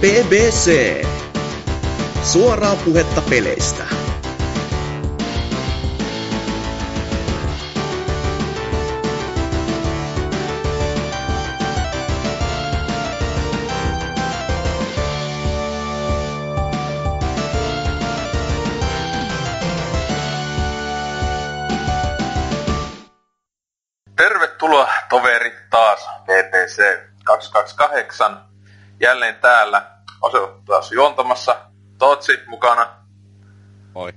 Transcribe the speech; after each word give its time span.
BBC. 0.00 1.04
Suoraa 2.22 2.76
puhetta 2.76 3.22
peleistä. 3.30 3.84
Tervetuloa 24.16 24.88
toverit 25.08 25.70
taas 25.70 26.08
BBC 26.26 26.98
228. 27.24 28.45
Jälleen 29.00 29.34
täällä 29.34 29.82
taas 30.66 30.92
juontamassa 30.92 31.56
Totsi 31.98 32.40
mukana 32.46 32.88
Moi. 33.94 34.12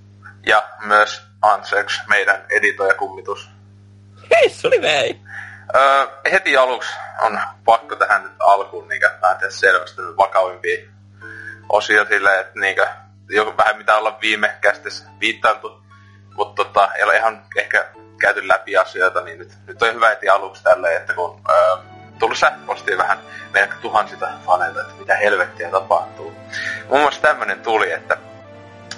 ja 0.45 0.69
myös 0.85 1.21
Anseks, 1.41 2.01
meidän 2.07 2.45
editoijakummitus. 2.49 3.49
Hei, 4.31 4.49
se 4.49 4.67
oli 4.67 4.81
vei. 4.81 5.19
Öö, 5.75 6.07
heti 6.31 6.57
aluksi 6.57 6.93
on 7.21 7.39
pakko 7.65 7.95
tähän 7.95 8.23
nyt 8.23 8.31
alkuun 8.39 8.87
niin 8.87 9.01
lähteä 9.21 9.49
selvästi 9.49 10.01
vakavimpia 10.01 10.85
osia 11.69 12.05
silleen, 12.05 12.39
että 12.39 12.59
niin 12.59 12.75
joku 13.29 13.57
vähän 13.57 13.77
mitä 13.77 13.97
olla 13.97 14.17
viime 14.21 14.57
kästissä 14.61 15.05
viittailtu, 15.19 15.83
mutta 16.35 16.63
tota, 16.63 16.93
ei 16.93 17.03
ole 17.03 17.17
ihan 17.17 17.45
ehkä 17.55 17.85
käyty 18.19 18.47
läpi 18.47 18.77
asioita, 18.77 19.21
niin 19.21 19.39
nyt, 19.39 19.51
nyt 19.67 19.81
on 19.81 19.93
hyvä 19.93 20.09
heti 20.09 20.29
aluksi 20.29 20.63
tälleen, 20.63 20.97
että 20.97 21.13
kun 21.13 21.41
öö, 21.49 21.75
tullut 22.19 22.37
sähköpostia 22.37 22.97
vähän 22.97 23.17
meidän 23.53 23.69
tuhansita 23.81 24.27
faneilta, 24.45 24.81
että 24.81 24.93
mitä 24.99 25.15
helvettiä 25.15 25.69
tapahtuu. 25.71 26.33
Muun 26.89 27.01
muassa 27.01 27.21
tämmönen 27.21 27.61
tuli, 27.61 27.91
että 27.91 28.17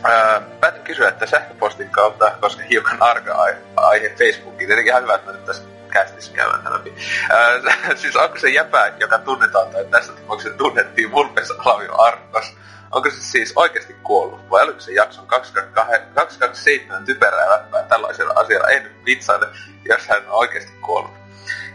Öö, 0.10 0.42
päätin 0.60 0.84
kysyä, 0.84 1.10
että 1.10 1.26
sähköpostin 1.26 1.90
kautta, 1.90 2.32
koska 2.40 2.64
hiukan 2.70 3.02
arka 3.02 3.36
aihe, 3.76 4.10
Facebookiin, 4.10 4.68
tietenkin 4.68 4.92
ihan 4.92 5.04
hyvä, 5.04 5.16
että 5.16 5.32
me 5.32 5.38
nyt 5.38 5.46
tässä 5.46 5.64
kästissä 5.92 6.34
käydään 6.34 6.74
läpi. 6.74 6.94
Öö, 7.32 7.62
siis 8.02 8.16
onko 8.16 8.38
se 8.38 8.50
jäpä, 8.50 8.92
joka 9.00 9.20
tunnetaan, 9.20 9.68
tai 9.68 9.86
tässä 9.86 10.14
tapauksessa 10.14 10.58
tunnettiin 10.58 11.12
Vulpes 11.12 11.52
Alavio 11.52 12.02
Arkos, 12.02 12.56
onko 12.92 13.10
se 13.10 13.22
siis 13.22 13.54
oikeasti 13.56 13.96
kuollut, 14.04 14.50
vai 14.50 14.64
oliko 14.64 14.80
se 14.80 14.92
jakson 14.92 15.28
227 15.28 17.06
typerää 17.06 17.50
läppää 17.50 17.84
tällaisella 17.84 18.34
asialla, 18.36 18.70
en 18.70 18.92
vitsaile, 19.06 19.48
jos 19.86 20.08
hän 20.08 20.22
on 20.28 20.34
oikeasti 20.34 20.72
kuollut. 20.82 21.21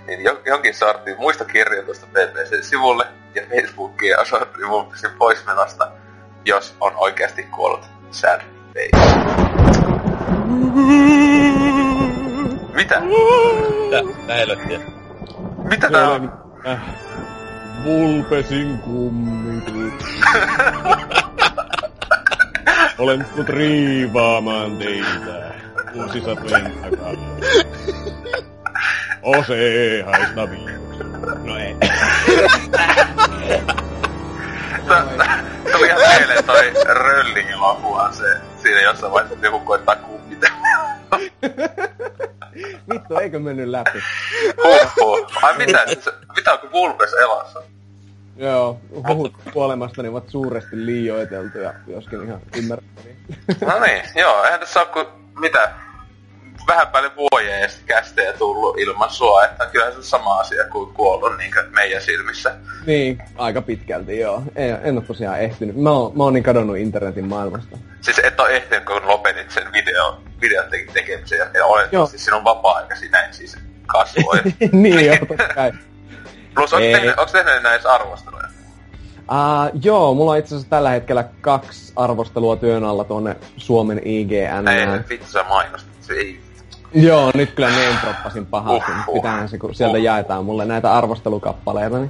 Niin 0.06 0.20
jonkin 0.46 0.74
sortin 0.74 1.16
muista 1.18 1.44
kirjoitusta 1.44 2.06
BBC-sivulle 2.06 3.06
ja 3.34 3.42
Facebookiin 3.48 4.20
osoitti 4.20 4.68
Vulpesin 4.68 5.10
poismenosta, 5.18 5.92
jos 6.44 6.76
on 6.80 6.92
oikeasti 6.96 7.42
kuollut 7.42 7.84
sad 8.10 8.40
face. 8.40 9.16
Mitä? 12.74 13.00
Mitä? 13.00 14.02
Mitä 14.02 14.34
helvettiä? 14.34 14.80
Mitä 15.68 15.90
tää 15.90 16.10
on? 16.10 16.32
Äh, 16.66 16.80
Vulpesin 17.84 18.78
kummitus. 18.78 20.04
Olen 22.98 23.24
tullut 23.24 23.48
riivaamaan 23.48 24.76
teitä 24.76 25.54
vuosisatojen 25.94 26.72
takana. 26.82 27.36
Ose 29.22 30.02
haista 30.02 30.50
viikoksi. 30.50 31.04
No 31.44 31.58
ei. 31.58 31.76
Tää 34.88 35.44
tuli 35.72 35.86
ihan 35.86 36.00
mieleen 36.18 36.44
toi 36.44 36.72
Röllingin 36.84 37.60
lopuhan 37.60 38.14
se. 38.14 38.36
Siinä 38.62 38.80
jossain 38.80 39.12
vaiheessa 39.12 39.46
joku 39.46 39.60
koittaa 39.60 39.96
kummita. 39.96 40.46
Vittu, 42.92 43.16
eikö 43.18 43.38
mennyt 43.38 43.68
läpi? 43.68 44.02
Huhhuh. 44.64 45.26
Ai 45.42 45.58
mitä? 45.58 45.84
Mitä 46.36 46.52
onko 46.52 46.68
Vulpes 46.72 47.12
elossa? 47.12 47.62
Joo, 48.36 48.80
huhut 49.08 49.34
kuolemastani 49.52 50.08
ovat 50.08 50.28
suuresti 50.28 50.86
liioiteltuja, 50.86 51.74
joskin 51.86 52.24
ihan 52.24 52.40
ymmärrettäviä. 52.56 53.14
No 53.60 53.80
niin, 53.80 54.02
joo, 54.14 54.44
eihän 54.44 54.60
tässä 54.60 54.80
ole 54.80 54.88
kuin 54.88 55.06
mitä 55.38 55.72
vähän 56.66 56.86
päälle 56.86 57.16
vuoden 57.16 57.60
ja 57.60 57.68
kästejä 57.86 58.32
tullut 58.32 58.78
ilman 58.78 59.10
sua, 59.10 59.44
että 59.44 59.66
kyllä 59.66 59.90
se 59.90 59.96
on 59.96 60.04
sama 60.04 60.38
asia 60.38 60.64
kuin 60.72 60.94
kuollut 60.94 61.36
niin 61.38 61.52
meidän 61.70 62.02
silmissä. 62.02 62.54
Niin, 62.86 63.22
aika 63.36 63.62
pitkälti 63.62 64.18
joo. 64.18 64.42
En, 64.56 64.78
en 64.82 64.96
ole 64.96 65.04
tosiaan 65.04 65.40
ehtinyt. 65.40 65.76
Mä 65.76 65.90
oon, 65.90 66.16
mä 66.16 66.24
oon 66.24 66.32
niin 66.32 66.42
kadonnut 66.42 66.76
internetin 66.76 67.28
maailmasta. 67.28 67.78
Siis 68.00 68.18
et 68.18 68.40
ole 68.40 68.56
ehtinyt, 68.56 68.84
kun 68.84 69.06
lopetit 69.06 69.50
sen 69.50 69.72
video, 69.72 70.20
videon 70.40 70.70
te- 70.70 70.86
tekemisen 70.92 71.38
ja, 71.54 71.66
olet 71.66 71.92
Joo. 71.92 72.06
siis 72.06 72.24
sinun 72.24 72.44
vapaa-aika 72.44 72.96
sinä 72.96 73.28
siis 73.30 73.56
kasvoi. 73.86 74.38
niin 74.72 75.06
joo, 75.06 75.16
totta 75.28 75.54
kai. 75.54 75.72
Plus, 76.54 76.72
onko 76.72 76.86
tehnyt, 76.86 77.18
onko 77.18 77.32
tehnyt 77.32 77.62
näissä 77.62 77.92
arvosteluja? 77.92 78.48
Uh, 79.30 79.80
joo, 79.82 80.14
mulla 80.14 80.30
on 80.30 80.38
itse 80.38 80.54
asiassa 80.54 80.70
tällä 80.70 80.90
hetkellä 80.90 81.24
kaksi 81.40 81.92
arvostelua 81.96 82.56
työn 82.56 82.84
alla 82.84 83.04
tuonne 83.04 83.36
Suomen 83.56 84.00
IGN. 84.04 84.68
Ei, 84.68 84.86
vittu 85.08 85.26
sä 85.26 85.44
mainostit. 85.48 85.92
Se 86.00 86.14
ei. 86.14 86.45
Joo, 86.94 87.30
nyt 87.34 87.50
kyllä 87.50 87.68
name 87.68 87.98
droppasin 88.02 88.46
pahasti. 88.46 88.92
Uhuh. 88.92 89.14
Pitäähän 89.14 89.48
se, 89.48 89.58
kun 89.58 89.74
sieltä 89.74 89.98
jaetaan 89.98 90.44
mulle 90.44 90.64
näitä 90.64 90.92
arvostelukappaleita. 90.92 91.98
Niin 91.98 92.08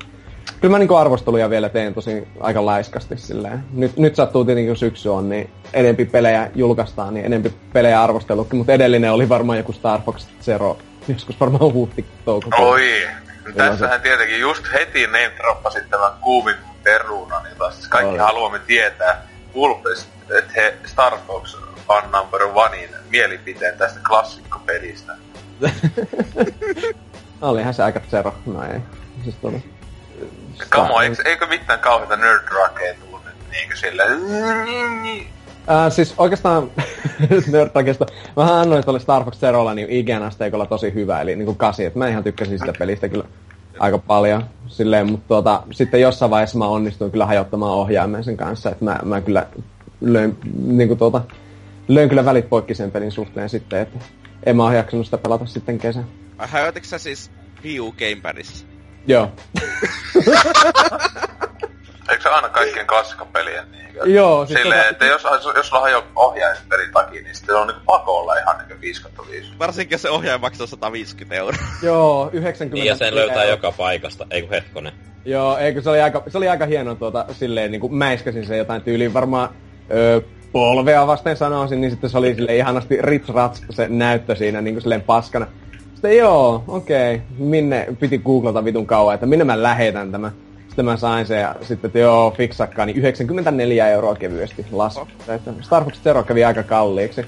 kyllä 0.60 0.72
mä 0.72 0.78
niinku 0.78 0.94
arvosteluja 0.94 1.50
vielä 1.50 1.68
teen 1.68 1.94
tosi 1.94 2.28
aika 2.40 2.66
laiskasti 2.66 3.16
silleen. 3.16 3.64
Nyt, 3.72 3.96
nyt 3.96 4.16
sattuu 4.16 4.44
tietenkin, 4.44 4.70
kun 4.70 4.76
syksy 4.76 5.08
on, 5.08 5.28
niin 5.28 5.50
enempi 5.72 6.04
pelejä 6.04 6.50
julkaistaan, 6.54 7.14
niin 7.14 7.26
enempi 7.26 7.54
pelejä 7.72 8.02
arvostelukin. 8.02 8.56
Mutta 8.56 8.72
edellinen 8.72 9.12
oli 9.12 9.28
varmaan 9.28 9.58
joku 9.58 9.72
Star 9.72 10.00
Fox 10.00 10.26
Zero. 10.42 10.78
Joskus 11.08 11.40
varmaan 11.40 11.72
huhti 11.72 12.04
toukokuussa. 12.24 12.62
Oi. 12.62 13.06
Tässähän 13.56 14.00
tietenkin 14.00 14.40
just 14.40 14.64
heti 14.72 15.06
name 15.06 15.32
droppasit 15.36 15.90
tämän 15.90 16.12
kuumin 16.20 16.56
perunan, 16.82 17.42
jota 17.50 17.70
siis 17.70 17.88
kaikki 17.88 18.12
Oi. 18.12 18.18
haluamme 18.18 18.58
tietää. 18.58 19.22
Vulpes, 19.54 20.08
että 20.38 20.52
he 20.56 20.74
Star 20.86 21.18
Fox 21.26 21.56
on 21.88 22.02
number 22.12 22.42
onein 22.54 22.90
mielipiteen 23.10 23.78
tästä 23.78 24.00
klassikkopelistä. 24.08 25.12
Olihan 27.42 27.74
se 27.74 27.82
aika 27.82 28.00
Zero. 28.10 28.34
No 28.46 28.62
ei. 28.62 28.80
Siis 29.24 29.36
tuli. 29.36 29.62
Kamo, 30.68 31.00
eikö, 31.00 31.22
eikö 31.24 31.46
mitään 31.46 31.78
kauheita 31.78 32.16
nerdrakea 32.16 32.94
tullut 32.94 33.24
nyt 33.24 33.34
niinkö 33.50 33.76
silleen? 33.76 34.10
Äh, 35.70 35.92
siis 35.92 36.14
oikeastaan 36.18 36.70
Nerdtagista, 37.52 38.06
mä 38.36 38.60
annoin 38.60 38.84
tuolle 38.84 39.00
Star 39.00 39.24
Fox 39.24 39.38
Zerolla 39.38 39.74
niin 39.74 39.90
IGN-asteikolla 39.90 40.66
tosi 40.66 40.94
hyvä, 40.94 41.20
eli 41.20 41.36
niin 41.36 41.46
kuin 41.46 41.56
kasi, 41.56 41.84
että 41.84 41.98
mä 41.98 42.08
ihan 42.08 42.24
tykkäsin 42.24 42.58
sitä 42.58 42.72
pelistä 42.78 43.08
kyllä 43.08 43.24
aika 43.78 43.98
paljon, 43.98 44.44
silleen, 44.66 45.10
mutta 45.10 45.28
tuota, 45.28 45.62
sitten 45.70 46.00
jossain 46.00 46.30
vaiheessa 46.30 46.58
mä 46.58 46.66
onnistuin 46.66 47.10
kyllä 47.10 47.26
hajottamaan 47.26 47.72
ohjaimen 47.72 48.24
sen 48.24 48.36
kanssa, 48.36 48.70
että 48.70 48.84
mä, 48.84 48.98
mä 49.04 49.20
kyllä 49.20 49.46
löin, 50.00 50.38
niin 50.66 50.88
kuin 50.88 50.98
tuota, 50.98 51.20
löin 51.88 52.08
kyllä 52.08 52.24
välit 52.24 52.48
poikki 52.48 52.74
sen 52.74 52.90
pelin 52.90 53.12
suhteen 53.12 53.48
sitten, 53.48 53.80
että 53.80 53.98
en 54.46 54.56
mä 54.56 54.64
oo 54.64 54.72
jaksanut 54.72 55.06
sitä 55.06 55.18
pelata 55.18 55.46
sitten 55.46 55.78
kesän. 55.78 56.06
Hajoititko 56.38 56.88
sä 56.88 56.98
siis 56.98 57.30
Wii 57.64 57.80
U 57.80 57.92
Gamepadissa? 57.92 58.66
Joo. 59.06 59.32
Eikö 62.10 62.22
se 62.22 62.28
aina 62.28 62.48
kaikkien 62.48 62.86
klassikkopelien 62.86 63.72
niinkö? 63.72 64.00
Joo, 64.04 64.46
siis 64.46 64.60
Silleen, 64.60 64.84
tota- 64.84 64.90
että 64.90 65.04
jos, 65.06 65.22
jos 65.56 65.68
sulla 65.68 65.82
hajoaa 65.82 66.04
ohjaispelin 66.16 66.92
takia, 66.92 67.22
niin 67.22 67.34
sitten 67.34 67.54
on 67.56 67.66
niinku 67.66 67.82
pakolla 67.86 68.34
ihan 68.38 68.58
niinku 68.58 68.74
5 68.80 69.02
5. 69.30 69.52
Varsinkin 69.58 69.94
jos 69.94 70.02
se 70.02 70.10
ohjaaja 70.10 70.38
maksaa 70.38 70.66
150 70.66 71.34
euroa. 71.34 71.58
Joo, 71.82 72.30
90 72.32 72.74
Niin, 72.74 72.86
ja 72.86 72.96
sen 72.96 73.14
löytää 73.14 73.44
joka 73.44 73.72
paikasta. 73.72 74.26
Ei 74.30 74.42
kun 74.42 74.50
hetkonen. 74.50 74.92
Joo, 75.24 75.58
eikö 75.58 75.82
se 75.82 75.90
oli 75.90 76.00
aika, 76.00 76.22
se 76.28 76.38
oli 76.38 76.48
aika 76.48 76.66
hieno 76.66 76.94
tuota, 76.94 77.24
silleen 77.32 77.70
niin 77.70 77.80
kuin 77.80 77.94
mäiskäsin 77.94 78.46
se 78.46 78.56
jotain 78.56 78.82
tyyliin 78.82 79.14
varmaan 79.14 79.48
ö, 79.90 80.22
polvea 80.52 81.06
vasten 81.06 81.36
sanoisin, 81.36 81.80
niin 81.80 81.90
sitten 81.90 82.10
se 82.10 82.18
oli 82.18 82.34
sille 82.34 82.56
ihanasti 82.56 83.02
rits 83.02 83.28
rats 83.28 83.62
se 83.70 83.88
näyttö 83.88 84.36
siinä 84.36 84.60
niin 84.60 84.74
kuin 84.74 84.82
silleen 84.82 85.02
paskana. 85.02 85.46
Sitten 85.92 86.16
joo, 86.16 86.64
okei, 86.68 87.14
okay. 87.14 87.26
minne, 87.38 87.86
piti 88.00 88.18
googlata 88.18 88.64
vitun 88.64 88.86
kauan, 88.86 89.14
että 89.14 89.26
minne 89.26 89.44
mä 89.44 89.62
lähetän 89.62 90.12
tämän. 90.12 90.32
Sitten 90.66 90.84
mä 90.84 90.96
sain 90.96 91.26
sen 91.26 91.40
ja 91.40 91.54
sitten, 91.62 91.88
että 91.88 91.98
joo, 91.98 92.30
fiksakkaa, 92.30 92.86
niin 92.86 92.96
94 92.96 93.88
euroa 93.88 94.14
kevyesti 94.14 94.66
lasku. 94.72 95.08
Star 95.60 95.84
Fox 95.84 96.02
Zero 96.04 96.22
kävi 96.22 96.44
aika 96.44 96.62
kalliiksi. 96.62 97.26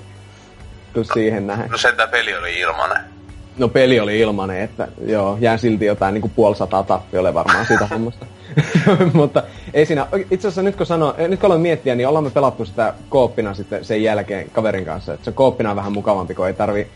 Kyllä 0.92 1.06
siihen 1.14 1.46
nähden. 1.46 1.70
No 1.70 1.78
sentään 1.78 2.08
peli 2.08 2.36
oli 2.36 2.58
ilmanen. 2.58 3.17
No 3.58 3.68
peli 3.68 4.00
oli 4.00 4.18
ilmanen, 4.18 4.60
että 4.60 4.88
joo, 5.06 5.38
jää 5.40 5.56
silti 5.56 5.84
jotain 5.84 6.14
niinku 6.14 6.30
puoli 6.36 6.56
sataa 6.56 6.82
tappiolle 6.82 7.34
varmaan 7.34 7.66
siitä 7.66 7.86
hommasta. 7.92 8.26
Mutta 9.12 9.42
ei 9.74 9.86
siinä, 9.86 10.06
itse 10.30 10.48
asiassa 10.48 10.62
nyt 10.62 10.76
kun, 10.76 10.86
sano, 10.86 11.14
nyt 11.28 11.40
kun 11.40 11.46
aloin 11.46 11.60
miettiä, 11.60 11.94
niin 11.94 12.08
ollaan 12.08 12.24
me 12.24 12.30
pelattu 12.30 12.64
sitä 12.64 12.94
kooppina 13.08 13.54
sitten 13.54 13.84
sen 13.84 14.02
jälkeen 14.02 14.50
kaverin 14.50 14.84
kanssa. 14.84 15.14
Että 15.14 15.24
se 15.24 15.32
kooppina 15.32 15.70
on 15.70 15.76
vähän 15.76 15.92
mukavampi, 15.92 16.34
kun 16.34 16.46
ei 16.46 16.54
tarvi, 16.54 16.88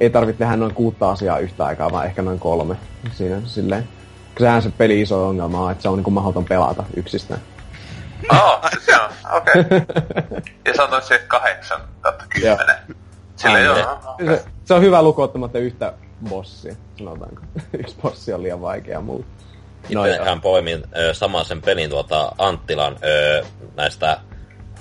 ei 0.00 0.10
tarvi 0.10 0.32
tehdä 0.32 0.56
noin 0.56 0.74
kuutta 0.74 1.10
asiaa 1.10 1.38
yhtä 1.38 1.64
aikaa, 1.64 1.92
vaan 1.92 2.06
ehkä 2.06 2.22
noin 2.22 2.38
kolme. 2.38 2.76
Siinä 3.12 3.42
silleen. 3.44 3.88
Sehän 4.38 4.62
se 4.62 4.72
peli 4.78 5.00
iso 5.00 5.28
ongelma 5.28 5.64
on, 5.64 5.72
että 5.72 5.82
se 5.82 5.88
on 5.88 5.96
niinku 5.96 6.10
mahdoton 6.10 6.44
pelata 6.44 6.84
yksistään. 6.96 7.40
Oh, 8.32 8.60
se 8.86 8.96
on, 8.96 9.10
okei. 9.36 9.60
Okay. 9.60 9.80
Ja 10.64 10.74
sä 10.76 10.82
antoit 10.82 11.04
siihen 11.04 11.24
kahdeksan 11.28 11.80
kautta 12.00 12.24
kymmenen. 12.28 12.76
Sille 13.40 13.60
joo, 13.60 13.76
okay. 14.14 14.26
se, 14.26 14.44
se, 14.64 14.74
on 14.74 14.82
hyvä 14.82 15.02
luku 15.02 15.22
ottamatta 15.22 15.58
yhtä 15.58 15.92
bossia, 16.28 16.74
sanotaanko. 16.98 17.42
Yksi 17.80 17.96
bossi 18.02 18.32
on 18.32 18.42
liian 18.42 18.60
vaikea 18.60 19.00
mulle. 19.00 19.24
No, 19.94 20.02
hän 20.24 20.40
poimin 20.40 20.82
ö, 20.96 21.14
saman 21.14 21.44
sen 21.44 21.62
pelin 21.62 21.90
tuota 21.90 22.32
Anttilan 22.38 22.96
ö, 23.04 23.44
näistä 23.76 24.20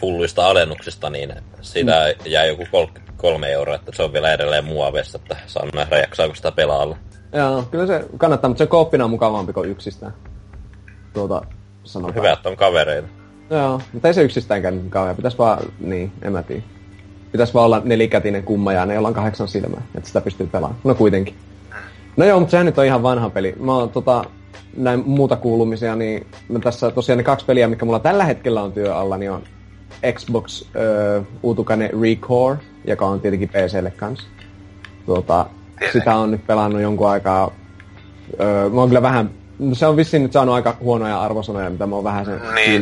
hulluista 0.01 0.47
alennuksista, 0.47 1.09
niin 1.09 1.33
siitä 1.61 1.91
mm. 1.91 2.31
jää 2.31 2.45
joku 2.45 2.65
33 2.71 3.51
euroa, 3.51 3.75
että 3.75 3.91
se 3.95 4.03
on 4.03 4.13
vielä 4.13 4.33
edelleen 4.33 4.65
muovessa, 4.65 5.19
että 5.21 5.37
saan 5.47 5.69
nähdä 5.75 5.97
jaksaako 5.97 6.35
sitä 6.35 6.51
pelaalla. 6.51 6.97
Joo, 7.33 7.63
kyllä 7.71 7.87
se 7.87 8.05
kannattaa, 8.17 8.49
mutta 8.49 8.63
se 8.63 8.67
kooppina 8.67 9.03
on 9.03 9.09
mukavampi 9.09 9.53
kuin 9.53 9.69
yksistään. 9.69 10.13
Tuota, 11.13 11.41
sanotaan. 11.83 12.15
Hyvä, 12.15 12.33
että 12.33 12.49
on 12.49 12.57
kavereita. 12.57 13.07
Joo, 13.49 13.81
mutta 13.93 14.07
ei 14.07 14.13
se 14.13 14.23
yksistäänkään 14.23 14.75
niin 14.77 14.89
kauhean. 14.89 15.15
Pitäis 15.15 15.37
vaan, 15.37 15.59
niin, 15.79 16.11
en 16.21 16.31
mä 16.31 16.43
tiedä. 16.43 16.63
Pitäis 17.31 17.53
vaan 17.53 17.65
olla 17.65 17.81
nelikätinen 17.85 18.43
kumma 18.43 18.73
ja 18.73 18.85
ne 18.85 18.93
jolla 18.93 19.07
on 19.07 19.13
kahdeksan 19.13 19.47
silmää, 19.47 19.81
että 19.95 20.07
sitä 20.07 20.21
pystyy 20.21 20.47
pelaamaan. 20.47 20.81
No 20.83 20.95
kuitenkin. 20.95 21.35
No 22.17 22.25
joo, 22.25 22.39
mutta 22.39 22.51
sehän 22.51 22.65
nyt 22.65 22.77
on 22.77 22.85
ihan 22.85 23.03
vanha 23.03 23.29
peli. 23.29 23.55
Mä 23.59 23.75
oon 23.75 23.89
tota, 23.89 24.23
näin 24.77 25.03
muuta 25.05 25.35
kuulumisia, 25.35 25.95
niin 25.95 26.27
mä 26.49 26.59
tässä 26.59 26.91
tosiaan 26.91 27.17
ne 27.17 27.23
kaksi 27.23 27.45
peliä, 27.45 27.67
mikä 27.67 27.85
mulla 27.85 27.99
tällä 27.99 28.25
hetkellä 28.25 28.61
on 28.61 28.71
työ 28.71 28.95
alla, 28.95 29.17
niin 29.17 29.31
on 29.31 29.43
Xbox 30.13 30.61
uh, 30.61 31.25
uutukainen 31.43 31.89
Recore, 32.01 32.57
joka 32.85 33.05
on 33.05 33.19
tietenkin 33.19 33.49
PClle 33.49 33.91
kanssa. 33.91 34.27
Tuota, 35.05 35.45
sitä 35.93 36.15
on 36.15 36.31
nyt 36.31 36.47
pelannut 36.47 36.81
jonkun 36.81 37.09
aikaa. 37.09 37.47
Uh, 37.47 38.73
mä 38.73 38.79
oon 38.79 38.89
kyllä 38.89 39.01
vähän... 39.01 39.29
No 39.59 39.75
se 39.75 39.87
on 39.87 39.97
vissiin 39.97 40.23
nyt 40.23 40.31
saanut 40.31 40.55
aika 40.55 40.75
huonoja 40.79 41.21
arvosanoja, 41.21 41.69
mitä 41.69 41.87
mä 41.87 41.95
oon 41.95 42.03
vähän 42.03 42.25
sen 42.25 42.41
niin, 42.55 42.81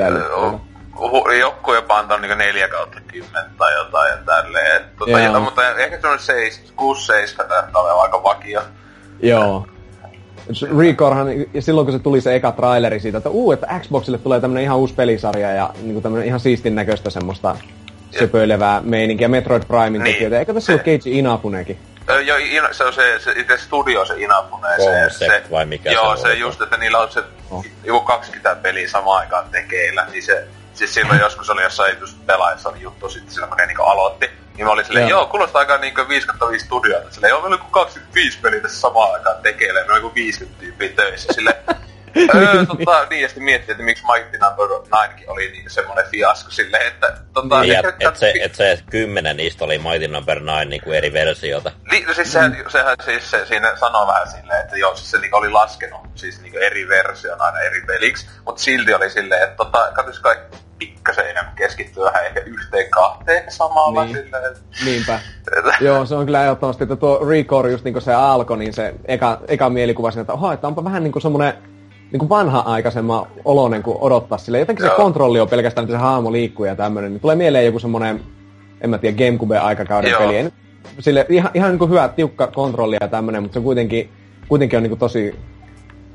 joku 1.39 1.73
jopa 1.73 1.97
antaa 1.97 2.17
niinku 2.17 2.37
4 2.37 2.67
kautta 2.67 2.99
10 3.07 3.45
tai 3.57 3.73
jotain 3.73 4.11
ja 4.11 4.17
tälleen. 4.25 4.81
Tota, 4.99 5.19
ja, 5.19 5.39
mutta 5.39 5.69
ehkä 5.69 6.01
se 6.01 6.07
on 6.07 6.17
6-7 7.43 7.47
taitaa 7.47 7.81
olla 7.81 8.01
aika 8.01 8.23
vakio. 8.23 8.61
Joo. 9.21 9.67
Recorehan, 10.77 11.27
ja 11.53 11.61
silloin 11.61 11.87
kun 11.87 11.93
se 11.93 11.99
tuli 11.99 12.21
se 12.21 12.35
eka 12.35 12.51
traileri 12.51 12.99
siitä, 12.99 13.17
että 13.17 13.29
uu, 13.29 13.51
että 13.51 13.79
Xboxille 13.79 14.17
tulee 14.17 14.39
tämmönen 14.39 14.63
ihan 14.63 14.77
uusi 14.77 14.93
pelisarja 14.93 15.51
ja 15.51 15.69
niin 15.81 16.01
tämmönen 16.01 16.27
ihan 16.27 16.39
siistin 16.39 16.75
näköistä 16.75 17.09
semmoista 17.09 17.57
söpöilevää 18.19 18.81
meininkiä. 18.81 19.27
Metroid 19.27 19.63
Primein 19.67 19.93
niin. 19.93 20.03
tekijöitä. 20.03 20.39
Eikö 20.39 20.53
tässä 20.53 20.73
ole 20.73 20.79
Keiji 20.79 21.19
Inafunekin? 21.19 21.79
Joo, 22.25 22.37
se 22.71 22.83
on 22.83 22.93
se, 22.93 23.19
se 23.19 23.31
itse 23.31 23.57
studio, 23.57 24.05
se 24.05 24.13
Inafune. 24.17 24.67
Se, 24.77 25.17
se, 25.17 25.43
vai 25.51 25.65
mikä 25.65 25.91
joo, 25.91 26.15
se, 26.15 26.21
se 26.21 26.33
just, 26.33 26.61
että 26.61 26.77
niillä 26.77 26.99
on 26.99 27.11
se 27.11 27.23
oh. 27.51 27.65
joku 27.83 28.05
20 28.05 28.55
peliä 28.61 28.89
samaan 28.89 29.19
aikaan 29.19 29.49
tekeillä, 29.51 30.07
niin 30.11 30.23
se, 30.23 30.47
siis 30.77 30.93
silloin 30.93 31.19
joskus 31.19 31.49
oli 31.49 31.63
jossain 31.63 31.99
just 31.99 32.25
pelaajassa 32.25 32.69
oli 32.69 32.81
juttu 32.81 33.09
sitten 33.09 33.31
silloin, 33.31 33.49
kun 33.49 33.57
ne 33.57 33.65
niinku 33.65 33.83
aloitti. 33.83 34.29
Niin 34.57 34.65
mä 34.65 34.71
olin 34.71 34.85
silleen, 34.85 35.07
joo, 35.07 35.19
joo 35.19 35.27
kuulostaa 35.27 35.59
aika 35.59 35.77
niinku 35.77 36.01
5 36.07 36.27
studioita. 36.57 37.11
Silleen, 37.11 37.29
joo, 37.29 37.41
meillä 37.41 37.55
on 37.55 37.71
25 37.71 38.39
peliä 38.41 38.61
tässä 38.61 38.79
samaan 38.79 39.13
aikaan 39.13 39.41
tekeillä, 39.43 39.79
ne 39.79 39.85
on 39.85 39.93
niinku 39.93 40.15
50 40.15 40.59
tyyppiä 40.59 40.89
töissä. 40.89 41.33
Silleen, 41.33 41.55
öö, 42.35 42.65
tota, 42.65 43.05
niin, 43.09 43.21
ja 43.21 43.27
sitten 43.27 43.43
miettii, 43.43 43.71
että 43.71 43.83
miksi 43.83 44.03
Mighty 44.13 44.37
Number 44.37 44.65
9 44.65 45.23
oli 45.27 45.51
niin 45.51 45.69
semmoinen 45.69 46.05
fiasko 46.11 46.51
silleen, 46.51 46.87
että... 46.87 47.17
Tota, 47.33 47.61
niin, 47.61 47.75
että 47.75 48.09
et 48.09 48.15
se, 48.15 48.33
et 48.41 48.55
se 48.55 48.79
kymmenen 48.89 49.37
niistä 49.37 49.65
oli 49.65 49.77
Mighty 49.77 50.07
Number 50.07 50.37
9 50.37 50.69
niin 50.69 50.81
kuin 50.81 50.97
eri 50.97 51.13
versiota. 51.13 51.71
Niin, 51.91 52.07
no 52.07 52.13
siis 52.13 52.31
sehän, 52.33 52.51
mm. 52.51 52.69
sehän 52.69 52.95
siis 53.05 53.31
se, 53.31 53.45
siinä 53.45 53.75
sanoo 53.75 54.07
vähän 54.07 54.27
silleen, 54.27 54.61
että 54.61 54.77
joo, 54.77 54.95
siis 54.95 55.11
se 55.11 55.17
niin 55.17 55.35
oli 55.35 55.49
laskenut 55.49 56.01
siis 56.15 56.41
niin 56.41 56.57
eri 56.57 56.87
version 56.87 57.41
aina 57.41 57.59
eri 57.59 57.81
peliksi, 57.81 58.27
mutta 58.45 58.61
silti 58.61 58.93
oli 58.93 59.09
silleen, 59.09 59.43
että 59.43 59.55
tota, 59.55 59.91
katsois 59.93 60.19
kai 60.19 60.37
pikkasen 60.77 61.29
enemmän 61.29 61.55
keskittyä 61.55 62.05
vähän 62.05 62.25
ehkä 62.25 62.39
yhteen 62.39 62.89
kahteen 62.89 63.51
samalla 63.51 64.05
niin. 64.05 64.17
silleen. 64.17 64.55
Niinpä. 64.85 65.19
Joo, 65.81 66.05
se 66.05 66.15
on 66.15 66.25
kyllä 66.25 66.43
ehdottomasti, 66.43 66.83
että 66.83 66.95
tuo 66.95 67.25
Recore 67.29 67.71
just 67.71 67.83
niin 67.83 68.01
se 68.01 68.13
alkoi, 68.13 68.57
niin 68.57 68.73
se 68.73 68.95
eka, 69.05 69.39
eka 69.47 69.69
mielikuva 69.69 70.11
siinä, 70.11 70.21
että 70.21 70.33
oha, 70.33 70.53
että 70.53 70.67
onpa 70.67 70.83
vähän 70.83 71.03
niin 71.03 71.11
kuin 71.11 71.21
semmoinen 71.21 71.53
niin 72.11 72.19
kuin 72.19 72.29
vanha-aikaisemman 72.29 73.27
oloinen 73.45 73.83
kuin 73.83 73.97
odottaa 74.01 74.37
sille. 74.37 74.59
Jotenkin 74.59 74.85
Joo. 74.85 74.93
se 74.93 75.01
kontrolli 75.01 75.39
on 75.39 75.49
pelkästään, 75.49 75.83
että 75.83 75.93
se 75.93 76.01
haamo 76.01 76.31
liikkuu 76.31 76.65
ja 76.65 76.75
tämmöinen. 76.75 77.11
Niin 77.11 77.21
tulee 77.21 77.35
mieleen 77.35 77.65
joku 77.65 77.79
semmoinen, 77.79 78.21
en 78.81 78.89
mä 78.89 78.97
tiedä, 78.97 79.17
Gamecube-aikakauden 79.17 80.11
Joo. 80.11 80.19
peli. 80.21 80.51
Sille 80.99 81.25
ihan, 81.29 81.51
ihan 81.53 81.69
niin 81.69 81.79
kuin 81.79 81.89
hyvä, 81.89 82.09
tiukka 82.09 82.47
kontrolli 82.47 82.97
ja 83.01 83.07
tämmöinen, 83.07 83.41
mutta 83.41 83.59
se 83.59 83.63
kuitenkin, 83.63 84.09
kuitenkin 84.47 84.77
on 84.77 84.83
niin 84.83 84.91
kuin 84.91 84.99
tosi, 84.99 85.35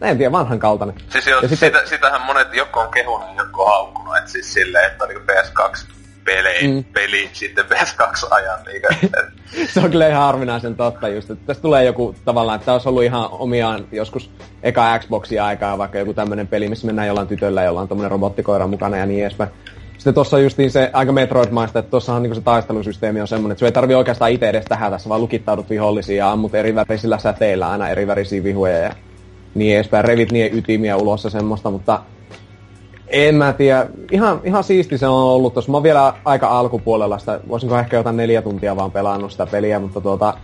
en 0.03 0.19
tiedä, 0.19 0.33
vanhan 0.33 0.59
kaltainen. 0.59 0.97
Siis 1.09 1.27
jo, 1.27 1.41
ja 1.41 1.49
sitten, 1.49 1.59
sitä, 1.59 1.87
sitähän 1.87 2.21
monet, 2.21 2.55
joku 2.55 2.79
on 2.79 2.91
kehunut 2.91 3.29
joku 3.37 3.63
on 3.63 3.69
haukkunut, 3.69 4.17
että 4.17 4.31
siis 4.31 4.53
silleen, 4.53 4.87
että 4.87 5.05
on 5.05 5.11
niin 5.11 5.21
PS2 5.21 5.87
pelejä, 6.25 6.69
mm. 6.69 6.85
peli 6.85 7.31
sitten 7.33 7.65
PS2 7.65 8.27
ajan. 8.31 8.59
Niin, 8.67 8.83
se 9.73 9.81
on 9.81 9.91
kyllä 9.91 10.09
ihan 10.09 10.23
harvinaisen 10.23 10.75
totta 10.75 11.09
just, 11.09 11.31
että 11.31 11.47
tästä 11.47 11.63
tulee 11.63 11.85
joku 11.85 12.15
tavallaan, 12.25 12.59
että 12.59 12.73
olisi 12.73 12.89
ollut 12.89 13.03
ihan 13.03 13.29
omiaan 13.31 13.87
joskus 13.93 14.31
eka 14.63 14.99
Xboxia 14.99 15.47
aikaa, 15.47 15.79
vaikka 15.79 15.99
joku 15.99 16.15
tämmöinen 16.15 16.49
peli, 16.49 16.69
missä 16.69 16.87
mennään 16.87 17.09
jollain 17.09 17.29
tytöllä, 17.29 17.63
jolla 17.63 17.81
on 17.81 17.89
tämmöinen 17.89 18.11
robottikoira 18.11 18.67
mukana 18.67 18.97
ja 18.97 19.07
niin 19.07 19.23
edespäin. 19.23 19.51
Sitten 19.93 20.15
tuossa 20.15 20.37
on 20.37 20.43
niin 20.57 20.71
se 20.71 20.91
aika 20.93 21.13
Metroid-maista, 21.13 21.79
että 21.79 21.91
tuossahan 21.91 22.23
niin 22.23 22.35
se 22.35 22.41
taistelusysteemi 22.41 23.21
on 23.21 23.29
semmoinen, 23.29 23.53
että 23.53 23.61
se 23.61 23.67
ei 23.67 23.73
tarvi 23.73 23.95
oikeastaan 23.95 24.31
itse 24.31 24.49
edes 24.49 24.65
tähän 24.65 24.93
tässä, 24.93 25.09
vaan 25.09 25.21
lukittaudut 25.21 25.71
vihollisia 25.71 26.17
ja 26.17 26.33
ammut 26.33 26.55
eri 26.55 26.75
värisillä 26.75 27.19
säteillä 27.19 27.71
aina 27.71 27.89
eri 27.89 28.07
värisiä 28.07 28.45
vihuja 28.45 28.79
ja 28.79 28.95
niin 29.55 29.77
edespäin. 29.77 30.05
Revit 30.05 30.33
niin 30.33 30.59
ytimiä 30.59 30.97
ulos 30.97 31.25
ja 31.25 31.31
semmoista, 31.31 31.71
mutta 31.71 32.03
en 33.09 33.35
mä 33.35 33.53
tiedä. 33.53 33.87
Ihan, 34.11 34.41
ihan 34.45 34.65
siisti 34.65 34.99
se 34.99 35.07
on 35.07 35.23
ollut 35.23 35.55
tossa. 35.55 35.71
Mä 35.71 35.77
oon 35.77 35.83
vielä 35.83 36.15
aika 36.25 36.49
alkupuolella 36.59 37.19
sitä, 37.19 37.41
voisinko 37.49 37.79
ehkä 37.79 37.97
jotain 37.97 38.17
neljä 38.17 38.43
tuntia 38.43 38.77
vaan 38.77 38.91
pelannut 38.91 39.33
sitä 39.33 39.47
peliä, 39.47 39.79
mutta 39.79 40.01
tuota, 40.01 40.35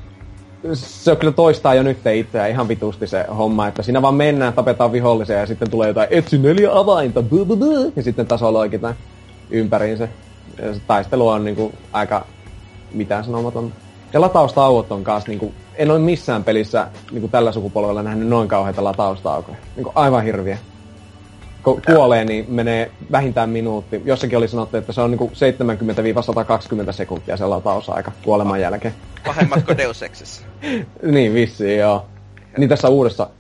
se 0.73 1.17
kyllä 1.17 1.33
toistaa 1.33 1.75
jo 1.75 1.83
nyt 1.83 1.99
itseä 2.15 2.47
ihan 2.47 2.69
vitusti 2.69 3.07
se 3.07 3.25
homma, 3.37 3.67
että 3.67 3.83
siinä 3.83 4.03
vaan 4.03 4.15
mennään, 4.15 4.53
tapetaan 4.53 4.93
vihollisia 4.93 5.39
ja 5.39 5.47
sitten 5.47 5.71
tulee 5.71 5.89
jotain 5.89 6.09
etsi 6.11 6.39
neljä 6.39 6.71
avainta, 6.73 7.23
buh, 7.23 7.47
buh, 7.47 7.59
buh, 7.59 7.93
ja 7.97 8.03
sitten 8.03 8.27
tasoloikitaan 8.27 8.95
ympäriinsä. 9.51 10.09
Ja 10.63 10.75
se 10.75 10.81
taistelu 10.87 11.29
on 11.29 11.45
niinku 11.45 11.73
aika 11.93 12.27
mitään 12.93 13.25
sanomaton. 13.25 13.73
Ja 14.13 14.21
lataustauot 14.21 14.93
on 14.93 15.05
kanssa 15.05 15.29
niinku, 15.29 15.55
en 15.75 15.91
ole 15.91 15.99
missään 15.99 16.45
pelissä 16.45 16.89
niinku 17.11 17.29
tällä 17.29 17.53
sukupolvella 17.53 18.03
nähnyt 18.03 18.29
noin 18.29 18.49
kauheita 18.49 18.85
lataustaukoja. 18.85 19.57
Niinku 19.77 19.93
aivan 19.95 20.25
hirviä 20.25 20.59
kun 21.63 21.83
kuolee, 21.87 22.25
niin 22.25 22.45
menee 22.49 22.91
vähintään 23.13 23.51
minuutti. 23.51 24.03
Jossakin 24.05 24.39
oli 24.39 24.49
sanottu, 24.49 24.77
että 24.77 24.93
se 24.93 25.01
on 25.01 25.11
niinku 25.11 25.33
70-120 26.89 26.93
sekuntia 26.93 27.37
se 27.37 27.47
latausaika 27.47 28.13
kuoleman 28.25 28.61
jälkeen. 28.61 28.95
Pahemmat 29.27 29.63
kuin 29.65 29.79
Deus 29.83 30.03
Exissä. 30.03 30.43
niin, 31.03 31.35
vissiin 31.35 31.79
joo. 31.79 32.07
Niin 32.59 32.69
tässä 32.69 32.89
uudessa 32.89 33.31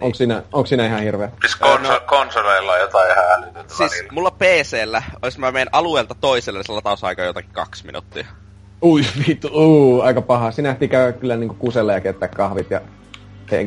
Onko 0.00 0.14
siinä, 0.14 0.42
onko 0.52 0.66
siinä 0.66 0.86
ihan 0.86 1.02
hirveä? 1.02 1.30
Siis 1.40 1.56
konso- 1.56 1.92
no, 1.92 2.00
konsoleilla 2.06 2.72
on 2.72 2.80
jotain 2.80 3.10
ihan 3.12 3.24
älytöntä 3.32 3.74
Siis 3.74 3.92
välillä. 3.92 4.12
mulla 4.12 4.30
PCllä, 4.30 5.02
jos 5.22 5.38
mä 5.38 5.52
menen 5.52 5.68
alueelta 5.72 6.14
toiselle, 6.20 6.58
niin 6.58 6.66
se 6.66 6.72
latausaika 6.72 7.22
jotakin 7.22 7.50
kaksi 7.52 7.86
minuuttia. 7.86 8.26
Ui 8.82 9.02
vittu, 9.28 9.48
uu, 9.48 10.00
aika 10.00 10.22
paha. 10.22 10.50
Sinä 10.50 10.70
ehti 10.70 10.88
käydä 10.88 11.12
kyllä 11.12 11.36
niinku 11.36 11.54
kuselle 11.54 11.92
ja 11.92 12.00
keittää 12.00 12.28
kahvit 12.28 12.70
ja 12.70 12.80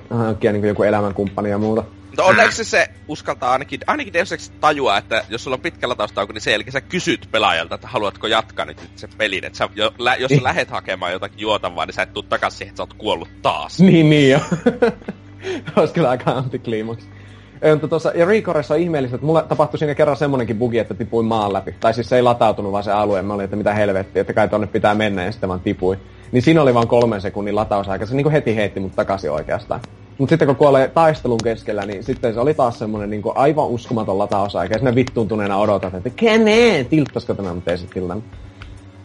hankkia 0.09 0.51
niinku 0.51 0.67
joku 0.67 0.83
elämänkumppani 0.83 1.49
ja 1.49 1.57
muuta. 1.57 1.83
Mutta 2.07 2.23
onneksi 2.23 2.63
se 2.63 2.89
uskaltaa 3.07 3.51
ainakin, 3.51 3.79
ainakin 3.87 4.13
Deus 4.13 4.31
Ex 4.31 4.51
tajua, 4.61 4.97
että 4.97 5.25
jos 5.29 5.43
sulla 5.43 5.55
on 5.55 5.61
pitkä 5.61 5.89
lataustauko, 5.89 6.33
niin 6.33 6.41
sen 6.41 6.51
jälkeen 6.51 6.71
sä 6.71 6.81
kysyt 6.81 7.27
pelaajalta, 7.31 7.75
että 7.75 7.87
haluatko 7.87 8.27
jatkaa 8.27 8.65
nyt 8.65 8.77
se 8.95 9.07
pelin. 9.17 9.45
Että 9.45 9.57
sä, 9.57 9.69
jo, 9.75 9.93
lä, 9.97 10.15
jos 10.15 10.29
sä 10.29 10.35
niin. 10.35 10.43
lähet 10.43 10.69
hakemaan 10.69 11.11
jotakin 11.11 11.39
juotavaa, 11.39 11.85
niin 11.85 11.93
sä 11.93 12.01
et 12.01 12.13
tuu 12.13 12.23
takas 12.23 12.57
siihen, 12.57 12.69
että 12.71 12.77
sä 12.77 12.83
oot 12.83 12.93
kuollut 12.93 13.29
taas. 13.41 13.79
Niin, 13.79 14.09
niin 14.09 14.31
jo. 14.31 14.39
Olisi 15.75 15.93
kyllä 15.93 16.09
aika 16.09 16.31
antikliimaksi. 16.31 17.09
Mutta 17.69 17.87
tuossa, 17.87 18.11
Recoressa 18.25 18.73
on 18.73 18.79
ihmeellistä, 18.79 19.15
että 19.15 19.25
mulle 19.25 19.43
tapahtui 19.43 19.79
siinä 19.79 19.95
kerran 19.95 20.17
semmonenkin 20.17 20.57
bugi, 20.57 20.79
että 20.79 20.93
tipuin 20.93 21.25
maan 21.25 21.53
läpi. 21.53 21.75
Tai 21.79 21.93
siis 21.93 22.09
se 22.09 22.15
ei 22.15 22.21
latautunut 22.21 22.71
vaan 22.71 22.83
se 22.83 22.91
alue. 22.91 23.21
Mä 23.21 23.33
olin, 23.33 23.43
että 23.43 23.55
mitä 23.55 23.73
helvettiä, 23.73 24.21
että 24.21 24.33
kai 24.33 24.49
tonne 24.49 24.67
pitää 24.67 24.95
mennä 24.95 25.25
ja 25.25 25.31
sitten 25.31 25.49
vaan 25.49 25.59
tipui. 25.59 25.97
Niin 26.31 26.41
siinä 26.41 26.61
oli 26.61 26.73
vain 26.73 26.87
kolmen 26.87 27.21
sekunnin 27.21 27.55
latausaika. 27.55 28.05
Se 28.05 28.15
niinku 28.15 28.31
heti 28.31 28.55
heitti 28.55 28.79
mut 28.79 28.95
takaisin 28.95 29.31
oikeastaan. 29.31 29.81
Mutta 30.17 30.31
sitten 30.31 30.45
kun 30.45 30.55
kuolee 30.55 30.87
taistelun 30.87 31.39
keskellä, 31.43 31.85
niin 31.85 32.03
sitten 32.03 32.33
se 32.33 32.39
oli 32.39 32.53
taas 32.53 32.79
semmonen 32.79 33.09
niinku 33.09 33.31
aivan 33.35 33.67
uskomaton 33.67 34.17
latausaika. 34.17 34.73
Ja 34.73 34.79
sinne 34.79 34.95
vittuuntuneena 34.95 35.57
odotat, 35.57 35.93
että 35.95 36.09
keneen, 36.15 36.85
tilttasko 36.85 37.33
tämä, 37.33 37.53
mutta 37.53 37.71
ei 37.71 37.77
se 37.77 37.87
tiltannut. 37.87 38.25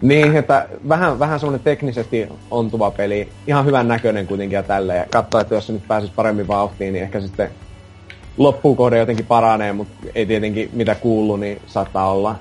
Niin, 0.01 0.37
että 0.37 0.69
vähän, 0.89 1.19
vähän 1.19 1.41
semmonen 1.41 1.61
teknisesti 1.65 2.29
ontuva 2.51 2.91
peli. 2.91 3.29
Ihan 3.47 3.67
hyvän 3.67 3.89
näköinen 3.89 4.27
kuitenkin 4.27 4.57
ja 4.57 4.63
tälleen. 4.63 5.09
Katsoa, 5.11 5.41
että 5.41 5.55
jos 5.55 5.67
se 5.67 5.73
nyt 5.73 5.89
pääsisi 5.89 6.13
paremmin 6.17 6.49
vauhtiin, 6.49 6.93
niin 6.93 7.03
ehkä 7.03 7.21
sitten 7.21 7.51
loppukohde 8.37 8.99
jotenkin 8.99 9.27
paranee, 9.27 9.73
mutta 9.73 10.07
ei 10.15 10.27
tietenkin 10.27 10.71
mitä 10.73 10.95
kuuluu, 10.95 11.37
niin 11.37 11.63
saattaa 11.67 12.13
olla 12.13 12.37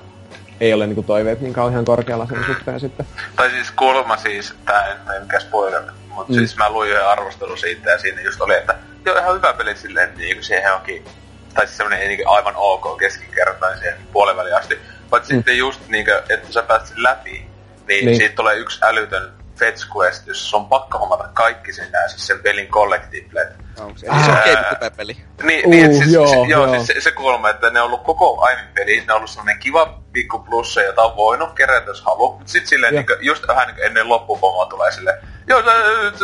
ei 0.60 0.74
ole 0.74 0.86
niinku 0.86 1.02
toiveet 1.02 1.40
niin 1.40 1.52
kauhean 1.52 1.84
korkealla 1.84 2.26
sen 2.26 2.44
suhteen 2.46 2.80
sitten. 2.80 3.06
Tai 3.36 3.50
siis 3.50 3.70
kulma 3.70 4.16
siis, 4.16 4.54
tää 4.64 4.86
en 5.16 5.22
mikä 5.22 5.40
spoiler, 5.40 5.82
mutta 6.08 6.32
mm. 6.32 6.38
siis 6.38 6.56
mä 6.56 6.70
luin 6.70 6.90
yhden 6.90 7.08
arvostelu 7.08 7.56
siitä 7.56 7.90
ja 7.90 7.98
siinä 7.98 8.20
just 8.20 8.40
oli, 8.40 8.54
että 8.54 8.74
joo 9.04 9.18
ihan 9.18 9.34
hyvä 9.36 9.52
peli 9.52 9.76
silleen, 9.76 10.14
niinku 10.16 10.42
siihen 10.42 10.74
onkin 10.74 11.04
tai 11.54 11.66
siis 11.66 11.76
semmonen 11.76 12.08
niin 12.08 12.28
aivan 12.28 12.54
ok 12.56 12.98
keskinkertainen 12.98 13.78
siihen 13.78 13.98
puoliväliin 14.12 14.56
asti. 14.56 14.78
Vaan 15.10 15.22
mm. 15.22 15.26
sitten 15.26 15.58
just 15.58 15.80
niinkö, 15.88 16.22
että 16.28 16.52
sä 16.52 16.62
pääset 16.62 16.98
läpi, 16.98 17.46
niin, 17.88 18.06
niin, 18.06 18.16
siitä 18.16 18.34
tulee 18.34 18.56
yksi 18.56 18.80
älytön 18.82 19.32
fetch 19.56 19.96
quest, 19.96 20.26
jossa 20.26 20.56
on 20.56 20.66
pakko 20.66 20.98
hommata 20.98 21.28
kaikki 21.34 21.72
siis 21.72 21.88
sen 22.16 22.38
pelin 22.38 22.66
collectiblet. 22.66 23.65
Onko 23.80 23.98
se? 23.98 24.06
Se 24.06 24.30
on 24.30 24.38
GameCube-peli. 24.44 25.16
Niin, 25.42 25.70
niin 25.70 25.90
uh, 25.90 25.96
siis, 25.96 26.12
joo, 26.12 26.26
se, 26.26 26.36
joo, 26.36 26.46
joo. 26.46 26.74
Siis 26.74 26.86
se, 26.86 27.00
se 27.00 27.12
kuulemma, 27.12 27.50
että 27.50 27.70
ne 27.70 27.80
on 27.80 27.86
ollut 27.86 28.02
koko 28.02 28.42
aina 28.42 28.60
peli, 28.74 29.04
ne 29.06 29.12
on 29.12 29.16
ollut 29.16 29.30
sellainen 29.30 29.58
kiva 29.58 29.98
pikku 30.12 30.38
plussa, 30.38 30.82
jota 30.82 31.02
on 31.02 31.16
voinut 31.16 31.52
kerätä, 31.52 31.90
jos 31.90 32.02
haluaa. 32.02 32.38
Mutta 32.38 32.52
sitten 32.52 32.68
silleen, 32.68 32.94
niin 32.94 33.06
kuin, 33.06 33.18
just 33.20 33.48
vähän 33.48 33.66
niin 33.66 33.86
ennen 33.86 34.08
loppupomoa 34.08 34.66
tulee 34.66 34.92
silleen, 34.92 35.18
joo, 35.46 35.62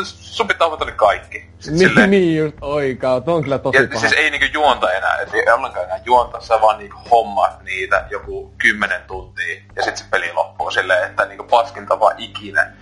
sun 0.05 0.49
pitää 0.49 0.67
hommata 0.67 0.85
ne 0.85 0.93
kaikki. 0.93 1.39
Sitten 1.59 1.79
niin, 1.79 1.89
silleen, 1.89 2.11
niin 2.11 2.39
just, 2.39 2.57
oikaa, 2.61 3.21
tuo 3.21 3.35
on 3.35 3.43
kyllä 3.43 3.59
tosi 3.59 3.79
ja, 3.79 3.89
paha. 3.89 4.01
siis 4.01 4.13
ei 4.13 4.31
niinku 4.31 4.47
juonta 4.53 4.93
enää, 4.93 5.17
et 5.17 5.35
ei 5.35 5.53
ollenkaan 5.53 5.85
enää 5.85 6.01
juonta, 6.05 6.41
sä 6.41 6.61
vaan 6.61 6.79
niinku 6.79 6.97
hommaat 7.11 7.63
niitä 7.63 8.07
joku 8.11 8.55
kymmenen 8.59 9.03
tuntia, 9.07 9.63
ja 9.77 9.83
sitten 9.83 10.05
se 10.05 10.11
peli 10.11 10.33
loppuu 10.33 10.71
silleen, 10.71 11.11
että 11.11 11.25
niinku 11.25 11.45
paskinta 11.45 12.01
vaan 12.01 12.15
ikinä 12.19 12.73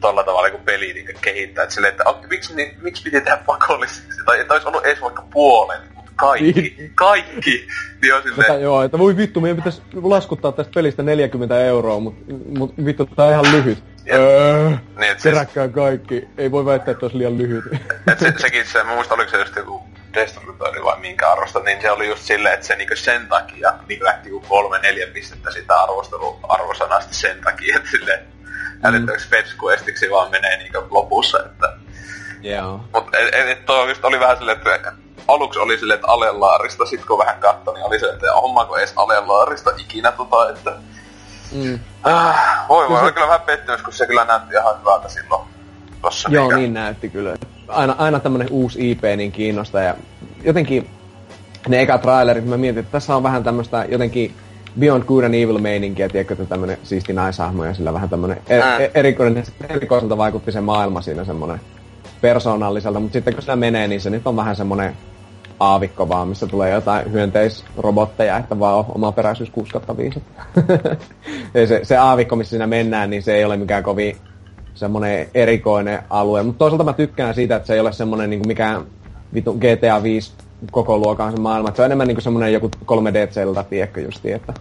tuolla 0.00 0.24
tavalla 0.24 0.50
kun 0.50 0.60
peli 0.60 0.92
niin 0.92 1.18
kehittää. 1.20 1.62
Että 1.62 1.74
silleen, 1.74 1.90
että 1.90 2.04
okay, 2.08 2.28
miksi, 2.28 2.56
niin, 2.56 2.76
miksi 2.80 3.02
piti 3.02 3.20
tehdä 3.20 3.38
pakolliseksi? 3.46 4.24
Tai 4.24 4.40
että 4.40 4.54
olisi 4.54 4.68
ollut 4.68 4.84
edes 4.84 5.00
vaikka 5.00 5.22
puolen, 5.32 5.80
mutta 5.94 6.12
kaikki, 6.16 6.52
niin. 6.52 6.92
kaikki. 6.94 7.66
Niin 8.02 8.14
on 8.14 8.22
silleen... 8.22 8.46
Tätä, 8.46 8.58
joo, 8.58 8.82
että 8.82 8.98
voi 8.98 9.16
vittu, 9.16 9.40
meidän 9.40 9.56
pitäisi 9.56 9.82
laskuttaa 10.02 10.52
tästä 10.52 10.72
pelistä 10.74 11.02
40 11.02 11.60
euroa, 11.60 12.00
mutta 12.00 12.34
mut, 12.58 12.74
vittu, 12.84 13.06
tää 13.06 13.26
on 13.26 13.32
ihan 13.32 13.52
lyhyt. 13.52 13.84
Öö, 14.12 14.68
niin, 14.68 15.16
keräkkää 15.22 15.64
siis... 15.64 15.74
kaikki. 15.74 16.28
Ei 16.38 16.50
voi 16.50 16.64
väittää, 16.64 16.92
että 16.92 17.06
olisi 17.06 17.18
liian 17.18 17.38
lyhyt. 17.38 17.64
Et 18.12 18.18
se, 18.18 18.32
sekin 18.38 18.66
se, 18.66 18.84
mä 18.84 18.94
muistan, 18.94 19.18
oliko 19.18 19.30
se 19.30 19.38
just 19.38 19.56
joku 19.56 19.82
Destructory 20.14 20.84
vai 20.84 21.00
minkä 21.00 21.30
arvosta, 21.32 21.60
niin 21.60 21.80
se 21.80 21.90
oli 21.90 22.08
just 22.08 22.22
silleen, 22.22 22.54
että 22.54 22.66
se 22.66 22.76
niinku 22.76 22.96
sen 22.96 23.28
takia 23.28 23.72
niin 23.88 24.04
lähti 24.04 24.28
joku 24.28 24.46
kolme 24.48 24.78
neljä 24.78 25.06
pistettä 25.06 25.50
sitä 25.50 25.82
arvostelu 25.82 26.40
arvosanasta 26.48 27.14
sen 27.14 27.40
takia, 27.44 27.76
että 27.76 27.90
silleen, 27.90 28.20
älyttömäksi 28.82 29.26
mm. 29.26 29.30
fetch 29.30 30.10
vaan 30.10 30.30
menee 30.30 30.56
niinku 30.56 30.86
lopussa, 30.90 31.38
että... 31.38 31.72
Joo. 32.42 32.80
Mut 32.94 33.14
et, 33.14 33.48
et, 33.48 33.66
toi 33.66 33.88
just 33.88 34.04
oli 34.04 34.20
vähän 34.20 34.36
silleen, 34.36 34.56
että 34.56 34.92
aluksi 35.28 35.58
oli 35.58 35.78
silleen, 35.78 35.94
että 35.94 36.08
alelaarista, 36.08 36.86
sit 36.86 37.04
kun 37.04 37.18
vähän 37.18 37.40
katsoi, 37.40 37.74
niin 37.74 37.86
oli 37.86 38.00
se, 38.00 38.06
että 38.06 38.32
hommaako 38.32 38.76
edes 38.76 38.92
alelaarista 38.96 39.70
ikinä 39.78 40.12
tota, 40.12 40.50
että... 40.50 40.72
Mm. 41.52 41.78
Äh, 42.06 42.68
voi 42.68 42.88
voi, 42.88 43.02
oli 43.02 43.12
kyllä 43.12 43.26
vähän 43.26 43.40
pettynyt, 43.40 43.82
kun 43.82 43.92
se 43.92 44.06
kyllä 44.06 44.24
näytti 44.24 44.54
ihan 44.54 44.80
hyvältä 44.80 45.08
silloin. 45.08 45.42
Tossa 46.02 46.28
Joo, 46.32 46.44
mikä... 46.44 46.56
niin 46.56 46.74
näytti 46.74 47.08
kyllä. 47.08 47.36
Aina, 47.68 47.94
aina 47.98 48.20
tämmönen 48.20 48.48
uusi 48.50 48.90
IP 48.90 49.02
niin 49.16 49.32
kiinnostaa 49.32 49.82
ja 49.82 49.94
jotenkin 50.42 50.90
ne 51.68 51.80
eka 51.80 51.98
trailerit, 51.98 52.44
mä 52.44 52.56
mietin, 52.56 52.80
että 52.80 52.92
tässä 52.92 53.16
on 53.16 53.22
vähän 53.22 53.44
tämmöstä 53.44 53.84
jotenkin 53.88 54.34
Beyond 54.78 55.04
Good 55.04 55.24
and 55.24 55.34
Evil 55.34 55.58
meininkiä, 55.58 56.08
tiedätkö, 56.08 56.34
että 56.34 56.46
tämmönen 56.46 56.78
siisti 56.82 57.12
naisahmo 57.12 57.64
ja 57.64 57.74
sillä 57.74 57.92
vähän 57.92 58.08
tämmönen 58.08 58.38
er, 58.48 58.62
er, 58.62 58.90
erikoinen, 58.94 59.44
erikoiselta 59.70 60.16
vaikutti 60.16 60.52
se 60.52 60.60
maailma 60.60 61.00
siinä 61.00 61.24
semmonen 61.24 61.60
persoonalliselta, 62.20 63.00
mutta 63.00 63.12
sitten 63.12 63.34
kun 63.34 63.42
sitä 63.42 63.56
menee, 63.56 63.88
niin 63.88 64.00
se 64.00 64.10
nyt 64.10 64.26
on 64.26 64.36
vähän 64.36 64.56
semmonen 64.56 64.96
aavikko 65.60 66.08
vaan, 66.08 66.28
missä 66.28 66.46
tulee 66.46 66.70
jotain 66.70 67.12
hyönteisrobotteja, 67.12 68.36
että 68.36 68.58
vaan 68.58 68.84
oma 68.88 69.12
peräisyys 69.12 69.50
6 69.50 69.72
5. 69.96 70.22
se, 71.66 71.80
se 71.82 71.96
aavikko, 71.96 72.36
missä 72.36 72.50
siinä 72.50 72.66
mennään, 72.66 73.10
niin 73.10 73.22
se 73.22 73.34
ei 73.34 73.44
ole 73.44 73.56
mikään 73.56 73.82
kovin 73.82 74.16
semmonen 74.74 75.28
erikoinen 75.34 76.02
alue. 76.10 76.42
Mutta 76.42 76.58
toisaalta 76.58 76.84
mä 76.84 76.92
tykkään 76.92 77.34
siitä, 77.34 77.56
että 77.56 77.66
se 77.66 77.74
ei 77.74 77.80
ole 77.80 77.92
semmonen 77.92 78.30
niin 78.30 78.46
mikään 78.46 78.86
vitu 79.34 79.54
GTA 79.54 80.02
5 80.02 80.32
koko 80.70 80.98
luokan 80.98 81.32
se 81.32 81.40
maailma. 81.40 81.72
se 81.74 81.82
on 81.82 81.86
enemmän 81.86 82.06
niinku 82.06 82.20
semmonen 82.20 82.52
joku 82.52 82.70
3D-zelda, 82.86 83.64
tiedätkö 83.64 84.00
justi, 84.00 84.32
että 84.32 84.52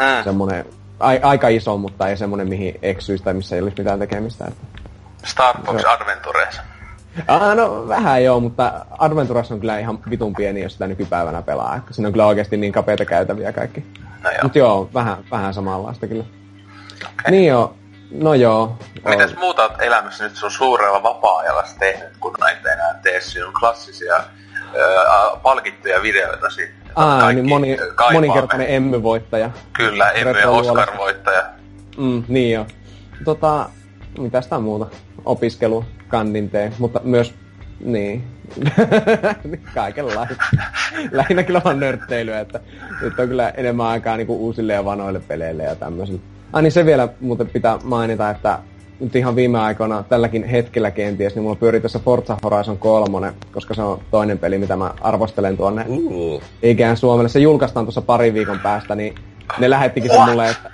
mm. 0.00 0.24
semmonen 0.24 0.64
a, 1.00 1.08
aika 1.22 1.48
iso, 1.48 1.76
mutta 1.76 2.08
ei 2.08 2.16
semmonen 2.16 2.48
mihin 2.48 2.78
eksyisi 2.82 3.24
tai 3.24 3.34
missä 3.34 3.56
ei 3.56 3.62
olisi 3.62 3.76
mitään 3.78 3.98
tekemistä. 3.98 4.44
Että... 4.44 4.66
Star 5.24 5.56
Fox 5.66 5.84
Adventures. 5.84 6.60
Ah, 7.28 7.56
no 7.56 7.88
vähän 7.88 8.24
joo, 8.24 8.40
mutta 8.40 8.86
Adventures 8.98 9.52
on 9.52 9.60
kyllä 9.60 9.78
ihan 9.78 9.98
vitun 10.10 10.34
pieni, 10.34 10.62
jos 10.62 10.72
sitä 10.72 10.86
nykypäivänä 10.86 11.42
pelaa. 11.42 11.80
Siinä 11.90 12.06
on 12.06 12.12
kyllä 12.12 12.26
oikeasti 12.26 12.56
niin 12.56 12.72
kapeita 12.72 13.04
käytäviä 13.04 13.52
kaikki. 13.52 13.86
No 14.22 14.30
joo. 14.30 14.40
Mut 14.42 14.56
joo, 14.56 14.90
vähän, 14.94 15.24
vähän 15.30 15.54
samanlaista 15.54 16.06
kyllä. 16.06 16.24
Okay. 17.02 17.30
Niin 17.30 17.46
joo, 17.48 17.74
no 18.10 18.34
joo. 18.34 18.78
Mitäs 19.08 19.36
muuta 19.36 19.62
oot 19.62 19.80
elämässä 19.80 20.24
nyt 20.24 20.36
sun 20.36 20.50
suurella 20.50 21.02
vapaa-ajalla 21.02 21.64
tehnyt, 21.78 22.16
kun 22.20 22.34
näitä 22.40 22.72
enää 22.72 23.00
tee 23.02 23.20
sinun 23.20 23.52
klassisia 23.52 24.14
äh, 24.76 25.42
palkittuja 25.42 26.02
videoita 26.02 26.50
sitten. 26.50 26.92
Aa, 26.96 27.20
kaikki, 27.20 27.42
niin 27.42 27.48
moni, 27.48 27.76
moninkertainen 28.12 28.68
Emmy-voittaja. 28.68 29.50
Kyllä, 29.72 30.10
Emmy- 30.10 30.40
ja 30.40 30.50
Oscar-voittaja. 30.50 31.44
Mm, 31.96 32.24
niin 32.28 32.52
joo. 32.52 32.66
Tota, 33.24 33.68
sitä 34.40 34.58
muuta? 34.58 34.86
Opiskelu, 35.24 35.84
kandin 36.08 36.50
tee, 36.50 36.72
mutta 36.78 37.00
myös, 37.04 37.34
niin, 37.80 38.24
kaikenlaista. 39.74 40.34
Lähinnä 41.12 41.42
kyllä 41.42 41.60
vaan 41.64 41.80
nörtteilyä, 41.80 42.40
että 42.40 42.60
nyt 43.02 43.18
on 43.18 43.28
kyllä 43.28 43.48
enemmän 43.48 43.86
aikaa 43.86 44.16
niinku 44.16 44.36
uusille 44.36 44.72
ja 44.72 44.84
vanoille 44.84 45.20
peleille 45.28 45.62
ja 45.62 45.74
tämmöisille. 45.74 46.20
Ah 46.52 46.62
niin 46.62 46.72
se 46.72 46.84
vielä 46.86 47.08
muuten 47.20 47.48
pitää 47.48 47.78
mainita, 47.84 48.30
että 48.30 48.58
nyt 49.04 49.16
ihan 49.16 49.36
viime 49.36 49.58
aikoina, 49.58 50.02
tälläkin 50.02 50.44
hetkellä 50.44 50.90
kenties, 50.90 51.34
niin 51.34 51.42
mulla 51.42 51.56
pyörii 51.56 51.80
tässä 51.80 51.98
Forza 51.98 52.36
Horizon 52.42 52.78
3, 52.78 53.32
koska 53.52 53.74
se 53.74 53.82
on 53.82 54.00
toinen 54.10 54.38
peli, 54.38 54.58
mitä 54.58 54.76
mä 54.76 54.94
arvostelen 55.00 55.56
tuonne 55.56 55.84
uh. 55.88 56.42
ikään 56.62 56.96
Suomelle. 56.96 57.28
Se 57.28 57.40
julkaistaan 57.40 57.86
tuossa 57.86 58.02
pari 58.02 58.34
viikon 58.34 58.58
päästä, 58.58 58.94
niin 58.94 59.14
ne 59.58 59.70
lähettikin 59.70 60.10
sen 60.10 60.20
mulle, 60.20 60.50
että 60.50 60.70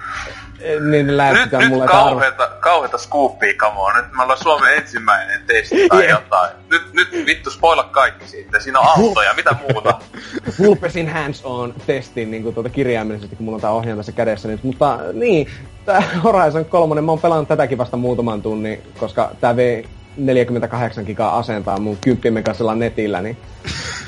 niin 0.91 1.07
ne 1.07 1.33
nyt, 1.33 1.53
nyt 1.53 1.69
mulle, 1.69 1.87
kauheeta, 1.87 2.45
arvo... 2.45 2.55
kauheeta 2.61 2.99
scoopia 2.99 3.55
kamoa. 3.57 3.93
Nyt 3.93 4.13
me 4.13 4.23
ollaan 4.23 4.39
Suomen 4.39 4.75
ensimmäinen 4.75 5.43
testi 5.47 5.89
tai 5.89 6.03
yeah. 6.05 6.11
jotain. 6.11 6.51
Nyt, 6.71 6.93
nyt 6.93 7.27
vittu 7.27 7.51
spoila 7.51 7.85
kaikki 7.85 8.29
siitä. 8.29 8.61
Siinä 8.61 8.81
on 8.81 8.87
autoja, 8.87 9.35
mitä 9.35 9.57
muuta? 9.61 9.99
Vulpesin 10.59 11.09
hands-on 11.09 11.75
testin 11.87 12.31
niin 12.31 12.43
kuin 12.43 12.55
tuota 12.55 12.69
kirjaimellisesti, 12.69 13.37
kun 13.37 13.45
mulla 13.45 13.57
on 13.57 13.63
tää 13.63 13.71
ohjaan 13.71 13.99
tässä 13.99 14.13
kädessä. 14.13 14.49
Niin, 14.49 14.61
mutta 14.63 14.99
niin, 15.13 15.49
tää 15.85 16.03
Horizon 16.25 16.65
3, 16.65 17.01
mä 17.01 17.13
oon 17.13 17.21
pelannut 17.21 17.49
tätäkin 17.49 17.79
vasta 17.79 17.97
muutaman 17.97 18.43
tunnin, 18.43 18.83
koska 18.99 19.31
tää 19.41 19.57
vei 19.57 19.89
48 20.27 21.05
gigaa 21.05 21.39
asentaa 21.39 21.79
mun 21.79 21.99
10 22.01 22.33
megasella 22.33 22.75
netillä, 22.75 23.23
niin 23.23 23.37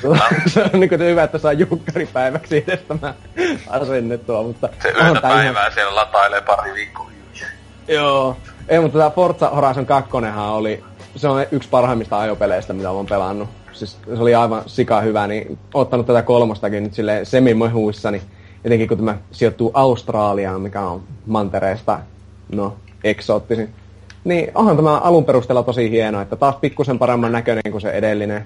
se 0.47 0.63
on 0.63 0.81
niin 0.81 0.99
hyvä, 0.99 1.23
että 1.23 1.39
saa 1.39 1.53
jukkaripäiväksi 1.53 2.65
edes 2.67 2.81
tämä 2.89 3.15
asennettua, 3.69 4.43
mutta... 4.43 4.69
Se 4.83 4.89
yötä 4.89 5.21
päivää 5.21 5.51
ihan... 5.51 5.73
siellä 5.73 5.95
latailee 5.95 6.41
pari 6.41 6.75
viikkoa. 6.75 7.13
Joo. 7.89 8.37
Ei, 8.69 8.81
mutta 8.81 8.99
tämä 8.99 9.11
Forza 9.11 9.49
Horizon 9.49 9.87
2 9.87 10.11
oli, 10.51 10.85
se 11.17 11.29
on 11.29 11.47
yksi 11.53 11.69
parhaimmista 11.69 12.19
ajopeleistä, 12.19 12.73
mitä 12.73 12.91
olen 12.91 13.07
pelannut. 13.07 13.49
Siis 13.73 13.99
se 14.15 14.23
oli 14.23 14.35
aivan 14.35 14.63
sika 14.67 15.01
hyvä, 15.01 15.27
niin 15.27 15.59
ottanut 15.75 16.07
tätä 16.07 16.23
kolmostakin 16.23 16.83
nyt 16.83 16.95
sille 16.95 17.21
semimehuissa, 17.25 18.11
niin 18.11 18.23
etenkin 18.65 18.89
kun 18.89 18.99
tämä 18.99 19.19
sijoittuu 19.31 19.71
Australiaan, 19.75 20.61
mikä 20.61 20.81
on 20.81 21.03
mantereesta, 21.27 21.99
no, 22.53 22.77
eksoottisin. 23.05 23.75
Niin 24.25 24.51
onhan 24.55 24.77
tämä 24.77 24.99
alun 24.99 25.25
perusteella 25.25 25.63
tosi 25.63 25.91
hieno, 25.91 26.21
että 26.21 26.37
taas 26.37 26.57
pikkusen 26.57 26.99
paremman 26.99 27.33
näköinen 27.33 27.73
kuin 27.73 27.81
se 27.81 27.91
edellinen. 27.91 28.45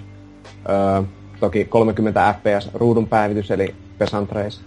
Öö, 0.69 1.03
toki 1.41 1.65
30 1.65 2.35
fps 2.39 2.71
ruudun 2.75 3.09
päivitys, 3.09 3.51
eli 3.51 3.75
Pesant 3.99 4.33
Race. 4.33 4.61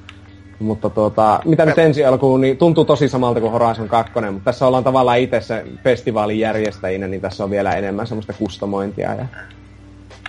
Mutta 0.60 0.90
tuota, 0.90 1.40
mitä 1.46 1.66
nyt 1.66 1.78
ensi 1.78 2.06
alkuun, 2.06 2.42
niin 2.42 2.58
tuntuu 2.58 2.86
tosi 2.86 3.10
samalta 3.10 3.40
kuin 3.40 3.52
Horizon 3.52 3.90
2, 3.90 4.14
mutta 4.14 4.46
tässä 4.46 4.68
ollaan 4.68 4.84
tavallaan 4.84 5.20
itse 5.20 5.42
se 5.42 5.66
festivaalin 5.84 6.40
järjestäjinä, 6.40 7.08
niin 7.08 7.22
tässä 7.22 7.44
on 7.44 7.50
vielä 7.50 7.72
enemmän 7.72 8.08
semmoista 8.08 8.34
kustomointia. 8.34 9.14
Ja... 9.14 9.26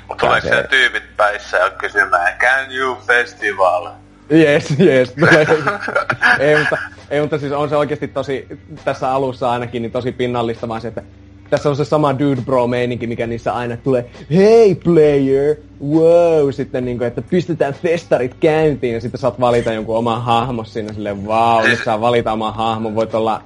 Mutta 0.08 0.26
tuleeko 0.26 0.48
se... 0.48 0.66
tyypit 0.70 1.16
päissä 1.16 1.56
ja 1.56 1.70
kysymään, 1.70 2.38
can 2.38 2.76
you 2.76 2.96
festival? 3.06 3.88
Yes, 4.32 4.74
yes. 4.80 5.14
ei, 6.38 6.58
mutta, 6.58 6.78
ei, 7.10 7.20
mutta 7.20 7.38
siis 7.38 7.52
on 7.52 7.68
se 7.68 7.76
oikeasti 7.76 8.08
tosi, 8.08 8.46
tässä 8.84 9.12
alussa 9.12 9.50
ainakin, 9.50 9.82
niin 9.82 9.92
tosi 9.92 10.12
pinnallista 10.12 10.68
vaan 10.68 10.80
se, 10.80 10.88
että 10.88 11.02
tässä 11.50 11.68
on 11.68 11.76
se 11.76 11.84
sama 11.84 12.18
dude 12.18 12.40
bro 12.40 12.66
meininki, 12.66 13.06
mikä 13.06 13.26
niissä 13.26 13.52
aina 13.52 13.76
tulee, 13.76 14.10
hey 14.34 14.74
player, 14.74 15.56
wow, 15.88 16.50
sitten 16.50 16.84
niinku, 16.84 17.04
että 17.04 17.22
pistetään 17.22 17.74
festarit 17.74 18.34
käyntiin, 18.40 18.94
ja 18.94 19.00
sitten 19.00 19.20
saat 19.20 19.40
valita 19.40 19.72
jonkun 19.72 19.96
oman 19.96 20.22
hahmos 20.22 20.72
sinne 20.72 20.92
silleen, 20.92 21.26
wow, 21.26 21.68
nyt 21.68 21.84
saa 21.84 22.00
valita 22.00 22.32
oman 22.32 22.54
hahmon, 22.54 22.94
voit 22.94 23.14
olla 23.14 23.42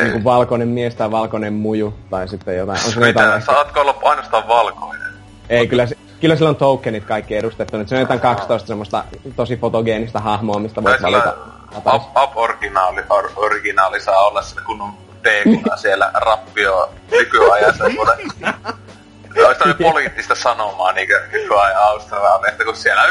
niinku 0.00 0.24
valkoinen 0.24 0.68
mies 0.68 0.94
tai 0.94 1.10
valkoinen 1.10 1.52
muju, 1.52 1.94
tai 2.10 2.28
sitten 2.28 2.56
jotain. 2.56 2.80
On 2.86 2.92
se 2.92 3.00
Mitä, 3.00 3.22
jotain? 3.22 3.42
Saatko 3.42 3.80
olla 3.80 3.96
ainoastaan 4.02 4.48
valkoinen? 4.48 5.08
Ei, 5.48 5.66
kyllä, 5.66 5.86
kyllä 6.20 6.36
sillä 6.36 6.50
on 6.50 6.56
tokenit 6.56 7.04
kaikki 7.04 7.36
edustettu, 7.36 7.76
se 7.86 7.94
on 7.94 8.00
jotain 8.00 8.20
12 8.20 8.66
semmoista 8.66 9.04
tosi 9.36 9.56
fotogeenista 9.56 10.20
hahmoa, 10.20 10.58
mistä 10.58 10.82
voit 10.82 11.02
valita. 11.02 11.34
Up, 11.76 12.02
up 12.22 12.36
originaali, 12.36 13.02
or, 13.10 13.30
originaali 13.36 14.00
saa 14.00 14.26
olla 14.26 14.42
sillä 14.42 14.62
kunnon 14.66 14.92
D-kuna 15.24 15.76
siellä 15.76 16.10
rappio 16.14 16.90
nykyajassa 17.10 17.84
Olisi 17.84 19.58
tämmöinen 19.58 19.86
poliittista 19.92 20.34
sanomaa 20.34 20.92
niinkö 20.92 21.20
nykyajan 21.32 21.82
Australialehtä, 21.82 22.64
kun 22.64 22.76
siellä... 22.76 23.02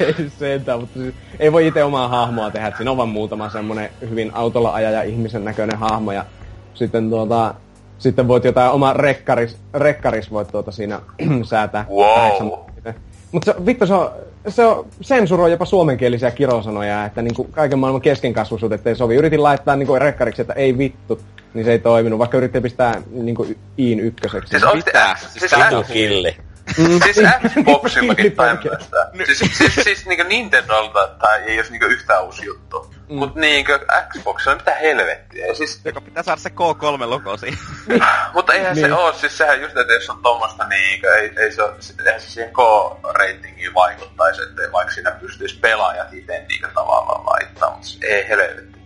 ei 0.00 0.30
sentään, 0.38 0.80
mutta 0.80 0.98
siis 0.98 1.14
ei 1.38 1.52
voi 1.52 1.66
itse 1.66 1.84
omaa 1.84 2.08
hahmoa 2.08 2.50
tehdä. 2.50 2.72
Siinä 2.76 2.90
on 2.90 2.96
vaan 2.96 3.08
muutama 3.08 3.48
semmonen 3.48 3.90
hyvin 4.10 4.30
autolla 4.34 4.74
ajaja 4.74 5.02
ihmisen 5.02 5.44
näköinen 5.44 5.78
hahmo 5.78 6.12
ja 6.12 6.24
sitten 6.74 7.10
tuota, 7.10 7.54
sitten 7.98 8.28
voit 8.28 8.44
jotain 8.44 8.70
oma 8.70 8.92
rekkaris, 8.92 9.56
rekkaris 9.74 10.30
voit 10.30 10.48
tuota 10.48 10.70
siinä 10.72 11.00
säätää. 11.42 11.86
Wow. 11.90 12.58
Mutta 13.32 13.52
se, 13.52 13.66
vittu, 13.66 13.86
se 13.86 13.94
on, 13.94 14.10
se 14.48 14.64
on, 14.64 14.86
sensuroi 15.00 15.50
jopa 15.50 15.64
suomenkielisiä 15.64 16.30
kirosanoja, 16.30 17.04
että 17.04 17.22
niinku 17.22 17.44
kaiken 17.44 17.78
maailman 17.78 18.00
keskenkasvuisuudet 18.02 18.80
ettei 18.80 18.96
sovi. 18.96 19.14
Yritin 19.14 19.42
laittaa 19.42 19.76
niinku 19.76 19.98
rekkariksi, 19.98 20.42
että 20.42 20.52
ei 20.54 20.78
vittu, 20.78 21.20
niin 21.54 21.64
se 21.64 21.72
ei 21.72 21.78
toiminut, 21.78 22.18
vaikka 22.18 22.36
yritin 22.36 22.62
pistää 22.62 23.02
niinku 23.10 23.46
iin 23.78 24.00
ykköseksi. 24.00 24.50
Siis 24.50 24.64
onks 24.64 24.86
Mitä? 24.86 25.16
Siis, 25.20 25.32
Siis 25.32 25.50
siis, 25.50 25.66
Vitu 25.70 25.92
killi. 25.92 26.36
siis 27.04 27.16
Xboxillakin 27.48 28.24
Niin, 28.24 28.36
tämmöistä. 28.36 29.10
Siis, 29.26 29.58
siis, 29.58 29.74
siis 29.74 30.06
niinku 30.06 30.24
Nintendolta 30.28 31.08
tai 31.08 31.42
ei 31.42 31.56
jos 31.56 31.70
niinku 31.70 31.86
yhtään 31.86 32.24
uusi 32.24 32.44
juttu. 32.44 32.94
Mm. 33.08 33.16
Mut 33.16 33.34
niinku 33.34 33.72
Xboxilla 34.12 34.56
mitä 34.56 34.74
helvettiä. 34.74 35.46
Ja 35.46 35.54
siis, 35.54 35.80
Joka 35.84 36.00
pitää 36.00 36.22
saada 36.22 36.40
se 36.40 36.48
K3-logo 36.48 37.36
siihen. 37.36 37.58
mutta 38.34 38.52
eihän 38.54 38.74
niin. 38.74 38.80
se 38.84 38.88
Niin. 38.88 38.98
oo, 38.98 39.12
siis 39.12 39.38
sehän 39.38 39.60
just, 39.62 39.76
että 39.76 39.92
jos 39.92 40.10
on 40.10 40.22
tommosta 40.22 40.64
niinku, 40.68 41.06
ei, 41.06 41.32
ei 41.36 41.52
se, 41.52 41.62
oo- 41.62 41.74
eihän 42.06 42.20
se 42.20 42.30
siihen 42.30 42.50
K-ratingiin 42.52 43.74
vaikuttaisi, 43.74 44.42
että 44.42 44.62
vaikka 44.72 44.94
siinä 44.94 45.10
pystyisi 45.10 45.58
pelaajat 45.60 46.12
itse 46.12 46.44
niinku 46.48 46.68
tavallaan 46.74 47.26
laittaa, 47.26 47.70
mutta 47.70 47.86
siis 47.86 48.02
ei 48.04 48.28
helvetti. 48.28 48.78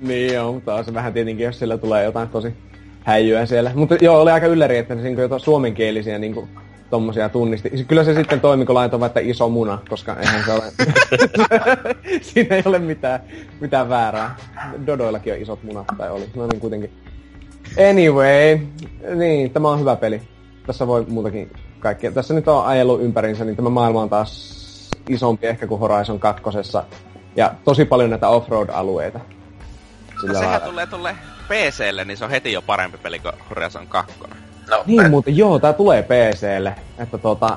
Niin 0.00 0.34
joo, 0.34 0.52
mutta 0.52 0.74
on 0.74 0.84
se 0.84 0.94
vähän 0.94 1.12
tietenkin, 1.12 1.44
jos 1.44 1.58
sillä 1.58 1.78
tulee 1.78 2.04
jotain 2.04 2.28
tosi 2.28 2.56
häijyä 3.04 3.46
siellä. 3.46 3.70
Mutta 3.74 3.94
joo, 4.00 4.20
oli 4.20 4.30
aika 4.30 4.46
ylläri, 4.46 4.78
että 4.78 4.94
ne 4.94 5.02
siinä 5.02 5.22
jotain 5.22 5.40
suomenkielisiä 5.40 6.18
niinku 6.18 6.48
tommosia 6.90 7.28
tunnisti. 7.28 7.84
Kyllä 7.88 8.04
se 8.04 8.14
sitten 8.14 8.40
toimi, 8.40 8.66
kun 8.66 8.74
laitoin 8.74 9.00
vaikka 9.00 9.20
iso 9.20 9.48
muna, 9.48 9.78
koska 9.88 10.16
eihän 10.16 10.44
se 10.44 10.52
ole... 10.52 10.62
Siinä 12.20 12.56
ei 12.56 12.62
ole 12.64 12.78
mitään, 12.78 13.20
mitään 13.60 13.88
väärää. 13.88 14.36
Dodoillakin 14.86 15.32
on 15.32 15.38
isot 15.38 15.62
munat, 15.62 15.86
tai 15.98 16.10
oli. 16.10 16.30
No 16.34 16.46
niin 16.46 16.60
kuitenkin. 16.60 16.92
Anyway, 17.90 18.58
niin, 19.14 19.50
tämä 19.50 19.68
on 19.68 19.80
hyvä 19.80 19.96
peli. 19.96 20.22
Tässä 20.66 20.86
voi 20.86 21.04
muutakin 21.08 21.52
kaikkea. 21.78 22.12
Tässä 22.12 22.34
nyt 22.34 22.48
on 22.48 22.66
ajellut 22.66 23.02
ympärinsä, 23.02 23.44
niin 23.44 23.56
tämä 23.56 23.70
maailma 23.70 24.02
on 24.02 24.08
taas 24.08 24.58
isompi 25.08 25.46
ehkä 25.46 25.66
kuin 25.66 25.80
Horizon 25.80 26.20
2. 26.20 26.42
Ja 27.36 27.54
tosi 27.64 27.84
paljon 27.84 28.10
näitä 28.10 28.28
offroad-alueita. 28.28 29.18
No 29.18 30.20
Sillä 30.20 30.34
sehän 30.34 30.50
lailla. 30.50 30.66
tulee 30.66 30.86
tulle 30.86 31.16
PClle, 31.48 32.04
niin 32.04 32.16
se 32.16 32.24
on 32.24 32.30
heti 32.30 32.52
jo 32.52 32.62
parempi 32.62 32.98
peli 32.98 33.18
kuin 33.18 33.32
Horizon 33.50 33.86
2. 33.86 34.14
No, 34.70 34.82
Niin 34.86 35.04
et- 35.04 35.10
muuten, 35.10 35.36
joo, 35.36 35.58
tää 35.58 35.72
tulee 35.72 36.02
PClle. 36.02 36.74
Että 36.98 37.18
tota, 37.18 37.56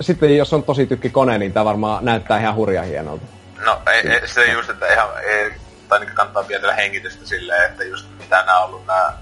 sitten 0.00 0.36
jos 0.36 0.52
on 0.52 0.62
tosi 0.62 0.86
tykki 0.86 1.10
kone, 1.10 1.38
niin 1.38 1.52
tää 1.52 1.64
varmaan 1.64 2.04
näyttää 2.04 2.40
ihan 2.40 2.54
hurja 2.54 2.82
hienolta. 2.82 3.24
No 3.64 3.78
ei, 3.92 4.08
ei, 4.08 4.28
se 4.28 4.52
just, 4.52 4.70
että 4.70 4.92
ihan, 4.92 5.08
ei, 5.24 5.50
tai 5.88 6.00
niin 6.00 6.10
kannattaa 6.14 6.42
pietellä 6.42 6.74
hengitystä 6.74 7.26
silleen, 7.26 7.70
että 7.70 7.84
just 7.84 8.06
mitä 8.18 8.42
nää 8.46 8.58
on 8.58 8.64
ollut 8.68 8.86
nää, 8.86 9.12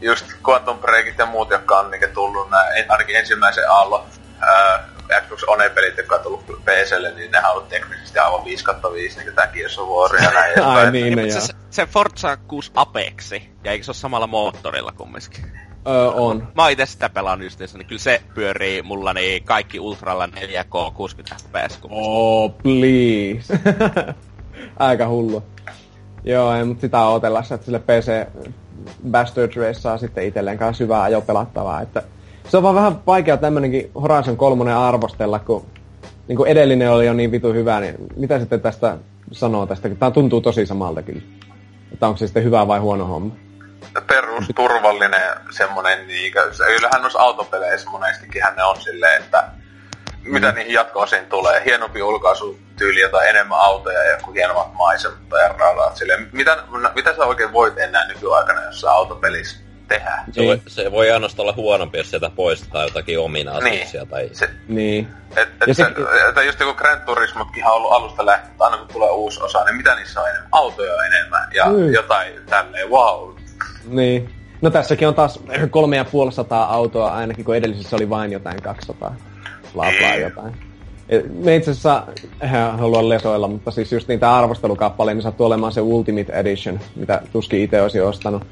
just 0.00 0.26
Quantum 0.48 0.78
Breakit 0.78 1.18
ja 1.18 1.26
muut, 1.26 1.50
jotka 1.50 1.78
on 1.78 1.90
niin 1.90 2.10
tullut 2.14 2.50
nää, 2.50 2.68
en- 2.68 2.84
ainakin 2.88 3.16
ensimmäisen 3.16 3.70
aallon 3.70 4.04
ää, 4.40 4.84
Xbox 5.22 5.42
One-pelit, 5.46 5.96
jotka 5.96 6.14
on 6.16 6.22
tullut 6.22 6.46
PClle, 6.64 7.10
niin 7.14 7.30
nehän 7.30 7.50
on 7.50 7.56
ollut 7.56 7.68
teknisesti 7.68 8.18
aivan 8.18 8.44
5 8.44 8.64
5, 8.92 9.18
niin 9.18 9.34
tää 9.34 9.46
Gears 9.46 9.78
of 9.78 9.88
War 9.88 10.22
ja 10.24 10.30
näin. 10.30 10.62
Ai 10.64 10.90
niin, 10.92 11.16
Niin, 11.16 11.28
joo. 11.28 11.40
se, 11.40 11.52
se 11.70 11.86
Forza 11.86 12.36
6 12.36 12.70
Apexi, 12.74 13.50
ja 13.64 13.72
eikö 13.72 13.84
se 13.84 13.90
ole 13.90 13.96
samalla 13.96 14.26
moottorilla 14.26 14.92
kumminkin? 14.92 15.52
Öö, 15.88 16.10
on. 16.10 16.48
Mä 16.54 16.62
oon 16.62 16.70
itse 16.70 16.86
sitä 16.86 17.08
pelannut 17.08 17.46
justiinsa, 17.46 17.78
niin 17.78 17.86
kyllä 17.86 18.00
se 18.00 18.22
pyörii 18.34 18.82
mulla 18.82 19.12
niin 19.12 19.44
kaikki 19.44 19.80
Ultralla 19.80 20.26
4K 20.26 20.92
60 20.94 21.36
fps. 21.36 21.78
Oh, 21.90 22.52
please. 22.62 23.60
Aika 24.78 25.08
hullu. 25.08 25.42
Joo, 26.24 26.54
ei, 26.54 26.64
mutta 26.64 26.80
sitä 26.80 27.00
on 27.00 27.14
otellassa, 27.14 27.54
että 27.54 27.64
sille 27.64 27.78
PC 27.78 28.28
Bastard 29.10 29.56
Race 29.56 29.80
saa 29.80 29.98
sitten 29.98 30.24
itselleen 30.24 30.58
kanssa 30.58 30.84
hyvää 30.84 31.02
ajo 31.02 31.20
pelattavaa. 31.20 31.80
Että 31.80 32.02
se 32.48 32.56
on 32.56 32.62
vaan 32.62 32.74
vähän 32.74 32.98
vaikea 33.06 33.36
tämmönenkin 33.36 33.90
Horizon 33.94 34.36
3 34.36 34.74
arvostella, 34.74 35.38
kun 35.38 35.64
niin 36.28 36.36
kuin 36.36 36.50
edellinen 36.50 36.90
oli 36.90 37.06
jo 37.06 37.12
niin 37.12 37.30
vitu 37.30 37.52
hyvä, 37.52 37.80
niin 37.80 37.94
mitä 38.16 38.38
sitten 38.38 38.60
tästä 38.60 38.98
sanoo 39.32 39.66
tästä? 39.66 39.88
Tämä 39.88 40.10
tuntuu 40.10 40.40
tosi 40.40 40.66
samalta 40.66 41.02
kyllä. 41.02 41.22
Että 41.92 42.06
onko 42.06 42.18
se 42.18 42.26
sitten 42.26 42.44
hyvä 42.44 42.66
vai 42.66 42.78
huono 42.78 43.06
homma? 43.06 43.47
Perusturvallinen 44.06 45.22
semmonen, 45.50 46.06
niin, 46.06 46.32
kyllähän 46.76 47.00
noissa 47.02 47.18
autopeleissä 47.18 47.90
monestikin 47.90 48.42
ne 48.56 48.64
on 48.64 48.80
silleen, 48.80 49.22
että 49.22 49.44
mitä 50.22 50.52
niihin 50.52 50.72
jatko-osiin 50.72 51.26
tulee, 51.26 51.62
hienompi 51.64 52.02
ulkaisutyyli, 52.02 53.00
jotain 53.00 53.28
enemmän 53.28 53.58
autoja 53.58 54.02
ja 54.04 54.10
joku 54.10 54.32
hienommat 54.32 54.72
maisemat 54.74 55.18
ja 55.42 55.48
radat. 55.48 55.96
Silleen, 55.96 56.28
mitä, 56.32 56.56
mitä 56.94 57.14
sä 57.16 57.24
oikein 57.24 57.52
voit 57.52 57.78
enää 57.78 58.06
nykyaikana 58.08 58.62
jossain 58.64 58.94
autopelissä 58.94 59.56
tehdä? 59.88 60.12
Se 60.32 60.42
voi, 60.46 60.62
se 60.66 60.92
voi 60.92 61.10
ainoastaan 61.10 61.44
olla 61.44 61.56
huonompi, 61.56 61.98
jos 61.98 62.10
sieltä 62.10 62.30
poistetaan 62.30 62.84
jotakin 62.84 63.18
ominaisuuksia 63.20 64.00
Niin. 64.00 64.08
tai... 64.08 64.28
Se, 64.32 64.50
Niin. 64.68 65.08
et, 65.36 65.48
et 65.48 65.68
Ja 65.68 65.74
se, 65.74 65.84
se- 65.84 66.28
että 66.28 66.42
just 66.42 66.60
joku 66.60 66.74
Grand 66.74 67.00
Turismotkin 67.00 67.64
on 67.66 67.72
ollut 67.72 67.92
alusta 67.92 68.26
lähtien, 68.26 68.50
että 68.52 68.64
aina 68.64 68.76
kun 68.76 68.88
tulee 68.88 69.10
uusi 69.10 69.42
osa, 69.42 69.64
niin 69.64 69.76
mitä 69.76 69.94
niissä 69.94 70.20
on 70.20 70.28
enemmän? 70.28 70.48
Autoja 70.52 70.94
on 70.94 71.04
enemmän 71.06 71.48
ja 71.54 71.64
Mm. 71.66 71.92
jotain 71.92 72.32
tälleen, 72.46 72.90
wow. 72.90 73.34
Niin. 73.88 74.28
No 74.62 74.70
tässäkin 74.70 75.08
on 75.08 75.14
taas 75.14 75.40
kolme 75.70 75.96
ja 75.96 76.04
puoli 76.04 76.32
sataa 76.32 76.74
autoa 76.74 77.12
ainakin, 77.12 77.44
kun 77.44 77.56
edellisessä 77.56 77.96
oli 77.96 78.10
vain 78.10 78.32
jotain 78.32 78.62
200. 78.62 79.14
Bla 79.74 79.84
bla 79.98 80.10
Niin. 80.10 80.22
jotain. 80.22 80.54
Et 81.08 81.44
Me 81.44 81.56
itse 81.56 81.70
asiassa, 81.70 82.06
eihän 82.40 82.78
halua 82.78 83.08
lesoilla, 83.08 83.48
mutta 83.48 83.70
siis 83.70 83.92
just 83.92 84.08
niin 84.08 84.20
tää 84.20 84.36
arvostelukappale, 84.36 85.14
niin 85.14 85.22
sattuu 85.22 85.46
olemaan 85.46 85.72
se 85.72 85.80
Ultimate 85.80 86.32
Edition, 86.32 86.80
mitä 86.96 87.22
tuskin 87.32 87.60
itse 87.60 87.82
olisi 87.82 88.00
ostanut. 88.00 88.42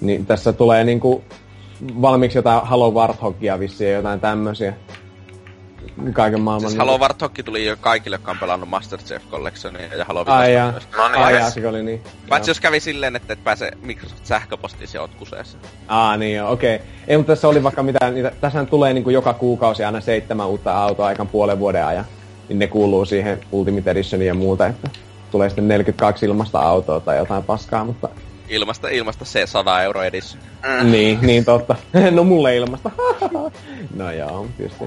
Niin 0.00 0.26
tässä 0.26 0.52
tulee 0.52 0.84
niinku 0.84 1.24
valmiiksi 2.02 2.38
jotain 2.38 2.66
Halo 2.66 2.90
Warthogia 2.90 3.58
vissiin 3.58 3.90
ja 3.90 3.96
jotain 3.96 4.20
tämmösiä. 4.20 4.74
Kaiken 6.12 6.40
maailman... 6.40 6.70
Siis 6.70 6.78
Halo 6.78 6.98
Warthog 6.98 7.32
tuli 7.44 7.66
jo 7.66 7.76
kaikille, 7.80 8.14
jotka 8.14 8.30
on 8.30 8.38
pelannut 8.38 8.68
Masterchef 8.68 9.22
Collectionia 9.30 9.94
ja 9.96 10.04
Halo 10.04 10.24
Ai 10.26 10.46
5 10.46 10.52
jaa. 10.52 10.72
No 10.96 11.08
niin, 11.08 11.24
Ai 11.24 11.34
jaa, 11.34 11.50
se 11.50 11.68
oli 11.68 11.82
niin. 11.82 12.02
Paitsi 12.28 12.48
Joo. 12.48 12.50
jos 12.50 12.60
kävi 12.60 12.80
silleen, 12.80 13.16
että 13.16 13.32
et 13.32 13.44
pääse 13.44 13.70
Microsoft 13.82 14.26
sähköpostiin 14.26 14.88
sieltä 14.88 15.14
kuseessa. 15.18 15.58
Aa, 15.88 16.16
niin 16.16 16.36
joo, 16.36 16.52
okei. 16.52 16.76
Okay. 16.76 16.86
Ei, 17.08 17.16
mutta 17.16 17.32
tässä 17.32 17.48
oli 17.48 17.62
vaikka 17.62 17.82
mitään, 17.82 18.14
niitä, 18.14 18.32
tässähän 18.40 18.66
tulee 18.66 18.92
niinku 18.92 19.10
joka 19.10 19.34
kuukausi 19.34 19.84
aina 19.84 20.00
seitsemän 20.00 20.48
uutta 20.48 20.72
autoa 20.72 21.06
aikan 21.06 21.28
puolen 21.28 21.58
vuoden 21.58 21.86
ajan. 21.86 22.04
Niin 22.48 22.58
ne 22.58 22.66
kuuluu 22.66 23.04
siihen 23.04 23.40
Ultimate 23.52 23.90
Editioniin 23.90 24.28
ja 24.28 24.34
muuta, 24.34 24.66
että 24.66 24.90
tulee 25.30 25.48
sitten 25.48 25.68
42 25.68 26.26
ilmasta 26.26 26.58
autoa 26.58 27.00
tai 27.00 27.16
jotain 27.16 27.44
paskaa, 27.44 27.84
mutta 27.84 28.08
Ilmasta 28.50 28.88
ilmasta 28.88 29.24
se 29.24 29.46
100 29.46 29.82
euro 29.82 30.02
edissä. 30.02 30.38
mm. 30.68 30.90
niin, 30.90 31.18
niin 31.22 31.44
totta. 31.44 31.76
no 32.10 32.24
mulle 32.24 32.56
ilmasta. 32.56 32.90
no 33.96 34.12
joo, 34.12 34.46
tietysti. 34.56 34.84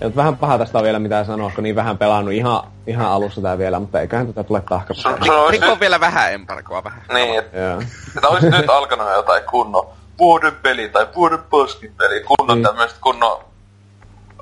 Ja, 0.00 0.06
mutta 0.06 0.16
vähän 0.16 0.36
paha 0.36 0.58
tästä 0.58 0.78
on 0.78 0.84
vielä 0.84 0.98
mitään 0.98 1.24
sanoa, 1.24 1.50
kun 1.54 1.64
niin 1.64 1.76
vähän 1.76 1.98
pelannut 1.98 2.34
ihan, 2.34 2.62
ihan 2.86 3.06
alussa 3.06 3.40
tää 3.40 3.58
vielä, 3.58 3.80
mutta 3.80 4.00
eiköhän 4.00 4.26
tätä 4.26 4.42
tule 4.44 4.60
tahkasta. 4.68 5.02
Se, 5.02 5.24
se 5.24 5.32
olisi 5.32 5.50
Rikko 5.52 5.66
nyt, 5.66 5.72
on 5.72 5.80
vielä 5.80 6.00
vähän 6.00 6.32
embargoa 6.32 6.84
vähän. 6.84 7.02
niin, 7.14 7.38
että 7.38 7.58
Joo. 7.58 7.80
Että 8.16 8.28
olisi 8.28 8.50
nyt 8.50 8.70
alkanut 8.70 9.06
jotain 9.14 9.42
kunnon 9.50 9.86
vuoden 10.18 10.54
peli 10.62 10.88
tai 10.88 11.06
vuoden 11.16 11.38
poskin 11.50 11.94
peli, 11.98 12.20
kunnon 12.22 12.56
Niin. 12.58 12.66
mm. 12.66 12.68
tämmöiset 12.68 12.98
kunnon 12.98 13.38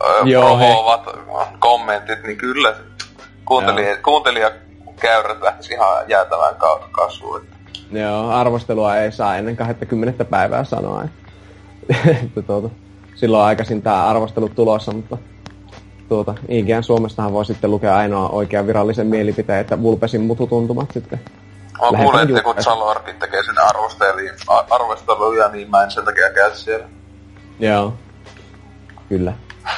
öö, 0.05 0.21
Joo, 0.25 0.43
provoovat 0.57 1.03
kommentit, 1.59 2.23
niin 2.23 2.37
kyllä 2.37 2.73
se 2.73 2.81
kuuntelija, 3.45 3.97
kuuntelijakäyrät 3.97 5.43
lähtisi 5.43 5.75
ihan 5.75 6.09
jäätävään 6.09 6.55
ka- 6.55 6.89
kasvuun. 6.93 7.41
että 7.41 7.57
Joo, 7.99 8.31
arvostelua 8.31 8.97
ei 8.97 9.13
saa 9.13 9.37
ennen 9.37 9.57
20. 9.57 10.25
päivää 10.25 10.65
sanoa. 10.65 11.03
Että, 11.05 12.11
että 12.25 12.43
tuota, 12.43 12.69
silloin 13.15 13.45
aikaisin 13.45 13.83
tämä 13.83 14.05
arvostelu 14.07 14.49
tulossa, 14.49 14.93
mutta 14.93 15.19
tuota, 16.09 16.35
IGN 16.49 16.83
Suomestahan 16.83 17.33
voi 17.33 17.45
sitten 17.45 17.71
lukea 17.71 17.97
ainoa 17.97 18.29
oikean 18.29 18.67
virallisen 18.67 19.07
mielipiteen, 19.07 19.61
että 19.61 19.83
Vulpesin 19.83 20.21
mututuntumat 20.21 20.91
sitten. 20.95 21.21
Mä 21.93 21.99
kuulin, 22.03 22.21
että 22.21 22.27
kun 22.27 22.51
julkaisu. 22.51 22.71
Zalorkin 22.71 23.15
tekee 23.15 23.41
a- 24.49 24.65
arvosteluja, 24.71 25.49
niin 25.49 25.71
mä 25.71 25.83
en 25.85 25.91
sen 25.91 26.05
takia 26.05 26.31
käy 26.31 26.51
siellä. 26.55 26.87
Joo, 27.61 27.95
kyllä. 29.09 29.33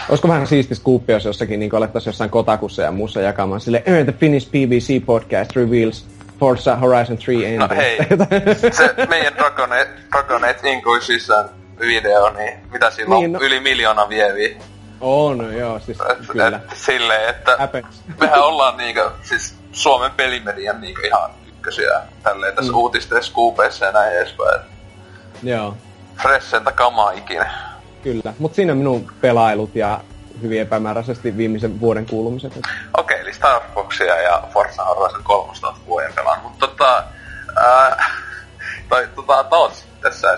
Olisiko 0.08 0.28
vähän 0.28 0.46
siisti 0.46 0.74
skuuppi, 0.74 1.12
jos 1.12 1.24
jossakin 1.24 1.60
niin 1.60 1.74
alettaisiin 1.74 2.08
jossain 2.10 2.30
Kotakussa 2.30 2.82
ja 2.82 2.92
muussa 2.92 3.20
jakamaan 3.20 3.60
sille 3.60 3.82
"Eh, 3.86 4.04
The 4.04 4.12
Finnish 4.12 4.48
PVC 4.48 5.04
Podcast 5.06 5.56
reveals 5.56 6.06
Forza 6.40 6.76
Horizon 6.76 7.18
3 7.26 7.56
No 7.56 7.64
ending. 7.64 7.76
hei, 7.76 7.98
se 8.72 8.94
meidän 9.08 9.34
Dragon, 9.34 9.68
Dragon 10.12 10.44
Age 10.44 10.70
Inquisition 10.70 11.44
video, 11.80 12.30
niin 12.30 12.52
mitä 12.72 12.90
sillä 12.90 13.14
on 13.14 13.20
Niin, 13.20 13.32
no- 13.32 13.38
yli 13.42 13.60
miljoona 13.60 14.08
vieviä. 14.08 14.56
On, 15.00 15.56
joo, 15.56 15.78
siis 15.78 15.98
Et, 16.00 16.18
kyllä. 16.28 16.46
et, 16.46 16.76
silleen, 16.76 17.28
että 17.28 17.56
Apex. 17.58 17.84
mehän 18.20 18.42
ollaan 18.42 18.76
niinkö, 18.76 19.10
siis 19.22 19.54
Suomen 19.72 20.10
pelimedian 20.10 20.80
niinkö 20.80 21.06
ihan 21.06 21.30
ykkösiä 21.48 22.02
tälleen 22.22 22.54
tässä 22.54 22.72
mm. 22.72 22.78
uutisten 22.78 23.22
skuupeissa 23.22 23.84
ja 23.84 23.92
näin 23.92 24.12
edespäin. 24.12 24.60
Joo. 25.42 25.76
fressentä 26.22 26.72
kamaa 26.72 27.10
ikinä. 27.10 27.52
Kyllä, 28.02 28.34
mutta 28.38 28.56
siinä 28.56 28.74
minun 28.74 29.12
pelailut 29.20 29.74
ja 29.76 30.00
hyvin 30.42 30.60
epämääräisesti 30.60 31.36
viimeisen 31.36 31.80
vuoden 31.80 32.06
kuulumiset. 32.06 32.52
Okei, 32.56 32.70
okay, 32.98 33.20
eli 33.20 33.34
Star 33.34 33.62
Foxia 33.74 34.16
ja 34.22 34.42
Forza 34.52 34.84
Horizon 34.84 35.22
3 35.24 35.52
vuoden 35.86 36.12
pelaan, 36.12 36.42
mutta 36.42 36.66
tota... 36.66 37.04
Ää, 37.56 38.04
tai 38.88 39.08
tota, 39.14 39.44
Tots 39.44 39.84
tässä 40.00 40.36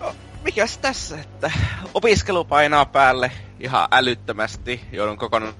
no, 0.00 0.14
mikäs 0.44 0.78
tässä, 0.78 1.18
että 1.20 1.50
opiskelu 1.94 2.44
painaa 2.44 2.84
päälle 2.84 3.30
ihan 3.60 3.88
älyttömästi. 3.92 4.80
Joudun 4.92 5.16
kokonaan 5.16 5.54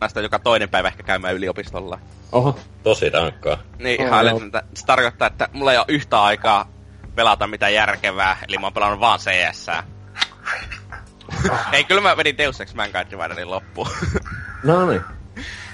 näistä 0.00 0.20
joka 0.20 0.38
toinen 0.38 0.68
päivä 0.68 0.88
ehkä 0.88 1.02
käymään 1.02 1.34
yliopistolla. 1.34 1.98
Oho. 2.32 2.58
Tosi 2.82 3.10
rankkaa. 3.10 3.58
Niin, 3.78 4.02
ihan 4.02 4.32
oh, 4.32 4.42
Se 4.74 4.86
tarkoittaa, 4.86 5.26
että 5.26 5.48
mulla 5.52 5.72
ei 5.72 5.78
ole 5.78 5.86
yhtä 5.88 6.22
aikaa 6.22 6.68
pelata 7.14 7.46
mitään 7.46 7.74
järkevää, 7.74 8.36
eli 8.48 8.58
mä 8.58 8.66
oon 8.66 8.72
pelannut 8.72 9.00
vaan 9.00 9.18
CS. 9.18 9.66
ei, 11.72 11.84
kyllä 11.84 12.00
mä 12.00 12.16
vedin 12.16 12.38
Deus 12.38 12.60
Ex 12.60 12.74
Mankind 12.74 13.10
Dividerin 13.10 13.50
loppuun. 13.50 13.88
no 14.64 14.86
niin. 14.86 15.02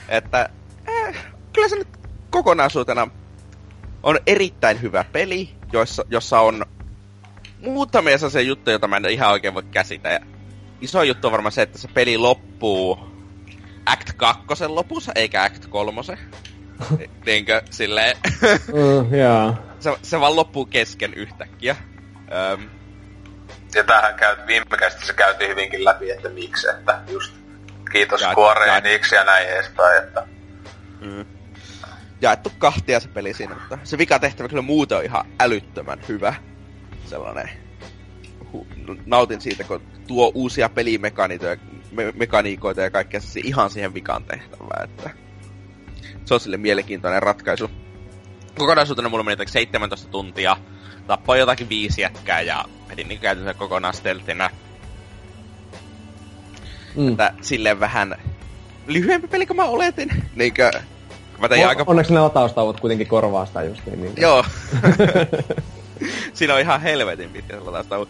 että, 0.09 0.49
eh, 0.87 1.17
kyllä 1.53 1.69
se 1.69 1.77
nyt 1.77 1.89
kokonaisuutena 2.31 3.09
on 4.03 4.19
erittäin 4.27 4.83
hyvä 4.83 5.05
peli, 5.05 5.55
jossa, 5.73 6.05
jossa 6.09 6.41
on 6.41 6.67
muutamia 7.61 8.19
sellaisia 8.19 8.41
juttuja, 8.41 8.73
joita 8.73 8.89
mä 8.89 8.97
en 8.97 9.05
ihan 9.05 9.31
oikein 9.31 9.55
voi 9.55 9.63
käsitä. 9.63 10.21
Iso 10.81 11.03
juttu 11.03 11.27
on 11.27 11.33
varmaan 11.33 11.53
se, 11.53 11.63
että 11.63 11.79
se 11.79 11.89
peli 11.89 12.19
loppuu 12.19 12.99
Act 13.87 14.13
2 14.17 14.45
lopussa, 14.69 15.13
eikä 15.15 15.43
Act 15.43 15.67
3. 15.67 16.03
Niinkö, 17.27 17.63
silleen... 17.71 18.17
uh, 18.73 19.13
yeah. 19.13 19.55
se, 19.81 19.97
se 20.03 20.21
vaan 20.21 20.37
loppuu 20.37 20.67
kesken 20.67 21.15
yhtäkkiä. 21.15 21.77
Öm. 22.53 22.69
Ja 23.75 23.85
tähän 23.85 24.15
käy, 24.15 24.37
viime 24.47 24.67
se 25.05 25.13
käytiin 25.13 25.51
hyvinkin 25.51 25.85
läpi, 25.85 26.11
että 26.11 26.29
miksi, 26.29 26.69
että 26.69 27.01
just 27.09 27.35
kiitos 27.93 28.21
ja, 28.21 28.33
Square 28.33 28.67
ja, 28.67 28.83
ja 29.17 29.25
näin 29.25 29.49
edespäin, 29.49 30.05
että... 30.05 30.27
Mm. 31.01 31.27
Jaettu 32.21 32.53
kahtia 32.59 33.01
se 33.01 33.09
peli 33.09 33.35
siinä, 33.35 33.55
mutta 33.55 33.79
se 33.85 33.99
vika 33.99 34.19
tehtävä 34.19 34.49
kyllä 34.49 34.63
muuten 34.63 34.99
on 34.99 35.05
ihan 35.05 35.25
älyttömän 35.41 35.99
hyvä. 36.09 36.35
Sellainen 37.07 37.51
nautin 39.07 39.41
siitä, 39.41 39.65
kun 39.65 39.81
tuo 40.07 40.33
uusia 40.35 40.69
pelimekaniikoita 40.69 41.63
me- 41.91 42.13
mekaniikoita 42.17 42.81
ja 42.81 42.91
kaikkea 42.91 43.21
se 43.21 43.41
ihan 43.45 43.71
siihen 43.71 43.95
vikaan 43.95 44.25
tehtävää, 44.25 44.85
että 44.85 45.11
se 46.25 46.35
on 46.35 46.41
sille 46.41 46.57
mielenkiintoinen 46.57 47.23
ratkaisu. 47.23 47.71
Kokonaisuutena 48.59 49.09
mulla 49.09 49.25
meni 49.25 49.47
17 49.47 50.09
tuntia, 50.09 50.57
tappoi 51.07 51.39
jotakin 51.39 51.69
viisi 51.69 52.01
jätkää 52.01 52.41
ja 52.41 52.65
vedin 52.89 53.09
niin 53.09 53.21
käytännössä 53.21 53.59
kokonaan 53.59 53.95
steltinä. 53.95 54.51
Mm. 56.97 57.09
Että 57.09 57.35
silleen 57.41 57.81
vähän 57.81 58.17
lyhyempi 58.87 59.29
peli 59.29 59.47
kuin 59.47 59.57
mä 59.57 59.65
oletin. 59.65 60.11
Niinkö, 60.35 60.71
mä 61.39 61.49
tein 61.49 61.67
o- 61.67 61.69
aika... 61.69 61.85
Onneksi 61.87 62.13
ne 62.13 62.21
lataustauot 62.21 62.81
kuitenkin 62.81 63.07
korvaa 63.07 63.47
sitä 63.47 63.63
just 63.63 63.87
niin. 63.87 64.03
niin. 64.03 64.13
Joo. 64.17 64.45
Siinä 66.35 66.55
on 66.55 66.61
ihan 66.61 66.81
helvetin 66.81 67.31
pitkä 67.31 67.65
lataustauot. 67.65 68.09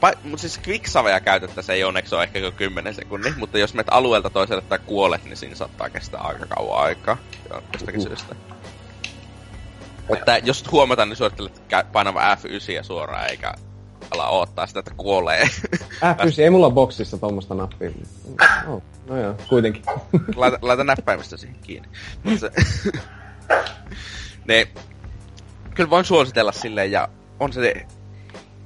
Pa- 0.00 0.18
mutta 0.22 0.40
siis 0.40 0.60
quicksavea 0.68 1.20
käytettäisiin 1.20 1.76
ei 1.76 1.84
onneksi 1.84 2.14
ole 2.14 2.22
ehkä 2.22 2.50
10 2.50 2.94
sekunnin, 2.94 3.34
mutta 3.38 3.58
jos 3.58 3.74
menet 3.74 3.86
alueelta 3.90 4.30
toiselle 4.30 4.62
tai 4.62 4.78
kuolet, 4.86 5.24
niin 5.24 5.36
siinä 5.36 5.54
saattaa 5.54 5.90
kestää 5.90 6.20
aika 6.20 6.46
kauan 6.46 6.82
aikaa. 6.82 7.16
Jostakin 7.72 8.00
uh. 8.00 8.06
syystä. 8.06 8.36
Että 10.08 10.38
jos 10.44 10.72
huomataan, 10.72 11.08
niin 11.08 11.16
suosittelet 11.16 11.62
painava 11.92 12.34
F9 12.34 12.84
suoraan, 12.84 13.30
eikä 13.30 13.54
ala 14.10 14.28
odottaa 14.28 14.66
sitä, 14.66 14.80
että 14.80 14.94
kuolee. 14.96 15.42
F9, 16.02 16.42
ei 16.42 16.50
mulla 16.50 16.70
boksissa 16.70 17.18
tuommoista 17.18 17.54
nappia. 17.54 17.90
Oh, 18.68 18.82
no 19.06 19.16
joo, 19.20 19.34
kuitenkin. 19.48 19.82
laita, 20.36 20.58
laita 20.62 20.84
näppäimistä 20.84 21.36
siihen 21.36 21.56
kiinni. 21.62 21.88
se, 22.38 22.50
ne, 24.48 24.68
kyllä 25.74 25.90
voin 25.90 26.04
suositella 26.04 26.52
silleen, 26.52 26.92
ja 26.92 27.08
on 27.40 27.52
se 27.52 27.86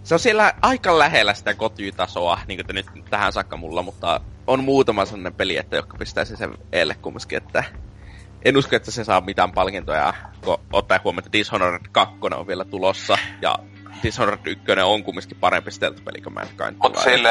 se 0.03 0.15
on 0.15 0.19
siellä 0.19 0.53
aika 0.63 0.99
lähellä 0.99 1.35
sitä 1.35 1.55
kotytasoa, 1.55 2.39
niin 2.47 2.67
kuin 2.67 2.75
nyt 2.75 2.87
tähän 3.11 3.33
saakka 3.33 3.57
mulla, 3.57 3.83
mutta 3.83 4.21
on 4.47 4.65
muutama 4.65 5.05
sellainen 5.05 5.35
peli, 5.35 5.57
että 5.57 5.77
joka 5.77 5.97
pistäisi 5.97 6.37
sen 6.37 6.59
eelle 6.73 6.95
kumminkin, 6.95 7.37
että 7.37 7.65
en 8.45 8.57
usko, 8.57 8.77
että 8.77 8.91
se 8.91 9.05
saa 9.05 9.21
mitään 9.21 9.53
palkintoja, 9.53 10.15
kun 10.45 10.59
ottaa 10.73 11.01
huomioon, 11.05 11.19
että 11.19 11.39
Dishonored 11.39 11.83
2 11.93 12.15
on 12.23 12.47
vielä 12.47 12.65
tulossa, 12.65 13.19
ja 13.43 13.59
Dishonored 14.03 14.47
1 14.47 14.65
on 14.85 15.05
kumminkin 15.05 15.37
parempi 15.41 15.71
stealth-peli 15.71 16.21
kuin 16.21 16.35
Mankind. 16.35 16.77
Mutta 16.83 17.01
sille, 17.01 17.31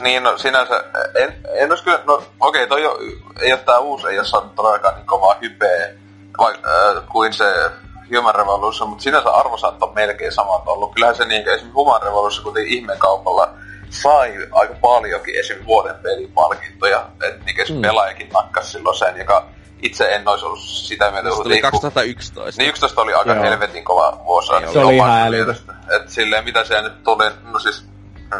niin 0.00 0.22
no, 0.22 0.38
sinänsä, 0.38 0.84
en, 1.14 1.34
en 1.54 1.68
kyllä, 1.84 2.00
no 2.06 2.14
okei, 2.14 2.64
okay, 2.64 2.66
toi 2.66 2.82
jo, 2.82 2.98
ei 3.40 3.52
ole 3.52 3.60
tää 3.60 3.78
uusi, 3.78 4.06
ei 4.08 4.18
ole 4.18 4.26
saanut 4.26 4.54
todellakaan 4.54 4.94
niin 4.94 5.06
kovaa 5.06 5.36
hypeä, 5.40 5.94
vai, 6.38 6.54
äh, 6.54 7.02
kuin 7.12 7.32
se 7.32 7.70
Human 8.16 8.34
Revolution, 8.34 8.88
mutta 8.88 9.02
sinänsä 9.02 9.30
arvosat 9.30 9.82
on 9.82 9.94
melkein 9.94 10.32
samat 10.32 10.68
ollut. 10.68 10.94
Kyllähän 10.94 11.16
se 11.16 11.24
niin, 11.24 11.40
esimerkiksi 11.40 11.70
Human 11.74 12.02
Revolution, 12.02 12.44
kuten 12.44 12.66
ihmekaupalla, 12.66 13.54
sai 13.90 14.48
aika 14.52 14.74
paljonkin 14.80 15.40
esim. 15.40 15.66
vuoden 15.66 15.94
pelipalkintoja. 16.02 17.06
Että 17.28 17.44
niin 17.44 17.76
mm. 17.76 17.82
pelaajakin 17.82 18.28
nakkas 18.28 18.72
silloin 18.72 18.98
sen, 18.98 19.16
joka 19.16 19.46
itse 19.82 20.14
en 20.14 20.28
olisi 20.28 20.44
ollut 20.44 20.60
sitä 20.60 21.10
mieltä. 21.10 21.30
Se 21.30 21.42
tuli 21.42 21.60
2011. 21.60 22.62
Niin 22.62 22.68
11 22.68 23.00
oli 23.00 23.14
aika 23.14 23.32
Joo. 23.32 23.42
helvetin 23.42 23.84
kova 23.84 24.20
vuosi. 24.24 24.48
Se, 24.48 24.72
se 24.72 24.78
oli 24.78 24.96
ihan 24.96 25.20
älytä. 25.20 25.54
Että 25.96 26.10
silleen, 26.10 26.44
mitä 26.44 26.64
se 26.64 26.82
nyt 26.82 27.02
tuli, 27.04 27.24
no 27.52 27.58
siis... 27.58 27.84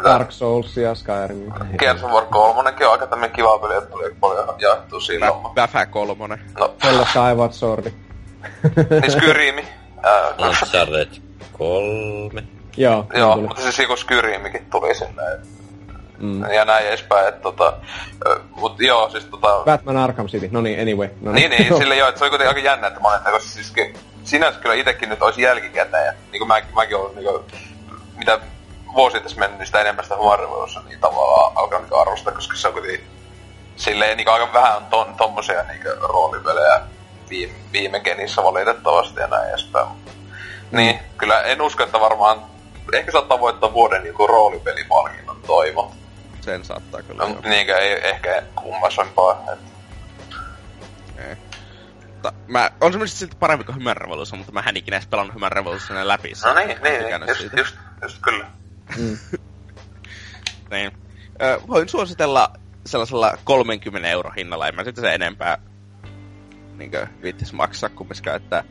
Dark 0.03 0.31
Souls 0.31 0.77
ja 0.77 0.95
Skyrim. 0.95 1.51
Gears 1.77 2.03
of 2.03 2.11
War 2.11 2.25
3 2.25 2.59
on 2.59 2.67
aika 2.91 3.07
tämmönen 3.07 3.35
kiva 3.35 3.59
peli, 3.59 3.77
että 3.77 3.89
tuli 3.89 4.15
paljon 4.19 4.55
jaettu 4.59 4.99
silloin. 4.99 5.53
Bäfä 5.53 5.85
3. 5.85 6.39
No. 6.59 6.73
Zelda 6.81 7.05
Skyward 7.05 7.53
Swordi 7.53 7.93
niin 9.01 9.11
Skyrimi. 9.11 9.67
Uncharted 10.39 11.09
3. 11.57 12.43
Joo, 12.77 13.05
Joo 13.13 13.37
mutta 13.37 13.61
siis 13.61 13.79
joku 13.79 13.95
Skyrimikin 13.95 14.65
tuli 14.71 14.95
sinne. 14.95 15.23
Mm. 16.21 16.51
Ja 16.53 16.65
näin 16.65 16.87
edespäin, 16.87 17.27
että 17.27 17.41
tota... 17.41 17.73
Mut 18.55 18.79
joo, 18.79 19.09
siis 19.09 19.25
tota... 19.25 19.61
Batman 19.65 19.97
Arkham 19.97 20.27
City, 20.27 20.49
no 20.51 20.61
niin, 20.61 20.81
anyway. 20.81 21.09
No 21.21 21.31
niin, 21.31 21.51
niin, 21.51 21.77
sille 21.77 21.95
joo, 21.95 22.09
että 22.09 22.19
se 22.19 22.25
oli 22.25 22.29
kuitenkin 22.29 22.57
aika 22.57 22.69
jännä, 22.69 22.87
että 22.87 22.99
monet 22.99 23.23
koska 23.23 23.49
siis 23.49 23.73
sinänsä 24.23 24.59
kyllä 24.59 24.75
itekin 24.75 25.09
nyt 25.09 25.21
olisi 25.21 25.41
jälkikäteen, 25.41 26.05
ja 26.05 26.13
niin 26.31 26.39
kuin 26.39 26.47
mä, 26.47 26.61
mäkin 26.75 26.97
olen 26.97 27.15
niin 27.15 27.25
kuin, 27.25 27.43
mitä 28.17 28.39
vuosi 28.95 29.19
tässä 29.19 29.39
mennyt, 29.39 29.59
niin 29.59 29.65
sitä 29.67 29.81
enemmän 29.81 30.05
sitä 30.05 30.17
Human 30.17 30.39
niin 30.87 30.99
tavallaan 30.99 31.57
alkanut 31.57 31.89
niin 31.89 32.01
arvostaa, 32.01 32.33
koska 32.33 32.57
se 32.57 32.67
on 32.67 32.73
kuitenkin 32.73 33.07
silleen 33.75 34.17
niin 34.17 34.29
aika 34.29 34.53
vähän 34.53 34.77
on 34.77 34.85
ton, 34.85 35.13
tommosia 35.17 35.63
niin 35.63 35.81
roolipelejä 36.01 36.81
viime, 37.31 37.53
viime 37.73 37.99
genissä 37.99 38.43
valitettavasti 38.43 39.19
ja 39.19 39.27
näin 39.27 39.49
edespäin. 39.49 39.87
Niin, 40.71 40.99
kyllä 41.17 41.41
en 41.41 41.61
usko, 41.61 41.83
että 41.83 41.99
varmaan 41.99 42.41
ehkä 42.93 43.11
saattaa 43.11 43.39
voittaa 43.39 43.73
vuoden 43.73 44.05
joku 44.05 44.27
roolipelipalkinnon 44.27 45.41
toivo. 45.47 45.91
Sen 46.41 46.65
saattaa 46.65 47.01
kyllä. 47.01 47.23
No, 47.23 47.37
niinkö 47.49 47.77
ei 47.77 48.09
ehkä 48.09 48.43
kummasempaa. 48.55 49.43
Että... 49.53 49.65
Ei. 51.17 51.35
Mutta 52.03 52.33
mä, 52.47 52.69
on 52.81 52.91
semmoisesti 52.91 53.19
silti 53.19 53.35
parempi 53.39 53.65
kuin 53.65 53.75
Human 53.75 53.97
Revolution, 53.97 54.37
mutta 54.37 54.51
mä 54.51 54.63
en 54.67 54.77
ikinä 54.77 54.97
edes 54.97 55.07
pelannut 55.07 55.33
Human 55.33 55.51
Revolutionia 55.51 56.07
läpi. 56.07 56.31
No 56.45 56.53
niin, 56.53 56.67
niin, 56.67 56.81
niin 56.83 57.27
just, 57.27 57.57
just, 57.57 57.75
just, 58.01 58.17
kyllä. 58.21 58.45
Mm. 58.97 59.17
niin. 60.71 60.91
Ö, 61.41 61.61
voin 61.67 61.89
suositella 61.89 62.53
sellaisella 62.85 63.37
30 63.43 64.09
euro 64.09 64.31
hinnalla, 64.31 64.67
en 64.67 64.75
mä 64.75 64.83
sitten 64.83 65.01
se 65.01 65.13
enempää 65.13 65.57
niinkö 66.81 67.07
viittis 67.21 67.53
maksaa 67.53 67.89
kumminkaan, 67.89 68.35
että 68.35 68.63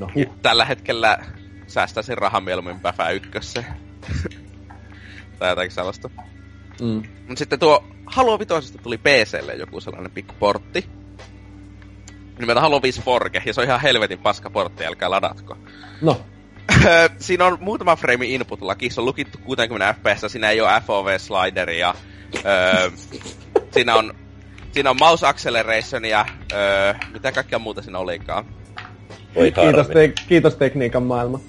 no, 0.00 0.10
huh. 0.14 0.36
tällä 0.42 0.64
hetkellä 0.64 1.18
säästäisin 1.66 2.18
rahaa 2.18 2.40
mieluummin 2.40 2.80
Päfä 2.80 3.10
ykkössä. 3.10 3.64
tai 5.38 5.48
jotakin 5.48 5.70
sellaista. 5.70 6.10
Mm. 6.80 7.02
Mut 7.28 7.38
sitten 7.38 7.58
tuo 7.58 7.84
Halo 8.06 8.38
5 8.38 8.78
tuli 8.78 8.98
PClle 8.98 9.54
joku 9.54 9.80
sellainen 9.80 10.10
pikku 10.10 10.34
portti. 10.38 10.88
Nimeltä 12.38 12.60
Halo 12.60 12.82
5 12.82 13.02
Forge, 13.02 13.42
ja 13.46 13.52
se 13.52 13.60
on 13.60 13.66
ihan 13.66 13.80
helvetin 13.80 14.18
paska 14.18 14.50
portti, 14.50 14.86
älkää 14.86 15.10
ladatko. 15.10 15.58
No. 16.00 16.20
siinä 17.18 17.46
on 17.46 17.58
muutama 17.60 17.96
frame 17.96 18.26
input-laki, 18.26 18.90
se 18.90 19.00
on 19.00 19.04
lukittu 19.04 19.38
60 19.38 19.94
fps, 19.94 20.32
siinä 20.32 20.50
ei 20.50 20.60
ole 20.60 20.82
FOV-slideria. 20.86 21.94
öö, 22.44 22.90
siinä 23.70 23.94
on 23.94 24.14
Siinä 24.74 24.90
on 24.90 24.96
mouse 24.98 25.26
acceleration 25.26 26.04
ja 26.04 26.26
öö, 26.52 26.94
mitä 27.12 27.32
kaikkea 27.32 27.58
muuta 27.58 27.82
siinä 27.82 27.98
olikaan. 27.98 28.44
kiitos, 29.64 29.86
te- 29.86 30.12
kiitos 30.28 30.54
tekniikan 30.54 31.02
maailma. 31.02 31.40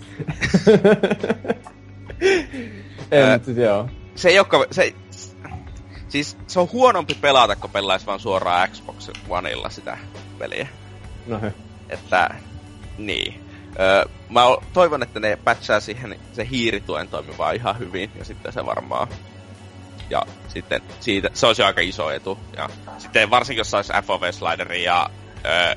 en, 3.12 3.24
öö, 3.24 3.40
siis 3.46 3.58
joo. 3.58 3.90
Se 4.16 4.30
ei 4.30 4.40
olekaan, 4.40 4.66
se, 4.72 4.96
siis 6.08 6.38
se 6.48 6.60
on 6.60 6.72
huonompi 6.72 7.14
pelata, 7.22 7.56
kun 7.56 7.70
pelaisi 7.70 8.06
vaan 8.06 8.20
suoraan 8.20 8.70
Xbox 8.70 9.10
Oneilla 9.30 9.70
sitä 9.70 9.98
peliä. 10.40 10.68
No 11.28 11.42
he. 11.42 11.54
Että, 11.90 12.30
niin. 12.98 13.42
Öö, 13.80 14.06
mä 14.30 14.42
toivon, 14.74 15.04
että 15.04 15.20
ne 15.20 15.36
patchaa 15.44 15.80
siihen 15.80 16.20
se 16.34 16.48
hiirituen 16.50 17.08
toimivaa 17.08 17.52
ihan 17.52 17.80
hyvin, 17.80 18.12
ja 18.16 18.26
sitten 18.26 18.54
se 18.54 18.66
varmaan... 18.66 19.08
Ja 20.10 20.22
sitten 20.48 20.82
siitä, 21.00 21.30
se 21.34 21.48
olisi 21.48 21.64
aika 21.64 21.82
iso 21.82 22.12
etu. 22.12 22.40
Ja 22.58 22.70
sitten 22.98 23.30
varsinkin 23.30 23.60
jos 23.60 23.72
saisi 23.72 23.94
FOV-slideri 23.94 24.84
ja 24.84 25.10
öö, 25.46 25.76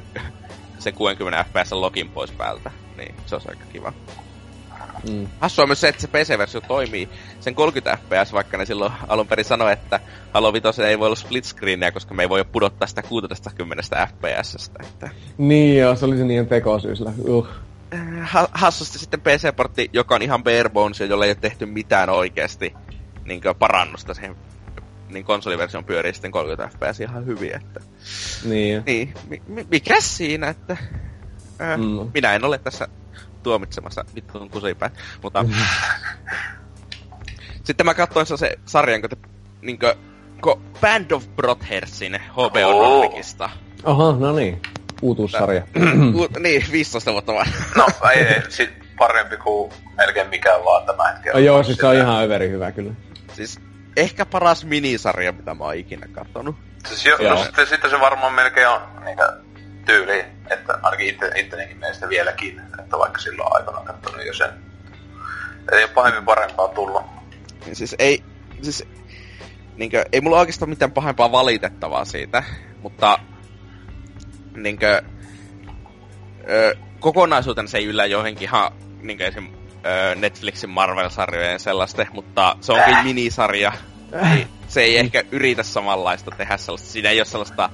se 0.79 0.93
60 0.93 1.45
fps 1.45 1.73
login 1.73 2.11
pois 2.11 2.33
päältä, 2.33 2.71
niin 2.97 3.15
se 3.27 3.35
olisi 3.35 3.49
aika 3.49 3.65
kiva. 3.73 3.93
Mm. 5.11 5.29
Hassua 5.41 5.67
myös 5.67 5.81
se, 5.81 5.89
että 5.89 6.01
se 6.01 6.09
PC-versio 6.09 6.61
toimii 6.61 7.09
sen 7.41 7.55
30 7.55 7.99
fps, 8.03 8.33
vaikka 8.33 8.57
ne 8.57 8.67
silloin 8.67 8.93
alun 9.09 9.27
perin 9.27 9.45
sanoi, 9.45 9.73
että 9.73 10.01
Halo 10.35 10.53
5 10.53 10.83
ei 10.83 10.99
voi 10.99 11.07
olla 11.07 11.17
split 11.17 11.45
screenia, 11.45 11.93
koska 11.93 12.15
me 12.15 12.23
ei 12.23 12.29
voi 12.29 12.45
pudottaa 12.45 12.89
sitä 12.89 13.03
60 13.03 13.83
fps. 14.07 14.71
Että... 14.81 15.11
Niin 15.39 15.79
joo, 15.79 15.97
se 15.97 16.05
oli 16.05 16.17
se 16.17 16.25
niiden 16.25 16.47
tekosyysllä. 16.47 17.13
Uh. 17.19 17.49
Äh, 17.95 18.49
hassusti 18.53 18.99
sitten 18.99 19.21
PC-portti, 19.21 19.91
joka 19.93 20.15
on 20.15 20.23
ihan 20.23 20.45
bare 20.45 20.69
bones 20.69 21.01
ja 21.01 21.07
jolla 21.07 21.25
ei 21.25 21.31
ole 21.31 21.39
tehty 21.41 21.67
mitään 21.67 22.11
oikeasti 22.11 22.75
niin 23.29 23.41
parannusta 23.59 24.15
siihen 24.15 24.37
niin 25.09 25.25
konsoliversion 25.25 25.85
pyörii 25.85 26.13
sitten 26.13 26.31
30 26.31 26.77
fps 26.77 27.01
ihan 27.01 27.27
hyvin, 27.27 27.57
että... 27.57 27.81
Niin. 28.45 28.83
niin 28.87 29.15
mi- 29.29 29.67
mikä 29.71 30.01
siinä, 30.01 30.49
että... 30.49 30.77
Äh, 31.61 31.79
mm. 31.79 32.11
Minä 32.15 32.35
en 32.35 32.45
ole 32.45 32.59
tässä 32.59 32.89
tuomitsemassa 33.43 34.05
vittuun 34.15 34.51
kusipää. 34.51 34.91
Mutta... 35.23 35.45
Sitten 37.65 37.87
mä 37.87 37.95
katsoin 37.95 38.27
se 38.27 38.59
sarjan, 38.67 39.01
kun, 39.01 39.11
te, 39.11 39.17
niinkö, 39.63 39.95
kun 40.43 40.63
Band 40.81 41.11
of 41.11 41.25
Brothers 41.37 42.01
HBO 42.33 42.69
oh. 42.69 43.03
Nordicista. 43.03 43.51
Oho, 43.85 44.13
no 44.13 44.33
niin. 44.33 44.63
Uutuussarja. 45.03 45.63
U- 46.21 46.41
niin, 46.41 46.65
15 46.73 47.13
vuotta 47.13 47.33
vaan. 47.33 47.47
no, 47.77 47.87
ei, 48.15 48.21
ei 48.21 48.43
sit 48.49 48.71
parempi 48.99 49.37
kuin 49.37 49.73
melkein 49.97 50.29
mikään 50.29 50.65
vaan 50.65 50.87
tämä 50.87 51.13
hetken. 51.13 51.37
Oh, 51.37 51.43
joo, 51.43 51.63
siis 51.63 51.79
se 51.79 51.87
on 51.87 51.95
ihan 51.95 52.25
överi 52.25 52.51
hyvä 52.51 52.73
kyllä. 52.73 52.93
Siis 53.39 53.61
ehkä 53.97 54.27
paras 54.27 54.65
minisarja, 54.65 55.33
mitä 55.33 55.55
mä 55.55 55.65
oon 55.65 55.77
ikinä 55.77 56.07
katsonut. 56.13 56.57
Siis 56.87 57.05
jo, 57.05 57.17
no, 57.29 57.45
sitten, 57.45 57.67
sitten 57.67 57.91
se 57.91 58.01
varmaan 58.01 58.33
melkein 58.33 58.69
on 58.69 58.81
niitä 59.05 59.37
tyyli, 59.87 60.25
että 60.51 60.79
ainakin 60.83 61.09
itse, 61.09 61.31
ittenenkin 61.37 61.79
mielestä 61.79 62.09
vieläkin, 62.09 62.61
että 62.81 62.99
vaikka 62.99 63.19
silloin 63.19 63.49
aikana 63.53 63.81
katsonut 63.85 64.27
jo 64.27 64.35
sen. 64.35 64.51
Ei 65.73 65.85
ole 65.85 65.91
pahemmin 65.95 66.25
parempaa 66.25 66.69
tullut. 66.69 67.03
Niin 67.65 67.77
siis 67.77 67.97
ei, 67.99 68.25
siis, 68.63 68.85
niinkö, 69.77 70.05
ei 70.13 70.21
mulla 70.21 70.39
oikeastaan 70.39 70.71
mitään 70.71 70.93
pahempaa 70.93 71.33
valitettavaa 71.33 72.05
siitä, 72.05 72.43
mutta 72.83 73.19
niinkö, 74.57 75.03
ö, 76.51 76.77
kokonaisuutena 77.01 77.69
se 77.69 77.79
ei 77.79 77.87
yllä 77.87 78.07
johonkin 78.07 78.43
ihan 78.49 78.73
niinkö 79.03 79.27
esim. 79.27 79.58
Ö, 79.87 80.15
Netflixin 80.15 80.71
Marvel-sarjojen 80.71 81.61
sellaista, 81.61 82.07
mutta 82.13 82.57
se 82.61 82.73
onkin 82.73 82.95
äh. 82.95 83.05
minisarja. 83.05 83.73
Äh. 84.15 84.35
Niin 84.35 84.49
se 84.69 84.81
ei 84.81 84.99
ehkä 84.99 85.25
yritä 85.31 85.63
samanlaista 85.63 86.31
tehdä 86.31 86.57
sellaista. 86.57 86.89
Siinä 86.89 87.11
ei 87.11 87.19
ole 87.19 87.25
sellaista 87.25 87.71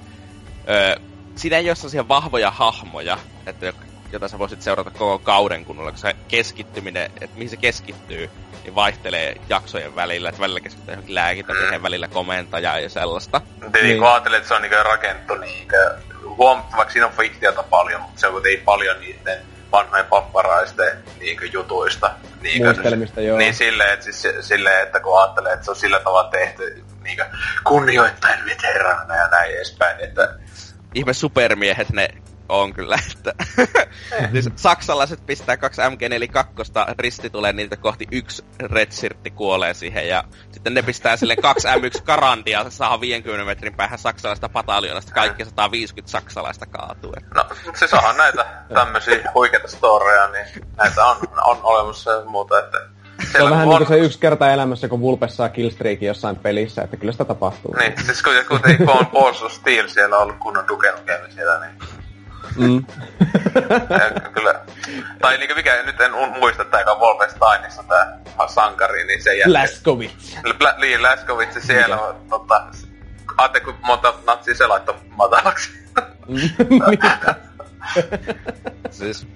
ö, 0.68 1.00
siinä 1.36 1.56
ei 1.56 1.68
ole 1.68 1.74
sellaisia 1.74 2.08
vahvoja 2.08 2.50
hahmoja, 2.50 3.18
että 3.46 3.72
jota 4.12 4.28
sä 4.28 4.38
voisit 4.38 4.62
seurata 4.62 4.90
koko 4.90 5.18
kauden 5.18 5.64
kunnolla, 5.64 5.90
kun 5.90 5.98
se 5.98 6.16
keskittyminen, 6.28 7.04
että 7.04 7.34
mihin 7.34 7.50
se 7.50 7.56
keskittyy, 7.56 8.30
niin 8.64 8.74
vaihtelee 8.74 9.36
jaksojen 9.48 9.96
välillä, 9.96 10.28
että 10.28 10.40
välillä 10.40 10.60
keskittyy 10.60 10.92
johonkin 10.94 11.14
lääkintämiehen 11.14 11.82
välillä 11.82 12.08
komentajaa 12.08 12.80
ja 12.80 12.88
sellaista. 12.88 13.40
Niin, 13.60 13.72
niin. 13.84 13.98
kun 13.98 14.08
ajattelee, 14.08 14.36
että 14.36 14.48
se 14.48 14.54
on 14.54 14.62
niinku 14.62 14.76
rakennettu 14.84 15.34
niinkö, 15.34 15.94
huomattavaksi 16.24 16.92
siinä 16.92 17.06
on 17.06 17.12
fiktiota 17.12 17.62
paljon, 17.62 18.00
mutta 18.00 18.20
se 18.20 18.26
on 18.26 18.32
kuitenkin 18.32 18.64
paljon 18.64 19.00
niiden 19.00 19.38
vanhojen 19.74 20.06
papparaisten 20.06 21.04
niinkö 21.20 21.46
jutuista. 21.46 22.10
Niinkö, 22.42 22.64
Muistelmista, 22.64 23.20
joo. 23.20 23.38
Niin 23.38 23.54
silleen, 23.54 23.92
että, 23.92 24.04
siis, 24.04 24.26
silleen, 24.40 24.82
että 24.82 25.00
kun 25.00 25.20
ajattelee, 25.20 25.52
että 25.52 25.64
se 25.64 25.70
on 25.70 25.76
sillä 25.76 26.00
tavalla 26.00 26.30
tehty 26.30 26.84
niinkö, 27.02 27.24
kunnioittain 27.64 28.44
veteraana 28.44 29.16
ja 29.16 29.28
näin 29.28 29.54
edespäin, 29.54 30.00
että 30.00 30.34
ihme 30.94 31.12
supermiehet 31.12 31.92
ne 31.92 32.08
on 32.48 32.74
kyllä, 32.74 32.98
että 33.12 33.34
siis 34.32 34.48
saksalaiset 34.56 35.26
pistää 35.26 35.56
kaksi 35.56 35.80
MG42, 35.80 36.94
risti 36.98 37.30
tulee 37.30 37.52
niitä 37.52 37.76
kohti 37.76 38.06
yksi 38.12 38.44
redsirtti 38.60 39.30
kuolee 39.30 39.74
siihen 39.74 40.08
ja 40.08 40.24
sitten 40.50 40.74
ne 40.74 40.82
pistää 40.82 41.16
sille 41.16 41.36
kaksi 41.36 41.68
M1 41.68 42.02
karandia, 42.02 42.64
se 42.64 42.70
saa 42.70 43.00
50 43.00 43.44
metrin 43.44 43.74
päähän 43.74 43.98
saksalaista 43.98 44.48
pataljonasta, 44.48 45.12
kaikki 45.12 45.44
150 45.44 46.10
saksalaista 46.10 46.66
kaatuu. 46.66 47.14
No, 47.34 47.44
se 47.74 47.86
saa 47.86 48.12
näitä 48.12 48.46
tämmöisiä 48.74 49.30
huikeita 49.34 49.68
storeja, 49.68 50.28
niin 50.28 50.46
näitä 50.76 51.04
on, 51.04 51.16
on 51.44 51.58
olemassa 51.62 52.10
ja 52.10 52.24
muuta, 52.24 52.58
että 52.58 52.94
se 53.32 53.42
on 53.42 53.50
vähän 53.50 53.68
on... 53.68 53.68
niin 53.68 53.86
kuin 53.86 53.98
se 53.98 54.04
yksi 54.04 54.18
kerta 54.18 54.50
elämässä, 54.50 54.88
kun 54.88 55.00
Vulpes 55.00 55.36
saa 55.36 55.48
killstreakin 55.48 56.08
jossain 56.08 56.36
pelissä, 56.36 56.82
että 56.82 56.96
kyllä 56.96 57.12
sitä 57.12 57.24
tapahtuu. 57.24 57.74
Niin, 57.74 57.92
siis 58.06 58.22
kun 58.22 58.36
joku 58.36 58.58
kun 58.78 58.90
on 58.90 59.06
Balls 59.06 59.42
of 59.42 59.52
Steel 59.52 59.88
siellä 59.88 60.16
on 60.16 60.22
ollut 60.22 60.36
kunnon 60.38 60.68
dukelukemi 60.68 61.32
siellä, 61.32 61.60
niin... 61.60 62.03
Mm. 62.56 62.76
ja, 63.90 64.30
kyllä. 64.30 64.60
Tai 65.20 65.38
niinku 65.38 65.54
mikä, 65.54 65.82
nyt 65.82 66.00
en 66.00 66.12
muista, 66.12 66.62
että 66.62 66.78
tämä 66.78 66.98
Wolfensteinissa 66.98 67.82
tää 67.82 68.18
sankari, 68.48 69.04
niin 69.04 69.22
se 69.22 69.36
jätti... 69.36 69.52
Laskowitz. 69.52 70.36
L- 70.44 70.80
niin, 70.80 71.02
Laskowitz 71.02 71.66
siellä 71.66 72.00
on, 72.00 72.16
tota... 72.30 72.66
Aatte, 73.38 73.60
kun 73.60 73.74
monta 73.86 74.14
natsia 74.26 74.54
se 74.54 74.66
laittoi 74.66 74.94
matalaksi. 75.16 75.70
Siis 78.90 79.26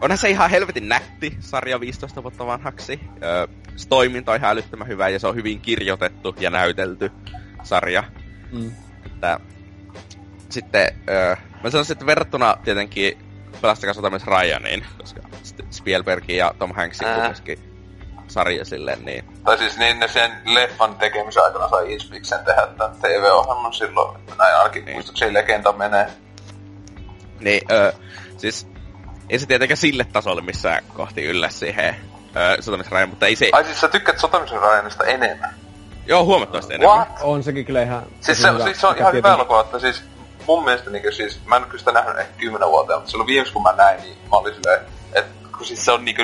onhan 0.00 0.18
se 0.18 0.30
ihan 0.30 0.50
helvetin 0.50 0.88
nätti 0.88 1.36
sarja 1.40 1.80
15 1.80 2.22
vuotta 2.22 2.46
vanhaksi. 2.46 3.00
Öö, 3.22 3.46
se 3.76 3.88
toiminta 3.88 4.32
on 4.32 4.38
ihan 4.38 4.50
älyttömän 4.50 4.88
hyvä 4.88 5.08
ja 5.08 5.18
se 5.18 5.26
on 5.26 5.34
hyvin 5.34 5.60
kirjoitettu 5.60 6.34
ja 6.40 6.50
näytelty 6.50 7.12
sarja. 7.62 8.04
Mm. 8.52 8.72
Että, 9.06 9.40
sitten 10.50 10.94
öö, 11.08 11.36
mä 11.64 11.70
sanoisin, 11.70 11.92
että 11.92 12.06
verrattuna 12.06 12.56
tietenkin 12.64 13.18
Pelastakaa 13.60 13.94
sotamies 13.94 14.26
Ryaniin, 14.26 14.86
koska 14.98 15.20
Spielbergin 15.70 16.36
ja 16.36 16.54
Tom 16.58 16.74
Hanksin 16.74 17.08
kumminkin 17.14 17.58
sarja 18.28 18.64
silleen, 18.64 19.04
niin... 19.04 19.24
Tai 19.44 19.58
siis 19.58 19.78
niin 19.78 20.00
ne 20.00 20.08
sen 20.08 20.32
leffan 20.44 20.94
tekemisen 20.94 21.42
aikana 21.42 21.68
sai 21.68 21.92
Inspiksen 21.92 22.44
tehdä 22.44 22.66
tämän 22.78 22.96
TV-ohjelman 23.02 23.72
silloin, 23.72 24.16
että 24.16 24.34
näin 24.38 24.56
ainakin 24.56 24.84
niin. 24.84 24.96
muistaakseni 24.96 25.34
legenda 25.34 25.72
menee. 25.72 26.06
Niin, 27.40 27.62
öö, 27.70 27.92
siis 28.36 28.66
ei 29.30 29.38
se 29.38 29.46
tietenkään 29.46 29.76
sille 29.76 30.04
tasolle 30.04 30.42
missä 30.42 30.80
kohti 30.94 31.24
yllä 31.24 31.48
siihen 31.48 31.96
öö, 32.36 32.62
Sotamisen 32.62 33.08
mutta 33.08 33.26
ei 33.26 33.36
se... 33.36 33.48
Ai 33.52 33.64
siis 33.64 33.80
sä 33.80 33.88
tykkäät 33.88 34.18
Sotamisen 34.18 34.60
Rajanista 34.60 35.04
enemmän? 35.04 35.54
Joo, 36.06 36.24
huomattavasti 36.24 36.74
enemmän. 36.74 36.96
What? 36.96 37.08
On 37.22 37.42
sekin 37.42 37.64
kyllä 37.64 37.82
ihan... 37.82 38.02
Siis 38.20 38.42
se, 38.42 38.52
hyvä. 38.52 38.64
siis 38.64 38.80
se 38.80 38.86
on 38.86 38.98
ihan 38.98 39.12
hyvä 39.12 39.34
elokuva, 39.34 39.60
että 39.60 39.78
siis 39.78 40.02
mun 40.46 40.64
mielestä 40.64 40.90
niin 40.90 41.12
siis, 41.12 41.40
mä 41.46 41.56
en 41.56 41.62
kyllä 41.62 41.78
sitä 41.78 41.92
nähnyt 41.92 42.18
ehkä 42.18 42.32
kymmenen 42.38 42.68
vuotta, 42.68 42.94
mutta 42.94 43.10
silloin 43.10 43.26
viimeksi 43.26 43.52
kun 43.52 43.62
mä 43.62 43.72
näin, 43.72 44.00
niin 44.00 44.16
mä 44.30 44.36
olin 44.36 44.54
silleen, 44.54 44.80
että 45.12 45.48
kun 45.56 45.66
siis 45.66 45.84
se 45.84 45.92
on 45.92 46.04
niinku, 46.04 46.22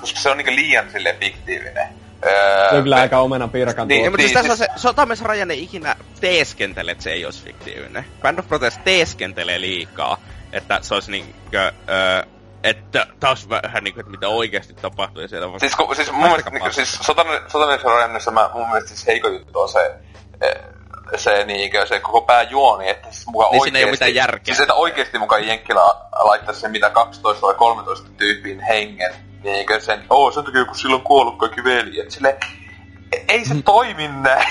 koska 0.00 0.20
se 0.20 0.30
on 0.30 0.36
niinku 0.36 0.54
liian 0.54 0.90
silleen 0.90 1.16
fiktiivinen. 1.20 1.88
Öö, 2.26 2.70
se 2.70 2.76
on 2.76 2.82
kyllä 2.82 2.96
aika 2.96 3.20
omena 3.20 3.48
piirakan 3.48 3.88
Niin, 3.88 4.10
mutta 4.10 4.22
siis 4.22 4.32
tässä 4.32 4.52
on 4.52 4.58
se, 4.58 4.68
Sotamies 4.76 5.22
Rajan 5.22 5.50
ei 5.50 5.62
ikinä 5.62 5.96
teeskentele, 6.20 6.90
että 6.90 7.04
se 7.04 7.10
ei 7.10 7.24
olisi 7.24 7.44
fiktiivinen. 7.44 8.04
Band 8.22 8.38
of 8.38 8.48
Protest 8.48 8.80
teeskentelee 8.84 9.60
liikaa 9.60 10.18
että 10.52 10.78
se 10.82 10.94
olisi 10.94 11.10
niinkö, 11.10 11.72
öö, 11.88 12.22
että 12.62 13.06
taas 13.20 13.48
vähän 13.48 13.84
niinku, 13.84 14.00
että 14.00 14.10
mitä 14.10 14.28
oikeasti 14.28 14.74
tapahtuu 14.74 15.22
ja 15.22 15.28
siellä 15.28 15.46
on 15.46 15.60
Siis, 15.60 15.76
ku, 15.76 15.94
siis 15.94 16.12
mun 16.12 16.22
mielestä, 16.22 16.50
niinku, 16.50 16.72
siis 16.72 16.92
Sotamies 17.48 17.84
Rajannissa 17.84 18.30
mä, 18.30 18.50
mun 18.54 18.68
mielestä 18.68 18.88
siis 18.88 19.06
heiko 19.06 19.28
juttu 19.28 19.60
on 19.60 19.68
se, 19.68 19.94
e, 20.40 20.46
se, 21.16 21.44
niinkö, 21.44 21.86
se 21.86 22.00
koko 22.00 22.20
pääjuoni, 22.20 22.88
että 22.88 23.12
siis 23.12 23.26
mukaan 23.26 23.52
niin 23.52 23.60
oikeesti, 23.60 23.78
ei 23.78 23.84
ole 23.84 23.90
mitään 23.90 24.14
järkeä. 24.14 24.44
Siis 24.44 24.60
että 24.60 24.74
oikeesti 24.74 25.18
mukaan 25.18 25.46
Jenkkilä 25.46 25.80
laittaisi 26.12 26.60
se 26.60 26.68
mitä 26.68 26.90
12 26.90 27.46
vai 27.46 27.54
13 27.54 28.08
tyypin 28.16 28.60
hengen, 28.60 29.14
niinkö 29.42 29.80
sen, 29.80 30.04
oo 30.10 30.30
sen 30.30 30.44
takia 30.44 30.64
kun 30.64 30.76
silloin 30.76 31.02
kuollut 31.02 31.38
kaikki 31.38 31.64
veljet, 31.64 32.10
sille 32.10 32.38
ei 33.28 33.44
se 33.44 33.54
toimi 33.64 34.08
näin. 34.08 34.48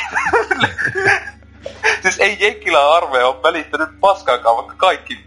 siis 2.02 2.20
ei 2.20 2.38
Jenkkilä 2.40 2.96
armeija 2.96 3.28
ole 3.28 3.44
välittänyt 3.44 3.90
paskaakaan, 4.00 4.58
vaikka 4.58 4.76
kaikki 4.78 5.26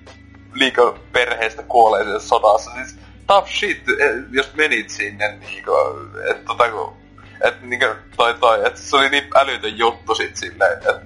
liiko 0.55 0.99
perheestä 1.13 1.63
kuolee 1.63 2.21
sodassa. 2.21 2.71
Siis 2.71 2.99
tough 3.27 3.49
shit, 3.49 3.89
eh, 3.89 4.11
jos 4.31 4.55
menit 4.55 4.91
sinne 4.91 5.37
niinku, 5.37 5.73
että 6.31 6.45
tota 6.45 6.71
kun, 6.71 7.04
et 7.41 7.63
niinku 7.63 7.87
toi 8.17 8.35
toi, 8.35 8.67
et 8.67 8.77
se 8.77 8.97
oli 8.97 9.09
niin 9.09 9.25
älytön 9.35 9.79
juttu 9.79 10.15
sit 10.15 10.37
silleen, 10.37 10.73
että 10.73 11.01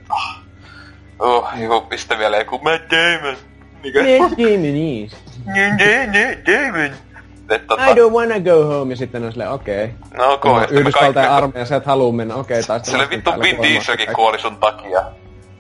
uh, 1.23 1.49
joku 1.63 1.81
pistä 1.81 2.19
vielä 2.19 2.37
joku 2.37 2.59
Matt 2.59 2.85
Damon. 2.91 3.37
Niinku, 3.83 3.99
Matt 4.23 4.39
Damon 4.39 4.77
is. 4.77 5.17
Matt 5.47 6.47
Damon. 6.47 7.09
Et, 7.51 7.67
tota... 7.67 7.87
I 7.87 7.95
don't 7.95 8.13
wanna 8.13 8.41
go 8.41 8.65
home, 8.65 8.93
ja 8.93 8.97
sitten 8.97 9.25
on 9.25 9.33
silleen, 9.33 9.51
okei. 9.51 9.85
Okay. 9.85 10.19
No 10.19 10.33
ok. 10.33 10.45
No, 10.45 10.67
Yhdysvaltain 10.71 11.31
armeija, 11.31 11.65
sä 11.67 11.77
et 11.77 11.87
haluu 11.87 12.13
mennä, 12.13 12.35
okei. 12.35 12.61
Okay, 12.61 12.81
Sille 12.83 13.11
vittu 13.11 13.31
Vin 13.41 13.63
Dieselkin 13.63 14.15
kuoli 14.15 14.39
sun 14.39 14.57
takia. 14.57 15.03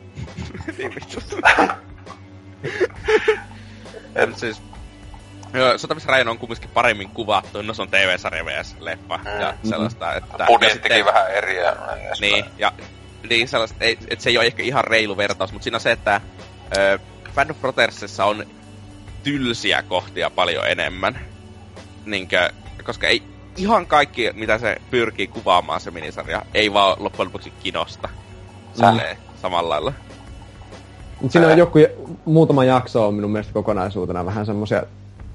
niin 0.78 0.94
vittu. 0.94 1.20
En 4.14 4.34
siis... 4.34 4.62
Sotamies 5.76 6.06
on 6.28 6.38
kumminkin 6.38 6.70
paremmin 6.70 7.08
kuvattu, 7.08 7.62
no 7.62 7.74
se 7.74 7.82
on 7.82 7.88
TV-sarja 7.88 8.44
vs. 8.44 8.76
leffa 8.80 9.16
mm. 9.18 9.40
ja 9.40 9.54
sellaista, 9.64 10.14
että... 10.14 10.44
Budjettikin 10.46 10.96
sitten, 10.96 11.14
vähän 11.14 11.30
eri 11.30 11.56
ja 11.56 11.76
Niin, 12.20 12.44
ja 12.58 12.72
niin 13.30 13.48
sellaista, 13.48 13.84
ei, 13.84 13.98
että 14.08 14.22
se 14.22 14.30
ei 14.30 14.38
ole 14.38 14.46
ehkä 14.46 14.62
ihan 14.62 14.84
reilu 14.84 15.16
vertaus, 15.16 15.52
mutta 15.52 15.64
siinä 15.64 15.76
on 15.76 15.80
se, 15.80 15.92
että 15.92 16.20
ö, 16.76 16.98
Band 17.34 17.50
of 17.50 17.60
Brothersissa 17.60 18.24
on 18.24 18.46
tylsiä 19.22 19.82
kohtia 19.82 20.30
paljon 20.30 20.66
enemmän. 20.66 21.20
Niinkö, 22.04 22.50
koska 22.84 23.06
ei 23.06 23.22
ihan 23.56 23.86
kaikki, 23.86 24.30
mitä 24.32 24.58
se 24.58 24.76
pyrkii 24.90 25.26
kuvaamaan 25.26 25.80
se 25.80 25.90
minisarja, 25.90 26.42
ei 26.54 26.72
vaan 26.72 26.96
loppujen 26.98 27.26
lopuksi 27.26 27.52
kinosta. 27.62 28.08
Silleen, 28.74 29.16
mm. 29.16 29.22
samalla 29.42 29.68
lailla. 29.70 29.92
Mut 31.20 31.32
siinä 31.32 31.48
on 31.48 31.58
joku, 31.58 31.78
muutama 32.24 32.64
jakso 32.64 33.08
on 33.08 33.14
minun 33.14 33.30
mielestä 33.30 33.52
kokonaisuutena 33.52 34.26
vähän 34.26 34.46
semmosia 34.46 34.82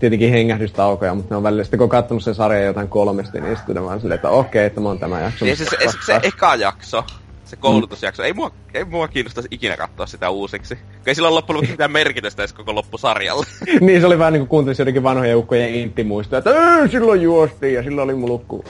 tietenkin 0.03 0.31
hengähdystaukoja, 0.31 1.15
mutta 1.15 1.33
ne 1.33 1.37
on 1.37 1.43
välillä 1.43 1.63
sitten 1.63 1.77
kun 1.77 1.85
on 1.85 1.89
katsonut 1.89 2.23
sen 2.23 2.35
sarjan 2.35 2.65
jotain 2.65 2.87
kolmesti, 2.87 3.41
niin 3.41 3.57
sitten 3.57 3.83
vaan 3.83 3.99
silleen, 3.99 4.15
että 4.15 4.29
okei, 4.29 4.67
okay, 4.67 4.75
tämä 4.75 4.89
on 4.89 4.99
tämä 4.99 5.21
jakso. 5.21 5.45
Niin 5.45 5.57
se, 5.57 5.65
se, 5.65 5.77
se, 5.79 5.97
se 6.05 6.19
eka 6.23 6.55
jakso, 6.55 7.05
se 7.45 7.55
koulutusjakso, 7.55 8.21
mm. 8.21 8.25
ei 8.25 8.33
mua, 8.33 8.51
ei 8.73 8.85
mua 8.85 9.07
kiinnostaisi 9.07 9.47
ikinä 9.51 9.77
katsoa 9.77 10.05
sitä 10.05 10.29
uusiksi. 10.29 10.77
Ei 11.05 11.15
sillä 11.15 11.27
ole 11.27 11.35
loppujen 11.35 11.55
lopuksi 11.55 11.71
mitään 11.71 11.91
merkitystä 11.91 12.41
edes 12.41 12.53
koko 12.53 12.75
loppusarjalle. 12.75 13.45
niin, 13.81 14.01
se 14.01 14.07
oli 14.07 14.19
vähän 14.19 14.33
niinku 14.33 14.47
kuuntelisi 14.47 14.81
jotenkin 14.81 15.03
vanhoja 15.03 15.37
ukkojen 15.37 15.75
intimuista, 15.75 16.37
että 16.37 16.51
silloin 16.91 17.21
juostiin 17.21 17.73
ja 17.73 17.83
silloin 17.83 18.05
oli 18.05 18.15
mulukku, 18.15 18.65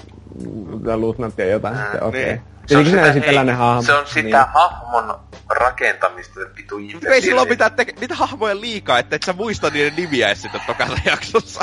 luutnantti 0.95 1.41
ja 1.41 1.47
jotain. 1.47 1.75
Mm, 1.75 1.81
okei. 1.81 2.23
Okay. 2.23 2.25
Niin. 2.25 2.52
Se 2.65 2.77
on, 2.77 2.85
sitä, 2.85 3.11
ei, 3.11 3.47
hahmo. 3.55 3.81
se 3.81 3.93
on 3.93 4.07
sitä 4.07 4.21
niin. 4.21 4.53
hahmon 4.53 5.19
rakentamista, 5.49 6.39
vitu 6.57 6.75
Ei 7.11 7.21
sillä 7.21 7.41
ole 7.41 7.49
mitään, 7.49 7.71
te- 7.71 7.93
mitä 8.01 8.15
hahmoja 8.15 8.61
liikaa, 8.61 8.99
että 8.99 9.15
et 9.15 9.23
sä 9.23 9.33
muista 9.33 9.69
niiden 9.69 9.93
nimiä 9.95 10.27
edes 10.27 10.41
sitten 10.41 10.61
tokassa 10.67 10.97
jaksossa. 11.05 11.61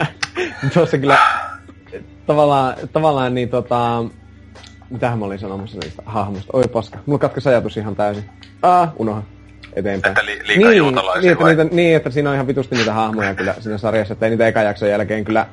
Tuossa 0.74 0.98
kyllä 0.98 1.18
tavallaan, 2.26 2.76
tavallaan 2.92 3.34
niin 3.34 3.48
tota... 3.48 4.04
Mitähän 4.90 5.18
mä 5.18 5.24
olin 5.24 5.38
sanomassa 5.38 5.78
niistä 5.78 6.02
hahmoista? 6.06 6.50
Oi 6.52 6.64
paska, 6.72 6.98
mulla 7.06 7.18
katkesi 7.18 7.48
ajatus 7.48 7.76
ihan 7.76 7.96
täysin. 7.96 8.30
Ah, 8.62 8.92
unoha. 8.96 9.22
Eteenpäin. 9.72 10.10
Että 10.10 10.24
li- 10.24 10.46
liikaa 10.46 10.70
niin, 10.70 10.94
niin, 11.20 11.32
että 11.32 11.44
niitä, 11.44 11.64
niin, 11.64 11.96
että 11.96 12.10
siinä 12.10 12.30
on 12.30 12.34
ihan 12.34 12.46
vitusti 12.46 12.74
niitä 12.74 12.92
hahmoja 12.92 13.34
kyllä 13.34 13.54
siinä 13.60 13.78
sarjassa, 13.78 14.12
että 14.12 14.26
ei 14.26 14.30
niitä 14.30 14.46
eka 14.46 14.62
jakson 14.62 14.88
jälkeen 14.88 15.24
kyllä 15.24 15.46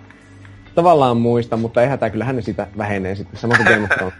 tavallaan 0.76 1.18
muista, 1.18 1.58
mutta 1.58 1.82
ei 1.82 1.88
hätää, 1.88 2.10
kyllähän 2.10 2.36
ne 2.36 2.42
sitä 2.42 2.68
vähenee 2.78 3.16
sitten, 3.16 3.40
sama 3.40 3.56
kuin 3.56 3.68
Game 3.68 3.84
of 3.84 3.90
Thrones. 3.90 4.16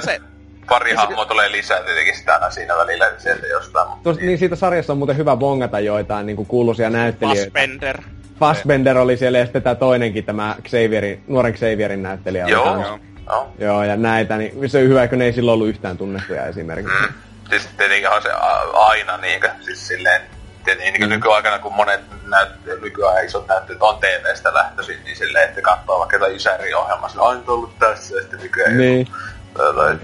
se, 0.04 0.20
pari 0.68 0.94
hahmoa 0.94 1.24
tulee 1.24 1.52
lisää 1.52 1.82
tietenkin 1.82 2.16
sitä 2.16 2.34
aina 2.34 2.50
siinä 2.50 2.76
välillä 2.76 3.10
sieltä 3.18 3.46
jostain. 3.46 3.88
Mutta 3.88 4.02
Tuosta, 4.02 4.22
niin 4.24 4.38
siitä 4.38 4.56
sarjasta 4.56 4.92
on 4.92 4.98
muuten 4.98 5.16
hyvä 5.16 5.36
bongata 5.36 5.80
joitain 5.80 6.26
niin 6.26 6.36
kuin 6.36 6.46
kuuluisia 6.46 6.90
näyttelijöitä. 6.90 7.42
Fassbender. 7.44 8.02
Fassbender 8.40 8.98
oli 8.98 9.16
siellä 9.16 9.38
ja 9.38 9.44
sitten 9.44 9.62
tämä 9.62 9.74
toinenkin, 9.74 10.24
tämä 10.24 10.56
Xavierin, 10.62 11.22
nuoren 11.28 11.54
Xavierin 11.54 12.02
näyttelijä. 12.02 12.46
Joo, 12.46 12.82
joo. 12.82 12.98
Joo. 13.26 13.52
Joo, 13.58 13.84
ja 13.84 13.96
näitä, 13.96 14.36
niin 14.36 14.70
se 14.70 14.78
on 14.78 14.84
hyvä, 14.84 15.08
kun 15.08 15.18
ne 15.18 15.24
ei 15.24 15.32
silloin 15.32 15.54
ollut 15.54 15.68
yhtään 15.68 15.98
tunnettuja 15.98 16.46
esimerkiksi. 16.46 17.02
Mm. 17.02 17.14
Siis 17.50 17.66
tietenkin 17.76 18.10
on 18.10 18.22
se 18.22 18.30
aina 18.72 19.16
niinkö, 19.16 19.50
siis 19.60 19.88
silleen 19.88 20.22
Tietenkin 20.64 20.92
niin 20.92 21.08
mm. 21.08 21.14
nykyaikana, 21.14 21.58
kun 21.58 21.74
monet 21.74 22.00
näyt, 22.26 22.48
nykyään 22.80 23.24
isot 23.24 23.48
näytteet 23.48 23.82
on 23.82 23.98
TV-stä 23.98 24.54
lähtöisin, 24.54 25.04
niin 25.04 25.16
silleen, 25.16 25.48
että 25.48 25.62
katsoo 25.62 25.98
vaikka 25.98 26.16
jotain 26.16 26.36
Ysäri-ohjelmaa, 26.36 27.08
sillä 27.08 27.22
on 27.22 27.44
ollut 27.46 27.78
tässä, 27.78 28.14
ja 28.14 28.20
sitten 28.20 28.40
nykyään 28.40 28.78
niin. 28.78 29.08
Tai, 29.54 29.74
tai, 29.74 29.98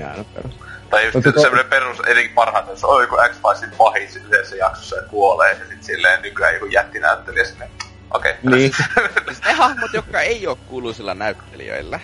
tai 0.90 1.04
just 1.04 1.14
Mutta 1.14 1.40
semmoinen 1.40 1.66
to... 1.66 1.70
perus, 1.70 2.00
etenkin 2.06 2.34
parhaiten, 2.34 2.74
että 2.74 2.86
on 2.86 3.02
joku 3.02 3.16
X-Filesin 3.16 3.70
pahis 3.78 4.16
yhdessä 4.16 4.56
jaksossa 4.56 4.96
ja 4.96 5.02
kuolee, 5.02 5.52
ja 5.52 5.58
sitten 5.58 5.84
silleen 5.84 6.22
nykyään 6.22 6.54
joku 6.54 6.66
jättinäyttelijä 6.66 7.44
sinne. 7.44 7.70
Okei. 8.10 8.34
Okay. 8.44 8.58
Niin. 8.58 8.72
ne 9.46 9.52
hahmot, 9.52 9.90
jotka 9.92 10.20
ei 10.20 10.46
ole 10.46 10.58
kuuluisilla 10.66 11.14
näyttelijöillä, 11.14 12.00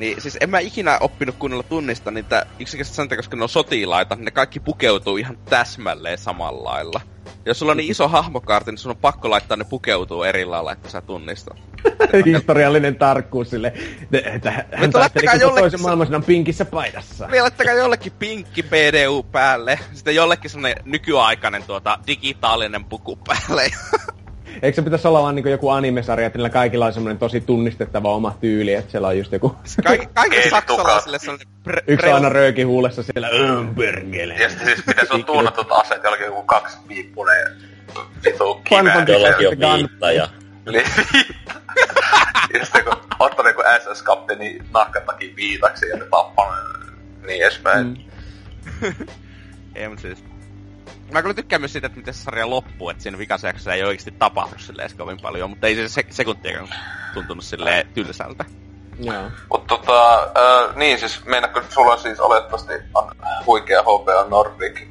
niin 0.00 0.20
siis 0.20 0.38
en 0.40 0.50
mä 0.50 0.58
ikinä 0.58 0.98
oppinut 1.00 1.36
kunnolla 1.38 1.62
tunnista 1.62 2.10
niitä 2.10 2.46
yksinkertaisesti 2.58 3.08
sen 3.08 3.16
koska 3.16 3.36
ne 3.36 3.42
on 3.42 3.48
sotilaita, 3.48 4.16
ne 4.16 4.30
kaikki 4.30 4.60
pukeutuu 4.60 5.16
ihan 5.16 5.38
täsmälleen 5.50 6.18
samalla 6.18 6.70
lailla. 6.70 7.00
Jos 7.46 7.58
sulla 7.58 7.72
on 7.72 7.76
niin 7.76 7.90
iso 7.90 8.08
hahmokaarti, 8.08 8.70
niin 8.70 8.78
sun 8.78 8.90
on 8.90 8.96
pakko 8.96 9.30
laittaa 9.30 9.56
ne 9.56 9.64
pukeutuu 9.64 10.22
eri 10.22 10.44
lailla, 10.44 10.72
että 10.72 10.88
sä 10.88 11.00
tunnistat. 11.00 11.56
Historiallinen 12.26 12.96
tarkkuus 12.96 13.50
sille, 13.50 13.72
että 14.12 14.64
hän 14.72 14.90
taisteli 14.90 15.40
jollekin... 15.40 15.62
toisen 15.62 15.82
maailmansodan 15.82 16.24
pinkissä 16.24 16.64
paidassa. 16.64 17.26
Niin 17.26 17.42
laittakaa 17.42 17.74
jollekin 17.74 18.12
pinkki 18.18 18.62
PDU 18.62 19.22
päälle, 19.22 19.78
sitten 19.92 20.14
jollekin 20.14 20.50
sellainen 20.50 20.84
nykyaikainen 20.84 21.62
tuota, 21.62 21.98
digitaalinen 22.06 22.84
puku 22.84 23.16
päälle. 23.16 23.70
Eikö 24.62 24.76
se 24.76 24.82
pitäisi 24.82 25.08
olla 25.08 25.22
vaan 25.22 25.34
niin 25.34 25.50
joku 25.50 25.68
animesarja, 25.68 26.26
että 26.26 26.38
niillä 26.38 26.50
kaikilla 26.50 26.86
on 26.86 26.92
semmoinen 26.92 27.18
tosi 27.18 27.40
tunnistettava 27.40 28.14
oma 28.14 28.36
tyyli, 28.40 28.74
että 28.74 28.90
siellä 28.90 29.08
on 29.08 29.18
just 29.18 29.32
joku... 29.32 29.56
Kaik- 29.86 30.10
kaikki 30.14 30.50
saksalaisille 30.50 31.18
sellainen... 31.18 31.48
Pre- 31.68 31.84
Yksi 31.86 32.06
aina 32.06 32.28
rööki 32.28 32.62
huulessa 32.62 33.02
siellä, 33.02 33.28
ömpergele. 33.28 34.34
Ja 34.34 34.48
sitten 34.48 34.66
siis 34.66 34.82
pitäisi 34.86 35.12
olla 35.14 35.24
tuunatut 35.24 35.66
aseet, 35.70 36.04
jollakin 36.04 36.26
joku 36.26 36.42
kaksi 36.42 36.78
piippunen 36.88 37.56
vitu 38.24 38.54
kivää. 38.54 39.04
Jollakin 39.08 39.64
on 39.64 39.78
viittaja. 39.78 40.28
ja 42.54 42.64
sitten 42.64 42.84
kun 42.84 42.96
ottaa 43.18 43.48
joku 43.48 43.62
SS-kapteeni 43.62 44.58
nahkatakin 44.74 45.36
viitaksi 45.36 45.88
ja 45.88 45.96
ne 45.96 46.04
tappaa 46.10 46.56
niin 47.26 47.42
edespäin. 47.42 47.86
Mm. 47.86 48.96
Ei, 49.74 49.88
mutta 49.88 50.02
siis 50.02 50.24
Mä 51.12 51.22
kyllä 51.22 51.34
tykkään 51.34 51.62
myös 51.62 51.72
siitä, 51.72 51.86
että 51.86 51.98
miten 51.98 52.14
se 52.14 52.22
sarja 52.22 52.50
loppuu, 52.50 52.90
että 52.90 53.02
siinä 53.02 53.18
vikassa 53.18 53.46
jaksossa 53.46 53.74
ei 53.74 53.82
oikeasti 53.82 54.14
tapahdu 54.18 54.58
silleen 54.58 54.90
kovin 54.96 55.20
paljon, 55.20 55.50
mutta 55.50 55.66
ei 55.66 55.76
se 55.76 55.88
se 55.88 56.04
sekuntiakaan 56.10 56.68
tuntunut 57.14 57.44
silleen 57.44 57.88
tylsältä. 57.94 58.44
Joo. 58.98 59.30
Mutta 59.50 59.76
tota, 59.76 60.22
äh, 60.22 60.76
niin 60.76 60.98
siis 60.98 61.24
meinaatko 61.24 61.62
sulla 61.68 61.96
siis 61.96 62.20
olettavasti 62.20 62.72
on 62.94 63.12
huikea 63.46 63.82
HBO 63.82 64.26
Nordic 64.28 64.90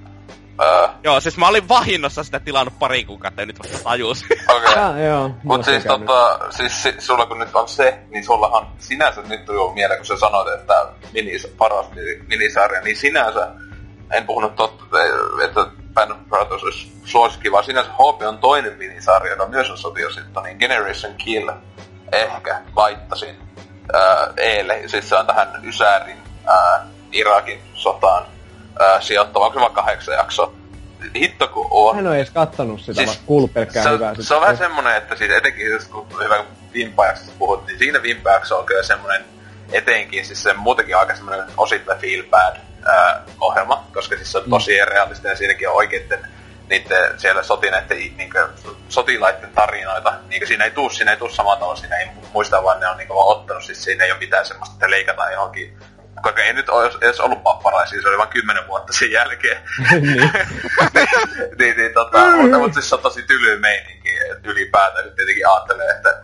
Uh, 0.60 0.90
joo, 1.04 1.20
siis 1.20 1.38
mä 1.38 1.48
olin 1.48 1.70
vahinnossa 1.70 2.24
sitä 2.24 2.40
tilannut 2.40 2.80
pari 2.80 3.06
kuukautta 3.06 3.42
ja 3.42 3.46
nyt 3.46 3.60
vasta 3.60 3.84
tajus. 3.84 4.24
Okei. 4.56 4.72
Okay. 4.74 5.04
joo. 5.06 5.32
Mut 5.44 5.66
siis 5.66 5.84
tota, 5.84 6.40
siis 6.50 6.84
si, 6.84 6.96
sulla 7.00 7.26
kun 7.26 7.40
nyt 7.40 7.56
on 7.56 7.68
se, 7.68 8.00
niin 8.10 8.26
sullahan 8.26 8.68
sinänsä 8.78 9.22
nyt 9.22 9.46
tuli 9.46 9.74
mieleen, 9.74 10.00
kun 10.00 10.06
sä 10.06 10.18
sanoit, 10.18 10.60
että 10.60 10.88
minis, 11.14 11.48
paras 11.58 11.86
minisarja, 12.28 12.82
niin 12.82 12.98
sinänsä 12.98 13.52
en 14.12 14.26
puhunut 14.26 14.56
totta, 14.56 14.86
että 15.46 15.66
Band 15.94 16.12
of 16.12 16.18
Brothers 16.30 16.64
olisi 16.64 16.92
suosikki, 17.04 17.52
vaan 17.52 17.64
sinänsä 17.64 17.92
HP 17.92 18.22
on 18.28 18.38
toinen 18.38 18.78
minisarja, 18.78 19.32
joka 19.32 19.46
myös 19.46 19.70
on 19.70 19.78
sotilasitto, 19.78 20.42
niin 20.42 20.58
Generation 20.58 21.14
Kill 21.14 21.50
ehkä 22.12 22.62
laittasin 22.76 23.36
ää, 23.94 24.34
Eelle. 24.38 24.82
Siis 24.86 25.10
se 25.10 25.16
on 25.16 25.28
tähän 25.28 25.48
Ysärin 25.64 26.18
ää, 26.48 26.88
Irakin 27.12 27.62
sotaan 27.74 28.26
ää, 28.80 29.02
sijoittava, 29.02 29.46
onko 29.46 29.54
se 29.54 29.60
vaan 29.60 29.74
kahdeksan 29.74 30.16
jakso? 30.16 30.54
Hitto 31.16 31.48
kun 31.48 31.68
on. 31.72 31.96
Hän 31.96 32.08
on 32.08 32.16
edes 32.16 32.30
kattonut 32.30 32.82
sitä, 32.82 33.06
siis, 33.06 33.22
kuullut 33.26 33.54
pelkkää 33.54 33.84
se, 33.84 33.90
hyvää. 33.90 34.16
Se 34.20 34.36
on 34.36 34.42
vähän 34.42 34.58
semmonen, 34.58 34.98
että 34.98 35.16
siis 35.16 35.32
etenkin 35.32 35.68
kun 35.92 36.08
hyvä 36.24 36.44
Vimpajaksosta 36.74 37.34
puhut, 37.40 37.68
niin 37.68 37.80
siinä 37.80 38.04
Vimpajakso 38.04 38.60
on 38.60 38.66
kyllä 38.66 38.84
semmonen 38.84 39.26
etenkin 39.72 40.26
siis 40.26 40.44
se 40.44 40.54
muutenkin 40.54 40.98
aika 40.98 41.16
semmonen 41.16 41.46
osittain 41.58 42.00
feel 42.00 42.24
bad 42.30 42.56
ää, 42.86 43.24
ohjelma, 43.40 43.88
koska 43.94 44.16
siis 44.16 44.32
se 44.32 44.38
on 44.38 44.44
mm. 44.44 44.50
tosi 44.50 44.86
realistinen, 44.86 45.38
siinäkin 45.38 45.70
on 45.70 45.76
oikeitten 45.76 46.20
niiden 46.70 47.20
siellä 47.20 47.44
sotineiden 47.44 47.98
niin 47.98 48.30
sotilaiden 48.90 49.50
tarinoita. 49.56 50.14
Niin 50.28 50.48
siinä 50.48 50.64
ei 50.64 50.72
tuu, 50.72 50.90
siinä 50.90 51.12
ei 51.12 51.18
tuu 51.18 51.30
samalla 51.30 51.60
tavalla, 51.60 51.80
siinä 51.80 51.96
ei 51.96 52.08
muista 52.34 52.64
vaan 52.64 52.80
ne 52.80 52.88
on 52.88 52.98
niin 52.98 53.10
vaan 53.10 53.38
ottanut, 53.38 53.64
siis 53.64 53.84
siinä 53.84 54.06
ei 54.06 54.12
ole 54.12 54.20
mitään 54.20 54.46
semmoista, 54.46 54.74
että 54.74 54.90
leikataan 54.90 55.34
johonkin 55.34 55.78
koska 56.22 56.42
ei 56.42 56.54
nyt 56.54 56.70
ole 56.70 56.92
edes 57.02 57.20
ollut 57.20 57.44
papparaisia, 57.44 58.02
se 58.02 58.08
oli 58.08 58.18
vain 58.18 58.30
kymmenen 58.30 58.68
vuotta 58.68 58.94
sen 58.94 59.12
jälkeen. 59.12 59.58
niin. 59.92 60.32
niin, 61.60 61.78
niin 61.78 61.94
tota, 61.94 62.26
mutta, 62.26 62.58
mutta 62.58 62.74
siis 62.74 62.90
se 62.90 62.96
on 62.96 63.02
tosi 63.02 63.24
tyly 63.24 63.60
meininki, 63.60 63.99
että 63.99 63.99
ylipäätään 64.44 65.06
nyt 65.06 65.16
tietenkin 65.16 65.48
ajattelee, 65.48 65.92
että 65.92 66.22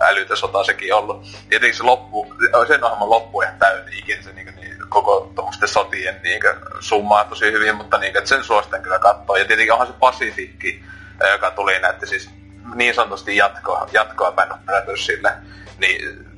älytä 0.00 0.36
sota 0.36 0.64
sekin 0.64 0.94
ollut. 0.94 1.26
Tietenkin 1.48 1.76
se 1.76 1.82
loppu, 1.82 2.34
sen 2.68 2.84
ohjelman 2.84 3.10
loppu 3.10 3.42
ihan 3.42 3.58
täynnä 3.58 3.90
ikinä 3.98 4.22
se 4.22 4.32
niin, 4.32 4.54
niin, 4.56 4.76
koko 4.88 5.32
tuommoisten 5.34 5.68
sotien 5.68 6.20
niin, 6.22 6.40
summaa 6.80 7.24
tosi 7.24 7.52
hyvin, 7.52 7.76
mutta 7.76 7.98
niin, 7.98 8.16
että 8.16 8.28
sen 8.28 8.44
suosittelen 8.44 8.82
kyllä 8.82 8.98
katsoa. 8.98 9.38
Ja 9.38 9.44
tietenkin 9.44 9.72
onhan 9.72 9.88
se 9.88 9.94
Pasifikki, 10.00 10.84
joka 11.32 11.50
tuli 11.50 11.78
näette 11.78 12.06
siis 12.06 12.30
niin 12.74 12.94
sanotusti 12.94 13.36
jatkoa, 13.36 13.88
jatkoa 13.92 14.32
Band 14.32 14.50
of 14.50 14.58
Brothersille, 14.64 15.32
niin 15.78 16.28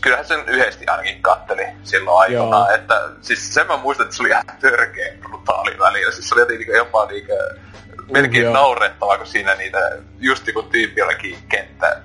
kyllähän 0.00 0.26
sen 0.26 0.48
yhdesti 0.48 0.86
ainakin 0.86 1.22
katteli 1.22 1.66
silloin 1.82 2.18
aikanaan, 2.18 2.74
että 2.74 2.94
siis 3.20 3.54
sen 3.54 3.66
mä 3.66 3.76
muistan, 3.76 4.04
että 4.04 4.16
se 4.16 4.22
oli 4.22 4.30
ihan 4.30 4.44
törkeä 4.60 5.12
brutaali 5.20 5.78
välillä. 5.78 6.12
Siis 6.12 6.28
se 6.28 6.34
oli 6.34 6.42
jotenkin 6.42 6.76
jopa 6.76 7.06
niinkö 7.06 7.56
melkein 8.10 8.48
uh, 8.48 8.54
naurettavaa, 8.54 9.18
kun 9.18 9.26
siinä 9.26 9.54
niitä, 9.54 9.78
just 10.18 10.44
kun 10.52 10.70
tyyppi 10.70 11.02
olikin 11.02 11.38
kenttä 11.48 12.00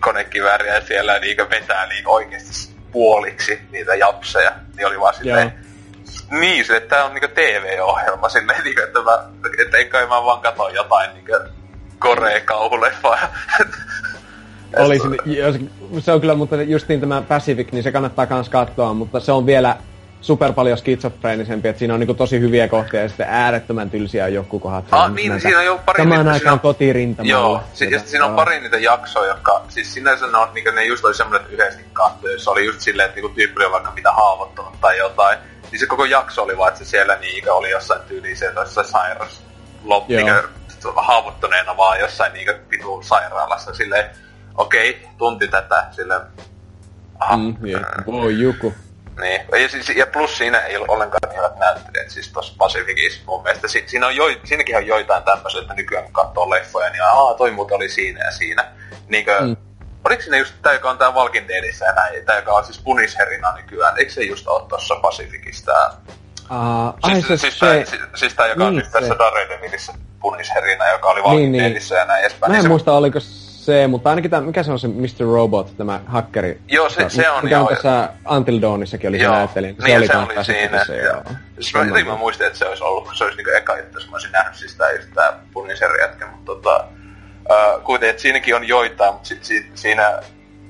konekivääriä 0.00 0.80
siellä 0.80 1.18
niinkö 1.18 1.50
vetää 1.50 1.86
niin 1.86 2.08
oikeasti 2.08 2.74
puoliksi 2.92 3.60
niitä 3.70 3.94
japseja, 3.94 4.52
niin 4.76 4.86
oli 4.86 5.00
vaan 5.00 5.14
silleen, 5.14 5.52
niin, 6.30 6.72
että 6.76 6.88
tää 6.88 7.04
on 7.04 7.14
niinku 7.14 7.28
TV-ohjelma 7.34 8.28
silleen, 8.28 8.62
niinku, 8.64 8.82
että, 8.82 9.02
mä, 9.02 9.18
että 9.62 9.84
kai 9.84 10.06
mä 10.06 10.24
vaan 10.24 10.40
katso 10.40 10.68
jotain 10.68 11.10
niinku 11.14 11.32
Kore-kauhuleffa. 11.98 13.18
Olisin, 14.76 15.16
jos, 15.26 15.56
se 15.98 16.12
on 16.12 16.20
kyllä, 16.20 16.34
mutta 16.34 16.62
justiin 16.62 17.00
tämä 17.00 17.22
Pacific, 17.22 17.72
niin 17.72 17.82
se 17.82 17.92
kannattaa 17.92 18.26
kans 18.26 18.48
katsoa, 18.48 18.94
mutta 18.94 19.20
se 19.20 19.32
on 19.32 19.46
vielä 19.46 19.76
super 20.20 20.52
paljon 20.52 20.78
skitsofreenisempi, 20.78 21.68
että 21.68 21.78
siinä 21.78 21.94
on 21.94 22.00
niinku 22.00 22.14
tosi 22.14 22.40
hyviä 22.40 22.68
kohtia 22.68 23.02
ja 23.02 23.08
sitten 23.08 23.26
äärettömän 23.30 23.90
tylsiä 23.90 24.28
joku 24.28 24.58
kohdat. 24.58 24.84
Ah, 24.90 25.12
niin, 25.12 25.28
näitä. 25.28 25.42
siinä 25.42 25.58
on 25.58 25.64
jo 25.64 25.80
pari... 25.86 26.02
Samaan 26.02 26.28
aikaan 26.28 26.60
kotirintamalla. 26.60 27.30
Joo, 27.30 27.62
si- 27.74 27.90
ja 27.90 27.98
siinä 27.98 28.24
on 28.24 28.36
pari 28.36 28.60
niitä 28.60 28.78
jaksoa, 28.78 29.26
jotka, 29.26 29.62
siis 29.68 29.94
sinänsä 29.94 30.26
ne, 30.26 30.38
on, 30.38 30.48
niin 30.54 30.74
ne 30.74 30.84
just 30.84 31.04
oli 31.04 31.14
semmoinen, 31.14 31.40
että 31.40 31.52
yhdessä 31.54 31.80
katsoi, 31.92 32.32
jos 32.32 32.48
oli 32.48 32.66
just 32.66 32.80
silleen, 32.80 33.06
että 33.06 33.16
niinku 33.16 33.34
tyyppi 33.34 33.64
oli 33.64 33.72
vaikka 33.72 33.92
mitä 33.94 34.12
haavoittunut 34.12 34.80
tai 34.80 34.98
jotain, 34.98 35.38
niin 35.70 35.80
se 35.80 35.86
koko 35.86 36.04
jakso 36.04 36.42
oli 36.42 36.58
vaan, 36.58 36.68
että 36.68 36.84
se 36.84 36.90
siellä 36.90 37.16
niin 37.16 37.50
oli 37.50 37.70
jossain 37.70 38.00
tyyliin 38.08 38.36
siellä 38.36 38.60
jossain 38.60 38.86
sairas 38.86 39.42
loppi, 39.84 40.16
niin 40.16 40.34
haavoittuneena 40.96 41.76
vaan 41.76 42.00
jossain 42.00 42.32
niin 42.32 42.48
vitu 42.70 43.02
sairaalassa 43.02 43.74
silleen, 43.74 44.10
okei, 44.56 44.90
okay, 44.90 45.02
tunti 45.18 45.48
tätä 45.48 45.86
silleen, 45.90 46.20
aha. 47.18 47.36
Mm, 47.36 47.56
yeah. 47.66 47.82
Voi 48.06 48.40
joku. 48.40 48.74
Niin, 49.20 49.40
ja, 49.62 49.68
siis, 49.68 49.88
ja 49.88 50.06
plus 50.06 50.38
siinä 50.38 50.58
ei 50.58 50.76
ole 50.76 50.86
ollenkaan 50.88 51.30
niin 51.30 51.38
hyvät 51.38 51.58
näyttelijät, 51.58 52.10
siis 52.10 52.32
tuossa 52.32 52.54
Pacificissa 52.58 53.20
mun 53.26 53.42
mielestä. 53.42 53.68
Si, 53.68 53.84
siinä 53.86 54.06
on 54.06 54.16
jo, 54.16 54.24
siinäkin 54.44 54.76
on 54.76 54.86
joitain 54.86 55.22
tämmöisiä, 55.22 55.60
että 55.60 55.74
nykyään 55.74 56.04
kun 56.04 56.12
katsoo 56.12 56.50
leffoja, 56.50 56.90
niin 56.90 57.02
aah, 57.02 57.36
toi 57.36 57.50
muuten 57.50 57.76
oli 57.76 57.88
siinä 57.88 58.24
ja 58.24 58.30
siinä. 58.30 58.64
Niinkö, 59.08 59.40
mm. 59.40 59.56
Oliko 60.04 60.22
siinä 60.22 60.36
just 60.36 60.54
tää, 60.62 60.72
joka 60.72 60.90
on 60.90 60.98
tää 60.98 61.10
Walking 61.10 61.48
Deadissä 61.48 61.84
ja 61.84 61.92
näin, 61.92 62.26
tää, 62.26 62.36
joka 62.36 62.52
on 62.52 62.64
siis 62.64 62.80
punisherina 62.84 63.56
nykyään, 63.56 63.98
eikö 63.98 64.12
se 64.12 64.22
just 64.22 64.48
ole 64.48 64.68
tuossa 64.68 64.96
Pacificissa 64.96 65.72
tää? 65.72 65.90
Uh, 66.50 66.94
siis, 67.04 67.14
ai, 67.14 67.22
se, 67.22 67.36
siis, 67.36 67.58
se, 67.58 67.66
tää, 67.66 67.84
siis, 67.84 68.02
siis 68.14 68.34
tää, 68.34 68.46
joka 68.46 68.58
niin, 68.58 68.68
on 68.68 68.76
nyt 68.76 68.90
tässä 68.90 69.18
Daredevilissä 69.18 69.92
punisherina, 70.20 70.92
joka 70.92 71.08
oli 71.08 71.22
Walking 71.22 71.52
niin, 71.52 71.64
Deadissä 71.64 71.94
niin. 71.94 72.00
ja 72.00 72.06
näin 72.06 72.20
edespäin. 72.20 72.52
Mä 72.52 72.56
en 72.56 72.62
niin 72.62 72.70
muista, 72.70 72.92
oliko 72.92 73.18
se, 73.70 73.86
mutta 73.86 74.10
ainakin 74.10 74.30
tämä, 74.30 74.46
mikä 74.46 74.62
se 74.62 74.72
on 74.72 74.78
se 74.78 74.88
Mr. 74.88 75.24
Robot, 75.32 75.76
tämä 75.76 76.00
hackeri? 76.06 76.60
Joo, 76.68 76.90
se, 76.90 77.08
se 77.08 77.30
on 77.30 77.44
mikä 77.44 77.56
joo. 77.56 77.62
on 77.62 77.74
tässä 77.74 78.08
Until 78.30 78.60
Dawnissakin 78.62 79.08
oli 79.08 79.22
joo. 79.22 79.32
se 79.32 79.38
näyttelijä. 79.38 79.72
Niin, 79.72 79.86
se 79.86 79.96
oli, 79.96 80.06
se 80.06 80.16
oli 80.16 80.44
siinä. 80.44 80.84
Se, 80.84 80.96
joo. 80.96 81.22
Siis 81.60 81.74
mä, 81.74 82.04
mä 82.04 82.16
muistin, 82.16 82.46
että 82.46 82.58
se 82.58 82.66
olisi 82.66 82.84
ollut, 82.84 83.08
se 83.14 83.24
olisi 83.24 83.36
niinku 83.36 83.50
eka 83.50 83.76
juttu, 83.76 83.98
jos 83.98 84.06
mä 84.10 84.12
olisin 84.12 84.32
nähnyt 84.32 84.54
siis 84.54 84.74
tää, 84.74 84.92
just 84.92 85.08
tää 85.14 85.38
punisen 85.52 85.90
jätkä, 86.00 86.26
mutta 86.26 86.44
tota, 86.44 86.84
uh, 87.50 87.82
kuitenkin, 87.84 88.10
että 88.10 88.22
siinäkin 88.22 88.56
on 88.56 88.68
joitain, 88.68 89.12
mutta 89.12 89.28
si, 89.28 89.38
si, 89.42 89.70
siinä 89.74 90.22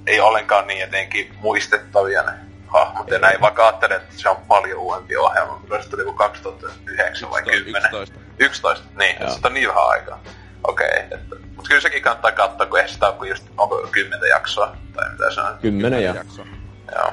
ei 0.06 0.20
ollenkaan 0.20 0.66
niin 0.66 0.80
jotenkin 0.80 1.34
muistettavia 1.40 2.22
ne 2.22 2.32
hahmot 2.66 3.10
ja 3.10 3.18
näin, 3.18 3.40
vaikka 3.40 3.66
ajattelen, 3.66 3.96
että 3.96 4.14
se 4.16 4.28
on 4.28 4.36
paljon 4.36 4.78
uudempi 4.78 5.16
ohjelma. 5.16 5.60
Kyllä 5.64 5.82
se 5.82 5.90
tuli 5.90 6.14
2009 6.14 7.30
vai 7.30 7.42
10? 7.42 7.82
11. 7.82 8.16
11, 8.38 8.86
niin, 8.98 9.16
se 9.16 9.40
on 9.44 9.54
niin 9.54 9.68
vähän 9.68 9.88
aikaa. 9.88 10.20
Okei, 10.64 10.88
okay, 10.88 11.18
että 11.18 11.36
mutta 11.60 11.68
kyllä 11.68 11.80
sekin 11.80 12.02
kannattaa 12.02 12.32
katsoa, 12.32 12.66
kun 12.66 12.78
eihän 12.78 12.92
sitä 12.92 13.08
ole 13.08 13.28
just, 13.28 13.44
onko 13.58 13.88
kymmentä 13.92 14.26
jaksoa, 14.26 14.76
tai 14.94 15.10
mitä 15.10 15.30
se 15.30 15.40
on. 15.40 15.58
Kymmenen 15.58 16.04
jaksoa. 16.04 16.46
Joo. 16.94 17.12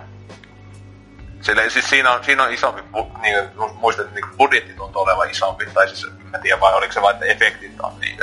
Sille, 1.42 1.70
siis 1.70 1.90
siinä 1.90 2.12
on, 2.12 2.24
siinä 2.24 2.44
on 2.44 2.54
isompi, 2.54 2.82
niin, 3.22 3.36
muistan, 3.74 4.06
että 4.06 4.20
niin 4.20 4.38
budjetti 4.38 4.74
tuntuu 4.74 5.02
olevan 5.02 5.30
isompi, 5.30 5.66
tai 5.66 5.88
siis 5.88 6.08
en 6.36 6.42
tiedä 6.42 6.60
vai 6.60 6.74
oliko 6.74 6.94
se 6.94 7.02
vain, 7.02 7.14
että 7.14 7.26
efektit 7.26 7.80
on 7.80 8.00
niin, 8.00 8.20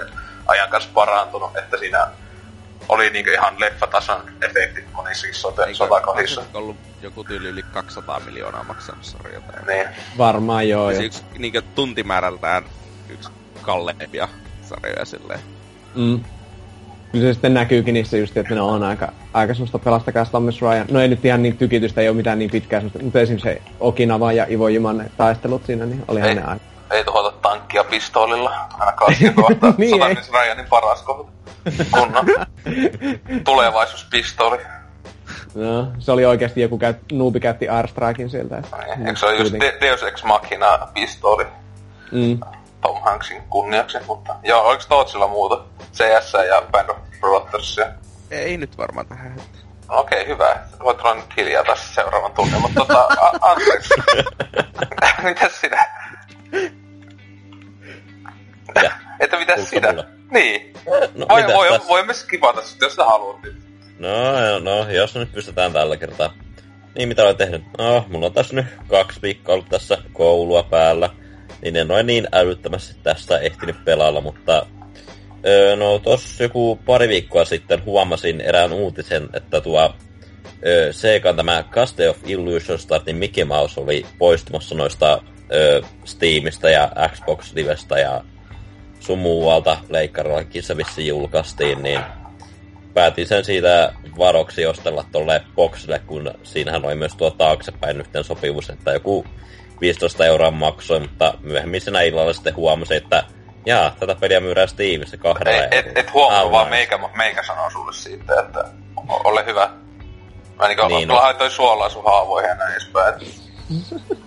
ajan 0.47 0.69
kanssa 0.69 0.91
parantunut, 0.95 1.57
että 1.57 1.77
siinä 1.77 2.07
oli 2.89 3.11
niin 3.11 3.29
ihan 3.29 3.61
leffatason 3.61 4.31
efektit 4.43 4.93
monissakin 4.93 5.35
sote, 5.35 5.75
sotakohdissa. 5.75 6.41
Eikö 6.41 6.59
ollut 6.59 6.77
joku 7.03 7.25
tyyli 7.25 7.49
yli 7.49 7.63
200 7.63 8.21
miljoonaa 8.21 8.65
maksamassa 8.65 9.19
jotain? 9.35 9.67
Niin. 9.67 9.89
Varmaan 10.19 10.69
joo. 10.69 10.91
Ja 10.91 11.03
yksi 11.03 11.23
niin 11.39 11.63
tuntimäärältään 11.75 12.65
yksi 13.09 13.31
kalleimpia 13.63 14.29
sarjoja 14.63 15.05
silleen. 15.05 15.54
Mm. 15.95 16.21
Kyllä 17.13 17.27
se 17.27 17.33
sitten 17.33 17.55
näkyykin 17.55 17.95
niissä 17.95 18.17
just, 18.17 18.37
että 18.37 18.55
ne 18.55 18.61
on 18.61 18.83
aika, 18.83 19.13
aika 19.35 19.55
semmoista 19.55 19.79
pelastakaa 19.79 20.25
Thomas 20.25 20.63
Ryan. 20.63 20.87
No 20.91 21.01
ei 21.01 21.09
nyt 21.09 21.25
ihan 21.25 21.43
niin 21.43 21.57
tykitystä, 21.57 22.01
ei 22.01 22.09
ole 22.09 22.17
mitään 22.17 22.39
niin 22.39 22.51
pitkää 22.51 22.81
semmoista, 22.81 23.03
mutta 23.03 23.21
esimerkiksi 23.21 23.49
se 23.49 23.63
Okinawa 23.81 24.33
ja 24.33 24.47
Ivo 24.51 24.69
Juman 24.69 25.05
taistelut 25.17 25.67
siinä, 25.67 25.87
niin 25.87 26.05
oli 26.09 26.21
ne 26.21 26.29
aika. 26.29 26.65
Ei 26.91 27.05
tuhota 27.05 27.31
tankkia 27.43 27.85
pistoolilla, 27.85 28.53
ainakaan 28.79 29.15
siinä 29.15 29.35
kohtaa. 29.43 29.75
niin 29.79 29.99
Thomas 30.01 30.31
Ryanin 30.33 30.67
paras 30.71 31.03
kohta. 31.03 31.33
Kunnon 31.91 32.27
tulevaisuuspistooli. 33.45 34.59
No, 35.55 35.89
se 35.99 36.13
oli 36.13 36.25
oikeasti 36.25 36.61
joku 36.61 36.79
käyt, 36.79 36.97
nuubi 37.13 37.41
käytti 37.41 37.69
Airstrikein 37.69 38.31
sieltä. 38.31 38.59
Että, 38.59 38.77
niin, 38.97 39.07
eikö 39.07 39.19
se 39.21 39.27
ole 39.27 39.37
just 39.37 39.53
De- 39.61 39.77
Deus 39.81 40.03
Ex 40.03 40.25
Machina 40.25 40.79
pistooli? 40.95 41.45
Mm. 42.13 42.41
Tom 42.85 43.03
Hanksin 43.03 43.43
kunniaksi, 43.43 43.99
mutta 44.07 44.37
joo, 44.43 44.63
oliko 44.63 44.83
Tootsilla 44.89 45.29
muuta? 45.29 45.65
CS 45.93 46.33
ja 46.49 46.63
Band 46.71 46.89
of 46.89 46.97
Brothersia? 47.21 47.87
Ei 48.31 48.57
nyt 48.57 48.79
varmaan 48.79 49.07
tähän. 49.07 49.37
Okei, 49.89 50.21
okay, 50.23 50.35
hyvä. 50.35 50.57
Voit 50.85 51.01
olla 51.01 51.15
nyt 51.15 51.37
hiljaa 51.37 51.65
tässä 51.65 51.95
seuraavan 51.95 52.33
tunnin, 52.33 52.61
mutta 52.61 52.81
tota, 52.81 53.01
a- 53.01 53.39
anteeksi. 53.51 53.95
mitäs 55.25 55.61
sinä? 55.61 55.87
Ja. 58.83 58.91
Että 59.21 59.39
mitäs 59.39 59.57
Tulko 59.57 59.71
sinä? 59.71 59.89
Mulle? 59.93 60.07
Niin. 60.31 60.75
No, 61.15 61.27
voi, 61.29 61.45
voi, 61.55 61.69
tässä? 61.69 61.89
voimme 61.89 62.15
skipata 62.15 62.63
sitten, 62.63 62.87
jos 62.87 62.95
sä 62.95 63.05
haluat 63.05 63.43
nyt. 63.43 63.57
No, 63.99 64.59
no, 64.59 64.91
jos 64.91 65.15
nyt 65.15 65.33
pystytään 65.33 65.73
tällä 65.73 65.97
kertaa. 65.97 66.33
Niin, 66.95 67.09
mitä 67.09 67.23
olen 67.23 67.37
tehnyt? 67.37 67.63
No, 67.79 68.05
mulla 68.09 68.27
on 68.27 68.33
tässä 68.33 68.57
nyt 68.57 68.67
kaksi 68.89 69.23
viikkoa 69.23 69.55
ollut 69.55 69.69
tässä 69.69 69.99
koulua 70.13 70.63
päällä 70.63 71.11
niin 71.63 71.77
en 71.77 71.91
ole 71.91 72.03
niin 72.03 72.29
älyttömästi 72.33 72.97
tästä 73.03 73.39
ehtinyt 73.39 73.85
pelailla, 73.85 74.21
mutta 74.21 74.67
öö, 75.47 75.77
no 75.77 75.99
tossa 75.99 76.43
joku 76.43 76.77
pari 76.77 77.09
viikkoa 77.09 77.45
sitten 77.45 77.85
huomasin 77.85 78.41
erään 78.41 78.73
uutisen, 78.73 79.29
että 79.33 79.61
tuo 79.61 79.95
öö, 80.67 80.93
Segan 80.93 81.37
tämä 81.37 81.65
Castle 81.71 82.09
of 82.09 82.19
Illusion 82.27 82.79
Startin 82.79 83.17
Mickey 83.17 83.45
Mouse 83.45 83.81
oli 83.81 84.07
poistumassa 84.19 84.75
noista 84.75 85.23
öö, 85.53 85.81
Steamista 86.05 86.71
ja 86.71 86.93
Xbox 87.09 87.53
Livestä 87.53 87.99
ja 87.99 88.25
sun 89.01 89.19
muualta 89.19 89.77
leikkarillakin 89.89 90.63
se 90.63 90.75
julkaistiin, 91.03 91.83
niin 91.83 92.01
päätin 92.95 93.27
sen 93.27 93.45
siitä 93.45 93.93
varoksi 94.19 94.67
ostella 94.67 95.05
tolle 95.13 95.43
boxille, 95.57 95.99
kun 96.07 96.35
siinähän 96.43 96.85
oli 96.85 96.95
myös 96.95 97.15
tuo 97.15 97.31
taaksepäin 97.31 98.01
yhteen 98.01 98.25
sopivuus, 98.25 98.71
että 98.71 98.93
joku 98.93 99.25
15 99.81 100.27
euroa 100.27 100.51
maksoi, 100.51 101.01
mutta 101.01 101.35
myöhemmin 101.41 101.81
sinä 101.81 102.03
illalla 102.03 102.33
sitten 102.33 102.57
huomasin, 102.57 102.97
että 102.97 103.25
jaa, 103.67 103.97
tätä 104.01 104.15
peliä 104.15 104.41
myydään 104.41 104.69
Steamissa 104.69 105.17
kahdella 105.17 105.65
Et, 105.65 105.87
et, 105.87 105.99
et 105.99 106.13
huomaa 106.13 106.51
vaan 106.51 106.69
meikä, 106.69 106.99
meikä 107.17 107.43
sanoo 107.43 107.71
sulle 107.71 107.93
siitä, 107.93 108.41
että 108.41 108.65
ole 109.09 109.47
hyvä. 109.47 109.71
Mä 110.59 110.69
niinku 110.69 110.89
niin, 110.89 111.09
no. 111.09 111.15
laitoin 111.15 111.51
suolaa 111.51 111.89
sun 111.89 112.05
haavoihin 112.05 112.49
ja 112.49 112.55
näin 112.55 112.73
edespäin. 112.73 113.15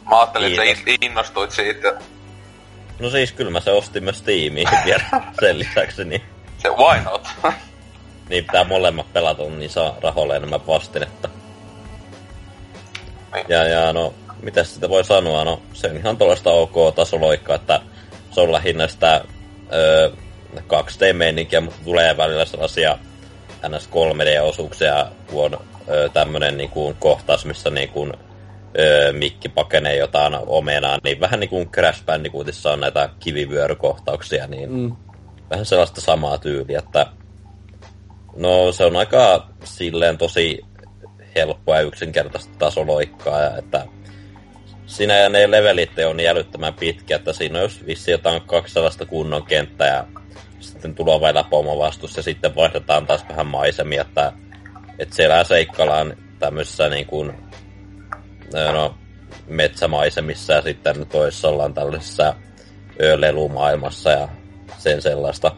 Mä 0.09 0.19
ajattelin, 0.19 0.61
että 0.61 0.81
sä 0.85 0.97
innostuit 1.01 1.51
siitä. 1.51 1.93
No 2.99 3.09
siis 3.09 3.31
kyllä 3.31 3.51
mä 3.51 3.59
se 3.59 3.71
ostin 3.71 4.03
myös 4.03 4.17
Steamiin 4.17 4.67
vielä 4.85 5.03
sen 5.39 5.59
lisäksi, 5.59 6.05
niin... 6.05 6.21
Se 6.57 6.69
why 6.69 7.01
not? 7.03 7.27
niin 8.29 8.45
pitää 8.45 8.63
molemmat 8.63 9.13
pelata, 9.13 9.43
niin 9.43 9.69
saa 9.69 9.95
rahoille 10.01 10.35
enemmän 10.35 10.67
vastinetta. 10.67 11.29
Niin. 13.33 13.45
Ja, 13.49 13.63
ja 13.63 13.93
no, 13.93 14.13
mitä 14.41 14.63
sitä 14.63 14.89
voi 14.89 15.03
sanoa, 15.03 15.43
no 15.43 15.61
se 15.73 15.89
on 15.89 15.97
ihan 15.97 16.17
tuollaista 16.17 16.51
ok-tasoloikkaa, 16.51 17.55
että 17.55 17.81
se 18.31 18.41
on 18.41 18.51
lähinnä 18.51 18.88
sitä 18.88 19.21
öö, 19.73 20.11
2D-meininkiä, 20.57 21.61
mutta 21.61 21.79
tulee 21.83 22.17
välillä 22.17 22.45
sellaisia 22.45 22.97
ns 23.69 23.89
3D-osuuksia, 23.89 25.05
kun 25.27 25.45
on 25.45 25.59
öö, 25.89 26.09
tämmönen 26.09 26.57
niin 26.57 26.69
kuin, 26.69 26.95
kohtaus, 26.99 27.45
missä 27.45 27.69
niin 27.69 27.89
kuin, 27.89 28.13
öö, 28.79 29.13
mikki 29.13 29.49
pakenee 29.49 29.95
jotain 29.95 30.38
omenaa, 30.45 30.97
niin 31.03 31.19
vähän 31.19 31.39
niin 31.39 31.49
kuin 31.49 31.71
Crash 31.71 32.05
Bandicootissa 32.05 32.71
on 32.71 32.79
näitä 32.79 33.09
kivivyörykohtauksia, 33.19 34.47
niin 34.47 34.71
mm. 34.71 34.95
vähän 35.49 35.65
sellaista 35.65 36.01
samaa 36.01 36.38
tyyliä, 36.38 36.79
että 36.79 37.05
no 38.35 38.71
se 38.71 38.85
on 38.85 38.95
aika 38.95 39.47
silleen 39.63 40.17
tosi 40.17 40.61
helppoa 41.35 41.75
ja 41.75 41.81
yksinkertaista 41.81 42.53
tasoloikkaa, 42.59 43.41
ja 43.41 43.57
että 43.57 43.85
siinä 44.88 45.17
ja 45.17 45.29
ne 45.29 45.51
levelit 45.51 45.91
on 46.09 46.17
niin 46.17 46.29
älyttömän 46.29 46.73
pitkä, 46.73 47.15
että 47.15 47.33
siinä 47.33 47.59
on 47.59 47.63
jos 47.63 47.85
vissi 47.85 48.11
jotain 48.11 48.41
kaksi 48.41 48.73
sellaista 48.73 49.05
kunnon 49.05 49.45
kenttää 49.45 49.88
ja 49.88 50.05
sitten 50.59 50.95
tulee 50.95 51.21
vielä 51.21 51.43
pomo 51.49 51.77
vastus 51.77 52.17
ja 52.17 52.23
sitten 52.23 52.55
vaihdetaan 52.55 53.07
taas 53.07 53.25
vähän 53.29 53.47
maisemia, 53.47 54.01
että, 54.01 54.33
että 54.99 55.15
siellä 55.15 55.43
seikkaillaan 55.43 56.17
tämmöisessä 56.39 56.89
niin 56.89 57.05
kuin, 57.05 57.33
no, 58.73 58.97
metsämaisemissa 59.47 60.53
ja 60.53 60.61
sitten 60.61 61.07
toisessa 61.07 61.49
ollaan 61.49 61.73
tällaisessa 61.73 62.35
lelumaailmassa 63.17 64.09
ja 64.09 64.27
sen 64.77 65.01
sellaista. 65.01 65.55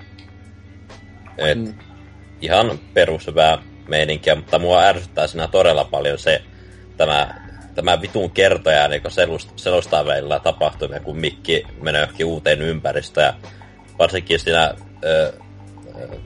Et 1.38 1.57
mm. 1.57 1.73
Ihan 2.41 2.80
perushyvää 2.93 3.57
meininkiä, 3.88 4.36
mutta 4.36 4.59
mua 4.59 4.82
ärsyttää 4.82 5.27
siinä 5.27 5.47
todella 5.47 5.84
paljon 5.84 6.19
se, 6.19 6.41
tämä 6.97 7.49
tämä 7.76 8.01
vitun 8.01 8.32
kertoja 8.32 8.88
niin 8.88 9.01
selostaa 9.55 10.05
välillä 10.05 10.39
tapahtumia, 10.39 10.99
kun 10.99 11.17
Mikki 11.17 11.65
menee 11.82 12.01
johonkin 12.01 12.26
uuteen 12.26 12.61
ympäristöön. 12.61 13.26
Ja 13.26 13.34
varsinkin 13.99 14.39
siinä 14.39 14.74
ö, 15.03 15.34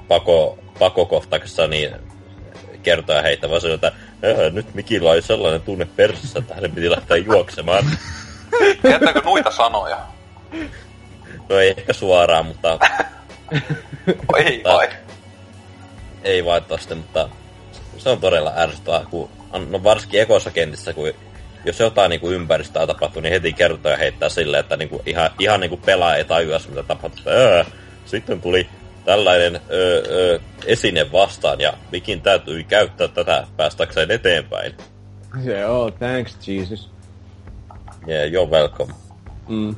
pako, 0.07 0.59
pakokohtauksessa 0.79 1.67
niin 1.67 1.95
kertoa 2.83 3.21
heittävä 3.21 3.59
se, 3.59 3.73
että 3.73 3.91
nyt 4.51 4.73
Mikilla 4.73 5.11
oli 5.11 5.21
sellainen 5.21 5.61
tunne 5.61 5.87
persissä, 5.95 6.39
että 6.39 6.55
hänen 6.55 6.71
piti 6.71 6.89
lähteä 6.89 7.17
juoksemaan. 7.17 7.85
Käyttääkö 8.81 9.21
noita 9.25 9.51
sanoja? 9.51 9.97
No 11.49 11.59
ei 11.59 11.73
ehkä 11.77 11.93
suoraan, 11.93 12.45
mutta... 12.45 12.79
ei 14.37 14.63
vai? 14.63 14.89
Ei 16.23 16.43
tosta, 16.67 16.95
mutta 16.95 17.29
se 17.97 18.09
on 18.09 18.19
todella 18.19 18.53
ärsyttävää, 18.57 19.05
kun 19.09 19.29
no 19.69 19.83
varsinkin 19.83 20.21
ekossa 20.21 20.51
kentissä, 20.51 20.93
kun 20.93 21.13
jos 21.65 21.79
jotain 21.79 22.09
niin 22.09 22.21
kuin 22.21 22.33
ympäristöä 22.33 22.87
tapahtuu, 22.87 23.21
niin 23.21 23.33
heti 23.33 23.53
kertoo 23.53 23.91
ja 23.91 23.97
heittää 23.97 24.29
silleen, 24.29 24.59
että 24.59 24.77
niin 24.77 24.89
kuin 24.89 25.01
ihan, 25.05 25.29
ihan 25.39 25.59
niin 25.59 25.69
kuin 25.69 25.81
pelaaja 25.81 26.15
ei 26.15 26.25
tajua, 26.25 26.59
mitä 26.69 26.83
tapahtuu. 26.83 27.23
Öö, 27.27 27.63
sitten 28.05 28.41
tuli 28.41 28.69
tällainen 29.05 29.61
öö, 29.71 30.03
öö, 30.09 30.39
esine 30.65 31.11
vastaan 31.11 31.59
ja 31.59 31.73
mikin 31.91 32.21
täytyy 32.21 32.63
käyttää 32.63 33.07
tätä 33.07 33.47
päästäkseen 33.57 34.11
eteenpäin. 34.11 34.77
Se 35.43 35.65
on, 35.65 35.93
thanks 35.93 36.47
Jesus. 36.47 36.89
Yeah, 38.07 38.31
you're 38.31 38.51
welcome. 38.51 38.93
Mm. 39.47 39.75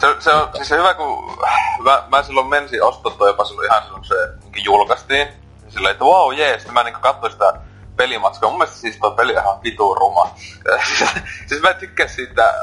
Se, 0.00 0.06
se 0.18 0.32
on 0.32 0.48
siis 0.54 0.70
hyvä, 0.70 0.94
kun 0.94 1.38
mä, 1.82 2.02
mä 2.08 2.22
silloin 2.22 2.46
mensin 2.46 2.82
ostettua 2.82 3.28
jopa 3.28 3.44
silloin 3.44 3.66
ihan 3.66 3.82
silloin, 3.82 4.00
kun 4.00 4.08
se 4.08 4.48
niin 4.54 4.64
julkaistiin. 4.64 5.28
Silleen, 5.68 5.92
että 5.92 6.04
wow, 6.04 6.34
jee, 6.34 6.58
sitten 6.58 6.74
mä 6.74 6.82
niin 6.82 6.94
katsoin 6.94 7.32
sitä 7.32 7.54
pelimatskua. 7.96 8.48
Mun 8.48 8.58
mielestä 8.58 8.80
siis 8.80 8.96
tuo 8.96 9.10
peli 9.10 9.36
on 9.36 9.42
ihan 9.42 9.62
vitu 9.62 9.94
ruma. 9.94 10.34
siis 11.46 11.62
mä 11.62 11.70
en 11.70 11.76
tykkää 11.76 12.08
siitä, 12.08 12.54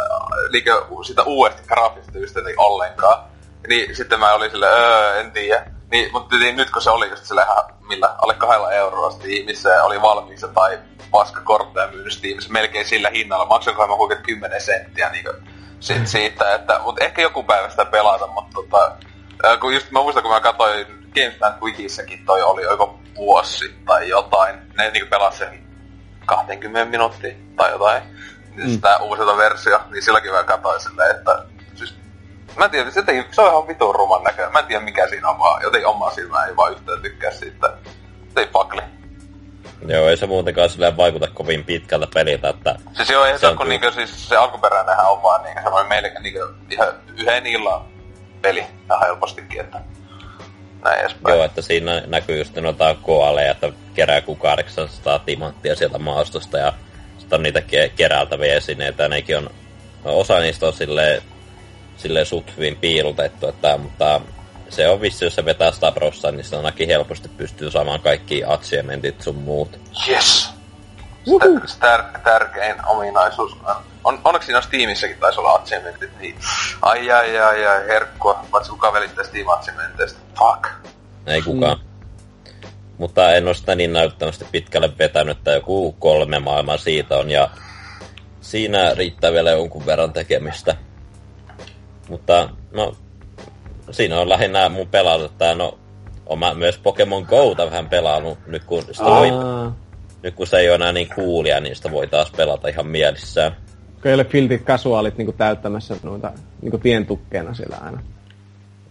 liike, 0.49 0.71
siitä 1.05 1.23
uudesta 1.23 1.61
graafista 1.67 2.17
just 2.17 2.35
ollenkaan. 2.57 3.23
Niin 3.67 3.95
sitten 3.95 4.19
mä 4.19 4.33
olin 4.33 4.51
sille, 4.51 4.67
öö, 4.67 5.19
en 5.19 5.31
tiedä. 5.31 5.65
Niin, 5.91 6.09
mutta 6.11 6.35
niin, 6.35 6.55
nyt 6.55 6.69
kun 6.69 6.81
se 6.81 6.89
oli 6.89 7.09
just 7.09 7.31
ihan, 7.31 7.73
millä, 7.87 8.15
alle 8.21 8.33
kahdella 8.33 8.71
euroa 8.71 9.11
Steamissa 9.11 9.83
oli 9.83 10.01
valmiiksi 10.01 10.47
tai 10.53 10.79
paska 11.11 11.41
kortteja 11.41 11.87
myynyt 11.87 12.13
Steamissa 12.13 12.51
melkein 12.51 12.85
sillä 12.85 13.09
hinnalla. 13.09 13.45
Maksankohan 13.45 13.89
mä 13.89 13.95
huikeet 13.95 14.21
10 14.21 14.61
senttiä 14.61 15.09
niin 15.09 15.23
kuin, 15.23 15.35
sit 15.79 16.07
siitä, 16.07 16.55
että, 16.55 16.79
mutta 16.83 17.05
ehkä 17.05 17.21
joku 17.21 17.43
päivä 17.43 17.69
sitä 17.69 17.85
pelata, 17.85 18.27
mutta 18.27 18.53
tota, 18.53 18.91
kun 19.59 19.73
just 19.73 19.91
mä 19.91 20.01
muistan, 20.01 20.23
kun 20.23 20.31
mä 20.31 20.39
katsoin 20.39 21.02
GameStand 21.13 21.61
Wikissäkin 21.61 22.25
toi 22.25 22.41
oli 22.41 22.63
joko 22.63 22.99
vuosi 23.15 23.75
tai 23.85 24.09
jotain. 24.09 24.55
Ne 24.77 24.89
niinku 24.89 25.09
pelasi 25.09 25.37
sen 25.37 25.63
20 26.25 26.85
minuuttia 26.85 27.35
tai 27.55 27.71
jotain. 27.71 28.03
Mm. 28.55 28.69
Sitä 28.69 28.97
uusilta 28.97 29.37
versio, 29.37 29.79
niin 29.91 30.03
silläkin 30.03 30.31
mä 30.31 30.43
katsoin 30.43 30.81
silleen, 30.81 31.15
että 31.15 31.45
siis, 31.75 31.95
mä 32.57 32.65
en 32.65 32.71
tiedä, 32.71 32.91
se, 32.91 33.03
ei, 33.07 33.25
se 33.31 33.41
on 33.41 33.49
ihan 33.49 33.67
vitun 33.67 33.95
ruman 33.95 34.23
näköinen. 34.23 34.53
Mä 34.53 34.59
en 34.59 34.65
tiedä 34.65 34.83
mikä 34.83 35.07
siinä 35.07 35.29
on 35.29 35.39
vaan, 35.39 35.61
joten 35.63 35.87
omaa 35.87 36.11
silmää 36.11 36.45
ei 36.45 36.55
vaan 36.55 36.71
yhtään 36.71 37.01
tykkää 37.01 37.31
siitä. 37.31 37.73
Se 38.33 38.39
ei 38.39 38.47
pakli. 38.47 38.81
Joo, 39.87 40.07
ei 40.07 40.17
se 40.17 40.27
muutenkaan 40.27 40.69
silleen 40.69 40.97
vaikuta 40.97 41.27
kovin 41.27 41.63
pitkältä 41.63 42.07
peliltä, 42.13 42.49
että... 42.49 42.75
Siis 42.93 43.09
joo, 43.09 43.25
ei 43.25 43.39
se, 43.39 43.53
kun 43.57 43.69
niinku, 43.69 43.91
siis 43.91 44.29
se 44.29 44.35
alkuperäinenhän 44.35 45.11
on 45.11 45.23
vaan 45.23 45.43
niinku 45.43 45.61
semmoinen 45.63 45.89
meille 45.89 46.11
niinku, 46.19 46.39
ihan 46.69 46.87
yhden 47.17 47.45
illan 47.45 47.85
peli 48.41 48.65
ihan 48.85 48.99
helpostikin, 49.01 49.61
että 49.61 49.81
näin 50.83 50.99
edespäin. 50.99 51.35
Joo, 51.35 51.45
että 51.45 51.61
siinä 51.61 52.03
näkyy 52.07 52.37
just 52.37 52.55
noita 52.55 52.95
koaleja, 53.01 53.51
että 53.51 53.71
kerää 53.93 54.21
kuin 54.21 54.39
800 54.39 55.19
timanttia 55.19 55.75
sieltä 55.75 55.99
maastosta 55.99 56.57
ja 56.57 56.73
sitten 57.17 57.37
on 57.37 57.43
niitä 57.43 57.59
ke- 57.59 57.91
keräältäviä 57.95 58.55
esineitä, 58.55 59.03
ja 59.03 59.09
nekin 59.09 59.37
on, 59.37 59.49
no 60.05 60.19
osa 60.19 60.39
niistä 60.39 60.67
on 60.67 60.73
silleen, 60.73 61.21
silleen 61.97 62.25
suht 62.25 62.57
hyvin 62.57 62.75
piilotettu, 62.75 63.47
että, 63.47 63.77
mutta 63.77 64.21
se 64.69 64.87
on 64.87 65.01
vissi, 65.01 65.25
jos 65.25 65.35
se 65.35 65.45
vetää 65.45 65.71
Stabrossa, 65.71 66.31
niin 66.31 66.43
se 66.43 66.55
ainakin 66.55 66.89
helposti 66.89 67.29
pystyy 67.29 67.71
saamaan 67.71 67.99
kaikki 67.99 68.43
achievementit 68.43 69.21
sun 69.21 69.35
muut. 69.35 69.79
Yes! 70.09 70.49
Tär- 71.79 72.19
tärkein 72.23 72.85
ominaisuus. 72.85 73.57
On, 74.03 74.19
onneksi 74.23 74.45
siinä 74.45 74.61
Steamissäkin 74.61 75.19
taisi 75.19 75.39
olla 75.39 75.53
achievementit, 75.53 76.19
niin 76.19 76.35
ai 76.81 77.11
ai 77.11 77.39
ai 77.39 77.65
ai, 77.65 77.87
herkkua. 77.87 78.45
Paitsi 78.51 78.71
kukaan 78.71 78.93
välittää 78.93 79.23
Steam 79.23 79.47
achievementeista. 79.47 80.19
Fuck. 80.39 80.67
Ei 81.25 81.41
kukaan. 81.41 81.77
Mm. 81.77 81.83
Mutta 82.97 83.31
en 83.31 83.47
ole 83.47 83.53
sitä 83.53 83.75
niin 83.75 83.93
näyttävästi 83.93 84.45
pitkälle 84.51 84.97
vetänyt, 84.99 85.37
että 85.37 85.51
joku 85.51 85.95
kolme 85.99 86.39
maailmaa 86.39 86.77
siitä 86.77 87.17
on, 87.17 87.29
ja 87.31 87.49
siinä 88.41 88.93
riittää 88.93 89.31
vielä 89.31 89.51
jonkun 89.51 89.85
verran 89.85 90.13
tekemistä. 90.13 90.75
Mutta 92.09 92.49
no, 92.71 92.95
siinä 93.91 94.19
on 94.19 94.29
lähinnä 94.29 94.69
mun 94.69 94.87
pelata, 94.87 95.25
että 95.25 95.55
no, 95.55 95.79
on 96.25 96.39
mä 96.39 96.53
myös 96.53 96.77
Pokemon 96.77 97.25
Gouta 97.29 97.65
vähän 97.65 97.89
pelannut, 97.89 98.47
nyt 98.47 98.63
kun 98.63 98.83
sitä 98.91 99.05
voi, 99.05 99.29
nyt 100.23 100.35
kun 100.35 100.47
se 100.47 100.57
ei 100.57 100.67
ole 100.67 100.75
enää 100.75 100.91
niin 100.91 101.09
coolia, 101.09 101.59
niin 101.59 101.75
sitä 101.75 101.91
voi 101.91 102.07
taas 102.07 102.31
pelata 102.31 102.67
ihan 102.67 102.87
mielissään. 102.87 103.55
Kyllä 104.01 104.23
ei 104.23 104.29
filtit 104.29 104.61
kasuaalit 104.61 105.17
niinku 105.17 105.31
täyttämässä 105.31 105.95
noita 106.03 106.31
niinku 106.61 106.77
tientukkeena 106.77 107.53
siellä 107.53 107.77
aina. 107.81 108.03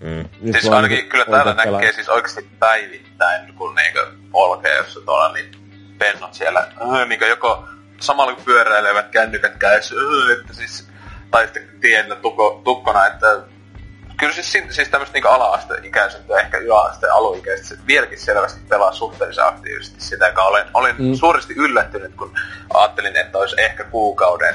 Mm. 0.01 0.53
siis 0.53 0.69
ainakin 0.69 0.97
niinku 0.97 1.11
kyllä 1.11 1.25
täällä 1.25 1.55
näkee 1.55 1.73
pelata. 1.73 1.93
siis 1.93 2.09
oikeasti 2.09 2.49
päivittäin, 2.59 3.55
kun 3.55 3.75
niinku 3.75 4.01
polkee, 4.31 4.77
jos 4.77 5.01
tuolla 5.05 5.33
niin 5.33 5.51
pennot 5.99 6.35
siellä, 6.35 6.67
öö, 6.81 7.05
niinku 7.05 7.25
joko 7.25 7.65
samalla 8.01 8.35
kun 8.35 8.45
pyöräilevät 8.45 9.09
kännykät 9.09 9.57
käys, 9.57 9.93
öö, 9.93 10.41
että 10.41 10.55
siis, 10.55 10.89
tai 11.31 11.45
sitten 11.45 11.69
tiellä 11.81 12.15
tukko, 12.15 12.61
tukkona, 12.65 13.07
että 13.07 13.43
kyllä 14.19 14.33
siis, 14.33 14.53
siis 14.71 14.89
tämmöistä 14.89 15.15
niinku 15.15 15.29
ala-asteikäiset 15.29 16.29
ja 16.29 16.41
ehkä 16.41 16.59
yläasteen 16.59 17.13
aluikäiset 17.13 17.87
vieläkin 17.87 18.21
selvästi 18.21 18.61
pelaa 18.69 18.93
suhteellisen 18.93 19.45
aktiivisesti 19.45 20.01
sitä, 20.01 20.27
joka 20.27 20.45
olen, 20.45 20.67
olin 20.75 20.95
mm. 20.99 21.15
suuresti 21.15 21.55
yllättynyt, 21.57 22.15
kun 22.15 22.35
ajattelin, 22.75 23.17
että 23.17 23.39
olisi 23.39 23.57
ehkä 23.59 23.85
kuukauden 23.85 24.55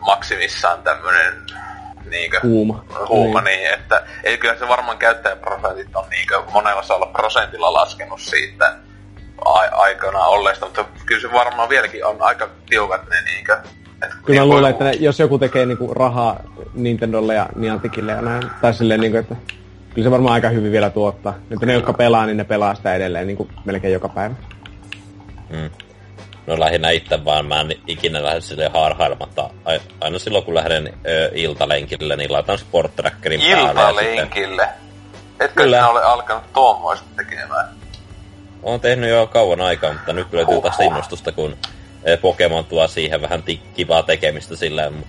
maksimissaan 0.00 0.82
tämmöinen 0.82 1.34
niinkö, 2.10 2.40
huuma, 2.42 2.84
huuma 3.08 3.40
niin. 3.40 3.58
niin. 3.58 3.74
että 3.74 4.06
ei 4.24 4.38
kyllä 4.38 4.56
se 4.56 4.68
varmaan 4.68 4.98
käyttäjäprosentit 4.98 5.96
on 5.96 6.04
niinkö 6.10 6.42
monella 6.52 6.82
olla 6.88 7.06
prosentilla 7.06 7.72
laskenut 7.72 8.20
siitä 8.20 8.76
a- 9.44 9.76
aikana 9.76 10.18
olleesta, 10.18 10.66
mutta 10.66 10.84
kyllä 11.06 11.20
se 11.20 11.32
varmaan 11.32 11.68
vieläkin 11.68 12.04
on 12.06 12.22
aika 12.22 12.48
tiukat 12.70 13.08
ne 13.10 13.20
niinkö, 13.20 13.58
Kyllä 14.24 14.40
mä 14.40 14.46
luulen, 14.46 14.70
että 14.70 14.84
ne, 14.84 14.92
jos 14.92 15.20
joku 15.20 15.38
tekee 15.38 15.66
niinku 15.66 15.94
rahaa 15.94 16.40
Nintendolle 16.74 17.34
ja 17.34 17.48
Nianticille 17.56 18.12
ja 18.12 18.22
näin, 18.22 18.42
tai 18.60 18.74
silleen 18.74 19.00
niinku, 19.00 19.18
että 19.18 19.36
kyllä 19.94 20.06
se 20.06 20.10
varmaan 20.10 20.34
aika 20.34 20.48
hyvin 20.48 20.72
vielä 20.72 20.90
tuottaa. 20.90 21.34
Että 21.50 21.66
ne, 21.66 21.72
jotka 21.72 21.92
pelaa, 21.92 22.26
niin 22.26 22.36
ne 22.36 22.44
pelaa 22.44 22.74
sitä 22.74 22.94
edelleen 22.94 23.26
niinku 23.26 23.48
melkein 23.64 23.92
joka 23.92 24.08
päivä. 24.08 24.34
Mm. 25.50 25.70
No 26.46 26.60
lähinnä 26.60 26.90
itse 26.90 27.24
vaan, 27.24 27.46
mä 27.46 27.60
en 27.60 27.72
ikinä 27.86 28.22
lähde 28.22 28.40
sille 28.40 28.70
harhailematta. 28.74 29.50
Aina 30.00 30.18
silloin 30.18 30.44
kun 30.44 30.54
lähden 30.54 30.94
ö, 31.06 31.30
iltalenkille, 31.34 32.16
niin 32.16 32.32
laitan 32.32 32.58
Sport 32.58 32.96
Trackerin 32.96 33.40
päälle. 33.40 33.70
Iltalenkille? 33.70 34.62
Sitten... 34.62 34.84
Etkö 35.40 35.62
Kyllä. 35.62 35.76
sinä 35.76 35.88
ole 35.88 36.02
alkanut 36.02 36.52
tuommoista 36.52 37.06
tekemään? 37.16 37.68
Olen 38.62 38.80
tehnyt 38.80 39.10
jo 39.10 39.26
kauan 39.26 39.60
aikaa, 39.60 39.92
mutta 39.92 40.12
nyt 40.12 40.32
löytyy 40.32 40.60
taas 40.60 40.80
innostusta, 40.80 41.32
kun 41.32 41.56
Pokemon 42.20 42.64
tuo 42.64 42.88
siihen 42.88 43.22
vähän 43.22 43.42
kivaa 43.74 44.02
tekemistä 44.02 44.56
silleen. 44.56 45.04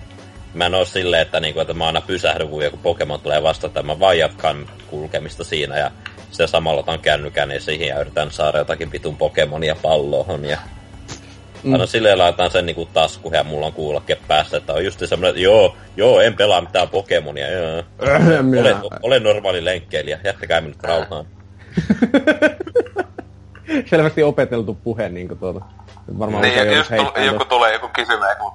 Mä 0.54 0.66
en 0.66 0.74
oo 0.74 0.84
silleen, 0.84 1.22
että, 1.22 1.40
niinku, 1.40 1.60
että 1.60 1.74
mä 1.74 1.86
aina 1.86 2.00
pysähdyn, 2.00 2.48
kun 2.48 2.64
joku 2.64 2.76
Pokemon 2.76 3.20
tulee 3.20 3.42
vasta, 3.42 3.66
että 3.66 3.82
mä 3.82 4.00
vaan 4.00 4.18
jatkan 4.18 4.68
kulkemista 4.86 5.44
siinä 5.44 5.78
ja 5.78 5.90
sitten 6.30 6.48
samalla 6.48 6.80
otan 6.80 7.00
kännykän 7.00 7.50
ja 7.50 7.60
siihen 7.60 7.88
ja 7.88 8.00
yritän 8.00 8.30
saada 8.30 8.58
jotakin 8.58 8.92
vitun 8.92 9.16
Pokemonia 9.16 9.76
palloon 9.82 10.44
ja 10.44 10.58
Mm. 11.66 11.72
Aina 11.72 11.86
silleen 11.86 12.18
laitetaan 12.18 12.50
sen 12.50 12.66
niinku 12.66 12.86
tasku 12.86 13.30
ja 13.32 13.44
mulla 13.44 13.66
on 13.66 13.72
kuulokke 13.72 14.18
päässä, 14.28 14.56
että 14.56 14.72
on 14.72 14.84
just 14.84 14.98
semmoinen, 14.98 15.30
että 15.30 15.42
joo, 15.42 15.76
joo, 15.96 16.20
en 16.20 16.34
pelaa 16.34 16.60
mitään 16.60 16.88
Pokemonia, 16.88 17.50
joo. 17.50 17.84
olen, 18.60 18.76
olen 19.02 19.22
normaali 19.22 19.64
lenkkeilijä, 19.64 20.20
jättäkää 20.24 20.60
minut 20.60 20.82
rauhaan. 20.82 21.26
Selvästi 23.90 24.22
opeteltu 24.22 24.74
puhe 24.74 25.08
niinku 25.08 25.34
tuota. 25.34 25.60
Varmaan 26.18 26.42
niin, 26.42 26.72
jos 26.72 26.88
tu- 26.88 27.20
joku 27.20 27.44
tulee 27.44 27.72
joku 27.72 27.88
kysymään, 27.88 28.36
kun 28.36 28.52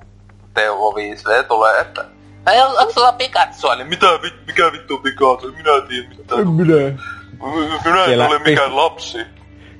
Teuvo 0.53 0.91
5V 0.91 1.43
tulee, 1.47 1.81
että 1.81 2.05
Ei, 2.51 2.61
onko 2.61 2.91
sulla 2.93 3.11
Pikachu? 3.11 3.75
Niin 3.77 3.87
mitä, 3.87 4.07
mikä 4.47 4.71
vittu 4.71 4.97
Pikachu? 4.97 5.51
Minä 5.51 5.87
tiedän 5.87 6.09
mitä. 6.17 6.35
Minä. 6.35 6.97
Minä 7.85 8.05
en 8.05 8.21
ole 8.21 8.39
mikään 8.39 8.75
lapsi 8.75 9.25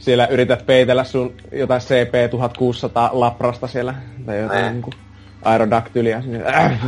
siellä 0.02 0.28
yrität 0.28 0.66
peitellä 0.66 1.04
sun 1.04 1.34
jotain 1.52 1.82
CP1600 1.82 3.10
laprasta 3.12 3.68
siellä, 3.68 3.94
tai 4.26 4.40
jotain 4.40 4.62
niin. 4.62 4.74
niinku 4.74 4.90
aerodaktylia. 5.44 6.22
Äh, 6.56 6.80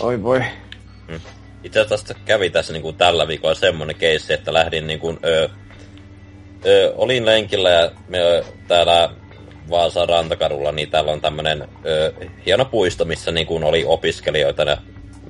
oi 0.00 0.22
voi. 0.22 0.40
Hmm. 1.08 1.20
Itse 1.64 1.80
asiassa 1.80 2.14
kävi 2.24 2.50
tässä 2.50 2.72
niin 2.72 2.82
kuin 2.82 2.96
tällä 2.96 3.28
viikolla 3.28 3.54
semmonen 3.54 3.96
keissi, 3.96 4.32
että 4.32 4.52
lähdin 4.52 4.86
niin 4.86 5.00
kuin, 5.00 5.18
ö, 5.24 5.48
ö, 6.66 6.92
olin 6.96 7.26
lenkillä 7.26 7.70
ja 7.70 7.90
me 8.08 8.18
täällä 8.68 9.10
Vaasan 9.70 10.08
rantakadulla, 10.08 10.72
niin 10.72 10.90
täällä 10.90 11.12
on 11.12 11.20
tämmönen 11.20 11.68
ö, 11.86 12.12
hieno 12.46 12.64
puisto, 12.64 13.04
missä 13.04 13.30
niin 13.30 13.46
kuin 13.46 13.64
oli 13.64 13.84
opiskelijoita. 13.86 14.62
Ja 14.62 14.76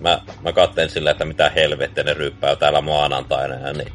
mä, 0.01 0.21
mä 0.43 0.53
katsoin 0.53 0.91
silleen, 0.91 1.13
että 1.13 1.25
mitä 1.25 1.51
helvettiä 1.51 2.05
ne 2.05 2.15
ryppää 2.15 2.57
täällä 2.57 2.81
maanantaina. 2.81 3.55
Ja 3.55 3.73
niin. 3.73 3.93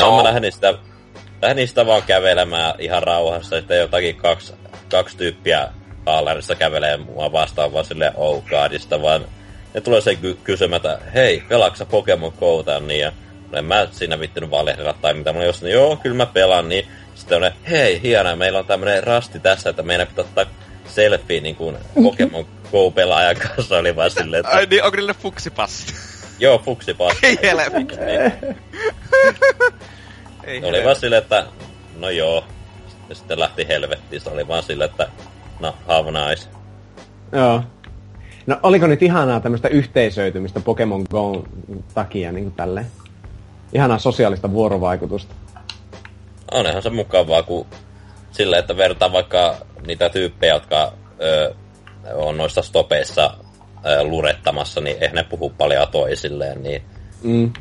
No, 0.00 0.16
mä 0.16 0.24
lähdin 0.24 0.52
sitä 0.52 0.74
lähdin 1.42 1.56
niistä 1.56 1.86
vaan 1.86 2.02
kävelemään 2.02 2.74
ihan 2.78 3.02
rauhassa, 3.02 3.58
että 3.58 3.74
jotakin 3.74 4.16
kaksi, 4.16 4.54
kaksi 4.90 5.16
tyyppiä 5.16 5.68
haalarissa 6.06 6.54
kävelee 6.54 6.96
mua 6.96 7.32
vastaan 7.32 7.72
vaan 7.72 7.84
silleen 7.84 8.12
oh 8.16 8.44
godista, 8.50 9.02
vaan 9.02 9.24
ne 9.74 9.80
tulee 9.80 10.00
se 10.00 10.14
ky- 10.14 10.38
kysymätä, 10.44 10.98
hei, 11.14 11.42
pelaaksa 11.48 11.86
Pokemon 11.86 12.32
Gota, 12.40 12.80
niin 12.80 13.00
ja 13.00 13.12
en 13.52 13.64
mä 13.64 13.88
siinä 13.90 14.20
vittynyt 14.20 14.50
valehdella 14.50 14.92
tai 14.92 15.14
mitä. 15.14 15.32
Mä 15.32 15.36
olin 15.36 15.46
jossain, 15.46 15.72
joo, 15.72 15.96
kyllä 15.96 16.16
mä 16.16 16.26
pelaan, 16.26 16.68
niin 16.68 16.88
sitten 17.14 17.44
on 17.44 17.50
hei, 17.70 18.02
hienoa, 18.02 18.36
meillä 18.36 18.58
on 18.58 18.66
tämmönen 18.66 19.04
rasti 19.04 19.40
tässä, 19.40 19.70
että 19.70 19.82
meidän 19.82 20.06
pitää 20.06 20.24
ottaa 20.24 20.44
selfie 20.86 21.40
niin 21.40 21.56
kuin 21.56 21.76
Pokemon 22.02 22.46
Go-pelaajan 22.72 23.36
kanssa, 23.36 23.78
oli 23.78 23.96
vaan 23.96 24.10
silleen, 24.10 24.40
että... 24.40 24.56
Ai 24.56 24.66
niin, 24.66 24.84
onko 24.84 24.96
niille 24.96 25.14
fuksipassi? 25.14 25.94
Joo, 26.38 26.58
fuksipassi. 26.58 27.26
Ei 27.26 27.38
helvetti. 27.42 27.94
Ei 30.44 30.64
oli 30.64 30.84
vaan 30.84 30.96
silleen, 30.96 31.22
että 31.22 31.46
no 31.98 32.10
joo. 32.10 32.44
Ja 33.08 33.14
sitten 33.14 33.40
lähti 33.40 33.68
helvettiin, 33.68 34.20
se 34.20 34.30
oli 34.30 34.48
vaan 34.48 34.62
silleen, 34.62 34.90
että 34.90 35.08
no, 35.60 35.74
have 35.86 36.10
nice. 36.10 36.48
Joo. 37.32 37.62
No 38.46 38.58
oliko 38.62 38.86
nyt 38.86 39.02
ihanaa 39.02 39.40
tämmöistä 39.40 39.68
yhteisöitymistä 39.68 40.60
Pokemon 40.60 41.04
Go 41.10 41.44
takia 41.94 42.32
niin 42.32 42.44
kuin 42.44 42.54
tälleen? 42.54 42.86
Ihanaa 43.72 43.98
sosiaalista 43.98 44.52
vuorovaikutusta. 44.52 45.34
On 46.52 46.82
se 46.82 46.90
mukavaa, 46.90 47.42
kun 47.42 47.66
silleen, 48.32 48.60
että 48.60 48.76
vertaa 48.76 49.12
vaikka 49.12 49.56
niitä 49.86 50.08
tyyppejä, 50.08 50.54
jotka 50.54 50.92
ö, 51.20 51.54
on 52.14 52.36
noissa 52.36 52.62
stopeissa 52.62 53.34
ö, 53.86 54.04
lurettamassa, 54.04 54.80
niin 54.80 54.96
eihän 55.00 55.14
ne 55.14 55.24
puhu 55.24 55.50
paljon 55.50 55.88
toisilleen, 55.92 56.62
niin 56.62 56.82
mm. 57.22 57.52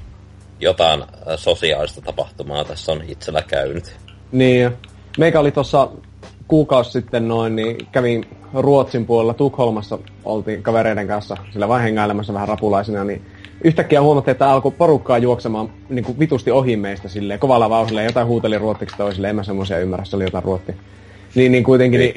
jotain 0.60 1.04
sosiaalista 1.36 2.02
tapahtumaa 2.02 2.64
tässä 2.64 2.92
on 2.92 3.02
itsellä 3.08 3.42
käynyt. 3.42 3.96
Niin, 4.32 4.78
meikä 5.18 5.40
oli 5.40 5.52
tuossa 5.52 5.90
kuukausi 6.48 6.92
sitten 6.92 7.28
noin, 7.28 7.56
niin 7.56 7.78
kävin 7.92 8.26
Ruotsin 8.54 9.06
puolella 9.06 9.34
Tukholmassa, 9.34 10.00
oltiin 10.26 10.64
kavereiden 10.64 11.08
kanssa 11.08 11.38
sillä 11.54 11.68
vain 11.68 11.84
hengailemassa 11.84 12.34
vähän 12.34 12.48
rapulaisina, 12.48 13.04
niin 13.04 13.26
yhtäkkiä 13.64 14.02
huomattiin, 14.02 14.32
että 14.32 14.50
alkoi 14.50 14.72
porukkaa 14.72 15.18
juoksemaan 15.18 15.70
niin 15.90 16.06
kuin 16.06 16.20
vitusti 16.20 16.52
ohi 16.52 16.78
meistä 16.78 17.08
silleen, 17.08 17.40
kovalla 17.40 17.70
vauhdilla, 17.70 18.02
ja 18.02 18.08
jotain 18.08 18.28
huuteli 18.28 18.58
ruottiksi 18.58 18.98
toisille, 18.98 19.30
en 19.30 19.36
mä 19.36 19.44
semmoisia 19.44 19.80
ymmärrä, 19.80 20.06
se 20.06 20.16
oli 20.16 20.24
jotain 20.24 20.44
ruotti. 20.44 20.76
Niin, 21.36 21.52
niin 21.52 21.64
kuitenkin, 21.64 22.00
niin, 22.00 22.14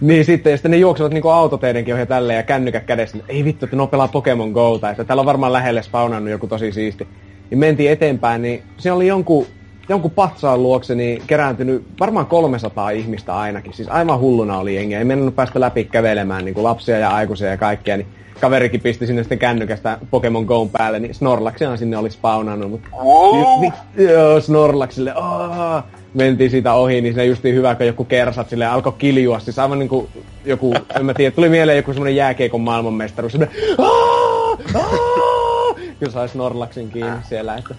niin. 0.00 0.24
sitten, 0.30 0.58
sitten 0.58 0.70
ne 0.70 0.76
juoksevat 0.76 1.12
niin 1.12 1.32
autoteidenkin 1.32 1.94
ohi 1.94 2.06
tälleen 2.06 2.36
ja 2.36 2.42
kännykät 2.42 2.84
kädessä, 2.84 3.18
ei 3.28 3.44
vittu, 3.44 3.66
että 3.66 3.76
ne 3.76 3.86
pelaa 3.86 4.08
Pokemon 4.08 4.50
Gota, 4.50 4.90
että 4.90 5.04
täällä 5.04 5.20
on 5.20 5.26
varmaan 5.26 5.52
lähelle 5.52 5.82
spawnannut 5.82 6.30
joku 6.30 6.46
tosi 6.46 6.72
siisti. 6.72 7.06
Niin 7.50 7.58
mentiin 7.58 7.90
eteenpäin, 7.90 8.42
niin 8.42 8.62
siinä 8.76 8.94
oli 8.94 9.06
jonkun, 9.06 9.46
jonkun 9.88 10.10
patsaan 10.10 10.62
luokse 10.62 10.94
niin 10.94 11.22
kerääntynyt 11.26 11.86
varmaan 12.00 12.26
300 12.26 12.90
ihmistä 12.90 13.36
ainakin. 13.36 13.72
Siis 13.72 13.88
aivan 13.88 14.18
hulluna 14.20 14.58
oli 14.58 14.74
jengi. 14.74 14.94
Ei 14.94 15.04
mennyt 15.04 15.36
päästä 15.36 15.60
läpi 15.60 15.84
kävelemään 15.84 16.44
niin 16.44 16.54
kuin 16.54 16.64
lapsia 16.64 16.98
ja 16.98 17.10
aikuisia 17.10 17.48
ja 17.48 17.56
kaikkea. 17.56 17.96
Niin 17.96 18.06
kaverikin 18.40 18.80
pisti 18.80 19.06
sinne 19.06 19.22
sitten 19.22 19.38
kännykästä 19.38 19.98
Pokemon 20.10 20.44
Go 20.44 20.66
päälle, 20.66 20.98
niin 20.98 21.14
Snorlaxihan 21.14 21.78
sinne 21.78 21.96
oli 21.96 22.10
spawnannut. 22.10 22.70
Mutta 22.70 22.88
wow. 23.04 23.64
joo, 23.96 24.40
Snorlaxille, 24.40 25.12
aah, 25.12 25.84
mentiin 26.14 26.50
siitä 26.50 26.74
ohi, 26.74 27.00
niin 27.00 27.14
se 27.14 27.24
justiin 27.24 27.54
hyvä, 27.54 27.74
kun 27.74 27.86
joku 27.86 28.04
kersat 28.04 28.48
sille 28.48 28.66
alkoi 28.66 28.92
kiljua. 28.98 29.38
Siis 29.38 29.58
aivan 29.58 29.78
niinku 29.78 30.08
joku, 30.44 30.74
en 30.96 31.06
mä 31.06 31.14
tiedä, 31.14 31.34
tuli 31.34 31.48
mieleen 31.48 31.76
joku 31.76 31.92
semmonen 31.92 32.16
jääkeikon 32.16 32.60
maailmanmestaruus. 32.60 33.32
Semmonen, 33.32 33.56
Kyllä 35.98 36.12
sai 36.12 36.28
Snorlaxin 36.28 36.90
kiinni 36.90 37.18
siellä, 37.28 37.56
että... 37.56 37.74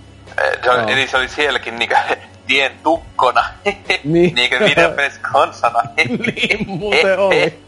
Se 0.63 0.71
oli, 0.71 0.91
eli 0.91 1.07
se 1.07 1.17
oli 1.17 1.27
sielläkin 1.27 1.79
niinkö 1.79 1.95
tien 2.47 2.71
tukkona. 2.83 3.43
niin. 4.03 4.35
niinkö 4.35 4.59
videopelissä 4.59 5.21
konsana. 5.31 5.81
niin, 5.97 6.67
muuten 6.67 7.19
oli. 7.19 7.59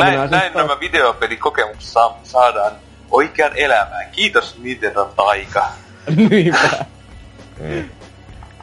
näin, 0.00 0.30
näin 0.30 0.52
nämä 0.54 0.80
videopelikokemukset 0.80 1.90
sa- 1.90 2.14
saadaan 2.22 2.72
oikean 3.10 3.52
elämään. 3.56 4.10
Kiitos 4.12 4.58
Nintendo 4.58 5.04
taika. 5.16 5.68
Niinpä. 6.30 6.84
mm. 7.60 7.88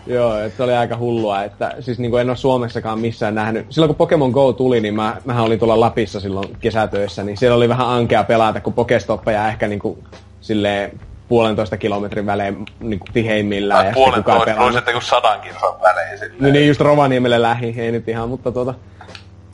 Joo, 0.07 0.39
että 0.39 0.57
se 0.57 0.63
oli 0.63 0.73
aika 0.73 0.97
hullua, 0.97 1.43
että 1.43 1.75
siis 1.79 1.99
niin 1.99 2.11
kuin 2.11 2.21
en 2.21 2.29
ole 2.29 2.37
Suomessakaan 2.37 2.99
missään 2.99 3.35
nähnyt. 3.35 3.65
Silloin 3.69 3.89
kun 3.89 3.95
Pokemon 3.95 4.31
Go 4.31 4.53
tuli, 4.53 4.81
niin 4.81 4.95
mä, 4.95 5.17
mähän 5.25 5.43
olin 5.43 5.59
tuolla 5.59 5.79
Lapissa 5.79 6.19
silloin 6.19 6.57
kesätöissä, 6.59 7.23
niin 7.23 7.37
siellä 7.37 7.55
oli 7.57 7.69
vähän 7.69 7.87
ankea 7.87 8.23
pelata, 8.23 8.61
kun 8.61 8.73
Pokestoppeja 8.73 9.47
ehkä 9.47 9.67
niin 9.67 9.79
kuin, 9.79 10.03
silleen 10.41 10.99
puolentoista 11.29 11.77
kilometrin 11.77 12.25
välein 12.25 12.65
niin 12.79 12.99
kuin 12.99 13.13
tiheimmillään. 13.13 13.85
Ja 13.85 13.91
puolentoista, 13.93 14.53
no 14.53 14.71
sitten 14.71 14.93
kun 14.93 15.01
sadan 15.01 15.41
kilsan 15.41 15.81
välein. 15.81 16.19
Niin, 16.39 16.53
niin 16.53 16.67
just 16.67 16.81
Rovaniemelle 16.81 17.41
lähi, 17.41 17.75
ei 17.77 17.91
nyt 17.91 18.07
ihan, 18.07 18.29
mutta 18.29 18.51
tuota, 18.51 18.73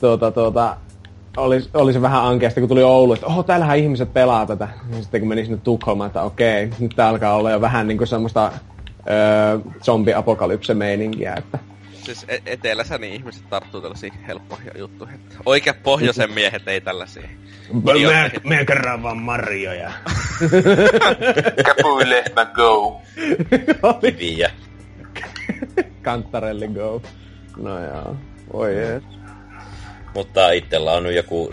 tuota, 0.00 0.30
tuota, 0.30 0.76
oli, 1.36 1.62
oli 1.74 1.92
se 1.92 2.02
vähän 2.02 2.24
ankeasti, 2.24 2.60
kun 2.60 2.68
tuli 2.68 2.82
Oulu, 2.82 3.12
että 3.12 3.26
oho, 3.26 3.42
täällähän 3.42 3.78
ihmiset 3.78 4.12
pelaa 4.12 4.46
tätä. 4.46 4.68
Ja 4.90 5.02
sitten 5.02 5.20
kun 5.20 5.28
meni 5.28 5.44
sinne 5.44 5.60
Tukholmaan, 5.64 6.06
että 6.08 6.22
okei, 6.22 6.70
nyt 6.78 6.92
tää 6.96 7.08
alkaa 7.08 7.34
olla 7.34 7.50
jo 7.50 7.60
vähän 7.60 7.88
niin 7.88 7.98
kuin 7.98 8.08
semmoista 8.08 8.52
öö, 9.10 9.58
zombi-apokalypse-meininkiä, 9.82 11.34
että... 11.34 11.58
Siis 12.06 12.24
e- 12.28 12.42
etelässä 12.46 12.98
niin 12.98 13.14
ihmiset 13.14 13.50
tarttuu 13.50 13.80
tällaisiin 13.80 14.12
helppoja 14.26 14.78
juttuja. 14.78 15.10
Että 15.14 15.36
oikeat 15.46 15.82
pohjoisen 15.82 16.32
miehet 16.32 16.68
ei 16.68 16.80
tällaisia. 16.80 17.28
Mä, 17.72 18.30
mä 18.44 18.64
kerran 18.64 19.02
vaan 19.02 19.16
marjoja. 19.16 19.92
Kapui 21.66 22.10
lehmä 22.10 22.44
go. 22.44 23.02
Kiviä. 24.00 24.50
Kantarelli 26.02 26.68
go. 26.68 27.02
No 27.56 27.84
joo. 27.84 28.16
Voi 28.52 28.76
jees. 28.76 29.02
Mutta 30.14 30.50
itsellä 30.50 30.92
on 30.92 31.02
nyt 31.02 31.14
joku 31.14 31.50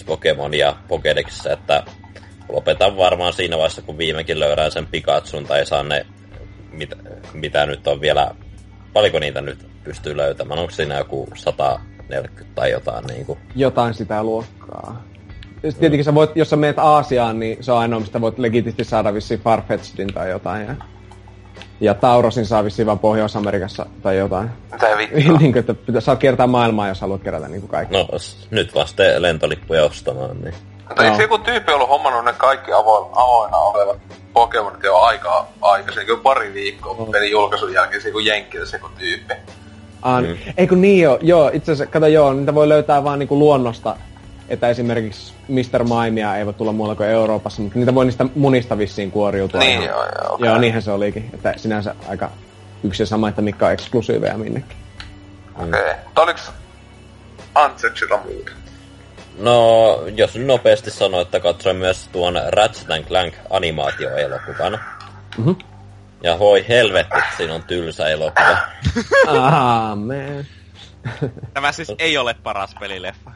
7-5 0.00 0.04
Pokemonia 0.06 0.76
Pokédexissa, 0.88 1.52
että 1.52 1.82
lopetan 2.48 2.96
varmaan 2.96 3.32
siinä 3.32 3.56
vaiheessa, 3.56 3.82
kun 3.82 3.98
viimekin 3.98 4.40
löydän 4.40 4.70
sen 4.70 4.86
Pikachun 4.86 5.44
tai 5.44 5.66
saan 5.66 5.88
ne, 5.88 6.06
mitä, 6.72 6.96
mitä 7.32 7.66
nyt 7.66 7.86
on 7.86 8.00
vielä, 8.00 8.34
paljonko 8.92 9.18
niitä 9.18 9.40
nyt 9.40 9.66
pystyy 9.84 10.16
löytämään, 10.16 10.60
onko 10.60 10.70
siinä 10.70 10.98
joku 10.98 11.28
140 11.34 12.54
tai 12.54 12.70
jotain 12.70 13.04
niin 13.04 13.26
kuin? 13.26 13.38
Jotain 13.56 13.94
sitä 13.94 14.22
luokkaa. 14.22 15.02
Ja 15.62 15.72
tietenkin 15.72 16.04
sä 16.04 16.14
voit, 16.14 16.36
jos 16.36 16.50
sä 16.50 16.56
menet 16.56 16.78
Aasiaan, 16.78 17.38
niin 17.38 17.64
se 17.64 17.72
on 17.72 17.78
ainoa, 17.78 18.00
mistä 18.00 18.20
voit 18.20 18.38
legitisti 18.38 18.84
saada 18.84 19.14
vissiin 19.14 19.40
Farfetchedin 19.40 20.14
tai 20.14 20.30
jotain. 20.30 20.66
Ja 20.66 20.74
ja 21.82 21.94
Taurosin 21.94 22.46
saa 22.46 22.64
vissiin 22.64 22.86
vaan 22.86 22.98
Pohjois-Amerikassa 22.98 23.86
tai 24.02 24.16
jotain. 24.16 24.50
Mitä 24.72 24.86
vittua? 24.98 25.38
niin 25.38 25.52
kuin, 25.52 25.60
että 25.60 25.74
pitää, 25.74 26.00
saa 26.00 26.16
kiertää 26.16 26.46
maailmaa, 26.46 26.88
jos 26.88 27.00
haluat 27.00 27.22
kerätä 27.22 27.48
niin 27.48 27.60
kuin 27.60 27.70
kaikki. 27.70 27.94
No, 27.94 28.08
nyt 28.50 28.74
vasta 28.74 29.02
lentolippuja 29.18 29.84
ostamaan, 29.84 30.40
niin... 30.40 30.54
Mutta 30.92 31.04
eikö 31.04 31.22
joku 31.22 31.38
tyyppi 31.38 31.72
ollut 31.72 31.88
hommannut 31.88 32.24
ne 32.24 32.32
kaikki 32.32 32.72
avo, 32.72 33.10
avoinna 33.12 33.56
olevat 33.56 33.98
Pokemonit 34.32 34.82
jo 34.82 34.96
aika 34.96 35.46
aikaisin, 35.60 36.06
kuin 36.06 36.20
pari 36.20 36.54
viikkoa 36.54 36.96
oh. 36.98 37.10
pelin 37.10 37.30
julkaisun 37.30 37.72
jälkeen, 37.72 38.02
se 38.02 38.10
kun 38.10 38.24
Jenkkilässä 38.24 38.76
joku 38.76 38.88
tyyppi. 38.98 39.34
Ah, 40.02 40.22
mm. 40.22 40.36
Eikö 40.56 40.76
niin 40.76 41.02
joo, 41.02 41.18
joo, 41.20 41.50
itse 41.52 41.72
asiassa, 41.72 41.92
kato 41.92 42.06
joo, 42.06 42.32
niitä 42.32 42.54
voi 42.54 42.68
löytää 42.68 43.04
vaan 43.04 43.18
niinku 43.18 43.38
luonnosta 43.38 43.96
että 44.48 44.68
esimerkiksi 44.68 45.34
Mr. 45.48 45.84
Maimia 45.84 46.36
ei 46.36 46.46
voi 46.46 46.54
tulla 46.54 46.72
muualla 46.72 46.94
kuin 46.94 47.08
Euroopassa, 47.08 47.62
mutta 47.62 47.78
niitä 47.78 47.94
voi 47.94 48.04
niistä 48.04 48.26
munista 48.34 48.78
vissiin 48.78 49.10
kuoriutua. 49.10 49.60
Niin, 49.60 49.82
joo, 49.82 50.04
joo, 50.04 50.34
okay. 50.34 50.48
Joo, 50.48 50.58
niinhän 50.58 50.82
se 50.82 50.90
olikin. 50.90 51.30
Että 51.34 51.54
sinänsä 51.56 51.94
aika 52.08 52.30
yksi 52.84 53.02
ja 53.02 53.06
sama, 53.06 53.28
että 53.28 53.42
mikä 53.42 53.66
on 53.66 53.72
eksklusiiveja 53.72 54.38
minnekin. 54.38 54.76
Okei. 55.54 55.68
Okay. 55.68 55.92
Mm. 55.92 55.98
Oliko 56.16 56.40
Antseksilla 57.54 58.20
muuta? 58.24 58.50
No, 59.38 60.02
jos 60.16 60.34
nyt 60.34 60.46
nopeasti 60.46 60.90
sanoo, 60.90 61.20
että 61.20 61.40
katsoin 61.40 61.76
myös 61.76 62.08
tuon 62.12 62.40
Ratchet 62.48 63.06
Clank 63.08 63.34
animaatioelokuvan. 63.50 64.80
Mm-hmm. 65.38 65.56
Ja 66.22 66.38
voi 66.38 66.64
helvetti, 66.68 67.18
siinä 67.36 67.54
on 67.54 67.62
tylsä 67.62 68.08
elokuva. 68.08 68.56
Amen. 69.90 70.46
Tämä 71.54 71.72
siis 71.72 71.92
ei 71.98 72.18
ole 72.18 72.34
paras 72.34 72.74
pelileffa. 72.80 73.30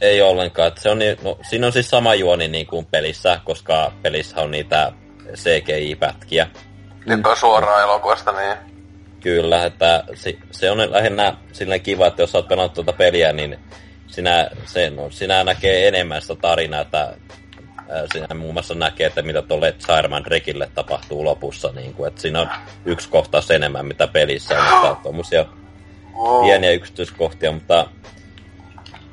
Ei 0.00 0.22
ollenkaan. 0.22 0.68
Että 0.68 0.80
se 0.80 0.90
on 0.90 0.98
niin, 0.98 1.18
no, 1.22 1.38
siinä 1.42 1.66
on 1.66 1.72
siis 1.72 1.90
sama 1.90 2.14
juoni 2.14 2.48
niin 2.48 2.66
kuin 2.66 2.86
pelissä, 2.86 3.40
koska 3.44 3.92
pelissä 4.02 4.40
on 4.40 4.50
niitä 4.50 4.92
CGI-pätkiä. 5.34 6.46
Nyt 7.06 7.26
on 7.26 7.36
suoraan 7.36 7.82
elokuvasta, 7.82 8.32
niin. 8.32 8.56
Kyllä, 9.20 9.64
että 9.64 10.04
se, 10.14 10.38
se 10.50 10.70
on 10.70 10.92
lähinnä 10.92 11.36
silleen 11.52 11.80
kiva, 11.80 12.06
että 12.06 12.22
jos 12.22 12.34
olet 12.34 12.48
pelannut 12.48 12.74
tuota 12.74 12.92
peliä, 12.92 13.32
niin 13.32 13.58
sinä, 14.10 14.50
se, 14.66 14.90
no, 14.90 15.10
sinä 15.10 15.44
näkee 15.44 15.88
enemmän 15.88 16.22
sitä 16.22 16.34
tarinaa, 16.34 16.80
että 16.80 17.16
sinä 18.12 18.34
muun 18.34 18.54
muassa 18.54 18.74
näkee, 18.74 19.06
että 19.06 19.22
mitä 19.22 19.42
tuolle 19.42 19.72
Charmandrekille 19.72 20.70
tapahtuu 20.74 21.24
lopussa. 21.24 21.72
Niin 21.74 21.94
kuin, 21.94 22.08
että 22.08 22.20
siinä 22.20 22.40
on 22.40 22.48
yksi 22.84 23.08
kohtaus 23.08 23.50
enemmän, 23.50 23.86
mitä 23.86 24.06
pelissä 24.06 24.58
on. 24.58 24.72
Mutta 24.72 25.02
tuommoisia 25.02 25.46
pieniä 26.42 26.70
yksityiskohtia, 26.70 27.52
mutta 27.52 27.86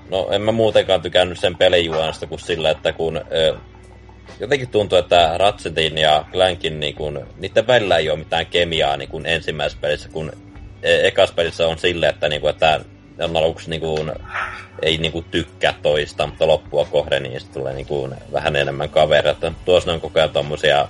No 0.10 0.28
en 0.32 0.41
mä 0.41 0.52
muutenkaan 0.52 1.02
tykännyt 1.02 1.39
sen 1.39 1.56
pelijuonesta 1.56 2.28
kuin 2.28 2.39
sillä, 2.39 2.70
että 2.70 2.93
kun 2.93 3.22
ö, 3.32 3.58
jotenkin 4.39 4.70
tuntuu, 4.70 4.98
että 4.98 5.38
Ratchetin 5.38 5.98
ja 5.98 6.26
Clankin 6.32 6.80
niin 6.80 6.95
kun, 6.95 7.28
niiden 7.38 7.68
välillä 7.68 7.98
ei 7.98 8.10
ole 8.10 8.20
mitään 8.20 8.45
kemiaa 8.45 8.98
niin 8.98 9.10
kun 9.10 9.26
ensimmäisessä 9.26 9.82
pelissä, 9.82 10.10
kun 10.10 10.32
e- 10.84 11.08
ekas 11.08 11.32
pelissä 11.32 11.68
on 11.68 11.78
silleen, 11.78 12.14
että, 12.14 12.30
niin 12.30 12.41
kun, 12.41 12.50
että 12.50 12.80
on 13.26 13.38
aluksi 13.38 13.70
niin 13.70 13.82
kun, 13.82 14.13
ei 14.82 14.97
niin 14.97 15.11
kun, 15.11 15.24
tykkää 15.24 15.74
toista, 15.82 16.28
mutta 16.28 16.47
loppua 16.47 16.86
kohden 16.86 17.24
niin 17.24 17.39
sitten 17.39 17.61
tulee 17.61 17.74
niin 17.74 17.86
kun, 17.86 18.15
vähän 18.34 18.55
enemmän 18.55 18.89
kavereita. 18.89 19.51
Tuossa 19.65 19.89
ne 19.89 19.93
on 19.93 20.01
koko 20.01 20.20
ajan 20.20 20.30
tommosia 20.30 20.88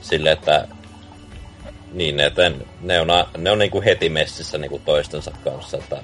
silleen, 0.00 0.32
että 0.32 0.68
niin, 1.92 2.20
että 2.20 2.50
ne 2.80 3.00
on, 3.00 3.08
ne 3.38 3.50
on 3.50 3.58
niin 3.58 3.70
kuin 3.70 3.84
heti 3.84 4.08
messissä 4.08 4.58
niin 4.58 4.70
kuin 4.70 4.82
toistensa 4.84 5.30
kanssa. 5.44 5.76
Että... 5.76 5.96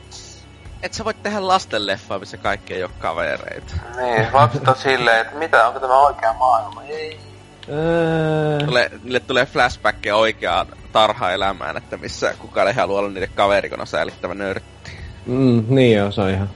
Et 0.82 0.94
sä 0.94 1.04
voit 1.04 1.22
tehdä 1.22 1.46
lastenleffaa, 1.46 2.18
missä 2.18 2.36
kaikki 2.36 2.74
ei 2.74 2.82
ole 2.82 2.90
kavereita. 2.98 3.74
Niin, 3.96 4.26
lapset 4.32 4.68
on 4.68 4.76
silleen, 4.76 5.20
että 5.20 5.36
mitä, 5.36 5.66
onko 5.66 5.80
tämä 5.80 6.00
oikea 6.00 6.32
maailma? 6.32 6.82
Ei. 6.82 7.20
Öö, 7.68 8.58
Tule, 8.66 8.90
niille 9.02 9.20
tulee 9.20 9.46
flashbackia 9.46 10.16
oikeaan 10.16 10.66
tarha-elämään, 10.92 11.76
että 11.76 11.96
missä 11.96 12.34
kukaan 12.38 12.68
ei 12.68 12.74
halua 12.74 12.98
olla 12.98 13.10
niiden 13.10 13.30
kaverikona 13.34 13.86
säilyttävä 13.86 14.34
nörtti. 14.34 14.95
Mm, 15.26 15.64
niin 15.68 15.96
joo, 15.96 16.10
se 16.10 16.20
on 16.20 16.30
ihan... 16.30 16.50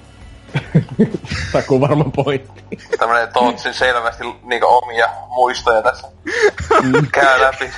Takuu 1.53 1.81
varmaan 1.81 2.13
pointti. 2.13 2.79
Tämmönen 2.99 3.33
Tootsin 3.33 3.75
selvästi 3.75 4.25
niinku 4.43 4.67
omia 4.67 5.09
muistoja 5.29 5.83
tässä 5.83 6.09
käy 7.13 7.41
läpi. 7.41 7.71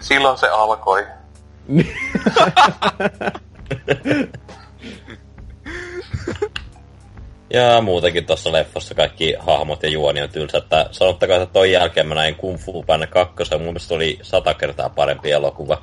Silloin 0.00 0.38
se 0.38 0.48
alkoi. 0.48 1.06
Ja 7.54 7.80
muutenkin 7.80 8.26
tuossa 8.26 8.52
leffassa 8.52 8.94
kaikki 8.94 9.34
hahmot 9.38 9.82
ja 9.82 9.88
juoni 9.88 10.22
on 10.22 10.30
tylsä, 10.30 10.58
että 10.58 10.86
sanottakaa, 10.90 11.36
että 11.36 11.52
toi 11.52 11.72
jälkeen 11.72 12.06
mä 12.08 12.14
näin 12.14 12.34
Kung 12.34 12.58
Fu 12.58 12.82
Panda 12.82 13.06
2, 13.06 13.34
mun 13.52 13.60
mielestä 13.60 13.94
oli 13.94 14.18
sata 14.22 14.54
kertaa 14.54 14.88
parempi 14.88 15.30
elokuva. 15.30 15.82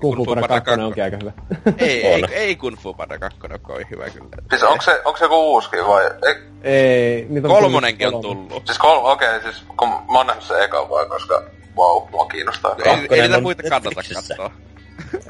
Kung 0.00 0.16
Fu 0.16 0.24
Panda 0.24 0.40
Panda 0.40 0.48
2 0.48 0.64
kakkonen. 0.64 0.86
onkin 0.86 1.04
aika 1.04 1.16
hyvä. 1.22 1.32
Ei, 1.78 2.06
ei, 2.06 2.22
On. 2.22 2.28
ei 2.32 2.56
Kung 2.56 2.76
Fu 2.76 2.94
Panda 2.94 3.18
2 3.18 3.38
ole 3.50 3.58
kovin 3.58 3.86
hyvä 3.90 4.10
kyllä. 4.10 4.28
Siis 4.50 4.62
onko 4.62 4.82
se, 4.82 5.00
onko 5.04 5.16
se 5.18 5.24
joku 5.24 5.34
uuskin 5.52 5.86
vai? 5.86 6.04
Ei, 6.04 6.34
Ei, 6.62 7.26
niitä 7.28 7.48
on 7.48 7.54
Kolmonenkin 7.54 8.06
on 8.06 8.12
kolme. 8.22 8.28
tullut. 8.48 8.66
siis 8.66 8.78
kolme, 8.78 9.08
okei, 9.08 9.36
okay, 9.36 9.52
siis 9.52 9.64
kun 9.76 9.88
mä 9.88 10.18
oon 10.18 10.26
nähnyt 10.26 10.44
sen 10.44 10.62
ekan 10.62 10.90
vai, 10.90 11.06
koska 11.06 11.42
wow, 11.76 12.02
mua 12.10 12.26
kiinnostaa. 12.26 12.74
Ei, 12.84 12.92
ei 12.92 12.98
Kakkonen 12.98 13.22
niitä 13.22 13.36
on 13.36 13.42
muita 13.42 13.62
kannata 13.68 14.02
katsoa. 14.14 14.50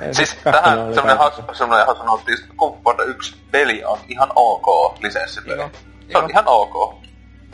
Ei, 0.01 0.15
Siis 0.15 0.37
tähän 0.45 0.95
semmonen 0.95 1.19
hassu, 1.19 1.43
semmonen 1.53 1.87
hassu 1.87 2.05
notti, 2.05 2.33
Kung 2.57 2.75
Fu 2.77 2.81
Panda 2.83 3.03
1 3.03 3.35
peli 3.51 3.85
on 3.85 3.99
ihan 4.09 4.29
ok 4.37 4.99
lisenssipeli. 5.03 5.57
Joo, 5.61 5.71
Se 6.13 6.19
on 6.19 6.31
ihan 6.31 6.45
ok. 6.47 6.95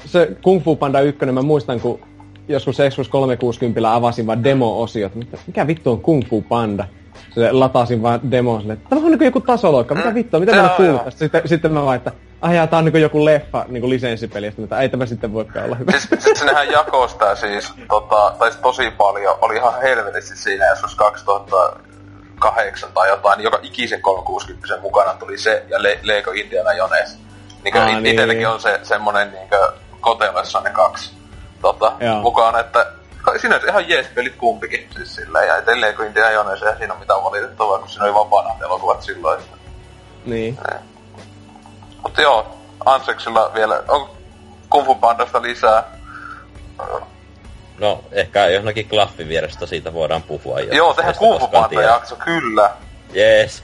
Se 0.04 0.28
Kung 0.42 0.64
Fu 0.64 0.76
Panda 0.76 1.00
1, 1.00 1.26
mä 1.26 1.42
muistan, 1.42 1.80
kun 1.80 2.00
joskus 2.48 2.76
Xbox 2.90 3.08
360 3.08 3.94
avasin 3.94 4.26
vaan 4.26 4.44
demo-osiot. 4.44 5.12
Mikä 5.46 5.66
vittu 5.66 5.90
on 5.90 6.00
Kung 6.00 6.22
Fu 6.30 6.42
Panda? 6.42 6.84
Se 7.34 7.52
latasin 7.52 8.02
vaan 8.02 8.30
demo 8.30 8.58
silleen, 8.60 8.76
että 8.78 8.88
tämä 8.90 9.02
on 9.02 9.10
niinku 9.10 9.24
joku 9.24 9.40
tasoloikka, 9.40 9.94
mitä 9.94 10.08
Mm. 10.08 10.14
vittua, 10.14 10.40
mitä 10.40 10.52
mä 10.52 10.74
joo. 10.78 10.98
tästä. 10.98 11.18
Sitten, 11.18 11.42
sitten 11.48 11.72
mä 11.72 11.84
vaan, 11.84 11.96
että 11.96 12.12
ah 12.40 12.52
jaa, 12.54 12.66
tää 12.66 12.78
on 12.78 12.84
niinku 12.84 12.98
joku 12.98 13.24
leffa, 13.24 13.64
niinku 13.68 13.88
lisenssipeli, 13.88 14.46
sitten 14.46 14.64
että 14.64 14.80
ei 14.80 14.88
tämä 14.88 15.06
sitten 15.06 15.32
voikaan 15.32 15.64
olla 15.64 15.76
hyvä. 15.76 15.90
Siis, 15.92 16.08
siis 16.18 16.38
sinnehän 16.38 16.70
jakoi 16.72 17.08
sitä 17.08 17.34
siis, 17.34 17.72
tota, 17.88 18.32
tai 18.38 18.50
siis 18.50 18.62
tosi 18.62 18.90
paljon, 18.90 19.34
oli 19.42 19.56
ihan 19.56 19.74
helvetisti 19.82 20.36
siinä 20.36 20.68
joskus 20.68 20.94
2008 20.94 22.88
tai 22.94 23.08
jotain, 23.08 23.36
niin 23.36 23.44
joka 23.44 23.58
ikisen 23.62 24.02
360 24.02 24.78
mukana 24.82 25.14
tuli 25.14 25.38
se 25.38 25.64
ja 25.68 25.82
Le- 25.82 25.98
Lego 26.02 26.30
Indiana 26.30 26.72
Jones. 26.72 27.18
Niin 27.64 27.76
Aa, 27.76 27.82
Aa, 27.84 28.00
niin. 28.00 28.48
on 28.48 28.60
se 28.60 28.80
semmonen 28.82 29.32
niinkö 29.32 29.72
kotelessa 30.00 30.60
ne 30.60 30.70
kaksi 30.70 31.10
tota, 31.62 31.92
Joo. 32.00 32.20
mukana, 32.20 32.60
että 32.60 32.86
sinänsä 33.36 33.66
ihan 33.66 33.88
jees 33.88 34.06
pelit 34.14 34.34
kumpikin 34.36 34.88
siis 34.96 35.14
silleen, 35.14 35.48
ja 35.48 35.56
eteen 35.56 35.80
Lego 35.80 36.02
Indiana 36.02 36.30
Jones 36.30 36.62
ei 36.62 36.76
siinä 36.76 36.92
ole 36.92 37.00
mitään 37.00 37.24
valitettavaa, 37.24 37.78
kun 37.78 37.88
siinä 37.88 38.04
oli 38.04 38.14
vapaana 38.14 38.50
elokuvat 38.64 39.02
silloin. 39.02 39.42
Niin. 40.24 40.58
Mutta 42.02 42.22
joo, 42.22 42.58
Anseksilla 42.84 43.50
vielä, 43.54 43.82
on 43.88 44.10
Kung 44.70 44.86
Fu 44.86 44.94
Pandasta 44.94 45.42
lisää. 45.42 45.84
No, 47.78 48.04
ehkä 48.12 48.46
johonkin 48.46 48.88
klaffin 48.88 49.28
vierestä 49.28 49.66
siitä 49.66 49.92
voidaan 49.94 50.22
puhua. 50.22 50.60
jos 50.60 50.76
Joo, 50.76 50.94
tehdään 50.94 51.14
Kung 51.18 51.32
Fu 51.32 51.38
koskaan 51.38 51.62
Panda 51.62 51.68
tiedä. 51.80 51.92
jakso, 51.92 52.16
kyllä. 52.16 52.70
Jees. 53.12 53.62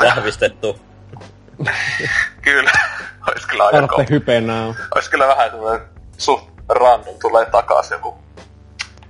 Vahvistettu. 0.00 0.78
Kyllä. 2.42 2.70
Ois 3.28 3.46
kyllä 3.46 3.64
aika 3.64 3.76
Tarvitse 3.76 3.96
kova. 3.96 4.06
hype 4.10 4.40
now. 4.40 4.74
Ois 4.94 5.08
kyllä 5.08 5.28
vähän 5.28 5.50
semmoinen 5.50 5.86
suht 6.18 6.44
random 6.68 7.14
tulee 7.22 7.46
takas 7.46 7.90
joku 7.90 8.18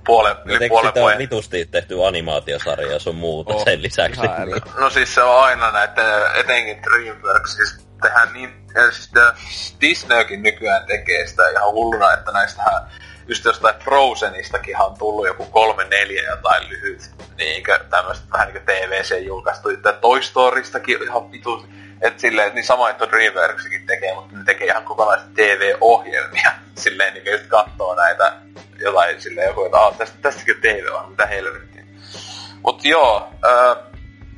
puolen, 0.07 0.35
yli 0.45 0.53
Miten 0.53 0.69
puolen 0.69 0.89
sitä 0.89 1.05
on 1.05 1.17
vitusti 1.17 1.65
tehty 1.65 2.05
animaatiosarja 2.05 2.91
ja 2.91 2.99
sun 2.99 3.15
muuta 3.15 3.53
Oh, 3.53 3.63
sen 3.63 3.81
lisäksi. 3.81 4.21
Niin. 4.21 4.61
No 4.81 4.89
siis 4.89 5.15
se 5.15 5.23
on 5.23 5.43
aina 5.43 5.71
näitä, 5.71 6.31
etenkin 6.35 6.83
DreamWorks, 6.83 7.55
siis 7.55 7.87
tehdään 8.01 8.33
niin, 8.33 8.49
siis 8.91 9.09
tää 9.13 9.33
Disneykin 9.81 10.43
nykyään 10.43 10.85
tekee 10.85 11.27
sitä 11.27 11.49
ihan 11.49 11.71
hulluna, 11.71 12.13
että 12.13 12.31
näistähän 12.31 12.81
just 13.27 13.45
jostain 13.45 13.75
Frozenistakin 13.79 14.81
on 14.81 14.97
tullut 14.97 15.27
joku 15.27 15.45
kolme, 15.45 15.83
neljä 15.83 16.23
jotain 16.29 16.69
lyhyt, 16.69 17.01
niinkö 17.37 17.79
tämmöistä 17.89 18.25
vähän 18.33 18.47
niinkö 18.47 18.73
TVC 18.73 19.25
julkaistu, 19.25 19.69
ja 19.69 19.93
Toy 20.01 20.21
Storystakin 20.21 21.03
ihan 21.03 21.31
vitu, 21.31 21.65
että 22.01 22.21
silleen, 22.21 22.55
niin 22.55 22.65
sama, 22.65 22.89
että 22.89 23.07
DreamWorksikin 23.09 23.85
tekee, 23.85 24.15
mutta 24.15 24.37
ne 24.37 24.43
tekee 24.43 24.67
ihan 24.67 24.83
kokonaisia 24.83 25.27
TV-ohjelmia, 25.35 26.51
silleen 26.75 27.13
niinkö 27.13 27.31
just 27.31 27.47
kattoo 27.47 27.95
näitä 27.95 28.33
jotain 28.79 29.21
silleen 29.21 29.47
joku, 29.47 29.65
että 29.65 29.77
tästä, 29.97 30.17
tästäkin 30.21 30.61
TV 30.61 30.85
on, 30.91 31.09
mitä 31.09 31.25
helvettiä. 31.25 31.83
Mut 32.63 32.85
joo, 32.85 33.29
ää, 33.43 33.75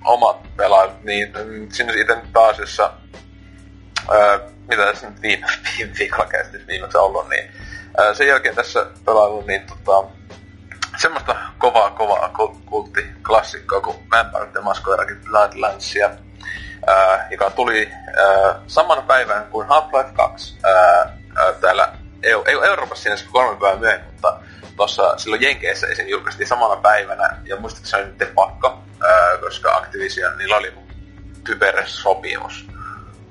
omat 0.06 0.56
pelaajat, 0.58 1.04
niin 1.04 1.34
mm, 1.46 1.70
sinne 1.72 1.94
itse 1.94 2.16
nyt 2.16 2.34
pääasiassa, 2.34 2.94
ää, 4.12 4.40
mitä 4.68 4.86
tässä 4.86 5.10
nyt 5.10 5.22
viime, 5.22 5.48
viime 5.78 5.94
viikolla 6.00 6.26
käsittelyssä 6.26 6.68
viimeksi 6.68 6.98
ollut, 6.98 7.30
niin 7.30 7.52
ää, 7.98 8.14
sen 8.14 8.28
jälkeen 8.28 8.56
tässä 8.56 8.86
pelaillut 9.06 9.48
niin 9.48 9.62
tota, 9.68 10.10
semmoista 10.98 11.36
kovaa, 11.58 11.92
kovaa 11.92 12.30
ku- 12.30 12.62
kulttiklassikkoa 12.66 13.82
kuin 13.82 13.98
Vampire 14.12 14.52
the 14.52 14.60
Masquerade 14.62 15.16
Bloodlandsia, 15.16 16.10
ää, 16.88 17.28
joka 17.32 17.50
tuli 17.50 17.92
ää, 17.94 18.56
samana 18.68 19.02
päivänä 19.02 19.42
kuin 19.42 19.68
Half-Life 19.68 20.14
2 20.14 20.58
ää, 20.64 20.74
ää, 21.36 21.54
täällä 21.62 21.94
Eu- 22.24 22.44
Eu- 22.48 22.64
Euroopassa 22.66 23.04
sinänsä 23.04 23.26
kolme 23.32 23.60
päivää 23.60 23.80
myöhemmin, 23.80 24.12
mutta 24.12 24.40
tuossa 24.76 25.18
silloin 25.18 25.42
Jenkeissä 25.42 25.88
esim. 25.88 26.08
julkaistiin 26.08 26.48
samana 26.48 26.76
päivänä, 26.76 27.38
ja 27.46 27.56
muistaakseni 27.56 28.14
se 28.18 28.24
oli 28.24 28.32
pakko, 28.36 28.80
ää, 29.08 29.38
koska 29.38 29.78
Activision, 29.78 30.38
niillä 30.38 30.58
oli 30.58 30.74
typerä 31.44 31.84
sopimus 31.86 32.68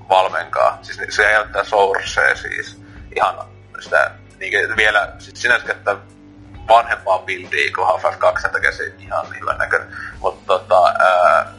Valmenkaa. 0.09 0.79
Siis 0.83 1.17
se 1.17 1.33
näyttää 1.33 1.65
Sourcea 1.65 2.37
siis 2.37 2.83
ihan 3.17 3.35
sitä 3.81 4.11
niin 4.39 4.77
vielä 4.77 5.13
siis 5.19 5.43
sinänsä 5.43 5.67
käyttää 5.67 5.97
vanhempaa 6.69 7.19
buildia 7.19 7.73
kuin 7.75 7.87
Half-Life 7.87 8.17
2, 8.19 8.43
sen 8.43 8.51
takia 8.51 8.73
se 8.73 8.95
ihan 8.99 9.27
hyvän 9.41 9.59
näköinen. 9.59 9.97
Mutta 10.21 10.43
tota, 10.47 10.87
ää, 10.87 11.53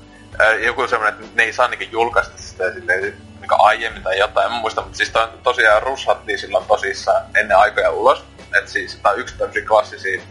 joku 0.65 0.87
semmoinen, 0.87 1.19
että 1.19 1.35
ne 1.35 1.43
ei 1.43 1.53
saa 1.53 1.67
niinku 1.67 1.85
julkaista 1.91 2.37
sitä 2.37 2.73
silleen, 2.73 3.13
mikä 3.41 3.55
aiemmin 3.55 4.03
tai 4.03 4.19
jotain, 4.19 4.51
en 4.51 4.59
muista, 4.59 4.81
mutta 4.81 4.97
siis 4.97 5.09
to, 5.09 5.29
tosiaan 5.43 5.83
rushattiin 5.83 6.39
silloin 6.39 6.65
tosissaan 6.65 7.25
ennen 7.35 7.57
aikoja 7.57 7.91
ulos. 7.91 8.23
että 8.57 8.71
siis 8.71 8.95
tää 8.95 9.11
on 9.11 9.19
yksi 9.19 9.37
tämmöisiä 9.37 9.65
klassisia 9.65 10.21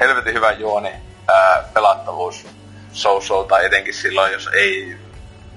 helvetin 0.00 0.34
hyvä 0.34 0.52
juoni, 0.52 0.92
ää, 1.28 1.64
pelattavuus, 1.74 2.46
so 2.92 3.44
tai 3.48 3.66
etenkin 3.66 3.94
silloin, 3.94 4.32
jos 4.32 4.48
ei 4.52 4.98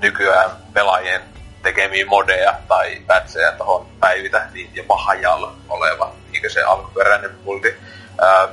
nykyään 0.02 0.50
pelaajien 0.74 1.22
tekemiä 1.64 2.06
modeja 2.06 2.54
tai 2.68 3.02
patcheja 3.08 3.52
tohon 3.52 3.88
päivitä, 4.00 4.48
niin 4.54 4.70
jopa 4.74 4.98
hajalla 4.98 5.56
oleva, 5.70 6.16
niin 6.32 6.52
se 6.52 6.64
alkuperäinen 6.64 7.32
multi. 7.44 7.76
Ää, 8.22 8.48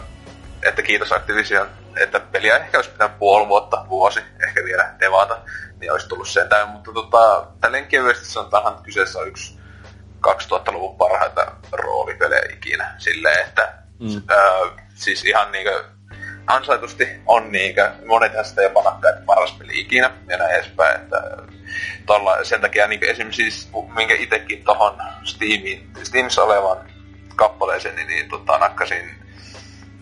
että 0.63 0.83
kiitos 0.83 1.13
Activision, 1.13 1.71
että 1.99 2.21
peliä 2.21 2.57
ehkä 2.57 2.79
olisi 2.79 2.91
pitänyt 2.91 3.19
puoli 3.19 3.49
vuotta, 3.49 3.85
vuosi, 3.89 4.21
ehkä 4.47 4.65
vielä 4.65 4.95
devata, 5.01 5.39
niin 5.81 5.93
olisi 5.93 6.09
tullut 6.09 6.29
sentään, 6.29 6.69
mutta 6.69 6.93
tota, 6.93 7.47
tälleen 7.61 7.87
kevyesti 7.87 8.25
sanotaan, 8.25 8.73
että 8.73 8.85
kyseessä 8.85 9.19
on 9.19 9.29
yksi 9.29 9.59
2000-luvun 10.27 10.97
parhaita 10.97 11.53
roolipelejä 11.73 12.43
ikinä, 12.53 12.95
silleen, 12.99 13.47
että 13.47 13.73
mm. 13.99 14.23
öö, 14.31 14.71
siis 14.95 15.25
ihan 15.25 15.53
niinkö 15.53 15.85
ansaitusti 16.47 17.09
on 17.27 17.53
niinkö, 17.53 17.91
monethan 18.07 18.45
sitä 18.45 18.63
jopa 18.63 18.83
nakkaa, 18.83 19.11
että 19.11 19.23
paras 19.27 19.53
peli 19.53 19.81
ikinä 19.81 20.11
ja 20.29 20.39
näin 20.39 20.55
edespäin, 20.55 21.01
että 21.01 21.23
tolla, 22.07 22.45
sen 22.45 22.61
takia 22.61 22.89
niinkö 22.89 23.11
esimerkiksi 23.11 23.51
siis, 23.51 23.71
minkä 23.95 24.15
itekin 24.19 24.65
tohon 24.65 24.99
Steamiin, 25.25 25.91
Steamissa 26.03 26.43
olevan 26.43 26.91
kappaleeseen, 27.37 27.97
niin, 27.97 28.09
niin 28.09 28.29
tota, 28.29 28.59
nakkasin 28.59 29.28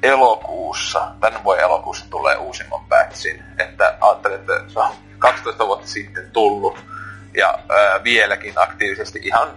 elokuussa, 0.06 1.08
tänne 1.20 1.44
vuoden 1.44 1.64
elokuussa 1.64 2.06
tulee 2.10 2.36
uusimman 2.36 2.84
patchin, 2.88 3.42
että 3.58 3.94
ajattelin, 4.00 4.40
että 4.40 4.52
se 4.68 4.78
on 4.78 4.92
12 5.18 5.66
vuotta 5.66 5.86
sitten 5.86 6.30
tullut 6.30 6.78
ja 7.34 7.58
ää, 7.68 8.04
vieläkin 8.04 8.52
aktiivisesti 8.56 9.20
ihan 9.22 9.48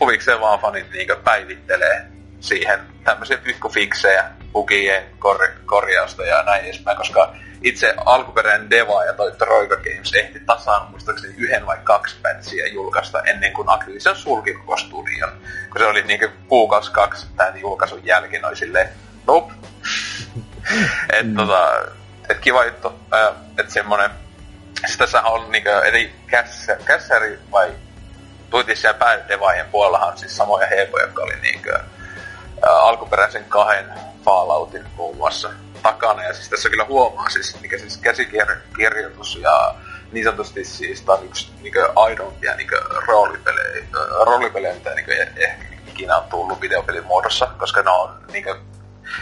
huvikseen 0.00 0.40
vaan 0.40 0.60
fanit 0.60 0.90
niinkö 0.92 1.16
päivittelee 1.16 2.06
siihen 2.40 2.80
tämmöisiä 3.04 3.38
pikkufiksejä, 3.38 4.24
bugien 4.52 5.04
kor- 5.18 5.48
korjausta 5.66 6.24
ja 6.24 6.42
näin 6.42 6.64
edespäin, 6.64 6.96
koska 6.96 7.34
itse 7.62 7.94
alkuperäinen 8.06 8.70
Deva 8.70 9.04
ja 9.04 9.12
toi 9.12 9.32
Troika 9.32 9.76
Games 9.76 10.14
ehti 10.14 10.40
tasaan 10.40 10.90
muistaakseni 10.90 11.34
yhden 11.36 11.66
vai 11.66 11.78
kaksi 11.84 12.16
pätsiä 12.22 12.66
julkaista 12.66 13.22
ennen 13.22 13.52
kuin 13.52 13.70
Activision 13.70 14.16
sulki 14.16 14.54
koko 14.54 14.76
studion. 14.76 15.32
Kun 15.70 15.80
se 15.80 15.86
oli 15.86 16.02
niinku 16.02 16.26
kuukausi 16.48 16.92
kaksi 16.92 17.26
tämän 17.36 17.60
julkaisun 17.60 18.06
jälkeen 18.06 18.44
oli 18.44 18.56
silleen, 18.56 18.88
nope. 19.26 19.54
et, 21.12 21.26
mm. 21.26 21.36
tota, 21.36 21.72
et 22.28 22.38
kiva 22.38 22.64
juttu, 22.64 22.92
että 23.58 23.72
semmonen 23.72 24.10
siis 24.86 24.98
tässä 24.98 25.22
on 25.22 25.50
niinku 25.50 25.68
eri 25.68 26.14
kässäri 26.84 27.38
vai 27.52 27.72
tuitin 28.50 28.76
siellä 28.76 28.98
päädevaajien 28.98 29.66
puolellahan 29.66 30.18
siis 30.18 30.36
samoja 30.36 30.66
hepoja, 30.66 31.04
jotka 31.04 31.22
oli 31.22 31.36
niinku 31.42 31.70
alkuperäisen 32.62 33.44
kahden 33.44 33.86
Falloutin 34.24 34.84
muun 34.96 35.16
muassa 35.16 35.50
takana. 35.82 36.24
Ja 36.24 36.34
siis 36.34 36.48
tässä 36.48 36.70
kyllä 36.70 36.84
huomaa 36.84 37.28
siis, 37.28 37.60
mikä 37.60 37.78
siis 37.78 37.96
käsikirjoitus 37.96 39.38
ja 39.42 39.74
niin 40.12 40.24
sanotusti 40.24 40.64
siis 40.64 41.02
tämä 41.02 41.18
on 41.18 41.24
yksi 41.24 41.52
niin 41.62 41.74
aidompia 41.96 42.56
niin 42.56 42.68
roolipelejä, 43.06 43.86
roolipelejä, 44.24 44.74
mitä 44.74 44.94
niin 44.94 45.10
ehkä 45.36 45.66
ikinä 45.86 46.16
on 46.16 46.30
tullut 46.30 46.60
videopelin 46.60 47.04
muodossa, 47.04 47.46
koska 47.58 47.82
ne 47.82 47.90
on, 47.90 48.10
niin 48.32 48.44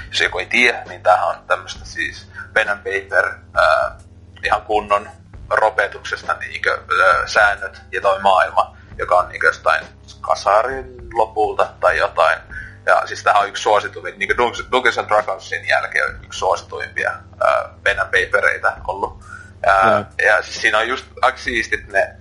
jos 0.08 0.20
joku 0.20 0.38
ei 0.38 0.46
tiedä, 0.46 0.82
niin 0.88 1.02
tämähän 1.02 1.28
on 1.28 1.36
tämmöistä 1.46 1.84
siis 1.84 2.28
pen 2.52 2.68
and 2.68 2.78
paper, 2.78 3.32
ää, 3.54 3.98
ihan 4.44 4.62
kunnon 4.62 5.08
ropetuksesta 5.50 6.36
niin 6.40 6.62
ää, 6.68 7.26
säännöt 7.26 7.82
ja 7.92 8.00
toi 8.00 8.20
maailma, 8.20 8.76
joka 8.98 9.16
on 9.16 9.28
niin 9.28 9.40
jostain 9.44 9.84
kasarin 10.20 10.96
lopulta 11.14 11.68
tai 11.80 11.98
jotain 11.98 12.38
ja 12.86 13.06
siis 13.06 13.22
tämähän 13.22 13.42
on 13.42 13.48
yksi 13.48 13.62
suosituin, 13.62 14.18
niin 14.18 14.36
kuin 14.36 14.38
Dungeons 14.72 14.98
and 14.98 15.08
Dragonsin 15.08 15.68
jälkeen 15.68 16.20
yksi 16.24 16.38
suosituimpia 16.38 17.10
äh, 17.10 17.70
pen 17.82 18.00
and 18.00 18.08
papereita 18.10 18.76
ollut. 18.88 19.24
Ja. 19.66 20.04
ja 20.24 20.42
siis 20.42 20.60
siinä 20.60 20.78
on 20.78 20.88
just 20.88 21.06
aika 21.22 21.38
siistit 21.38 21.88
ne 21.92 22.16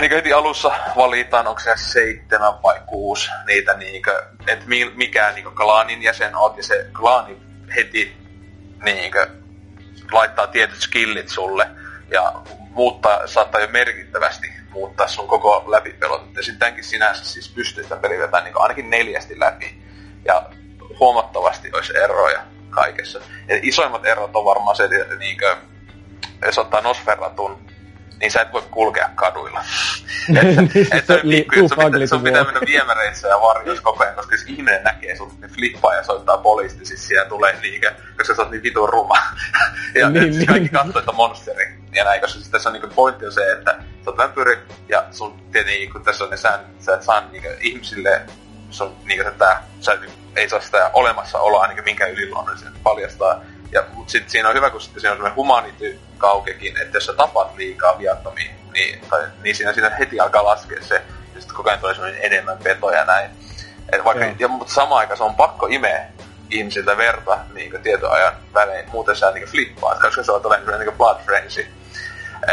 niin 0.00 0.12
heti 0.12 0.32
alussa 0.32 0.72
valitaan, 0.96 1.46
onko 1.46 1.60
se 1.60 1.72
seitsemän 1.76 2.62
vai 2.62 2.80
kuusi 2.86 3.30
niitä, 3.46 3.74
niin 3.74 4.02
että 4.46 4.64
mikä 4.94 5.32
niin 5.32 5.44
kuin, 5.44 5.56
klaanin 5.56 6.02
jäsen 6.02 6.36
oot, 6.36 6.56
ja 6.56 6.62
se 6.62 6.86
klaani 6.96 7.36
heti 7.76 8.16
niin 8.84 9.12
kuin, 9.12 9.26
laittaa 10.12 10.46
tietyt 10.46 10.80
skillit 10.80 11.28
sulle, 11.28 11.68
ja 12.10 12.32
muuttaa, 12.70 13.26
saattaa 13.26 13.60
jo 13.60 13.68
merkittävästi 13.68 14.52
muuttaa 14.70 15.08
sun 15.08 15.28
koko 15.28 15.64
läpipelot. 15.66 16.22
Ja 16.36 16.42
sitten 16.42 16.58
tämänkin 16.58 16.84
sinänsä 16.84 17.24
siis 17.24 17.48
pystyy 17.48 17.82
sitä 17.82 17.96
peliä 17.96 18.28
niin 18.44 18.54
ainakin 18.54 18.90
neljästi 18.90 19.40
läpi. 19.40 19.82
Ja 20.24 20.50
huomattavasti 21.00 21.70
olisi 21.72 21.96
eroja 21.96 22.42
kaikessa. 22.70 23.18
Ja 23.48 23.58
isoimmat 23.62 24.06
erot 24.06 24.36
on 24.36 24.44
varmaan 24.44 24.76
se, 24.76 24.84
että 24.84 25.14
niin 25.14 25.38
kuin, 25.38 25.56
jos 26.46 26.58
ottaa 26.58 26.80
Nosferatun, 26.80 27.71
niin 28.22 28.32
sä 28.32 28.40
et 28.40 28.52
voi 28.52 28.62
kulkea 28.70 29.10
kaduilla. 29.14 29.60
että, 30.36 30.96
et, 30.96 31.06
se, 31.06 31.20
niin, 31.22 31.44
sun, 31.68 31.92
pitä, 31.92 32.06
sun 32.06 32.22
pitää 32.22 32.44
mennä 32.44 32.60
viemäreissä 32.66 33.28
ja 33.28 33.40
varjoissa 33.40 33.82
koko 33.82 34.04
ajan, 34.04 34.14
koska 34.14 34.34
jos 34.34 34.44
ihminen 34.46 34.84
näkee 34.84 35.16
sun, 35.16 35.32
niin 35.40 35.50
flippaa 35.50 35.94
ja 35.94 36.02
soittaa 36.02 36.38
poliisti, 36.38 36.84
siis 36.84 37.08
siellä 37.08 37.28
tulee 37.28 37.58
liike, 37.62 37.92
koska 38.16 38.34
sä 38.34 38.42
oot 38.42 38.50
niin 38.50 38.62
vitun 38.62 38.88
ruma. 38.88 39.14
ja 40.00 40.10
niin, 40.10 40.30
niin, 40.30 40.46
kaikki 40.46 40.68
katsoo, 40.68 40.98
että 40.98 41.12
monsteri 41.12 41.82
ja 41.94 42.04
näin, 42.04 42.20
koska 42.20 42.38
siis 42.38 42.48
tässä 42.48 42.68
on 42.68 42.72
niinku 42.72 42.94
pointti 42.94 43.26
on 43.26 43.32
se, 43.32 43.52
että 43.52 43.70
sä 44.04 44.10
oot 44.10 44.16
vampyyri 44.16 44.58
ja 44.88 45.04
sun 45.10 45.42
tietenkin 45.52 45.92
kun 45.92 46.04
tässä 46.04 46.24
on 46.24 46.30
ne 46.30 46.36
säännöt, 46.36 46.82
sä 46.82 46.94
et 46.94 47.02
saa 47.02 47.20
niinku 47.20 47.48
ihmisille 47.60 48.22
sun 48.70 48.96
niinku 49.04 49.24
tätä, 49.24 49.62
sä 49.80 49.98
ei 50.36 50.48
saa 50.48 50.60
sitä 50.60 50.90
olemassaoloa 50.92 51.66
niinku 51.66 51.82
minkä 51.84 52.06
yliluonnollisen 52.06 52.72
paljastaa. 52.82 53.40
Ja 53.72 53.84
mut 53.92 54.08
sit 54.08 54.30
siinä 54.30 54.48
on 54.48 54.54
hyvä, 54.54 54.70
kun 54.70 54.80
sitten 54.80 55.00
siinä 55.00 55.12
on 55.12 55.16
semmoinen 55.16 55.36
humanity 55.36 56.00
kaukekin, 56.18 56.76
että 56.82 56.96
jos 56.96 57.06
sä 57.06 57.12
tapat 57.12 57.56
liikaa 57.56 57.98
viattomia, 57.98 58.52
niin, 58.72 59.00
tai, 59.10 59.22
niin 59.42 59.56
siinä, 59.56 59.72
siinä 59.72 59.90
heti 59.90 60.20
alkaa 60.20 60.44
laskea 60.44 60.82
se, 60.82 60.94
ja 61.34 61.40
sitten 61.40 61.56
koko 61.56 61.68
ajan 61.68 61.80
tulee 61.80 61.94
semmoinen 61.94 62.22
enemmän 62.22 62.58
petoja 62.58 62.98
ja 62.98 63.04
näin. 63.04 63.30
Et 63.92 64.04
vaikka, 64.04 64.24
ja, 64.38 64.48
mutta 64.48 64.74
samaan 64.74 64.98
aikaan 64.98 65.16
se 65.16 65.24
on 65.24 65.34
pakko 65.34 65.66
imeä 65.66 66.06
ihmisiltä 66.50 66.96
verta 66.96 67.38
niin 67.54 67.82
tietoajan 67.82 68.32
välein, 68.54 68.90
muuten 68.90 69.16
sä 69.16 69.30
niin 69.30 69.48
flippaat, 69.48 70.00
koska 70.00 70.22
se 70.22 70.32
on 70.32 70.42
tällainen 70.42 70.80
niin 70.80 70.96
blood 70.96 71.20
frenzy. 71.24 71.66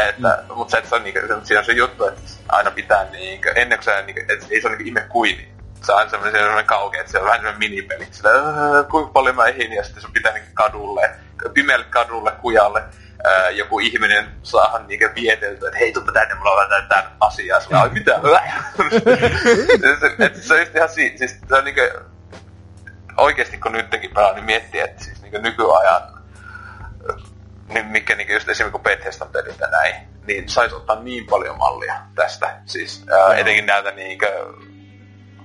Että, 0.08 0.42
mm. 0.48 0.54
Mutta 0.54 0.70
se, 0.70 0.78
että 0.78 0.88
se 0.88 0.96
on, 0.96 1.02
niinku, 1.02 1.20
siinä 1.44 1.58
on 1.58 1.64
se 1.64 1.72
juttu, 1.72 2.04
että 2.04 2.20
aina 2.48 2.70
pitää 2.70 3.04
niinku, 3.04 3.48
ennen 3.54 3.78
kuin 3.78 3.84
sä, 3.84 4.02
niinku, 4.02 4.20
et, 4.32 4.46
ei 4.50 4.60
se 4.60 4.66
ole 4.66 4.76
niinku 4.76 4.88
ihme 4.88 5.00
kuini. 5.00 5.48
Se 5.82 5.92
on 5.92 6.10
semmoinen, 6.10 6.40
semmoinen 6.40 6.66
kauke, 6.66 7.00
että 7.00 7.12
se 7.12 7.18
on 7.18 7.24
vähän 7.24 7.38
semmoinen 7.38 7.58
minipeli. 7.58 8.08
Sillä, 8.10 8.30
kuinka 8.90 9.12
paljon 9.12 9.36
mä 9.36 9.46
ehin, 9.46 9.72
ja 9.72 9.84
sitten 9.84 10.02
sun 10.02 10.12
pitää 10.12 10.32
niinku 10.32 10.50
kadulle, 10.54 11.10
pimeälle 11.54 11.86
kadulle, 11.90 12.30
kujalle, 12.30 12.84
ää, 13.24 13.50
joku 13.50 13.78
ihminen 13.78 14.26
saahan 14.42 14.86
niinku 14.86 15.06
vieteltyä, 15.14 15.68
että 15.68 15.78
hei, 15.78 15.92
tuppa 15.92 16.12
tänne, 16.12 16.34
mulla 16.34 16.50
on 16.50 16.68
vähän 16.68 16.88
tämän 16.88 17.12
asiaa. 17.20 17.60
Sillä 17.60 17.88
mitä? 17.92 18.20
se, 20.00 20.40
se 20.40 20.54
on 20.54 20.60
just 20.60 20.74
ihan 20.76 20.88
si- 20.88 21.18
siis 21.18 21.38
se 21.48 21.54
on 21.54 21.64
niinku, 21.64 21.80
oikeesti 23.16 23.58
kun 23.58 23.72
nytkin 23.72 24.14
pelaa, 24.14 24.32
niin 24.32 24.44
miettii, 24.44 24.80
että 24.80 25.04
siis 25.04 25.22
niinku 25.22 25.38
nykyajan 25.38 26.20
niin 27.74 27.86
mikä 27.86 28.14
niin 28.14 28.32
just 28.32 28.48
esimerkiksi 28.48 28.72
kun 28.72 28.82
Bethesdan 28.82 29.28
pelit 29.28 29.60
ja 29.60 29.66
näin, 29.66 29.94
niin 30.26 30.48
saisi 30.48 30.74
ottaa 30.74 31.02
niin 31.02 31.26
paljon 31.26 31.58
mallia 31.58 31.94
tästä. 32.14 32.56
Siis 32.66 33.04
ää, 33.10 33.36
etenkin 33.36 33.66
näiltä 33.66 33.90
niinkö 33.90 34.26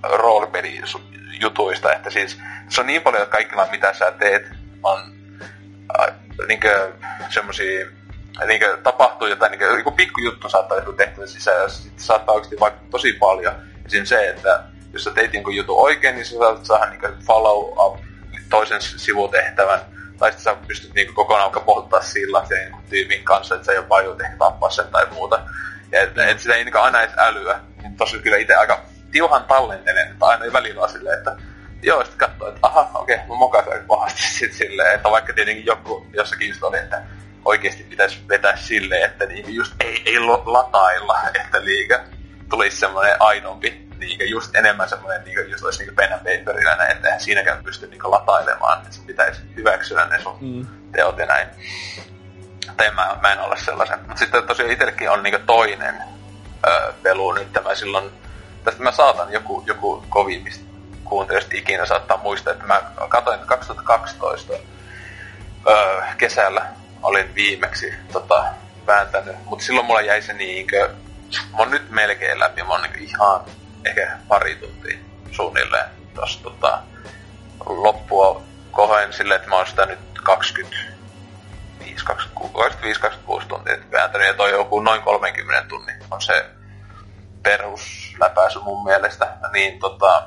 roolipelijutuista, 0.09 1.93
että 1.93 2.09
siis 2.09 2.39
se 2.69 2.81
on 2.81 2.87
niin 2.87 3.01
paljon, 3.01 3.27
kaikilla 3.27 3.67
mitä 3.71 3.93
sä 3.93 4.11
teet 4.11 4.49
on 4.83 4.99
ää, 5.99 6.15
niinkö 6.47 6.91
semmosia 7.29 7.85
niinkö 8.47 8.77
tapahtuu 8.83 9.27
jotain, 9.27 9.51
niinkö 9.51 9.65
joku 9.65 9.91
pikku 9.91 10.21
juttu 10.21 10.49
saattaa 10.49 10.77
joku 10.77 10.93
tehtävä 10.93 11.27
sisään, 11.27 11.61
ja 11.61 11.69
sitten 11.69 12.03
saattaa 12.03 12.35
oikeasti 12.35 12.59
vaikka 12.59 12.81
tosi 12.91 13.13
paljon. 13.13 13.55
Esim. 13.85 14.05
se, 14.05 14.29
että 14.29 14.63
jos 14.93 15.03
sä 15.03 15.11
teit 15.11 15.33
jonkun 15.33 15.55
jutun 15.55 15.79
oikein, 15.79 16.15
niin 16.15 16.25
sä 16.25 16.37
saat 16.37 16.65
saada 16.65 16.89
niinkö 16.89 17.13
follow 17.27 17.85
up 17.85 17.99
toisen 18.49 18.81
sivutehtävän, 18.81 19.79
tai 20.17 20.31
sitten 20.31 20.53
sä 20.53 20.67
pystyt 20.67 20.93
niinku 20.93 21.13
kokonaan 21.13 21.45
alkaa 21.45 21.63
polttaa 21.63 22.01
sillat 22.01 22.49
ja 22.49 22.57
niinku 22.57 22.79
tyypin 22.89 23.23
kanssa, 23.23 23.55
että 23.55 23.65
sä 23.65 23.73
jopa 23.73 24.01
joudut 24.01 24.21
ehkä 24.21 24.37
tappaa 24.37 24.69
sen 24.69 24.87
tai 24.87 25.05
muuta. 25.11 25.39
Ja 25.91 26.01
et, 26.01 26.17
et 26.17 26.39
sitä 26.39 26.55
ei 26.55 26.63
niinku 26.63 26.79
aina 26.79 27.01
edes 27.01 27.17
älyä. 27.17 27.59
Niin 27.81 27.97
tosi 27.97 28.19
kyllä 28.19 28.37
itse 28.37 28.55
aika 28.55 28.81
tiuhan 29.15 29.43
tallentelen, 29.43 30.07
että 30.11 30.25
aina 30.25 30.53
välillä 30.53 30.81
ole 30.81 30.89
silleen, 30.89 31.17
että 31.17 31.35
joo, 31.81 32.03
sitten 32.03 32.17
katsoo, 32.17 32.47
että 32.47 32.59
aha, 32.61 32.89
okei, 32.93 33.15
okay, 33.15 33.27
mä 33.27 33.35
mokasin 33.35 33.85
pahasti 33.87 34.21
sit 34.39 34.53
silleen, 34.53 34.95
että 34.95 35.11
vaikka 35.11 35.33
tietenkin 35.33 35.65
joku 35.65 36.07
jossakin 36.13 36.47
just 36.47 36.63
oli, 36.63 36.77
että 36.77 37.03
oikeasti 37.45 37.83
pitäisi 37.83 38.19
vetää 38.29 38.55
silleen, 38.55 39.05
että 39.05 39.25
niinku 39.25 39.51
just 39.51 39.73
ei, 39.79 40.01
ei 40.05 40.19
latailla, 40.19 41.19
että 41.43 41.65
liiga 41.65 41.99
tulisi 42.49 42.77
semmoinen 42.77 43.15
ainompi 43.19 43.87
niin 43.99 44.29
just 44.29 44.55
enemmän 44.55 44.89
semmoinen, 44.89 45.23
niin 45.25 45.51
just 45.51 45.63
olisi 45.63 45.83
niin 45.83 45.95
pen 45.95 46.13
and 46.13 46.19
paperilla 46.19 46.75
näin, 46.75 46.91
että 46.91 47.07
eihän 47.07 47.21
siinäkään 47.21 47.63
pysty 47.63 47.87
niin 47.87 48.11
latailemaan, 48.11 48.77
että 48.77 48.95
sun 48.95 49.05
pitäisi 49.05 49.41
hyväksyä 49.55 50.05
ne 50.05 50.21
sun 50.21 50.37
mm. 50.41 50.67
teot 50.91 51.17
ja 51.17 51.25
näin. 51.25 51.47
Tai 52.77 52.91
mä, 52.91 53.17
mä 53.21 53.33
en 53.33 53.39
ole 53.39 53.57
sellaisen. 53.57 53.99
Mutta 53.99 54.19
sitten 54.19 54.43
tosiaan 54.43 54.71
itsellekin 54.71 55.09
on 55.09 55.23
niin 55.23 55.45
toinen 55.45 55.95
öö, 56.67 56.93
pelu 57.03 57.31
nyt 57.31 57.53
tämä 57.53 57.75
silloin, 57.75 58.11
tästä 58.65 58.83
mä 58.83 58.91
saatan 58.91 59.33
joku, 59.33 59.63
joku 59.67 60.03
kovimmista 60.09 60.65
kuuntelijoista 61.03 61.57
ikinä 61.57 61.85
saattaa 61.85 62.17
muistaa, 62.17 62.53
että 62.53 62.65
mä 62.65 62.81
katsoin 63.09 63.39
2012 63.39 64.53
öö, 65.67 66.01
kesällä. 66.17 66.65
Olin 67.03 67.35
viimeksi 67.35 67.93
tota, 68.11 68.45
vääntänyt, 68.87 69.35
mutta 69.45 69.65
silloin 69.65 69.85
mulla 69.85 70.01
jäi 70.01 70.21
se 70.21 70.33
niinkö, 70.33 70.89
mä 71.51 71.57
oon 71.57 71.71
nyt 71.71 71.89
melkein 71.89 72.39
läpi, 72.39 72.63
mä 72.63 72.69
oon 72.69 72.81
niinku 72.81 72.97
ihan 72.99 73.41
ehkä 73.85 74.17
pari 74.27 74.55
tuntia 74.55 74.97
suunnilleen 75.31 75.89
tosta 76.15 76.43
tota, 76.43 76.79
loppua 77.65 78.41
kohoin 78.71 79.13
silleen, 79.13 79.35
että 79.35 79.49
mä 79.49 79.55
oon 79.55 79.67
sitä 79.67 79.85
nyt 79.85 79.99
25, 80.23 82.05
26, 82.05 82.99
26 82.99 83.47
tuntia 83.47 83.77
vääntänyt 83.91 84.27
ja 84.27 84.33
toi 84.33 84.51
joku 84.51 84.79
noin 84.79 85.01
30 85.01 85.69
tunnin 85.69 85.95
on 86.11 86.21
se 86.21 86.45
perusläpäisy 87.45 88.59
mun 88.59 88.83
mielestä. 88.83 89.37
Niin 89.53 89.79
tota, 89.79 90.23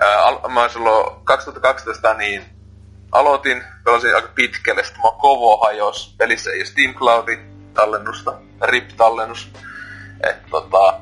ää, 0.00 0.48
mä 0.48 0.68
silloin 0.68 1.24
2012 1.24 2.14
niin 2.14 2.44
aloitin, 3.12 3.64
pelasin 3.84 4.14
aika 4.14 4.28
pitkälle, 4.34 4.84
sitten 4.84 5.02
mä 5.02 5.10
kovo 5.18 5.56
hajos, 5.56 6.14
pelissä 6.18 6.50
ei 6.50 6.58
ole 6.58 6.64
Steam 6.64 6.94
Cloudin 6.94 7.70
tallennusta, 7.74 8.32
RIP-tallennus. 8.62 9.52
että 10.28 10.48
tota, 10.50 11.00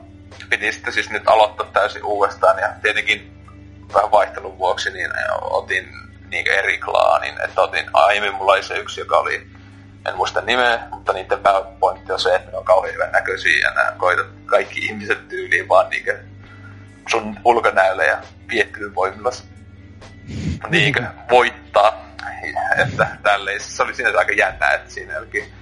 piti 0.51 0.73
sitten 0.73 0.93
siis 0.93 1.11
nyt 1.11 1.29
aloittaa 1.29 1.67
täysin 1.73 2.05
uudestaan 2.05 2.59
ja 2.59 2.69
tietenkin 2.83 3.35
vähän 3.95 4.11
vaihtelun 4.11 4.59
vuoksi 4.59 4.91
niin 4.91 5.11
otin 5.41 5.89
niin 6.31 6.47
eri 6.49 6.79
klaanin, 6.79 7.41
että 7.45 7.61
otin 7.61 7.85
aiemmin 7.93 8.35
mulla 8.35 8.53
oli 8.53 8.63
se 8.63 8.79
yksi, 8.79 9.01
joka 9.01 9.19
oli 9.19 9.47
en 10.09 10.17
muista 10.17 10.41
nimeä, 10.41 10.81
mutta 10.91 11.13
niiden 11.13 11.39
pääpointti 11.39 12.13
on 12.13 12.21
se, 12.21 12.35
että 12.35 12.51
ne 12.51 12.57
on 12.57 12.65
kauhean 12.65 12.95
hyvän 12.95 13.13
näköisiä 13.13 13.59
ja 13.59 13.75
nämä 13.75 13.93
koitat 13.99 14.27
kaikki 14.47 14.81
ihmiset 14.81 15.29
tyyliin 15.29 15.69
vaan 15.69 15.91
niinkö 15.91 16.19
sun 17.09 17.37
ulkonäölle 17.45 18.07
ja 18.07 18.19
viettelyn 18.49 18.95
voimilla 18.95 19.31
niinkö 20.69 21.03
voittaa. 21.31 22.05
Että 22.79 23.07
tälleen, 23.23 23.61
se 23.61 23.83
oli 23.83 23.95
siinä 23.95 24.19
aika 24.19 24.33
jännä, 24.33 24.71
että 24.71 24.91
siinä 24.91 25.19
olikin 25.19 25.53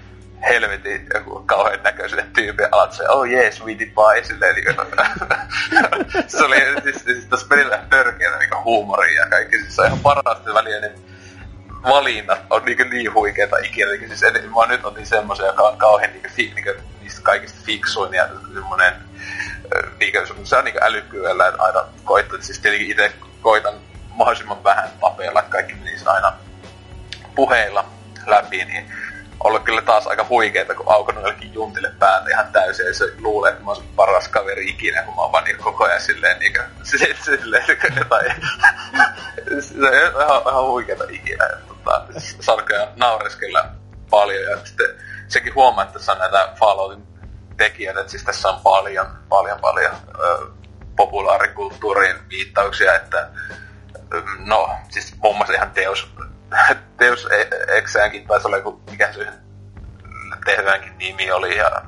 helvetin 0.48 1.06
joku 1.14 1.42
kauhean 1.46 1.82
näköiselle 1.82 2.26
tyypin 2.34 2.68
alat 2.72 2.92
se, 2.92 3.08
oh 3.08 3.26
yes, 3.26 3.64
we 3.64 3.78
did 3.78 3.90
buy, 3.94 4.24
silleen 4.24 4.54
niin 4.54 4.76
se 6.26 6.44
oli 6.44 6.56
siis, 6.82 7.04
siis 7.04 7.26
tässä 7.26 7.46
pelillä 7.48 7.84
törkeänä 7.90 8.38
niin 8.38 8.64
huumoria 8.64 9.20
ja 9.20 9.26
kaikki, 9.26 9.58
siis 9.58 9.76
se 9.76 9.82
on 9.82 9.86
ihan 9.86 10.00
parasta 10.00 10.54
väliä, 10.54 10.80
niin 10.80 11.11
valinnat 11.82 12.40
on 12.50 12.64
niin, 12.64 12.90
niin 12.90 13.14
huikeita 13.14 13.56
ikinä. 13.58 13.90
Niin, 13.90 14.08
siis 14.08 14.22
en, 14.22 14.32
mä 14.34 14.66
nyt 14.68 14.84
otin 14.84 15.06
semmoisen, 15.06 15.46
joka 15.46 15.62
on 15.62 15.78
kauhean 15.78 16.12
niin, 16.12 16.30
fi, 16.30 16.52
niin, 16.54 16.76
niistä 17.00 17.22
kaikista 17.22 17.58
fiksuin 17.64 18.14
ja 18.14 18.28
semmoinen 18.54 18.94
niin, 20.00 20.12
se 20.44 20.56
on 20.56 20.64
niin 20.64 20.84
älykkyydellä 20.84 21.52
aina 21.58 21.84
koittanut. 22.04 22.42
Siis 22.42 22.58
tietenkin 22.58 22.90
itse 22.90 23.12
koitan 23.40 23.74
mahdollisimman 24.08 24.64
vähän 24.64 24.90
papeilla, 25.00 25.40
että 25.40 25.52
kaikki 25.52 25.74
menisi 25.74 26.06
aina 26.06 26.32
puheilla 27.34 27.84
läpi, 28.26 28.64
niin 28.64 28.92
ollut 29.44 29.62
kyllä 29.62 29.82
taas 29.82 30.06
aika 30.06 30.26
huikeeta, 30.28 30.74
kun 30.74 30.92
aukon 30.92 31.14
jollekin 31.14 31.54
juntille 31.54 31.92
päätä 31.98 32.30
ihan 32.30 32.52
täysin, 32.52 32.86
ja 32.86 32.94
se 32.94 33.04
luulee, 33.18 33.52
että 33.52 33.64
mä 33.64 33.70
oon 33.70 33.84
paras 33.96 34.28
kaveri 34.28 34.68
ikinä, 34.68 35.02
kun 35.02 35.14
mä 35.14 35.22
oon 35.22 35.32
vaan 35.32 35.44
niin 35.44 35.58
koko 35.58 35.84
ajan 35.84 36.00
silleen, 36.00 36.38
niin 36.38 36.52
kuin, 36.52 36.64
silleen 37.24 37.64
jotain, 37.98 38.26
se 39.60 39.74
on 39.74 39.94
ihan, 39.94 40.42
ihan 40.98 41.14
ikinä, 41.14 41.46
että 41.46 41.71
tota, 41.84 42.20
sarkoja 42.40 42.88
naureskella 42.96 43.64
paljon, 44.10 44.50
ja 44.50 44.66
sitten 44.66 44.86
sekin 45.28 45.54
huomaa, 45.54 45.84
että 45.84 45.98
tässä 45.98 46.12
on 46.12 46.18
näitä 46.18 46.48
Falloutin 46.60 47.06
tekijöitä, 47.56 48.00
että 48.00 48.10
siis 48.10 48.24
tässä 48.24 48.48
on 48.48 48.60
paljon, 48.60 49.06
paljon, 49.28 49.60
paljon 49.60 49.92
ö, 50.18 50.46
populaarikulttuuriin 50.96 52.16
viittauksia, 52.28 52.94
että 52.94 53.28
no, 54.38 54.70
siis 54.88 55.14
muun 55.22 55.36
muassa 55.36 55.54
ihan 55.54 55.70
teos 55.70 56.12
Deus 57.00 57.28
Exäänkin 57.78 58.26
taisi 58.26 58.46
olla 58.46 58.56
joku, 58.56 58.82
mikä 58.90 59.12
se 59.12 59.26
tehtävänkin 60.44 60.98
nimi 60.98 61.32
oli 61.32 61.56
ja, 61.56 61.82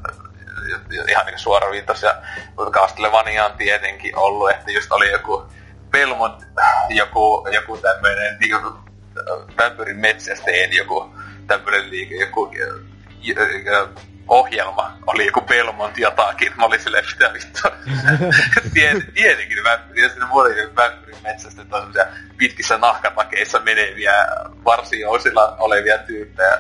ihan 1.09 1.27
niin 1.27 1.39
suora 1.39 1.71
viittaus. 1.71 2.03
Ja 2.03 2.23
Castlevania 2.71 3.47
on 3.47 3.57
tietenkin 3.57 4.19
ollut, 4.19 4.51
että 4.51 4.71
just 4.71 4.93
oli 4.93 5.11
joku 5.11 5.47
Belmont, 5.91 6.43
joku, 6.89 7.49
joku 7.53 7.77
tämmöinen 7.77 8.37
niin 8.41 8.57
Vampyrin 9.59 9.97
metsästeen 9.97 10.73
joku 10.73 11.15
tämmöinen 11.47 11.91
liike, 11.91 12.15
joku 12.15 12.51
ohjelma 14.29 14.99
oli 15.07 15.27
joku 15.27 15.41
Belmont 15.41 15.99
jotakin. 15.99 16.53
Mä 16.57 16.65
olin 16.65 16.81
silleen, 16.81 17.05
mitä 17.13 17.33
vittua. 17.33 17.71
Tietenkin 19.15 19.65
vampyri, 19.65 20.03
ja 20.03 20.09
sinne 20.09 20.27
muodin 20.27 20.77
vampyrin 20.77 21.23
metsästä 21.23 21.65
tämmöisiä 21.65 22.07
pitkissä 22.37 22.79
nahkatakeissa 22.79 23.61
meneviä 23.61 24.13
varsijousilla 24.65 25.57
olevia 25.59 25.99
tyyppejä. 25.99 26.59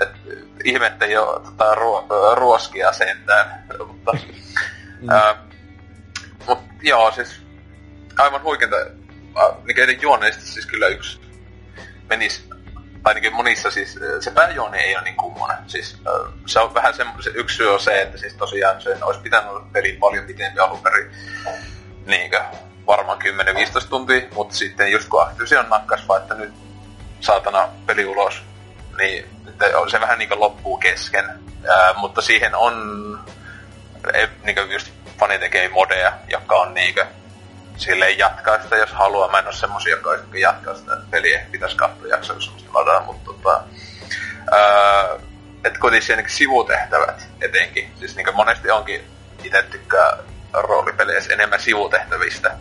Et, 0.00 0.08
ihmettä 0.64 1.06
jo 1.06 1.42
tota, 1.44 1.74
ruo, 1.74 2.06
ruoskia 2.34 2.92
sentään. 2.92 3.64
mutta, 3.86 4.12
mm. 5.00 5.10
ää, 5.10 5.36
mut, 6.46 6.58
joo, 6.82 7.10
siis 7.10 7.42
aivan 8.18 8.42
huikenta. 8.42 8.76
Niin 9.86 10.02
juoneista 10.02 10.42
siis 10.42 10.66
kyllä 10.66 10.86
yksi 10.86 11.27
menisi 12.08 12.48
ainakin 13.04 13.34
monissa 13.34 13.70
siis, 13.70 13.98
se 14.20 14.30
pääjuoni 14.30 14.78
ei 14.78 14.94
ole 14.94 15.04
niin 15.04 15.16
kummonen. 15.16 15.56
Siis, 15.66 15.96
se 16.46 16.60
on 16.60 16.74
vähän 16.74 16.94
se 16.94 17.04
yksi 17.34 17.56
syy 17.56 17.72
on 17.72 17.80
se, 17.80 18.02
että 18.02 18.18
siis 18.18 18.34
tosiaan 18.34 18.80
se 18.80 18.96
olisi 19.02 19.20
pitänyt 19.20 19.50
olla 19.50 19.66
peli 19.72 19.92
paljon 19.92 20.24
pitempi 20.24 20.60
alun 20.60 20.82
perin. 20.82 21.10
Niinkö, 22.06 22.40
varmaan 22.86 23.18
10-15 23.84 23.88
tuntia, 23.88 24.20
mutta 24.34 24.54
sitten 24.54 24.92
just 24.92 25.08
kun 25.08 25.22
Activision 25.22 25.68
nakkas 25.68 26.08
vaan, 26.08 26.22
että 26.22 26.34
nyt 26.34 26.52
saatana 27.20 27.68
peli 27.86 28.04
ulos, 28.04 28.42
niin 28.98 29.24
se 29.90 30.00
vähän 30.00 30.18
niin 30.18 30.40
loppuu 30.40 30.76
kesken. 30.76 31.24
Ää, 31.68 31.94
mutta 31.96 32.22
siihen 32.22 32.54
on 32.54 32.74
niin 34.44 34.70
just 34.72 34.92
fani 35.18 35.38
tekee 35.38 35.68
modeja, 35.68 36.12
jotka 36.28 36.56
on 36.56 36.74
niinkö 36.74 37.06
silleen 37.78 38.18
jatkaa 38.18 38.62
sitä, 38.62 38.76
jos 38.76 38.92
haluaa. 38.92 39.30
Mä 39.30 39.38
en 39.38 39.46
ole 39.46 39.54
semmosia, 39.54 39.94
jotka 39.94 40.38
jatkaa 40.38 40.74
sitä 40.74 40.96
peliä. 41.10 41.46
Pitäisi 41.50 41.76
katsoa 41.76 42.08
jaksoa, 42.08 42.36
jos 42.36 42.44
semmoista 42.44 42.74
ladata, 42.74 43.00
mutta 43.00 43.24
tota... 43.24 43.62
Öö, 44.52 45.18
että 45.64 45.80
kuitenkin 45.80 46.12
ainakin 46.12 46.34
sivutehtävät 46.34 47.28
etenkin. 47.40 47.90
Siis 47.98 48.16
niin 48.16 48.34
monesti 48.34 48.70
onkin 48.70 49.00
itse 49.44 49.62
tykkää 49.62 50.18
roolipeleissä 50.52 51.34
enemmän 51.34 51.60
sivutehtävistä 51.60 52.56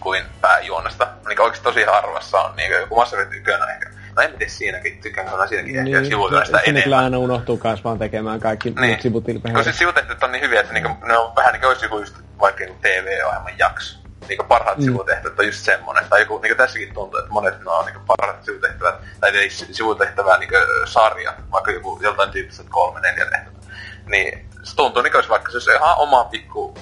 kuin 0.00 0.24
pääjuonesta. 0.40 1.08
Niin 1.28 1.40
oikeasti 1.40 1.64
tosi 1.64 1.82
harvassa 1.82 2.38
on 2.38 2.56
niin 2.56 2.72
joku 2.72 2.96
Mass 2.96 3.12
Effect 3.12 3.32
1 3.32 3.50
ehkä. 3.50 3.90
No 4.16 4.22
en 4.22 4.30
tiedä 4.30 4.52
siinäkin, 4.52 5.00
tykkään 5.02 5.28
kyllä 5.28 5.46
siinäkin 5.46 5.84
niin, 5.84 5.96
ehkä 5.96 6.08
sivutyöstä 6.08 6.58
enemmän. 6.58 6.82
kyllä 6.82 6.98
aina 6.98 7.18
unohtuu 7.18 7.56
kans 7.56 7.84
vaan 7.84 7.98
tekemään 7.98 8.40
kaikki 8.40 8.70
niin. 8.80 9.02
sivutilpehdet. 9.02 9.56
Koska 9.56 9.72
sivutehtävät 9.72 10.22
on 10.22 10.32
niin 10.32 10.42
hyviä, 10.42 10.60
että 10.60 10.72
niinku, 10.72 11.06
ne 11.06 11.18
on 11.18 11.36
vähän 11.36 11.52
niin 11.52 11.60
kuin 11.60 11.68
olisi 11.68 11.84
joku 11.84 11.98
just 11.98 12.14
vaikka 12.40 12.64
TV-ohjelman 12.80 13.58
jakso 13.58 14.00
niinku 14.28 14.44
parhaat 14.44 14.78
mm. 14.78 14.84
sivutehtävät 14.84 15.38
on 15.38 15.46
just 15.46 15.64
semmonen. 15.64 16.04
Tai 16.10 16.20
joku, 16.20 16.38
niinku 16.38 16.56
tässäkin 16.56 16.94
tuntuu, 16.94 17.18
että 17.18 17.32
monet 17.32 17.54
on 17.66 17.84
niinku 17.84 18.00
parhaat 18.06 18.44
sivutehtävät, 18.44 18.94
tai 19.20 19.36
ei 19.36 19.50
sivutehtävää 19.50 20.38
niinku 20.38 20.56
sarja, 20.84 21.34
vaikka 21.52 21.70
joku 21.70 21.98
joltain 22.02 22.30
tyyppiset 22.30 22.66
kolme, 22.68 23.00
neljä 23.00 23.24
tehtävää. 23.24 23.60
Niin 24.06 24.48
se 24.62 24.76
tuntuu 24.76 25.02
niinku, 25.02 25.18
vaikka 25.28 25.50
se 25.50 25.56
olisi 25.56 25.70
ihan 25.70 25.98
oma 25.98 26.24
pikku 26.24 26.74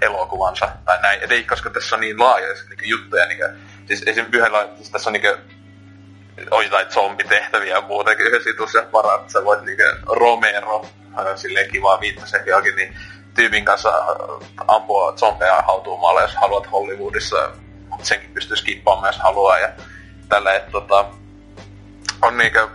elokuvansa 0.00 0.68
tai 0.84 1.02
näin. 1.02 1.22
Et 1.22 1.32
ei, 1.32 1.44
koska 1.44 1.70
tässä 1.70 1.96
on 1.96 2.00
niin 2.00 2.18
laaja 2.18 2.46
niinku, 2.46 2.84
juttuja. 2.84 3.26
Niinku, 3.26 3.44
siis 3.86 4.02
esimerkiksi 4.06 4.38
yhdellä, 4.38 4.68
siis 4.76 4.90
tässä 4.90 5.10
on 5.10 5.12
niinku, 5.12 5.42
on 6.50 6.64
jotain 6.64 6.90
zombitehtäviä 6.90 7.74
ja 7.74 7.80
muutenkin 7.80 8.26
yhdessä 8.26 8.50
jutussa 8.50 8.82
parat. 8.82 9.30
Sä 9.30 9.44
voit 9.44 9.62
niinku 9.62 9.82
Romero, 10.06 10.86
silleen 11.36 11.70
kivaa 11.70 12.00
viittasi 12.00 12.36
johonkin, 12.46 12.76
niin 12.76 12.96
tyypin 13.34 13.64
kanssa 13.64 13.88
äh, 13.88 14.66
ampua 14.68 15.12
zombeja 15.12 15.62
hautuumalla, 15.62 16.22
jos 16.22 16.34
haluat 16.34 16.72
Hollywoodissa. 16.72 17.50
Mutta 17.88 18.04
senkin 18.04 18.30
pystyy 18.30 18.56
skippaamaan, 18.56 19.08
jos 19.08 19.22
haluaa. 19.22 19.58
Ja 19.58 19.68
tällä, 20.28 20.54
että 20.54 20.70
tota, 20.70 21.04
on 22.22 22.38
niinkö, 22.38 22.68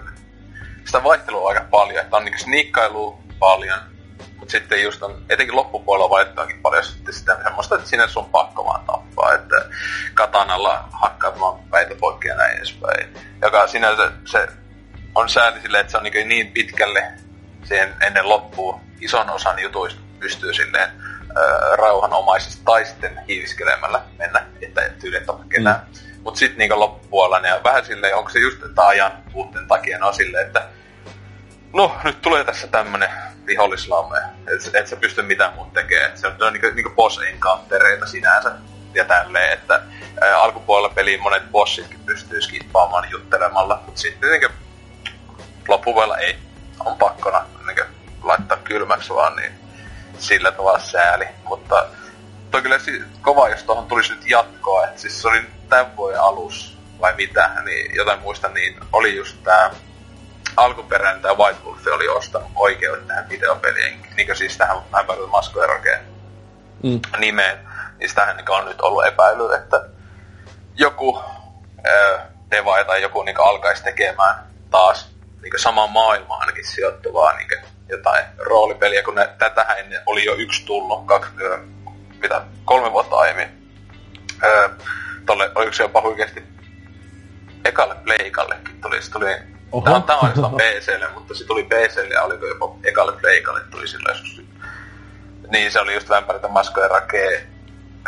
sitä 0.85 1.03
vaihtelua 1.03 1.49
aika 1.49 1.65
paljon, 1.71 2.03
että 2.03 2.17
on 2.17 2.25
niinkö 2.25 2.39
sniikkailua 2.39 3.17
paljon, 3.39 3.79
mutta 4.37 4.51
sitten 4.51 4.83
just 4.83 5.03
on, 5.03 5.25
etenkin 5.29 5.55
loppupuolella 5.55 6.09
vaihtoakin 6.09 6.61
paljon 6.61 6.83
sitten 6.83 7.13
sitä 7.13 7.37
semmoista, 7.43 7.75
että 7.75 7.87
sinne 7.87 8.07
sun 8.07 8.29
pakko 8.29 8.65
vaan 8.65 8.85
tappaa, 8.85 9.33
että 9.33 9.55
katanalla 10.13 10.87
hakkaat 10.91 11.39
vaan 11.39 11.59
päitä 11.59 11.95
poikki 11.95 12.27
ja 12.27 12.35
näin 12.35 12.57
edespäin. 12.57 13.17
Joka 13.41 13.67
sinänsä 13.67 14.11
se 14.25 14.47
on 15.15 15.29
sääli 15.29 15.61
silleen, 15.61 15.81
että 15.81 15.91
se 15.91 15.97
on 15.97 16.03
niin, 16.03 16.29
niin 16.29 16.51
pitkälle 16.51 17.11
siihen 17.63 17.95
ennen 18.01 18.29
loppuun 18.29 18.81
ison 19.01 19.29
osan 19.29 19.61
jutuista 19.61 20.04
pystyy 20.19 20.53
silleen 20.53 20.89
äh, 20.89 21.77
rauhanomaisesti 21.77 22.61
tai 22.65 22.85
sitten 22.85 23.19
hiiviskelemällä 23.27 24.01
mennä, 24.17 24.45
että 24.61 24.89
tyyli 25.01 25.17
et 25.17 25.23
ketään. 25.49 25.81
Mm. 25.87 26.23
Mutta 26.23 26.39
sitten 26.39 26.57
niinku 26.57 26.79
loppupuolella 26.79 27.39
ne 27.39 27.53
on 27.53 27.63
vähän 27.63 27.85
silleen, 27.85 28.15
onko 28.15 28.29
se 28.29 28.39
just 28.39 28.63
että 28.63 28.87
ajan 28.87 29.11
puutteen 29.33 29.67
takia 29.67 29.99
ne 29.99 30.05
on 30.05 30.13
silleen, 30.13 30.45
että 30.45 30.67
no 31.73 31.95
nyt 32.03 32.21
tulee 32.21 32.43
tässä 32.43 32.67
tämmönen 32.67 33.09
vihollislamme, 33.45 34.17
että 34.47 34.79
et 34.79 34.87
sä 34.87 34.95
pysty 34.95 35.21
mitään 35.21 35.53
muuta 35.53 35.71
tekemään. 35.73 36.11
Et 36.11 36.17
se 36.17 36.27
on, 36.27 36.35
se 36.37 36.43
on 36.45 36.53
niinku, 36.53 36.67
niinku 36.67 36.89
boss 36.89 37.19
encountereita 37.27 38.05
sinänsä 38.05 38.51
ja 38.93 39.05
tälleen, 39.05 39.53
että 39.53 39.81
ää, 40.21 40.37
alkupuolella 40.37 40.89
peliin 40.95 41.21
monet 41.21 41.51
bossitkin 41.51 41.99
pystyy 42.05 42.41
skippaamaan 42.41 43.11
juttelemalla, 43.11 43.83
mutta 43.85 44.01
sitten 44.01 44.31
niinku 44.31 44.47
loppupuolella 45.67 46.17
ei, 46.17 46.37
on 46.85 46.97
pakkona 46.97 47.45
niinku, 47.67 47.83
laittaa 48.23 48.57
kylmäksi 48.57 49.13
vaan, 49.13 49.35
niin 49.35 49.64
sillä 50.19 50.51
tavalla 50.51 50.79
sääli, 50.79 51.25
mutta 51.43 51.85
toi 52.51 52.61
kyllä 52.61 52.79
si- 52.79 53.03
kova, 53.21 53.49
jos 53.49 53.63
tuohon 53.63 53.87
tulisi 53.87 54.13
nyt 54.13 54.29
jatkoa, 54.29 54.85
että 54.85 55.01
siis 55.01 55.21
se 55.21 55.27
oli 55.27 55.41
tämän 55.69 55.97
vuoden 55.97 56.21
alus 56.21 56.77
vai 57.01 57.13
mitä, 57.15 57.49
niin 57.65 57.95
jotain 57.95 58.19
muista, 58.19 58.49
niin 58.49 58.79
oli 58.93 59.15
just 59.15 59.37
tää 59.43 59.71
alkuperäinen 60.57 61.21
tämä 61.21 61.33
White 61.33 61.59
Wolf 61.65 61.87
oli 61.87 62.07
ostanut 62.07 62.51
oikeudet 62.55 63.07
tähän 63.07 63.29
videopeliin, 63.29 64.07
niin 64.17 64.27
kuin 64.27 64.35
siis 64.37 64.57
tähän 64.57 64.77
Hyper 64.77 65.27
Masquerade 65.27 66.01
mm. 66.83 66.99
nimeen, 67.17 67.59
niin 67.99 68.09
sitähän 68.09 68.37
niin 68.37 68.51
on 68.51 68.65
nyt 68.65 68.81
ollut 68.81 69.05
epäily, 69.05 69.53
että 69.53 69.85
joku 70.75 71.19
äh, 71.87 72.21
deva 72.51 72.83
tai 72.83 73.01
joku 73.01 73.23
niin 73.23 73.39
alkaisi 73.39 73.83
tekemään 73.83 74.35
taas 74.71 75.09
niin 75.41 75.59
samaan 75.59 75.91
maailmaan 75.91 76.41
ainakin 76.41 76.67
sijoittuvaa 76.67 77.33
niin 77.37 77.74
jotain 77.89 78.25
roolipeliä, 78.37 79.03
kun 79.03 79.15
ne, 79.15 79.29
tätähän 79.37 79.79
ennen 79.79 80.01
oli 80.05 80.25
jo 80.25 80.35
yksi 80.35 80.65
tullut, 80.65 81.05
kaksi, 81.05 81.31
mitä, 82.21 82.41
kolme 82.65 82.91
vuotta 82.91 83.15
aiemmin. 83.15 83.47
Öö, 84.43 84.69
tolle, 85.25 85.51
oliko 85.55 85.73
se 85.73 85.83
jopa 85.83 86.01
huikeasti 86.01 86.43
ekalle 87.65 87.95
Playkallekin 88.03 88.81
tuli, 88.81 89.01
se 89.01 89.11
tuli 89.11 89.25
Tämä 89.83 89.95
on, 89.95 90.03
tämä 90.03 90.19
on 90.19 90.57
PClle, 90.57 91.07
mutta 91.13 91.35
se 91.35 91.45
tuli 91.45 91.63
PClle 91.63 92.13
ja 92.13 92.23
oliko 92.23 92.45
jopa 92.45 92.75
ekalle 92.83 93.11
Playkalle 93.11 93.61
tuli 93.71 93.87
sillä 93.87 94.09
joskus. 94.09 94.41
Niin 95.51 95.71
se 95.71 95.79
oli 95.79 95.93
just 95.93 96.09
Vampire 96.09 96.39
the 96.39 96.47
Masquerade 96.47 97.47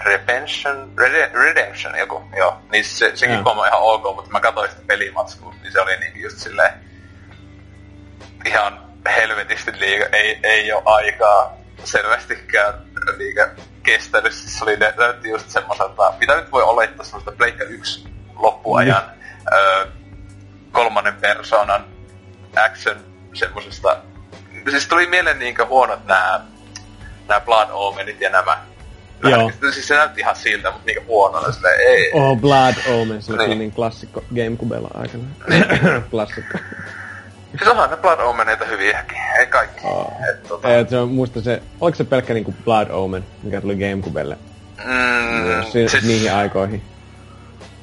Redemption, 0.05 0.93
Rede, 0.97 1.31
Redemption 1.33 1.97
joku, 1.97 2.23
joo. 2.37 2.61
Niin 2.71 2.85
se, 2.85 3.11
sekin 3.15 3.35
yeah. 3.35 3.67
ihan 3.67 3.81
ok, 3.81 4.15
mutta 4.15 4.31
mä 4.31 4.39
katsoin 4.39 4.69
sitä 4.69 4.81
pelimatskua, 4.87 5.53
niin 5.61 5.71
se 5.71 5.81
oli 5.81 5.97
niinku 5.97 6.19
just 6.19 6.37
silleen 6.37 6.73
ihan 8.45 8.86
helvetisti 9.09 9.71
liiga, 9.79 10.05
ei, 10.13 10.39
ei 10.43 10.73
ole 10.73 10.83
aikaa 10.85 11.57
selvästikään 11.83 12.73
liiga 13.17 13.49
kestänyt. 13.83 14.33
Siis 14.33 14.57
se 14.57 14.63
oli, 14.63 14.77
ne, 14.77 14.93
näytti 14.97 15.29
just 15.29 15.49
semmoiselta, 15.49 16.13
mitä 16.19 16.35
nyt 16.35 16.51
voi 16.51 16.63
olettaa 16.63 17.05
semmoista 17.05 17.31
Pleikka 17.31 17.63
1 17.63 18.07
loppuajan 18.35 19.03
mm. 19.03 19.53
öö, 19.53 19.85
kolmannen 20.71 21.15
persoonan 21.15 21.85
action 22.65 22.97
semmosesta. 23.33 23.97
Siis 24.69 24.87
tuli 24.87 25.07
mieleen 25.07 25.39
niinkö 25.39 25.65
huonot 25.65 26.05
nää, 26.05 26.45
nää 27.27 27.39
Blood 27.39 27.69
Omenit 27.71 28.21
ja 28.21 28.29
nämä. 28.29 28.57
Joo. 29.23 29.51
Siis 29.73 29.87
se 29.87 29.95
näytti 29.95 30.21
ihan 30.21 30.35
siltä, 30.35 30.71
mutta 30.71 30.85
niinkö 30.85 31.03
huonona 31.07 31.51
silleen, 31.51 31.79
ei. 31.79 32.11
Oh, 32.13 32.37
Blood 32.37 32.75
Omen, 32.87 33.21
se 33.21 33.33
oli 33.33 33.47
niin, 33.47 33.59
niin 33.59 33.71
klassikko 33.71 34.23
Gamecubella 34.35 34.91
aikana. 34.93 35.23
Niin. 35.49 35.65
klassikko. 36.11 36.57
Siis 37.57 37.69
onhan 37.69 37.89
ne 37.89 37.97
Blood 37.97 38.19
Omeneita 38.19 38.65
hyviäkin, 38.65 39.17
ei 39.39 39.47
kaikki. 39.47 39.81
Oh. 39.83 40.13
Et, 40.29 40.43
tota... 40.43 40.67
se 40.89 40.97
on, 40.97 41.09
muista 41.09 41.41
se, 41.41 41.61
oliko 41.81 41.95
se 41.95 42.03
pelkkä 42.03 42.33
niinku 42.33 42.55
Blood 42.65 42.87
Omen, 42.89 43.25
mikä 43.43 43.61
tuli 43.61 43.75
Gamecubelle? 43.75 44.37
Mm, 44.85 45.63
si- 45.71 45.89
siis... 45.89 46.03
Niihin 46.03 46.33
aikoihin. 46.33 46.83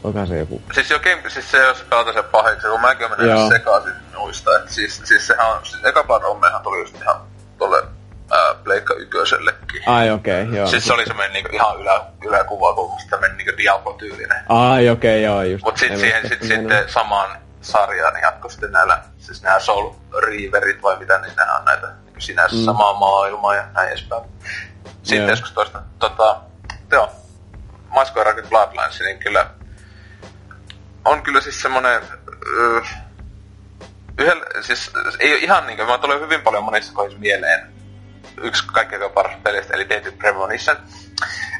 Onkohan 0.04 0.28
se 0.28 0.38
joku? 0.38 0.62
Siis, 0.74 0.90
jo, 0.90 0.98
game, 0.98 1.30
siis 1.30 1.50
se, 1.50 1.58
jos 1.58 1.82
pelata 1.90 2.12
sen 2.12 2.24
pahiksi, 2.24 2.68
kun 2.68 2.80
mäkin 2.80 3.06
olen 3.06 3.20
mennyt 3.20 3.48
sekaisin 3.48 3.92
muista. 4.18 4.58
Et 4.58 4.68
siis, 4.68 5.02
siis 5.04 5.26
sehän 5.26 5.50
on, 5.50 5.60
siis 5.62 5.84
eka 5.84 6.04
Blood 6.04 6.22
Omenhan 6.22 6.62
tuli 6.62 6.80
just 6.80 7.02
ihan 7.02 7.20
tolle 7.58 7.82
Pleikka 8.64 8.94
ykösellekin. 8.94 9.82
Ai 9.86 10.10
okei, 10.10 10.42
okay, 10.42 10.56
joo. 10.56 10.66
Siis 10.66 10.86
se 10.86 10.92
oli 10.92 11.06
semmoinen 11.06 11.32
niinku 11.32 11.56
ihan 11.56 11.80
ylä, 11.80 12.00
yläkuva, 12.24 12.74
kun 12.74 12.90
tämmönen 13.10 13.36
niinku 13.36 13.52
Diablo-tyylinen. 13.56 14.42
Ai 14.48 14.88
okei, 14.88 15.26
okay, 15.26 15.34
joo, 15.34 15.42
just. 15.42 15.64
Mut 15.64 15.76
sit 15.76 15.96
siihen 15.96 16.28
sit, 16.28 16.42
sitten 16.42 16.84
samaan 16.88 17.43
sarjaan 17.64 18.20
jatko 18.22 18.48
sitten 18.48 18.72
näillä, 18.72 19.02
siis 19.18 19.42
nämä 19.42 19.58
Soul 19.60 19.94
Reaverit 20.22 20.82
vai 20.82 20.98
mitä, 20.98 21.18
niin 21.18 21.36
nämä 21.36 21.56
on 21.56 21.64
näitä 21.64 21.86
niin 22.04 22.20
sinänsä 22.20 22.56
mm. 22.56 22.64
samaa 22.64 22.92
maailmaa 22.92 23.54
ja 23.54 23.64
näin 23.74 23.88
edespäin. 23.88 24.22
Sitten 24.84 25.18
yeah. 25.18 25.30
joskus 25.30 25.52
toista, 25.52 25.82
tota, 25.98 26.40
joo, 26.90 27.12
Masko 27.88 28.24
Rocket 28.24 28.48
Bloodlines, 28.48 29.00
niin 29.00 29.18
kyllä 29.18 29.46
on 31.04 31.22
kyllä 31.22 31.40
siis 31.40 31.62
semmonen, 31.62 32.02
uh, 32.02 32.86
yhdellä, 34.18 34.44
siis 34.60 34.90
ei 35.18 35.32
ole 35.32 35.40
ihan 35.40 35.66
niinkö, 35.66 35.86
mä 35.86 35.98
tulee 35.98 36.20
hyvin 36.20 36.42
paljon 36.42 36.64
monissa 36.64 36.94
kohdissa 36.94 37.18
mieleen 37.18 37.73
yksi 38.43 38.64
kaikkein 38.72 39.11
paras 39.14 39.37
pelistä, 39.43 39.74
eli 39.74 39.89
Deadly 39.89 40.12
Premonition. 40.12 40.76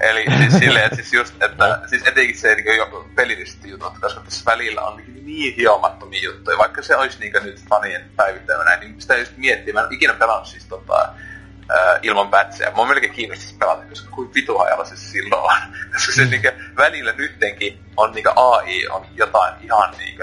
Eli 0.01 0.25
siis 0.39 0.59
silleen, 0.59 0.85
että 0.85 0.97
siis 0.97 1.13
just, 1.13 1.43
että 1.43 1.81
siis 1.91 2.03
etenkin 2.07 2.39
se 2.39 2.55
niin 2.55 2.77
jo 2.77 3.11
pelilliset 3.15 3.65
jutut, 3.65 3.99
koska 4.01 4.21
tässä 4.21 4.45
välillä 4.51 4.83
on 4.83 4.97
niin, 4.97 5.27
niin 5.27 5.55
hiomattomia 5.57 6.23
juttuja, 6.23 6.59
vaikka 6.59 6.83
se 6.83 6.97
olisi 6.97 7.21
niin 7.21 7.33
nyt 7.45 7.65
fanien 7.69 8.11
päivittämänä, 8.17 8.77
niin 8.77 9.01
sitä 9.01 9.17
just 9.17 9.37
miettii, 9.37 9.73
mä 9.73 9.81
en 9.81 9.93
ikinä 9.93 10.15
pelannut 10.15 10.49
siis 10.49 10.65
tota, 10.65 11.09
äh, 11.71 11.99
ilman 12.03 12.29
pätsejä. 12.29 12.71
Mä 12.71 12.77
oon 12.77 12.89
melkein 12.89 13.13
kiinnostunut 13.13 13.59
pelata, 13.59 13.83
koska 13.89 14.11
kuin 14.11 14.35
vitu 14.35 14.59
hajalla 14.59 14.85
se 14.85 14.97
silloin 14.97 15.43
on. 15.43 15.57
koska 15.93 16.13
se 16.13 16.25
niin 16.25 16.43
välillä 16.77 17.13
nyttenkin 17.13 17.85
on 17.97 18.13
niin 18.13 18.25
AI 18.37 18.89
on 18.89 19.07
jotain 19.15 19.55
ihan 19.61 19.95
niin 19.99 20.19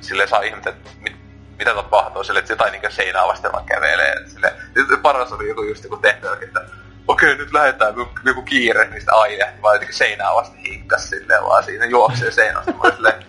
sille 0.00 0.26
saa 0.26 0.42
ihmettä, 0.42 0.70
että 0.70 0.90
mit, 1.00 1.16
mitä 1.58 1.74
tapahtuu 1.74 2.24
sille, 2.24 2.38
että 2.38 2.52
jotain 2.52 2.72
niin 2.72 2.92
seinää 2.92 3.26
vasten 3.26 3.52
vaan 3.52 3.64
kävelee. 3.64 4.14
Sille, 4.26 4.54
paras 5.02 5.32
oli 5.32 5.48
joku 5.48 5.62
just 5.62 5.84
joku 5.84 5.96
tehtävä, 5.96 6.36
että 6.42 6.64
okei, 7.08 7.34
nyt 7.34 7.52
lähdetään 7.52 7.94
joku, 8.24 8.42
kiire, 8.42 8.88
niin 8.88 9.00
sitä 9.00 9.14
aine, 9.14 9.52
vaan 9.62 9.74
jotenkin 9.74 9.96
seinää 9.96 10.34
vasten 10.34 10.58
hinkkas 10.58 11.08
silleen, 11.10 11.42
vaan 11.42 11.64
siinä 11.64 11.84
juoksee 11.84 12.30
seinästä. 12.30 12.72
Mä 12.72 12.90
silleen, 12.96 13.26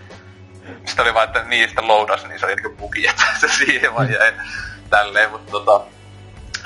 sitten 0.86 1.04
oli 1.06 1.14
vaan, 1.14 1.28
että 1.28 1.44
niistä 1.44 1.88
loudas, 1.88 2.26
niin 2.26 2.40
se 2.40 2.46
oli 2.46 2.56
niinku 2.56 2.76
bugi, 2.76 3.08
että 3.08 3.24
se 3.40 3.48
siihen 3.48 3.94
vaan 3.94 4.12
jäi 4.12 4.34
tälleen, 4.90 5.32
mutta 5.32 5.52
tota, 5.52 5.82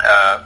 ää, 0.04 0.40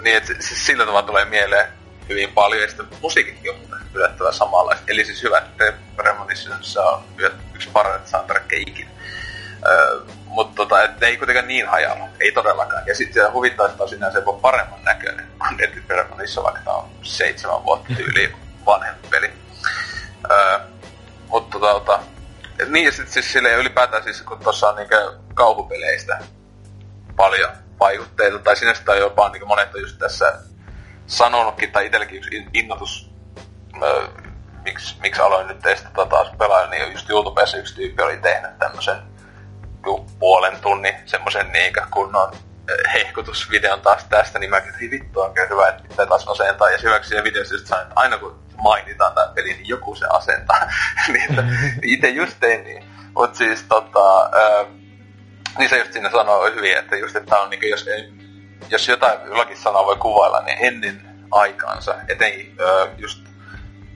niin, 0.00 0.16
että 0.16 0.32
siis 0.40 0.66
sillä 0.66 0.84
tavalla 0.84 1.06
tulee 1.06 1.24
mieleen 1.24 1.68
hyvin 2.08 2.32
paljon, 2.32 2.62
ja 2.62 2.68
sitten 2.68 2.86
musiikitkin 3.00 3.50
on 3.50 3.80
yllättävän 3.94 4.34
samanlaista. 4.34 4.84
Eli 4.88 5.04
siis 5.04 5.22
hyvä, 5.22 5.38
että 5.38 5.72
Premonitionissa 5.96 6.82
on 6.82 7.04
yksi 7.54 7.70
parhaat 7.72 8.06
soundtrackia 8.06 8.58
ikinä. 8.66 8.90
Öö, 9.66 10.00
mutta 10.36 10.54
tota, 10.54 10.82
et 10.82 11.02
ei 11.02 11.16
kuitenkaan 11.16 11.48
niin 11.48 11.68
hajalla, 11.68 12.08
ei 12.20 12.32
todellakaan. 12.32 12.82
Ja 12.86 12.94
sitten 12.94 13.24
se 13.24 13.30
huvittaa, 13.30 13.66
että 13.66 13.82
on 13.82 13.88
sinänsä 13.88 14.18
jopa 14.18 14.32
paremman 14.32 14.84
näköinen 14.84 15.26
kuin 15.38 15.58
Deadly 15.58 15.80
Premonition, 15.80 16.44
vaikka 16.44 16.60
tämä 16.64 16.76
on 16.76 16.88
seitsemän 17.02 17.64
vuotta 17.64 17.94
tyyli 17.96 18.32
vanhempi 18.66 19.08
peli. 19.08 19.32
Öö, 20.30 20.58
mutta 21.28 21.58
tota, 21.58 22.00
niin 22.68 22.84
ja 22.84 22.92
sitten 22.92 23.12
siis 23.12 23.32
sille 23.32 23.52
ylipäätään 23.52 24.02
siis, 24.02 24.22
kun 24.22 24.38
tuossa 24.38 24.68
on 24.68 24.76
niinkö 24.76 25.12
kauhupeleistä 25.34 26.18
paljon 27.16 27.50
vaikutteita, 27.80 28.38
tai 28.38 28.56
sinänsä 28.56 28.82
on 28.88 28.98
jopa 28.98 29.28
niin 29.28 29.48
monet 29.48 29.74
on 29.74 29.80
just 29.80 29.98
tässä 29.98 30.38
sanonutkin, 31.06 31.72
tai 31.72 31.86
itsellekin 31.86 32.16
yksi 32.16 32.46
innotus, 32.54 33.10
öö, 33.82 34.06
miksi, 34.64 34.96
miksi 35.02 35.22
aloin 35.22 35.46
nyt 35.46 35.58
testata 35.58 36.06
taas 36.06 36.28
pelaa, 36.38 36.66
niin 36.66 36.92
just 36.92 37.10
YouTubessa 37.10 37.56
yksi 37.56 37.74
tyyppi 37.74 38.02
oli 38.02 38.16
tehnyt 38.16 38.58
tämmöisen 38.58 39.15
puolen 40.18 40.60
tunnin 40.60 40.94
semmoisen 41.04 41.52
niinkä 41.52 41.86
kunnon 41.90 42.32
eh, 42.34 42.92
hehkutusvideon 42.94 43.80
taas 43.80 44.04
tästä, 44.04 44.38
niin 44.38 44.50
mäkin, 44.50 44.68
että 44.68 44.80
vittu 44.90 45.20
on 45.20 45.34
kyllä 45.34 45.48
hyvä, 45.48 45.68
että 45.68 45.82
pitää 45.88 46.06
taas 46.06 46.28
asentaa. 46.28 46.70
Ja 46.70 46.78
hyväksi 46.82 47.08
siinä 47.08 47.24
videossa 47.24 47.54
just 47.54 47.66
sain, 47.66 47.82
että 47.82 47.94
aina 47.96 48.18
kun 48.18 48.38
mainitaan 48.56 49.14
tämä 49.14 49.32
peli, 49.34 49.48
niin 49.48 49.68
joku 49.68 49.94
se 49.94 50.06
asentaa. 50.10 50.60
niin, 51.12 51.28
itse 51.82 52.08
just 52.08 52.36
tein 52.40 52.64
niin. 52.64 52.84
Mut 53.14 53.34
siis 53.34 53.62
tota, 53.62 54.22
äh, 54.22 54.66
niin 55.58 55.68
se 55.68 55.78
just 55.78 55.92
siinä 55.92 56.10
sanoo 56.10 56.44
hyvin, 56.44 56.76
että 56.76 56.96
just, 56.96 57.16
että 57.16 57.40
on 57.40 57.50
niin 57.50 57.70
jos, 57.70 57.86
jos 58.68 58.88
jotain 58.88 59.18
jollakin 59.26 59.56
sanaa 59.56 59.86
voi 59.86 59.96
kuvailla, 59.96 60.40
niin 60.40 60.58
ennen 60.60 61.02
aikaansa, 61.30 61.94
etenkin 62.08 62.56
äh, 62.60 62.88
just 62.98 63.26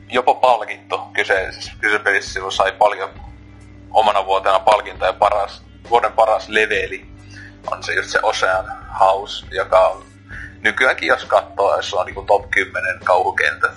jopa 0.08 0.34
palkittu 0.34 0.98
kyseisessä, 0.98 1.72
kyseisessä 1.80 2.04
pelissä 2.04 2.32
silloin 2.32 2.52
sai 2.52 2.72
paljon 2.72 3.10
omana 3.90 4.26
vuotena 4.26 4.58
palkintoja 4.58 5.12
paras, 5.12 5.64
vuoden 5.90 6.12
paras 6.12 6.48
leveli. 6.48 7.06
On 7.66 7.82
se 7.82 7.92
just 7.92 8.10
se 8.10 8.18
Ocean 8.22 8.64
House, 9.00 9.46
joka 9.50 9.78
on 9.78 10.04
nykyäänkin 10.60 11.08
jos 11.08 11.24
katsoo, 11.24 11.76
jos 11.76 11.94
on 11.94 12.06
niin 12.06 12.26
top 12.26 12.50
10 12.50 12.98
kauhukentät 13.04 13.72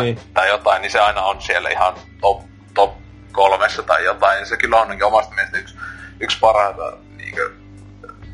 niin. 0.00 0.20
tai 0.34 0.48
jotain, 0.48 0.82
niin 0.82 0.90
se 0.90 1.00
aina 1.00 1.22
on 1.22 1.42
siellä 1.42 1.70
ihan 1.70 1.94
top, 2.20 2.42
top 2.74 2.94
kolmessa 3.32 3.82
tai 3.82 4.04
jotain. 4.04 4.46
se 4.46 4.56
kyllä 4.56 4.76
on 4.76 5.02
omasta 5.02 5.34
mielestä 5.34 5.58
yksi 5.58 5.76
yksi 6.20 6.38
parhaita 6.40 6.96
niin 7.16 7.34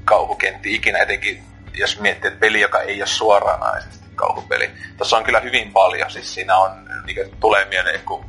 kauhukentti 0.05 0.75
ikinä, 0.75 0.99
etenkin 0.99 1.45
jos 1.75 2.01
miettii, 2.01 2.29
että 2.29 2.41
peli, 2.41 2.61
joka 2.61 2.81
ei 2.81 3.01
ole 3.01 3.07
suoranaisesti 3.07 4.09
kauhupeli. 4.15 4.71
Tässä 4.97 5.17
on 5.17 5.25
kyllä 5.25 5.41
hyvin 5.41 5.73
paljon, 5.73 6.11
siis 6.11 6.35
siinä 6.35 6.57
on, 6.57 6.71
niin 7.07 7.17
kuin, 7.17 7.41
tulee 7.41 7.65
mieleen 7.65 8.01
kun 8.01 8.25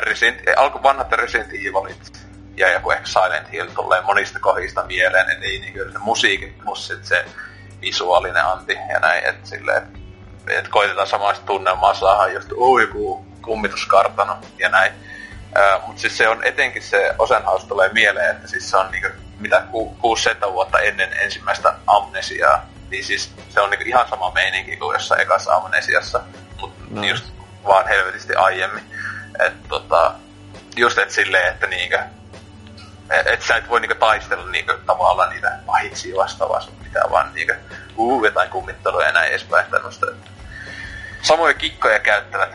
Resident, 0.00 0.40
alku 0.56 0.82
vanhat 0.82 1.12
Resident 1.12 1.52
Evilit 1.52 2.27
ja 2.58 2.72
joku 2.72 2.90
ehkä 2.90 3.06
Silent 3.06 3.52
Hill 3.52 3.68
tulee 3.68 4.00
monista 4.00 4.38
kohdista 4.40 4.84
mieleen, 4.84 5.30
että 5.30 5.44
ei 5.44 5.58
niin 5.58 5.72
kuin, 5.72 5.92
se 5.92 5.98
musiikit 5.98 6.58
plus 6.58 6.86
sit 6.86 7.04
se 7.04 7.24
visuaalinen 7.80 8.44
anti 8.44 8.78
ja 8.92 9.00
näin, 9.00 9.24
että 9.24 9.48
silleen, 9.48 9.82
että 10.48 10.70
koitetaan 10.70 11.06
samaista 11.06 11.46
tunnelmaa 11.46 11.94
saada 11.94 12.32
just 12.32 12.48
oh, 12.56 12.80
joku 12.80 13.26
kummituskartano 13.42 14.38
ja 14.58 14.68
näin. 14.68 14.92
Mutta 15.86 16.00
siis 16.00 16.18
se 16.18 16.28
on 16.28 16.44
etenkin 16.44 16.82
se 16.82 17.14
Osenhaus 17.18 17.64
tulee 17.64 17.90
mieleen, 17.92 18.30
että 18.30 18.48
siis 18.48 18.70
se 18.70 18.76
on 18.76 18.90
niinku, 18.90 19.08
mitä 19.38 19.62
ku, 19.70 19.96
6-7 20.48 20.52
vuotta 20.52 20.78
ennen 20.78 21.12
ensimmäistä 21.12 21.74
amnesiaa. 21.86 22.66
Niin 22.90 23.04
siis 23.04 23.34
se 23.48 23.60
on 23.60 23.70
niinku 23.70 23.84
ihan 23.88 24.08
sama 24.08 24.30
meininki 24.34 24.76
kuin 24.76 24.94
jossain 24.94 25.20
ekassa 25.20 25.54
amnesiassa, 25.54 26.20
mutta 26.60 26.84
no. 26.90 27.04
just 27.04 27.24
vaan 27.66 27.88
helvetisti 27.88 28.34
aiemmin. 28.34 28.84
Et 29.46 29.68
tota, 29.68 30.14
just 30.76 30.98
et 30.98 31.10
silleen, 31.10 31.52
että 31.52 31.66
niinku, 31.66 31.96
et, 33.10 33.26
et 33.26 33.42
sä 33.42 33.56
et 33.56 33.68
voi 33.68 33.80
niinku 33.80 33.94
taistella 33.94 34.50
niinku 34.50 34.72
tavallaan 34.86 35.30
niitä 35.30 35.58
pahiksi 35.66 36.16
vastaavaa 36.16 36.60
sun 36.60 36.76
pitää 36.84 37.04
vaan 37.10 37.34
niinku, 37.34 37.52
uu, 37.96 38.24
jotain 38.24 38.50
kummittelua 38.50 39.02
ja 39.02 39.12
näin 39.12 39.30
edespäin 39.30 39.70
tämmöstä. 39.70 40.06
Samoja 41.22 41.54
kikkoja 41.54 41.98
käyttävät 41.98 42.50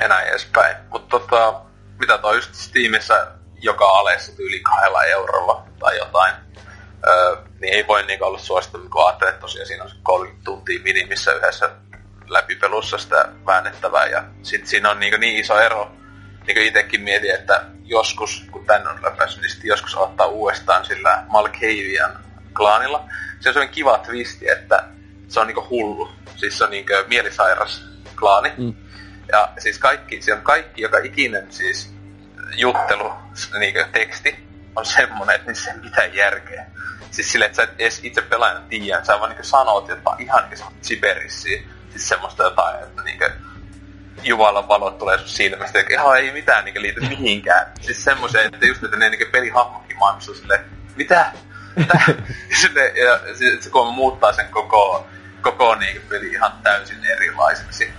ja 0.00 0.08
näin 0.08 0.28
edespäin. 0.28 0.76
Mutta 0.90 1.18
tota, 1.18 1.60
mitä 1.98 2.18
toi 2.18 2.36
just 2.36 2.54
Steamissa 2.54 3.26
joka 3.60 3.84
aleessa 3.84 4.32
yli 4.38 4.60
kahdella 4.60 5.04
eurolla 5.04 5.64
tai 5.78 5.98
jotain, 5.98 6.34
öö, 7.06 7.36
niin 7.60 7.74
ei 7.74 7.86
voi 7.86 8.02
niinku 8.02 8.24
olla 8.24 8.38
suosittu, 8.38 8.78
kun 8.78 9.06
ajattelee, 9.06 9.30
että 9.30 9.40
tosiaan 9.40 9.66
siinä 9.66 9.84
on 9.84 9.90
30 10.02 10.44
tuntia 10.44 10.80
minimissä 10.82 11.32
yhdessä 11.32 11.70
läpipelussa 12.28 12.98
sitä 12.98 13.28
väännettävää. 13.46 14.06
Ja 14.06 14.24
sit 14.42 14.66
siinä 14.66 14.90
on 14.90 15.00
niinku 15.00 15.18
niin 15.18 15.36
iso 15.36 15.60
ero, 15.60 15.92
niin 16.50 16.56
kuin 16.56 16.66
itsekin 16.66 17.00
mietin, 17.00 17.34
että 17.34 17.64
joskus, 17.84 18.46
kun 18.50 18.66
tän 18.66 18.88
on 18.88 19.02
läpäissyt, 19.02 19.42
niin 19.42 19.52
joskus 19.64 19.94
ottaa 19.94 20.26
uudestaan 20.26 20.84
sillä 20.84 21.24
Malkavian 21.28 22.24
klaanilla. 22.56 23.04
Se 23.40 23.48
on 23.48 23.52
sellainen 23.52 23.74
kiva 23.74 23.98
twisti, 23.98 24.48
että 24.48 24.84
se 25.28 25.40
on 25.40 25.46
niinku 25.46 25.66
hullu. 25.70 26.12
Siis 26.36 26.58
se 26.58 26.64
on 26.64 26.70
niinku 26.70 26.92
mielisairas 27.08 27.84
klaani. 28.18 28.52
Mm. 28.58 28.74
Ja 29.32 29.52
siis 29.58 29.78
kaikki, 29.78 30.22
siellä 30.22 30.38
on 30.38 30.44
kaikki, 30.44 30.82
joka 30.82 30.98
ikinen 30.98 31.52
siis 31.52 31.94
juttelu, 32.56 33.12
niin 33.58 33.74
teksti, 33.92 34.36
on 34.76 34.86
semmonen, 34.86 35.34
että 35.34 35.46
niissä 35.46 35.70
ei 35.70 35.78
mitään 35.78 36.14
järkeä. 36.14 36.66
Siis 37.10 37.32
silleen, 37.32 37.46
että 37.46 37.56
sä 37.56 37.62
et 37.62 37.80
edes 37.80 38.00
itse 38.02 38.22
pelaajana 38.22 38.60
tiedä, 38.68 39.04
sä 39.04 39.20
vaan 39.20 39.30
niin 39.30 39.44
sanot 39.44 39.88
jotain 39.88 40.22
ihan 40.22 40.50
niin 40.50 40.60
kuin 40.60 40.74
Siberissä. 40.82 41.48
Siis 41.90 42.08
semmoista 42.08 42.42
jotain, 42.42 42.82
että 42.82 43.02
niin 43.02 43.18
kuin, 43.18 43.32
Jumalan 44.22 44.68
valot 44.68 44.98
tulee 44.98 45.18
sun 45.18 45.28
silmästä, 45.28 45.78
ja 45.78 45.84
ihan 45.90 46.18
ei 46.18 46.32
mitään 46.32 46.64
niin 46.64 46.82
liity 46.82 47.00
mihinkään. 47.00 47.72
Siis 47.80 48.04
semmoisia, 48.04 48.42
että 48.42 48.66
just 48.66 48.84
että 48.84 48.96
ne 48.96 49.10
niin 49.10 49.30
pelihahmokin 49.32 49.98
maailmassa 49.98 50.34
silleen, 50.34 50.64
mitä? 50.96 51.32
mitä? 51.76 51.98
ja, 52.50 52.56
sitten, 52.56 52.96
ja 52.96 53.18
se, 53.60 53.70
kun 53.70 53.94
muuttaa 53.94 54.32
sen 54.32 54.48
koko, 54.50 55.06
koko 55.42 55.74
niin 55.74 56.02
peli 56.08 56.32
ihan 56.32 56.52
täysin 56.62 57.04
erilaiseksi. 57.04 57.92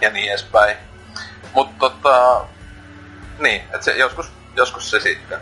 Ja 0.00 0.10
niin 0.10 0.28
edespäin. 0.30 0.76
Mutta 1.54 1.74
tota, 1.78 2.46
niin, 3.38 3.60
että 3.60 3.82
se, 3.82 3.96
joskus, 3.96 4.32
joskus 4.56 4.90
se 4.90 5.00
sitten. 5.00 5.40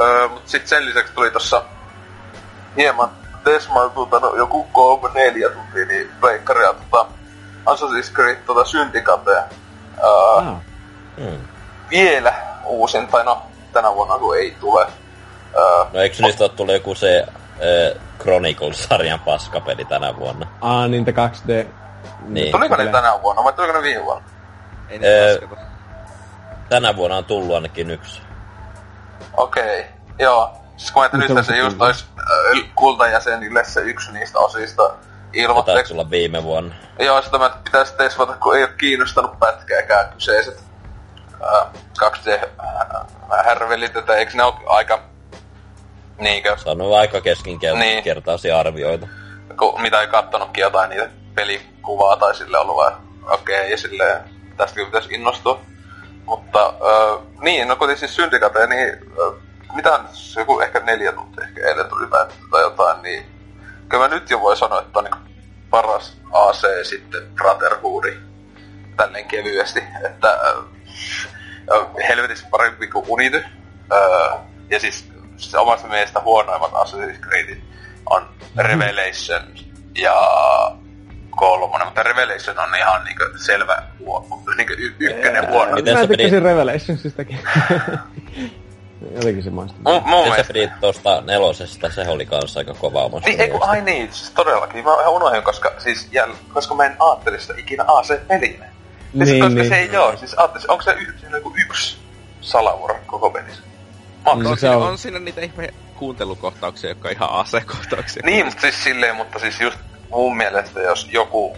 Öö, 0.00 0.28
mutta 0.28 0.50
sitten 0.50 0.68
sen 0.68 0.86
lisäksi 0.86 1.12
tuli 1.12 1.30
tossa 1.30 1.64
hieman 2.76 3.10
desmailtuuta 3.44 4.18
no, 4.18 4.36
joku 4.36 4.64
kolme 4.64 5.08
neljä 5.14 5.48
tuntia, 5.48 5.84
niin 5.86 6.10
Veikkaria 6.22 6.72
tota, 6.72 7.06
Assassin's 7.68 8.14
Creed 8.14 8.36
tota, 8.46 8.64
Syndicatea. 8.64 9.42
Öö, 9.98 10.36
ah. 10.36 10.56
mm. 11.16 11.38
Vielä 11.90 12.34
uusin, 12.64 13.06
tai 13.06 13.24
no 13.24 13.42
tänä 13.72 13.94
vuonna 13.94 14.18
kun 14.18 14.36
ei 14.36 14.56
tule. 14.60 14.86
Öö, 15.56 15.84
no 15.92 16.00
eikö 16.00 16.16
niistä 16.22 16.44
ole 16.44 16.52
tullut 16.52 16.74
joku 16.74 16.94
se 16.94 17.26
äh, 17.28 18.02
Chronicles-sarjan 18.18 19.20
paskapeli 19.20 19.84
tänä 19.84 20.16
vuonna? 20.16 20.46
Ah, 20.60 20.88
niin 20.88 21.06
2D. 21.06 21.66
Niin. 22.20 22.52
Tuliko 22.52 22.76
ne 22.76 22.86
tänä 22.86 23.22
vuonna 23.22 23.44
vai 23.44 23.52
tuliko 23.52 23.72
ne 23.72 23.82
viime 23.82 24.04
vuonna? 24.04 24.28
Ei 24.88 24.98
ne 24.98 25.06
äh, 25.52 25.68
Tänä 26.68 26.96
vuonna 26.96 27.16
on 27.16 27.24
tullut 27.24 27.54
ainakin 27.54 27.90
yksi. 27.90 28.22
Okei, 29.36 29.80
okay. 29.80 29.92
joo. 30.18 30.52
Siis 30.76 30.90
kun 30.90 31.02
ajattelin 31.02 31.20
nyt, 31.22 31.30
että 31.30 31.42
se 31.42 31.56
just 31.56 31.82
olisi 31.82 32.04
äh, 32.18 32.70
kultajäsenille 32.74 33.64
se 33.64 33.80
yksi 33.80 34.12
niistä 34.12 34.38
osista 34.38 34.94
ilmoitteeksi. 35.32 35.92
tulla 35.92 36.10
viime 36.10 36.42
vuonna. 36.42 36.74
Joo, 36.98 37.22
sitä 37.22 37.38
mä 37.38 37.50
pitäisi 37.64 37.96
tesvata, 37.96 38.36
kun 38.36 38.56
ei 38.56 38.62
ole 38.62 38.72
kiinnostanut 38.78 39.38
pätkääkään 39.38 40.08
kyseiset 40.14 40.64
äh, 41.42 41.66
2D-härvelit, 42.00 43.96
että 43.96 44.16
eikö 44.16 44.32
ne 44.34 44.42
ole 44.42 44.54
aika 44.66 45.08
Niinkö? 46.18 46.56
Se 46.56 46.70
on 46.70 46.98
aika 46.98 47.20
keskinkertaisia 47.20 48.54
niin. 48.54 48.60
arvioita. 48.60 49.06
Kun, 49.58 49.82
mitä 49.82 50.00
ei 50.00 50.06
kattonutkin 50.06 50.62
jotain 50.62 50.90
niitä 50.90 51.08
pelikuvaa 51.34 52.16
tai 52.16 52.34
sille 52.34 52.58
ollut 52.58 52.76
vaan 52.76 52.96
okei, 53.30 53.58
okay, 53.58 53.70
ja 53.70 53.76
silleen 53.76 54.20
tästä 54.56 54.80
pitäisi 54.84 55.14
innostua. 55.14 55.60
Mutta 56.24 56.66
äh, 56.66 57.26
niin, 57.40 57.68
no 57.68 57.76
kun 57.76 57.96
siis 57.96 58.16
syndikate, 58.16 58.66
niin 58.66 58.88
äh, 58.88 59.42
mitä 59.74 60.00
joku 60.36 60.60
ehkä 60.60 60.80
neljä 60.80 61.12
tuntia 61.12 61.44
ehkä 61.44 61.68
eilen 61.68 61.88
tuli 61.88 62.06
päätetty 62.06 62.44
tai 62.50 62.62
jotain, 62.62 63.02
niin 63.02 63.37
kyllä 63.88 64.08
mä 64.08 64.14
nyt 64.14 64.30
jo 64.30 64.40
voi 64.40 64.56
sanoa, 64.56 64.80
että 64.80 64.98
on 64.98 65.04
niin 65.04 65.14
paras 65.70 66.16
AC 66.32 66.62
sitten 66.82 67.22
Brotherhoodi 67.34 68.16
tälleen 68.96 69.28
kevyesti, 69.28 69.82
että 70.06 70.28
äh, 70.30 71.86
helvetissä 72.08 72.46
parempi 72.50 72.86
kuin 72.86 73.04
Unity. 73.08 73.44
Äh, 73.92 74.38
ja 74.70 74.80
siis 74.80 75.08
se 75.36 75.58
omasta 75.58 75.88
mielestä 75.88 76.20
huonoimmat 76.20 76.72
Assassin's 76.72 77.20
Creedit 77.20 77.64
on 78.10 78.28
Revelation 78.56 79.42
ja 79.94 80.14
kolmonen, 81.30 81.86
mutta 81.86 82.02
Revelation 82.02 82.58
on 82.58 82.74
ihan 82.78 83.04
niinku 83.04 83.24
selvä 83.36 83.82
huono, 83.98 84.42
niinku 84.56 84.72
y- 84.78 84.94
ykkönen 84.98 85.48
huono. 85.48 85.72
Miten 85.72 85.98
mä 85.98 86.06
tykkäsin 86.06 86.42
Revelationsistakin. 86.42 87.38
Jotenkin 89.14 89.42
se 89.42 89.50
maistuu. 89.50 89.80
Mun, 89.84 90.02
mun 90.06 90.20
mielestä... 90.20 90.42
se 90.42 90.52
pidit 90.52 90.70
tosta 90.80 91.20
nelosesta, 91.20 91.90
se 91.90 92.08
oli 92.08 92.26
kanssa 92.26 92.60
aika 92.60 92.74
kova 92.74 93.04
omasta 93.04 93.28
niin, 93.28 93.40
eiku, 93.40 93.58
ai 93.60 93.82
niin, 93.82 94.12
siis 94.12 94.30
todellakin. 94.30 94.84
Mä 94.84 94.90
ihan 95.00 95.12
unohdin, 95.12 95.42
koska, 95.42 95.72
siis, 95.78 96.08
jäl, 96.12 96.32
koska 96.52 96.74
mä 96.74 96.84
en 96.84 96.96
aattele 96.98 97.40
sitä 97.40 97.54
ikinä 97.56 97.84
AC-pelinä. 97.86 98.66
Siis, 99.16 99.28
niin, 99.30 99.44
koska 99.44 99.54
niin. 99.54 99.68
se 99.68 99.76
ei 99.76 99.92
joo, 99.92 100.16
siis 100.16 100.38
aattelis, 100.38 100.66
onko 100.66 100.82
se 100.82 100.92
y, 100.92 101.14
joku 101.32 101.54
yksi 101.66 101.98
salavuoro 102.40 102.96
koko 103.06 103.30
pelissä? 103.30 103.62
Maks. 104.24 104.42
No, 104.42 104.56
siinä, 104.56 104.76
on... 104.76 104.82
on 104.82 104.98
siinä 104.98 105.18
niitä 105.18 105.40
ihme 105.40 105.74
kuuntelukohtauksia, 105.96 106.90
jotka 106.90 107.08
on 107.08 107.14
ihan 107.14 107.28
AC-kohtauksia. 107.32 108.22
Niin, 108.24 108.46
mutta 108.46 108.60
siis 108.60 108.84
silleen, 108.84 109.16
mutta 109.16 109.38
siis 109.38 109.60
just 109.60 109.78
mun 110.10 110.36
mielestä, 110.36 110.80
jos 110.80 111.08
joku 111.12 111.56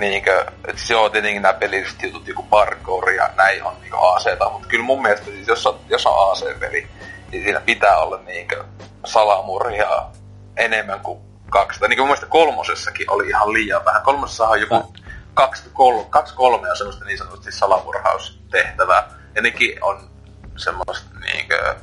niinkö, 0.00 0.46
että 0.68 0.82
se 0.82 0.96
on 0.96 1.10
tietenkin 1.10 1.42
nämä 1.42 1.54
pelilliset 1.54 2.02
jutut, 2.02 2.28
joku 2.28 2.42
parkour 2.42 3.10
ja 3.10 3.30
näin 3.36 3.64
on 3.64 3.80
niinku 3.80 3.96
AC-ta, 3.96 4.50
mutta 4.50 4.68
kyllä 4.68 4.84
mun 4.84 5.02
mielestä 5.02 5.26
siis 5.26 5.48
jos 5.48 5.66
on, 5.66 5.80
jos 5.88 6.06
on 6.06 6.30
AC-peli, 6.30 6.88
niin 7.32 7.42
siinä 7.44 7.60
pitää 7.60 7.98
olla 7.98 8.20
niinkö 8.26 8.64
salamurja 9.06 10.06
enemmän 10.56 11.00
kuin 11.00 11.20
kaksi. 11.50 11.80
Tai 11.80 11.88
niin 11.88 11.96
kuin 11.96 12.06
mun 12.06 12.08
mielestä 12.08 12.26
kolmosessakin 12.26 13.10
oli 13.10 13.28
ihan 13.28 13.52
liian 13.52 13.84
vähän. 13.84 14.02
Kolmosessa 14.02 14.48
on 14.48 14.60
joku 14.60 14.92
kaksi, 15.34 15.70
kolme, 15.72 16.06
kaksi 16.10 16.34
kolme 16.34 16.70
on 16.70 16.76
semmoista 16.76 17.04
niin 17.04 17.18
sanotusti 17.18 17.52
salamurhaustehtävää. 17.52 19.08
Ja 19.34 19.42
nekin 19.42 19.84
on 19.84 20.10
semmoista 20.56 21.10
niinkö, 21.20 21.74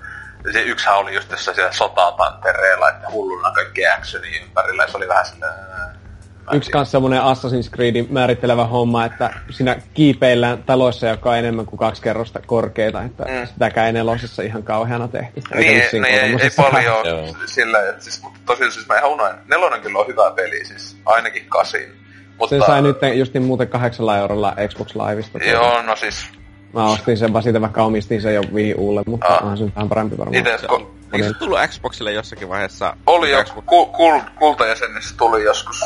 se 0.54 0.62
yksihän 0.62 0.98
oli 0.98 1.14
just 1.14 1.30
tässä 1.30 1.54
siellä 1.54 1.72
sotatantereella, 1.72 2.90
että 2.90 3.10
hulluna 3.12 3.52
kaikki 3.52 3.88
actioni 3.88 4.42
ympärillä, 4.42 4.84
ja 4.84 4.92
se 4.92 4.98
oli 4.98 5.08
vähän 5.08 5.26
silleen... 5.26 6.05
Yksi 6.53 6.72
kanssa 6.72 6.91
semmonen 6.91 7.22
Assassin's 7.22 7.69
Creedin 7.76 8.07
määrittelevä 8.09 8.65
homma, 8.65 9.05
että 9.05 9.34
siinä 9.49 9.76
kiipeillään 9.93 10.63
taloissa, 10.63 11.07
joka 11.07 11.30
on 11.30 11.38
enemmän 11.38 11.65
kuin 11.65 11.80
kaksi 11.80 12.01
kerrosta 12.01 12.39
korkeita, 12.45 13.03
että 13.03 13.23
mm. 13.23 13.47
sitäkään 13.47 13.88
ei 13.88 13.93
nelosessa 13.93 14.43
ihan 14.43 14.63
kauheana 14.63 15.07
tehty. 15.07 15.41
Niin, 15.55 15.81
ei, 15.81 15.89
niin 15.91 16.05
ei, 16.05 16.19
ei, 16.19 16.49
paljon 16.57 17.05
sillä, 17.45 17.89
että 17.89 18.03
siis, 18.03 18.22
mutta 18.23 18.39
tosiaan 18.45 18.72
siis 18.72 18.88
mä 18.88 18.97
ihan 18.97 19.11
unoin, 19.11 19.35
nelonen 19.49 19.81
kyllä 19.81 19.99
on 19.99 20.07
hyvä 20.07 20.31
peli, 20.31 20.65
siis 20.65 20.97
ainakin 21.05 21.45
kasin. 21.49 21.91
Mutta... 22.39 22.59
Se 22.59 22.65
sai 22.65 22.81
nyt 22.81 22.97
just 23.13 23.34
niin 23.34 23.43
muuten 23.43 23.67
kahdeksalla 23.67 24.17
eurolla 24.17 24.55
Xbox 24.67 24.95
Liveista. 24.95 25.38
Joo, 25.38 25.81
no 25.81 25.95
siis 25.95 26.26
Mä 26.73 26.85
ostin 26.85 27.17
sen 27.17 27.34
vaan 27.34 27.43
siitä, 27.43 27.61
vaikka 27.61 27.84
omistin 27.84 28.22
sen 28.22 28.35
jo 28.35 28.41
Wii 28.53 28.76
Ulle, 28.77 29.03
mutta 29.07 29.27
ah. 29.27 29.41
onhan 29.41 29.57
se 29.57 29.65
vähän 29.76 29.89
parempi 29.89 30.17
varmaan. 30.17 30.41
Ites, 30.41 30.61
ko- 30.63 30.88
Eikö 31.13 31.27
se 31.27 31.34
tullut 31.34 31.59
Xboxille 31.67 32.11
jossakin 32.11 32.49
vaiheessa? 32.49 32.97
Oli 33.05 33.31
jo, 33.31 33.43
Xbox... 33.43 33.65
ku, 33.65 33.85
kul, 33.85 34.19
kultajäsenissä 34.39 35.15
tuli 35.17 35.43
joskus. 35.43 35.84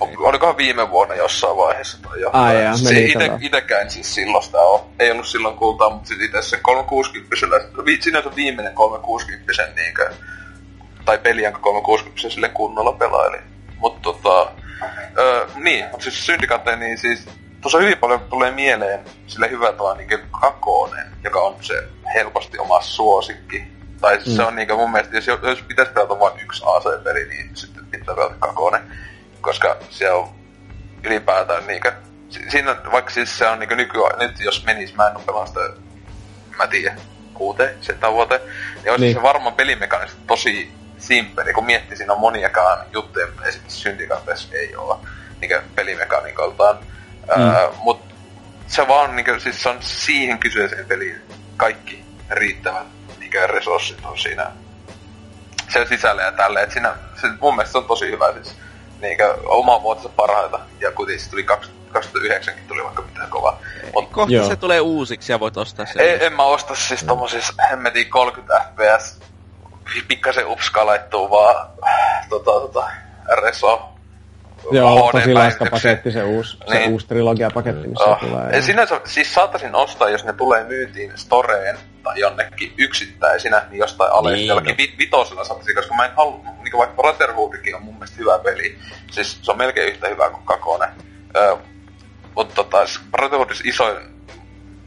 Niin. 0.00 0.18
Olikohan 0.18 0.56
viime 0.56 0.90
vuonna 0.90 1.14
jossain 1.14 1.56
vaiheessa 1.56 1.98
tai 2.02 2.20
jotain. 2.20 2.44
Ai 2.44 2.62
jaa, 2.62 2.76
se 2.76 3.00
ite, 3.00 3.30
itekään 3.40 3.90
siis 3.90 4.14
silloin 4.14 4.44
sitä 4.44 4.58
on. 4.58 4.80
Ei 4.98 5.10
ollut 5.10 5.26
silloin 5.26 5.56
kultaa, 5.56 5.90
mutta 5.90 6.08
sit 6.08 6.20
itse 6.20 6.42
sen 6.42 6.60
360 6.62 7.36
siinä 8.00 8.22
on 8.26 8.36
viimeinen 8.36 8.74
360 8.74 9.52
niinkö, 9.76 10.10
tai 11.04 11.18
peli, 11.18 11.42
jonka 11.42 11.58
360 11.58 12.30
sille 12.34 12.48
kunnolla 12.48 12.92
pelaili. 12.92 13.38
Mutta 13.78 14.00
tota, 14.02 14.52
öö, 15.18 15.46
niin, 15.54 15.84
mutta 15.90 16.04
siis 16.04 16.26
Syndicate, 16.26 16.76
niin 16.76 16.98
siis 16.98 17.28
tuossa 17.60 17.78
hyvin 17.78 17.98
paljon 17.98 18.20
tulee 18.20 18.50
mieleen 18.50 19.00
sille 19.26 19.50
hyvä 19.50 19.72
tuo 19.72 19.94
niin 19.94 20.08
Kakonen, 20.40 21.06
joka 21.24 21.40
on 21.40 21.56
se 21.60 21.88
helposti 22.14 22.58
oma 22.58 22.80
suosikki. 22.80 23.64
Tai 24.00 24.16
mm. 24.16 24.22
se 24.24 24.42
on 24.42 24.56
niin 24.56 24.76
mun 24.76 24.92
mielestä, 24.92 25.16
jos, 25.16 25.26
jos 25.42 25.62
pitäisi 25.62 25.92
pelata 25.92 26.18
vain 26.18 26.40
yksi 26.40 26.62
AC-peli, 26.66 27.24
niin 27.28 27.50
sitten 27.54 27.86
pitää 27.86 28.14
pelata 28.14 28.34
Kakonen. 28.38 28.82
Koska 29.40 29.76
se 29.90 30.10
on 30.10 30.28
ylipäätään 31.04 31.66
niin 31.66 31.82
kuin, 31.82 31.92
siinä, 32.48 32.76
vaikka 32.92 33.10
siis 33.10 33.38
se 33.38 33.48
on 33.48 33.58
niin 33.58 33.76
nykyään, 33.76 34.18
nyt 34.18 34.40
jos 34.40 34.64
menis, 34.64 34.94
mä 34.94 35.06
en 35.06 35.24
pelannut 35.26 35.48
sitä, 35.48 35.60
mä 36.58 36.66
tiedän, 36.66 37.00
kuuteen, 37.34 37.76
sen 37.80 37.98
vuoteen, 38.12 38.40
niin 38.74 38.90
olisi 38.90 39.04
niin. 39.04 39.16
se 39.16 39.22
varmaan 39.22 39.54
pelimekaanisesti 39.54 40.22
tosi 40.26 40.72
simppeli, 40.98 41.52
kun 41.52 41.66
miettii, 41.66 41.96
siinä 41.96 42.12
on 42.12 42.20
moniakaan 42.20 42.86
juttuja, 42.92 43.26
esimerkiksi 43.44 43.80
Syndicatessa 43.80 44.48
ei 44.52 44.76
ole 44.76 44.96
niin 45.40 45.50
pelimekanikoltaan. 45.74 46.78
Mm. 47.36 47.42
Öö, 47.42 47.68
mut 47.76 48.00
se 48.66 48.88
vaan 48.88 49.16
niinku, 49.16 49.40
siis 49.40 49.62
se 49.62 49.68
on 49.68 49.76
siihen 49.80 50.38
kyseiseen 50.38 50.86
peliin 50.86 51.22
kaikki 51.56 52.04
riittävät 52.30 52.86
niinku 53.18 53.38
resurssit 53.46 54.04
on 54.04 54.18
siinä 54.18 54.46
sen 55.68 55.88
sisällä 55.88 56.22
ja 56.22 56.32
tälle. 56.32 56.62
Et 56.62 56.72
siinä, 56.72 56.94
se, 57.20 57.26
mun 57.40 57.56
mielestä 57.56 57.72
se 57.72 57.78
on 57.78 57.84
tosi 57.84 58.10
hyvä 58.10 58.32
siis 58.32 58.56
niinkö 59.00 59.36
oma 59.44 59.82
vuotensa 59.82 60.08
parhaita. 60.08 60.60
Ja 60.80 60.92
kuten 60.92 61.20
se 61.20 61.30
tuli 61.30 61.42
2009 61.42 62.54
tuli 62.68 62.84
vaikka 62.84 63.02
mitään 63.02 63.30
kova. 63.30 63.58
Mut, 63.94 64.10
Kohta 64.10 64.34
joo. 64.34 64.48
se 64.48 64.56
tulee 64.56 64.80
uusiksi 64.80 65.32
ja 65.32 65.40
voit 65.40 65.56
ostaa 65.56 65.86
sen. 65.86 66.02
Ei, 66.02 66.26
en 66.26 66.32
mä 66.32 66.42
osta 66.42 66.74
siis 66.74 67.04
tommosis 67.04 67.52
hemmetin 67.70 68.10
30 68.10 68.64
fps 68.74 69.20
pikkasen 70.08 70.46
upska 70.46 70.86
laittuu 70.86 71.30
vaan 71.30 71.68
tota, 72.28 72.50
tota, 72.50 72.90
reso 73.42 73.95
Joo, 74.72 75.12
tosi 75.12 75.34
laiska 75.34 75.66
paketti, 75.70 76.10
se 76.10 76.22
uusi, 76.22 76.58
niin. 76.70 76.82
se 76.82 76.88
uusi 76.88 77.06
trilogia-paketti, 77.06 77.88
missä 77.88 78.04
oh. 78.04 78.18
tulee. 78.18 78.50
Ja 78.52 78.62
sinänsä, 78.62 79.00
siis 79.04 79.34
saatasin 79.34 79.74
ostaa, 79.74 80.08
jos 80.08 80.24
ne 80.24 80.32
tulee 80.32 80.64
myytiin 80.64 81.12
storeen 81.14 81.78
tai 82.02 82.20
jonnekin 82.20 82.74
yksittäisinä, 82.78 83.62
niin 83.70 83.78
jostain 83.78 84.12
alesta 84.12 84.36
niin, 84.36 84.46
jollakin 84.46 84.76
no. 84.76 84.98
vitosella 84.98 85.44
saatasin, 85.44 85.74
koska 85.74 85.94
mä 85.94 86.04
en 86.04 86.10
halua, 86.16 86.40
niin 86.64 86.78
vaikka 86.78 87.02
Brotherhoodikin 87.02 87.76
on 87.76 87.82
mun 87.82 87.94
mielestä 87.94 88.16
hyvä 88.18 88.38
peli, 88.38 88.78
siis 89.10 89.38
se 89.42 89.50
on 89.50 89.58
melkein 89.58 89.88
yhtä 89.88 90.08
hyvä 90.08 90.30
kuin 90.30 90.44
Kakone. 90.44 90.88
Öö, 91.36 91.56
mutta 92.36 92.54
tota, 92.54 92.78
Brotherhoodissa 93.10 93.64
isoin 93.66 93.96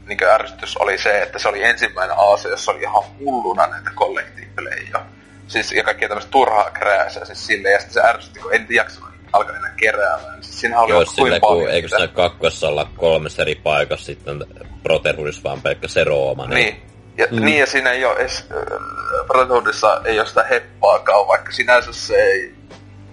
niin 0.06 0.24
ärsytys 0.24 0.76
oli 0.76 0.98
se, 0.98 1.22
että 1.22 1.38
se 1.38 1.48
oli 1.48 1.64
ensimmäinen 1.64 2.16
AC, 2.18 2.44
jossa 2.44 2.72
oli 2.72 2.80
ihan 2.80 3.02
hulluna 3.18 3.66
näitä 3.66 3.90
kollektiivipelejä. 3.94 5.00
Siis 5.46 5.72
ja 5.72 5.84
kaikkia 5.84 6.08
tämmöistä 6.08 6.30
turhaa 6.30 6.70
krääsää 6.70 7.24
siis 7.24 7.46
silleen, 7.46 7.72
ja 7.72 7.80
sitten 7.80 7.94
se 8.02 8.08
ärsytti, 8.08 8.40
kun 8.40 8.54
en 8.54 8.66
jaksanut 8.70 9.09
alkaa 9.32 9.56
enää 9.56 9.74
keräämään. 9.76 10.32
Niin 10.32 10.42
siis 10.42 10.60
siinähän 10.60 10.84
oli 10.84 10.90
Joo, 10.90 11.04
kuin 11.04 11.14
silleen, 11.14 11.40
kun, 11.40 11.48
paljon 11.48 11.70
eikö 11.70 11.88
siinä 11.88 12.08
kakkosessa 12.08 12.68
olla 12.68 12.90
kolmessa 12.96 13.42
eri 13.42 13.54
paikassa 13.54 14.06
sitten 14.06 14.44
Brotherhoodissa 14.82 15.42
vaan 15.44 15.62
pelkkä 15.62 15.88
Serooma. 15.88 16.46
Niin. 16.46 16.82
Ja, 17.18 17.26
mm. 17.30 17.44
niin, 17.44 17.58
ja 17.58 17.66
siinä 17.66 17.92
ei 17.92 18.04
ole 18.04 18.18
edes, 18.18 18.44
äh, 18.50 19.26
Brotherhoodissa 19.26 20.00
ei 20.04 20.18
ole 20.18 20.26
sitä 20.26 20.44
heppaakaan, 20.50 21.28
vaikka 21.28 21.52
sinänsä 21.52 21.92
se 21.92 22.14
ei... 22.14 22.54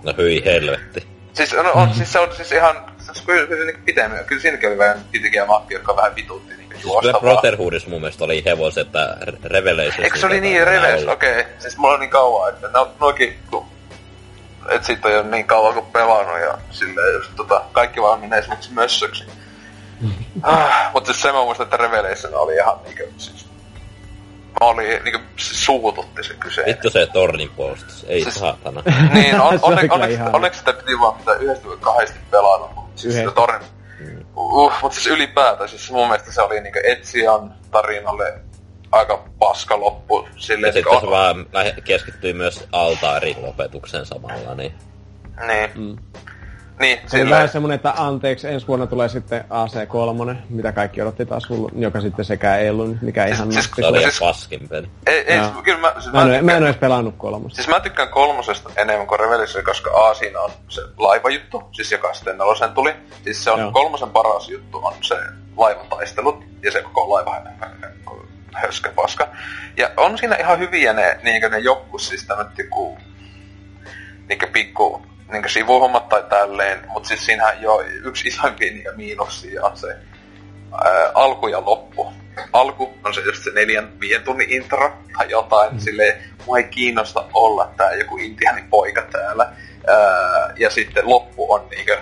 No 0.03 0.13
hyi 0.17 0.45
helvetti. 0.45 1.07
Siis, 1.33 1.53
no, 1.53 1.71
on, 1.73 1.93
siis 1.93 2.13
se 2.13 2.19
on 2.19 2.35
siis 2.35 2.51
ihan, 2.51 2.75
siis 2.99 3.21
kyllä, 3.21 3.47
kyllä 3.47 3.65
se 3.65 3.71
niin 3.71 3.83
pitemmän, 3.85 4.25
kyllä 4.25 4.41
siinäkin 4.41 4.69
oli 4.69 4.77
vähän 4.77 5.05
pitikiä 5.11 5.45
maffi, 5.45 5.73
jotka 5.73 5.95
vähän 5.95 6.15
vitutti 6.15 6.55
niin 6.55 6.67
juosta 6.83 7.01
Kyllä 7.01 7.13
vaan. 7.13 7.23
Brotherhoodissa 7.23 7.89
mun 7.89 8.01
mielestä 8.01 8.23
oli 8.23 8.45
hevos, 8.45 8.77
että 8.77 9.17
Revelation... 9.43 10.03
Eikö 10.03 10.19
se 10.19 10.25
oli 10.25 10.41
niin 10.41 10.67
reves? 10.67 11.07
Okei. 11.07 11.31
Okay. 11.31 11.45
Siis 11.59 11.77
mulla 11.77 11.93
on 11.93 11.99
niin 11.99 12.09
kauan, 12.09 12.53
että 12.53 12.67
ne 12.67 12.79
on 12.79 12.91
noikin, 12.99 13.39
kun... 13.51 13.65
Et 14.69 14.83
sit 14.83 15.05
on 15.05 15.11
jo 15.13 15.23
niin 15.23 15.45
kauan 15.47 15.73
kuin 15.73 15.85
pelannut 15.85 16.39
ja 16.39 16.57
silleen 16.71 17.13
just 17.13 17.31
tota, 17.35 17.61
kaikki 17.71 18.01
vaan 18.01 18.19
menee 18.19 18.39
esimerkiksi 18.39 18.73
mössöksi. 18.73 19.25
ah, 20.43 20.93
mut 20.93 21.05
siis 21.05 21.21
se 21.21 21.31
mä 21.31 21.43
muistan, 21.43 21.63
että 21.63 21.77
Revelation 21.77 22.33
oli 22.35 22.55
ihan 22.55 22.77
niinkö 22.83 23.07
siis... 23.17 23.45
Mä 24.61 24.67
oli 24.67 24.99
niinkö 25.03 25.19
siis 25.37 25.65
suututti 25.65 26.23
se 26.23 26.33
kyseinen. 26.33 26.73
Vittu 26.75 26.89
se 26.89 27.07
tornin 27.13 27.49
puolustus, 27.49 28.05
ei 28.07 28.23
Siis- 28.23 28.35
saatana. 28.35 28.83
Niin, 29.13 29.41
on, 29.41 29.59
onne, 29.61 29.81
kyllä 29.81 29.93
onneksi, 29.93 30.17
onneksi 30.33 30.59
sitä 30.59 30.73
piti 30.73 30.99
vaan 30.99 31.13
pitää 31.13 31.35
yhdestä 31.35 31.67
vai 31.67 31.77
kahdesti 31.81 32.19
pelannut. 32.31 32.75
mut 32.75 32.85
Siis 32.95 33.15
Yhdestä. 33.15 33.29
sitä 33.29 33.35
torin... 33.41 33.61
Uh, 34.35 34.73
mutta 34.81 34.95
siis 34.95 35.07
ylipäätään, 35.07 35.69
siis 35.69 35.91
mun 35.91 36.07
mielestä 36.07 36.31
se 36.31 36.41
oli 36.41 36.61
niinku 36.61 36.79
Etsian 36.83 37.53
tarinalle 37.71 38.33
aika 38.91 39.23
paska 39.39 39.79
loppu. 39.79 40.19
Ja 40.21 40.29
Silleen, 40.37 40.73
sitten 40.73 40.99
se 41.01 41.07
vaan 41.07 41.45
keskittyi 41.83 42.33
myös 42.33 42.67
altaarin 42.71 43.41
lopetukseen 43.45 44.05
samalla, 44.05 44.55
niin... 44.55 44.73
Niin. 45.47 45.69
Mm. 45.75 45.97
Niin, 46.79 46.97
Se 46.97 47.09
silleen. 47.09 47.29
vähän 47.29 47.49
semmonen, 47.49 47.75
että 47.75 47.93
anteeksi, 47.97 48.47
ensi 48.47 48.67
vuonna 48.67 48.87
tulee 48.87 49.09
sitten 49.09 49.41
AC3, 49.49 50.35
mitä 50.49 50.71
kaikki 50.71 51.01
odotti 51.01 51.25
taas 51.25 51.49
hullu, 51.49 51.69
joka 51.75 52.01
sitten 52.01 52.25
sekään 52.25 52.59
ei 52.59 52.69
ollut 52.69 53.01
mikään 53.01 53.29
ihan 53.29 53.51
siis- 53.53 53.65
nappi. 53.69 53.81
Se 53.81 53.87
oli 53.87 54.01
Siis- 54.01 54.19
paskin 54.19 54.69
peli. 54.69 54.87
Ei, 55.07 55.19
ei, 55.33 55.37
Joo. 55.37 55.49
kyllä 55.63 55.79
mä, 55.79 55.93
siis 55.99 56.13
Mä 56.13 56.21
en, 56.21 56.27
oo- 56.27 56.29
mä 56.31 56.35
en 56.35 56.39
tykkään, 56.41 56.63
edes 56.63 56.75
pelannut 56.75 57.15
kolmosta. 57.17 57.55
siis 57.55 57.67
mä 57.67 57.79
tykkään 57.79 58.09
kolmosesta 58.09 58.69
enemmän 58.75 59.07
kuin 59.07 59.19
Revelation, 59.19 59.63
koska 59.63 59.91
A 59.91 60.13
siinä 60.13 60.39
on 60.41 60.51
se 60.69 60.81
laivajuttu, 60.97 61.63
siis 61.71 61.91
joka 61.91 62.13
sitten 62.13 62.37
nelosen 62.37 62.71
tuli. 62.71 62.93
Siis 63.23 63.43
se 63.43 63.51
on 63.51 63.59
Joo. 63.59 63.71
kolmosen 63.71 64.09
paras 64.09 64.49
juttu 64.49 64.79
on 64.83 64.93
se 65.01 65.15
laivan 65.57 65.87
taistelut 65.87 66.43
ja 66.63 66.71
se 66.71 66.81
koko 66.81 67.09
laiva 67.13 67.35
höskä 68.61 68.89
paska. 68.95 69.27
Ja 69.77 69.89
on 69.97 70.17
siinä 70.17 70.35
ihan 70.35 70.59
hyviä 70.59 70.93
ne, 70.93 71.19
niinkö 71.23 71.49
ne 71.49 71.59
joku, 71.59 71.97
siis 71.97 72.25
tämmöt 72.25 72.57
joku 72.57 72.97
niinkö 74.29 74.47
pikku 74.47 75.07
niinkö 75.31 75.49
sivuhommat 75.49 76.09
tai 76.09 76.23
tälleen, 76.29 76.79
mutta 76.87 77.07
siis 77.07 77.25
siinähän 77.25 77.61
jo 77.61 77.83
yksi 78.03 78.27
isoimpia 78.27 78.71
niinkö 78.71 78.93
miinuksia 78.95 79.65
on 79.65 79.77
se 79.77 79.87
ää, 80.85 81.11
alku 81.13 81.47
ja 81.47 81.65
loppu. 81.65 82.13
Alku 82.53 82.93
on 83.03 83.13
se 83.13 83.21
just 83.21 83.43
se 83.43 83.51
neljän, 83.51 83.99
viiden 83.99 84.23
tunnin 84.23 84.49
intro 84.49 84.97
tai 85.17 85.29
jotain, 85.29 85.73
mm. 85.73 85.79
silleen, 85.79 86.23
mua 86.45 86.57
ei 86.57 86.63
kiinnosta 86.63 87.25
olla 87.33 87.73
tää 87.77 87.93
joku 87.93 88.17
intianin 88.17 88.69
poika 88.69 89.01
täällä. 89.01 89.53
Ää, 89.87 90.53
ja 90.57 90.69
sitten 90.69 91.09
loppu 91.09 91.53
on 91.53 91.67
niinkö 91.69 91.97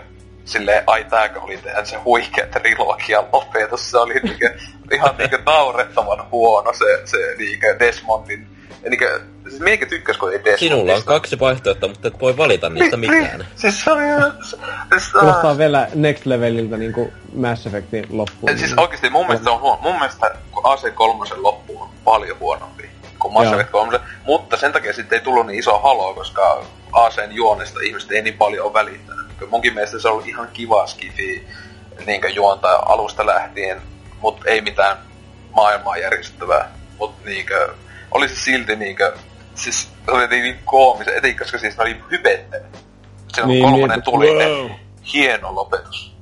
silleen, 0.46 0.84
ai 0.88 1.04
tääkö 1.04 1.42
oli 1.42 1.58
teidän 1.58 1.86
se 1.86 1.96
huikea 1.98 2.48
trilogian 2.48 3.26
lopetus, 3.34 3.92
se 3.92 3.98
oli 3.98 4.14
niinkö, 4.24 4.54
ihan 4.92 5.16
niinkö 5.18 5.40
naurettavan 5.46 6.32
huono 6.32 6.74
se, 6.74 6.86
se 7.06 7.18
niinkö 7.38 7.80
Desmondin, 7.80 8.48
ja 8.84 8.90
niinkö, 8.90 9.22
siis 9.50 9.60
minkä 9.62 9.86
tykkäs, 9.86 10.18
kun 10.18 10.32
ei 10.32 10.38
Desmondista. 10.38 10.60
Sinulla 10.76 10.94
on 10.96 11.04
kaksi 11.04 11.40
vaihtoehtoa, 11.40 11.90
mutta 11.90 12.08
et 12.08 12.20
voi 12.22 12.38
valita 12.38 12.70
niistä 12.70 12.98
mitään. 12.98 13.22
Niin, 13.40 13.46
siis 13.56 13.84
se 13.84 13.92
on 13.92 14.04
ihan... 14.04 14.34
se- 14.50 14.58
Siis, 15.00 15.12
Kuulostaa 15.12 15.58
vielä 15.58 15.88
next 15.96 16.26
leveliltä 16.26 16.78
niinku 16.78 17.14
Mass 17.36 17.66
Effectin 17.68 18.06
loppuun. 18.10 18.50
Et 18.52 18.58
siis 18.58 18.74
oikeesti 18.78 19.10
mun 19.10 19.26
mielestä 19.28 19.44
se 19.44 19.50
on 19.50 19.60
huono. 19.62 19.82
Mun 19.82 19.96
mielestä 19.96 20.32
kun 20.52 20.64
AC3 20.64 21.34
loppu 21.42 21.82
on 21.82 21.90
paljon 22.04 22.40
huonompi 22.40 22.90
kuin 23.20 23.34
Mass. 23.34 23.52
Effect 23.52 23.72
3. 23.72 24.00
Mutta 24.26 24.58
sen 24.58 24.72
takia 24.74 24.94
sitten 24.94 25.18
ei 25.20 25.24
tullut 25.24 25.46
niin 25.48 25.60
iso 25.60 25.80
haloo, 25.80 26.14
koska 26.14 26.64
ACn 26.92 27.32
juonesta 27.32 27.80
ihmiset 27.84 28.12
ei 28.12 28.22
niin 28.22 28.38
paljon 28.38 28.66
ole 28.66 28.74
välittänyt. 28.74 29.25
Kyllä 29.38 29.50
Munkin 29.50 29.74
mielestä 29.74 30.00
se 30.00 30.08
on 30.08 30.14
ollut 30.14 30.28
ihan 30.28 30.48
kiva 30.54 30.88
skifi 30.88 31.48
niin 32.06 32.36
juonta 32.36 32.84
alusta 32.86 33.26
lähtien, 33.26 33.82
mutta 34.22 34.50
ei 34.50 34.62
mitään 34.62 34.98
maailmaa 35.56 35.98
järjestävää. 35.98 36.72
Mutta 37.00 37.30
niinkö, 37.30 37.74
oli 38.12 38.30
se 38.30 38.36
silti 38.36 38.76
niinkö, 38.76 39.14
siis 39.56 39.90
se 40.06 40.12
oli 40.12 40.28
niin 40.28 40.60
koomisen, 40.66 41.18
etenkin 41.18 41.40
koska 41.40 41.58
siis 41.58 41.78
ne 41.78 41.84
oli 41.84 42.04
hypettänyt. 42.12 42.78
Silloin 43.34 43.50
Niin, 43.50 43.64
kun 43.64 43.72
kolmonen 43.72 43.96
niin, 43.98 44.04
tuli, 44.04 44.28
wow. 44.28 44.70
ne 44.70 44.80
hieno 45.14 45.56
lopetus 45.56 46.16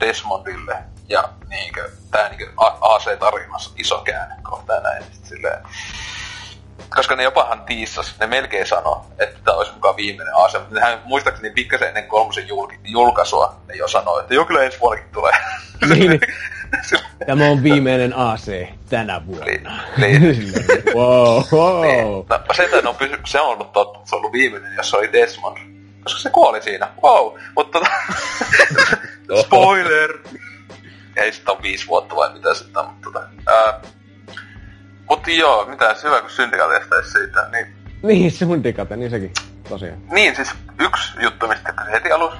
Desmondille. 0.00 0.76
Ja 1.08 1.28
niinkö, 1.48 1.90
tää 2.10 2.28
niinkö 2.28 2.52
AC-tarinassa 2.80 3.70
iso 3.76 3.98
käännekohta 3.98 4.72
ja 4.72 4.80
näin. 4.80 5.04
Silleen, 5.24 5.62
koska 6.96 7.16
ne 7.16 7.22
jopahan 7.22 7.64
tiissas, 7.64 8.14
ne 8.20 8.26
melkein 8.26 8.66
sano, 8.66 9.06
että 9.18 9.38
tämä 9.44 9.56
olisi 9.56 9.72
mukaan 9.72 9.96
viimeinen 9.96 10.36
AC, 10.36 10.52
mutta 10.58 10.74
nehän 10.74 11.00
muistaakseni 11.04 11.50
pikkasen 11.50 11.88
ennen 11.88 12.06
kolmosen 12.06 12.48
julki, 12.48 12.78
julkaisua 12.84 13.56
ne 13.68 13.74
jo 13.74 13.88
sanoi, 13.88 14.20
että 14.20 14.34
joo 14.34 14.44
kyllä 14.44 14.62
ensi 14.62 14.80
vuonnakin 14.80 15.12
tulee. 15.12 15.32
Niin. 15.88 16.20
Tämä 17.26 17.44
on 17.44 17.62
viimeinen 17.62 18.16
AC 18.16 18.68
tänä 18.90 19.26
vuonna. 19.26 19.44
Niin, 19.44 19.68
niin. 19.96 20.34
Silleen, 20.34 20.94
wow, 20.94 21.42
wow. 21.52 21.82
Niin. 21.82 22.26
No, 22.28 22.54
sen 22.56 22.86
on, 22.86 22.96
pysy, 22.96 23.18
se 23.26 23.40
on 23.40 23.48
ollut 23.48 23.72
totta, 23.72 23.98
että 23.98 24.10
se 24.10 24.16
on 24.16 24.18
ollut 24.18 24.32
viimeinen, 24.32 24.74
jos 24.76 24.90
se 24.90 24.96
oli 24.96 25.12
Desmond. 25.12 25.58
Koska 26.02 26.20
se 26.20 26.30
kuoli 26.30 26.62
siinä. 26.62 26.88
Wow. 27.02 27.34
Mutta 27.56 27.80
tota... 29.26 29.42
Spoiler! 29.42 30.18
Ei 31.16 31.32
sitä 31.32 31.52
on 31.52 31.62
viisi 31.62 31.86
vuotta 31.86 32.16
vai 32.16 32.32
mitä 32.32 32.54
sitten 32.54 32.82
on, 32.82 32.90
mutta 32.90 33.10
tota... 33.12 33.28
Ää, 33.46 33.80
mutta 35.08 35.30
joo, 35.30 35.66
mitä 35.66 35.96
hyvä 36.04 36.20
kun 36.20 36.30
syndikaatista 36.30 37.02
siitä, 37.02 37.48
niin... 37.52 37.66
Niin, 38.02 38.64
digate, 38.64 38.96
niin 38.96 39.10
sekin. 39.10 39.32
Tosiaan. 39.68 39.98
Niin, 40.10 40.36
siis 40.36 40.54
yksi 40.80 41.12
juttu, 41.20 41.48
mistä 41.48 41.74
heti 41.92 42.12
alussa, 42.12 42.38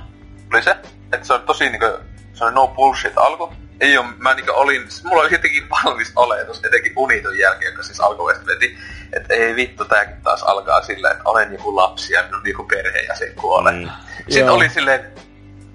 oli 0.52 0.62
se, 0.62 0.76
että 1.12 1.26
se 1.26 1.32
on 1.32 1.42
tosi 1.42 1.68
niinku, 1.68 1.86
se 2.34 2.44
on 2.44 2.54
no 2.54 2.68
bullshit 2.68 3.12
alku. 3.18 3.52
Ei 3.80 3.98
oo, 3.98 4.04
mä 4.18 4.34
niinku 4.34 4.52
olin, 4.54 4.82
mulla 5.04 5.22
oli 5.22 5.32
jotenkin 5.32 5.70
valmis 5.70 6.12
oletus, 6.16 6.64
etenkin 6.64 6.92
Uniton 6.96 7.38
jälkeen, 7.38 7.72
joka 7.72 7.82
siis 7.82 8.00
alkuvuodesta 8.00 8.46
veti, 8.46 8.78
että 9.12 9.34
ei 9.34 9.56
vittu, 9.56 9.84
tääkin 9.84 10.22
taas 10.22 10.42
alkaa 10.42 10.82
silleen, 10.82 11.12
että 11.12 11.28
olen 11.28 11.52
joku 11.52 11.76
lapsi 11.76 12.12
ja 12.12 12.22
minun 12.22 12.48
joku 12.48 12.64
perheenjäsen 12.64 13.34
kuolee. 13.34 13.72
Mm. 13.72 13.78
Mm. 13.78 13.90
Sitten 14.16 14.46
Joo. 14.46 14.54
oli 14.54 14.68
silleen, 14.68 15.12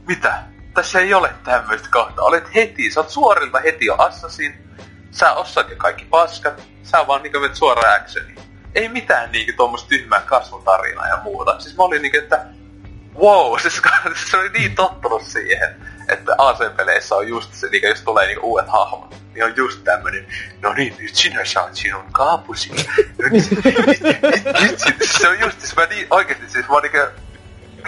mitä? 0.07 0.43
Tässä 0.73 0.99
ei 0.99 1.13
ole 1.13 1.29
tämmöistä 1.43 1.87
kohtaa. 1.91 2.25
Olet 2.25 2.55
heti, 2.55 2.91
sä 2.91 2.99
oot 2.99 3.09
suorilta 3.09 3.59
heti 3.59 3.85
jo 3.85 3.95
assassin. 3.97 4.53
Sä 5.11 5.33
osaat 5.33 5.69
jo 5.69 5.75
kaikki 5.75 6.05
paskat. 6.05 6.63
Sä 6.83 7.07
vaan 7.07 7.23
niinku 7.23 7.39
menet 7.39 7.55
suoraan 7.55 8.01
actioniin. 8.01 8.39
Ei 8.75 8.89
mitään 8.89 9.31
niinku 9.31 9.53
tommoista 9.57 9.89
tyhmää 9.89 10.21
kasvutarinaa 10.21 11.07
ja 11.07 11.19
muuta. 11.23 11.59
Siis 11.59 11.77
mä 11.77 11.83
olin 11.83 12.01
niinku, 12.01 12.17
että 12.17 12.45
wow, 13.19 13.57
siis 13.61 13.81
se 14.31 14.37
oli 14.37 14.49
niin 14.49 14.75
tottunut 14.75 15.23
siihen, 15.23 15.75
että 16.09 16.35
AC-peleissä 16.37 17.15
on 17.15 17.27
just 17.27 17.53
se, 17.53 17.67
niinku, 17.67 17.87
jos 17.87 18.01
tulee 18.01 18.27
niinku 18.27 18.47
uudet 18.51 18.69
hahmot, 18.69 19.15
niin 19.33 19.45
on 19.45 19.53
just 19.55 19.83
tämmönen, 19.83 20.27
no 20.61 20.73
niin, 20.73 20.95
nyt 20.99 21.15
sinä 21.15 21.45
saat 21.45 21.75
sinun 21.75 22.05
kaapusi. 22.11 22.71
Nyt, 23.17 23.33
nyt, 24.61 24.79
sit- 24.79 25.11
se 25.19 25.27
on 25.27 25.39
just, 25.39 25.59
siis 25.59 25.75
mä 25.75 25.85
niin, 25.85 26.07
oikeesti, 26.09 26.49
siis 26.49 26.65
mä 26.69 26.81
niinku, 26.81 27.21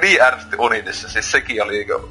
niin 0.02 0.22
ärsytti 0.22 0.56
Unitissa, 0.60 1.10
siis 1.10 1.32
sekin 1.32 1.64
oli 1.64 1.74
niinku, 1.74 2.10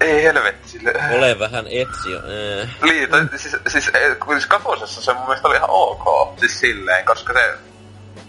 ei 0.00 0.24
helvetti, 0.24 0.68
sille, 0.68 0.92
Ole 1.10 1.38
vähän 1.38 1.66
etsio. 1.70 2.18
Äh. 2.18 2.68
niin, 2.82 3.10
tai, 3.10 3.28
siis, 3.36 3.56
siis, 3.66 3.90
kun 4.24 4.34
siis 4.34 4.46
kakosessa 4.46 5.02
se 5.02 5.12
mun 5.12 5.24
mielestä 5.24 5.48
oli 5.48 5.56
ihan 5.56 5.70
ok, 5.70 6.38
siis 6.38 6.60
silleen, 6.60 7.04
koska 7.04 7.32
se, 7.32 7.54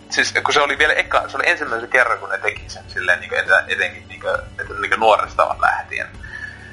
siis 0.09 0.33
kun 0.43 0.53
se 0.53 0.61
oli 0.61 0.77
vielä 0.77 0.93
eka, 0.93 1.29
se 1.29 1.37
oli 1.37 1.49
ensimmäisen 1.49 1.89
kerran, 1.89 2.19
kun 2.19 2.29
ne 2.29 2.37
teki 2.37 2.63
sen 2.67 2.83
silleen 2.87 3.19
niin 3.19 3.31
etenkin 3.67 4.07
niin 4.07 4.21
kuin, 4.21 4.37
niin 4.81 4.89
kuin 4.89 4.99
nuoresta 4.99 5.55
lähtien. 5.61 6.07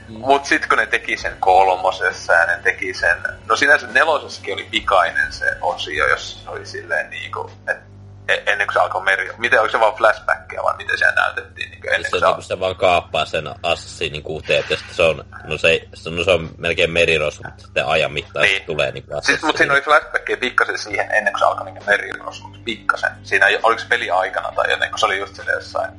Mm. 0.09 0.19
Mut 0.19 0.45
sit 0.45 0.67
kun 0.67 0.79
ne 0.79 0.87
teki 0.87 1.17
sen 1.17 1.37
kolmosessa 1.41 2.33
ja 2.33 2.47
ne 2.47 2.59
teki 2.63 2.95
sen, 2.95 3.17
no 3.47 3.57
sinänsä 3.57 3.87
nelosessakin 3.87 4.55
oli 4.55 4.69
pikainen 4.71 5.33
se 5.33 5.57
osio, 5.61 6.09
jos 6.09 6.45
se 6.45 6.51
oli 6.51 6.67
silleen 6.67 7.11
niinku, 7.11 7.51
että 7.69 7.94
ennen 8.29 8.67
kuin 8.67 8.73
se 8.73 8.79
alkoi 8.79 9.03
meri, 9.03 9.31
miten 9.39 9.61
onko 9.61 9.73
se 9.73 9.81
vaan 9.81 9.95
flashbackia 9.95 10.63
vai 10.63 10.77
miten 10.77 10.99
se 10.99 11.13
näytettiin 11.13 11.71
niinku 11.71 11.87
ennen 11.87 12.05
Se, 12.05 12.11
kuin 12.11 12.21
se, 12.21 12.27
niinku, 12.27 12.43
se 12.43 12.61
vaan 12.61 12.77
kaappaa 12.77 13.25
sen 13.25 13.45
assassinin 13.63 14.23
kuuteet 14.23 14.71
ja 14.71 14.77
sitten 14.77 14.95
se 14.95 15.03
on, 15.03 15.25
no 15.45 15.59
se, 15.59 15.89
se, 15.95 16.11
no 16.11 16.25
se 16.25 16.31
on 16.31 16.51
melkein 16.59 16.91
merirosvo, 16.91 17.43
mutta 17.45 17.63
sitten 17.63 17.87
ajan 17.87 18.13
mittaan 18.13 18.43
Niin. 18.43 18.57
niin. 18.57 18.67
tulee 18.67 18.93
niinku 18.93 19.11
Siis, 19.21 19.43
mutta 19.43 19.59
siinä 19.59 19.73
oli 19.73 19.83
flashbackia 19.83 20.37
pikkasen 20.37 20.79
siihen 20.79 21.11
ennen 21.11 21.33
kuin 21.33 21.39
se 21.39 21.45
alkoi 21.45 21.65
niinku 21.65 21.85
merirosvot. 21.87 22.65
Pikkasen. 22.65 23.11
Siinä 23.23 23.47
oliko 23.63 23.79
se 23.81 23.89
peli 23.89 24.11
aikana 24.11 24.53
tai 24.57 24.71
joten, 24.71 24.91
kun 24.91 24.99
se 24.99 25.07
oli 25.07 25.19
just 25.19 25.35
siellä 25.35 25.53
jossain 25.53 25.91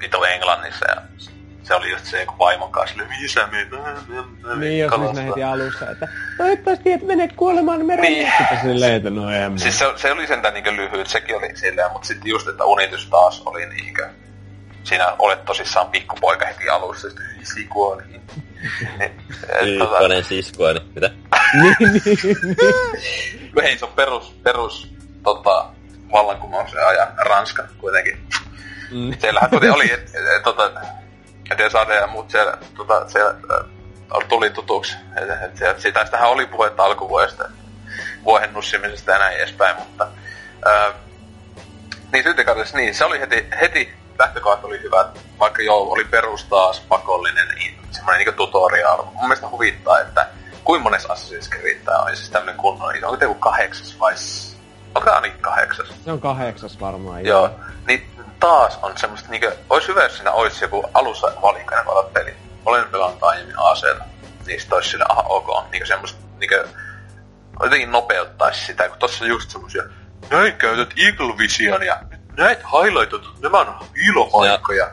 vitu 0.00 0.24
Englannissa 0.24 0.86
ja 0.88 1.02
se 1.64 1.74
oli 1.74 1.90
just 1.90 2.04
se 2.04 2.20
joku 2.20 2.34
vaimon 2.38 2.72
kanssa, 2.72 2.96
mihin 2.96 3.28
sä 3.28 3.46
menet? 3.46 3.68
Niin, 4.60 4.78
jos 4.78 5.12
ne 5.14 5.24
heti 5.24 5.42
alussa, 5.42 5.90
että 5.90 6.08
toivottavasti 6.36 6.92
et 6.92 7.02
mene 7.02 7.28
kuolemaan 7.28 7.86
mereen. 7.86 8.12
Niin. 8.12 8.32
Sitten 8.38 8.60
silleen, 8.60 8.94
että 8.94 9.10
no 9.10 9.30
en 9.30 9.58
Siis 9.58 9.78
se, 9.78 9.84
se 9.96 10.12
oli 10.12 10.26
sentään 10.26 10.54
niinkö 10.54 10.76
lyhyt, 10.76 11.06
sekin 11.06 11.36
oli 11.36 11.56
silleen, 11.56 11.92
mutta 11.92 12.08
sitten 12.08 12.30
just, 12.30 12.48
että 12.48 12.64
unitys 12.64 13.08
taas 13.08 13.42
oli 13.46 13.66
niinkö, 13.66 14.08
siinä 14.84 15.12
olet 15.18 15.44
tosissaan 15.44 15.90
pikkupoika 15.90 16.46
heti 16.46 16.68
alussa, 16.68 17.08
että 17.08 17.22
isi 17.42 17.64
kuoli. 17.64 18.02
Ykkönen 19.62 19.78
tota... 19.78 20.22
siskoani, 20.22 20.80
mitä? 20.94 21.10
niin, 21.60 21.76
niin, 21.80 21.98
niin. 22.42 23.62
Hei, 23.62 23.78
se 23.78 23.84
on 23.84 23.92
perus, 23.92 24.34
perus 24.42 24.94
tota, 25.22 25.66
vallankumouksen 26.12 26.86
ajan 26.86 27.08
Ranska 27.16 27.68
kuitenkin. 27.78 28.26
Mm. 28.90 29.14
Siellähän 29.20 29.50
oli, 29.74 29.92
et, 29.92 30.12
et, 30.36 30.42
tota, 30.42 30.70
Desade 31.58 31.94
ja 31.94 32.06
muut 32.06 32.30
siellä, 32.30 32.58
tota, 32.76 33.08
siellä 33.08 33.30
äh, 33.30 34.28
tuli 34.28 34.50
tutuksi. 34.50 34.96
Et, 35.16 35.30
et, 35.30 35.62
et, 35.62 35.80
sitä, 35.80 36.04
sitähän 36.04 36.30
oli 36.30 36.46
puhetta 36.46 36.84
alkuvuodesta, 36.84 37.50
vuohen 38.24 38.52
nussimisesta 38.52 39.10
ja 39.10 39.18
näin 39.18 39.36
edespäin, 39.36 39.76
mutta 39.76 40.08
äh, 40.66 40.94
niin 42.12 42.24
Syntikartissa, 42.24 42.76
niin 42.76 42.94
se 42.94 43.04
oli 43.04 43.20
heti, 43.20 43.46
heti 43.60 43.92
lähtökohdat 44.18 44.64
oli 44.64 44.82
hyvät, 44.82 45.20
vaikka 45.38 45.62
joo, 45.62 45.92
oli 45.92 46.04
perus 46.04 46.44
taas 46.44 46.80
pakollinen, 46.80 47.48
semmoinen 47.90 48.26
niin 48.26 48.34
tutorial. 48.34 49.04
Mun 49.04 49.22
mielestä 49.22 49.48
huvittaa, 49.48 50.00
että 50.00 50.26
kuinka 50.64 50.82
monessa 50.82 51.14
Assassin's 51.14 51.48
Creed 51.50 51.80
on 51.86 52.16
siis 52.16 52.30
tämmöinen 52.30 52.56
kunnon, 52.56 52.94
onko 53.04 53.24
joku 53.24 53.34
kahdeksas 53.34 53.98
vai 54.00 54.12
Onko 54.94 55.00
tämä 55.04 55.16
ainakin 55.16 55.40
kahdeksas? 55.40 55.88
Se 56.04 56.12
on 56.12 56.20
kahdeksas 56.20 56.80
varmaan, 56.80 57.24
joo. 57.24 57.40
joo. 57.40 57.60
Niin 57.86 58.10
taas 58.40 58.78
on 58.82 58.98
semmoista 58.98 59.28
niinkö, 59.30 59.56
ois 59.70 59.88
hyvä, 59.88 60.02
jos 60.02 60.16
siinä 60.16 60.32
olisi 60.32 60.64
joku 60.64 60.84
alussa 60.94 61.32
valinkainen 61.42 61.86
valot 61.86 62.12
peli. 62.12 62.34
Olen 62.66 62.84
pelannut 62.84 63.22
aiemmin 63.22 63.58
aseella. 63.58 64.04
Niistä 64.46 64.74
olisi 64.74 64.90
sillä 64.90 65.04
aha 65.08 65.22
ok. 65.22 65.70
Niinkö 65.70 65.86
semmoista, 65.86 66.20
niinkö, 66.38 66.68
jotenkin 67.62 67.92
nopeuttaisi 67.92 68.66
sitä, 68.66 68.88
kun 68.88 68.98
tossa 68.98 69.24
on 69.24 69.30
just 69.30 69.50
semmosia, 69.50 69.82
näin 70.30 70.52
käytät 70.52 70.94
Eagle 70.96 71.38
Visionia, 71.38 72.00
näet 72.36 72.58
highlightat, 72.58 73.22
nämä 73.42 73.60
on 73.60 73.74
ilopaikkoja. 74.08 74.90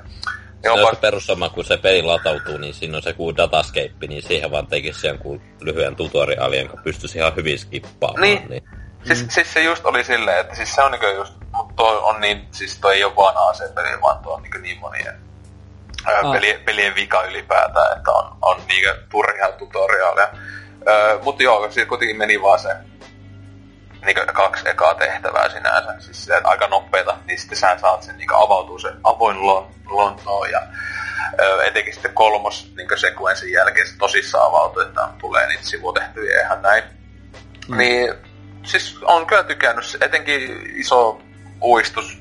Se, 0.64 0.69
on 0.69 0.95
se 0.95 1.02
perussama, 1.02 1.49
kun 1.49 1.65
se 1.65 1.78
peli 1.78 2.02
latautuu, 2.02 2.57
niin 2.57 2.73
siinä 2.73 2.98
on 2.98 3.03
se 3.03 3.14
kuin 3.14 3.38
datascape, 3.38 4.07
niin 4.07 4.23
siihen 4.23 4.52
vaan 4.52 4.68
tekisi 4.68 5.07
jonkun 5.07 5.41
lyhyen 5.61 5.95
tutoriaalien, 5.95 6.65
joka 6.65 6.78
pystyisi 6.84 7.18
ihan 7.18 7.36
hyvin 7.36 7.60
skippaamaan. 7.60 8.22
Niin. 8.22 8.49
niin. 8.49 8.64
Siis, 9.06 9.23
mm. 9.23 9.30
siis, 9.30 9.53
se 9.53 9.64
just 9.64 9.86
oli 9.86 10.03
silleen, 10.03 10.40
että 10.40 10.56
siis 10.56 10.76
se 10.76 10.82
on 10.82 10.91
niinku 10.91 11.06
just, 11.06 11.34
mutta 11.52 11.73
toi 11.76 11.98
on 11.98 12.22
niin, 12.22 12.48
siis 12.52 12.80
toi 12.80 12.95
ei 12.95 13.03
ole 13.03 13.15
vaan 13.15 13.36
AC-peli, 13.38 14.02
vaan 14.02 14.19
tuo 14.19 14.34
on 14.34 14.44
niinku 14.44 14.57
niin 14.57 14.80
monien 14.80 15.22
ah. 16.06 16.32
pelien, 16.32 16.60
pelien 16.60 16.95
vika 16.95 17.23
ylipäätään, 17.23 17.98
että 17.98 18.11
on, 18.11 18.38
on 18.41 18.61
niinku 18.68 18.90
turhia 19.10 19.52
tutoriaaleja. 19.52 20.30
Öö, 20.88 21.19
mutta 21.23 21.44
joo, 21.44 21.72
siitä 21.72 21.90
kuitenkin 21.90 22.18
meni 22.18 22.41
vaan 22.41 22.60
se 22.60 22.76
niinku 24.06 24.22
kaksi 24.34 24.69
ekaa 24.69 24.95
tehtävää 24.95 25.49
sinänsä, 25.49 25.95
siis 25.99 26.26
se, 26.26 26.41
aika 26.44 26.68
nopeita, 26.68 27.18
niin 27.28 27.40
sitten 27.40 27.57
sä 27.57 27.78
saat 27.82 28.03
sen 28.03 28.18
niinku 28.18 28.36
avautuu 28.36 28.80
se 28.80 28.91
avoin 29.03 29.48
lon, 29.48 29.72
Lontoon 29.86 30.52
ja 30.52 30.61
öö, 31.41 31.64
etenkin 31.64 31.94
sitten 31.94 32.14
kolmos 32.14 32.73
niinku 32.78 32.98
sekuenssin 32.98 33.52
jälkeen 33.52 33.88
se 33.88 33.98
tosissaan 33.98 34.48
avautuu, 34.48 34.82
että 34.82 35.07
tulee 35.19 35.48
niitä 35.48 35.64
sivutehtyjä 35.64 36.41
ihan 36.41 36.61
näin. 36.61 36.84
Mm. 37.68 37.78
Niin 37.78 38.14
siis 38.63 38.97
on 39.01 39.27
kyllä 39.27 39.43
tykännyt, 39.43 39.97
etenkin 40.01 40.71
iso 40.75 41.21
uistus, 41.61 42.17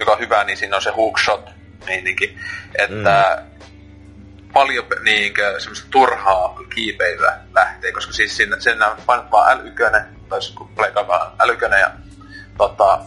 joka 0.00 0.12
on 0.12 0.18
hyvä, 0.18 0.44
niin 0.44 0.56
siinä 0.56 0.76
on 0.76 0.82
se 0.82 0.90
hookshot 0.90 1.50
meininki, 1.86 2.38
että 2.78 3.42
mm. 3.42 4.52
paljon 4.52 4.84
niinkö 5.02 5.60
semmoista 5.60 5.88
turhaa 5.90 6.58
kiipeilyä 6.74 7.38
lähtee, 7.54 7.92
koska 7.92 8.12
siis 8.12 8.36
siinä, 8.36 8.60
siinä 8.60 8.96
painat 9.06 9.30
vaan 9.30 9.58
L1, 9.58 10.04
tai 10.28 10.38
kun 10.54 10.68
pleikkaa 10.68 11.08
vaan 11.08 11.32
L1 11.42 11.78
ja 11.78 11.90
tota, 12.58 13.00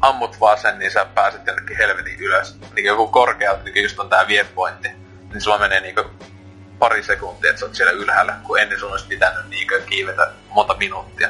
ammut 0.00 0.40
vaan 0.40 0.58
sen, 0.58 0.78
niin 0.78 0.90
sä 0.90 1.04
pääset 1.04 1.46
jonnekin 1.46 1.76
helvetin 1.76 2.20
ylös. 2.20 2.58
Niin 2.74 2.86
joku 2.86 3.06
korkea, 3.06 3.58
niin 3.64 3.82
just 3.82 3.98
on 3.98 4.08
tää 4.08 4.28
viewpointti, 4.28 4.88
niin 5.32 5.40
sulla 5.40 5.58
menee 5.58 5.80
niinku 5.80 6.04
pari 6.78 7.02
sekuntia, 7.02 7.50
että 7.50 7.60
sä 7.60 7.66
oot 7.66 7.74
siellä 7.74 7.92
ylhäällä, 7.92 8.36
kun 8.42 8.60
ennen 8.60 8.80
sun 8.80 8.90
olisi 8.90 9.06
pitänyt 9.06 9.48
niinkö 9.48 9.82
kiivetä 9.82 10.30
monta 10.48 10.74
minuuttia. 10.74 11.28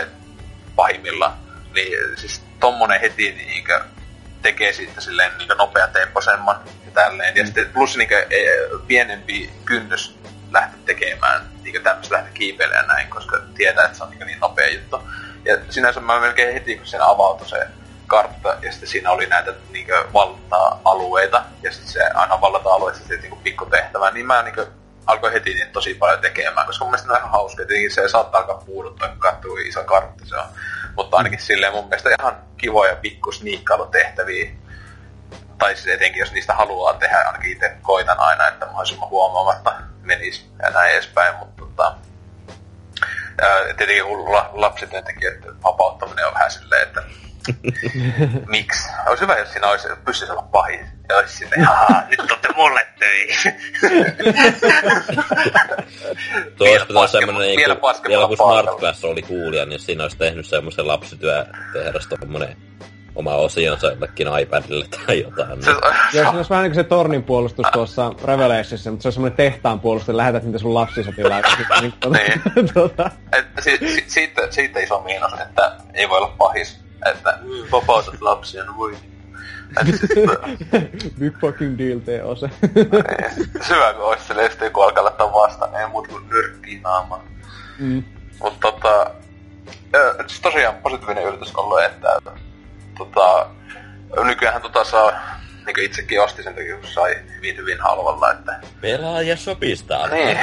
Et 0.00 0.21
pahimmillaan. 0.76 1.32
Niin 1.74 1.92
siis 2.16 2.42
tommonen 2.60 3.00
heti 3.00 3.32
niinkö 3.32 3.84
tekee 4.42 4.72
siitä 4.72 5.00
silleen 5.00 5.38
niinkö 5.38 5.54
nopeatempoisemman 5.54 6.60
ja 6.84 6.90
tälleen. 6.94 7.36
Ja 7.36 7.44
sitten 7.44 7.68
plus 7.72 7.96
niinkö 7.96 8.26
e, 8.30 8.40
pienempi 8.86 9.50
kynnys 9.64 10.18
lähteä 10.50 10.78
tekemään 10.86 11.52
niinkö 11.62 11.80
tämmöistä 11.80 12.14
lähteä 12.14 12.32
kiipeilemään 12.32 12.86
näin, 12.86 13.08
koska 13.08 13.40
tietää, 13.54 13.84
että 13.84 13.98
se 13.98 14.04
on 14.04 14.10
niinkö 14.10 14.24
niin 14.24 14.40
nopea 14.40 14.70
juttu. 14.70 15.08
Ja 15.44 15.58
sinänsä 15.70 16.00
mä 16.00 16.20
melkein 16.20 16.54
heti, 16.54 16.76
kun 16.76 16.86
siinä 16.86 17.06
avautui 17.06 17.48
se 17.48 17.66
kartta, 18.06 18.56
ja 18.62 18.72
sitten 18.72 18.88
siinä 18.88 19.10
oli 19.10 19.26
näitä 19.26 19.54
niinkö 19.70 20.04
valta-alueita, 20.12 21.44
ja 21.62 21.72
sitten 21.72 21.92
se 21.92 22.04
aina 22.14 22.40
valta-alueet 22.40 22.96
sitten 22.96 23.20
niinku 23.20 23.36
pikkutehtävä, 23.36 24.10
niin 24.10 24.26
mä 24.26 24.42
niinkö 24.42 24.66
alkoi 25.06 25.32
heti 25.32 25.54
niin 25.54 25.68
tosi 25.72 25.94
paljon 25.94 26.20
tekemään, 26.20 26.66
koska 26.66 26.84
mun 26.84 26.90
mielestä 26.90 27.08
ne 27.08 27.12
on 27.12 27.18
ihan 27.18 27.30
hauska. 27.30 27.64
Tietenkin 27.64 27.90
se 27.90 28.08
saattaa 28.08 28.40
alkaa 28.40 28.62
puuduttaa, 28.66 29.08
kun 29.08 29.18
katsoo 29.18 29.56
iso 29.56 29.84
kartta 29.84 30.24
se 30.24 30.36
on. 30.36 30.46
Mutta 30.96 31.16
ainakin 31.16 31.40
silleen 31.40 31.72
mun 31.72 31.88
mielestä 31.88 32.10
ihan 32.20 32.36
kivoja 32.56 32.96
pikku 32.96 33.32
sniikkailutehtäviä. 33.32 34.50
Tai 35.58 35.76
siis 35.76 35.86
etenkin, 35.86 36.20
jos 36.20 36.32
niistä 36.32 36.54
haluaa 36.54 36.94
tehdä, 36.94 37.18
ainakin 37.26 37.52
itse 37.52 37.76
koitan 37.82 38.20
aina, 38.20 38.48
että 38.48 38.66
mahdollisimman 38.66 39.08
huomaamatta 39.08 39.74
menisi 40.02 40.50
ja 40.62 40.70
näin 40.70 40.92
edespäin. 40.92 41.36
Mutta 41.36 41.62
tota, 41.62 41.94
ja 43.42 43.74
tietenkin 43.76 44.32
la, 44.32 44.50
lapsityöntekijöiden 44.52 45.62
vapauttaminen 45.62 46.26
on 46.26 46.34
vähän 46.34 46.50
silleen, 46.50 46.82
että 46.82 47.02
Miksi? 48.46 48.88
Olisi 49.06 49.22
hyvä, 49.22 49.38
jos 49.38 49.52
siinä 49.52 49.68
olisi, 49.68 49.88
pystyisi 50.04 50.32
olla 50.32 50.42
pahin. 50.42 50.86
Ja 51.08 51.16
olisi 51.16 51.36
silleen, 51.36 51.64
haha, 51.64 52.02
nyt 52.10 52.20
olette 52.20 52.48
mulle 52.56 52.86
töihin. 52.98 53.36
Tuo 56.56 56.68
olisi 56.68 56.86
pitänyt 56.86 57.10
semmonen, 57.10 57.42
niin 57.42 57.56
vielä, 57.56 57.76
vielä 58.08 58.26
kun 58.26 58.36
Smart 58.36 58.78
Class 58.78 59.04
oli 59.04 59.22
kuulija, 59.22 59.66
niin 59.66 59.80
siinä 59.80 60.02
olisi 60.02 60.16
tehnyt 60.16 60.46
semmoisen 60.46 60.86
lapsityötehdas 60.86 62.06
tommonen 62.06 62.56
oma 63.14 63.34
osionsa 63.34 63.86
jollekin 63.86 64.28
iPadille 64.40 64.86
tai 65.06 65.20
jotain. 65.22 65.62
Se, 65.62 65.70
Joo, 65.70 65.80
se 66.12 66.36
olisi 66.36 66.50
vähän 66.50 66.62
niin 66.62 66.72
kuin 66.72 66.84
se 66.84 66.88
tornin 66.88 67.22
puolustus 67.22 67.66
tuossa 67.72 68.12
Revelationissa, 68.24 68.90
mutta 68.90 69.02
se 69.02 69.08
on 69.08 69.12
semmoinen 69.12 69.36
tehtaan 69.36 69.80
puolustus, 69.80 70.14
lähetät 70.14 70.42
niitä 70.42 70.58
sun 70.58 70.74
lapsisotilaat. 70.74 71.44
niin. 71.80 72.42
tuota. 72.74 73.10
Et, 73.32 73.46
si, 73.60 73.78
si, 73.78 74.04
siitä, 74.06 74.42
siitä 74.50 74.80
iso 74.80 75.00
miinus, 75.00 75.32
että 75.32 75.72
ei 75.94 76.08
voi 76.08 76.18
olla 76.18 76.34
pahis 76.38 76.82
että 77.10 77.38
vapautat 77.72 78.20
lapsia, 78.20 78.64
no 78.64 78.76
voi. 78.76 78.96
Big 81.20 81.40
fucking 81.40 81.78
deal 81.78 81.98
tee 81.98 82.22
se. 82.40 82.50
Syvä, 83.66 83.94
kun 83.94 84.04
olisi 84.04 84.24
se 84.24 84.36
lefti, 84.36 84.70
kun 84.70 84.84
alkaa 84.84 85.04
laittaa 85.04 85.32
vastaan, 85.32 85.74
ei 85.74 85.88
muut 85.88 86.08
kuin 86.08 86.28
nyrkkii 86.28 86.80
naamaan. 86.80 87.22
Mm. 87.78 88.04
Mutta 88.40 88.72
tota, 88.72 89.10
siis 90.26 90.40
tosiaan 90.40 90.74
positiivinen 90.74 91.24
yllätys 91.24 91.54
ollut, 91.54 91.82
että 91.82 92.08
tota, 92.98 93.46
nykyään 94.24 94.62
tota 94.62 94.84
saa 94.84 95.12
niin 95.66 95.80
itsekin 95.84 96.20
osti 96.20 96.42
sen 96.42 96.54
takia, 96.54 96.76
kun 96.76 96.86
sai 96.86 97.16
hyvin 97.36 97.56
hyvin 97.56 97.80
halvalla, 97.80 98.32
että... 98.32 98.60
Pelaaja 98.80 99.36
sopistaa 99.36 100.08
niin. 100.08 100.38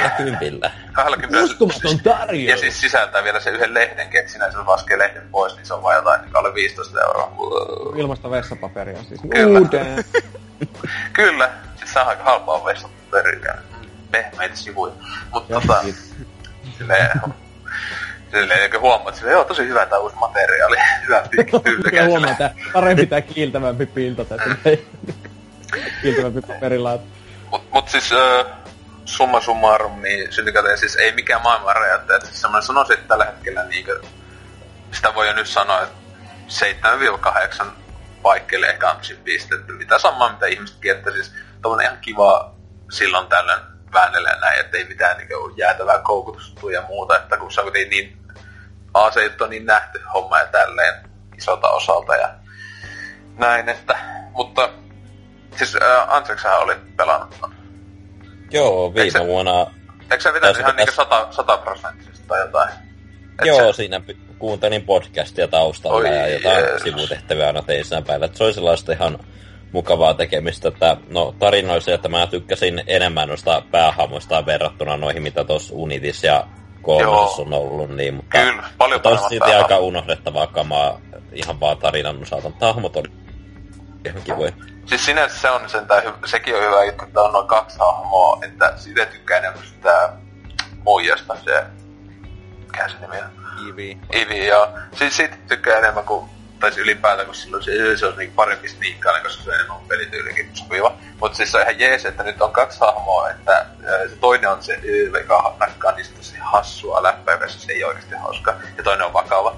20. 0.92 1.42
Uskomaton 1.42 2.00
tarjous! 2.00 2.48
Ja 2.48 2.56
siis 2.56 2.80
sisältää 2.80 3.24
vielä 3.24 3.40
se 3.40 3.50
yhden 3.50 3.74
lehden, 3.74 4.08
että 4.12 4.32
sinä 4.32 4.46
jos 4.46 4.54
laskee 4.66 4.98
lehden 4.98 5.28
pois, 5.30 5.56
niin 5.56 5.66
se 5.66 5.74
on 5.74 5.82
vain 5.82 5.96
jotain 5.96 6.20
niin 6.20 6.36
alle 6.36 6.54
15 6.54 7.00
euroa. 7.00 7.32
Ilmasta 7.96 8.30
vessapaperia 8.30 9.02
siis. 9.02 9.20
Kyllä. 9.30 9.60
Kyllä. 11.12 11.50
Siis 11.76 11.92
saa 11.92 12.04
aika 12.04 12.24
halpaa 12.24 12.64
vessapaperia. 12.64 13.54
Pehmeitä 14.10 14.56
sivuja. 14.56 14.92
Mutta 15.32 15.60
tota... 15.60 15.84
Silleen, 16.78 17.20
Silleen, 18.30 18.62
eikö 18.62 18.78
huomaa, 18.78 19.08
että 19.08 19.30
joo, 19.30 19.44
tosi 19.44 19.62
hyvä 19.68 19.86
tää 19.86 19.98
uusi 19.98 20.16
materiaali. 20.16 20.76
Hyvä 21.06 21.22
pyllykäisellä. 21.64 22.08
huomaa, 22.10 22.30
että 22.30 22.50
parempi 22.72 23.06
tää 23.06 23.20
kiiltävämpi 23.20 23.86
pinta 23.86 24.24
tässä. 24.24 24.56
kiiltävämpi 26.02 26.40
paperilaatu. 26.40 27.04
Mut, 27.50 27.70
mut 27.70 27.88
siis 27.88 28.12
uh, 28.12 28.46
summa 29.04 29.40
summarum, 29.40 30.02
niin 30.02 30.32
syntykäteen 30.32 30.78
siis 30.78 30.96
ei 30.96 31.12
mikään 31.12 31.42
maailman 31.42 31.76
räjäyttä. 31.76 32.16
Että 32.16 32.28
siis 32.28 32.40
semmoinen 32.40 32.66
sanoisin, 32.66 32.94
että 32.94 33.08
tällä 33.08 33.24
hetkellä 33.24 33.64
niinkö, 33.64 34.00
sitä 34.92 35.14
voi 35.14 35.26
jo 35.26 35.32
nyt 35.32 35.46
sanoa, 35.46 35.82
että 35.82 35.94
7-8 37.62 37.66
paikkeille 38.22 38.66
ehkä 38.66 38.90
on 38.90 38.96
pistetty. 39.24 39.72
Mitä 39.72 39.98
samaa, 39.98 40.32
mitä 40.32 40.46
ihmisetkin, 40.46 40.92
että 40.92 41.10
siis 41.10 41.32
tommonen 41.62 41.86
ihan 41.86 41.98
kiva 42.00 42.54
silloin 42.90 43.26
tällöin 43.26 43.60
väännellä 43.92 44.38
näin, 44.40 44.60
ettei 44.60 44.84
mitään 44.84 45.16
niin 45.18 45.28
jäätävää 45.56 45.98
koukutusta 45.98 46.72
ja 46.72 46.82
muuta, 46.82 47.16
että 47.16 47.36
kun 47.36 47.50
on 47.58 47.72
niin 47.72 48.19
AC 48.94 49.16
on 49.40 49.50
niin 49.50 49.66
nähty 49.66 50.00
homma 50.14 50.38
ja 50.38 50.46
tälleen 50.46 50.94
isolta 51.38 51.70
osalta 51.70 52.16
ja 52.16 52.28
näin, 53.38 53.68
että, 53.68 53.98
mutta 54.32 54.68
siis 55.56 55.76
äh, 55.82 56.14
Antseksähän 56.14 56.58
oli 56.60 56.74
pelannut 56.96 57.36
ton. 57.40 57.54
Joo, 58.50 58.94
viime 58.94 59.04
Eikö 59.04 59.26
vuonna... 59.26 59.66
Eikö 60.10 60.22
sä 60.22 60.32
vetänyt 60.32 60.58
ihan 60.58 60.76
niinku 60.76 60.94
sata, 60.94 61.26
sataprosenttisesti 61.30 62.26
tai 62.28 62.40
jotain? 62.40 62.68
Et 63.40 63.46
Joo, 63.46 63.72
se- 63.72 63.76
siinä 63.76 64.00
kuuntelin 64.38 64.82
podcastia 64.82 65.48
taustalla 65.48 65.96
Oi 65.98 66.16
ja 66.18 66.28
jotain 66.28 66.56
Jeesus. 66.64 66.82
sivutehtäviä 66.82 67.46
aina 67.46 67.62
tein 67.62 67.84
siinä 67.84 68.02
päivänä. 68.02 68.26
Et 68.26 68.36
Se 68.36 68.44
oli 68.44 68.54
sellaista 68.54 68.92
ihan 68.92 69.18
mukavaa 69.72 70.14
tekemistä, 70.14 70.68
että 70.68 70.96
no 71.08 71.34
tarinoissa, 71.38 71.94
että 71.94 72.08
mä 72.08 72.26
tykkäsin 72.26 72.82
enemmän 72.86 73.28
noista 73.28 73.62
päähahmoista 73.70 74.46
verrattuna 74.46 74.96
noihin, 74.96 75.22
mitä 75.22 75.44
tuossa 75.44 75.74
Unitis 75.76 76.24
ja 76.24 76.46
kolmosessa 76.82 77.42
on 77.42 77.52
ollut, 77.52 77.90
niin, 77.90 78.14
mutta, 78.14 78.38
Kyllä, 78.38 78.62
paljon 78.78 78.96
mutta 78.96 79.08
on 79.08 79.16
paremmat 79.16 79.28
silti 79.28 79.52
aika 79.54 79.78
unohdettavaa 79.78 80.46
kamaa 80.46 81.00
ihan 81.32 81.60
vaan 81.60 81.78
tarinan 81.78 82.22
osalta, 82.22 82.48
mutta 82.48 82.66
hahmot 82.66 82.96
oli 82.96 83.08
ihan 84.04 84.22
kivoja. 84.22 84.52
Siis 84.86 85.04
sinänsä 85.04 85.38
se 85.38 85.50
on 85.50 85.68
sentään, 85.68 86.02
hy- 86.02 86.26
sekin 86.28 86.56
on 86.56 86.62
hyvä 86.62 86.84
juttu, 86.84 87.04
että 87.04 87.20
on 87.20 87.32
noin 87.32 87.46
kaksi 87.46 87.78
hahmoa, 87.78 88.38
että 88.42 88.72
siitä 88.76 89.06
tykkää 89.06 89.38
enemmän 89.38 89.66
sitä 89.66 90.12
muijasta, 90.84 91.36
se, 91.44 91.64
mikä 92.58 92.88
se 92.88 92.96
nimi 93.00 93.16
on? 93.16 93.30
Ivi. 93.68 93.98
Ivi, 94.14 94.46
joo. 94.46 94.68
Siis 94.92 95.16
siitä 95.16 95.36
tykkää 95.48 95.78
enemmän 95.78 96.04
kuin, 96.04 96.30
tai 96.60 96.72
siis 96.72 96.84
ylipäätään, 96.84 97.26
kun 97.26 97.34
silloin 97.34 97.62
se, 97.62 97.96
se 97.96 98.06
on 98.06 98.16
niin 98.16 98.32
parempi 98.32 98.68
sniikkainen, 98.68 99.22
koska 99.22 99.42
se 99.42 99.50
on 99.50 99.54
enemmän 99.54 99.80
pelityylikin 99.88 100.50
sopiva. 100.54 100.96
Mutta 101.20 101.36
siis 101.36 101.52
se 101.52 101.56
on 101.56 101.62
ihan 101.62 101.80
jees, 101.80 102.04
että 102.04 102.22
nyt 102.22 102.42
on 102.42 102.52
kaksi 102.52 102.80
hahmoa, 102.80 103.30
että 103.30 103.52
ää, 103.52 104.08
se 104.08 104.16
toinen 104.20 104.50
on 104.50 104.62
se, 104.62 104.80
joka 105.12 105.56
nakkaa 105.60 105.92
niistä 105.92 106.16
tosi 106.16 106.36
hassua 106.40 107.02
läppää, 107.02 107.34
joka 107.34 107.48
se 107.48 107.72
ei 107.72 107.84
oikeasti 107.84 108.14
hauska, 108.14 108.54
ja 108.76 108.82
toinen 108.82 109.06
on 109.06 109.12
vakava. 109.12 109.56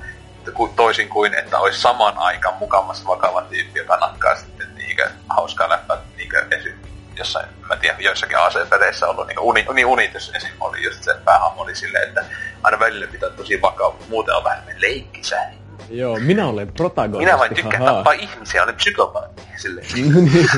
Toisin 0.77 1.09
kuin, 1.09 1.35
että 1.35 1.59
olisi 1.59 1.81
saman 1.81 2.19
aikaan 2.19 2.57
mukamassa 2.57 3.07
vakava 3.07 3.43
tyyppi, 3.43 3.79
joka 3.79 3.97
nakkaa 3.97 4.37
sitten 4.37 4.74
niinkö 4.74 5.11
hauskaa 5.29 5.69
läppää 5.69 5.97
niinkö 6.16 6.47
esim. 6.51 6.74
jossain, 7.16 7.47
mä 7.69 7.77
tiedän, 7.77 8.03
joissakin 8.03 8.39
AC-peleissä 8.39 9.09
ollut, 9.09 9.27
niin 9.27 9.39
uni, 9.39 9.66
uni, 9.69 9.85
Unitus 9.85 10.33
esim. 10.35 10.51
oli 10.61 10.83
just 10.83 11.03
se 11.03 11.15
päähahmo 11.24 11.62
oli 11.62 11.74
silleen, 11.74 12.09
että 12.09 12.24
aina 12.62 12.79
välillä 12.79 13.07
pitää 13.07 13.31
tosi 13.31 13.62
vakava, 13.62 13.97
muuten 14.09 14.35
on 14.35 14.45
vähän 14.45 14.59
semmoinen 14.59 14.83
leikkisä. 14.83 15.61
Joo, 15.93 16.19
minä 16.20 16.47
olen 16.47 16.73
protagonisti. 16.73 17.24
Minä 17.24 17.39
vain 17.39 17.55
tykkään 17.55 17.82
haha. 17.82 17.94
tappaa 17.94 18.12
ihmisiä, 18.12 18.62
olen 18.62 18.74
psykopaatti. 18.74 19.43
Silleen, 19.56 19.86
niin, 19.94 20.48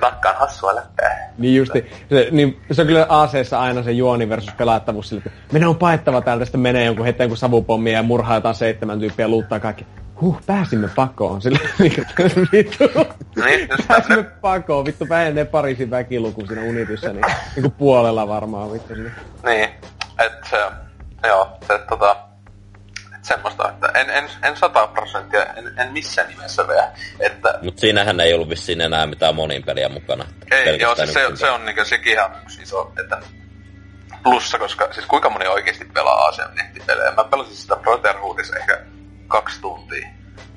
nakkaan 0.00 0.36
hassua 0.36 0.74
läppää. 0.74 1.32
niin 1.38 1.56
justi. 1.56 1.90
Se, 2.08 2.28
niin, 2.30 2.60
se 2.72 2.80
on 2.82 2.86
kyllä 2.86 3.06
AC-ssa 3.08 3.60
aina 3.60 3.82
se 3.82 3.92
juoni 3.92 4.28
versus 4.28 4.54
pelattavuus 4.54 5.08
sille, 5.08 5.22
että 5.26 5.40
meidän 5.52 5.68
on 5.68 5.76
paettava 5.76 6.20
täältä, 6.20 6.44
sitten 6.44 6.60
menee 6.60 6.84
jonkun 6.84 7.06
hetken 7.06 7.24
jonkun 7.24 7.36
savupommia 7.36 7.92
ja 7.92 8.02
murhaa 8.02 8.36
jotain 8.36 8.54
seitsemän 8.54 9.00
tyyppiä 9.00 9.24
ja 9.24 9.28
luuttaa 9.28 9.60
kaikki. 9.60 9.86
Huh, 10.20 10.40
pääsimme 10.46 10.88
pakoon. 10.96 11.42
Sille, 11.42 11.58
niin, 11.78 12.06
vittu. 12.52 12.84
Niin, 13.44 13.68
just 13.70 13.88
Pääsimme 13.88 14.22
pakoon. 14.22 14.84
Vittu 14.84 15.08
vähenee 15.08 15.44
Pariisin 15.44 15.90
väkiluku 15.90 16.46
siinä 16.46 16.62
unityssä, 16.62 17.12
niin, 17.12 17.24
niin 17.56 17.62
kuin 17.62 17.72
puolella 17.72 18.28
varmaan 18.28 18.72
vittu. 18.72 18.94
Niin. 18.94 19.12
niin, 19.44 19.68
että 20.18 20.48
se, 20.50 20.56
joo, 21.28 21.48
se 21.66 21.78
tota, 21.88 22.16
semmoista, 23.28 23.68
että 23.68 23.88
en, 23.94 24.10
en, 24.10 24.30
en 24.42 24.56
sata 24.56 24.86
prosenttia, 24.86 25.44
en, 25.44 25.72
en 25.78 25.92
missään 25.92 26.28
nimessä 26.28 26.68
vielä, 26.68 26.92
että 27.20 27.58
Mutta 27.62 27.80
siinähän 27.80 28.20
ei 28.20 28.34
ollut 28.34 28.48
vissiin 28.48 28.80
enää 28.80 29.06
mitään 29.06 29.34
monin 29.34 29.62
peliä 29.62 29.88
mukana. 29.88 30.24
Ei, 30.50 30.78
joo, 30.80 30.94
siis 30.94 31.12
se, 31.12 31.22
yksin 31.22 31.36
se 31.36 31.50
on 31.50 31.64
niinku 31.64 31.84
sekin 31.84 32.12
ihan 32.12 32.36
yksi 32.42 32.62
iso, 32.62 32.92
että 33.00 33.18
plussa, 34.22 34.58
koska 34.58 34.92
siis 34.92 35.06
kuinka 35.06 35.30
moni 35.30 35.46
oikeasti 35.46 35.84
pelaa 35.84 36.14
Aasian 36.14 36.54
nettipelejä. 36.54 37.10
Mä 37.10 37.24
pelasin 37.24 37.56
sitä 37.56 37.76
Brotherhoodissa 37.76 38.56
ehkä 38.56 38.80
kaksi 39.28 39.60
tuntia. 39.60 40.08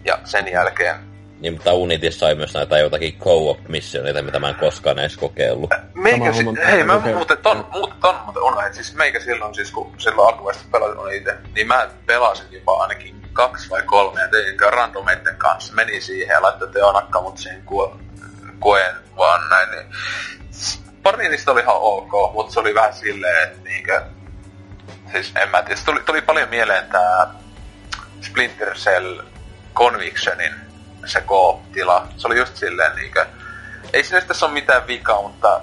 Ja 0.05 0.19
sen 0.23 0.51
jälkeen 0.51 1.10
Niin, 1.41 1.53
mutta 1.53 1.73
Unitis 1.73 2.19
sai 2.19 2.35
myös 2.35 2.53
näitä 2.53 2.77
jotakin 2.77 3.17
co-op-missioneita, 3.19 4.21
mitä 4.21 4.39
mä 4.39 4.49
en 4.49 4.55
koskaan 4.55 4.99
edes 4.99 5.17
kokeillut. 5.17 5.69
Meikä 5.93 6.33
si- 6.33 6.45
hei, 6.65 6.83
mä 6.83 6.99
muuten 6.99 7.37
ton, 7.37 7.67
muuten 7.71 7.97
ton 8.01 8.15
muuten 8.23 8.43
unohdin. 8.43 8.73
Siis 8.73 8.95
meikä 8.95 9.19
silloin, 9.19 9.55
siis 9.55 9.71
kun 9.71 9.93
silloin 9.97 10.27
alkuvaista 10.27 10.63
pelasin 10.71 11.17
itse, 11.17 11.37
niin 11.55 11.67
mä 11.67 11.89
pelasin 12.05 12.45
jopa 12.51 12.81
ainakin 12.81 13.21
kaksi 13.33 13.69
vai 13.69 13.81
kolme 13.83 14.21
ja 14.21 14.27
tein 14.27 14.59
randomeitten 14.59 15.35
kanssa. 15.37 15.73
Menin 15.73 16.01
siihen 16.01 16.33
ja 16.33 16.41
laittoi 16.41 16.67
teonakka 16.71 17.21
mut 17.21 17.37
siihen 17.37 17.61
ku- 17.65 17.99
kuen 18.59 18.95
vaan 19.17 19.49
näin. 19.49 19.71
Niin. 19.71 19.85
Pari 21.03 21.29
niistä 21.29 21.51
oli 21.51 21.61
ihan 21.61 21.75
ok, 21.79 22.33
mutta 22.33 22.53
se 22.53 22.59
oli 22.59 22.75
vähän 22.75 22.93
silleen, 22.93 23.43
että 23.43 23.69
niinkö... 23.69 24.01
Siis 25.11 25.31
en 25.35 25.49
mä 25.49 25.63
tiedä, 25.63 25.75
se 25.79 25.85
tuli, 25.85 25.99
tuli 26.05 26.21
paljon 26.21 26.49
mieleen 26.49 26.85
tää 26.91 27.27
Splinter 28.21 28.73
Cell 28.75 29.21
Convictionin 29.73 30.70
se 31.05 31.21
K-tila. 31.21 32.07
Se 32.17 32.27
oli 32.27 32.37
just 32.37 32.55
silleen 32.55 32.95
niinkö... 32.95 33.25
Ei 33.93 34.03
siinä 34.03 34.21
tässä 34.21 34.45
ole 34.45 34.53
mitään 34.53 34.87
vikaa, 34.87 35.21
mutta 35.21 35.61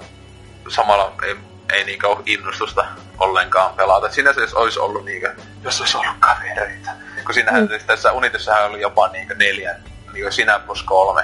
samalla 0.67 1.13
ei, 1.23 1.35
ei 1.73 1.83
niinkö 1.83 2.07
ole 2.07 2.23
innostusta 2.25 2.85
ollenkaan 3.19 3.73
pelata. 3.75 4.11
Sinänsä 4.11 4.41
jos 4.41 4.53
olisi 4.53 4.79
ollut 4.79 5.05
niinkö, 5.05 5.35
jos 5.63 5.79
olisi 5.79 5.97
ollut 5.97 6.15
kavereita. 6.19 6.91
Kun 7.25 7.33
siinähän 7.33 7.63
mm. 7.63 7.69
tässä 7.87 8.11
Unitissähän 8.11 8.69
oli 8.69 8.81
jopa 8.81 9.07
niinkö 9.07 9.35
neljän, 9.35 9.83
niinkö 10.13 10.31
sinä 10.31 10.59
plus 10.59 10.83
kolme 10.83 11.23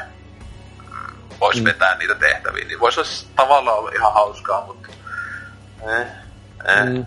voisi 1.40 1.62
mm. 1.62 1.66
vetää 1.66 1.98
niitä 1.98 2.16
tehtäviä, 2.16 2.66
niin 2.66 2.80
voisi 2.80 3.00
olla 3.00 3.10
tavallaan 3.36 3.78
olla 3.78 3.92
ihan 3.96 4.14
hauskaa, 4.14 4.66
mutta... 4.66 4.88
Eh, 5.82 6.08
eh. 6.68 6.86
Mm. 6.86 7.06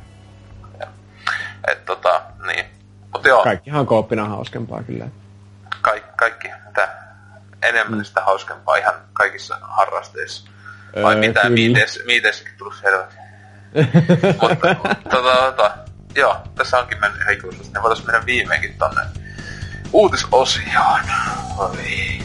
Et 1.69 1.85
tota, 1.85 2.23
niin. 2.47 2.65
Mutta 3.13 3.29
joo, 3.29 3.43
Kaikkihan 3.43 3.81
on 3.81 3.87
kooppina 3.87 4.25
hauskempaa 4.25 4.83
kyllä. 4.83 5.09
Kaikki, 5.91 6.11
kaikki 6.17 6.49
mitä 6.67 6.89
enemmän 7.63 8.05
sitä 8.05 8.21
hauskempaa 8.25 8.77
ihan 8.77 8.95
kaikissa 9.13 9.59
harrasteissa. 9.63 10.51
Vai 11.03 11.15
Öö, 11.15 11.21
mitä, 11.21 11.41
kyllä. 11.41 11.55
miites, 11.55 12.01
miiteskin 12.07 12.53
tullut 12.59 12.77
selvä. 12.77 13.07
Mutta 14.43 14.75
tota, 15.11 15.37
tota, 15.37 15.79
joo, 16.15 16.37
tässä 16.55 16.79
onkin 16.79 17.01
mennyt 17.01 17.21
ihan 17.21 17.35
ikuisesti. 17.35 17.73
Ne 17.73 17.83
voitaisiin 17.83 18.07
mennä 18.07 18.27
viimeinkin 18.27 18.79
tonne 18.79 19.01
uutisosioon. 19.93 21.01
Oi. 21.59 22.19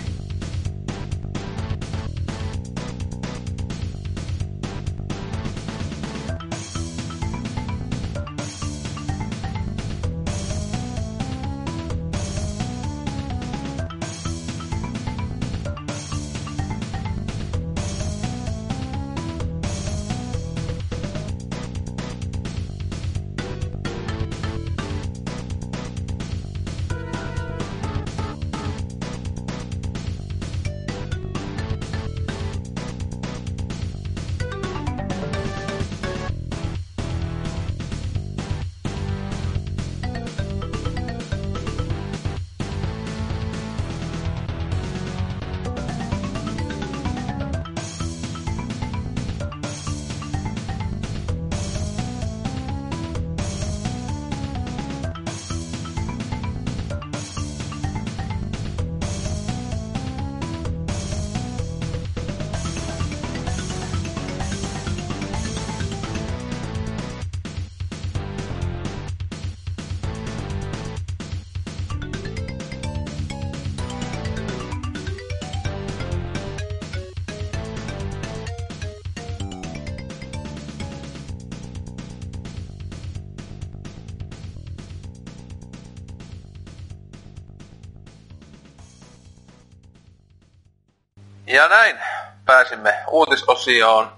Uutisosioon. 93.63 94.11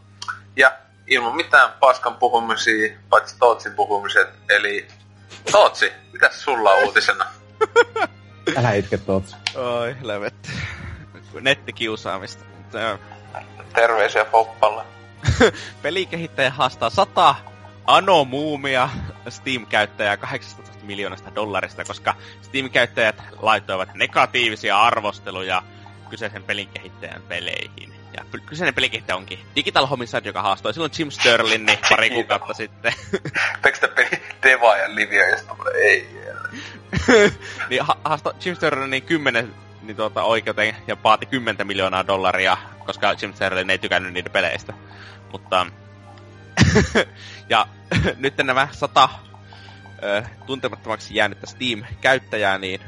Ja 0.56 0.72
ilman 1.08 1.36
mitään 1.36 1.72
paskan 1.80 2.16
puhumisia, 2.16 2.98
paitsi 3.10 3.36
Tootsin 3.40 3.72
puhumiset. 3.74 4.28
Eli 4.50 4.88
Tootsi, 5.52 5.92
mitäs 6.14 6.44
sulla 6.44 6.72
on 6.72 6.84
uutisena? 6.84 7.26
Älä 8.58 8.74
itke 8.74 8.98
Tootsi. 8.98 9.36
Oi, 9.56 9.96
helvetti. 10.02 10.50
Nettikiusaamista. 11.42 12.46
Terveisiä 13.74 14.26
Poppalle. 14.26 14.84
pelikehittäjä 15.82 16.50
haastaa 16.50 16.90
100 16.90 17.36
anomuumia 17.86 18.90
Steam-käyttäjää 19.30 20.18
18 20.18 20.86
miljoonasta 20.86 21.36
dollarista, 21.36 21.84
koska 21.86 22.16
Steam-käyttäjät 22.42 23.24
laittoivat 23.42 23.94
negatiivisia 23.94 24.82
arvosteluja 24.82 25.64
kyseisen 26.10 26.44
pelin 26.44 26.68
kehittäjän 26.68 27.22
peleihin. 27.22 27.95
Ja 28.18 28.40
kyseinen 28.46 28.74
pelikehittäjä 28.74 29.18
onkin 29.18 29.40
Digital 29.56 29.86
Homicide, 29.86 30.30
joka 30.30 30.42
haastoi 30.42 30.74
silloin 30.74 30.92
Jim 31.00 31.12
Sterlin 31.12 31.66
pari 31.90 32.10
kuukautta 32.10 32.54
sitten. 32.54 32.94
Tekstä 33.62 33.88
peli 33.88 34.22
Deva 34.44 34.78
ja 34.78 34.96
Livia, 34.96 35.30
ja 35.30 35.38
ei 35.76 36.10
niin 37.70 37.82
ha- 37.82 37.98
haastoi 38.06 38.34
Jim 38.46 38.56
Sterlin 38.56 38.90
niin 38.90 39.04
10 39.04 39.54
niin 39.86 39.98
tuota, 39.98 40.24
oikeuteen 40.24 40.76
ja 40.88 40.98
vaati 41.04 41.26
10 41.26 41.68
miljoonaa 41.68 42.08
dollaria, 42.08 42.58
koska 42.86 43.16
Jim 43.22 43.34
Sterling 43.34 43.70
ei 43.70 43.78
tykännyt 43.78 44.14
niiden 44.14 44.32
peleistä. 44.32 44.74
Mutta... 45.32 45.66
ja 47.50 47.68
nyt 48.18 48.38
nämä 48.38 48.68
sata 48.72 49.10
ö, 50.04 50.24
tuntemattomaksi 50.46 51.16
jäänyttä 51.16 51.48
Steam-käyttäjää, 51.48 52.58
niin 52.58 52.82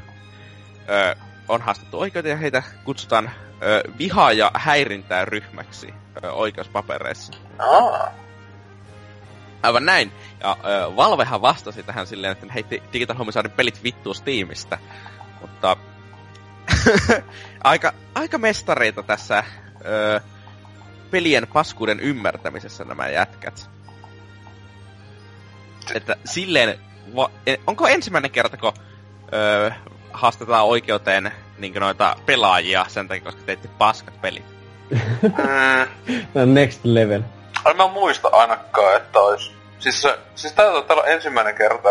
ö, 0.88 1.16
on 1.48 1.62
haastettu 1.62 2.00
oikeuteen 2.00 2.30
ja 2.30 2.36
heitä 2.36 2.62
kutsutaan 2.84 3.30
ö, 3.62 3.82
vihaa 3.98 4.32
ja 4.32 4.50
häirintää 4.54 5.24
ryhmäksi 5.24 5.94
ö, 6.24 6.32
oikeuspapereissa. 6.32 7.32
Aa. 7.58 8.10
Aivan 9.62 9.84
näin. 9.84 10.12
Ja 10.40 10.56
ö, 10.64 10.96
Valvehan 10.96 11.42
vastasi 11.42 11.82
tähän 11.82 12.06
silleen, 12.06 12.32
että 12.32 12.52
heitti 12.52 12.82
Digital 12.92 13.16
Homicidin 13.16 13.50
pelit 13.50 13.82
vittuun 13.84 14.14
Steamista. 14.14 14.78
Mutta 15.40 15.76
aika, 17.64 17.92
aika 18.14 18.38
mestareita 18.38 19.02
tässä 19.02 19.44
ö, 19.84 20.20
pelien 21.10 21.46
paskuuden 21.52 22.00
ymmärtämisessä 22.00 22.84
nämä 22.84 23.08
jätkät. 23.08 23.70
Että 25.94 26.16
silleen, 26.24 26.78
va, 27.16 27.30
e, 27.46 27.56
onko 27.66 27.88
ensimmäinen 27.88 28.30
kerta, 28.30 28.56
kun 28.56 28.72
ö, 29.32 29.72
haastetaan 30.18 30.64
oikeuteen 30.64 31.32
niin 31.58 31.74
noita 31.74 32.16
pelaajia 32.26 32.84
sen 32.88 33.08
takia, 33.08 33.24
koska 33.24 33.42
teitte 33.46 33.68
paskat 33.78 34.20
pelit? 34.20 34.44
mm. 36.34 36.54
Next 36.54 36.80
level. 36.84 37.22
En 37.70 37.76
mä 37.76 37.88
muista 37.88 38.28
ainakaan, 38.32 38.96
että 38.96 39.20
olisi... 39.20 39.52
Siis, 39.78 40.02
se, 40.02 40.18
siis 40.34 40.52
taitaa 40.52 40.96
olla 40.96 41.06
ensimmäinen 41.06 41.54
kerta, 41.54 41.88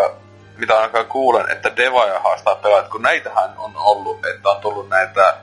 mitä 0.58 0.76
ainakaan 0.76 1.06
kuulen, 1.06 1.52
että 1.52 1.76
Devaja 1.76 2.20
haastaa 2.20 2.56
pelaajat, 2.56 2.88
kun 2.88 3.02
näitähän 3.02 3.54
on 3.58 3.72
ollut, 3.76 4.26
että 4.26 4.50
on 4.50 4.62
tullut 4.62 4.90
näitä, 4.90 5.38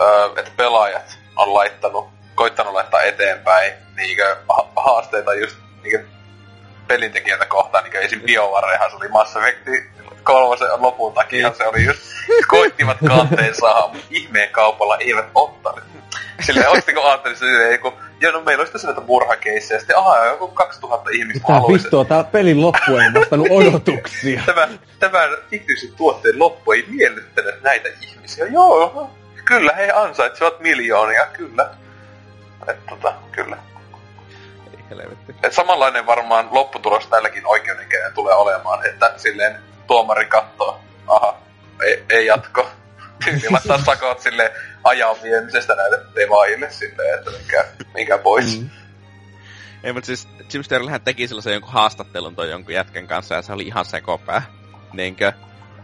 ö, 0.00 0.30
että 0.36 0.50
pelaajat 0.56 1.18
on 1.36 1.54
laittanut, 1.54 2.08
koittanut 2.34 2.72
laittaa 2.72 3.02
eteenpäin 3.02 3.72
niinkö 3.96 4.36
haasteita 4.76 5.34
just 5.34 5.56
niinkö 5.82 6.04
pelintekijältä 6.88 7.46
kohtaan, 7.46 7.84
niinkö 7.84 8.00
esim. 8.00 8.20
BioWarehan 8.20 8.90
se 8.90 8.96
oli 8.96 9.08
Mass 9.08 9.36
Effect 9.36 9.68
kolmosen 10.32 10.68
lopun 10.76 11.12
takia, 11.12 11.52
se 11.54 11.66
oli 11.66 11.84
just, 11.84 12.00
koittivat 12.48 12.96
kanteen 13.06 13.54
saada, 13.54 13.88
mutta 13.88 14.06
ihmeen 14.10 14.50
kaupalla 14.50 14.96
eivät 14.96 15.26
ottanut. 15.34 15.80
Silleen, 16.40 16.68
ottiko 16.68 17.02
ajattelin 17.02 17.36
silleen, 17.36 17.80
kun, 17.80 17.92
joo, 18.20 18.32
no 18.32 18.40
meillä 18.40 18.60
olisi 18.60 18.72
tässä 18.72 18.88
näitä 18.88 19.00
murhakeissejä, 19.00 19.76
ja 19.76 19.80
sitten, 19.80 19.98
aha, 19.98 20.24
joku 20.24 20.48
2000 20.48 21.10
ihmistä 21.10 21.52
Mitä 21.52 21.72
vittua, 21.72 22.04
tää 22.04 22.24
pelin 22.24 22.60
loppu 22.60 22.96
ei 22.96 23.20
vastannut 23.20 23.48
odotuksia. 23.60 24.42
tämä, 24.46 24.68
tämä 24.98 25.28
ihmisen 25.52 25.92
tuotteen 25.96 26.38
loppu 26.38 26.72
ei 26.72 26.84
miellyttänyt 26.88 27.62
näitä 27.62 27.88
ihmisiä. 28.00 28.46
Joo, 28.46 29.10
kyllä 29.44 29.72
he 29.72 29.90
ansaitsevat 29.90 30.60
miljoonia, 30.60 31.26
kyllä. 31.26 31.70
Et, 32.68 32.86
tota, 32.86 33.12
kyllä. 33.32 33.56
Ei 34.72 34.84
helvetti. 34.90 35.34
Et 35.42 35.52
samanlainen 35.52 36.06
varmaan 36.06 36.48
lopputulos 36.50 37.06
tälläkin 37.06 37.46
oikeudenkäynnin 37.46 38.14
tulee 38.14 38.34
olemaan, 38.34 38.86
että 38.86 39.12
silleen 39.16 39.69
tuomari 39.90 40.26
kattoo, 40.26 40.80
aha, 41.06 41.38
ei, 41.84 42.04
ei 42.10 42.26
jatko. 42.26 42.70
Tyyli 43.24 43.50
laittaa 43.50 43.84
sakot 43.84 44.20
sille 44.20 44.52
ajan 44.84 45.16
viemisestä 45.22 45.74
näille 45.74 45.98
devaajille 46.14 46.70
silleen, 46.70 47.18
että 47.18 47.30
mikä, 47.30 47.64
mikä 47.94 48.18
pois. 48.18 48.60
Mm. 48.60 48.70
Ei, 49.84 49.92
mutta 49.92 50.06
siis 50.06 50.28
Jim 50.54 50.62
Sterlinghän 50.62 51.00
teki 51.00 51.28
sellaisen 51.28 51.52
jonkun 51.52 51.72
haastattelun 51.72 52.36
toi 52.36 52.50
jonkun 52.50 52.74
jätkän 52.74 53.06
kanssa 53.06 53.34
ja 53.34 53.42
se 53.42 53.52
oli 53.52 53.62
ihan 53.62 53.84
sekopää. 53.84 54.42
Niinkö? 54.92 55.32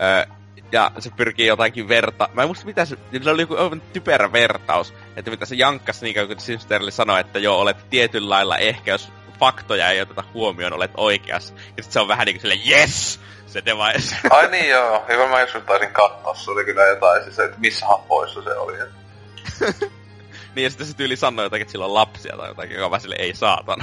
Öö, 0.03 0.35
ja 0.73 0.91
se 0.99 1.11
pyrkii 1.11 1.47
jotakin 1.47 1.89
verta... 1.89 2.29
Mä 2.35 2.43
en 2.43 2.49
muista 2.49 2.67
mitä 2.67 2.85
se... 2.85 2.97
Se 3.23 3.31
oli 3.31 3.43
joku 3.43 3.55
aivan 3.57 3.83
typerä 3.93 4.33
vertaus. 4.33 4.95
Että 5.17 5.31
mitä 5.31 5.47
se 5.47 5.55
jankkas 5.55 6.03
niin 6.03 6.15
kun 6.15 6.37
Jim 6.49 6.59
Sterling 6.59 6.95
sanoi, 6.95 7.21
että 7.21 7.39
joo, 7.39 7.59
olet 7.59 7.91
tietyllä 7.91 8.31
lailla 8.31 8.59
ehkä, 8.59 8.91
jos 8.91 9.13
faktoja 9.39 9.91
ei 9.91 10.01
oteta 10.01 10.25
huomioon, 10.35 10.73
olet 10.73 10.91
oikeas. 10.97 11.55
Ja 11.77 11.83
sit 11.83 11.93
se 11.93 12.01
on 12.01 12.09
vähän 12.09 12.27
niin 12.27 12.35
kuin 12.35 12.41
silleen, 12.41 12.81
yes! 12.81 13.21
Se 13.57 13.63
device. 13.65 14.17
Ai 14.31 14.51
niin 14.51 14.69
joo, 14.69 15.05
hyvä 15.09 15.27
mä 15.29 15.41
joskus 15.41 15.63
taisin 15.63 15.93
katsoa, 15.93 16.35
se 16.35 16.51
oli 16.51 16.65
kyllä 16.65 16.87
jotain 16.87 17.25
siis, 17.25 17.39
että 17.39 17.57
missä 17.59 17.87
hapoissa 17.87 18.43
se 18.43 18.55
oli. 18.55 18.79
niin 20.55 20.65
ja 20.65 20.71
sitten 20.71 20.87
se 20.87 20.97
tyyli 20.97 21.17
sanoi 21.17 21.45
jotakin, 21.45 21.63
että 21.63 21.73
sillä 21.73 21.85
on 21.85 21.95
lapsia 21.95 22.37
tai 22.37 22.49
jotakin, 22.49 22.77
joka 22.77 22.91
vaan 22.91 23.01
sille 23.01 23.17
ei 23.19 23.35
saatan. 23.35 23.79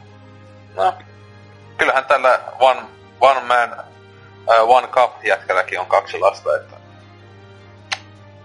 no, 0.76 0.94
kyllähän 1.76 2.04
tällä 2.04 2.40
One, 2.60 2.80
one 3.20 3.40
Man, 3.40 3.84
uh, 4.62 4.76
One 4.76 4.86
Cup 4.86 5.24
jätkälläkin 5.24 5.80
on 5.80 5.86
kaksi 5.86 6.18
lasta, 6.18 6.56
että 6.56 6.76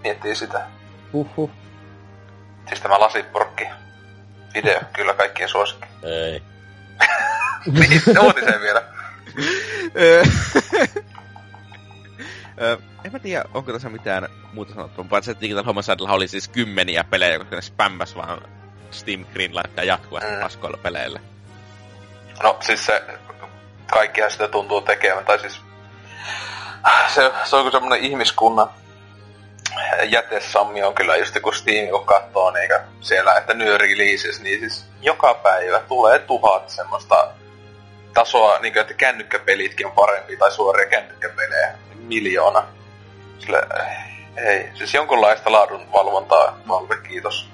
miettii 0.02 0.34
sitä. 0.34 0.66
Uhuh. 1.12 1.50
Siis 2.68 2.80
tämä 2.80 3.00
lasipurkki 3.00 3.68
video, 4.54 4.80
kyllä 4.92 5.14
kaikkien 5.14 5.48
suosikki. 5.48 5.86
Ei. 6.02 6.42
niin, 7.78 8.18
uutiseen 8.20 8.60
vielä. 8.60 8.93
En 13.04 13.12
mä 13.12 13.18
tiedä, 13.18 13.44
onko 13.54 13.72
tässä 13.72 13.88
mitään 13.88 14.28
muuta 14.52 14.74
sanottua, 14.74 15.04
paitsi 15.10 15.30
että 15.30 15.40
Digital 15.40 15.64
Homicidella 15.64 16.12
oli 16.12 16.28
siis 16.28 16.48
kymmeniä 16.48 17.04
pelejä, 17.04 17.38
koska 17.38 17.56
ne 17.56 17.62
spämmäs 17.62 18.16
vaan 18.16 18.42
Steam 18.90 19.24
Greenlightia 19.32 19.84
jatkuvasti 19.84 20.30
mm. 20.30 20.40
paskoilla 20.40 20.78
peleillä. 20.82 21.20
No 22.42 22.56
siis 22.60 22.86
se, 22.86 23.02
kaikkihan 23.92 24.30
sitä 24.30 24.48
tuntuu 24.48 24.80
tekemään, 24.80 25.24
tai 25.24 25.38
siis 25.38 25.60
se, 27.14 27.32
se 27.44 27.56
on 27.56 27.72
semmonen 27.72 28.00
ihmiskunnan 28.00 28.68
jätesammi 30.02 30.82
on 30.82 30.94
kyllä 30.94 31.16
just 31.16 31.40
kun 31.42 31.54
Steam 31.54 31.88
kun 31.88 32.06
katsoo 32.06 32.50
niin 32.50 32.70
siellä, 33.00 33.36
että 33.36 33.54
new 33.54 33.76
releases, 33.76 34.40
niin 34.40 34.60
siis 34.60 34.86
joka 35.02 35.34
päivä 35.34 35.80
tulee 35.80 36.18
tuhat 36.18 36.70
semmoista 36.70 37.28
tasoa, 38.14 38.58
niin 38.58 38.72
kuin, 38.72 38.80
että 38.80 38.94
kännykkäpelitkin 38.94 39.86
on 39.86 39.92
parempi 39.92 40.36
tai 40.36 40.52
suoria 40.52 40.86
kännykkäpelejä. 40.86 41.74
Miljoona. 41.94 42.66
Sille, 43.38 43.62
ei, 44.36 44.68
siis 44.74 44.94
jonkunlaista 44.94 45.52
laadunvalvontaa, 45.52 46.58
Valve, 46.68 46.96
kiitos. 47.08 47.48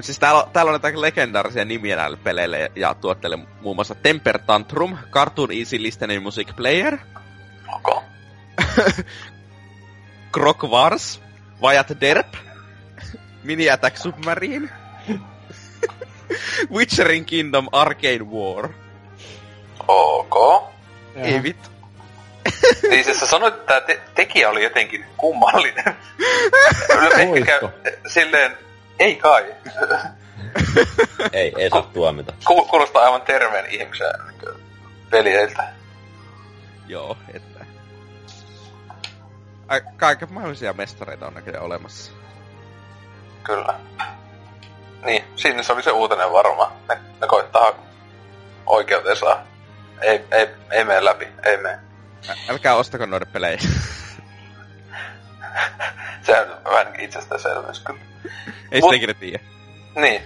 Siis 0.00 0.18
täällä, 0.18 0.46
täällä 0.52 0.70
on 0.70 0.74
jotain 0.74 1.00
legendaarisia 1.00 1.64
nimiä 1.64 1.96
näille 1.96 2.18
peleille 2.24 2.72
ja 2.74 2.94
tuotteille, 2.94 3.38
muun 3.60 3.76
muassa 3.76 3.94
Temper 3.94 4.38
Tantrum, 4.38 4.98
Cartoon 5.10 5.52
Easy 5.52 5.82
Listening 5.82 6.22
Music 6.22 6.56
Player. 6.56 6.98
Okay. 7.74 8.02
Croc 10.34 10.62
Wars, 10.62 11.20
Vajat 11.62 11.88
Derp, 12.00 12.34
Mini 13.42 13.70
Attack 13.70 13.96
Submarine, 13.96 14.68
Witcherin 16.74 17.24
Kingdom 17.24 17.68
Arcade 17.72 18.24
War. 18.24 18.68
Ok. 19.88 20.64
Ei 21.16 21.42
vittu. 21.42 21.68
niin 22.90 23.04
siis 23.04 23.20
sä 23.20 23.26
sanoit, 23.26 23.54
että 23.54 23.66
tämä 23.66 23.80
te- 23.80 24.00
tekijä 24.14 24.50
oli 24.50 24.62
jotenkin 24.62 25.04
kummallinen. 25.16 25.96
Ehkä 27.36 27.60
silleen, 28.06 28.58
ei 28.98 29.16
kai. 29.16 29.54
ei, 31.32 31.52
ei 31.58 31.70
saa 31.70 31.82
tuomita. 31.82 32.32
Ku- 32.44 32.64
kuulostaa 32.66 33.02
aivan 33.02 33.22
terveen 33.22 33.66
ihmisen 33.66 34.12
pelieltä. 35.10 35.68
Joo, 36.86 37.16
että... 37.34 37.64
Kaiken 39.96 40.32
mahdollisia 40.32 40.72
mestareita 40.72 41.26
on 41.26 41.34
näköjään 41.34 41.64
olemassa. 41.64 42.12
Kyllä. 43.42 43.74
Niin, 45.04 45.24
siinä 45.36 45.62
se 45.62 45.72
oli 45.72 45.82
se 45.82 45.90
uutinen 45.90 46.32
varmaan. 46.32 46.72
Ne, 46.88 46.98
ne 47.20 47.26
koittaa 47.26 47.72
oikeuteen 48.66 49.16
saa. 49.16 49.44
Ei, 50.00 50.24
ei, 50.30 50.48
ei 50.70 50.84
mene 50.84 51.04
läpi, 51.04 51.28
ei 51.44 51.56
mene. 51.56 51.78
Älkää 52.48 52.74
ostako 52.74 53.06
noita 53.06 53.26
pelejä. 53.26 53.58
Sehän 56.22 56.50
on 56.50 56.72
vähän 56.72 57.00
itsestäänselvyys 57.00 57.80
kyllä. 57.80 58.00
Ei 58.72 58.82
sitä 58.82 58.94
ikinä 58.94 59.14
tiedä. 59.14 59.40
Niin. 59.96 60.22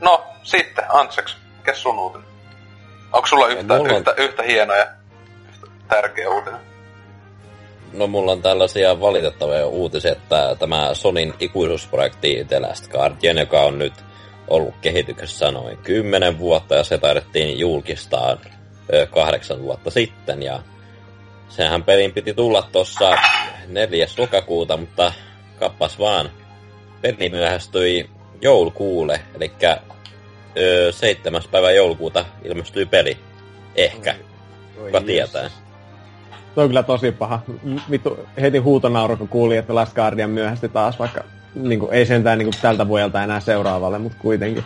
No, 0.00 0.26
sitten, 0.42 0.84
Antseks, 0.88 1.36
mikä 1.56 1.74
sun 1.74 1.98
uutinen? 1.98 2.28
Onko 3.12 3.26
sulla 3.26 3.46
yhtä, 3.46 3.78
no, 3.78 3.84
yhtä, 3.84 4.14
yhtä 4.16 4.42
hienoja, 4.42 4.86
yhtä 5.48 5.66
tärkeä 5.88 6.30
uutinen? 6.30 6.60
No 7.92 8.06
mulla 8.06 8.32
on 8.32 8.42
tällaisia 8.42 9.00
valitettavia 9.00 9.66
uutisia, 9.66 10.12
että 10.12 10.56
tämä 10.58 10.94
Sonin 10.94 11.34
ikuisuusprojekti 11.40 12.44
The 12.48 12.60
Last 12.60 12.88
Guardian, 12.88 13.38
joka 13.38 13.60
on 13.60 13.78
nyt 13.78 13.92
ollut 14.48 14.74
kehityksessä 14.80 15.50
noin 15.50 15.78
10 15.78 16.38
vuotta 16.38 16.74
ja 16.74 16.84
se 16.84 16.98
taidettiin 16.98 17.58
julkistaa 17.58 18.36
kahdeksan 19.10 19.62
vuotta 19.62 19.90
sitten 19.90 20.42
ja 20.42 20.62
sehän 21.48 21.82
pelin 21.82 22.12
piti 22.12 22.34
tulla 22.34 22.68
tuossa 22.72 23.10
4. 23.68 24.06
lokakuuta, 24.18 24.76
mutta 24.76 25.12
kappas 25.58 25.98
vaan. 25.98 26.30
Peli 27.00 27.28
myöhästyi 27.28 28.10
joulukuulle, 28.40 29.20
eli 29.34 29.52
7. 30.90 31.42
päivä 31.50 31.70
joulukuuta 31.70 32.24
ilmestyi 32.44 32.86
peli. 32.86 33.16
Ehkä. 33.74 34.14
Kuka 34.76 35.00
tietää. 35.00 35.50
Se 36.54 36.60
on 36.60 36.66
kyllä 36.66 36.82
tosi 36.82 37.12
paha. 37.12 37.40
Vittu, 37.90 38.18
heti 38.40 38.58
huutonauru, 38.58 39.16
kun 39.16 39.28
kuuli, 39.28 39.56
että 39.56 39.74
Last 39.74 39.94
Guardian 39.94 40.30
myöhästi 40.30 40.68
taas, 40.68 40.98
vaikka 40.98 41.24
niin 41.54 41.80
kuin, 41.80 41.92
ei 41.92 42.06
sentään 42.06 42.38
niin 42.38 42.46
kuin, 42.46 42.62
tältä 42.62 42.88
vuodelta 42.88 43.22
enää 43.22 43.40
seuraavalle, 43.40 43.98
mutta 43.98 44.18
kuitenkin. 44.20 44.64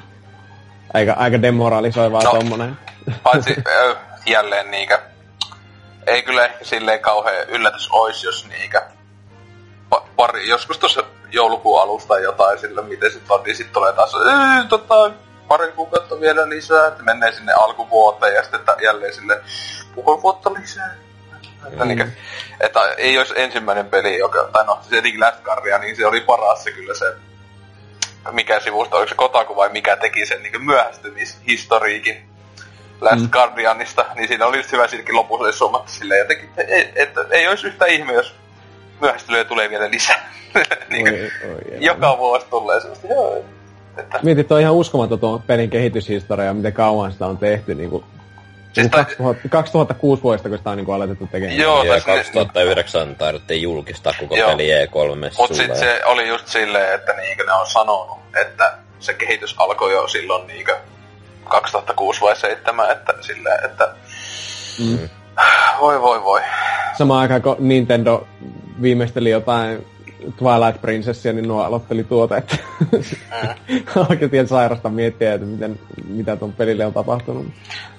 Aika, 0.94 1.12
aika 1.12 1.42
demoralisoivaa 1.42 2.22
no, 2.22 2.30
tommonen. 2.30 2.76
Paitsi 3.22 3.55
jälleen 4.26 4.70
niikä. 4.70 5.02
Ei 6.06 6.22
kyllä 6.22 6.44
ehkä 6.44 6.64
silleen 6.64 7.01
kauhean 7.01 7.48
yllätys 7.48 7.88
ois, 7.90 8.24
jos 8.24 8.48
niikä 8.48 8.86
pa- 9.94 10.05
pari, 10.16 10.48
joskus 10.48 10.78
tuossa 10.78 11.05
joulukuun 11.32 11.82
alusta 11.82 12.18
jotain 12.18 12.59
sillä, 12.59 12.82
miten 12.82 13.10
sit 13.10 13.30
on, 13.30 13.42
niin 13.42 13.56
sit 13.56 13.72
tulee 13.72 13.92
taas, 13.92 14.12
tota, 14.68 15.10
pari 15.48 15.72
kuukautta 15.72 16.20
vielä 16.20 16.48
lisää, 16.48 16.86
että 16.86 17.02
menee 17.02 17.32
sinne 17.32 17.52
alkuvuoteen 17.52 18.34
ja 18.34 18.42
sitten 18.42 18.60
jälleen 18.82 19.14
sille 19.14 19.40
puoli 19.94 20.22
vuotta 20.22 20.55
lisää. 20.55 20.94
Että, 21.66 21.84
mm. 21.84 21.88
niin, 21.88 22.16
että 22.60 22.80
ei 22.97 23.18
olisi 23.18 23.34
ensimmäinen 23.36 23.86
peli, 23.86 24.18
joka, 24.18 24.48
tai 24.52 24.66
no 24.66 24.78
se 24.82 24.90
tietenkin 24.90 25.20
Last 25.20 25.42
Guardian, 25.42 25.80
niin 25.80 25.97
se 25.97 26.06
oli 26.06 26.20
paras 26.20 26.64
se 26.64 26.72
kyllä 26.72 26.94
se, 26.94 27.14
mikä 28.30 28.60
sivusta, 28.60 28.97
oliko 28.97 29.09
se 29.09 29.14
Kotaku 29.14 29.56
vai 29.56 29.68
mikä 29.68 29.97
teki 29.97 30.26
sen 30.26 30.42
niin 30.42 30.64
myöhästymishistoriikin 30.64 32.30
Last 33.01 33.22
mm. 33.22 33.31
Guardianista, 33.31 34.06
niin 34.14 34.28
siinä 34.28 34.47
oli 34.47 34.56
just 34.56 34.72
hyvä 34.72 34.89
silläkin 34.89 35.16
lopussa 35.16 35.44
oli 35.44 35.52
summattu 35.52 35.93
silleen 35.93 36.18
jotenkin, 36.18 36.48
että 36.48 36.62
ei, 36.62 36.93
että 36.94 37.24
ei 37.31 37.48
olisi 37.48 37.66
yhtä 37.66 37.86
ihme, 37.86 38.12
jos 38.12 38.35
myöhästelyä 39.01 39.44
tulee 39.44 39.70
vielä 39.70 39.90
lisää. 39.90 40.31
niin 40.90 41.09
oi, 41.09 41.31
oi, 41.51 41.85
joka 41.85 42.18
vuosi 42.18 42.47
tulee 42.51 42.81
semmoista, 42.81 43.06
joo. 43.06 43.44
Että... 43.97 44.18
Mietit, 44.22 44.52
on 44.52 44.60
ihan 44.60 44.74
uskomaton 44.74 45.20
tuon 45.20 45.43
pelin 45.43 45.70
kehityshistoria, 45.70 46.55
miten 46.55 46.72
kauan 46.72 47.12
sitä 47.12 47.27
on 47.27 47.39
tehty 47.39 47.74
niin 47.74 47.90
kuin 47.90 48.05
Siis 48.72 48.89
tai... 48.90 49.05
2000, 49.05 49.48
2006 49.48 50.22
vuodesta, 50.22 50.48
kun 50.48 50.59
sitä 50.59 50.70
on 50.70 50.77
niin 50.77 50.90
alettu 50.90 51.27
tekemään. 51.27 51.59
Joo, 51.59 51.85
ja 51.85 52.01
2009 52.01 53.09
niin... 53.09 53.16
taidettiin 53.16 53.62
julkistaa 53.62 54.12
koko 54.20 54.36
Joo. 54.36 54.51
peli 54.51 54.68
E3 54.68 55.36
Mutta 55.39 55.55
sitten 55.55 55.78
se 55.78 56.01
oli 56.05 56.28
just 56.28 56.47
silleen, 56.47 56.94
että 56.94 57.12
niinkö 57.12 57.44
ne 57.44 57.52
on 57.52 57.66
sanonut, 57.66 58.18
että 58.40 58.72
se 58.98 59.14
kehitys 59.14 59.55
alkoi 59.59 59.93
jo 59.93 60.09
silloin 60.09 60.47
niinkö 60.47 60.77
2006 61.51 62.20
vai 62.20 62.35
2007, 62.35 62.90
että 62.90 63.14
silleen, 63.20 63.64
että... 63.64 63.94
Mm. 64.78 65.09
Voi 65.81 66.01
voi 66.01 66.22
voi. 66.22 66.40
Samaan 66.98 67.20
aikaan 67.20 67.43
kun 67.43 67.56
Nintendo 67.59 68.27
viimeisteli 68.82 69.31
jotain 69.31 69.86
Twilight 70.39 70.81
Princessia, 70.81 71.32
niin 71.32 71.48
nuo 71.48 71.62
aloitteli 71.62 72.05
tuota, 72.05 72.36
että 72.36 72.56
mm. 72.93 74.06
oikein 74.10 74.48
sairasta 74.48 74.89
miettiä, 74.89 75.35
että 75.35 75.47
miten, 75.47 75.81
mitä 76.09 76.36
tuon 76.36 76.52
pelille 76.52 76.86
on 76.86 76.93
tapahtunut. 76.93 77.47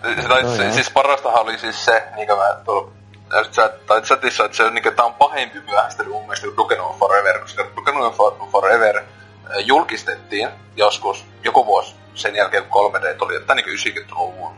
Tai, 0.01 0.43
no, 0.43 0.55
siis, 0.55 0.73
siis 0.73 0.89
parastahan 0.89 1.41
oli 1.41 1.57
siis 1.57 1.85
se, 1.85 2.03
niin 2.15 2.27
kuin 2.27 2.39
mä 2.39 2.55
tuolla 2.65 2.91
tai 3.87 4.01
chatissa, 4.01 4.45
että 4.45 4.57
se 4.57 4.63
on, 4.63 4.73
niin, 4.73 4.95
tää 4.95 5.05
on 5.05 5.13
pahempi 5.13 5.59
myöhästely 5.59 6.09
mun 6.09 6.21
mielestä 6.21 6.47
kuin 6.47 6.57
Duke 6.57 6.77
Forever, 6.99 7.39
koska 7.39 7.65
Duke 7.75 7.91
Forever 8.51 8.97
äh, 8.97 9.03
julkistettiin 9.59 10.49
joskus, 10.75 11.25
joku 11.43 11.65
vuosi 11.65 12.00
sen 12.15 12.35
jälkeen, 12.35 12.65
kun 12.65 12.93
3D 12.93 13.15
tuli, 13.17 13.35
että 13.35 13.55
niin 13.55 13.65
90-luvun 13.65 14.53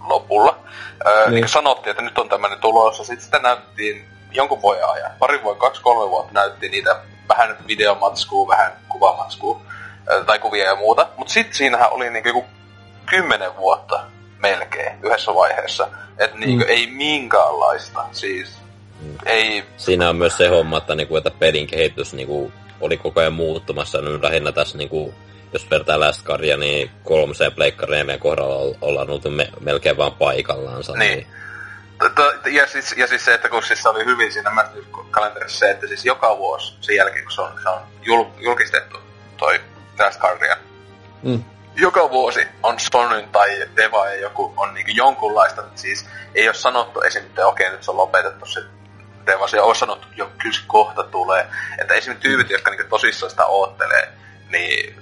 lopulla. 0.00 0.58
Öö, 1.06 1.26
niin. 1.26 1.34
niin 1.34 1.48
sanottiin, 1.48 1.90
että 1.90 2.02
nyt 2.02 2.18
on 2.18 2.28
tämmöinen 2.28 2.58
tulossa. 2.58 3.04
Sitten 3.04 3.24
sitä 3.24 3.38
näyttiin 3.38 4.06
jonkun 4.32 4.62
vuoden 4.62 4.88
ajan. 4.88 5.10
Pari 5.18 5.42
vuotta, 5.42 5.60
kaksi, 5.60 5.82
kolme 5.82 6.10
vuotta 6.10 6.32
näytti 6.32 6.68
niitä 6.68 6.96
vähän 7.28 7.56
videomatskua, 7.66 8.48
vähän 8.48 8.72
kuvamatskua 8.88 9.60
tai 10.26 10.38
kuvia 10.38 10.64
ja 10.64 10.76
muuta. 10.76 11.08
Mutta 11.16 11.32
sitten 11.32 11.54
siinähän 11.54 11.92
oli 11.92 12.10
niinku 12.10 12.28
joku 12.28 12.44
kymmenen 13.06 13.56
vuotta 13.56 14.04
melkein 14.38 14.98
yhdessä 15.02 15.34
vaiheessa. 15.34 15.88
Että 16.18 16.38
niinku 16.38 16.64
mm. 16.64 16.70
ei 16.70 16.86
minkäänlaista. 16.86 18.04
Siis 18.12 18.58
mm. 19.00 19.16
ei... 19.26 19.64
Siinä 19.76 20.08
on 20.08 20.16
myös 20.16 20.36
se 20.36 20.48
homma, 20.48 20.78
että, 20.78 20.94
niinku, 20.94 21.16
että 21.16 21.30
pelin 21.30 21.66
kehitys 21.66 22.14
niinku, 22.14 22.52
oli 22.80 22.96
koko 22.96 23.20
ajan 23.20 23.32
muuttumassa. 23.32 24.00
Nyt 24.00 24.22
lähinnä 24.22 24.52
tässä 24.52 24.78
niinku, 24.78 25.14
jos 25.52 25.70
vertaa 25.70 26.00
Last 26.00 26.26
Guardia, 26.26 26.56
niin 26.56 26.90
kolmoseen 27.04 27.52
pleikkareen 27.52 28.18
kohdalla 28.18 28.76
ollaan 28.80 29.10
oltu 29.10 29.30
me, 29.30 29.48
melkein 29.60 29.96
vaan 29.96 30.12
paikallaansa. 30.12 30.92
Niin. 30.92 31.18
niin 31.18 31.26
ja 32.50 32.66
siis, 32.66 32.94
ja 32.96 33.06
siis 33.06 33.24
se, 33.24 33.34
että 33.34 33.48
kun 33.48 33.62
siis 33.62 33.82
se 33.82 33.88
oli 33.88 34.04
hyvin 34.04 34.32
siinä 34.32 34.68
kalenterissa 35.10 35.58
se, 35.58 35.70
että 35.70 35.86
siis 35.86 36.04
joka 36.04 36.38
vuosi 36.38 36.76
sen 36.80 36.96
jälkeen, 36.96 37.24
kun 37.24 37.32
se 37.32 37.40
on, 37.40 37.52
se 37.62 37.68
on 37.68 37.80
jul, 38.02 38.24
julkistettu 38.38 38.98
toi 39.36 39.60
Last 39.98 40.20
Guardian, 40.20 40.58
mm. 41.22 41.44
joka 41.76 42.10
vuosi 42.10 42.48
on 42.62 42.80
Sonyn 42.80 43.28
tai 43.28 43.66
Deva 43.76 44.08
ja 44.08 44.20
joku 44.20 44.54
on 44.56 44.74
niinku 44.74 44.90
jonkunlaista, 44.94 45.64
siis 45.74 46.06
ei 46.34 46.48
ole 46.48 46.54
sanottu 46.54 47.00
esim. 47.00 47.22
että 47.22 47.46
okei 47.46 47.70
nyt 47.70 47.82
se 47.82 47.90
on 47.90 47.96
lopetettu 47.96 48.46
se 48.46 48.60
Deva, 49.26 49.48
se 49.48 49.60
on 49.60 49.74
sanottu, 49.74 50.06
jo 50.16 50.30
kyllä 50.38 50.54
se 50.54 50.60
kohta 50.66 51.02
tulee. 51.02 51.46
Että 51.78 51.94
esim. 51.94 52.16
tyypit, 52.16 52.50
jotka 52.50 52.70
niinku 52.70 52.88
tosissaan 52.88 53.30
sitä 53.30 53.46
oottelee, 53.46 54.12
niin 54.50 55.01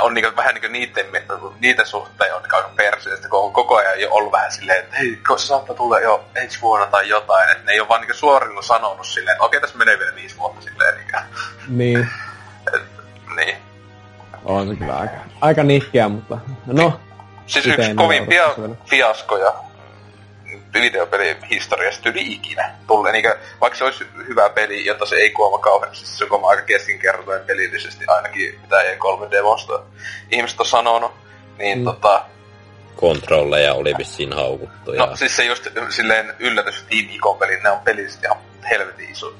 on 0.00 0.14
niinku 0.14 0.36
vähän 0.36 0.54
niinku 0.54 0.68
niiden, 0.68 1.06
niiden 1.60 1.86
suhteen 1.86 2.34
on 2.34 2.42
aika 2.42 2.70
perseestä, 2.76 3.28
kun 3.28 3.44
on 3.44 3.52
koko 3.52 3.76
ajan 3.76 4.00
jo 4.00 4.08
ollut 4.10 4.32
vähän 4.32 4.52
silleen, 4.52 4.78
että 4.78 4.96
hei, 4.96 5.18
se 5.36 5.46
saattaa 5.46 5.76
tulla 5.76 6.00
jo 6.00 6.24
ensi 6.34 6.60
vuonna 6.60 6.86
tai 6.86 7.08
jotain, 7.08 7.50
että 7.50 7.64
ne 7.64 7.72
ei 7.72 7.80
ole 7.80 7.88
vaan 7.88 8.00
niinku 8.00 8.16
suorilla 8.16 8.62
sanonut 8.62 9.06
silleen, 9.06 9.32
että 9.32 9.44
okei, 9.44 9.60
tässä 9.60 9.78
menee 9.78 9.98
vielä 9.98 10.14
viisi 10.14 10.38
vuotta 10.38 10.60
silleen. 10.62 10.94
Niinku. 10.94 11.18
Niin. 11.68 12.08
Et, 12.74 12.82
niin. 13.36 13.56
On 14.44 14.68
se 14.68 14.76
kyllä 14.76 14.96
aika, 14.96 15.16
aika 15.40 15.62
nihkeä, 15.62 16.08
mutta 16.08 16.38
no. 16.66 17.00
Siis 17.46 17.66
yksi 17.66 17.94
kovimpia 17.94 18.44
fiaskoja 18.84 19.54
videopelin 20.72 21.44
historiasta 21.50 22.08
yli 22.08 22.32
ikinä. 22.32 22.74
Tulee, 22.86 23.12
niin 23.12 23.24
vaikka 23.60 23.78
se 23.78 23.84
olisi 23.84 24.06
hyvä 24.28 24.48
peli, 24.48 24.86
jota 24.86 25.06
se 25.06 25.16
ei 25.16 25.30
kuoma 25.30 25.58
kauheasti, 25.58 26.06
se 26.06 26.26
on 26.30 26.44
aika 26.44 26.62
keskinkertainen 26.62 27.46
pelillisesti 27.46 28.04
ainakin, 28.08 28.60
mitä 28.62 28.76
E3-demosta 28.76 29.82
ihmiset 30.30 30.60
on 30.60 30.66
sanonut, 30.66 31.12
niin 31.58 31.78
mm. 31.78 31.84
tota... 31.84 32.24
Kontrolleja 32.96 33.74
oli 33.74 33.94
vissiin 33.98 34.32
haukuttu. 34.32 34.92
No 34.92 35.16
siis 35.16 35.36
se 35.36 35.44
just 35.44 35.66
silleen 35.88 36.34
yllätys 36.38 36.82
Team 36.82 37.06
Icon 37.10 37.38
pelin, 37.38 37.62
ne 37.62 37.70
on 37.70 37.80
pelissä 37.80 38.20
ihan 38.24 38.38
helvetin 38.70 39.10
iso 39.10 39.34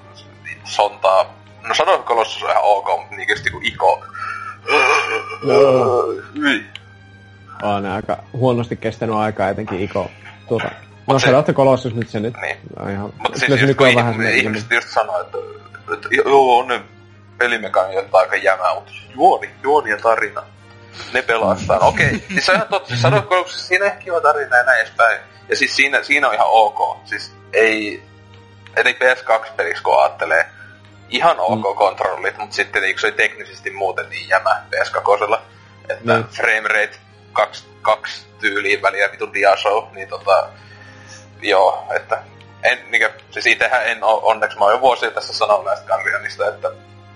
sontaa. 0.64 1.34
No 1.68 1.74
sanoin 1.74 2.02
Colossus 2.02 2.42
on 2.42 2.50
ihan 2.50 2.62
ok, 2.64 2.86
mutta 3.00 3.16
niin 3.16 3.26
kuin 3.52 3.66
Iko. 3.66 4.04
On 7.62 7.86
aika 7.86 8.24
huonosti 8.32 8.76
kestänyt 8.76 9.14
aikaa 9.14 9.48
etenkin 9.48 9.80
Iko 9.80 10.10
tuota, 10.48 10.70
No 11.12 11.18
se 11.18 11.26
Shadow 11.26 11.54
Colossus 11.54 11.94
nyt 11.94 12.08
se 12.08 12.20
nyt. 12.20 12.34
Niin. 12.40 12.56
No, 12.78 12.88
ihan, 12.88 13.12
Mutta 13.22 13.38
siis 13.38 13.60
just, 13.60 13.76
kun 13.76 13.94
vähän 13.94 14.26
ihmiset 14.26 14.70
just 14.70 14.88
sanoo, 14.88 15.20
että, 15.20 15.38
että 15.94 16.08
joo, 16.10 16.58
on 16.58 16.68
ne 16.68 16.80
pelimekaniikat 17.38 18.14
aika 18.14 18.36
jämää, 18.36 18.74
mutta 18.74 18.92
juoni, 19.14 19.50
juoni 19.62 19.90
ja 19.90 19.96
tarina. 19.96 20.42
Ne 21.12 21.22
pelastaa. 21.22 21.78
No, 21.78 21.88
okei, 21.88 22.06
okay. 22.06 22.20
siis 22.28 22.46
se 22.46 22.52
on 22.52 22.56
ihan 22.56 22.68
totta. 22.68 22.96
Shadow 22.96 23.22
Colossus, 23.22 23.68
siinä 23.68 23.84
on 23.84 23.92
kiva 23.98 24.20
tarina 24.20 24.56
ja 24.56 24.62
näin 24.62 24.80
edespäin. 24.80 25.20
Ja 25.48 25.56
siis 25.56 25.76
siinä, 25.76 26.02
siinä 26.02 26.28
on 26.28 26.34
ihan 26.34 26.46
ok. 26.50 26.98
Siis 27.04 27.32
ei, 27.52 28.02
eli 28.76 28.92
PS2-peliksi 28.92 29.82
kun 29.82 30.00
ajattelee, 30.00 30.46
ihan 31.08 31.36
ok 31.40 31.58
mm. 31.58 31.76
kontrollit, 31.76 32.38
mutta 32.38 32.56
sitten 32.56 32.82
niin, 32.82 32.98
se 32.98 33.06
oli 33.06 33.14
teknisesti 33.14 33.70
muuten 33.70 34.08
niin 34.10 34.28
jämä 34.28 34.62
PS2, 34.70 35.38
että 35.88 36.16
mm. 36.16 36.24
frame 36.24 36.68
rate 36.68 36.96
kaksi, 37.32 37.64
kaksi 37.82 38.26
tyyliin 38.40 38.82
väliä 38.82 39.12
vitu 39.12 39.32
diashow, 39.32 39.84
niin 39.94 40.08
tota, 40.08 40.48
joo, 41.42 41.86
että 41.96 42.22
en, 42.62 42.78
niinkö, 42.90 43.10
siis 43.30 43.46
itsehän 43.46 43.86
en 43.86 44.04
ole, 44.04 44.20
onneksi 44.22 44.58
mä 44.58 44.64
oon 44.64 44.74
jo 44.74 44.80
vuosia 44.80 45.10
tässä 45.10 45.32
sanonut 45.32 45.64
näistä 45.64 45.86
Guardianista, 45.86 46.48
että 46.48 46.70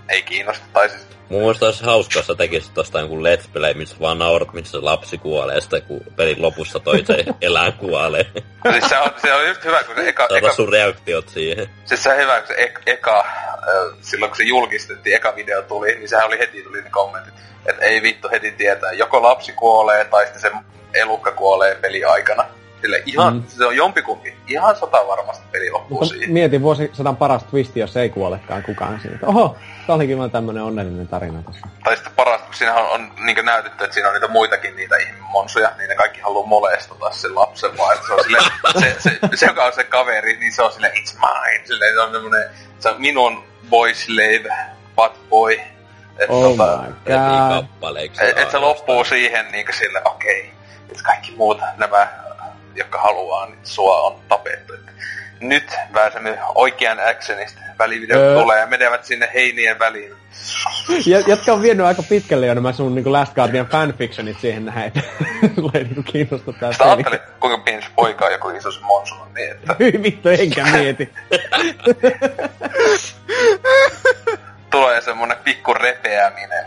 ei 0.08 0.22
kiinnosta, 0.22 0.64
tai 0.72 0.88
siis... 0.88 1.06
Mun 1.28 1.40
mielestä 1.40 1.66
olisi 1.66 1.84
hauskaa, 1.84 2.20
jos 2.20 2.26
sä 2.26 2.34
tekisit 2.34 2.74
tosta 2.74 3.00
jonkun 3.00 3.24
let's 3.24 3.48
play, 3.52 3.74
missä 3.74 3.96
vaan 4.00 4.18
naurat, 4.18 4.52
missä 4.52 4.78
lapsi 4.80 5.18
kuolee, 5.18 5.60
sitten 5.60 5.82
kun 5.82 6.00
pelin 6.16 6.42
lopussa 6.42 6.80
toi 6.80 7.04
se 7.06 7.24
elää 7.40 7.72
kuolee. 7.72 8.26
siis 8.72 8.88
se 8.88 8.98
on, 8.98 9.10
se 9.22 9.34
on 9.34 9.48
just 9.48 9.64
hyvä, 9.64 9.84
kun 9.84 9.94
se 9.94 10.08
eka... 10.08 10.28
eka 10.36 10.52
sun 10.52 10.68
reaktiot 10.68 11.28
siihen. 11.28 11.70
Siis 11.84 12.02
se 12.02 12.10
on 12.10 12.16
hyvä, 12.16 12.38
kun 12.38 12.46
se 12.46 12.54
ek, 12.54 12.80
eka, 12.86 13.26
silloin 14.00 14.30
kun 14.30 14.36
se 14.36 14.44
julkistettiin, 14.44 15.16
eka 15.16 15.36
video 15.36 15.62
tuli, 15.62 15.94
niin 15.94 16.08
sehän 16.08 16.26
oli 16.26 16.38
heti 16.38 16.62
tuli 16.62 16.82
ne 16.82 16.90
kommentit. 16.90 17.34
Että 17.66 17.84
ei 17.84 18.02
vittu 18.02 18.28
heti 18.32 18.50
tietää, 18.50 18.92
joko 18.92 19.22
lapsi 19.22 19.52
kuolee, 19.52 20.04
tai 20.04 20.24
sitten 20.24 20.42
se 20.42 20.50
elukka 20.94 21.32
kuolee 21.32 21.74
peli 21.74 22.04
aikana. 22.04 22.44
Sille 22.84 23.02
ihan, 23.06 23.34
mm. 23.34 23.42
se 23.48 23.66
on 23.66 23.76
jompikumpi. 23.76 24.36
Ihan 24.48 24.76
sata 24.76 24.98
varmasti 25.08 25.44
peli 25.52 25.70
loppuu 25.70 25.98
Mutta 25.98 26.14
siihen. 26.14 26.32
mietin 26.32 26.62
vuosisadan 26.62 27.16
paras 27.16 27.44
twisti, 27.44 27.80
jos 27.80 27.96
ei 27.96 28.08
kuolekaan 28.08 28.62
kukaan 28.62 29.00
siinä. 29.00 29.18
Oho, 29.22 29.56
tää 29.86 29.96
olikin 29.96 30.18
vaan 30.18 30.30
tämmönen 30.30 30.62
onnellinen 30.62 31.08
tarina 31.08 31.42
tässä. 31.42 31.66
Tai 31.84 31.96
sitten 31.96 32.12
parasta, 32.16 32.46
kun 32.46 32.54
siinä 32.54 32.74
on, 32.74 32.90
on 32.90 33.12
niin 33.26 33.44
näytetty, 33.44 33.84
että 33.84 33.94
siinä 33.94 34.08
on 34.08 34.14
niitä 34.14 34.28
muitakin 34.28 34.76
niitä 34.76 34.96
monsuja, 35.20 35.72
niin 35.78 35.88
ne 35.88 35.94
kaikki 35.94 36.20
haluaa 36.20 36.46
molestata 36.46 37.10
sen 37.10 37.34
lapsen 37.34 37.76
vaan. 37.78 37.96
Se, 38.06 38.12
on 38.12 38.24
sille, 38.24 38.38
se, 38.80 38.96
se, 38.98 39.18
se, 39.34 39.46
joka 39.46 39.64
on 39.64 39.72
se 39.72 39.84
kaveri, 39.84 40.36
niin 40.36 40.52
se 40.52 40.62
on 40.62 40.72
sille 40.72 40.88
it's 40.88 41.14
mine. 41.14 41.66
Sille, 41.66 41.84
se 41.94 42.00
on 42.00 42.12
semmonen, 42.12 42.50
se 42.78 42.88
on 42.88 43.00
minun 43.00 43.44
boy 43.70 43.94
slave, 43.94 44.56
bad 44.94 45.12
boy. 45.30 45.52
Et, 46.18 46.30
Oh 46.30 46.56
tota, 46.56 46.78
my 46.82 46.94
god. 47.80 47.96
et, 47.96 48.38
et 48.38 48.50
se 48.50 48.58
loppuu 48.58 49.04
siihen 49.04 49.52
niin 49.52 49.66
sille, 49.70 50.02
okei, 50.04 50.40
okay, 50.40 50.50
että 50.90 51.02
kaikki 51.02 51.34
muut 51.36 51.60
nämä, 51.76 52.08
jotka 52.74 52.98
haluaa, 52.98 53.46
niin 53.46 53.58
sua 53.62 54.00
on 54.00 54.20
tapettu. 54.28 54.74
Et 54.74 54.80
nyt 55.40 55.76
pääsemme 55.92 56.38
oikean 56.54 56.98
actionista. 57.10 57.60
Välivideo 57.78 58.18
Öö. 58.18 58.40
tulee 58.42 58.60
ja 58.60 58.66
menevät 58.66 59.04
sinne 59.04 59.30
heinien 59.34 59.78
väliin. 59.78 60.12
Ja, 61.06 61.20
jotka 61.26 61.52
on 61.52 61.62
vienyt 61.62 61.86
aika 61.86 62.02
pitkälle 62.02 62.46
jo 62.46 62.54
nämä 62.54 62.72
sun 62.72 62.94
niinku 62.94 63.12
Last 63.12 63.34
Guardian 63.34 63.66
fanfictionit 63.66 64.40
siihen 64.40 64.64
näin, 64.64 64.86
että 64.86 65.00
sulla 65.54 65.70
ei 65.74 65.84
niinku 65.84 66.02
kiinnosta 66.02 66.52
tää 66.52 66.72
Sitä 66.72 66.84
ajattelin, 66.84 67.18
kuinka 67.40 67.58
pieni 67.58 67.86
poika 67.96 68.26
on 68.26 68.32
joku 68.32 68.48
iso 68.50 68.70
se 68.70 68.80
monsu 68.80 69.14
on 69.14 69.34
niin, 69.34 69.50
että 69.50 69.76
Hyi 69.80 70.02
vittu, 70.02 70.28
enkä 70.28 70.64
mieti. 70.64 71.12
tulee 74.70 75.00
semmonen 75.00 75.36
pikku 75.44 75.74
repeäminen. 75.74 76.64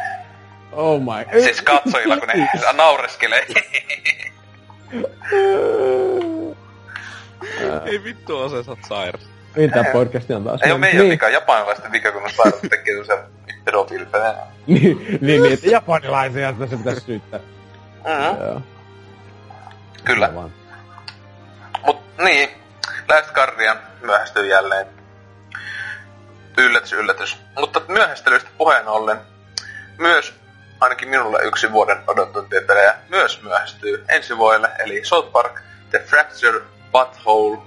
Oh 0.72 1.02
my. 1.02 1.42
Siis 1.44 1.62
katsojilla, 1.62 2.18
kun 2.18 2.28
ne 2.28 2.50
naureskelee. 2.74 3.46
Ei 7.86 8.04
vittu 8.04 8.50
sä 8.50 8.72
oot 8.72 8.80
sairas. 8.90 9.30
Niin 9.56 9.72
tää 9.72 9.84
podcasti 9.84 10.34
on 10.34 10.44
taas. 10.44 10.62
Ei 10.62 10.72
oo 10.72 10.78
meidän 10.78 11.00
niin, 11.00 11.12
vika, 11.12 11.30
japanilaisten 11.30 11.92
vika, 11.92 12.12
kun 12.12 12.24
ne 12.24 12.30
sairaat 12.30 12.62
tekee 12.70 12.94
semmosia 12.94 13.18
pedofiilipelejä. 13.66 14.34
Niin, 14.68 14.98
niin, 15.22 15.42
niin, 15.42 15.54
että 15.54 15.68
japanilaisia 15.68 16.54
sitä 16.54 16.68
se 16.68 16.78
pitäisi 16.78 17.02
syyttää. 17.02 17.40
Mm-hmm. 17.40 18.44
Joo. 18.46 18.62
Kyllä. 20.04 20.36
Vaan. 20.36 20.54
Mut 21.86 22.02
niin, 22.24 22.50
Last 23.10 23.32
Guardian 23.32 23.78
myöhästyy 24.02 24.48
jälleen. 24.48 24.88
Yllätys, 26.58 26.94
yllätys. 26.94 27.38
Mutta 27.60 27.82
myöhästelyistä 27.88 28.50
puheen 28.58 28.88
ollen, 28.88 29.18
myös 29.98 30.34
ainakin 30.80 31.10
minulle 31.10 31.40
yksi 31.44 31.72
vuoden 31.72 31.98
pelejä 32.68 32.96
myös 33.10 33.42
myöhästyy 33.42 34.06
ensi 34.10 34.38
vuodelle, 34.38 34.70
eli 34.80 35.06
South 35.06 35.32
Park 35.32 35.62
The 35.90 36.00
Fractured 36.00 36.64
Butthole. 36.92 37.58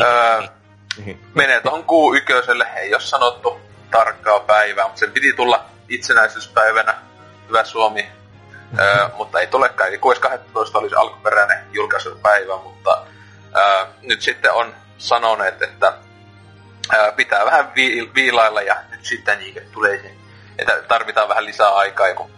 Öö, 0.00 0.42
menee 1.34 1.60
tuohon 1.60 1.84
kuu 1.84 2.14
ykköselle, 2.14 2.66
ei 2.76 2.94
ole 2.94 3.00
sanottu 3.00 3.60
tarkkaa 3.90 4.40
päivää, 4.40 4.84
mutta 4.84 4.98
sen 4.98 5.12
piti 5.12 5.32
tulla 5.32 5.64
itsenäisyyspäivänä, 5.88 6.94
hyvä 7.48 7.64
Suomi, 7.64 8.08
öö, 8.78 9.08
mutta 9.18 9.40
ei 9.40 9.46
tulekaan. 9.46 9.88
Eli 9.88 9.96
6.12. 9.96 10.00
olisi 10.74 10.94
alkuperäinen 10.94 11.64
julkaisupäivä, 11.72 12.56
mutta 12.56 13.06
öö, 13.56 13.86
nyt 14.02 14.22
sitten 14.22 14.52
on 14.52 14.74
sanoneet, 14.98 15.62
että 15.62 15.92
öö, 16.94 17.12
pitää 17.12 17.44
vähän 17.44 17.72
vi- 17.74 18.10
viilailla 18.14 18.62
ja 18.62 18.76
nyt 18.90 19.04
sitten 19.04 19.38
niin 19.38 19.62
tulee 19.72 20.02
se, 20.02 20.23
että 20.58 20.82
tarvitaan 20.88 21.28
vähän 21.28 21.44
lisää 21.44 21.74
aikaa, 21.74 22.08
joku 22.08 22.30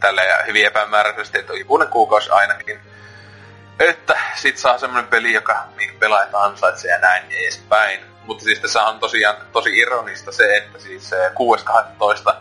tällä 0.00 0.24
ja 0.24 0.42
hyvin 0.46 0.66
epämääräisesti, 0.66 1.38
että 1.38 1.52
on 1.52 1.58
ikuinen 1.58 1.88
kuukausi 1.88 2.30
ainakin. 2.30 2.80
Että 3.78 4.18
sit 4.34 4.58
saa 4.58 4.78
semmonen 4.78 5.06
peli, 5.08 5.32
joka 5.32 5.64
niin 5.76 5.98
pelaajat 5.98 6.34
ansaitsee 6.34 6.90
ja 6.90 6.98
näin 6.98 7.24
edespäin. 7.30 8.00
Mutta 8.24 8.44
siis 8.44 8.60
tässä 8.60 8.82
on 8.82 8.98
tosiaan 8.98 9.36
tosi 9.52 9.78
ironista 9.78 10.32
se, 10.32 10.56
että 10.56 10.78
siis 10.78 11.08
se 11.08 11.16
6.12, 12.30 12.34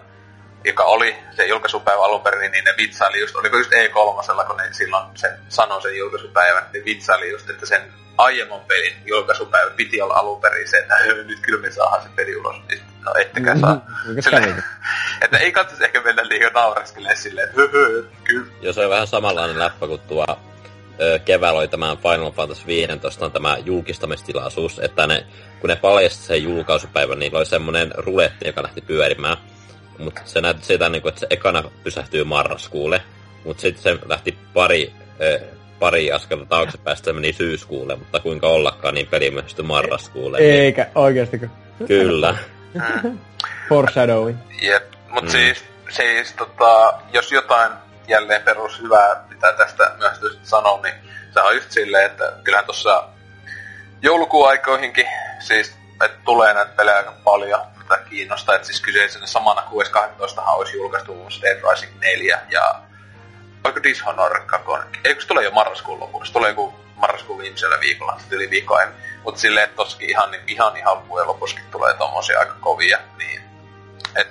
joka 0.65 0.83
oli 0.83 1.15
se 1.35 1.45
julkaisupäivä 1.45 2.03
alun 2.03 2.21
perin, 2.21 2.51
niin 2.51 2.63
ne 2.63 2.73
vitsaili 2.77 3.19
just, 3.19 3.35
oliko 3.35 3.57
just 3.57 3.71
E3, 3.71 4.45
kun 4.47 4.57
ne 4.57 4.73
silloin 4.73 5.05
sen 5.17 5.39
sanoi 5.49 5.81
sen 5.81 5.97
julkaisupäivän, 5.97 6.63
niin 6.73 6.85
vitsaili 6.85 7.31
just, 7.31 7.49
että 7.49 7.65
sen 7.65 7.93
aiemman 8.17 8.59
pelin 8.59 8.93
julkaisupäivä 9.05 9.69
piti 9.69 10.01
olla 10.01 10.13
alun 10.13 10.41
perin 10.41 10.69
se, 10.69 10.77
että 10.77 10.95
"Hö, 10.95 11.23
nyt 11.23 11.39
kyllä 11.39 11.61
me 11.61 11.71
saadaan 11.71 12.03
se 12.03 12.09
peli 12.15 12.35
ulos. 12.35 12.55
Niin, 12.69 12.81
no 13.05 13.13
ettekä 13.21 13.59
saa. 13.59 13.85
Mikä 14.07 14.21
Sille, 14.21 14.63
että 15.23 15.37
ei 15.37 15.51
katsoisi 15.51 15.83
ehkä 15.83 16.01
mennä 16.01 16.27
liikaa 16.27 16.49
naureskelemaan 16.53 17.17
silleen, 17.17 17.49
että 17.49 17.61
"Hö, 17.61 17.69
hö, 17.71 18.03
kyllä. 18.23 18.51
Ja 18.61 18.73
se 18.73 18.83
on 18.83 18.89
vähän 18.89 19.07
samanlainen 19.07 19.59
läppä 19.59 19.87
kuin 19.87 20.01
tuo 20.07 20.25
ö, 21.01 21.19
keväällä 21.19 21.59
oli 21.59 21.67
tämä 21.67 21.97
Final 22.01 22.31
Fantasy 22.31 22.67
15 22.67 23.25
on 23.25 23.31
tämä 23.31 23.57
julkistamistilaisuus, 23.65 24.79
että 24.79 25.07
ne, 25.07 25.25
kun 25.59 25.67
ne 25.69 25.75
paljasti 25.75 26.23
sen 26.23 26.43
julkaisupäivän, 26.43 27.19
niin 27.19 27.35
oli 27.35 27.45
semmoinen 27.45 27.91
ruletti, 27.97 28.47
joka 28.47 28.63
lähti 28.63 28.81
pyörimään. 28.81 29.37
Mutta 29.99 30.21
se 30.25 30.41
näytti 30.41 30.65
sitä, 30.65 30.89
niin 30.89 31.01
kuin, 31.01 31.09
että 31.09 31.19
se 31.19 31.27
ekana 31.29 31.63
pysähtyy 31.83 32.23
marraskuulle, 32.23 33.01
mutta 33.45 33.61
sitten 33.61 33.83
se 33.83 33.99
lähti 34.05 34.37
pari, 34.53 34.93
ö, 35.21 35.39
pari 35.79 36.11
askelta 36.11 36.45
taaksepäin, 36.45 36.97
se 36.97 37.13
meni 37.13 37.33
syyskuulle, 37.33 37.95
mutta 37.95 38.19
kuinka 38.19 38.47
ollakaan, 38.47 38.93
niin 38.93 39.07
peli 39.07 39.31
myöhästyi 39.31 39.65
marraskuulle. 39.65 40.39
Niin, 40.39 40.51
Eikä, 40.53 40.87
oikeastikö? 40.95 41.49
kyllä. 42.81 43.15
Foreshadowing. 43.69 44.37
Jep, 44.61 44.93
mut 45.09 45.23
Mm. 45.23 45.27
mm. 45.27 45.31
siis, 45.31 45.65
siis 45.89 46.33
tota, 46.33 46.93
jos 47.13 47.31
jotain 47.31 47.71
jälleen 48.07 48.41
perus 48.41 48.81
hyvää 48.81 49.25
pitää 49.29 49.53
tästä 49.53 49.91
myöhästystä 49.97 50.39
sanoa, 50.43 50.79
niin 50.83 50.95
se 51.33 51.39
on 51.39 51.55
just 51.55 51.71
silleen, 51.71 52.05
että 52.05 52.33
kyllähän 52.43 52.65
tuossa 52.65 53.07
joulukuun 54.01 54.49
aikoihinkin, 54.49 55.07
siis 55.39 55.75
että 56.03 56.17
tulee 56.25 56.53
näitä 56.53 56.71
pelejä 56.75 56.97
aika 56.97 57.13
paljon, 57.23 57.61
mitä 57.77 57.97
kiinnostaa, 58.09 58.55
että 58.55 58.67
siis 58.67 58.81
kyseisenä 58.81 59.27
samana 59.27 59.61
6.12. 59.61 60.41
olisi 60.47 60.77
julkaistu 60.77 61.11
muun 61.11 61.23
muassa 61.23 61.41
Dead 61.41 61.61
Rising 61.71 61.91
4 61.99 62.39
ja 62.49 62.75
oliko 63.63 63.83
Dishonored 63.83 64.43
2, 64.45 64.67
eikö 65.03 65.21
se 65.21 65.27
tule 65.27 65.43
jo 65.43 65.51
marraskuun 65.51 65.99
lopussa, 65.99 66.25
se 66.25 66.33
tulee 66.33 66.49
joku 66.49 66.73
marraskuun 66.95 67.39
viimeisellä 67.39 67.79
viikolla, 67.79 68.19
yli 68.31 68.49
viikon 68.49 68.81
ennen. 68.81 68.97
Mutta 69.25 69.41
silleen, 69.41 69.63
että 69.63 69.75
tossakin 69.75 70.09
ihan, 70.09 70.31
niin- 70.31 70.43
ihan 70.47 70.77
ihan 70.77 71.07
vuoden 71.07 71.27
lopuskin 71.27 71.63
tulee 71.71 71.93
tommosia 71.93 72.39
aika 72.39 72.55
kovia, 72.59 72.99
niin 73.17 73.41
et, 74.15 74.27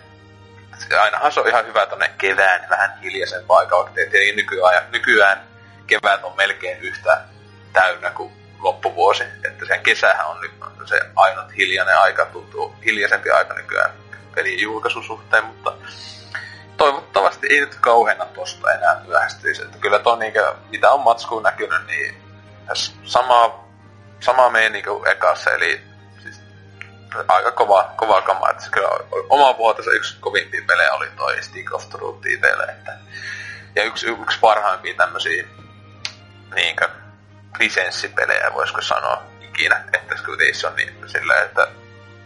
ainahan 1.01 1.33
se 1.33 1.41
on 1.41 1.49
ihan 1.49 1.67
hyvä 1.67 1.87
tonne 1.87 2.11
kevään 2.19 2.67
vähän 2.71 2.99
hiljaisen 3.03 3.45
paikan, 3.47 3.79
vaikka 3.79 3.95
tietenkin 3.95 4.37
nykyään, 4.37 4.87
nykyään 4.93 5.41
kevät 5.87 6.25
on 6.25 6.37
melkein 6.37 6.79
yhtä 6.81 7.21
täynnä 7.73 8.11
kuin 8.11 8.33
loppuvuosi. 8.59 9.25
Että 9.45 9.67
sen 9.67 9.81
kesähän 9.81 10.27
on 10.27 10.41
nyt 10.41 10.53
se 10.85 11.01
ainut 11.17 11.57
hiljainen 11.57 11.99
aika, 11.99 12.25
tuntuu 12.27 12.75
hiljaisempi 12.85 13.31
aika 13.31 13.55
nykyään 13.55 13.91
pelin 14.35 14.61
julkaisun 14.61 15.05
suhteen, 15.05 15.45
mutta 15.45 15.73
toivottavasti 16.77 17.47
ei 17.51 17.61
nyt 17.61 17.75
kauheena 17.75 18.25
tosta 18.25 18.73
enää 18.73 19.01
myöhästyisi. 19.07 19.63
Että 19.63 19.79
kyllä 19.79 19.99
tuo 19.99 20.17
niinkö, 20.17 20.55
mitä 20.71 20.91
on 20.91 21.01
matskuun 21.01 21.43
näkynyt, 21.43 21.87
niin 21.87 22.23
s- 22.75 22.95
sama, 23.05 23.64
sama 24.25 24.51
meni 24.51 24.83
kuin 24.83 25.09
ekassa, 25.09 25.51
eli 25.51 25.83
siis 26.23 26.41
aika 27.29 27.53
kova, 27.53 27.93
kova 27.97 28.23
kama. 28.23 28.51
Että 28.51 28.65
se 28.65 28.71
kyllä 28.71 28.89
oma 29.29 29.59
vuotensa 29.59 29.91
yksi 29.91 30.17
kovimpia 30.21 30.63
pelejä 30.67 30.93
oli 30.93 31.07
toi 31.17 31.43
Stick 31.43 31.75
of 31.75 31.89
Truth 31.89 32.27
itselle. 32.27 32.65
Että, 32.65 32.99
ja 33.77 33.85
yksi, 33.85 34.07
yksi 34.07 34.39
parhaimpia 34.41 34.95
tämmösiä 34.95 35.45
niinkö 36.55 36.89
lisenssipelejä, 37.59 38.51
voisiko 38.55 38.83
sanoa 38.83 39.23
ikinä. 39.41 39.85
Että 39.93 40.15
se 40.53 40.67
on 40.67 40.77
niin 40.77 40.95
sillä, 41.07 41.43
että 41.43 41.69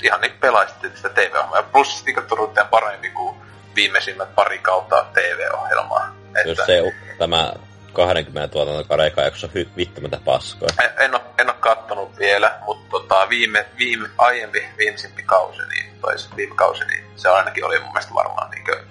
ihan 0.03 0.21
niin 0.21 0.39
pelaisitte 0.41 0.91
sitä 0.95 1.09
TV-ohjelmaa. 1.09 1.63
Plus 1.63 1.99
Stick 1.99 2.19
of 2.19 2.27
Truth 2.27 2.61
on 2.61 2.69
parempi 2.69 3.11
kuin 3.11 3.37
viimeisimmät 3.75 4.35
pari 4.35 4.59
kautta 4.59 5.07
TV-ohjelmaa. 5.15 6.15
Jos 6.45 6.59
Että, 6.59 6.67
se, 6.67 6.83
tämä 7.19 7.53
20 7.93 8.53
tuotantokauden 8.53 9.07
eka 9.07 9.23
jakso 9.23 9.47
on 9.47 9.53
hy- 9.53 9.77
vittumätä 9.77 10.19
paskoa. 10.25 10.69
en, 10.83 10.91
en, 10.99 11.15
ole, 11.15 11.23
en 11.39 11.47
ole 11.47 11.57
kattonut 11.61 12.19
vielä, 12.19 12.59
mutta 12.67 12.91
tota, 12.91 13.29
viime, 13.29 13.67
viime, 13.79 14.09
aiempi 14.19 14.67
viimeisimpi 14.79 15.23
kausi, 15.23 15.63
niin, 15.69 16.01
tai 16.01 16.19
se 16.19 16.29
viime 16.37 16.55
kausi, 16.55 16.85
niin 16.85 17.05
se 17.17 17.29
ainakin 17.29 17.65
oli 17.65 17.79
mun 17.79 17.93
mielestä 17.93 18.15
varmaan 18.15 18.51
niinkö 18.51 18.85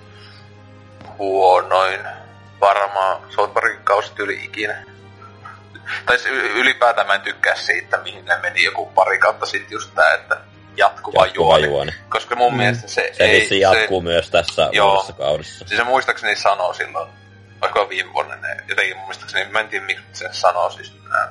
huonoin 1.18 2.00
varmaan 2.62 3.22
South 3.30 3.54
Parkin 3.54 3.84
kausi 3.84 4.12
tyyli 4.16 4.44
ikinä. 4.44 4.86
Tai 6.06 6.18
ylipäätään 6.56 7.08
mä 7.08 7.16
en 7.16 7.22
tykkää 7.22 7.56
siitä, 7.56 7.98
mihin 7.98 8.26
ne 8.26 8.38
meni 8.42 8.64
joku 8.64 8.86
pari 8.86 9.18
kautta 9.20 9.46
sitten 9.46 9.72
just 9.72 9.96
tää, 9.96 10.14
että 10.14 10.38
jatkuva, 10.78 11.26
Jatkuva 11.26 11.58
juoni. 11.58 11.68
juoni. 11.68 11.92
Koska 12.10 12.36
mun 12.36 12.54
mm. 12.54 12.58
mielestä 12.58 12.88
se, 12.88 13.10
Se 13.14 13.24
ei... 13.24 13.40
vissi 13.40 13.60
jatkuu 13.60 14.02
myös 14.02 14.30
tässä 14.30 14.70
Joo. 14.72 14.92
uudessa 14.92 15.14
kaudessa. 15.14 15.66
Siis 15.68 15.78
se 15.78 15.84
muistaakseni 15.84 16.36
sanoo 16.36 16.74
silloin, 16.74 17.10
vaikka 17.62 17.90
viime 17.90 18.14
vuonna 18.14 18.36
ne, 18.36 18.58
jotenkin 18.68 18.98
muistaakseni, 18.98 19.52
mä 19.52 19.60
en 19.60 19.68
tiedä 19.68 19.86
miksi 19.86 20.04
se 20.14 20.30
sanoo, 20.32 20.70
siis 20.70 20.98
nämä 21.04 21.30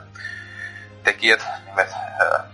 tekijät, 1.05 1.45
nimet, 1.67 1.89
ää, 2.21 2.45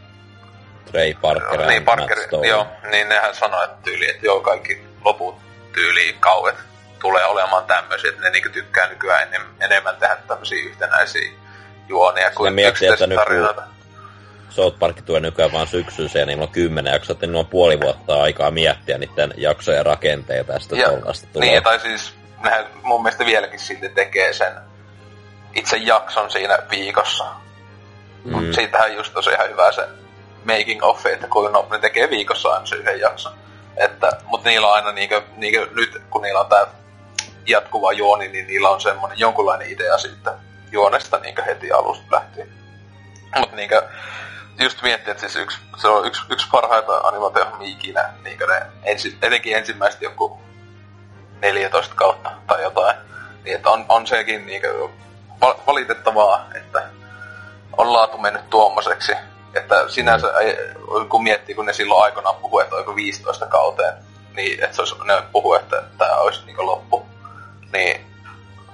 Trey 0.91 1.15
Parker 1.15 1.61
ja 1.61 1.67
niin 1.67 1.85
Parker, 1.85 2.19
joo, 2.49 2.67
niin 2.91 3.09
nehän 3.09 3.35
sanoo, 3.35 3.63
että 3.65 3.77
tyyli, 3.85 4.11
että 4.11 4.27
joo, 4.27 4.41
kaikki 4.41 4.85
loput 5.05 5.37
tyyliin 5.73 6.21
kauet 6.21 6.57
tulee 7.01 7.25
olemaan 7.25 7.65
tämmöisiä, 7.65 8.11
että 8.11 8.23
ne 8.23 8.31
niinku 8.31 8.49
tykkää 8.49 8.89
nykyään 8.89 9.23
enem, 9.29 9.43
enemmän 9.61 9.97
tehdä 9.97 10.17
tämmöisiä 10.29 10.65
yhtenäisiä 10.65 11.31
juonia 11.89 12.31
kuin 12.31 12.55
kun- 12.57 13.17
tarinoita. 13.17 13.63
South 14.51 14.79
Park 14.79 15.03
tulee 15.03 15.21
nykyään 15.21 15.53
vaan 15.53 15.67
syksyiseen, 15.67 16.21
ja 16.23 16.27
niillä 16.27 16.43
on 16.43 16.49
kymmenen 16.49 16.93
jaksoa, 16.93 17.13
että 17.13 17.27
niillä 17.27 17.39
on 17.41 17.47
puoli 17.47 17.81
vuotta 17.81 18.23
aikaa 18.23 18.51
miettiä 18.51 18.99
niiden 18.99 19.35
jaksojen 19.37 19.87
rakenteita 19.87 20.53
ja 20.53 20.59
sitten 20.59 20.79
Ja, 20.79 20.89
tuollaista 20.89 21.27
tulee. 21.33 21.49
niin, 21.49 21.63
tai 21.63 21.81
siis 21.81 22.15
nehän 22.43 22.67
mun 22.83 23.03
mielestä 23.03 23.27
vieläkin 23.27 23.59
silti 23.59 23.89
tekee 23.89 24.33
sen 24.33 24.53
itse 25.55 25.77
jakson 25.77 26.31
siinä 26.31 26.59
viikossa. 26.71 27.25
Mm. 28.25 28.37
Mm. 28.37 28.53
Siitähän 28.53 28.95
just 28.95 29.13
tosi 29.13 29.31
ihan 29.31 29.51
hyvä 29.51 29.73
se 29.73 29.89
making 30.45 30.85
of, 30.85 31.07
että 31.07 31.27
kuinka 31.29 31.53
no, 31.53 31.69
ne 31.71 31.79
tekee 31.79 32.11
viikossa 32.11 32.49
aina 32.49 32.67
se 32.67 32.77
yhden 32.77 33.01
jakson. 33.01 33.33
Että, 33.77 34.11
mutta 34.25 34.49
niillä 34.49 34.67
on 34.67 34.75
aina 34.75 34.93
niinkö, 34.93 35.23
niinkö 35.37 35.69
nyt, 35.75 36.03
kun 36.11 36.23
niillä 36.23 36.41
on 36.41 36.47
tää 36.47 36.67
jatkuva 37.47 37.93
juoni, 37.93 38.29
niin 38.29 38.47
niillä 38.47 38.71
on 38.71 38.81
semmonen 38.81 39.19
jonkunlainen 39.19 39.71
idea 39.71 39.99
siitä 39.99 40.35
juonesta 40.73 41.19
niinkö 41.19 41.43
heti 41.43 41.73
alusta 41.73 42.05
lähtien. 42.11 42.49
Mutta 43.39 43.57
niinkö, 43.57 43.89
just 44.61 44.83
miettii, 44.83 45.11
että 45.11 45.21
siis 45.21 45.37
yksi, 45.37 45.59
se 45.77 45.89
on 45.89 46.07
yksi, 46.07 46.23
yksi 46.31 46.47
parhaita 46.53 46.97
animaatiohjelmia 46.99 47.69
ikinä, 47.69 48.15
niinkö 48.25 48.47
ne 48.47 48.67
ensi, 48.83 49.19
etenkin 49.23 49.57
ensimmäistä 49.57 50.05
joku 50.05 50.41
14 51.43 51.95
kautta 51.95 52.31
tai 52.47 52.63
jotain. 52.63 52.97
Niin 53.45 53.57
että 53.57 53.71
on, 53.71 53.87
on 53.89 54.07
sekin 54.07 54.47
niinkö 54.47 54.89
val- 55.41 55.59
valitettavaa, 55.67 56.47
että 56.55 56.83
on 57.77 57.93
laatu 57.93 58.19
mennyt 58.19 58.51
tuommoiseksi. 58.51 59.13
Että 59.55 59.89
sinänsä, 59.89 60.39
ei, 60.41 60.57
kun 61.09 61.23
miettii, 61.23 61.55
kun 61.55 61.67
ne 61.67 61.73
silloin 61.73 62.05
aikanaan 62.05 62.37
puhui, 62.37 62.63
että 62.63 62.77
oliko 62.77 62.97
15 62.97 63.47
kauteen, 63.47 63.95
niin 64.37 64.65
että 64.65 64.77
se 64.77 64.83
olisi, 64.83 64.95
ne 65.05 65.23
puhui, 65.33 65.57
että 65.57 65.83
tämä 65.99 66.17
olisi 66.17 66.47
niin 66.47 66.67
loppu. 66.67 67.07
Niin 67.73 68.07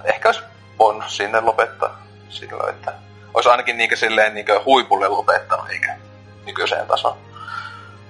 ehkä 0.05 0.29
olisi 0.29 0.41
voinut 0.79 1.05
sinne 1.09 1.41
lopettaa 1.41 2.03
sillä, 2.29 2.71
että 2.71 2.93
olisi 3.35 3.49
ainakin 3.49 3.77
niin 3.77 3.97
silleen 3.97 4.35
niin 4.35 4.47
huipulle 4.65 5.09
lopettanut, 5.09 5.71
eikä 5.71 5.97
nykyiseen 6.47 6.87
tasoon. 6.87 7.19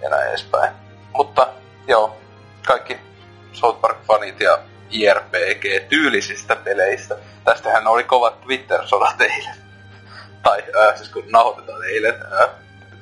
Ja 0.02 0.10
näin 0.10 0.28
edespäin. 0.28 0.72
Mutta 1.12 1.48
joo, 1.86 2.16
kaikki 2.66 3.00
South 3.58 3.80
Park-fanit 3.80 4.40
ja 4.40 4.58
IRPG-tyylisistä 4.90 6.56
peleistä. 6.56 7.16
Tästähän 7.44 7.86
oli 7.86 8.04
kovat 8.04 8.40
Twitter-sodat 8.40 9.20
eilen. 9.20 9.54
Tai 10.42 10.64
äh, 10.80 10.96
siis 10.96 11.08
kun 11.08 11.24
nauhoitetaan 11.32 11.84
eilen 11.84 12.14
äh, 12.14 12.48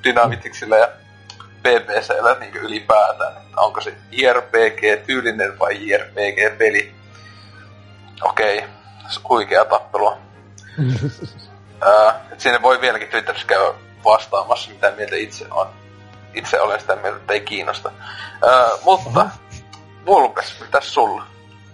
Dynamiticsillä 0.04 0.76
ja 0.76 0.88
BBCllä 1.62 2.36
niin 2.40 2.56
ylipäätään, 2.56 3.36
että 3.36 3.60
onko 3.60 3.80
se 3.80 3.94
IRPG-tyylinen 4.12 5.58
vai 5.58 5.88
IRPG-peli. 5.88 6.94
Okei, 8.22 8.64
on 9.04 9.28
huikea 9.28 9.64
tappelua. 9.64 10.18
äh, 11.86 12.14
et 12.32 12.40
siinä 12.40 12.62
voi 12.62 12.80
vieläkin 12.80 13.08
Twitterissä 13.08 13.46
käydä 13.46 13.74
vastaamassa, 14.04 14.70
mitä 14.70 14.92
mieltä 14.96 15.16
itse 15.16 15.46
on. 15.50 15.66
Itse 16.34 16.60
olen 16.60 16.80
sitä 16.80 16.96
mieltä, 16.96 17.18
että 17.18 17.32
ei 17.32 17.40
kiinnosta. 17.40 17.92
Äh, 18.48 18.70
mutta, 18.84 19.26
Vulpes, 20.06 20.60
mitäs 20.60 20.94
sulla? 20.94 21.22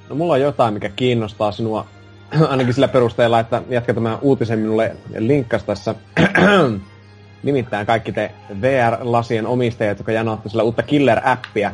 No 0.09 0.15
mulla 0.15 0.33
on 0.33 0.41
jotain, 0.41 0.75
mikä 0.75 0.89
kiinnostaa 0.89 1.53
sinua, 1.53 1.87
ainakin 2.49 2.75
sillä 2.75 2.89
perusteella, 2.89 3.41
että 3.41 3.63
jätkä 3.71 3.95
tämä 3.95 4.19
uutisen 4.21 4.59
minulle 4.59 4.97
linkkas 5.19 5.65
tässä. 5.65 5.95
Nimittäin 7.43 7.87
kaikki 7.87 8.13
te 8.13 8.31
VR-lasien 8.61 9.47
omistajat, 9.47 9.99
jotka 9.99 10.13
janoatte 10.13 10.49
sillä 10.49 10.63
uutta 10.63 10.83
Killer-appia. 10.83 11.71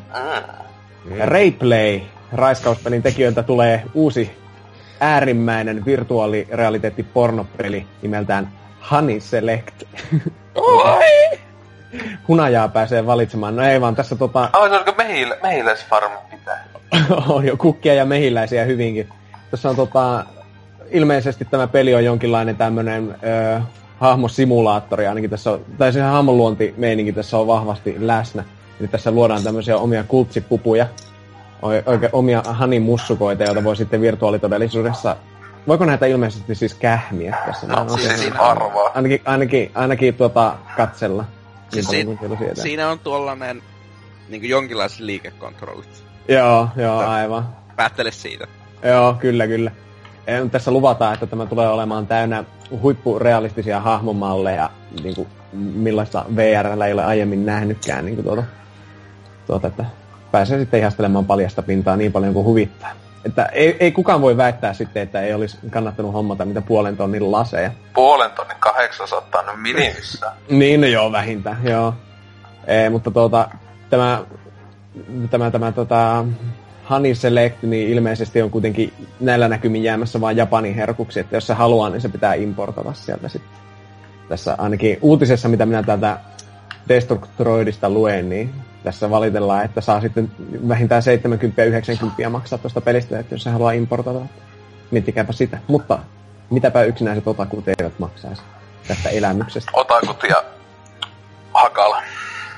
Mm. 1.04 1.18
Rayplay, 1.18 2.00
raiskauspelin 2.32 3.02
tekijöiltä 3.02 3.42
tulee 3.42 3.84
uusi 3.94 4.30
äärimmäinen 5.00 5.84
virtuaalirealiteetti 5.84 7.02
pornopeli 7.02 7.86
nimeltään 8.02 8.52
Honey 8.90 9.20
Select. 9.20 9.82
Hunajaa 12.28 12.68
pääsee 12.68 13.06
valitsemaan. 13.06 13.56
No 13.56 13.62
ei 13.62 13.80
vaan 13.80 13.94
tässä 13.94 14.16
tota, 14.16 14.50
Ai, 14.52 14.68
se 14.68 14.74
olisiko 14.74 14.94
mehilä, 14.96 15.36
mehiläisfarmi 15.42 16.16
pitää? 16.30 16.64
on 17.28 17.46
jo 17.46 17.56
kukkia 17.56 17.94
ja 17.94 18.04
mehiläisiä 18.04 18.64
hyvinkin. 18.64 19.08
Tässä 19.50 19.70
on 19.70 19.76
tota, 19.76 20.24
ilmeisesti 20.90 21.44
tämä 21.44 21.66
peli 21.66 21.94
on 21.94 22.04
jonkinlainen 22.04 22.56
tämmönen 22.56 23.16
ö, 23.56 23.60
hahmosimulaattori, 23.98 25.06
ainakin 25.06 25.30
tässä 25.30 25.50
on, 25.50 25.60
tai 25.78 25.92
se 25.92 26.00
hahmonluontimeininki 26.00 27.12
tässä 27.12 27.38
on 27.38 27.46
vahvasti 27.46 27.96
läsnä. 27.98 28.44
Eli 28.80 28.88
tässä 28.88 29.10
luodaan 29.10 29.42
tämmöisiä 29.42 29.76
omia 29.76 30.04
kultsipupuja, 30.04 30.86
oi- 31.62 31.82
oikein 31.86 32.10
omia 32.12 32.42
hanimussukoita, 32.46 33.44
joita 33.44 33.64
voi 33.64 33.76
sitten 33.76 34.00
virtuaalitodellisuudessa 34.00 35.16
Voiko 35.68 35.84
näitä 35.84 36.06
ilmeisesti 36.06 36.54
siis 36.54 36.74
kähmiä 36.74 37.36
tässä? 37.46 37.66
No, 37.66 37.88
siis 37.88 38.32
arvaa. 38.38 38.90
Ainakin, 38.94 39.20
ainakin, 39.24 39.70
ainakin 39.74 40.14
tuota, 40.14 40.54
katsella. 40.76 41.24
Niin 41.72 41.84
Siis 41.84 41.86
paljon 41.86 42.38
si- 42.54 42.62
siinä 42.62 42.90
on 42.90 42.98
tuollainen 42.98 43.62
niin 44.28 44.48
jonkinlaiset 44.48 45.00
liikekontrollit. 45.00 46.04
Joo, 46.28 46.68
joo, 46.76 46.98
aivan. 46.98 47.48
Päättele 47.76 48.10
siitä. 48.10 48.46
Joo, 48.82 49.14
kyllä, 49.14 49.46
kyllä. 49.46 49.70
Nyt 50.42 50.52
tässä 50.52 50.70
luvataan, 50.70 51.14
että 51.14 51.26
tämä 51.26 51.46
tulee 51.46 51.68
olemaan 51.68 52.06
täynnä 52.06 52.44
huippurealistisia 52.82 53.80
hahmomalleja, 53.80 54.70
niin 55.02 55.14
kuin, 55.14 55.28
millaista 55.52 56.24
VR 56.36 56.82
ei 56.86 56.92
ole 56.92 57.04
aiemmin 57.04 57.46
nähnytkään. 57.46 58.04
Niin 58.04 58.14
kuin 58.14 58.24
tuota, 58.24 58.44
tuota, 59.46 59.66
että 59.66 59.84
pääsee 60.32 60.58
sitten 60.58 60.80
ihastelemaan 60.80 61.24
paljasta 61.24 61.62
pintaa 61.62 61.96
niin 61.96 62.12
paljon 62.12 62.34
kuin 62.34 62.44
huvittaa. 62.44 62.90
Että 63.28 63.44
ei, 63.44 63.76
ei 63.80 63.92
kukaan 63.92 64.20
voi 64.20 64.36
väittää 64.36 64.74
sitten, 64.74 65.02
että 65.02 65.20
ei 65.20 65.34
olisi 65.34 65.58
kannattanut 65.70 66.12
hommata 66.12 66.44
mitä 66.44 66.60
puolen 66.60 66.96
tonnin 66.96 67.32
laseja. 67.32 67.70
Puolen 67.94 68.30
tonnin 68.30 68.56
800 68.60 69.42
no 69.42 69.52
minimissään. 69.56 70.36
Niin, 70.50 70.80
no 70.80 70.86
joo, 70.86 71.12
vähintään, 71.12 71.58
joo. 71.64 71.94
Ee, 72.66 72.90
mutta 72.90 73.10
tuota, 73.10 73.48
tämä, 73.90 74.24
tämä, 75.30 75.50
tämä 75.50 75.72
tota, 75.72 76.24
Honey 76.90 77.14
Select, 77.14 77.62
niin 77.62 77.88
ilmeisesti 77.88 78.42
on 78.42 78.50
kuitenkin 78.50 78.92
näillä 79.20 79.48
näkymin 79.48 79.82
jäämässä 79.82 80.20
vain 80.20 80.36
Japanin 80.36 80.74
herkuksi, 80.74 81.20
että 81.20 81.36
jos 81.36 81.46
se 81.46 81.54
haluaa, 81.54 81.90
niin 81.90 82.00
se 82.00 82.08
pitää 82.08 82.34
importata 82.34 82.92
sieltä 82.92 83.28
sitten. 83.28 83.58
Tässä 84.28 84.54
ainakin 84.58 84.98
uutisessa, 85.02 85.48
mitä 85.48 85.66
minä 85.66 85.82
täältä 85.82 86.18
Destructroidista 86.88 87.90
luen, 87.90 88.28
niin 88.28 88.54
tässä 88.88 89.10
valitellaan, 89.10 89.64
että 89.64 89.80
saa 89.80 90.00
sitten 90.00 90.30
vähintään 90.68 91.02
70-90 92.26 92.30
maksaa 92.30 92.58
tuosta 92.58 92.80
pelistä, 92.80 93.18
että 93.18 93.34
jos 93.34 93.42
se 93.42 93.50
haluaa 93.50 93.72
importata. 93.72 94.20
Miettikääpä 94.90 95.32
sitä. 95.32 95.58
Mutta 95.66 95.98
mitäpä 96.50 96.82
yksinäiset 96.82 97.26
otakut 97.26 97.68
eivät 97.68 97.98
maksaisi 97.98 98.42
tästä 98.88 99.08
elämyksestä. 99.08 99.70
Otakut 99.74 100.22
ja 100.28 100.44
Hakala. 101.54 102.02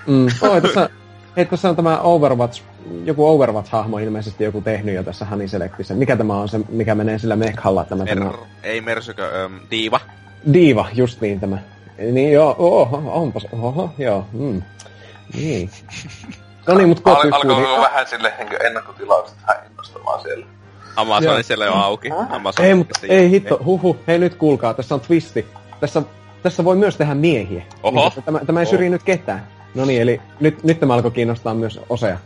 Mm. 0.06 0.26
Oi, 0.42 0.60
tässä, 0.60 0.90
hei, 1.36 1.46
tässä 1.46 1.68
on 1.68 1.76
tämä 1.76 2.00
Overwatch, 2.00 2.62
joku 3.04 3.26
Overwatch-hahmo 3.26 3.98
ilmeisesti 3.98 4.44
joku 4.44 4.60
tehnyt 4.60 4.94
jo 4.94 5.02
tässä 5.02 5.24
Honey 5.24 5.48
Selectissä. 5.48 5.94
Mikä 5.94 6.16
tämä 6.16 6.34
on 6.34 6.48
se, 6.48 6.60
mikä 6.68 6.94
menee 6.94 7.18
sillä 7.18 7.36
mekhalla? 7.36 7.84
Tämä, 7.84 8.04
Mer- 8.04 8.18
tämä 8.18 8.32
ei 8.62 8.80
Mersykö, 8.80 9.44
ähm, 9.44 9.54
Diiva. 9.70 10.00
Diiva, 10.52 10.88
just 10.92 11.20
niin 11.20 11.40
tämä. 11.40 11.58
Niin 12.12 12.32
joo, 12.32 12.56
oho, 12.58 13.02
onpas, 13.06 13.46
oho, 13.52 13.90
joo, 13.98 14.26
mm. 14.32 14.62
Niin. 15.34 15.70
No 16.66 16.74
niin, 16.74 16.88
mutta 16.88 17.10
Al- 17.10 17.32
alkoiko 17.32 17.80
vähän 17.80 18.06
sille 18.06 18.32
niin 18.38 18.66
ennakkotilaukset 18.66 19.38
innostamaan 19.70 20.22
siellä? 20.22 20.46
Amazon 20.96 21.32
Joo. 21.32 21.42
siellä 21.42 21.64
jo 21.64 21.74
auki. 21.74 22.08
Amazon 22.30 22.64
Ei, 22.64 22.74
mutta 22.74 22.98
ei 23.08 23.30
hitto, 23.30 23.60
huhu, 23.64 23.96
hei 24.06 24.18
nyt 24.18 24.34
kuulkaa, 24.34 24.74
tässä 24.74 24.94
on 24.94 25.00
twisti. 25.00 25.46
Tässä, 25.80 26.02
tässä 26.42 26.64
voi 26.64 26.76
myös 26.76 26.96
tehdä 26.96 27.14
miehiä. 27.14 27.62
Oho. 27.82 28.12
Niin, 28.14 28.24
tämä, 28.24 28.40
tämä 28.46 28.60
ei 28.60 28.66
syrji 28.66 28.90
nyt 28.90 29.02
ketään. 29.02 29.46
No 29.74 29.84
niin, 29.84 30.02
eli 30.02 30.20
nyt, 30.40 30.64
nyt 30.64 30.80
tämä 30.80 30.94
alkoi 30.94 31.10
kiinnostaa 31.10 31.54
myös 31.54 31.80
osea. 31.88 32.18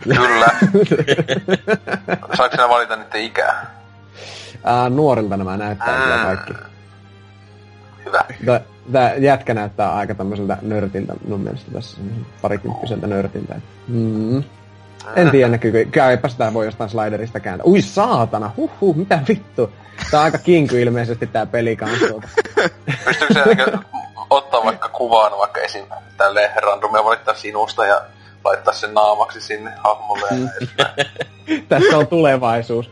Kyllä. 0.00 0.46
Saiko 2.36 2.56
sinä 2.56 2.68
valita 2.68 2.96
niiden 2.96 3.22
ikää? 3.22 3.78
Ää, 4.64 4.90
nuorilta 4.90 5.36
nämä 5.36 5.56
näyttää 5.56 6.00
kyllä 6.02 6.18
kaikki. 6.24 6.52
Hyvä. 8.40 8.60
Tää 8.92 9.14
jätkä 9.14 9.54
näyttää 9.54 9.94
aika 9.94 10.14
tämmöiseltä 10.14 10.58
nörtiltä 10.62 11.14
mun 11.28 11.40
mielestä 11.40 11.70
tässä, 11.70 12.00
parikymppiseltä 12.42 13.06
nörtiltä. 13.06 13.60
Mm. 13.88 14.42
En 15.16 15.30
tiedä 15.30 15.48
näkyykö, 15.48 15.84
käypä 15.90 16.28
sitä 16.28 16.54
voi 16.54 16.64
jostain 16.64 16.90
sliderista 16.90 17.40
kääntää. 17.40 17.66
Ui 17.66 17.82
saatana, 17.82 18.50
huhhuh, 18.56 18.96
mitä 18.96 19.20
vittu. 19.28 19.72
Tää 20.10 20.20
on 20.20 20.24
aika 20.24 20.38
kinku 20.38 20.76
ilmeisesti 20.76 21.26
tää 21.26 21.46
peli 21.46 21.76
kanssa. 21.76 22.06
Pystyykö 23.04 23.34
se 23.34 23.78
ottaa 24.30 24.64
vaikka 24.64 24.88
kuvaan 24.88 25.38
vaikka 25.38 25.60
esim. 25.60 25.84
tälleen 26.16 26.62
randomia 26.62 27.04
valittaa 27.04 27.34
sinusta 27.34 27.86
ja 27.86 28.00
laittaa 28.44 28.74
sen 28.74 28.94
naamaksi 28.94 29.40
sinne 29.40 29.72
hahmolle. 29.84 30.28
Tässä 31.68 31.98
on 31.98 32.06
tulevaisuus. 32.06 32.90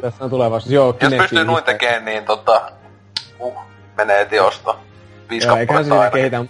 Tässä 0.00 0.24
on 0.24 0.30
tulevaisuus. 0.30 0.72
Joo, 0.72 0.96
Jos 1.00 1.12
pystyy 1.14 1.44
noin 1.44 1.64
tekemään, 1.64 2.04
niin 2.04 2.24
tota, 2.24 2.72
uh, 3.38 3.71
menee 3.96 4.24
tiosta. 4.24 4.74
Viisi 5.30 5.46
Joo, 5.46 5.56
eiköhän 5.56 5.92
aina. 5.92 6.10
kehitä. 6.10 6.44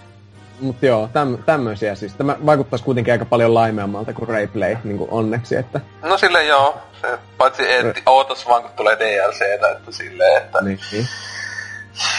Mutta 0.60 0.86
joo, 0.86 1.08
täm, 1.12 1.38
tämmöisiä 1.46 1.94
siis. 1.94 2.14
Tämä 2.14 2.36
vaikuttaisi 2.46 2.84
kuitenkin 2.84 3.12
aika 3.12 3.24
paljon 3.24 3.54
laimeammalta 3.54 4.12
kuin 4.12 4.28
Rayplay, 4.28 4.76
niin 4.84 4.98
kuin 4.98 5.10
onneksi, 5.10 5.56
että 5.56 5.80
No 6.02 6.18
silleen 6.18 6.48
joo. 6.48 6.78
Se, 7.00 7.18
paitsi 7.38 7.72
et, 7.72 8.02
ootas 8.06 8.48
vaan 8.48 8.62
kun 8.62 8.70
tulee 8.76 8.96
DLCtä, 8.98 9.70
että 9.72 9.92
silleen, 9.92 10.42
että 10.42 10.60
niin, 10.60 10.78
niin. 10.92 11.06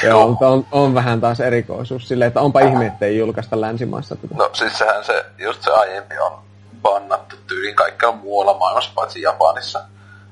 Joo, 0.03 0.27
mutta 0.27 0.47
on, 0.47 0.65
on 0.71 0.93
vähän 0.95 1.21
taas 1.21 1.39
erikoisuus 1.39 2.07
silleen, 2.07 2.27
että 2.27 2.41
onpa 2.41 2.59
ihme, 2.59 2.85
ettei 2.85 3.17
julkaista 3.17 3.61
länsimaissa 3.61 4.15
tätä. 4.15 4.35
No 4.35 4.49
siis 4.53 4.77
sehän 4.77 5.03
se, 5.03 5.25
just 5.37 5.61
se 5.63 5.71
aiempi 5.71 6.17
on 6.17 6.39
bannattu 6.81 7.35
tyyliin 7.47 7.75
kaikkialla 7.75 8.15
muualla 8.15 8.57
maailmassa, 8.57 8.91
paitsi 8.95 9.21
Japanissa. 9.21 9.81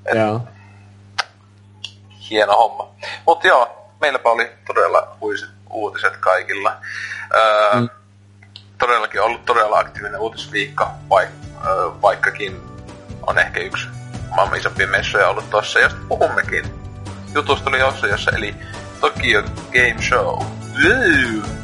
Et 0.06 0.18
Joo. 0.18 0.42
hieno 2.30 2.58
homma. 2.58 2.88
Mutta 3.28 3.48
joo, 3.48 3.81
meilläpä 4.02 4.30
oli 4.30 4.52
todella 4.68 5.18
huisit 5.22 5.50
uutiset 5.70 6.18
kaikilla. 6.18 6.78
Öö, 7.36 7.80
mm. 7.82 7.90
Todellakin 8.78 9.22
ollut 9.22 9.46
todella 9.46 9.80
aktiivinen 9.80 10.20
uutisviikko, 10.20 10.88
vaik- 11.10 11.66
öö, 11.68 11.90
vaikkakin 12.02 12.62
on 13.28 13.40
ehkä 13.40 13.60
yksi 13.60 13.88
maailman 14.36 14.60
isompia 14.60 14.88
messuja 14.88 15.30
ollut 15.30 15.50
tossa, 15.50 15.80
josta 15.80 16.00
puhummekin. 16.08 16.74
Jutusta 17.36 17.70
oli 17.70 17.80
jossa, 18.08 18.32
eli 18.32 18.56
Tokyo 19.02 19.44
Game 19.44 20.02
Show. 20.02 20.44
Woo! 20.84 21.61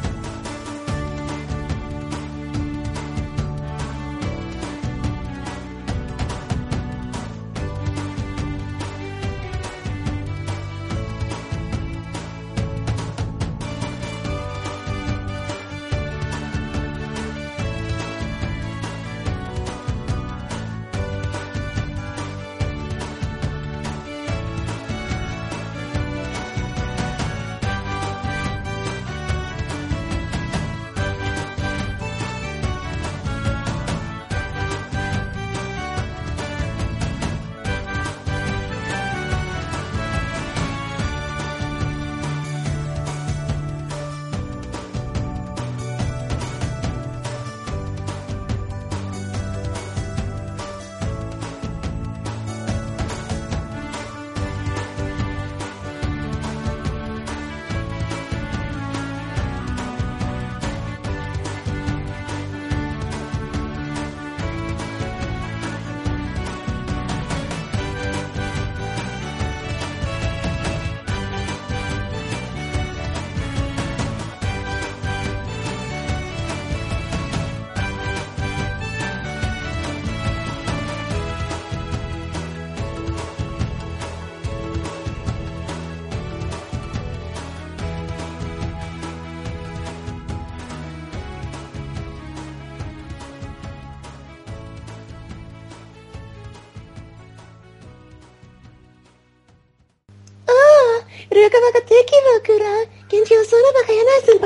On 103.38 103.44
sanavakä 103.44 103.92
ja 103.92 104.04
naisen 104.04 104.38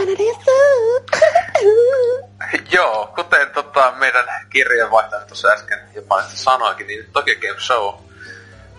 Joo, 2.73 3.13
kuten 3.15 3.51
tota, 3.51 3.93
meidän 3.99 4.25
kirjeenvaihtaja 4.51 5.25
tuossa 5.27 5.49
äsken 5.49 5.79
Japanista 5.95 6.37
sanoikin, 6.37 6.87
niin 6.87 7.07
Tokyo 7.13 7.35
Game 7.41 7.61
Show 7.61 7.95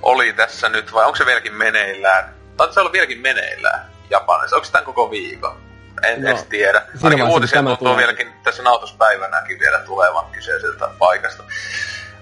oli 0.02 0.34
tässä 0.34 0.70
nyt, 0.70 0.94
vai 0.94 1.06
onko 1.06 1.16
se 1.16 1.26
vieläkin 1.26 1.54
meneillään? 1.54 2.34
Tai 2.58 2.74
se 2.74 2.80
olla 2.80 2.92
vieläkin 2.92 3.20
meneillään 3.20 3.86
Japanissa. 4.10 4.56
Onko 4.56 4.66
se 4.66 4.72
tämän 4.72 4.86
koko 4.86 5.12
viikon? 5.12 5.58
En 6.04 6.22
No, 6.22 6.30
edes 6.30 6.44
tiedä. 6.44 6.82
Ainakin 7.04 7.26
uutisia 7.26 7.64
tuntuu 7.64 7.98
vieläkin 7.98 8.34
tässä 8.44 8.64
nautuspäivänäkin 8.64 9.60
vielä 9.60 9.80
tulevan 9.80 10.26
kyseiseltä 10.32 10.90
paikasta. 11.00 11.44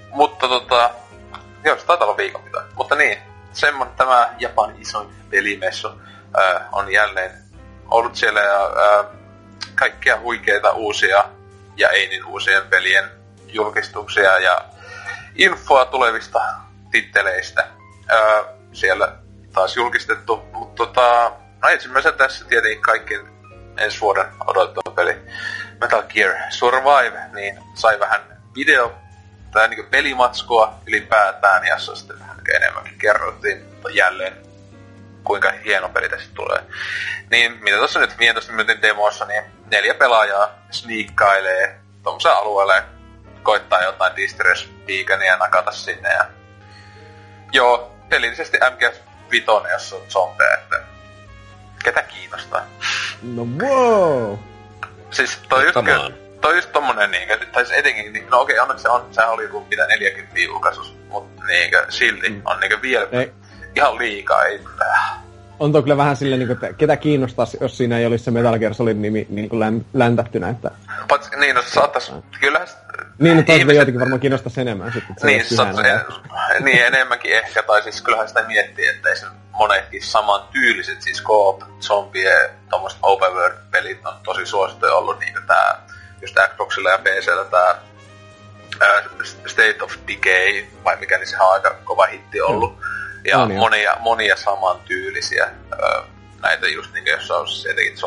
Mutta 0.10 0.48
tota, 0.48 0.90
joo, 1.64 1.78
se 1.78 1.86
taitaa 1.86 2.08
olla 2.08 2.18
viikon 2.18 2.44
pitää. 2.44 2.64
Mutta 2.76 2.96
niin, 2.96 3.18
semmoinen 3.54 3.96
tämä 3.96 4.36
Japanin 4.40 4.82
isoin 4.82 5.10
pelimessu 5.30 5.88
äh, 5.88 6.62
on 6.72 6.92
jälleen 6.92 7.41
ollut 7.92 8.16
siellä 8.16 8.40
ja 8.40 8.66
äh, 8.66 9.06
kaikkia 9.76 10.20
huikeita 10.20 10.72
uusia 10.72 11.24
ja 11.78 11.90
ei 11.90 12.08
niin 12.08 12.26
uusien 12.26 12.68
pelien 12.68 13.12
julkistuksia 13.48 14.40
ja 14.40 14.66
infoa 15.36 15.86
tulevista 15.86 16.40
titteleistä 16.92 17.68
öö, 18.12 18.44
siellä 18.74 19.16
taas 19.54 19.76
julkistettu. 19.76 20.44
Mutta 20.54 20.86
tota, 20.86 21.32
no 21.64 21.70
ensimmäisenä 21.70 22.18
tässä 22.18 22.46
tietenkin 22.46 22.82
kaikkien 22.82 23.28
ensi 23.78 24.02
vuoden 24.02 24.26
odottama 24.48 24.96
peli 24.96 25.16
Metal 25.82 26.04
Gear 26.04 26.36
Survive, 26.50 27.20
niin 27.34 27.60
sai 27.74 28.00
vähän 28.00 28.22
video 28.56 28.94
tai 29.52 29.68
niin 29.68 29.86
pelimatskua 29.86 30.74
ylipäätään, 30.88 31.80
se 31.80 31.96
sitten 31.96 32.20
vähän 32.20 32.38
enemmänkin 32.56 32.98
kerrottiin 32.98 33.66
jälleen 33.94 34.51
kuinka 35.24 35.52
hieno 35.66 35.90
peli 35.90 36.10
tästä 36.10 36.30
tulee. 36.36 36.60
Niin 37.32 37.58
mitä 37.64 37.78
tuossa 37.78 38.00
nyt 38.00 38.20
15 38.20 38.52
minuutin 38.52 38.82
demossa, 38.82 39.26
niin 39.26 39.44
neljä 39.72 39.94
pelaajaa 39.94 40.50
sniikkailee 40.72 41.80
tuommoiselle 42.04 42.36
alueelle, 42.36 42.84
koittaa 43.44 43.82
jotain 43.84 44.16
distress 44.16 44.70
beaconia 44.88 45.38
nakata 45.38 45.72
sinne 45.72 46.10
ja... 46.10 46.26
Joo, 47.54 47.96
pelillisesti 48.10 48.58
MGS 48.58 49.02
5, 49.32 49.46
jos 49.72 49.94
on 49.94 50.02
zombeja, 50.10 50.54
että 50.54 50.82
ketä 51.84 52.02
kiinnostaa. 52.04 52.66
No 53.22 53.46
wow! 53.60 54.38
Siis 55.12 55.38
toi 55.50 55.64
just, 55.64 55.78
kyllä, 55.86 56.12
toi 56.42 56.56
just 56.56 56.72
tommonen 56.72 57.12
niinkö, 57.12 57.38
tai 57.52 57.66
siis 57.66 57.80
etenkin, 57.80 58.14
niin- 58.14 58.30
no 58.30 58.40
okei, 58.42 58.60
onneksi 58.60 58.82
se 58.82 58.90
on, 58.90 59.08
sehän 59.12 59.30
oli 59.32 59.44
joku 59.44 59.66
mitä 59.70 59.88
40 59.88 60.40
julkaisus, 60.40 60.98
mut 61.10 61.46
niinkö, 61.48 61.86
silti 61.90 62.30
Mm. 62.30 62.42
on 62.46 62.60
niinkö 62.60 62.82
vielä 62.82 63.08
Ei. 63.12 63.32
Ihan 63.76 63.98
liikaa, 63.98 64.44
ei, 64.46 64.60
äh, 64.82 65.20
On 65.60 65.84
kyllä 65.84 65.98
vähän 65.98 66.16
silleen, 66.16 66.40
niin 66.40 66.52
että 66.52 66.74
ketä 66.74 66.98
kiinnostaa, 66.98 67.48
jos 67.62 67.78
siinä 67.78 67.98
ei 68.00 68.06
olisi 68.06 68.24
se 68.24 68.32
Metal 68.32 68.60
Gear 68.60 68.74
Solid 68.74 68.98
nimi 68.98 69.28
niin 69.30 69.50
kuin 69.50 69.60
län, 69.60 69.86
läntättynä, 69.94 70.50
että... 70.50 70.72
Pats, 71.08 71.30
niin, 71.36 71.56
no 71.56 71.62
se 71.62 71.70
saattais, 71.70 72.14
kyllähän... 72.40 72.68
Niin, 73.20 73.38
no 73.38 73.44
toisaalta 73.44 73.54
ihmiset- 73.54 73.76
joitakin 73.76 74.00
varmaan 74.00 74.20
kiinnostaisi 74.20 74.62
enemmän 74.62 74.94
sitten. 74.94 75.16
se 75.20 75.28
Niin, 75.28 75.46
se, 75.46 75.56
pyhänä. 75.56 76.06
niin, 76.66 76.86
enemmänkin 76.86 77.34
ehkä, 77.34 77.64
tai 77.64 77.84
siis 77.84 78.02
kyllähän 78.02 78.28
sitä 78.28 78.44
miettii, 78.44 78.88
että 78.88 79.10
ei 79.10 79.16
se 79.16 79.26
monetkin 79.52 80.04
saman 80.04 80.42
tyyliset, 80.52 81.02
siis 81.02 81.24
co-op, 81.24 81.62
zombie, 81.82 82.50
tommoset 82.70 83.00
open 83.02 83.34
world 83.34 83.58
pelit 83.72 84.06
on 84.06 84.14
tosi 84.24 84.46
suosittuja 84.46 84.94
ollut, 84.94 85.20
niin 85.20 85.34
kuin 85.34 85.48
tää, 85.48 85.82
just 86.22 86.36
Xboxilla 86.50 86.90
ja 86.90 86.98
PCllä 86.98 87.46
tää 87.46 87.76
ää, 88.80 89.04
State 89.46 89.78
of 89.82 89.94
Decay, 90.08 90.66
vai 90.84 90.98
mikä, 91.00 91.18
niin 91.18 91.28
sehän 91.28 91.48
on 91.48 91.54
aika 91.54 91.76
kova 91.84 92.06
hitti 92.06 92.42
ollut. 92.42 92.78
Ja 93.26 93.38
On, 93.38 93.52
joo. 93.52 93.60
monia, 93.60 93.96
monia 94.00 94.36
saman 94.36 94.80
tyylisiä 94.86 95.44
ää, 95.44 96.04
näitä 96.42 96.68
just 96.68 96.94
niin 96.94 97.06
jos 97.06 97.32
olisi 97.32 97.70
jotenkin 97.70 97.98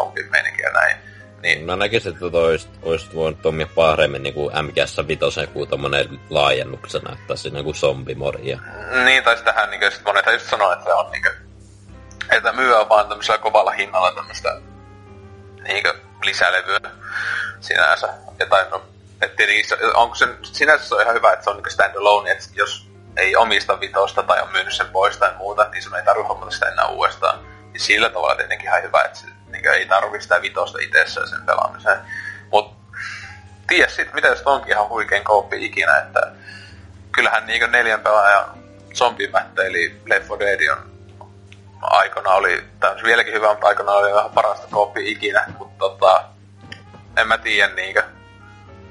ja 0.62 0.70
näin. 0.72 0.96
Niin, 1.42 1.64
Mä 1.64 1.76
näkisin, 1.76 2.12
että 2.12 2.30
toi 2.30 2.50
olisi, 2.50 2.68
olisi 2.82 3.14
voinut 3.14 3.42
toimia 3.42 3.66
paremmin 3.74 4.22
niin 4.22 4.34
kuin 4.34 4.52
MGS 4.62 4.96
5 5.08 5.46
kuin 5.52 5.68
tommonen 5.68 6.20
laajennuksena, 6.30 7.12
että 7.12 7.36
siinä 7.36 7.62
kuin 7.62 7.74
zombimoria. 7.74 8.58
Niin, 9.04 9.24
tai 9.24 9.36
sitähän 9.38 9.70
niin 9.70 9.92
sit 9.92 10.04
monethan 10.04 10.34
just 10.34 10.50
sanoo, 10.50 10.72
että 10.72 10.84
se 10.84 10.92
on 10.92 11.10
niin 11.12 11.22
että 12.30 12.52
myyä 12.52 12.88
vaan 12.88 13.08
tämmöisellä 13.08 13.38
kovalla 13.38 13.70
hinnalla 13.70 14.12
tämmöistä 14.12 14.60
niin 15.68 15.84
lisälevyä 16.24 16.80
sinänsä. 17.60 18.08
Ja 18.38 18.46
tai 18.46 18.66
no, 18.70 18.82
et 19.22 19.36
tietenkin 19.36 19.68
se, 19.68 19.76
onko 19.94 20.14
se, 20.14 20.26
sinänsä 20.42 20.84
se 20.88 20.94
on 20.94 21.02
ihan 21.02 21.14
hyvä, 21.14 21.32
että 21.32 21.44
se 21.44 21.50
on 21.50 21.56
niin 21.56 21.70
standalone, 21.70 22.30
että 22.30 22.44
jos 22.54 22.88
ei 23.16 23.36
omista 23.36 23.80
vitosta 23.80 24.22
tai 24.22 24.42
on 24.42 24.52
myynyt 24.52 24.74
sen 24.74 24.88
pois 24.88 25.16
tai 25.16 25.30
muuta, 25.38 25.68
niin 25.72 25.82
sun 25.82 25.96
ei 25.96 26.04
tarvitse 26.04 26.28
hommata 26.28 26.50
sitä 26.50 26.68
enää 26.68 26.86
uudestaan. 26.86 27.38
Niin 27.72 27.80
sillä 27.80 28.10
tavalla 28.10 28.36
tietenkin 28.36 28.68
ihan 28.68 28.82
hyvä, 28.82 29.02
että 29.02 29.18
se, 29.18 29.26
niin 29.48 29.68
ei 29.68 29.86
tarvi 29.86 30.20
sitä 30.20 30.42
vitosta 30.42 30.78
itsessään 30.82 31.28
sen 31.28 31.46
pelaamiseen. 31.46 31.98
Mut 32.52 32.76
tiedä 33.68 33.88
sit, 33.88 34.12
mitä 34.12 34.28
jos 34.28 34.42
onkin 34.42 34.72
ihan 34.72 34.88
huikein 34.88 35.24
kooppi 35.24 35.64
ikinä, 35.64 35.96
että 35.96 36.32
kyllähän 37.12 37.46
niinku 37.46 37.66
neljän 37.66 38.00
pelaajan 38.00 38.44
zombimättä, 38.94 39.62
eli 39.62 40.00
Left 40.06 40.28
4 40.28 40.58
Dead 40.58 40.68
on 40.68 40.94
aikana 41.80 42.30
oli, 42.30 42.64
tai 42.80 43.02
vieläkin 43.04 43.34
hyvä, 43.34 43.50
mutta 43.50 43.66
aikana 43.66 43.92
oli 43.92 44.14
vähän 44.14 44.30
parasta 44.30 44.66
koopi 44.70 45.10
ikinä, 45.10 45.44
mutta 45.58 45.78
tota, 45.78 46.24
en 47.16 47.28
mä 47.28 47.38
tiedä 47.38 47.74
niinkö. 47.74 48.02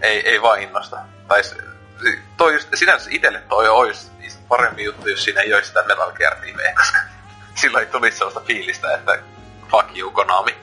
Ei, 0.01 0.29
ei 0.29 0.41
vaan 0.41 0.61
innosta. 0.61 0.97
Tai 1.27 1.43
se, 1.43 1.55
toi 2.37 2.53
just, 2.53 2.69
sinänsä 2.73 3.09
itelle 3.13 3.39
toi 3.49 3.69
olisi 3.69 4.12
parempi 4.57 4.83
juttu, 4.83 5.09
jos 5.09 5.23
siinä 5.23 5.41
ei 5.41 5.53
olisi 5.53 5.67
sitä 5.67 5.83
Metal 5.83 6.11
Gear 6.11 6.35
koska 6.75 6.97
silloin 7.55 7.85
ei 7.85 7.91
tulisi 7.91 8.17
sellaista 8.17 8.41
fiilistä, 8.41 8.95
että 8.95 9.19
fuck 9.71 9.97
you 9.97 10.11
Konami 10.11 10.57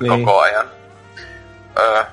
niin. 0.00 0.24
koko 0.24 0.40
ajan. 0.40 0.70
Öö, 1.78 2.04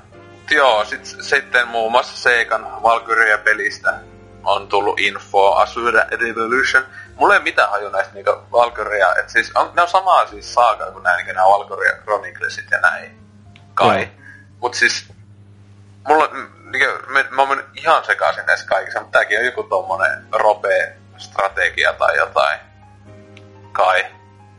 joo, 0.52 0.86
sit, 0.86 1.06
sitten 1.06 1.68
muun 1.68 1.92
muassa 1.92 2.18
Seikan 2.18 2.84
Valkyria-pelistä 2.84 4.00
on 4.44 4.68
tullut 4.68 5.00
info 5.00 5.52
Asura 5.52 6.06
Revolution. 6.12 6.84
Mulla 7.16 7.34
ei 7.34 7.40
mitään 7.40 7.70
haju 7.70 7.90
näistä 7.90 8.14
niinku 8.14 8.32
Valkyria, 8.52 9.16
et 9.16 9.30
siis 9.30 9.52
on, 9.56 9.72
ne 9.76 9.82
on 9.82 9.88
samaa 9.88 10.28
siis 10.28 10.54
saakaa 10.54 10.92
kuin 10.92 11.04
nämä, 11.04 11.16
niinku 11.16 11.34
nämä 11.34 11.48
Valkyria 11.48 11.94
Chroniclesit 12.04 12.66
ja 12.72 12.80
näin. 12.80 13.18
Kai. 13.74 14.02
Joo. 14.02 14.08
Mut 14.62 14.74
siis, 14.74 15.14
mulla, 16.08 16.30
niinku, 16.74 17.12
mä, 17.12 17.24
mä 17.30 17.42
oon 17.42 17.64
ihan 17.76 18.06
sekaisin 18.06 18.46
näissä 18.46 18.68
kaikissa, 18.68 19.00
mutta 19.00 19.18
tääkin 19.18 19.40
on 19.40 19.46
joku 19.46 19.64
tommonen 19.64 20.26
rope 20.32 20.96
strategia 21.18 21.94
tai 21.94 22.18
jotain. 22.18 22.60
Kai. 23.72 24.06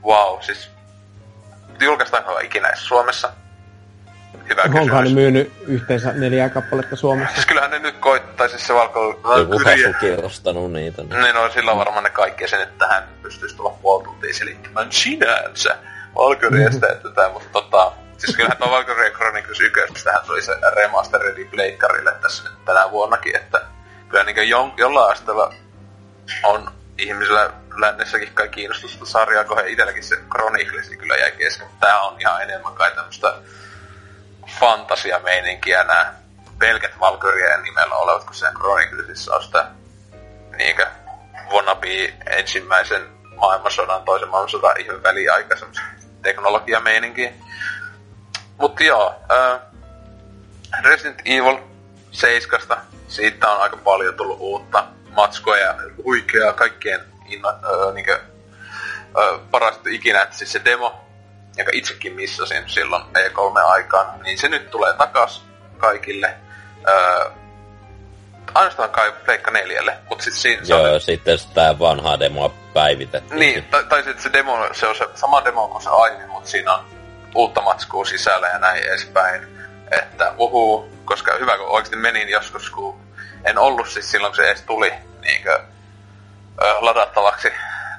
Wow, 0.04 0.40
siis 0.40 0.70
julkaistaanko 1.80 2.38
ikinä 2.38 2.70
Suomessa? 2.74 3.32
Hyvä 4.48 4.62
Onkohan 4.62 5.04
ne 5.04 5.10
myynyt 5.10 5.52
yhteensä 5.66 6.12
neljää 6.12 6.48
kappaletta 6.48 6.96
Suomessa? 6.96 7.34
Siis 7.34 7.46
kyllähän 7.46 7.70
ne 7.70 7.78
nyt 7.78 7.96
koittaisi 7.98 8.58
se 8.58 8.74
valko... 8.74 9.20
Joku 9.38 9.58
hasuki 9.64 10.10
ostanut 10.22 10.72
niitä. 10.72 11.02
Niin, 11.02 11.20
niin 11.20 11.34
no 11.34 11.50
silloin 11.50 11.78
varmaan 11.78 12.04
ne 12.04 12.10
kaikki 12.10 12.48
sen, 12.48 12.62
että 12.62 12.86
tähän 12.86 13.04
pystyisi 13.22 13.56
tulla 13.56 13.70
puoli 13.82 14.04
tuntia 14.04 14.34
selittämään 14.34 14.92
sinänsä 14.92 15.76
Valkyriesta, 16.16 16.88
että 16.92 17.08
tämä, 17.14 17.28
mutta 17.28 17.48
tota... 17.52 17.92
Siis 18.24 18.36
kyllähän 18.36 18.58
tuo 18.58 18.70
Valkyria 18.70 19.10
Chronicles 19.10 19.60
1, 19.60 20.04
tähän 20.04 20.26
tuli 20.26 20.42
se 20.42 20.56
remasteredi 20.76 21.44
Pleikkarille 21.44 22.12
tässä 22.22 22.44
nyt 22.44 22.64
tänä 22.64 22.90
vuonnakin, 22.90 23.36
että 23.36 23.60
kyllä 24.08 24.24
niin 24.24 24.48
jo, 24.48 24.74
jollain 24.76 25.12
asteella 25.12 25.54
on 26.42 26.70
ihmisillä 26.98 27.50
lännessäkin 27.76 28.34
kai 28.34 28.48
kiinnostusta 28.48 29.06
sarjaa, 29.06 29.44
kun 29.44 29.56
he 29.56 29.68
itselläkin 29.68 30.04
se 30.04 30.16
Chronicles 30.16 30.88
kyllä 30.88 31.16
jäi 31.16 31.32
kesken. 31.32 31.66
Tää 31.80 32.00
on 32.00 32.20
ihan 32.20 32.42
enemmän 32.42 32.74
kai 32.74 32.90
tämmöstä 32.94 33.34
fantasiameininkiä 34.60 35.84
nämä 35.84 36.14
pelkät 36.58 37.00
Valkyrien 37.00 37.62
nimellä 37.62 37.94
olevat, 37.94 38.24
kun 38.24 38.34
sen 38.34 38.54
Chroniclesissa 38.54 39.34
on 39.34 39.42
sitä 39.42 39.66
niinkö 40.56 40.86
wannabe 41.50 42.14
ensimmäisen 42.26 43.08
maailmansodan, 43.36 44.02
toisen 44.02 44.28
maailmansodan 44.28 44.80
ihan 44.80 45.02
väliaika 45.02 45.56
teknologiameininkiä. 46.22 47.32
Mutta 48.58 48.84
joo, 48.84 49.14
äh, 49.32 49.60
Resident 50.84 51.20
Evil 51.24 51.58
7, 52.10 52.78
siitä 53.08 53.50
on 53.50 53.60
aika 53.60 53.76
paljon 53.76 54.14
tullut 54.14 54.40
uutta 54.40 54.84
matskoa 55.10 55.56
ja 55.56 55.74
huikeaa 56.04 56.52
kaikkien 56.52 57.00
inno, 57.26 57.48
äh, 57.48 57.94
niinkö, 57.94 58.20
äh, 59.18 59.40
parasta 59.50 59.88
ikinä, 59.88 60.22
että 60.22 60.36
siis 60.36 60.52
se 60.52 60.60
demo 60.64 61.04
joka 61.56 61.70
itsekin 61.74 62.12
missasin 62.12 62.64
silloin 62.66 63.02
E3 63.02 63.58
aikaan, 63.58 64.20
niin 64.20 64.38
se 64.38 64.48
nyt 64.48 64.70
tulee 64.70 64.92
takas 64.92 65.44
kaikille. 65.78 66.34
Öö, 66.88 67.30
ainoastaan 68.54 68.90
kai 68.90 69.12
Pleikka 69.24 69.50
neljälle, 69.50 69.98
mutta 70.08 70.24
sit 70.24 70.34
siinä... 70.34 70.62
Joo, 70.66 70.94
on... 70.94 71.00
sitten 71.00 71.38
sitä 71.38 71.78
vanhaa 71.78 72.20
demoa 72.20 72.54
päivitettiin. 72.74 73.40
Niin, 73.40 73.64
tai, 73.64 73.84
tai 73.84 74.02
sitten 74.02 74.22
se 74.22 74.32
demo, 74.32 74.68
se 74.72 74.86
on 74.86 74.96
se 74.96 75.06
sama 75.14 75.44
demo 75.44 75.68
kuin 75.68 75.82
se 75.82 75.88
aiemmin, 75.90 76.30
mutta 76.30 76.50
siinä 76.50 76.74
on 76.74 76.84
uutta 77.34 77.62
matskua 77.62 78.04
sisällä 78.04 78.48
ja 78.48 78.58
näin 78.58 78.82
edespäin. 78.82 79.46
Että 79.90 80.34
uhu, 80.38 80.88
koska 81.04 81.32
hyvä 81.40 81.58
kun 81.58 81.66
oikeasti 81.66 81.96
menin 81.96 82.28
joskus, 82.28 82.70
kun 82.70 83.00
en 83.44 83.58
ollut 83.58 83.88
siis 83.88 84.10
silloin, 84.10 84.30
kun 84.30 84.36
se 84.36 84.50
edes 84.50 84.62
tuli 84.62 84.92
niinkö, 85.20 85.60
ö, 86.62 86.74
ladattavaksi, 86.80 87.48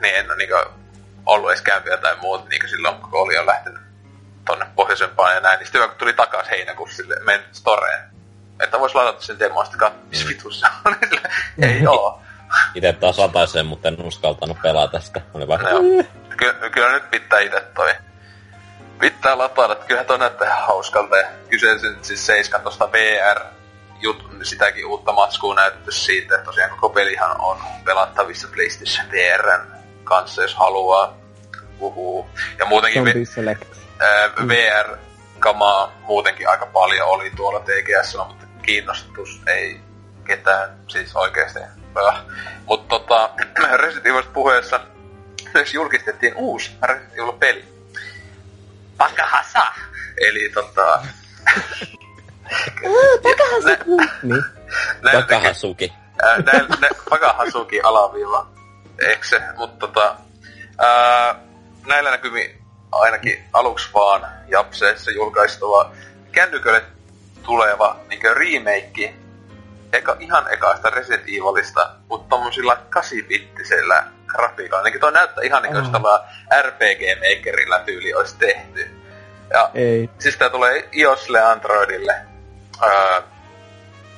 niin 0.02 0.16
en 0.16 0.28
niinkö 0.38 0.66
ollut 1.26 1.49
edes 1.49 1.62
käynyt 1.62 2.02
tai 2.02 2.16
muuta, 2.22 2.49
niin 2.49 2.70
silloin 2.70 2.95
kun 2.95 3.10
oli 3.12 3.36
jo 3.36 3.45
lähtenyt 3.45 3.82
tonne 4.45 4.66
pohjoisempaan 4.76 5.36
ja 5.36 5.40
näin, 5.40 5.57
niin 5.57 5.66
sitten 5.66 5.90
kun 5.90 5.98
tuli 5.98 6.14
takas 6.14 6.49
heinäkuussa 6.49 6.95
sille, 6.95 7.16
men 7.24 7.44
storeen, 7.52 7.99
että 8.60 8.80
vois 8.80 8.95
ladata 8.95 9.22
sen 9.22 9.40
demo, 9.40 9.66
sitten 9.66 9.91
missä 10.10 10.68
on, 10.86 10.95
ei 11.70 11.88
oo. 11.88 12.22
Itse 12.76 12.94
taas 12.94 13.18
lataisen, 13.18 13.66
mutta 13.66 13.88
en 13.88 14.02
uskaltanut 14.02 14.62
pelata 14.62 14.99
sitä. 14.99 15.22
Oli 15.34 15.48
vähän... 15.48 15.66
Ky- 16.38 16.70
kyllä 16.72 16.91
nyt 16.91 17.12
pitää 17.12 17.40
itse 17.40 17.62
toi 17.62 17.95
pitää 18.99 19.38
latata, 19.38 19.73
että 19.73 19.85
kyllähän 19.85 20.07
toi 20.07 20.19
näyttää 20.19 20.47
ihan 20.47 20.67
hauskalta. 20.67 21.17
Ja 21.17 21.27
kyseisen 21.49 21.97
siis 22.01 22.26
7 22.26 22.61
tosta 22.61 22.91
VR 22.91 23.39
jut, 24.01 24.30
sitäkin 24.43 24.85
uutta 24.85 25.11
matskua 25.11 25.55
näytetty 25.55 25.91
siitä, 25.91 26.35
että 26.35 26.45
tosiaan 26.45 26.69
koko 26.69 26.89
pelihan 26.89 27.41
on 27.41 27.57
pelattavissa 27.85 28.47
PlayStation 28.53 29.11
VRn 29.11 29.67
kanssa, 30.03 30.41
jos 30.41 30.55
haluaa. 30.55 31.17
Uhuu. 31.80 32.30
Ja 32.57 32.65
muutenkin 32.65 33.05
v- 33.05 34.47
VR-kamaa 34.47 35.91
muutenkin 36.07 36.49
aika 36.49 36.65
paljon 36.65 37.07
oli 37.07 37.31
tuolla 37.35 37.59
TGS, 37.59 38.17
mutta 38.27 38.45
kiinnostus 38.61 39.41
ei 39.47 39.80
ketään 40.26 40.77
siis 40.88 41.15
oikeesti. 41.15 41.59
Mutta 42.65 42.99
tota, 42.99 43.30
Resident 43.81 44.07
Evil 44.07 44.23
puheessa 44.34 44.80
myös 45.53 45.73
julkistettiin 45.73 46.35
uusi 46.35 46.72
Resident 46.81 47.13
Evil-peli. 47.13 47.74
Pakahasa! 48.97 49.73
Eli 50.17 50.49
tota... 50.53 51.05
Pakahasuki! 53.23 53.85
Niin. 54.23 54.43
Pakahasuki. 55.11 55.93
Pakahasuki 57.09 57.81
alaviiva 57.81 58.47
ekse, 58.99 59.41
mutta 59.57 59.88
tota, 59.88 60.15
ää, 60.77 61.35
näillä 61.88 62.11
näkymin 62.11 62.65
ainakin 62.91 63.43
aluksi 63.53 63.89
vaan 63.93 64.27
Japseessa 64.47 65.11
julkaistuva 65.11 65.91
kännykölle 66.31 66.84
tuleva 67.43 67.99
niin 68.09 68.22
remake 68.23 69.13
eka, 69.95 70.15
ihan 70.19 70.53
ekaista 70.53 70.89
Resident 70.89 71.23
Evilista, 71.23 71.89
mutta 72.09 72.30
tommosilla 72.30 72.77
8-bittisellä 72.95 74.03
grafiikalla. 74.27 74.80
Ainakin 74.80 75.01
toi 75.01 75.11
näyttää 75.11 75.43
ihan 75.43 75.63
niin 75.63 75.73
kuin 75.73 76.05
oh. 76.05 76.19
RPG 76.61 77.01
Makerilla 77.19 77.80
tyyli 77.80 78.13
olisi 78.13 78.35
tehty. 78.38 79.01
Ja 79.49 79.69
Ei. 79.73 80.09
siis 80.19 80.38
tää 80.38 80.49
tulee 80.49 80.89
iOSlle 80.93 81.38
ja 81.38 81.51
Androidille. 81.51 82.15
Öö, 82.84 83.22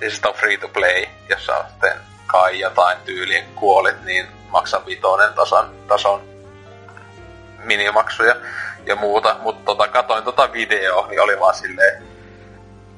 ja 0.02 0.10
siis 0.10 0.22
on 0.26 0.34
free 0.34 0.58
to 0.58 0.68
play, 0.68 1.06
jossa 1.30 1.66
sitten 1.70 1.98
kai 2.28 2.60
jotain 2.60 2.98
tyyliin 3.06 3.46
kuolit, 3.56 4.04
niin 4.06 4.28
maksa 4.50 4.86
vitonen 4.86 5.34
tason, 5.34 5.76
tason 5.88 6.22
minimaksuja 7.64 8.36
ja 8.86 8.96
muuta, 8.96 9.36
mutta 9.42 9.66
tota, 9.66 9.88
katoin 9.88 10.24
tota 10.24 10.54
videoa, 10.54 11.08
niin 11.08 11.22
oli 11.22 11.40
vaan 11.40 11.56
silleen, 11.56 12.04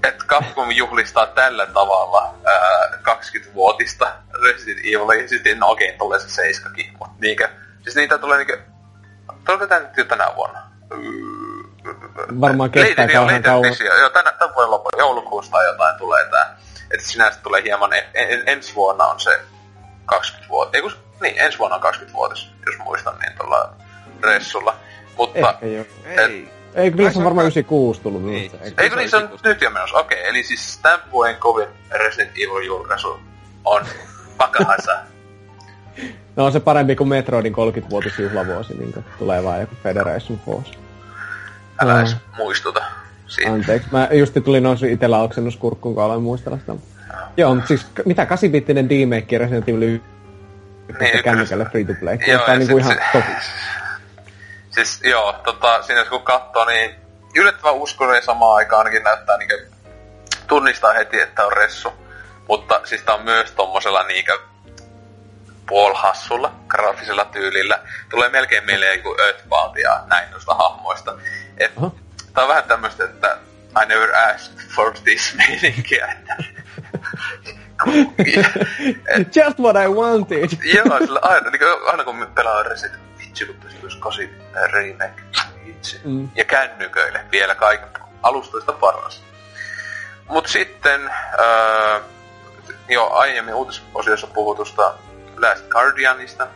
että 0.04 0.26
Capcom 0.26 0.72
juhlistaa 0.72 1.28
tällä 1.28 1.66
tavalla 1.66 2.36
ää, 2.46 3.16
20-vuotista 3.16 4.12
Resident 4.44 4.80
Evil, 4.80 5.22
ja 5.22 5.28
sitten 5.28 5.60
no 5.60 5.68
okei, 5.68 5.88
okay, 5.88 5.98
tulee 5.98 6.20
se 6.20 6.30
seiskakin, 6.30 6.94
mutta 7.00 7.16
niinkö, 7.22 7.50
siis 7.84 7.96
niitä 7.96 8.18
tulee 8.18 8.38
niinkö, 8.38 8.60
tuleeko 9.46 9.68
tää 9.68 9.80
nyt 9.80 9.98
jo 9.98 10.06
tänä 10.06 10.28
vuonna? 10.36 10.70
Varmaan 12.42 12.72
kestää 12.72 13.06
Leiti, 13.06 13.14
kauan 13.14 13.44
kauan. 13.44 13.72
Joo, 14.00 14.10
tänä, 14.10 14.32
tämän 14.32 14.56
vuoden 14.56 14.72
loppu, 14.72 14.90
joulukuusta 14.98 15.52
tai 15.52 15.66
jotain 15.66 15.98
tulee 15.98 16.30
tää. 16.30 16.58
Että 16.92 17.08
sinänsä 17.08 17.40
tulee 17.44 17.64
hieman, 17.64 17.94
en, 17.94 18.04
en, 18.14 18.44
ensi 18.46 18.76
vuonna 18.76 19.06
on 19.06 19.20
se 19.20 19.40
20 20.06 20.50
vuotta, 20.50 20.78
ei 20.78 20.82
kun 20.82 20.94
niin, 21.22 21.40
ensi 21.40 21.60
vuonna 21.60 21.76
on 21.76 21.94
20-vuotis, 21.94 22.52
jos 22.66 22.76
muistan, 22.78 23.20
niin 23.20 23.38
tuolla 23.38 23.76
reissulla. 24.24 24.76
Mutta... 25.18 25.40
Ehkä 25.40 25.66
joo. 25.66 25.86
Ei. 26.06 26.20
Ei, 26.20 26.59
kyllä 26.74 27.12
se 27.12 27.20
on 27.20 27.26
varmaan 27.26 27.44
96 27.44 28.02
tullut. 28.02 28.24
Niin. 28.24 28.52
Eikö 28.78 28.96
niin 28.96 29.10
se 29.10 29.18
on 29.18 29.30
nyt 29.44 29.62
jo 29.62 29.70
menossa? 29.70 29.98
Okei, 29.98 30.20
okay, 30.20 30.30
eli 30.30 30.44
siis 30.44 30.80
tämän 30.82 31.00
vuoden 31.12 31.36
kovin 31.36 31.68
Resident 31.92 32.32
Evil-julkaisu 32.38 33.20
on 33.66 33.86
pakahassa. 34.38 34.92
no 36.36 36.46
on 36.46 36.52
se 36.52 36.60
parempi 36.60 36.96
kuin 36.96 37.08
Metroidin 37.08 37.54
30-vuotisjuhlavuosi, 37.54 38.74
niin 38.74 39.04
tulee 39.20 39.44
vaan 39.44 39.60
joku 39.60 39.76
Federation 39.84 40.40
Force. 40.46 40.72
Älä 41.82 41.94
no. 41.94 42.00
edes 42.00 42.16
muistuta 42.38 42.84
siitä. 43.28 43.52
Anteeksi, 43.52 43.88
mä 43.92 44.08
justi 44.12 44.42
tuli 44.42 44.62
nousi 44.62 44.92
itellä 44.92 45.20
oksennuskurkkuun, 45.20 45.96
kun 45.96 46.04
aloin 46.04 46.22
muistella 46.22 46.58
sitä. 46.58 46.74
Joo, 47.38 47.56
mutta 47.56 47.68
siis 47.68 47.86
mitä 48.06 48.24
8-bittinen 48.24 48.90
D-Make 48.90 49.38
Resident 49.38 49.70
Evil 49.70 50.00
niin, 51.00 51.24
kännykälle 51.24 51.66
free 51.66 51.84
to 51.84 51.94
play. 52.00 52.18
Joo, 52.28 52.44
on 52.48 52.60
niinku 52.60 52.78
ihan 52.78 52.98
tosi. 53.12 53.26
Siis 54.80 55.02
joo, 55.04 55.34
tota, 55.34 55.82
siinä 55.84 56.06
kun 56.06 56.22
katsoo, 56.22 56.66
niin 56.66 56.96
yllättävän 57.36 57.74
uskonen 57.74 58.24
samaan 58.24 58.56
aikaan 58.56 58.80
ainakin 58.80 59.04
näyttää 59.04 59.38
niinku, 59.38 59.56
tunnistaa 60.48 60.94
heti, 60.94 61.22
että 61.22 61.46
on 61.46 61.54
ressu. 61.54 61.94
Mutta 62.48 62.82
siis 62.84 63.02
tää 63.02 63.16
on 63.16 63.24
myös 63.24 63.52
tommosella 63.52 64.04
niinkö 64.04 64.40
puolhassulla 65.68 66.52
graafisella 66.68 67.26
tyylillä. 67.26 67.80
Tulee 68.10 68.30
melkein 68.30 68.66
mieleen 68.66 69.04
kuin 69.04 69.20
Earthbound 69.20 69.78
ja 69.78 70.04
näin 70.08 70.32
noista 70.32 70.54
hahmoista. 70.54 71.16
Et, 71.58 71.72
Aha. 71.78 71.92
tää 72.34 72.44
on 72.44 72.50
vähän 72.50 72.64
tämmöistä, 72.64 73.04
että 73.04 73.38
I 73.84 73.86
never 73.86 74.16
asked 74.16 74.60
for 74.76 74.94
this 75.04 75.34
meininkiä, 75.38 76.08
että 76.08 76.36
Just 79.36 79.60
what 79.60 79.76
I 79.76 79.88
wanted. 79.88 80.50
Joo, 80.74 81.00
sillä 81.00 81.20
aina, 81.22 81.50
niin 81.50 81.60
kuin, 81.60 81.88
aina 81.88 82.04
kun 82.04 82.28
pelaa 82.36 82.64
Resident 82.64 83.09
vitsi, 83.40 83.46
kun 83.46 83.56
tosi 83.62 83.80
olisi 83.84 83.98
8 84.00 84.72
remake. 84.72 85.22
Vitsi. 85.66 86.02
Mm. 86.04 86.30
Ja 86.36 86.46
kännyköille 86.46 87.26
vielä 87.32 87.56
kaikki 87.56 88.00
alustoista 88.24 88.72
paras. 88.74 89.22
Mut 90.30 90.48
sitten, 90.48 91.12
öö, 91.40 92.00
jo 92.90 93.10
aiemmin 93.10 93.54
uutisosiossa 93.54 94.28
puhutusta 94.28 94.94
Last 95.38 95.68
Guardianista, 95.70 96.48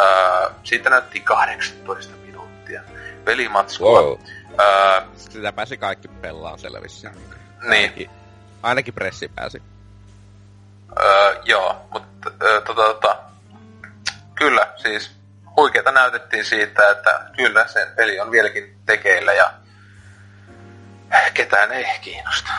öö, 0.00 0.50
siitä 0.64 0.90
näytti 0.90 1.20
18 1.20 2.14
minuuttia 2.26 2.82
pelimatskua. 3.24 4.00
Wow. 4.02 4.18
Öö, 4.60 5.00
Sitä 5.16 5.52
pääsi 5.52 5.76
kaikki 5.76 6.08
pelaa 6.08 6.56
selvissä. 6.56 7.10
niin, 7.60 7.72
Ainakin, 7.82 8.10
ainakin 8.62 8.94
pressi 8.94 9.28
pääsi. 9.34 9.62
Öö, 11.02 11.40
joo, 11.44 11.76
mutta 11.92 12.30
öö, 12.42 12.60
tota, 12.60 12.82
tota, 12.84 13.18
kyllä, 14.34 14.72
siis 14.76 15.10
huikeeta 15.56 15.92
näytettiin 15.92 16.44
siitä, 16.44 16.90
että 16.90 17.20
kyllä 17.36 17.66
se 17.66 17.86
peli 17.96 18.20
on 18.20 18.30
vieläkin 18.30 18.78
tekeillä 18.86 19.32
ja 19.32 19.52
ketään 21.34 21.72
ei 21.72 21.84
kiinnosta. 22.00 22.52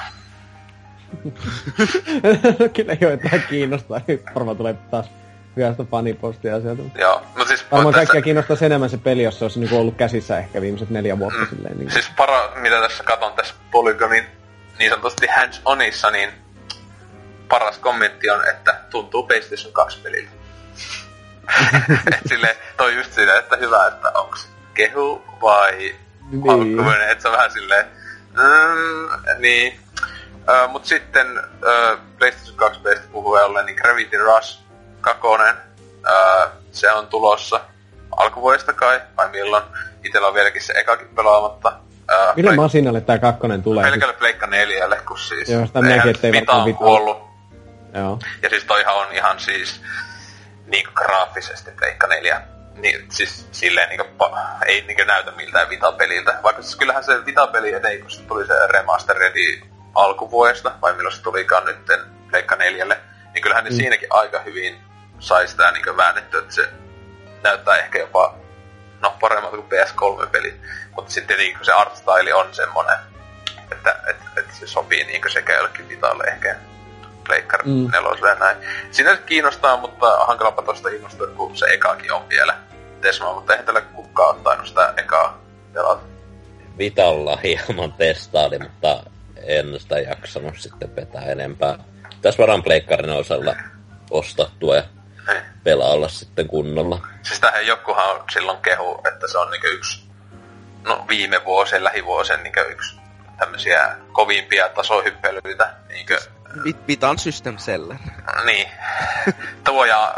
Kyllä 2.75 2.97
joitain 3.01 3.43
kiinnostaa. 3.49 4.01
Varmaan 4.35 4.57
tulee 4.57 4.75
taas 4.91 5.09
hyvästä 5.55 5.83
fanipostia 5.83 6.61
sieltä. 6.61 6.81
Joo, 6.95 7.21
mutta 7.25 7.45
siis 7.45 7.65
Varmaan 7.71 7.93
tässä- 7.93 8.05
kaikkia 8.05 8.21
kiinnostaisi 8.21 8.65
enemmän 8.65 8.89
se 8.89 8.97
peli, 8.97 9.23
jos 9.23 9.39
se 9.39 9.45
olisi 9.45 9.59
niinku 9.59 9.77
ollut 9.77 9.95
käsissä 9.95 10.37
ehkä 10.37 10.61
viimeiset 10.61 10.89
neljä 10.89 11.19
vuotta 11.19 11.39
mm. 11.39 11.47
silleen. 11.49 11.77
Niin. 11.77 11.91
Siis 11.91 12.09
para, 12.17 12.51
mitä 12.55 12.81
tässä 12.81 13.03
katon 13.03 13.33
tässä 13.33 13.55
Polygonin 13.71 14.25
niin 14.79 14.89
sanotusti 14.89 15.27
hands-onissa, 15.27 16.11
niin 16.11 16.29
paras 17.49 17.77
kommentti 17.77 18.29
on, 18.29 18.47
että 18.47 18.79
tuntuu 18.89 19.23
PlayStation 19.23 19.73
2 19.73 19.99
peliltä. 20.03 20.31
Sille 22.29 22.57
toi 22.77 22.95
just 22.95 23.13
siinä, 23.13 23.37
että 23.37 23.55
hyvä, 23.57 23.87
että 23.87 24.09
onks 24.15 24.49
kehu 24.73 25.23
vai 25.41 25.95
Niin. 26.31 27.01
että 27.11 27.21
se 27.21 27.27
on 27.27 27.33
vähän 27.37 27.51
silleen, 27.51 27.85
mm, 28.33 29.09
niin. 29.39 29.79
Ö, 30.49 30.67
mut 30.67 30.85
sitten 30.85 31.27
ö, 31.63 31.97
PlayStation 32.17 32.55
2 32.57 32.79
pelistä 32.79 33.07
puhuen 33.11 33.45
ollen, 33.45 33.65
niin 33.65 33.75
Gravity 33.75 34.17
Rush 34.17 34.59
2, 35.01 35.21
ö, 36.09 36.47
se 36.71 36.91
on 36.91 37.07
tulossa 37.07 37.59
alkuvuodesta 38.17 38.73
kai, 38.73 39.01
vai 39.17 39.29
milloin. 39.29 39.63
Itellä 40.03 40.27
on 40.27 40.33
vieläkin 40.33 40.61
se 40.61 40.73
ekakin 40.73 41.07
pelaamatta. 41.15 41.73
Ö, 42.11 42.33
Mille 42.35 42.49
Play- 42.51 42.55
masinalle 42.55 43.01
tää 43.01 43.17
kakkonen 43.19 43.63
tulee? 43.63 43.83
Pelkälle 43.83 44.13
Pleikka 44.13 44.47
4, 44.47 45.01
kun 45.07 45.17
siis 45.19 45.49
Joo, 45.49 45.65
sitä 45.65 45.81
näki, 45.81 46.09
ettei 46.09 46.33
varmaan 46.33 46.57
on 46.59 46.65
Vita- 46.67 46.77
kuollut. 46.77 47.23
Joo. 47.93 48.19
Ja 48.41 48.49
siis 48.49 48.63
toihan 48.63 48.95
on 48.95 49.11
ihan 49.11 49.39
siis 49.39 49.81
niinku 50.65 50.91
graafisesti 50.95 51.71
Pleikka 51.71 52.07
4. 52.07 52.41
Niin, 52.75 53.05
siis 53.11 53.47
silleen 53.51 53.89
niinku, 53.89 54.05
pa- 54.23 54.65
ei 54.65 54.81
niinku 54.81 55.03
näytä 55.03 55.31
miltään 55.31 55.69
Vita-peliltä. 55.69 56.39
Vaikka 56.43 56.61
siis 56.61 56.75
kyllähän 56.75 57.03
se 57.03 57.25
Vita-peli 57.25 57.73
eteni, 57.73 57.97
kun 57.99 58.11
se 58.11 58.21
tuli 58.23 58.47
se 58.47 58.67
remasteredi 58.67 59.61
alkuvuodesta, 59.95 60.71
vai 60.81 60.93
milloin 60.93 61.15
se 61.15 61.21
tulikaan 61.21 61.65
nytten 61.65 61.99
Pleikka 62.29 62.55
4. 62.55 62.85
Niin 63.33 63.41
kyllähän 63.41 63.63
ne 63.63 63.69
Mm. 63.69 63.75
siinäkin 63.75 64.07
aika 64.11 64.39
hyvin 64.39 64.81
sai 65.19 65.47
sitä 65.47 65.71
niinku 65.71 65.97
väännettyä, 65.97 66.39
että 66.39 66.53
se 66.55 66.69
näyttää 67.43 67.77
ehkä 67.77 67.99
jopa 67.99 68.35
no 69.01 69.17
paremmalta 69.19 69.57
kuin 69.57 69.69
PS3-peli. 69.69 70.61
Mutta 70.95 71.11
sitten 71.11 71.37
niin 71.37 71.57
se 71.61 71.71
art 71.71 71.95
style 71.95 72.33
on 72.33 72.53
semmonen, 72.53 72.97
että, 73.71 73.95
että, 74.09 74.25
että 74.37 74.53
se 74.55 74.67
sopii 74.67 75.03
niin 75.03 75.31
sekä 75.31 75.53
jollekin 75.53 75.89
Vitalle 75.89 76.23
ehkä 76.23 76.55
Pleikkari 77.23 77.63
Mm. 77.65 77.87
neloselle 77.91 78.29
ja 78.29 78.35
näin. 78.35 78.57
Sinänsä 78.91 79.21
kiinnostaa, 79.21 79.77
mutta 79.77 80.17
hankalapa 80.25 80.61
tosta 80.61 80.89
innostua, 80.89 81.27
kun 81.27 81.57
se 81.57 81.65
ekaakin 81.65 82.13
on 82.13 82.29
vielä 82.29 82.57
Tesma, 83.01 83.33
mutta 83.33 83.53
eihän 83.53 83.65
tällä 83.65 83.81
kukaan 83.81 84.35
ole 84.35 84.43
tainnut 84.43 84.67
sitä 84.67 84.93
ekaa 84.97 85.37
pelata. 85.73 86.01
Vitalla 86.77 87.39
hieman 87.43 87.93
testaili, 87.93 88.59
mutta 88.59 89.03
en 89.43 89.79
sitä 89.79 89.99
jaksanut 89.99 90.53
sitten 90.57 90.95
vetää 90.95 91.21
enempää. 91.21 91.77
Tässä 92.21 92.37
varmaan 92.41 92.63
pleikkarin 92.63 93.09
osalla 93.11 93.55
ostattua 94.11 94.75
ja 94.75 94.83
Ei. 95.29 95.41
pelailla 95.63 96.07
sitten 96.07 96.47
kunnolla. 96.47 97.07
Siis 97.21 97.39
tähän 97.39 97.67
jokuhan 97.67 98.23
silloin 98.33 98.57
kehu, 98.61 99.01
että 99.13 99.27
se 99.27 99.37
on 99.37 99.51
niinku 99.51 99.67
yksi, 99.67 100.03
no 100.83 101.05
viime 101.09 101.45
vuosien, 101.45 101.83
lähivuosien 101.83 102.43
niinku 102.43 102.59
yksi 102.59 102.99
tämmöisiä 103.39 103.95
kovimpia 104.11 104.69
tasohyppelyitä. 104.69 105.73
Niinku, 105.89 106.13
Vit- 106.63 106.87
Vitan 106.87 107.19
system 107.19 107.57
seller. 107.57 107.97
niin. 108.45 108.67
Tuo 109.63 109.85
ja 109.85 110.13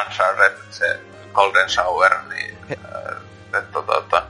Uncharted, 0.00 0.52
se 0.70 1.00
Golden 1.32 1.68
Shower, 1.70 2.12
niin... 2.28 2.58
Äh, 2.70 3.16
että 3.44 3.82
tota, 3.82 4.22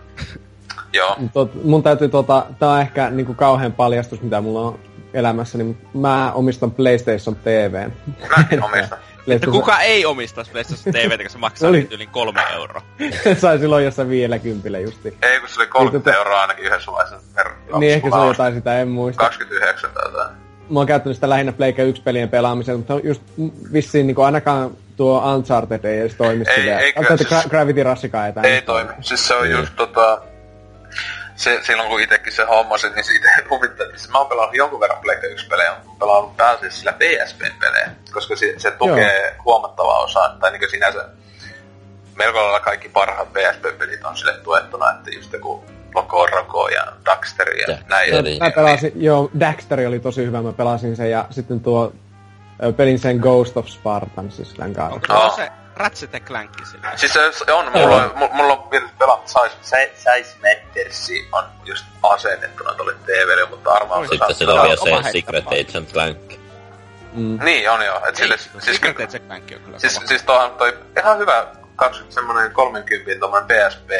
joo. 0.92 1.16
Tot, 1.32 1.64
mun 1.64 1.82
täytyy 1.82 2.08
tota, 2.08 2.46
tää 2.58 2.68
on 2.70 2.80
ehkä 2.80 3.10
niinku 3.10 3.34
kauhean 3.34 3.72
paljastus, 3.72 4.22
mitä 4.22 4.40
mulla 4.40 4.60
on 4.60 4.78
elämässäni, 5.14 5.64
mutta 5.64 5.98
mä 5.98 6.32
omistan 6.32 6.70
PlayStation 6.70 7.36
TVn. 7.36 7.92
Mäkin 8.36 8.62
omistan. 8.64 8.98
Että 9.28 9.46
PlayStation- 9.46 9.50
kuka 9.52 9.80
ei 9.80 10.06
omistaisi 10.06 10.50
PlayStation 10.50 10.94
TVtä, 10.94 11.22
kun 11.24 11.30
se 11.30 11.38
maksaa 11.38 11.68
Oli. 11.68 11.80
nyt 11.80 11.92
yli 11.92 12.06
kolme 12.06 12.42
euroa. 12.52 12.82
sai 13.40 13.58
silloin 13.58 13.84
jossain 13.84 14.08
vielä 14.08 14.38
kympillä 14.38 14.78
justi. 14.78 15.18
Ei, 15.22 15.40
kun 15.40 15.48
se 15.48 15.60
oli 15.60 15.66
30 15.66 16.10
Niin, 16.10 16.14
tota- 16.16 16.18
euroa 16.18 16.40
ainakin 16.40 16.64
yhdessä 16.64 16.92
vaiheessa 16.92 17.18
Niin 17.78 17.92
ehkä 17.92 18.10
se 18.10 18.16
on 18.16 18.28
jotain 18.28 18.54
sitä, 18.54 18.78
en 18.80 18.88
muista. 18.88 19.20
29 19.22 19.90
tai 19.90 20.04
jotain. 20.08 20.36
Mä 20.70 20.78
oon 20.78 20.86
käyttänyt 20.86 21.16
sitä 21.16 21.28
lähinnä 21.28 21.52
Pleikka 21.52 21.82
1 21.82 22.02
pelien 22.02 22.28
pelaamiseen, 22.28 22.78
mutta 22.78 22.94
just 23.02 23.22
vissiin 23.72 24.06
niin 24.06 24.18
ainakaan 24.18 24.70
tuo 24.96 25.34
Uncharted 25.34 25.84
ei 25.84 26.00
edes 26.00 26.14
toimi 26.14 26.44
Ei- 26.48 26.54
silleen. 26.54 26.78
ei 26.78 26.92
Uncharted 26.98 27.26
siis- 27.26 27.44
Gra- 27.44 27.48
Gravity 27.48 27.82
Rushikaan 27.82 28.26
ei 28.26 28.52
Ei 28.52 28.62
toimi. 28.62 28.90
Siis 29.00 29.28
se 29.28 29.34
on 29.34 29.50
just 29.50 29.72
tota... 29.76 30.22
Se, 31.36 31.60
silloin 31.62 31.88
kun 31.88 32.00
itekin 32.00 32.32
se 32.32 32.44
hommasin, 32.44 32.92
niin 32.94 33.04
siitä 33.04 33.28
huvitteli. 33.50 33.98
Siis 33.98 34.10
mä 34.10 34.18
oon 34.18 34.26
pelannut 34.26 34.56
jonkun 34.56 34.80
verran 34.80 34.98
Pleikka 35.00 35.26
1 35.26 35.46
pelejä, 35.46 35.72
mutta 35.84 36.06
pelannut 36.06 36.36
pääasiassa 36.36 36.78
sillä 36.78 36.92
PSP-pelejä, 36.92 37.90
koska 38.12 38.36
se, 38.36 38.54
se 38.56 38.70
tukee 38.70 39.36
huomattavaa 39.44 39.98
osaa, 39.98 40.36
tai 40.40 40.50
niin 40.52 40.70
sinänsä 40.70 41.04
melko 42.14 42.38
lailla 42.38 42.60
kaikki 42.60 42.88
parhaat 42.88 43.28
PSP-pelit 43.32 44.04
on 44.04 44.16
sille 44.16 44.32
tuettuna, 44.32 44.90
että 44.90 45.10
just 45.10 45.32
joku 45.32 45.64
Loco 45.98 46.26
Roco 46.26 46.68
ja 46.68 46.84
Daxter 47.06 47.48
ja 47.56 47.66
Daxter. 47.68 47.88
näin. 47.88 48.14
Eli- 48.14 48.38
Mä 48.38 48.50
pelasin, 48.50 48.92
joo, 48.96 49.30
Daxter 49.40 49.86
oli 49.88 50.00
tosi 50.00 50.26
hyvä, 50.26 50.42
mä 50.42 50.52
pelasin 50.52 50.96
sen 50.96 51.10
ja 51.10 51.24
sitten 51.30 51.60
tuo 51.60 51.92
pelin 52.76 52.98
sen 52.98 53.16
Ghost 53.16 53.56
of 53.56 53.66
Spartan, 53.66 54.30
siis 54.30 54.54
tämän 54.54 54.74
kanssa. 54.74 54.94
Onko 54.94 55.06
Joo. 55.26 55.36
se 55.36 55.48
Ratchet 55.76 56.12
ja 56.12 56.20
Clank 56.20 56.50
sillä? 56.70 56.92
Siis 56.96 57.12
se 57.46 57.52
on, 57.52 57.64
mulla 57.72 57.96
on, 57.96 58.10
mu- 58.10 58.32
mulla 58.34 58.52
on 58.52 58.70
vielä 58.70 58.88
pelattu 58.98 59.32
Size, 59.62 59.92
Size 59.94 60.36
Mattersi 60.42 61.28
on 61.32 61.44
just 61.64 61.84
asennettuna 62.02 62.74
tuolle 62.74 62.94
TVlle, 63.06 63.48
mutta 63.50 63.70
arvaan 63.70 64.04
se 64.04 64.08
Sitten 64.08 64.34
sillä 64.34 64.54
on 64.54 64.62
vielä 64.62 65.02
se. 65.02 65.10
Secret 65.12 65.46
Agent 65.46 65.92
Clank. 65.92 66.18
Mm. 67.12 67.38
Niin 67.44 67.70
on 67.70 67.84
joo, 67.84 68.06
et 68.08 68.16
sille, 68.16 68.34
Ei, 68.34 68.60
siis, 68.60 68.76
Secret 68.76 69.00
Agent 69.08 69.26
Clank 69.26 69.44
on 69.54 69.60
kyllä 69.64 69.78
siis, 69.78 69.94
kova. 69.94 70.06
siis 70.06 70.22
toihan 70.22 70.50
toi 70.50 70.78
ihan 71.00 71.18
hyvä 71.18 71.46
20, 71.76 72.14
semmonen 72.14 72.52
30 72.52 73.20
tommonen 73.20 73.46
PSP, 73.48 73.90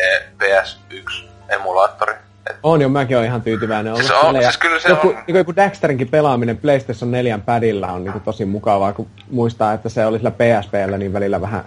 PS1 0.43 1.29
emulaattori. 1.49 2.15
Et, 2.51 2.57
On 2.63 2.81
jo, 2.81 2.89
mäkin 2.89 3.17
oon 3.17 3.27
ihan 3.27 3.43
tyytyväinen 3.43 3.93
ollut 3.93 4.07
Siis 4.07 4.19
on-. 4.23 4.35
Ja 4.37 4.43
siis 4.43 4.57
kyllä 4.59 4.81
se 4.81 4.89
joku, 4.89 5.09
on- 5.09 5.19
Niin 5.27 5.37
joku 5.37 5.57
Daxterinkin 5.57 6.09
pelaaminen 6.09 6.57
PlayStation 6.57 7.11
4 7.11 7.39
padilla 7.47 7.87
on 7.87 8.05
niin 8.05 8.21
tosi 8.21 8.45
mukavaa, 8.45 8.93
kun 8.93 9.09
muistaa, 9.31 9.73
että 9.73 9.89
se 9.89 10.07
oli 10.07 10.19
sillä 10.19 10.31
PSPllä 10.31 10.99
niin 10.99 11.13
välillä 11.13 11.41
vähän, 11.41 11.65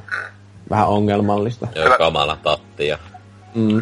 vähän 0.69 0.87
ongelmallista. 0.87 1.67
Joo, 1.75 1.85
Hyvä. 1.85 1.97
kamala 1.97 2.37
tatti 2.43 2.87
ja 2.87 2.97
Mm. 3.55 3.81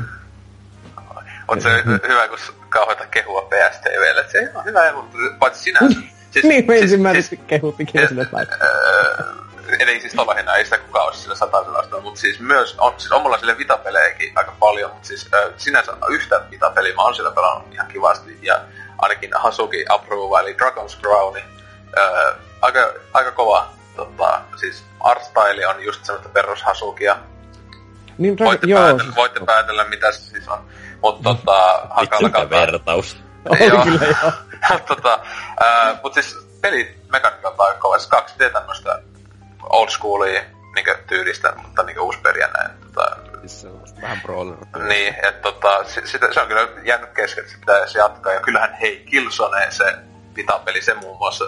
on 1.48 1.62
se 1.62 1.70
hyvä, 2.08 2.28
kun 2.28 2.38
kauheita 2.70 3.06
kehua 3.06 3.42
PSTVlle, 3.42 4.22
et 4.22 4.30
se 4.30 4.52
on 4.56 4.66
hyvä 4.66 4.86
emu, 4.90 5.02
paitsi 5.40 5.62
sinänsä. 5.64 6.00
Siis, 6.32 6.46
niin, 6.46 6.66
me 6.68 6.74
siis- 6.74 6.84
ensimmäisesti 6.84 7.36
siis- 7.36 7.48
kehuttikin 7.48 8.08
sille 8.08 8.28
laittaa. 8.32 8.58
Öö, 8.68 9.24
eli 9.80 10.00
siis 10.00 10.14
hinnalla 10.14 10.58
ei 10.58 10.64
sitä 10.66 10.78
kukaan 10.78 11.06
olisi 11.08 11.22
sillä 11.22 11.36
satasella 11.36 11.80
ostanut, 11.80 12.04
mutta 12.04 12.20
siis 12.20 12.40
myös, 12.40 12.76
on, 12.78 12.94
siis 12.98 13.12
on 13.12 13.22
mulla 13.22 13.38
sille 13.38 13.58
vitapelejäkin 13.58 14.32
aika 14.36 14.54
paljon, 14.60 14.91
mutta 14.91 15.08
siis 15.08 15.30
ö, 15.34 15.54
sinänsä 15.58 15.91
yhtä 16.10 16.41
vitapeliä 16.52 16.96
mä 16.96 17.02
oon 17.02 17.16
sillä 17.16 17.32
pelannut 17.32 17.74
ihan 17.74 17.88
kivasti, 17.88 18.40
ja 18.41 18.62
ainakin 18.98 19.32
Hasuki 19.36 19.86
Approva, 19.90 20.40
eli 20.40 20.54
Dragon's 20.62 21.00
Crown, 21.02 21.38
ö, 21.98 22.34
aika, 22.62 22.94
aika 23.14 23.32
kova, 23.32 23.70
tota, 23.96 24.41
siis 24.56 24.84
art 25.00 25.24
style 25.24 25.68
on 25.68 25.84
just 25.84 26.06
semmoista 26.06 26.30
perus 26.30 26.64
Hasukia, 26.64 27.18
Niin, 28.18 28.34
Dragon- 28.38 28.46
voitte, 28.46 28.68
joo, 28.68 28.80
päätellä, 28.80 29.04
siis- 29.04 29.16
voitte 29.16 29.40
päätellä 29.46 29.84
mitä 29.84 30.12
se 30.12 30.20
siis 30.20 30.48
on, 30.48 30.60
mutta 31.02 31.24
tota, 31.36 31.88
hankala 31.90 32.00
vitsi 32.20 32.24
mikä 32.24 32.40
kantaa. 32.40 32.60
vertaus. 32.62 33.18
Oli 33.50 33.68
Joo. 33.68 33.84
kyllä 33.84 34.06
joo. 34.06 34.32
tota, 34.96 35.20
ää, 35.60 35.98
mut 36.04 36.14
siis 36.14 36.38
pelit 36.62 37.12
mekaniikalta 37.12 37.64
aika 37.64 37.80
kova. 37.80 38.00
Siis 38.00 38.12
2D 38.12 38.54
tämmöstä 38.54 39.02
old 39.64 39.90
schoolia 39.90 40.41
niinkö 40.76 40.98
tyylistä, 41.07 41.53
mutta 41.61 41.84
peli 42.23 42.40
ja 42.40 42.48
näin. 42.48 42.72
Tota, 42.81 43.18
Siis 43.40 43.61
se 43.61 43.68
on 43.68 43.81
vähän 44.02 44.22
brawler. 44.22 44.57
niin, 44.88 45.14
että 45.15 45.41
tota, 45.41 45.84
se, 45.84 46.02
sitä, 46.06 46.34
se 46.34 46.41
on 46.41 46.48
kyllä 46.48 46.68
jäänyt 46.84 47.10
kesken, 47.10 47.41
että 47.41 47.53
se 47.53 47.60
pitäisi 47.60 47.98
jatkaa. 47.98 48.34
Ja 48.34 48.40
kyllähän 48.40 48.73
hei, 48.73 49.03
Killzone, 49.10 49.72
se 49.72 49.95
pitapeli, 50.34 50.81
se 50.81 50.94
muun 50.94 51.18
muassa 51.18 51.45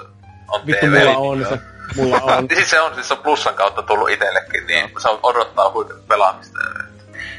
on 0.47 0.65
Vittu, 0.67 0.85
TV. 0.85 1.13
mulla 1.13 1.31
on 1.31 1.45
se. 1.45 1.59
Mulla 1.95 2.17
on. 2.35 2.45
Niin 2.45 2.57
siis 2.57 2.69
se 2.69 2.81
on, 2.81 2.93
siis 2.95 3.07
se 3.07 3.13
on 3.13 3.19
plussan 3.19 3.53
kautta 3.55 3.81
tullut 3.83 4.09
itsellekin, 4.09 4.67
niin 4.67 4.91
se 5.01 5.09
on 5.09 5.19
odottaa 5.23 5.71
huikea 5.71 5.95
pelaamista. 6.07 6.59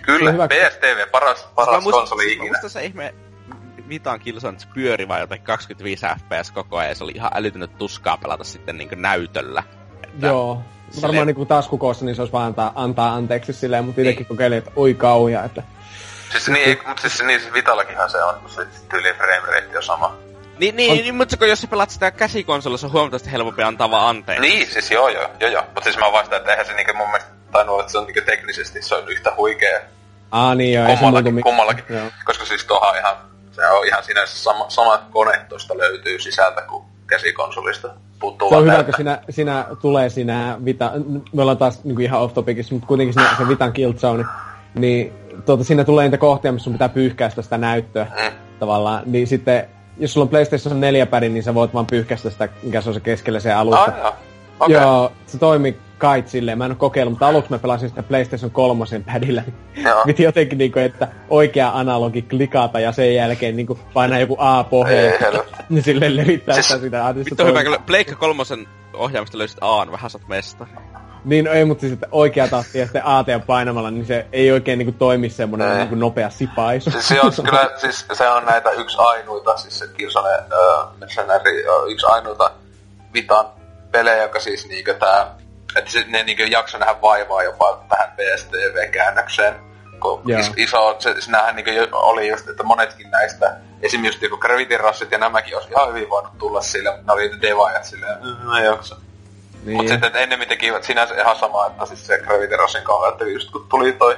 Kyllä, 0.02 0.32
Hyvä. 0.32 0.48
PSTV, 0.48 1.10
paras, 1.10 1.48
paras 1.54 1.84
konsoli 1.84 2.32
ikinä. 2.32 2.48
Musta 2.52 2.68
se 2.68 2.84
ihme 2.84 3.14
Vitaan 3.88 4.20
Killzone, 4.20 4.58
pyöri 4.74 5.08
vaan 5.08 5.20
jotain 5.20 5.42
25 5.42 6.06
fps 6.06 6.50
koko 6.50 6.76
ajan, 6.76 6.88
ja 6.88 6.94
se 6.94 7.04
oli 7.04 7.12
ihan 7.14 7.30
älytynyt 7.34 7.78
tuskaa 7.78 8.16
pelata 8.16 8.44
sitten 8.44 8.76
niinku 8.76 8.94
näytöllä. 8.98 9.62
Että 10.14 10.26
Joo. 10.26 10.62
Varmaan 11.02 11.26
niinku 11.26 11.46
taskukoossa, 11.46 12.04
niin 12.04 12.14
se 12.14 12.22
olisi 12.22 12.32
vaan 12.32 12.46
antaa, 12.46 12.72
antaa 12.74 13.14
anteeksi 13.14 13.52
silleen, 13.52 13.84
mutta 13.84 14.00
itsekin 14.00 14.26
kokeilin, 14.26 14.58
että 14.58 14.70
oi 14.76 14.94
kauja, 14.94 15.44
että 15.44 15.62
Siis 16.32 16.48
niin, 16.48 16.68
ei, 16.68 16.78
mutta 16.86 17.00
siis, 17.08 17.22
niin, 17.22 17.40
siis 17.40 17.52
Vitallakinhan 17.52 18.10
se 18.10 18.22
on, 18.24 18.34
se 18.46 18.66
tyyli 18.88 19.14
frame 19.14 19.46
rate 19.46 19.76
on 19.76 19.82
sama. 19.82 20.16
Niin, 20.58 20.76
niin, 20.76 20.92
niin 20.92 21.14
mutta 21.14 21.36
kun 21.36 21.48
jos 21.48 21.60
sä 21.60 21.66
pelaat 21.66 21.90
sitä 21.90 22.10
käsikonsolissa, 22.10 22.86
on 22.86 22.92
huomattavasti 22.92 23.32
helpompi 23.32 23.62
antaa 23.62 23.90
vaan 23.90 24.08
anteeksi. 24.08 24.48
Niin, 24.48 24.66
siis 24.66 24.90
joo 24.90 25.08
joo, 25.08 25.30
joo 25.40 25.50
joo. 25.50 25.62
Mutta 25.62 25.84
siis 25.84 25.96
mä 25.96 26.12
vastaan, 26.12 26.40
että 26.40 26.50
eihän 26.50 26.66
se 26.66 26.72
niinku 26.72 26.94
mun 26.94 27.06
mielestä 27.06 27.30
tainnut 27.52 27.72
olla, 27.72 27.82
että 27.82 27.92
se 27.92 27.98
on 27.98 28.06
niinku 28.06 28.20
teknisesti 28.26 28.82
se 28.82 28.94
on 28.94 29.08
yhtä 29.08 29.32
huikea 29.36 29.80
Aa 30.30 30.54
niin 30.54 30.72
joo, 30.72 30.88
ei 30.88 30.96
kummallakin, 30.96 31.34
mi- 31.34 31.42
kummallakin. 31.42 31.84
Joo. 31.88 32.06
Koska 32.24 32.44
siis 32.44 32.64
tuohan 32.64 32.98
ihan, 32.98 33.16
se 33.52 33.66
on 33.66 33.86
ihan 33.86 34.04
sinänsä 34.04 34.38
sama, 34.38 34.64
sama 34.68 34.98
kone 35.10 35.46
tosta 35.48 35.78
löytyy 35.78 36.18
sisältä 36.18 36.62
kuin 36.62 36.84
käsikonsolista. 37.12 37.90
Puuttuu 38.20 38.48
Se 38.48 38.56
on 38.56 38.62
hyvä, 38.64 38.84
kun 38.84 38.94
siinä, 38.96 39.18
siinä 39.30 39.66
tulee 39.82 40.08
siinä 40.08 40.58
Vita, 40.64 40.92
me 41.32 41.42
ollaan 41.42 41.58
taas 41.58 41.84
niinku 41.84 42.02
ihan 42.02 42.20
off 42.20 42.34
topicissa, 42.34 42.74
mutta 42.74 42.86
kuitenkin 42.86 43.14
siinä, 43.14 43.36
se 43.38 43.48
Vitan 43.48 43.72
Killzone, 43.72 44.24
niin 44.74 45.12
tuota, 45.46 45.64
siinä 45.64 45.84
tulee 45.84 46.04
niitä 46.04 46.18
kohtia, 46.18 46.52
missä 46.52 46.64
sun 46.64 46.72
pitää 46.72 46.88
pyyhkäistä 46.88 47.42
sitä 47.42 47.58
näyttöä 47.58 48.04
Mm. 48.04 48.36
tavallaan, 48.58 49.02
niin 49.06 49.26
sitten 49.26 49.68
jos 49.98 50.12
sulla 50.12 50.24
on 50.24 50.28
PlayStation 50.28 50.80
4 50.80 51.06
pädi, 51.06 51.28
niin 51.28 51.42
sä 51.42 51.54
voit 51.54 51.74
vaan 51.74 51.86
pyyhkäistä 51.86 52.30
sitä, 52.30 52.48
mikä 52.62 52.80
se 52.80 52.88
on 52.88 52.94
se 52.94 53.00
keskellä 53.00 53.40
se 53.40 53.52
alusta. 53.52 53.92
Ah, 54.02 54.14
joo. 54.68 54.80
Okei. 54.80 54.82
Joo, 54.82 55.12
se 55.26 55.38
toimi 55.38 55.76
kait 55.98 56.28
silleen. 56.28 56.58
Mä 56.58 56.64
en 56.64 56.70
oo 56.70 56.76
kokeillut, 56.76 57.12
mutta 57.12 57.28
aluksi 57.28 57.50
mä 57.50 57.58
pelasin 57.58 57.88
sitä 57.88 58.02
PlayStation 58.02 58.50
3 58.50 58.84
padilla. 59.12 59.42
Joo. 59.76 60.04
Piti 60.06 60.22
jotenkin 60.22 60.58
niinku, 60.58 60.78
että 60.78 61.08
oikea 61.30 61.70
analogi 61.74 62.22
klikata 62.22 62.80
ja 62.80 62.92
sen 62.92 63.14
jälkeen 63.14 63.56
niinku 63.56 63.78
painaa 63.94 64.18
joku 64.18 64.36
A 64.38 64.64
pohjaan. 64.64 65.12
Niin 65.68 65.82
silleen 65.84 66.16
levittää 66.16 66.54
Siis- 66.54 66.68
sitä 66.68 66.80
sitä. 66.80 67.06
Ah, 67.06 67.14
Vittu 67.14 67.44
hyvä, 67.46 67.62
kyllä 67.62 67.78
Pleikka 67.86 68.16
kolmosen 68.16 68.68
ohjaamista 68.94 69.38
löysit 69.38 69.58
Aan, 69.60 69.92
vähän 69.92 70.10
sat 70.10 70.28
mesta. 70.28 70.66
Niin, 71.24 71.46
ei, 71.46 71.64
mutta 71.64 71.80
siis 71.80 71.92
että 71.92 72.06
oikea 72.12 72.48
tahti 72.48 72.78
ja 72.78 72.84
sitten 72.84 73.06
AT 73.06 73.26
painamalla, 73.46 73.90
niin 73.90 74.06
se 74.06 74.26
ei 74.32 74.52
oikein 74.52 74.78
niinku 74.78 74.92
toimi 74.92 75.30
semmonen 75.30 75.70
Ei. 75.72 75.76
niinku 75.78 75.94
nopea 75.94 76.30
sipaisu. 76.30 76.90
Siis 76.90 77.08
se 77.08 77.20
on 77.20 77.32
kyllä, 77.44 77.70
siis 77.80 78.06
se 78.12 78.28
on 78.28 78.44
näitä 78.44 78.70
yksi 78.70 78.96
ainuita, 79.00 79.56
siis 79.56 79.78
se 79.78 79.88
Killzone 79.96 80.28
uh, 80.28 81.90
yksi 81.90 82.06
ainuita 82.06 82.50
Vitan 83.14 83.44
pelejä, 83.92 84.22
joka 84.22 84.40
siis 84.40 84.68
niinkö 84.68 84.94
tää, 84.94 85.26
että 85.76 85.90
se, 85.90 86.04
ne 86.08 86.22
niinkö 86.22 86.46
jakso 86.46 86.78
nähdä 86.78 87.00
vaivaa 87.02 87.42
jopa 87.42 87.84
tähän 87.88 88.12
PSTV-käännökseen. 88.16 89.54
Kun 90.00 90.22
is, 90.40 90.50
iso, 90.56 90.96
se, 90.98 91.20
sinähän 91.20 91.56
niinkö 91.56 91.88
oli 91.92 92.28
just, 92.28 92.48
että 92.48 92.62
monetkin 92.62 93.10
näistä, 93.10 93.56
esim. 93.82 94.04
just 94.04 94.22
joku 94.22 94.36
Gravity 94.36 94.76
Russit 94.76 95.10
ja 95.12 95.18
nämäkin 95.18 95.56
olisi 95.56 95.70
ihan 95.70 95.88
hyvin 95.88 96.10
voinut 96.10 96.38
tulla 96.38 96.60
sille, 96.60 96.90
mutta 96.90 97.06
ne 97.06 97.12
oli 97.12 97.40
devaajat 97.42 97.84
silleen, 97.84 98.18
"Mm, 98.24 98.46
mä 98.46 98.58
en 98.58 98.64
jaksa. 98.64 98.96
niin. 99.64 99.76
Mutta 99.76 99.90
sitten, 99.92 100.06
että 100.06 100.18
ennemmin 100.18 100.48
tekivät 100.48 100.84
sinänsä 100.84 101.14
ihan 101.14 101.36
sama, 101.36 101.66
että 101.66 101.86
siis 101.86 102.06
se 102.06 102.18
Gravity 102.18 102.56
Russin 102.56 102.82
kohdalla, 102.84 103.12
että 103.12 103.24
just 103.24 103.50
kun 103.50 103.66
tuli 103.70 103.92
toi 103.92 104.16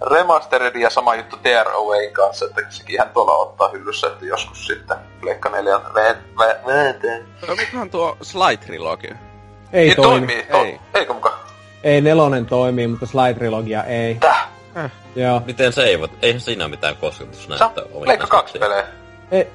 Remastered 0.00 0.76
ja 0.76 0.90
sama 0.90 1.14
juttu 1.14 1.36
TROAin 1.36 2.12
kanssa, 2.12 2.44
että 2.44 2.62
sekin 2.70 3.00
tuolla 3.14 3.32
ottaa 3.32 3.68
hyllyssä, 3.68 4.06
että 4.06 4.26
joskus 4.26 4.66
sitten 4.66 4.96
Pleikka 5.20 5.48
4 5.48 5.80
veeteen. 6.66 7.24
Toimikohan 7.46 7.90
tuo 7.90 8.16
Sly 8.22 8.56
Trilogy? 8.66 9.16
ei 9.72 9.84
Niin 9.86 9.96
toimi. 9.96 10.26
toimii, 10.26 10.46
to, 10.50 10.56
Ei. 10.64 10.80
eikö 10.94 11.12
muka? 11.14 11.38
Ei 11.84 12.00
nelonen 12.00 12.46
toimii, 12.46 12.86
mutta 12.86 13.06
Slide 13.06 13.34
Trilogia 13.34 13.84
ei. 13.84 14.14
Täh? 14.14 14.48
Joo. 15.16 15.42
Miten 15.46 15.72
se 15.72 15.82
ei 15.82 16.00
voi? 16.00 16.08
Eihän 16.22 16.40
siinä 16.40 16.68
mitään 16.68 16.94
Se 16.94 17.00
kosketusnäyttöä 17.00 17.84
on 17.94 18.02
Pleikka 18.02 18.26
2 18.26 18.58
pelejä. 18.58 18.84
Ei, 19.30 19.48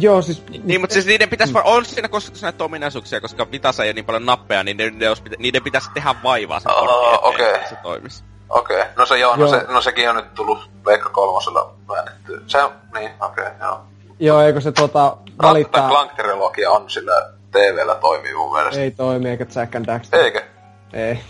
joo, 0.00 0.22
siis... 0.22 0.42
Niin, 0.64 0.80
mutta 0.80 0.94
siis 0.94 1.06
niiden 1.06 1.28
pitäisi 1.28 1.54
vaan, 1.54 1.66
on 1.66 1.84
siinä 1.84 2.08
kosketusnäyttö 2.08 2.64
ominaisuuksia, 2.64 3.20
koska 3.20 3.50
Vitassa 3.50 3.84
ei 3.84 3.88
ole 3.88 3.94
niin 3.94 4.04
paljon 4.04 4.26
nappeja, 4.26 4.64
niin 4.64 4.76
ne, 4.76 4.90
ne 4.90 5.08
olisi, 5.08 5.22
pitä- 5.22 5.36
niiden 5.38 5.62
pitäisi 5.62 5.90
tehdä 5.94 6.14
vaivaa 6.22 6.60
sen 6.60 6.72
eteen, 6.72 7.18
okei. 7.22 7.54
että 7.54 7.68
se 7.68 7.76
toimisi. 7.82 8.24
Okei, 8.48 8.84
no 8.96 9.06
se 9.06 9.18
joo, 9.18 9.36
no, 9.36 9.42
Joo. 9.42 9.50
Se, 9.50 9.66
no 9.68 9.80
sekin 9.80 10.10
on 10.10 10.16
nyt 10.16 10.34
tullut 10.34 10.70
Pleikka 10.84 11.08
kolmosella 11.08 11.74
väännetty. 11.88 12.42
Se 12.46 12.62
on, 12.62 12.72
niin, 12.94 13.10
okei, 13.20 13.44
joo. 13.60 13.80
Joo, 14.20 14.40
eikö 14.40 14.60
se 14.60 14.72
tuota 14.72 15.16
Valittaa... 15.42 15.88
Clank-trilogia 15.90 16.70
on 16.70 16.90
sillä 16.90 17.30
TVllä 17.50 17.94
toimii 17.94 18.34
mun 18.34 18.52
mielestä. 18.52 18.80
Ei 18.80 18.90
toimi, 18.90 19.28
eikä 19.28 19.46
Jack 19.54 19.74
and 19.74 19.86
Daxter. 19.86 20.20
Eikö? 20.20 20.42
Ei. 20.92 21.20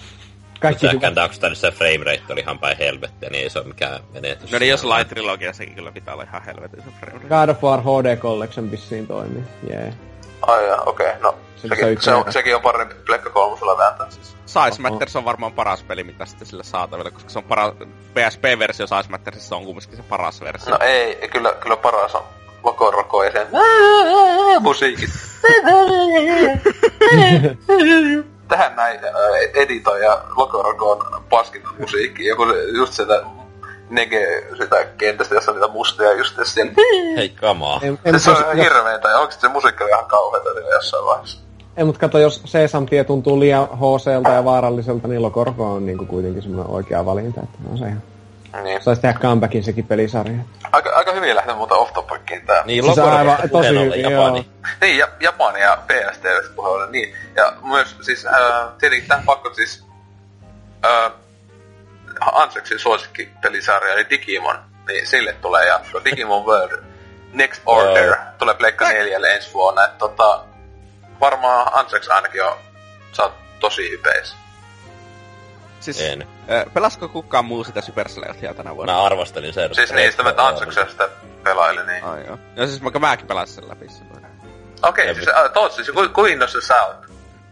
Kaikki 0.61 0.87
Jack 0.87 1.05
and 1.05 1.17
Daxterissa 1.17 1.71
se 1.71 1.77
frame 1.77 2.05
rate 2.05 2.33
oli 2.33 2.41
ihan 2.41 2.59
päin 2.59 2.79
helvettiä, 2.79 3.31
niin 3.31 3.43
ei 3.43 3.51
se 3.51 3.59
ole 3.59 3.67
mikään 3.69 4.01
menetys. 4.13 4.53
No 4.53 4.59
niin, 4.59 4.71
jos 4.71 4.81
Sly 4.81 5.05
Trilogia, 5.09 5.53
sekin 5.53 5.75
kyllä 5.75 5.93
pitää 5.93 6.15
olla 6.15 6.23
ihan 6.23 6.43
helvetin 6.43 6.83
se 6.83 6.91
frame 7.01 7.19
rate. 7.19 7.29
God 7.29 7.49
of 7.49 7.63
War 7.63 7.81
HD 7.81 8.17
Collection 8.17 8.71
vissiin 8.71 9.07
toimii. 9.07 9.43
Jee. 9.71 9.81
Yeah. 9.81 9.95
Ai 10.43 10.65
okei, 10.87 11.13
no. 11.21 11.35
Se- 11.63 11.69
se 11.69 11.75
Sekin, 11.75 12.01
se 12.03 12.15
on, 12.15 12.33
sekin 12.33 12.57
on 12.57 12.63
parempi 12.63 12.95
Pleikka 13.07 13.31
kolmosella 13.31 13.79
vääntää. 13.79 14.07
Size 14.11 14.83
Matters 14.83 15.17
on 15.17 15.25
varmaan 15.25 15.53
paras 15.53 15.83
peli, 15.83 16.05
mitä 16.05 16.27
sitten 16.27 16.47
sillä 16.49 16.63
saatavilla, 16.63 17.11
koska 17.11 17.31
se 17.31 17.39
on 17.39 17.45
para... 17.45 17.73
PSP-versio 18.15 18.87
Size 18.87 19.11
Mattersissa 19.11 19.57
on 19.57 19.65
kumminkin 19.65 19.97
se 19.97 20.03
paras 20.03 20.41
versio. 20.41 20.71
No 20.71 20.79
ei, 20.81 21.29
kyllä, 21.29 21.53
kyllä 21.61 21.77
paras 21.77 22.15
on 22.15 22.25
Lokoroko 22.63 23.25
ja 23.25 23.33
sen 23.33 23.47
musiikit. 24.61 25.11
Tähän 28.49 28.77
näin 28.77 29.01
editoi 29.55 30.05
ja 30.05 30.23
Lokoroko 30.37 30.93
on 30.93 31.25
paskinta 31.31 31.69
musiikki. 31.79 32.27
Joku 32.27 32.47
se, 32.47 32.63
just 32.63 32.93
sitä 32.93 33.23
nege 33.91 34.47
sitä 34.59 34.85
kentästä, 34.85 35.35
jossa 35.35 35.51
on 35.51 35.57
niitä 35.57 35.73
mustia 35.73 36.13
just 36.13 36.39
siellä. 36.43 36.73
Hei, 37.17 37.29
kamaa. 37.29 37.81
Se 37.81 37.91
mut 37.91 38.01
on 38.27 38.43
ihan 38.43 38.57
hirveetä 38.57 39.09
ja 39.09 39.19
oikeesti 39.19 39.41
se 39.41 39.49
musiikki 39.49 39.85
ihan 39.85 40.07
kauheeta 40.07 40.49
jossain 40.75 41.05
vaiheessa. 41.05 41.48
Ei, 41.79 41.85
mut 41.85 41.99
kato, 41.99 42.19
jos 42.19 42.43
Sesam-tie 42.45 43.05
tuntuu 43.05 43.41
liian 43.41 43.69
HClta 43.69 44.31
ja 44.31 44.45
vaaralliselta, 44.45 45.09
niin 45.09 45.23
Lokorko 45.23 45.73
on 45.73 45.87
niinku 45.87 46.07
kuitenkin 46.07 46.43
semmoinen 46.43 46.75
oikea 46.75 47.05
valinta. 47.05 47.41
Että 47.41 47.59
on 47.71 47.79
se 47.79 47.87
ihan. 47.87 48.03
Niin. 48.63 48.83
Saisi 48.83 49.03
tehdä 49.03 49.19
comebackin 49.19 49.65
sekin 49.65 49.87
pelisarja. 49.87 50.39
Aika, 50.73 50.91
aika 50.91 51.13
hyvin 51.13 51.37
lähtee 51.37 51.55
muuten 51.55 51.77
off 51.77 51.93
topickiin 51.93 52.47
tää. 52.47 52.63
Niin, 52.65 52.85
Siis 52.85 52.99
aivan 52.99 53.37
puheen 53.37 53.51
tosi 53.51 53.69
hyvin, 53.69 54.01
Japani. 54.01 54.47
Niin, 54.81 54.99
ja, 54.99 55.09
Japani 55.21 55.61
ja 55.61 55.79
PSTV 55.87 56.55
puheella, 56.57 56.87
niin. 56.87 57.15
Ja 57.37 57.53
myös 57.63 57.97
siis, 58.01 58.27
äh, 58.27 58.69
tietenkin 58.79 59.09
tämän 59.09 59.25
pakko 59.25 59.55
siis, 59.55 59.87
äh, 60.87 61.13
Anseksin 62.21 62.79
suosikkipelisarja, 62.79 63.95
eli 63.95 64.07
Digimon, 64.11 64.59
niin 64.89 65.07
sille 65.07 65.33
tulee 65.33 65.67
jatko. 65.67 66.05
Digimon 66.05 66.47
World 66.47 66.83
Next 67.33 67.63
Order 67.67 68.05
Joo. 68.05 68.17
tulee 68.39 68.55
Pleikka 68.55 68.89
4 68.89 69.19
ensi 69.29 69.55
vuonna. 69.55 69.85
Et, 69.85 69.99
tota, 69.99 70.45
varmaan 71.21 71.79
Anseks 71.79 72.09
ainakin 72.09 72.45
on, 72.45 72.57
sä 73.13 73.23
oot 73.23 73.35
tosi 73.61 73.91
hypeis. 73.91 74.37
Siis, 75.81 76.01
En. 76.01 76.29
pelasko 76.75 77.09
kukaan 77.09 77.45
muu 77.45 77.65
sitä 77.65 77.81
Supercellia 77.81 78.55
tänä 78.55 78.77
vuonna? 78.77 78.93
Mä 78.93 79.03
arvostelin 79.03 79.53
sen. 79.55 79.75
Siis 79.75 79.93
niin, 79.93 80.11
sitä 80.11 80.23
mä 80.23 80.33
sitä 80.91 81.09
pelailin, 81.45 81.87
niin. 81.87 82.05
Ai 82.05 82.27
joo. 82.27 82.39
No 82.57 82.67
siis 82.67 82.83
mä, 82.83 82.91
mäkin 83.01 83.27
pelasin 83.27 83.55
sen 83.55 83.69
läpi 83.69 83.89
silloin. 83.89 84.27
Okei, 84.83 85.11
okay, 85.11 85.15
siis 85.15 85.29
äh, 85.29 85.53
Tootsi, 85.53 85.85
siis 85.85 85.97
ku, 85.97 86.09
kuin 86.15 86.33
innossa 86.33 86.61
sä 86.61 86.83
oot 86.83 87.08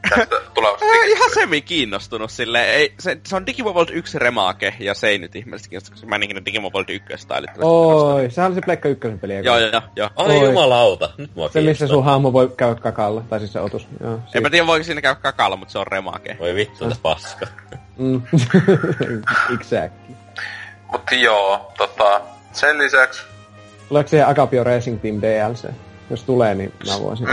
tästä 0.09 0.37
tulevasta 0.55 0.85
Digimosta? 0.87 1.17
ihan 1.17 1.31
semi 1.35 1.61
kiinnostunut 1.63 2.31
sille. 2.31 2.65
Ei, 2.65 2.95
se, 2.99 3.19
se 3.27 3.37
on 3.37 3.47
Digimon 3.47 3.75
World 3.75 3.91
1 3.93 4.19
remake, 4.19 4.75
ja 4.81 4.95
se 4.95 5.09
ei 5.09 5.19
nyt 5.19 5.37
ihmeellisesti 5.37 5.71
kiinnosta, 5.71 5.91
koska 5.91 6.07
mä 6.07 6.17
en 6.17 6.23
ikinä 6.23 6.45
Digimon 6.45 6.73
World 6.73 6.89
1 6.89 7.27
älyttömästi. 7.31 7.63
Oi, 7.63 8.31
sehän 8.31 8.49
oli 8.49 8.55
se 8.55 8.61
Pleikka 8.65 8.89
ykkösen 8.89 9.19
peli. 9.19 9.35
eikö? 9.35 9.49
Joo, 9.49 9.59
joo, 9.59 9.83
joo. 9.97 10.11
Ai 10.17 10.37
Oi. 10.37 10.45
jumalauta, 10.45 11.11
nyt 11.19 11.31
mua 11.35 11.49
Se, 11.49 11.61
missä 11.61 11.87
sun 11.87 12.05
hahmo 12.05 12.33
voi 12.33 12.53
käydä 12.57 12.75
kakalla. 12.75 13.21
Tai 13.31 13.39
siis 13.39 13.53
se 13.53 13.61
otus. 13.61 13.87
Joo, 14.01 14.19
En 14.35 14.43
mä 14.43 14.51
tiedä, 14.51 14.67
voiko 14.67 14.85
siinä 14.85 15.01
käydä 15.01 15.21
kakalla, 15.21 15.57
mutta 15.57 15.73
se 15.73 15.79
on 15.79 15.87
remake. 15.87 16.37
Voi 16.41 16.55
vittu, 16.55 16.85
tätä 16.85 16.97
paska. 17.03 17.47
Mm. 17.99 18.23
exactly. 19.61 20.15
Mutta 20.93 21.15
joo, 21.15 21.73
tota, 21.79 22.21
sen 22.53 22.79
lisäksi 22.79 23.23
Tuleeko 23.89 24.09
siihen 24.09 24.27
Agapio 24.29 24.65
Racing 24.65 25.01
Team 25.03 25.21
DLC? 25.21 25.65
Jos 26.11 26.23
tulee, 26.25 26.55
niin 26.55 26.73
mä 26.87 27.01
voisin. 27.01 27.27
Se. 27.27 27.33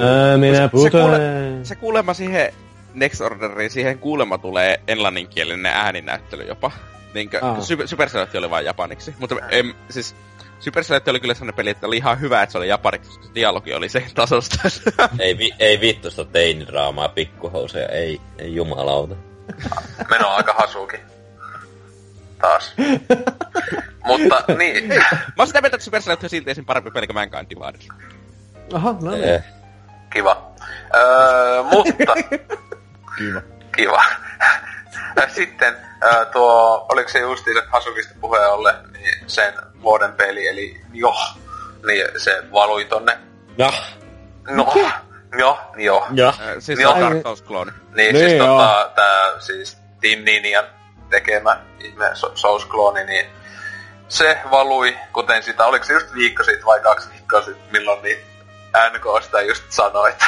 Ää, 0.00 0.36
minä 0.36 0.56
se, 0.56 0.68
putoin. 0.68 1.04
kuule, 1.04 1.20
se 1.62 1.74
kuulemma 1.74 2.14
siihen 2.14 2.52
Next 2.94 3.20
Orderiin, 3.20 3.70
siihen 3.70 3.98
kuulemma 3.98 4.38
tulee 4.38 4.80
englanninkielinen 4.88 5.72
ääninäyttely 5.72 6.44
jopa. 6.44 6.70
Niinkö. 7.14 7.40
Super, 7.60 7.88
Supercell 7.88 8.26
oli 8.38 8.50
vain 8.50 8.64
japaniksi. 8.64 9.14
Mutta 9.18 9.36
em, 9.50 9.74
siis 9.90 10.16
Supercell 10.60 11.00
oli 11.06 11.20
kyllä 11.20 11.34
sellainen 11.34 11.56
peli, 11.56 11.70
että 11.70 11.86
oli 11.86 11.96
ihan 11.96 12.20
hyvä, 12.20 12.42
että 12.42 12.52
se 12.52 12.58
oli 12.58 12.68
japaniksi, 12.68 13.10
koska 13.10 13.24
se 13.24 13.34
dialogi 13.34 13.74
oli 13.74 13.88
se 13.88 14.06
tasosta. 14.14 14.56
Ei, 15.18 15.38
vi, 15.38 15.50
ei 15.58 15.80
vittusta 15.80 16.24
teinidraamaa, 16.24 17.08
pikkuhousuja, 17.08 17.88
ei, 17.88 18.20
ei 18.38 18.54
jumalauta. 18.54 19.14
Meno 20.10 20.28
aika 20.28 20.52
hasuki. 20.58 20.96
Taas. 22.46 22.74
Mutta 24.06 24.44
niin, 24.58 24.88
Mä 24.88 24.98
oon 25.38 25.46
sitä 25.46 25.60
mieltä, 25.60 25.76
että 25.76 25.84
Supercell 25.84 26.16
on 26.22 26.30
silti 26.30 26.50
esim. 26.50 26.64
parempi 26.64 26.90
peli 26.90 27.06
kuin 27.06 27.14
Mankind 27.16 27.46
Divided. 27.50 27.88
Aha, 28.74 28.94
no 29.00 29.10
niin. 29.10 29.24
Eh. 29.24 29.44
kiva. 30.12 30.52
Öö, 30.96 31.62
mutta 31.62 32.14
Kiva. 33.18 33.40
kiva. 33.76 34.04
Sitten 35.34 35.76
öö, 36.04 36.24
tuo, 36.24 36.86
oliko 36.88 37.08
se 37.08 37.18
justiinsa 37.18 37.62
Hasukista 37.72 38.14
puheen 38.20 38.48
ollen, 38.50 38.74
niin 38.92 39.14
sen 39.26 39.54
vuoden 39.82 40.12
peli, 40.12 40.48
eli 40.48 40.80
jo, 40.92 41.14
niin 41.86 42.06
se 42.16 42.42
valui 42.52 42.84
tonne, 42.84 43.18
No, 43.58 43.72
no, 44.48 44.72
jo, 45.38 45.58
jo. 45.76 46.06
ja. 46.14 46.28
Äh, 46.28 46.34
siis 46.58 46.80
Joo. 46.80 46.92
se 46.96 47.04
on 47.04 47.10
Dark 47.10 47.22
Souls-klooni. 47.22 47.70
Niin, 47.94 48.14
Niin, 48.14 48.16
siis 48.28 48.32
joo. 48.38 48.46
tota, 48.58 48.90
tää 48.94 49.40
siis 49.40 49.78
Team 50.00 50.24
Ninjan 50.24 50.64
tekemä 51.10 51.60
ihme 51.80 52.10
so- 52.14 52.32
Souls-klooni, 52.34 53.04
niin 53.04 53.26
se 54.08 54.38
valui, 54.50 54.96
kuten 55.12 55.42
sitä, 55.42 55.66
oliko 55.66 55.84
se 55.84 55.92
just 55.92 56.14
viikko 56.14 56.42
sitten 56.44 56.66
vai 56.66 56.80
kaksi 56.80 57.10
viikkoa 57.12 57.42
sitten, 57.42 57.72
milloin 57.72 58.02
niin 58.02 58.18
NK 58.94 59.22
sitä 59.22 59.40
just 59.42 59.64
sanoi, 59.68 60.10
että 60.10 60.26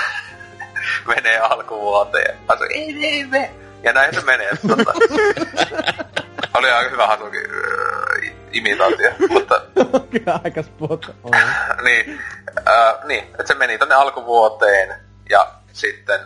menee 1.15 1.39
alkuvuoteen. 1.39 2.39
Mä 2.39 2.55
sanoin, 2.55 2.73
ei, 2.73 3.07
ei, 3.07 3.25
me. 3.27 3.51
Ja 3.83 3.93
näin 3.93 4.15
se 4.15 4.21
menee. 4.21 4.51
Tota. 4.69 4.93
Oli 6.59 6.71
aika 6.71 6.91
hyvä 6.91 7.07
hasuki 7.07 7.39
äh, 7.39 8.35
imitaatio, 8.53 9.11
mutta 9.29 9.61
Kyllä 10.11 10.41
aika 10.45 10.63
spot 10.63 11.07
on. 11.25 11.31
niin, 11.83 12.21
äh, 12.69 12.95
niin 13.05 13.25
että 13.25 13.47
se 13.47 13.55
meni 13.55 13.79
tonne 13.79 13.95
alkuvuoteen 13.95 15.01
ja 15.31 15.49
sitten 15.73 16.21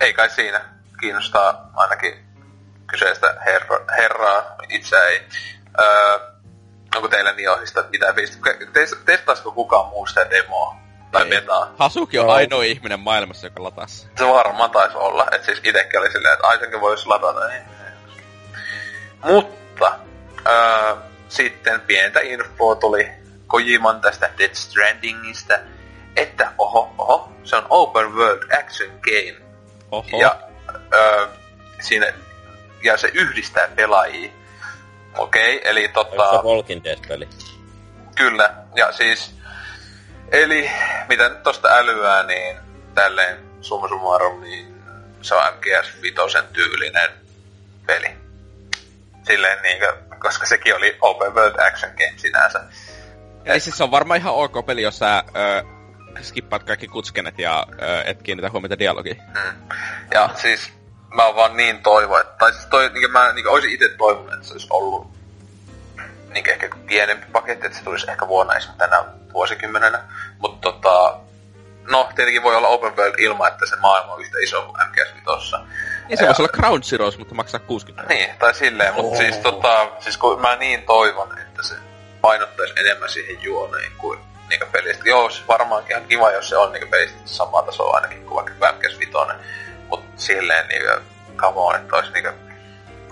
ei 0.00 0.12
kai 0.12 0.30
siinä 0.30 0.60
kiinnostaa 1.00 1.70
ainakin 1.74 2.25
kyseistä 2.86 3.36
herra, 3.46 3.78
herraa, 3.96 4.56
itse 4.68 4.96
ei. 4.96 5.22
Äh, 5.80 6.20
onko 6.96 7.08
teillä 7.08 7.32
Niohista 7.32 7.84
mitään 7.90 8.14
fiilistä? 8.14 8.50
Teist- 8.50 9.04
Testaisiko 9.04 9.52
kukaan 9.52 9.86
muu 9.88 10.06
sitä 10.06 10.30
demoa? 10.30 10.76
Tai 11.12 11.22
Ei. 11.22 11.28
betaa? 11.28 11.74
Hasuki 11.78 12.18
on 12.18 12.26
Joo. 12.26 12.34
ainoa 12.34 12.62
ihminen 12.62 13.00
maailmassa, 13.00 13.46
joka 13.46 13.62
lataa. 13.62 13.86
Se 13.86 14.24
varmaan 14.28 14.70
taisi 14.70 14.96
olla. 14.96 15.26
Että 15.32 15.46
siis 15.46 15.60
itekin 15.64 16.00
oli 16.00 16.12
silleen, 16.12 16.34
että 16.34 16.46
ai 16.46 16.58
senkin 16.58 16.80
voisi 16.80 17.06
ladata. 17.06 17.48
Niin. 17.48 17.62
Mutta 19.24 19.98
öö, 20.48 20.94
sitten 21.28 21.80
pientä 21.80 22.20
infoa 22.22 22.74
tuli 22.74 23.08
Kojiman 23.46 24.00
tästä 24.00 24.30
Death 24.38 24.54
Strandingista, 24.54 25.54
että 26.16 26.52
oho, 26.58 26.94
oho, 26.98 27.32
se 27.44 27.56
on 27.56 27.66
open 27.70 28.14
world 28.14 28.42
action 28.60 28.90
game. 28.90 29.46
Oho. 29.90 30.18
Ja, 30.20 30.36
öö, 30.94 31.26
siinä, 31.80 32.06
ja 32.82 32.96
se 32.96 33.10
yhdistää 33.14 33.68
pelaajia. 33.68 34.32
Okei, 35.18 35.60
eli 35.64 35.84
Onko 35.84 36.04
tota... 36.04 36.30
se 36.30 36.42
Walking 36.42 36.84
Dead-peli? 36.84 37.28
Kyllä, 38.16 38.54
ja 38.74 38.92
siis... 38.92 39.36
Eli, 40.32 40.70
mitä 41.08 41.28
nyt 41.28 41.42
tosta 41.42 41.68
älyää, 41.68 42.22
niin 42.22 42.56
tälleen 42.94 43.38
summa 43.60 43.88
summarum, 43.88 44.40
niin 44.40 44.82
se 45.22 45.34
on 45.34 45.42
MGS 45.54 46.02
5 46.02 46.16
tyylinen 46.52 47.10
peli. 47.86 48.16
Silleen 49.22 49.62
niinkö, 49.62 49.96
koska 50.18 50.46
sekin 50.46 50.76
oli 50.76 50.96
open 51.00 51.34
world 51.34 51.58
action 51.58 51.92
game 51.96 52.12
sinänsä. 52.16 52.60
Ei 53.44 53.60
siis 53.60 53.76
se 53.76 53.84
on 53.84 53.90
varmaan 53.90 54.20
ihan 54.20 54.34
ok 54.34 54.66
peli, 54.66 54.82
jos 54.82 54.98
sä 54.98 55.24
ö, 55.36 55.62
skippaat 56.22 56.62
kaikki 56.64 56.88
kutskenet 56.88 57.38
ja 57.38 57.66
ö, 57.82 58.02
et 58.04 58.22
kiinnitä 58.22 58.50
huomiota 58.50 58.78
dialogiin. 58.78 59.22
Mm. 59.34 59.68
Ja 60.14 60.30
siis 60.34 60.72
mä 61.16 61.26
oon 61.26 61.36
vaan 61.36 61.56
niin 61.56 61.82
toivo, 61.82 62.18
että, 62.18 62.34
tai 62.38 62.52
siis 62.52 62.66
toi, 62.66 62.90
niin 62.94 63.10
mä 63.10 63.32
niin 63.32 63.48
olisin 63.48 63.70
itse 63.70 63.88
toivonut, 63.88 64.32
että 64.32 64.46
se 64.46 64.52
olisi 64.52 64.66
ollut 64.70 65.16
niin 66.30 66.50
ehkä 66.50 66.68
pienempi 66.86 67.26
paketti, 67.32 67.66
että 67.66 67.78
se 67.78 67.84
tulisi 67.84 68.10
ehkä 68.10 68.28
vuonna 68.28 68.54
esimerkiksi 68.54 68.78
tänä 68.78 69.04
vuosikymmenenä. 69.32 70.02
Mutta 70.38 70.72
tota, 70.72 71.16
no 71.90 72.08
tietenkin 72.14 72.42
voi 72.42 72.56
olla 72.56 72.68
open 72.68 72.96
world 72.96 73.14
ilman, 73.18 73.52
että 73.52 73.66
se 73.66 73.76
maailma 73.76 74.12
on 74.12 74.20
yhtä 74.20 74.38
iso 74.42 74.62
kuin 74.62 74.76
MGS 74.88 75.14
5. 75.14 75.56
Ja 76.08 76.16
se 76.16 76.26
voisi 76.26 76.42
olla 76.42 76.52
Ground 76.52 76.82
Zeroes, 76.82 77.18
mutta 77.18 77.34
maksaa 77.34 77.60
60. 77.60 78.14
Niin, 78.14 78.30
tai 78.38 78.54
silleen, 78.54 78.94
mutta 78.94 79.16
siis, 79.16 79.36
tota, 79.36 79.88
siis 80.00 80.16
kun 80.16 80.40
mä 80.40 80.56
niin 80.56 80.82
toivon, 80.82 81.38
että 81.38 81.62
se 81.62 81.74
painottaisi 82.20 82.74
enemmän 82.76 83.08
siihen 83.08 83.42
juoneen 83.42 83.92
kuin 83.98 84.18
niinku 84.48 84.66
pelistä. 84.72 85.08
Joo, 85.08 85.30
se 85.30 85.42
varmaankin 85.48 85.96
on 85.96 86.04
kiva, 86.04 86.30
jos 86.30 86.48
se 86.48 86.56
on 86.56 86.72
niinku 86.72 86.88
pelistä 86.90 87.18
samaa 87.24 87.62
tasoa 87.62 87.94
ainakin 87.94 88.24
kuin 88.24 88.60
vaikka 88.60 88.72
MGS 88.72 88.98
5. 88.98 89.12
Silleen 90.16 90.68
niinku, 90.68 90.90
come 91.36 91.52
on, 91.56 91.76
että 91.76 91.96
olisi 91.96 92.12
niinku, 92.12 92.30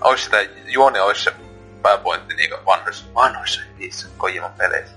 olisi 0.01 0.23
sitä, 0.23 0.37
juoni 0.65 0.99
olisi 0.99 1.23
se 1.23 1.33
pääpointti 1.81 2.33
niinku 2.33 2.57
vanhoissa, 2.65 3.05
vanhoissa 3.15 3.61
niissä 3.77 4.07
Kojiman 4.17 4.53
peleissä. 4.53 4.95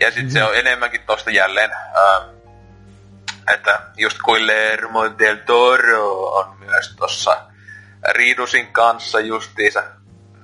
Ja 0.00 0.10
sitten 0.10 0.30
se 0.30 0.44
on 0.44 0.56
enemmänkin 0.56 1.02
tosta 1.06 1.30
jälleen, 1.30 1.70
ää, 1.72 2.22
että 3.54 3.80
just 3.96 4.18
kuin 4.24 4.38
Guillermo 4.38 5.04
del 5.18 5.36
Toro 5.36 6.22
on 6.34 6.56
myös 6.58 6.94
tossa 6.96 7.40
Riidusin 8.08 8.72
kanssa 8.72 9.20
justiinsa 9.20 9.82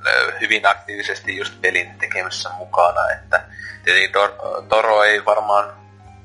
ö, 0.07 0.33
hyvin 0.41 0.67
aktiivisesti 0.67 1.37
just 1.37 1.61
pelin 1.61 1.99
tekemässä 1.99 2.51
mukana, 2.51 3.11
että 3.11 3.45
tietenkin 3.85 4.11
Tor- 4.11 4.67
Toro 4.69 5.05
ei 5.05 5.25
varmaan 5.25 5.75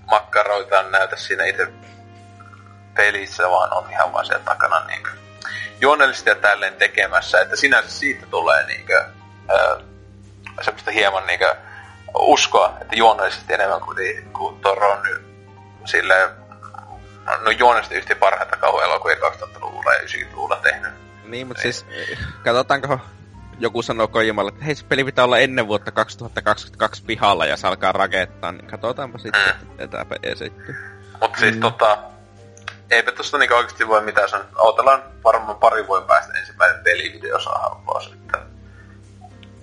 makkaroita 0.05 0.83
näytä 0.83 1.15
siinä 1.15 1.45
itse 1.45 1.67
pelissä, 2.97 3.49
vaan 3.49 3.73
on 3.77 3.91
ihan 3.91 4.13
vaan 4.13 4.25
siellä 4.25 4.45
takana 4.45 4.85
niinkö 4.85 5.09
juonellisesti 5.81 6.29
ja 6.29 6.35
tälleen 6.35 6.73
tekemässä, 6.73 7.41
että 7.41 7.55
sinänsä 7.55 7.89
siitä 7.89 8.25
tulee 8.25 8.65
niinkö 8.65 9.05
ö, 9.51 9.79
semmoista 10.61 10.91
hieman 10.91 11.27
niinkö 11.27 11.55
uskoa, 12.19 12.77
että 12.81 12.95
juonellisesti 12.95 13.53
enemmän 13.53 13.81
kuin, 13.81 14.31
kuin 14.33 14.59
Toro 14.59 14.91
on 14.91 15.03
nyt 15.03 15.21
silleen 15.85 16.29
no 17.41 17.51
juonellisesti 17.51 17.95
yhtä 17.95 18.15
parhaita 18.15 18.57
kauhuelokuvia 18.57 19.15
2000-luvulla 19.15 19.93
ja 19.93 19.99
90-luvulla 19.99 20.55
tehnyt. 20.55 20.91
Niin, 21.23 21.47
mutta 21.47 21.61
siis 21.61 21.85
katsotaanko 22.43 22.99
joku 23.59 23.81
sanoo 23.81 24.07
Kojimalle, 24.07 24.49
että 24.49 24.65
hei 24.65 24.75
se 24.75 24.85
peli 24.85 25.03
pitää 25.03 25.25
olla 25.25 25.37
ennen 25.37 25.67
vuotta 25.67 25.91
2022 25.91 27.03
pihalla 27.03 27.45
ja 27.45 27.57
se 27.57 27.67
alkaa 27.67 27.91
rakettaa, 27.91 28.51
niin 28.51 28.67
katsotaanpa 28.67 29.17
sitten, 29.17 29.41
Mm. 29.61 29.71
että 29.79 29.97
tämä 29.97 30.15
esittyy. 30.23 30.75
Mutta 31.21 31.39
siis 31.39 31.55
tota, 31.57 31.97
eipä 32.89 33.11
tosta 33.11 33.37
niinku 33.37 33.55
oikeesti 33.55 33.87
voi 33.87 34.01
mitään 34.01 34.29
sanoa. 34.29 34.45
Odotellaan 34.55 35.03
varmaan 35.23 35.57
pari 35.57 35.87
vuoden 35.87 36.07
päästä 36.07 36.33
ensimmäinen 36.39 36.83
pelivideo 36.83 37.39
saadaan 37.39 37.81
ulos. 37.87 38.13
Että 38.13 38.39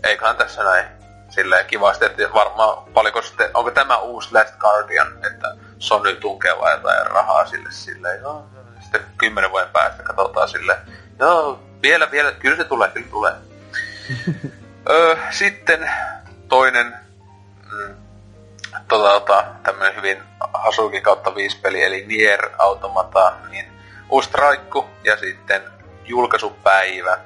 eiköhän 0.04 0.36
tässä 0.36 0.64
näin 0.64 0.86
silleen 1.30 1.66
kivasti, 1.66 2.04
että 2.04 2.22
varmaan 2.34 2.92
paljonko 2.92 3.22
sitten, 3.22 3.50
onko 3.54 3.70
tämä 3.70 3.98
uusi 3.98 4.28
Last 4.32 4.58
Guardian, 4.58 5.26
että 5.26 5.56
Sony 5.78 6.16
tunkee 6.16 6.50
jotain 6.50 7.06
rahaa 7.06 7.46
sille 7.46 7.70
silleen, 7.70 8.20
joo, 8.20 8.46
sitten 8.80 9.06
kymmenen 9.18 9.50
vuoden 9.50 9.68
päästä 9.68 10.02
katsotaan 10.02 10.48
silleen, 10.48 10.78
joo, 11.18 11.62
vielä, 11.82 12.10
vielä, 12.10 12.32
kyllä 12.32 12.56
se 12.56 12.64
tulee, 12.64 12.88
kyllä 12.88 13.06
tulee. 13.10 13.32
öö, 14.90 15.16
sitten 15.30 15.90
toinen 16.48 16.94
mm, 17.72 17.94
tota, 18.88 19.08
tota, 19.20 19.44
tämmönen 19.62 19.96
hyvin 19.96 20.22
Hasuki 20.54 21.00
kautta 21.00 21.34
viisi 21.34 21.58
peli, 21.62 21.82
eli 21.82 22.04
Nier 22.06 22.50
Automata, 22.58 23.32
niin 23.50 23.72
uusi 24.08 24.30
traikku 24.30 24.84
ja 25.04 25.16
sitten 25.16 25.62
julkaisupäivä 26.04 27.18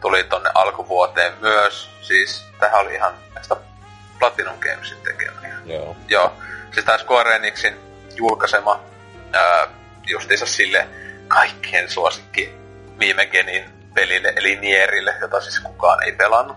tuli 0.00 0.24
tonne 0.24 0.50
alkuvuoteen 0.54 1.32
myös. 1.40 1.90
Siis 2.02 2.44
tähän 2.60 2.80
oli 2.80 2.94
ihan 2.94 3.14
näistä 3.34 3.56
Platinum 4.18 4.58
Gamesin 4.58 4.98
tekemä. 5.04 5.40
Joo. 5.64 5.96
Joo, 6.08 6.32
siis 6.74 6.84
tää 6.86 6.98
Square 6.98 7.36
Enixin 7.36 7.76
julkaisema 8.16 8.80
ää, 9.32 9.66
justiinsa 10.06 10.46
sille 10.46 10.88
kaikkien 11.28 11.90
suosikki 11.90 12.54
viime 12.98 13.26
genin 13.26 13.64
pelille, 13.94 14.32
eli 14.36 14.56
Nierille, 14.56 15.14
jota 15.20 15.40
siis 15.40 15.60
kukaan 15.60 16.02
ei 16.04 16.12
pelannut. 16.12 16.56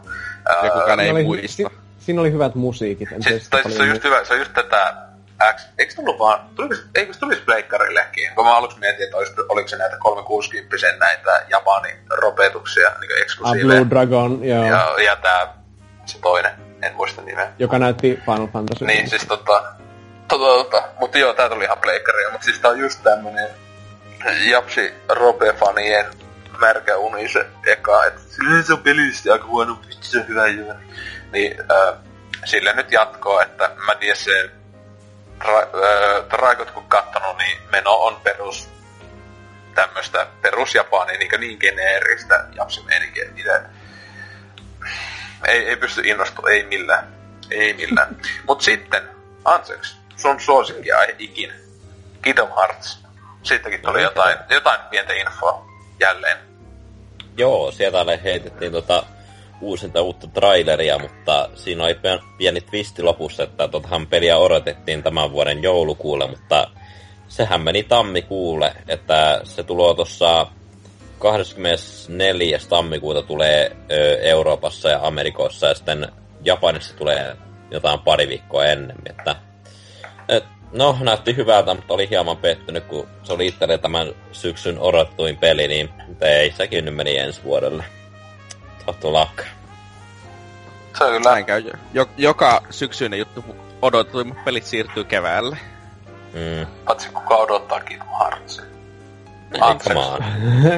Ää, 0.49 0.65
Ja 0.65 0.71
kukaan 0.71 0.99
ei 0.99 1.05
Siinä 1.05 1.17
oli- 1.19 1.23
muista. 1.23 1.80
Si- 2.01 2.05
Siinä 2.05 2.21
oli 2.21 2.31
hyvät 2.31 2.55
musiikit. 2.55 3.11
En 3.11 3.21
tiedä 3.23 3.37
Siis, 3.37 3.49
tai, 3.49 3.71
se, 3.71 3.81
on 3.81 3.89
just 3.89 4.03
hyvä, 4.03 4.23
se 4.25 4.33
on 4.33 4.39
just 4.39 4.53
tätä 4.53 4.93
X, 5.55 5.61
eikö 5.77 5.93
tullut 5.95 6.19
vaan, 6.19 6.39
tuliko, 6.55 6.75
se- 6.75 6.81
eikö 6.95 7.13
se 7.13 7.19
tulisi 7.19 7.41
Pleikkarillekin? 7.41 8.29
Kun 8.35 8.45
mä 8.45 8.55
aluksi 8.57 8.79
mietin, 8.79 9.03
että 9.03 9.17
olis, 9.17 9.33
oliko 9.49 9.67
se 9.67 9.77
näitä 9.77 9.97
360 9.99 10.75
näitä 10.99 11.45
Japanin 11.49 11.95
ropetuksia, 12.09 12.89
niin 13.01 13.11
Ah, 13.17 13.21
eksklusiiveja. 13.21 13.79
Blue 13.79 13.89
Dragon, 13.89 14.43
joo. 14.43 14.65
ja, 14.65 14.95
ja 15.05 15.15
tää, 15.15 15.53
se 16.05 16.19
toinen, 16.21 16.51
en 16.81 16.95
muista 16.95 17.21
nimeä. 17.21 17.51
Joka 17.59 17.79
näytti 17.79 18.19
Final 18.25 18.47
Fantasy. 18.47 18.85
Niin, 18.85 19.09
siis 19.09 19.25
tota, 19.25 19.63
tota, 20.27 20.45
tota. 20.63 20.83
Mutta 20.99 21.17
joo, 21.17 21.33
tää 21.33 21.49
tuli 21.49 21.63
ihan 21.63 21.77
pleikkaria, 21.77 22.31
mutta 22.31 22.45
siis 22.45 22.59
tää 22.59 22.71
on 22.71 22.79
just 22.79 22.99
tämmönen 23.03 23.49
Japsi 24.49 24.93
Rope-fanien 25.09 26.05
märkä 26.59 26.97
uni 26.97 27.27
se 27.27 27.45
eka, 27.67 28.05
että 28.05 28.21
se 28.67 28.73
on 28.73 28.79
pelillisesti 28.79 29.29
aika 29.29 29.45
huono, 29.45 29.79
vitsi 29.87 30.11
se 30.11 30.25
hyvä 30.27 30.43
hyvä. 30.47 30.75
Niin 31.31 31.57
äh, 31.71 31.97
sille 32.45 32.73
nyt 32.73 32.91
jatkoa, 32.91 33.43
että 33.43 33.71
mä 33.85 33.95
tiedän 33.95 34.17
se 34.17 34.49
ra- 35.39 35.83
äh, 35.83 36.29
Raikot 36.29 36.71
kun 36.71 36.85
kattonut, 36.87 37.37
niin 37.37 37.57
meno 37.71 37.91
on 37.91 38.15
perus 38.23 38.69
tämmöstä 39.75 40.27
perus 40.41 40.75
Japani 40.75 41.17
niin, 41.17 41.39
niin 41.39 41.57
geneeristä 41.61 42.45
japsimeininkiä. 42.55 43.25
Itse 43.35 43.61
ei, 45.47 45.69
ei 45.69 45.75
pysty 45.75 46.01
innostumaan, 46.05 46.53
ei 46.53 46.63
millään. 46.63 47.07
Ei 47.51 47.73
millään. 47.73 48.17
Mut 48.47 48.61
sitten, 48.61 49.03
Anseks, 49.45 49.97
sun 50.17 50.39
suosikkia 50.39 50.97
ikinä. 51.19 51.53
Kingdom 52.21 52.49
Hearts. 52.57 52.99
Siitäkin 53.43 53.81
tuli 53.81 53.93
No, 53.93 53.99
jotain, 53.99 54.37
jotain 54.49 54.81
pientä 54.89 55.13
infoa 55.13 55.65
jälleen. 55.99 56.37
Joo, 57.37 57.71
sieltä 57.71 57.97
heitettiin 58.23 58.71
tota 58.71 59.05
uusinta 59.61 60.01
uutta 60.01 60.27
traileria, 60.27 60.99
mutta 60.99 61.49
siinä 61.55 61.83
oli 61.83 61.97
pieni- 62.37 62.61
twisti 62.61 63.03
lopussa, 63.03 63.43
että 63.43 63.67
totahan 63.67 64.07
peliä 64.07 64.37
odotettiin 64.37 65.03
tämän 65.03 65.31
vuoden 65.31 65.63
joulukuulle, 65.63 66.27
mutta 66.27 66.67
sehän 67.27 67.61
meni 67.61 67.83
tammikuulle, 67.83 68.73
että 68.87 69.41
se 69.43 69.63
tulee 69.63 69.95
tuossa 69.95 70.47
24. 71.19 72.59
tammikuuta 72.69 73.21
tulee 73.21 73.75
Euroopassa 74.21 74.89
ja 74.89 74.99
Amerikoissa 75.03 75.67
ja 75.67 75.73
sitten 75.73 76.07
Japanissa 76.43 76.97
tulee 76.97 77.35
jotain 77.71 77.99
pari 77.99 78.27
viikkoa 78.27 78.65
ennemmin, 78.65 79.09
että 79.09 79.35
et, 80.29 80.43
no, 80.73 80.97
näytti 81.01 81.35
hyvältä, 81.35 81.73
mutta 81.73 81.93
oli 81.93 82.09
hieman 82.09 82.37
pettynyt, 82.37 82.83
kun 82.83 83.07
se 83.23 83.33
oli 83.33 83.47
itselle 83.47 83.77
tämän 83.77 84.07
syksyn 84.31 84.79
odottuin 84.79 85.37
peli, 85.37 85.67
niin 85.67 85.89
ei, 86.21 86.51
sekin 86.51 86.85
nyt 86.85 86.95
meni 86.95 87.17
ensi 87.17 87.43
vuodelle. 87.43 87.83
Tohtu 88.91 89.13
lakka. 89.13 89.43
Se 90.97 91.03
on 91.03 91.11
kyllä 91.11 91.31
Näin 91.31 91.45
käy. 91.45 91.63
Jo, 91.93 92.05
joka 92.17 92.61
syksyinen 92.69 93.19
juttu 93.19 93.45
odotetuimmat 93.81 94.43
pelit 94.45 94.63
siirtyy 94.65 95.03
keväälle. 95.03 95.57
Mm. 96.33 96.67
Patsi 96.85 97.09
kuka 97.09 97.35
odottaa 97.35 97.79
Kingdom 97.79 98.07
Heartsia. 98.19 98.63
Ei, 99.53 99.61
Anteeksi. 99.61 99.89
come 99.89 100.05
on. 100.05 100.21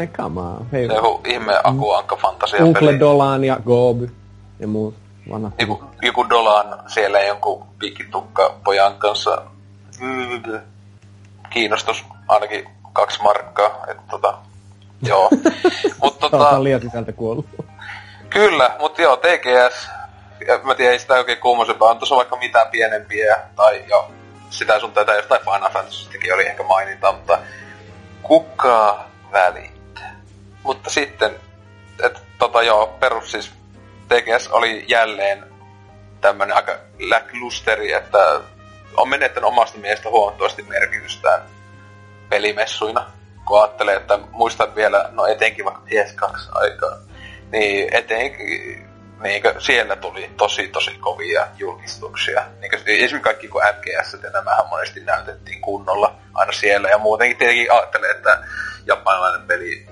Come 0.18 0.42
on, 0.42 0.66
hei. 0.72 0.88
Se 0.88 0.94
joku 0.94 1.22
ihme 1.28 1.54
akuankka 1.64 2.16
fantasia 2.16 2.64
Uncle 2.66 2.88
peli. 2.88 3.00
Dolan 3.00 3.44
ja 3.44 3.58
Gob 3.66 4.02
ja 4.60 4.68
muut 4.68 4.96
vanhat. 5.30 5.54
Joku, 5.60 5.84
joku 6.02 6.30
Dolan 6.30 6.80
siellä 6.88 7.20
jonkun 7.22 7.66
piikkitukka 7.80 8.56
pojan 8.64 8.94
kanssa. 8.98 9.42
Kiinnostus 11.50 12.06
ainakin 12.28 12.70
kaksi 12.94 13.24
markkaa. 13.24 13.86
Että 13.88 14.04
tota, 14.10 14.38
joo. 15.02 15.30
Mut 16.04 16.20
Tota... 16.20 16.38
tota, 16.38 16.50
on 16.50 16.64
liian 16.64 16.82
sisältä 16.82 17.12
kuollut. 17.12 17.46
Kyllä, 18.34 18.76
mutta 18.80 19.02
joo, 19.02 19.18
TGS. 19.18 19.90
Mä 20.64 20.76
tiedän, 20.76 20.94
ei 20.94 21.00
sitä 21.00 21.14
oikein 21.14 21.38
kummosempaa. 21.38 21.90
On 21.90 21.98
tuossa 21.98 22.16
vaikka 22.16 22.38
mitä 22.38 22.68
pienempiä. 22.72 23.36
Tai 23.56 23.84
jo, 23.90 24.12
sitä 24.50 24.80
sun 24.80 24.92
tätä 24.92 25.14
jostain 25.14 25.42
Final 25.42 25.70
Fantasystäkin 25.70 26.34
oli 26.34 26.46
ehkä 26.46 26.64
maininta, 26.64 27.12
mutta 27.12 27.40
kuka 28.22 29.06
välittää. 29.32 30.16
Mutta 30.64 30.90
sitten, 30.90 31.36
että 32.04 32.20
tota 32.38 32.64
joo, 32.64 32.88
perus 32.88 33.32
siis 33.32 33.52
TGS 34.08 34.48
oli 34.48 34.86
jälleen 34.88 35.46
tämmönen 36.22 36.56
aika 36.56 36.76
lacklusteri, 37.10 37.92
että 37.92 38.40
on 38.98 39.10
menettänyt 39.10 39.48
omasta 39.48 39.78
mielestä 39.78 40.10
huomattavasti 40.10 40.64
merkitystään 40.64 41.42
pelimessuina. 42.30 43.06
Kun 43.46 43.62
ajattelee, 43.62 43.96
että 43.96 44.20
muistan 44.32 44.76
vielä, 44.76 45.10
no 45.12 45.26
etenkin 45.26 45.66
vaikka 45.66 45.82
PS2 45.82 46.38
aikaa, 46.52 46.98
niin 47.54 47.88
etenkin 47.92 48.94
niin 49.24 49.44
siellä 49.60 49.96
tuli 49.96 50.32
tosi 50.38 50.68
tosi 50.68 50.98
kovia 50.98 51.48
julkistuksia. 51.58 52.46
Niin 52.62 52.72
esimerkiksi 52.74 53.20
kaikki 53.20 53.48
kuin 53.48 53.66
MGS, 53.66 54.14
ja 54.24 54.30
nämähän 54.30 54.68
monesti 54.70 55.00
näytettiin 55.00 55.62
kunnolla 55.62 56.16
aina 56.34 56.52
siellä. 56.52 56.90
Ja 56.90 56.98
muutenkin 56.98 57.38
tietenkin 57.38 57.72
ajattelee, 57.72 58.12
että 58.12 58.44
japanilainen 58.86 59.48
peli 59.48 59.88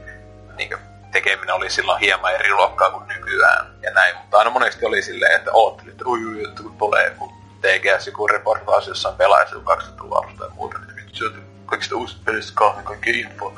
niin 0.57 0.69
tekeminen 1.11 1.55
oli 1.55 1.69
silloin 1.69 1.99
hieman 1.99 2.33
eri 2.33 2.53
luokkaa 2.53 2.89
kuin 2.89 3.07
nykyään 3.07 3.65
ja 3.81 3.91
näin. 3.91 4.17
Mutta 4.17 4.37
aina 4.37 4.51
monesti 4.51 4.85
oli 4.85 5.01
silleen, 5.01 5.35
että 5.35 5.51
oottelit, 5.53 5.91
että 5.91 6.05
ui, 6.07 6.25
ui, 6.25 6.43
että 6.43 6.63
kun 6.63 6.77
tulee 6.77 7.09
kun 7.09 7.33
TGS 7.61 8.07
joku 8.07 8.27
reportaasi 8.27 8.89
jossain 8.89 9.15
pelaajassa 9.15 9.59
2000 9.63 10.15
alusta 10.17 10.43
ja 10.43 10.49
muuta, 10.49 10.77
niin 10.77 10.95
vittu 10.95 11.15
sieltä 11.15 11.37
kaikista 11.65 11.95
uusista 11.95 12.21
pelistä 12.25 12.51
kahden 12.55 12.83
kaikki 12.83 13.19
info. 13.19 13.53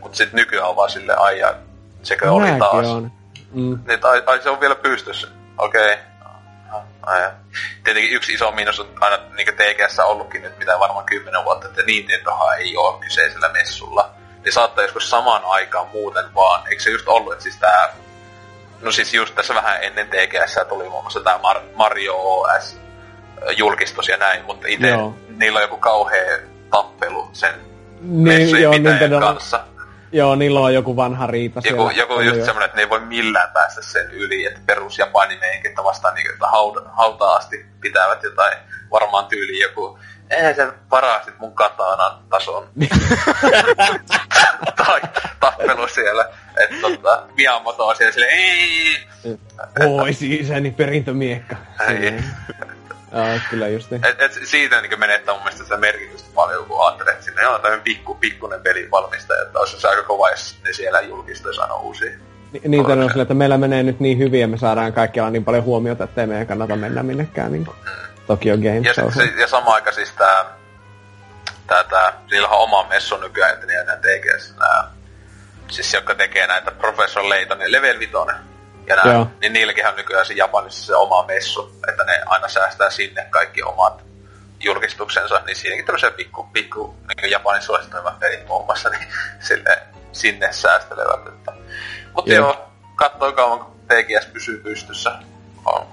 Mutta 0.00 0.16
sitten 0.16 0.36
nykyään 0.36 0.68
on 0.68 0.76
vaan 0.76 0.90
silleen, 0.90 1.18
ai 1.18 1.38
ja 1.38 1.54
sekö 2.02 2.32
oli 2.32 2.48
taas. 2.58 2.86
on. 2.86 3.17
Mm. 3.52 3.78
Niin, 3.88 3.98
ai, 4.02 4.22
ai, 4.26 4.42
se 4.42 4.50
on 4.50 4.60
vielä 4.60 4.74
pystyssä. 4.74 5.28
Okei. 5.58 5.92
Okay. 5.92 7.30
Tietenkin 7.84 8.12
yksi 8.12 8.32
iso 8.32 8.50
miinus 8.50 8.80
on 8.80 8.88
aina 9.00 9.18
niin 9.36 9.46
TGS 9.46 9.98
ollutkin 9.98 10.42
nyt 10.42 10.58
mitä 10.58 10.78
varmaan 10.78 11.04
kymmenen 11.04 11.44
vuotta, 11.44 11.66
että 11.66 11.82
Nintendohan 11.82 12.58
ei 12.58 12.76
ole 12.76 13.00
kyseisellä 13.00 13.48
messulla. 13.48 14.10
Niin 14.44 14.52
saattaa 14.52 14.84
joskus 14.84 15.10
samaan 15.10 15.42
aikaan 15.44 15.88
muuten 15.92 16.34
vaan. 16.34 16.68
Eikö 16.68 16.82
se 16.82 16.90
just 16.90 17.08
ollut, 17.08 17.32
että 17.32 17.42
siis 17.42 17.56
tää... 17.56 17.94
No 18.80 18.92
siis 18.92 19.14
just 19.14 19.34
tässä 19.34 19.54
vähän 19.54 19.82
ennen 19.82 20.08
TGS 20.08 20.58
tuli 20.68 20.88
muun 20.88 21.02
muassa 21.02 21.20
tää 21.20 21.36
Mar- 21.36 21.76
Mario 21.76 22.14
OS 22.16 22.80
julkistus 23.56 24.08
ja 24.08 24.16
näin, 24.16 24.44
mutta 24.44 24.68
itse 24.68 24.96
niillä 25.28 25.56
on 25.56 25.62
joku 25.62 25.76
kauhea 25.76 26.38
tappelu 26.70 27.28
sen 27.32 27.54
Niin, 28.00 28.22
messujen 28.22 28.62
joo, 28.62 28.72
pitäjän 28.72 28.98
Nintendo, 28.98 29.20
kanssa. 29.20 29.64
Joo, 30.12 30.34
niillä 30.34 30.60
on 30.60 30.74
joku 30.74 30.96
vanha 30.96 31.26
riita 31.26 31.60
Joku, 31.64 31.76
siellä. 31.76 31.92
joku 31.92 32.20
just 32.20 32.38
jo. 32.38 32.44
semmonen, 32.44 32.66
että 32.66 32.76
ne 32.76 32.82
ei 32.82 32.90
voi 32.90 33.00
millään 33.00 33.50
päästä 33.52 33.82
sen 33.82 34.10
yli, 34.10 34.46
että 34.46 34.60
perus 34.66 34.98
Japani 34.98 35.38
meininki, 35.38 35.68
että 35.68 35.84
vastaan 35.84 36.14
niinku, 36.14 36.32
että 36.32 36.46
hauta, 36.46 36.80
hautaa 36.92 37.36
asti 37.36 37.66
pitävät 37.80 38.22
jotain 38.22 38.58
varmaan 38.90 39.26
tyyliin 39.26 39.62
joku 39.62 39.98
eihän 40.30 40.54
sä 40.54 40.72
varastit 40.90 41.38
mun 41.38 41.54
katanan 41.54 42.18
tason. 42.28 42.68
tai 44.86 45.00
tappelu 45.40 45.88
siellä. 45.88 46.28
Että 46.56 46.76
tota, 46.80 47.22
Miyamoto 47.36 47.86
on 47.86 47.96
siellä 47.96 48.12
silleen, 48.12 48.32
ei, 48.32 49.08
Oi 49.86 50.10
isäni 50.20 50.70
perintömiekka. 50.70 51.56
ei. 51.88 52.14
Joo, 53.12 53.40
kyllä 53.50 53.68
just 53.68 53.90
niin. 53.90 54.06
Et, 54.06 54.22
et 54.22 54.38
siitä 54.44 54.80
niin 54.80 55.00
menettää 55.00 55.34
mun 55.34 55.42
mielestä 55.42 55.64
sitä 55.64 55.76
merkitystä 55.76 56.28
paljon, 56.34 56.66
kun 56.66 56.86
ajattelee, 56.86 57.12
että 57.12 57.24
sinne 57.24 57.46
on 57.46 57.60
tämmöinen 57.60 57.84
pikku, 57.84 58.14
pikkunen 58.14 58.60
pelin 58.60 58.90
valmistaja, 58.90 59.42
että 59.42 59.58
olisi 59.58 59.80
se 59.80 59.88
aika 59.88 60.02
kova, 60.02 60.30
jos 60.30 60.56
ne 60.64 60.72
siellä 60.72 61.00
julkistaisi 61.00 61.60
aina 61.60 61.74
uusia. 61.74 62.10
Ni- 62.52 62.60
Niitä 62.64 62.92
on 62.92 63.10
sillä, 63.10 63.22
että 63.22 63.34
meillä 63.34 63.58
menee 63.58 63.82
nyt 63.82 64.00
niin 64.00 64.18
hyvin 64.18 64.40
ja 64.40 64.48
me 64.48 64.58
saadaan 64.58 64.92
kaikkialla 64.92 65.30
niin 65.30 65.44
paljon 65.44 65.64
huomiota, 65.64 66.04
että 66.04 66.20
ei 66.20 66.26
meidän 66.26 66.46
kannata 66.46 66.76
mennä 66.76 67.02
minnekään 67.02 67.52
niin 67.52 67.64
kuin 67.64 67.76
Tokyo 68.26 68.56
Game 68.56 68.80
Ja, 68.84 68.94
sit, 68.94 69.14
se, 69.14 69.40
ja 69.40 69.46
sama 69.46 69.74
aika 69.74 69.92
siis 69.92 70.12
tää, 70.12 70.44
tää, 71.66 71.84
tää 71.84 72.12
niillä 72.30 72.48
on 72.48 72.58
oma 72.58 72.88
messu 72.88 73.16
nykyään, 73.16 73.54
että 73.54 73.66
ne 73.66 73.84
nää 73.84 73.96
TGS, 73.96 74.54
nää, 74.58 74.84
siis 75.68 75.94
jotka 75.94 76.14
tekee 76.14 76.46
näitä 76.46 76.70
Professor 76.70 77.28
Laytonin 77.28 77.72
Level 77.72 77.98
5, 77.98 78.12
ja 78.88 78.96
nää, 78.96 79.14
Joo. 79.14 79.26
niin 79.40 79.52
niilläkin 79.52 79.86
on 79.86 79.96
nykyään 79.96 80.26
se 80.26 80.34
Japanissa 80.34 80.86
se 80.86 80.96
oma 80.96 81.26
messu, 81.26 81.72
että 81.88 82.04
ne 82.04 82.22
aina 82.26 82.48
säästää 82.48 82.90
sinne 82.90 83.26
kaikki 83.30 83.62
omat 83.62 84.02
julkistuksensa, 84.60 85.42
niin 85.46 85.56
siinäkin 85.56 85.84
tämmöisiä 85.86 86.10
pikku, 86.10 86.48
pikku 86.52 86.96
niin 87.22 87.30
Japanin 87.30 87.62
suosituimmat 87.62 88.18
pelit 88.18 88.46
muun 88.46 88.64
muassa, 88.64 88.88
niin 88.88 89.08
sille, 89.40 89.78
sinne 90.12 90.52
säästelevät. 90.52 91.26
Että. 91.26 91.52
Mutta 92.14 92.30
Jep. 92.32 92.38
joo, 92.38 92.68
katsoo 92.94 93.32
kauan 93.32 93.58
kun 93.58 93.80
TGS 93.88 94.26
pysyy 94.26 94.58
pystyssä. 94.62 95.12
On. 95.64 95.86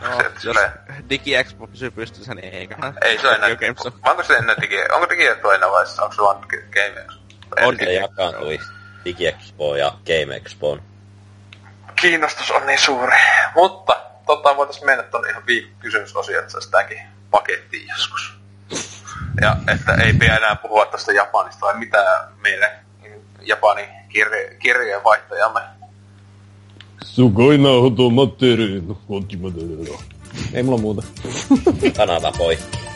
No, 0.00 0.16
Se- 0.16 0.22
jos 0.24 0.32
silleen- 0.42 0.72
DigiExpo 1.10 1.66
pysyy 1.66 1.90
pystyssä, 1.90 2.34
niin 2.34 2.54
eiköhän. 2.54 2.94
Ei 3.02 3.18
se 3.18 3.28
ole 3.28 3.36
enää. 3.36 3.50
Vai 3.50 3.92
Onko 4.10 4.22
se 4.22 4.34
ennen 4.34 4.56
digi... 4.60 4.76
Onko 4.92 5.08
digi 5.08 5.26
enää 5.26 5.70
vai 5.70 5.84
onko 6.02 6.14
se 6.14 6.22
vaan 6.22 6.40
Game 6.70 7.00
Expo? 7.00 7.22
On 7.60 7.76
Se 7.84 7.92
jakaantui 7.92 8.58
DigiExpo 9.04 9.76
ja 9.76 9.92
Game 10.06 10.36
Expoon. 10.36 10.82
Kiinnostus 12.00 12.50
on 12.50 12.66
niin 12.66 12.78
suuri. 12.78 13.16
Mutta 13.54 13.96
tota 14.26 14.56
voitais 14.56 14.82
mennä 14.82 15.02
tonne 15.02 15.30
ihan 15.30 15.46
viikon 15.46 15.70
kysymysosioon, 15.78 16.40
että 16.40 16.52
saisi 16.52 16.70
tämänkin 16.70 16.98
pakettiin 17.30 17.88
joskus. 17.88 18.32
Ja 19.40 19.56
että 19.72 19.94
ei 19.94 20.12
pidä 20.12 20.36
enää 20.36 20.56
puhua 20.56 20.86
tästä 20.86 21.12
Japanista, 21.12 21.66
vai 21.66 21.78
mitä 21.78 22.28
meidän 22.40 22.70
Japanin 23.40 23.88
kirje, 24.08 24.56
kirjeenvaihtajamme. 24.58 25.60
Sugoi 27.04 27.58
nauhoitu 27.58 28.10
materiin. 28.10 28.96
Kontimadero. 29.08 30.00
Ei 30.52 30.62
mulla 30.62 30.78
muuta. 30.78 31.02
Kanada 31.96 32.32
poikki. 32.38 32.91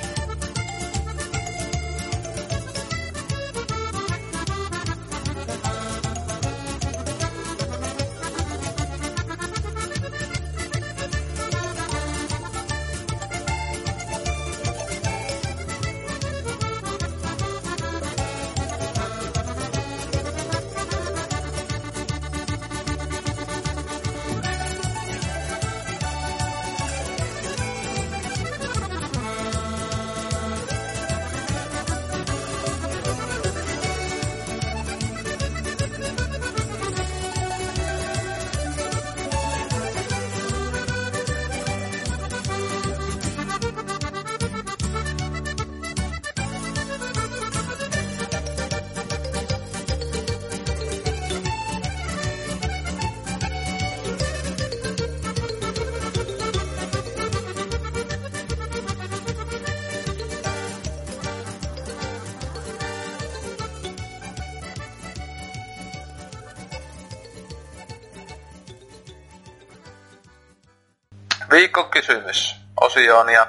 Osioon 73.07 73.28
ja 73.28 73.47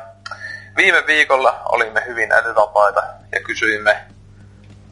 viime 0.77 1.03
viikolla 1.07 1.61
olimme 1.65 2.03
hyvin 2.05 2.31
älyvapaita 2.31 3.03
ja 3.31 3.41
kysyimme 3.43 4.05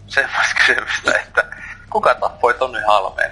semmoista 0.08 0.56
kysymystä, 0.68 1.19
että 1.26 1.44
kuka 1.90 2.16
tappoi 2.16 2.53
Tonni 2.53 2.80
Halmeen? 2.88 3.32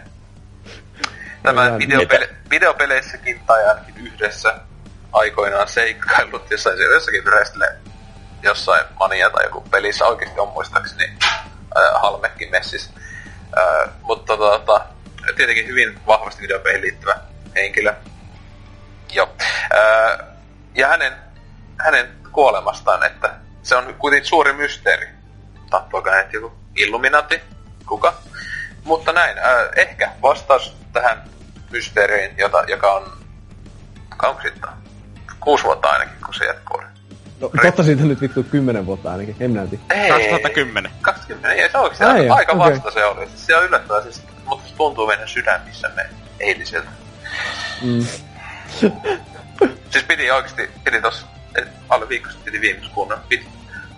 Tämä 1.43 1.63
Hyvä. 1.63 1.77
videopele- 1.77 2.35
videopeleissäkin 2.49 3.43
tai 3.45 3.69
ainakin 3.69 4.07
yhdessä 4.07 4.55
aikoinaan 5.13 5.67
seikkailut 5.67 6.51
jossain 6.51 6.77
siellä 6.77 6.95
jossakin 6.95 7.25
Wrestle 7.25 7.75
jossain 8.43 8.85
mania 8.99 9.29
tai 9.29 9.43
joku 9.43 9.61
pelissä 9.61 10.05
oikeasti 10.05 10.39
on 10.39 10.47
muistaakseni 10.47 11.17
äh, 11.23 12.01
Halmekin 12.01 12.51
messis. 12.51 12.91
Äh, 13.57 13.89
mutta 14.01 14.37
tota, 14.37 14.85
tietenkin 15.35 15.67
hyvin 15.67 15.99
vahvasti 16.07 16.41
videopeihin 16.41 16.81
liittyvä 16.81 17.15
henkilö. 17.55 17.93
Joo. 19.13 19.29
Äh, 19.73 20.32
ja 20.75 20.87
hänen, 20.87 21.13
hänen 21.77 22.09
kuolemastaan, 22.31 23.05
että 23.05 23.33
se 23.63 23.75
on 23.75 23.95
kuitenkin 23.99 24.29
suuri 24.29 24.53
mysteeri. 24.53 25.07
Tappoiko 25.69 26.09
hänet 26.09 26.33
joku 26.33 26.51
Illuminati? 26.75 27.41
Kuka? 27.85 28.13
Mutta 28.83 29.11
näin, 29.13 29.37
äh, 29.37 29.45
ehkä 29.75 30.11
vastaus 30.21 30.75
tähän 30.93 31.23
mysteeriin, 31.71 32.37
jota, 32.37 32.63
joka 32.67 32.91
on 32.93 33.11
kauanko 34.17 34.41
sitten? 34.41 34.69
Kuusi 35.39 35.63
vuotta 35.63 35.87
ainakin, 35.87 36.15
kun 36.25 36.33
se 36.33 36.45
jatkuu. 36.45 36.81
No, 37.39 37.51
totta 37.61 37.83
siitä 37.83 38.03
nyt 38.03 38.21
vittu 38.21 38.43
kymmenen 38.43 38.85
vuotta 38.85 39.11
ainakin, 39.11 39.35
en 39.39 39.53
näytin. 39.53 39.79
Ei, 39.89 40.09
2010. 40.09 40.91
20, 41.01 41.51
ei, 41.51 41.69
se 41.93 42.05
Ai 42.05 42.19
aika, 42.19 42.33
aika 42.33 42.51
okei. 42.51 42.73
vasta 42.73 42.91
se 42.91 43.05
oli. 43.05 43.27
Siis 43.27 43.45
se 43.45 43.55
on 43.55 43.65
yllättävää, 43.65 44.01
siis, 44.01 44.23
mutta 44.45 44.69
se 44.69 44.75
tuntuu 44.75 45.07
meidän 45.07 45.27
sydämissämme 45.27 46.09
eiliseltä. 46.39 46.89
Mm. 47.81 48.05
Siis 49.93 50.05
piti 50.05 50.31
oikeesti, 50.31 50.71
piti 50.83 51.01
tossa, 51.01 51.27
et, 51.55 51.67
alle 51.89 52.09
viikko 52.09 52.29
sitten 52.29 52.45
piti 52.45 52.61
viimeksi 52.61 52.89
kunnon 52.89 53.19
pit, 53.29 53.47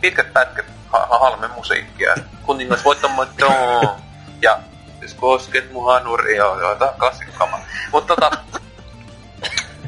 pitkät 0.02 0.34
pätkät 0.34 0.66
ha, 0.88 1.08
ha, 1.10 1.20
halmen 1.20 1.52
musiikkia. 1.52 2.16
Kuningas 2.44 2.86
voittamaan 2.86 3.28
too. 3.40 3.98
Ja 4.42 4.60
jos 5.02 5.14
kosket 5.14 5.72
mun 5.72 5.86
hanuri, 5.94 6.36
joo, 6.36 6.60
joo, 6.60 6.76
tää 6.76 6.90
on 6.90 7.00
klassikkokama. 7.00 7.60
Mutta 7.92 8.16
tota, 8.16 8.38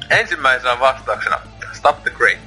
ensimmäisenä 0.09 0.79
vastauksena, 0.79 1.39
Stop 1.73 2.03
the 2.03 2.11
Great. 2.11 2.39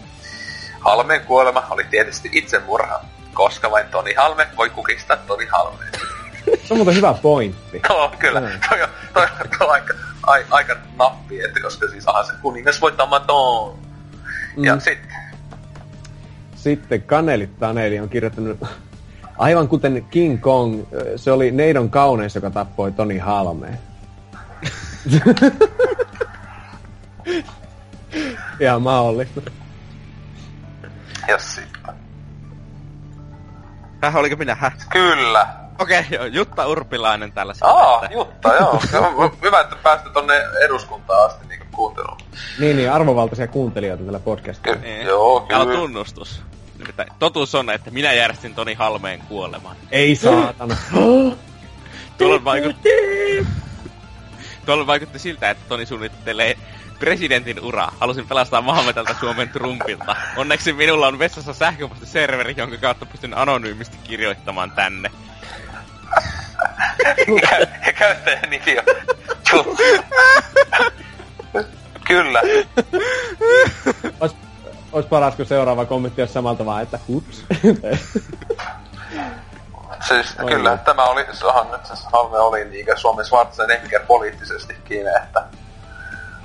Halmeen 0.81 1.21
kuolema 1.21 1.67
oli 1.71 1.85
tietysti 1.85 2.29
itsemurha, 2.33 3.01
koska 3.35 3.71
vain 3.71 3.89
Toni 3.89 4.15
Halme 4.15 4.49
voi 4.57 4.71
kukistaa 4.71 5.17
Toni 5.17 5.47
Halmeen. 5.47 5.93
Se 6.65 6.75
on 6.75 6.79
muuten 6.79 6.97
hyvä 6.97 7.15
pointti. 7.15 7.83
Joo, 7.89 8.13
kyllä. 8.19 8.41
Mm. 8.41 8.61
Toi, 8.69 8.83
on, 8.83 8.89
toi, 9.15 9.27
toi 9.59 9.67
on 9.69 9.73
aika, 9.73 9.95
ai, 10.23 10.45
aika 10.51 10.77
nappi, 10.99 11.43
että 11.43 11.61
koska 11.61 11.89
siis 11.89 12.09
aha, 12.09 12.23
se 12.25 12.33
kuningas 12.43 12.81
voittaa 12.81 13.07
maton. 13.07 13.79
Mm. 14.57 14.65
Ja 14.65 14.81
sitten, 14.81 15.11
Sitten 16.57 17.03
Kanelit 17.03 17.59
Taneli 17.59 18.01
on 18.01 18.09
kirjoittanut, 18.09 18.65
aivan 19.39 19.69
kuten 19.69 20.07
King 20.11 20.41
Kong, 20.41 20.83
se 21.17 21.33
oli 21.33 21.51
Neidon 21.51 21.91
kauneus, 21.91 22.35
joka 22.35 22.51
tappoi 22.51 22.93
Toni 22.93 23.19
Halmeen. 23.19 23.79
Ihan 28.61 28.83
mahdollista. 28.83 29.41
jos 31.29 31.55
sitten. 31.55 31.95
Häh, 34.03 34.17
oliko 34.17 34.37
minä? 34.37 34.55
Häh? 34.55 34.73
Kyllä. 34.93 35.60
Okei, 35.81 36.01
okay, 36.01 36.11
joo, 36.17 36.25
Jutta 36.27 36.67
Urpilainen 36.67 37.33
tällä 37.33 37.53
Aa, 37.63 38.09
Jutta, 38.13 38.55
joo. 38.55 38.81
Joo, 38.93 39.33
Hyvä, 39.43 39.61
että 39.61 39.77
päästä 39.83 40.11
tonne 40.11 40.35
eduskuntaan 40.65 41.27
asti 41.27 41.47
niinku 41.47 41.67
kuunteluun. 41.73 42.19
Niin, 42.59 42.77
niin, 42.77 42.93
arvovaltaisia 42.93 43.47
kuuntelijoita 43.49 44.05
tällä 44.05 44.19
podcastilla. 44.21 44.77
Ky- 44.77 44.83
Niin. 44.83 45.07
joo, 45.07 45.41
Täällä 45.49 45.63
on 45.63 45.69
kyllä. 45.69 45.81
tunnustus. 45.81 46.43
Nimittäin 46.79 47.09
totuus 47.19 47.55
on, 47.55 47.71
että 47.71 47.91
minä 47.91 48.13
järjestin 48.13 48.55
Toni 48.55 48.75
Halmeen 48.75 49.21
kuoleman. 49.29 49.77
Ei 49.91 50.17
saatana. 50.17 50.77
Tuolla 52.19 52.45
vaikutti... 52.45 52.89
Tuolla 54.67 54.87
vaikutti 54.87 55.19
siltä, 55.19 55.51
että 55.51 55.65
Toni 55.69 55.87
suunnittelee 55.87 56.57
presidentin 56.99 57.61
uraa. 57.61 57.93
Halusin 58.01 58.29
pelastaa 58.29 58.61
maamme 58.61 58.93
tältä 58.93 59.15
Suomen 59.21 59.49
Trumpilta. 59.49 60.17
Onneksi 60.37 60.73
minulla 60.73 61.07
on 61.07 61.19
vessassa 61.19 61.53
sähköpostiserveri, 61.53 62.55
jonka 62.57 62.77
kautta 62.77 63.07
pystyn 63.07 63.39
anonyymisti 63.39 63.97
kirjoittamaan 64.05 64.71
tänne. 64.71 65.11
Käyttäjän 67.99 68.51
nimi 68.51 68.79
on 68.79 68.85
Jutta. 69.53 69.83
Kyllä. 72.07 72.43
Ois, 74.21 74.37
ois 74.93 75.07
paras, 75.07 75.35
kun 75.35 75.47
seuraava 75.47 75.85
kommentti 75.85 76.23
olisi 76.23 76.35
samalta 76.35 76.67
vaan, 76.67 76.83
että 76.83 76.99
hups. 77.09 77.45
Siis 80.09 80.37
Oi 80.39 80.53
kyllä, 80.53 80.77
tämä 80.77 81.05
oli, 81.05 81.27
sehän 81.33 81.71
nyt 81.71 81.87
se 81.87 81.95
Halme 82.13 82.39
oli 82.39 82.65
niinkö 82.65 82.97
Suomen 82.97 83.25
Schwarzenegger 83.25 84.01
poliittisestikin, 84.07 85.07
että 85.17 85.45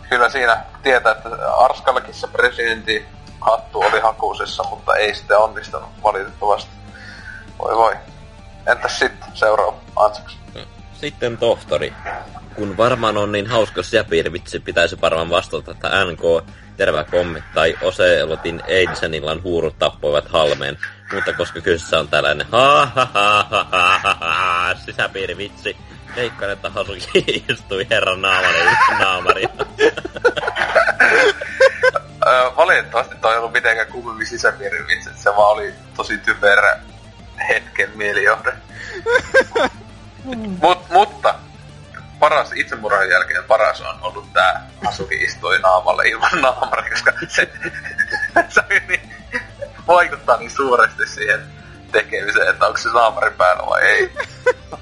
kyllä 0.10 0.30
siinä 0.30 0.64
tietää, 0.84 1.11
että 1.11 1.30
Arskallekin 1.58 2.14
se 2.14 2.27
presidentin 2.27 3.06
hattu 3.42 3.80
oli 3.80 4.00
hakuisessa, 4.00 4.64
mutta 4.64 4.95
ei 4.95 5.16
sitten 5.16 5.38
onnistunut 5.38 5.90
valitettavasti. 6.03 6.72
Voi 7.60 7.76
voi. 7.76 7.95
Entäs 8.68 9.00
sitten 9.00 9.30
seuraava 9.34 9.77
Ansaks? 9.95 10.38
Sitten 10.94 11.38
tohtori. 11.38 11.94
Kun 12.56 12.77
varmaan 12.77 13.18
on 13.18 13.32
niin 13.32 13.48
hauska 13.48 13.84
säpiirvitsi, 13.84 14.60
pitäisi 14.60 15.02
varmaan 15.02 15.30
vastata, 15.30 15.72
että 15.72 15.90
NK, 16.06 16.22
kommi, 17.11 17.44
tai 17.53 17.76
Oselotin 17.82 18.61
eilisen 18.68 19.14
illan 19.14 19.44
huurut 19.44 19.80
tappoivat 19.80 20.27
halmeen. 20.30 20.77
Mutta 21.14 21.34
koska 21.34 21.61
kyseessä 21.61 22.00
on 22.00 22.08
tällainen 22.08 22.48
ha 22.52 22.85
ha 22.85 23.08
ha 23.14 23.48
ha 23.52 23.68
ha 23.72 24.00
ha 24.03 24.14
ha 24.19 24.76
sisäpiirivitsi, 24.85 25.77
veikkaan, 26.16 26.52
että 26.52 26.69
Hasuki 26.69 27.44
istui 27.50 27.88
herran 27.90 28.22
naamarin 28.22 28.77
naamaria. 29.00 29.50
Öö, 32.27 32.56
valitettavasti 32.58 33.16
toi 33.16 33.32
ei 33.32 33.38
ollut 33.38 33.53
mitenkään 33.53 33.88
kummemmin 33.88 34.27
sisäpiirin 34.27 34.88
vitsi, 34.88 35.10
että 35.10 35.22
se 35.22 35.30
vaan 35.30 35.52
oli 35.52 35.74
tosi 35.95 36.18
typerä 36.18 36.80
hetken 37.50 37.90
mielijohde. 37.96 38.54
Mut, 40.62 40.90
mutta 40.90 41.36
paras 42.20 42.52
itsemurhan 42.56 43.10
jälkeen 43.10 43.44
paras 43.44 43.82
on 43.82 43.96
ollut 44.02 44.34
tää 44.34 44.70
Asuki 44.88 45.16
istui 45.16 45.60
naamalle 45.60 46.08
ilman 46.08 46.42
naamaria, 46.42 46.90
koska 46.90 47.12
se, 47.28 47.50
se 48.50 48.62
niin, 48.88 49.02
vaikuttaa 49.88 50.38
niin 50.38 50.52
suuresti 50.52 51.08
siihen 51.08 51.40
tekemiseen, 51.92 52.50
että 52.50 52.66
onko 52.66 52.78
se 52.78 52.90
naamari 52.90 53.32
päällä 53.32 53.64
vai 53.70 53.82
ei. 53.82 54.12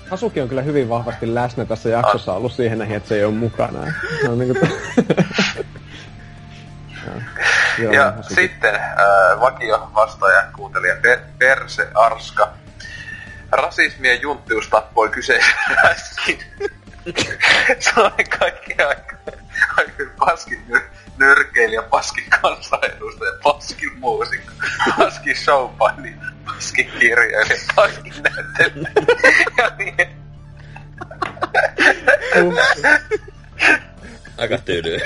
Hasuki 0.10 0.42
on 0.42 0.50
kyllä 0.50 0.62
hyvin 0.62 0.90
vahvasti 0.90 1.36
läsnä 1.36 1.66
tässä 1.66 1.90
jaksossa 1.90 2.34
ollut 2.34 2.54
siihen 2.54 2.78
näihin, 2.80 2.98
että 2.98 3.10
se 3.10 3.16
ei 3.16 3.26
ole 3.26 3.34
mukana. 3.34 3.94
Se 4.22 4.30
on 4.30 4.40
niinku... 4.40 4.68
Joo. 7.78 7.94
Ja 7.94 8.12
Hasuki. 8.18 8.36
sitten 8.36 8.76
äh, 8.76 9.40
vakio 9.40 9.92
vastaaja 9.96 10.44
kuuntelija 10.56 10.96
per, 11.02 11.20
Perse 11.40 11.88
Arska. 11.96 12.54
Rasismi 13.52 14.08
ja 14.08 14.16
junttius 14.16 14.68
tappoi 14.68 15.10
kyseisen. 15.10 15.54
Se 17.80 17.92
oli 17.98 18.24
kaikki 18.40 18.84
aika, 18.84 19.16
aika 19.78 20.04
paskin 20.20 20.64
nyr, 20.68 20.82
nyrkeilijä, 21.18 21.82
paskin 21.82 22.24
kansanedustaja, 22.42 23.32
paskin 23.44 24.00
muusikko, 24.00 24.52
paskin 24.98 25.36
showpaini, 25.36 26.16
paskin 26.46 26.92
kirjailija, 27.00 27.60
paskin 27.76 28.14
näyttelijä. 28.24 28.92
Ja 29.58 29.72
niin, 29.78 30.24
Aika 34.38 34.58
tyydyy. 34.58 35.00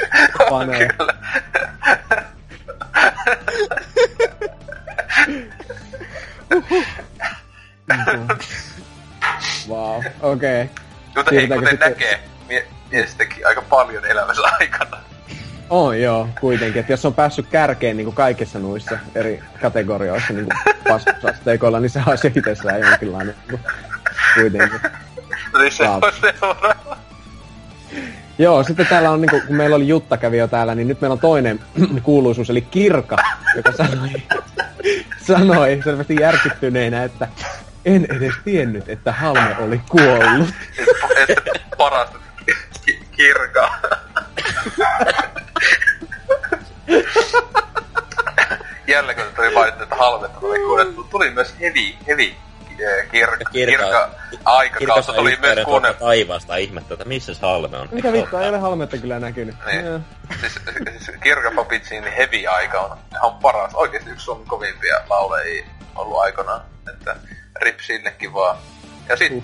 Panee. 0.49 0.87
kyllä. 0.97 1.13
Wow, 9.69 10.03
okei. 10.21 10.63
Okay. 10.63 10.67
Mutta 11.15 11.31
kuten 11.31 11.59
sitten- 11.69 11.79
näkee, 11.79 12.19
mie, 12.47 12.67
mies 12.91 13.15
teki 13.15 13.43
aika 13.43 13.61
paljon 13.61 14.05
elämänsä 14.05 14.41
aikana. 14.59 14.97
On 15.69 16.01
joo, 16.01 16.29
kuitenkin. 16.39 16.79
Että 16.79 16.93
jos 16.93 17.05
on 17.05 17.13
päässyt 17.13 17.47
kärkeen 17.47 17.97
niin 17.97 18.05
kuin 18.05 18.15
kaikissa 18.15 18.59
noissa 18.59 18.97
eri 19.15 19.43
kategorioissa 19.61 20.33
niin 20.33 20.45
kuin 20.45 20.75
paskusasteikoilla, 20.87 21.79
niin 21.79 21.89
se 21.89 22.01
olisi 22.05 22.27
jo 22.27 22.31
itsessään 22.35 22.81
jonkinlainen. 22.81 23.35
Niin 23.51 23.59
kuin, 23.59 23.73
kuitenkin. 24.35 24.79
Eli 25.55 25.71
se 25.71 25.77
Saat. 25.77 26.03
on 26.03 26.11
seuraava. 26.21 26.97
Joo, 28.39 28.63
sitten 28.63 28.87
täällä 28.87 29.11
on, 29.11 29.21
niin 29.21 29.29
kuin, 29.29 29.41
kun 29.41 29.55
meillä 29.55 29.75
oli 29.75 29.87
Jutta 29.87 30.17
kävi 30.17 30.37
jo 30.37 30.47
täällä, 30.47 30.75
niin 30.75 30.87
nyt 30.87 31.01
meillä 31.01 31.13
on 31.13 31.19
toinen 31.19 31.59
kuuluisuus, 32.03 32.49
eli 32.49 32.61
Kirka, 32.61 33.17
joka 33.55 33.71
sanoi, 33.71 34.09
sanoi 35.27 35.81
selvästi 35.83 36.15
järkyttyneenä, 36.19 37.03
että 37.03 37.27
en 37.85 38.07
edes 38.09 38.33
tiennyt, 38.43 38.89
että 38.89 39.11
Halme 39.11 39.55
oli 39.59 39.81
kuollut. 39.89 40.49
Että 41.27 41.41
Kirka. 43.11 43.71
Jälleen 48.87 49.17
kun 49.17 49.25
tuli 49.35 49.53
mainittu, 49.53 49.83
että 49.83 49.95
halme 49.95 50.27
tuli 50.39 50.59
kuollut, 50.59 51.09
tuli 51.09 51.31
myös 51.31 51.55
hevi, 51.59 51.97
hevi 52.07 52.35
eh, 52.79 53.07
kir- 53.07 53.39
Ja 53.39 53.49
kirka, 53.51 53.51
kirka, 53.51 54.09
aikakausi 54.45 55.11
tuli 55.11 55.37
myös 55.41 55.59
kuunne... 55.65 55.93
taivaasta 55.93 56.55
ihmettä, 56.55 56.93
että 56.93 57.05
missä 57.05 57.33
se 57.33 57.41
halme 57.41 57.77
on. 57.77 57.89
Mikä 57.91 58.11
vittu, 58.13 58.37
ei 58.37 58.49
ole 58.49 58.57
halmetta 58.57 58.97
kyllä 58.97 59.19
näkynyt. 59.19 59.55
Niin. 59.65 59.85
Joo. 59.85 59.99
Siis, 60.39 60.53
siis 61.05 61.17
Kirkapapitsin 61.23 62.03
Heavy-aika 62.03 62.81
on 62.81 62.97
ihan 63.11 63.33
paras. 63.41 63.75
Oikeesti 63.75 64.09
yksi 64.09 64.25
Suomen 64.25 64.47
kovimpia 64.47 65.01
laulajia 65.09 65.65
ollut 65.95 66.19
aikanaan. 66.19 66.61
Että 66.93 67.15
rip 67.61 67.79
sillekin 67.79 68.33
vaan. 68.33 68.57
Ja 69.09 69.17
sit 69.17 69.43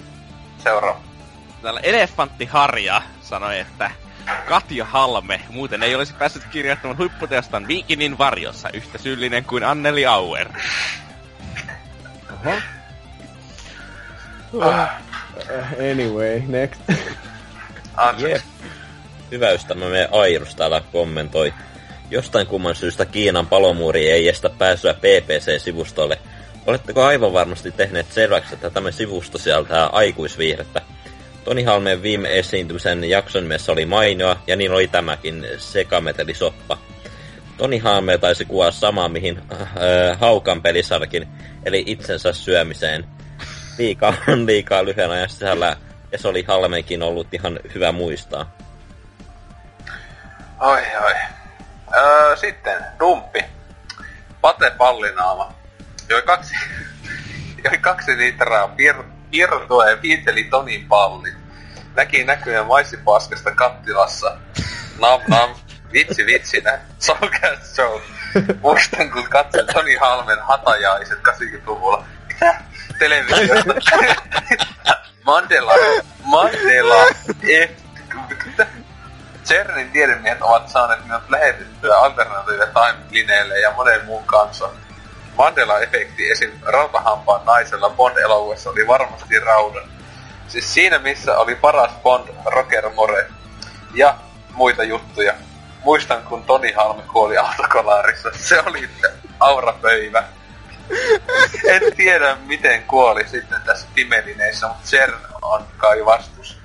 seuraava. 0.58 1.00
Täällä 1.62 1.80
Elefantti 1.84 2.46
Harja 2.46 3.02
sanoi, 3.22 3.60
että 3.60 3.92
Katja 4.50 4.86
Halme 4.86 5.42
muuten 5.50 5.84
ei 5.84 5.96
olisi 5.96 6.14
päässyt 6.14 6.44
kirjoittamaan 6.52 6.98
huipputeostaan 6.98 7.68
Viikinin 7.68 8.18
varjossa 8.18 8.70
yhtä 8.74 8.98
syyllinen 8.98 9.46
kuin 9.46 9.64
Anneli 9.64 10.06
Auer. 10.06 10.50
Oho. 12.34 12.56
Ah, 14.62 15.02
Anyway, 15.92 16.42
next. 16.48 16.82
Jep. 18.18 18.42
Hyvä 19.32 19.52
ystävämme 19.52 20.10
Airus 20.12 20.56
täällä 20.56 20.82
kommentoi. 20.92 21.54
Jostain 22.10 22.48
kumman 22.48 22.76
syystä 22.76 23.06
Kiinan 23.06 23.48
palomuuri 23.48 24.10
ei 24.10 24.30
estä 24.30 24.50
pääsyä 24.50 24.94
PPC-sivustolle. 24.94 26.20
Oletteko 26.66 27.04
aivan 27.04 27.34
varmasti 27.34 27.72
tehneet 27.72 28.12
selväksi, 28.12 28.54
että 28.54 28.70
tämä 28.70 28.92
sivusto 28.92 29.38
sisältää 29.38 29.88
aikuisviihdettä? 29.88 30.82
Toni 31.44 31.64
Halmeen 31.64 32.02
viime 32.02 32.40
esiintymisen 32.40 33.04
jakson 33.04 33.44
nimessä 33.44 33.72
oli 33.72 33.86
mainioa, 33.86 34.40
ja 34.48 34.56
niin 34.56 34.72
oli 34.72 34.88
tämäkin 34.88 35.46
sekametelisoppa. 35.58 36.78
Toni 37.58 37.78
Halme 37.78 38.18
taisi 38.18 38.46
kuvaa 38.46 38.72
samaa, 38.72 39.10
mihin 39.10 39.42
äh, 39.52 40.20
Haukan 40.20 40.62
pelisarkin, 40.62 41.28
eli 41.66 41.84
itsensä 41.86 42.34
syömiseen. 42.34 43.06
Liikaa 43.78 44.14
liikaa 44.46 44.86
lyhyen 44.86 45.12
ajan 45.12 45.30
sisällä, 45.30 45.76
ja 46.12 46.18
se 46.18 46.28
oli 46.28 46.44
Halmeenkin 46.48 47.04
ollut 47.04 47.34
ihan 47.34 47.60
hyvä 47.76 47.92
muistaa. 47.92 48.56
Oi 50.60 50.82
oi. 51.04 51.14
Öö, 51.98 52.36
sitten, 52.36 52.86
dumppi. 53.00 53.46
Pate 54.42 54.72
Pallinaama. 54.78 55.54
Joi 56.10 56.22
kaksi, 56.22 56.56
joi 57.64 57.78
kaksi 57.78 58.18
litraa 58.18 58.68
pir, 58.68 58.96
pirtua 59.32 59.90
ja 59.90 60.02
viiteli 60.02 60.44
Tonin 60.44 60.88
palli. 60.88 61.34
Näki 61.96 62.24
näkyjen 62.24 62.66
maissipaskasta 62.66 63.52
kattilassa. 63.56 64.38
Nam 65.02 65.22
nam. 65.28 65.50
Vitsi 65.94 66.26
vitsinä. 66.26 66.80
So 67.00 67.16
gas 67.16 67.76
show. 67.76 68.00
Muistan 68.62 69.12
kun 69.12 69.30
katsoin 69.30 69.68
Toni 69.74 69.96
Halmen 69.96 70.40
hatajaiset 70.42 71.20
80-luvulla. 71.20 72.06
Mitä? 72.34 72.62
Televisiosta. 73.00 73.74
Mandela. 75.26 75.74
Mandela. 76.24 77.06
Eh, 77.50 77.70
CERNin 79.46 79.92
tiedemiehet 79.92 80.42
ovat 80.42 80.70
saaneet 80.70 81.06
minut 81.06 81.30
lähetettyä 81.30 81.98
alternatiivia 81.98 82.66
time-lineelle 82.66 83.60
ja 83.60 83.72
monen 83.72 84.06
muun 84.06 84.24
kanssa. 84.24 84.70
Mandela-efekti 85.38 86.32
esim. 86.32 86.52
rautahampaan 86.62 87.46
naisella 87.46 87.90
Bond-elokuvassa 87.90 88.70
oli 88.70 88.88
varmasti 88.88 89.40
raudan. 89.40 89.90
Siis 90.48 90.74
siinä 90.74 91.00
missä 91.00 91.38
oli 91.38 91.56
paras 91.56 91.92
Bond, 92.04 92.28
Roger 92.46 92.90
Moore 92.90 93.28
ja 93.94 94.16
muita 94.54 94.84
juttuja. 94.84 95.34
Muistan 95.84 96.24
kun 96.24 96.44
Toni 96.44 96.72
Halme 96.72 97.04
kuoli 97.14 97.38
autokolaarissa. 97.38 98.30
Se 98.36 98.60
oli 98.66 98.90
aurapöivä. 99.40 100.24
En 101.68 101.82
tiedä 101.96 102.38
miten 102.46 102.84
kuoli 102.84 103.28
sitten 103.28 103.62
tässä 103.66 103.88
pimelineissä, 103.96 104.68
mutta 104.68 104.84
CERN 104.86 105.20
on 105.42 105.66
kai 105.78 106.06
vastus. 106.06 106.58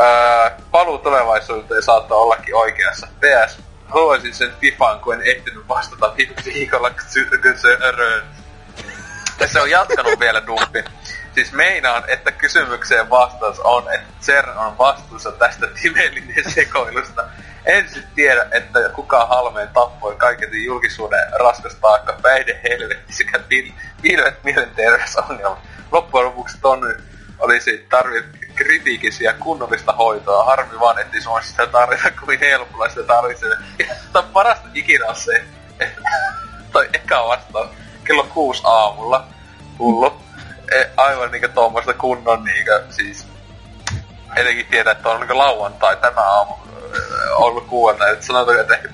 Öö, 0.00 0.50
paluu 0.70 0.98
tulevaisuuteen 0.98 1.82
saattaa 1.82 2.18
ollakin 2.18 2.54
oikeassa. 2.54 3.06
PS, 3.06 3.58
haluaisin 3.88 4.34
sen 4.34 4.52
Fifan, 4.60 5.00
kun 5.00 5.14
en 5.14 5.22
ehtinyt 5.22 5.68
vastata 5.68 6.14
viikolla. 6.44 6.90
Ja 9.40 9.48
se 9.48 9.60
on 9.60 9.70
jatkanut 9.70 10.20
vielä 10.20 10.46
dumpi. 10.46 10.84
Siis 11.34 11.52
meinaan, 11.52 12.04
että 12.08 12.32
kysymykseen 12.32 13.10
vastaus 13.10 13.60
on, 13.60 13.94
että 13.94 14.12
CERN 14.22 14.58
on 14.58 14.78
vastuussa 14.78 15.32
tästä 15.32 15.66
Timelinen 15.66 16.50
sekoilusta. 16.50 17.24
En 17.64 17.88
sit 17.88 18.14
tiedä, 18.14 18.46
että 18.50 18.88
kuka 18.94 19.26
halmeen 19.26 19.68
tappoi 19.68 20.16
kaiketi 20.16 20.64
julkisuuden 20.64 21.26
raskas 21.32 21.74
taakka, 21.74 22.18
päihde, 22.22 22.60
helvetti 22.62 23.12
sekä 23.12 23.38
pil- 23.38 23.72
pilvet 24.02 24.44
mielenterveysongelmat. 24.44 25.58
Loppujen 25.92 26.26
lopuksi 26.26 26.58
Tonni 26.60 26.94
olisi 27.38 27.86
tarvittu 27.90 28.38
kritiikisiä 28.54 29.32
kunnollista 29.32 29.92
hoitoa. 29.92 30.44
Harmi 30.44 30.80
vaan, 30.80 30.98
ettei 30.98 31.20
Suomessa 31.20 31.50
sitä 31.50 31.66
tarvita 31.66 32.10
kuin 32.24 32.40
helpolla 32.40 32.88
sitä 32.88 33.02
tarvitsee. 33.02 33.56
Ja 33.78 34.22
parasta 34.32 34.68
ikinä 34.74 35.06
on 35.06 35.16
se, 35.16 35.44
että 35.80 36.00
toi 36.72 36.88
eka 36.92 37.28
vastaus 37.28 37.70
kello 38.04 38.24
kuusi 38.24 38.62
aamulla. 38.64 39.26
Hullu. 39.78 40.22
E, 40.72 40.84
aivan 40.96 41.30
niinkö 41.30 41.48
tuommoista 41.48 41.94
kunnon 41.94 42.44
niinkö 42.44 42.84
siis 42.90 43.26
etenkin 44.36 44.66
tietää, 44.66 44.92
että 44.92 45.08
on 45.08 45.20
niinku 45.20 45.38
lauantai 45.38 45.96
tämä 45.96 46.20
aamu 46.20 46.54
ollut 47.36 47.66
kuuelta, 47.66 48.08
että 48.08 48.26
sanotaan, 48.26 48.60
että 48.60 48.74
ehkä 48.74 48.88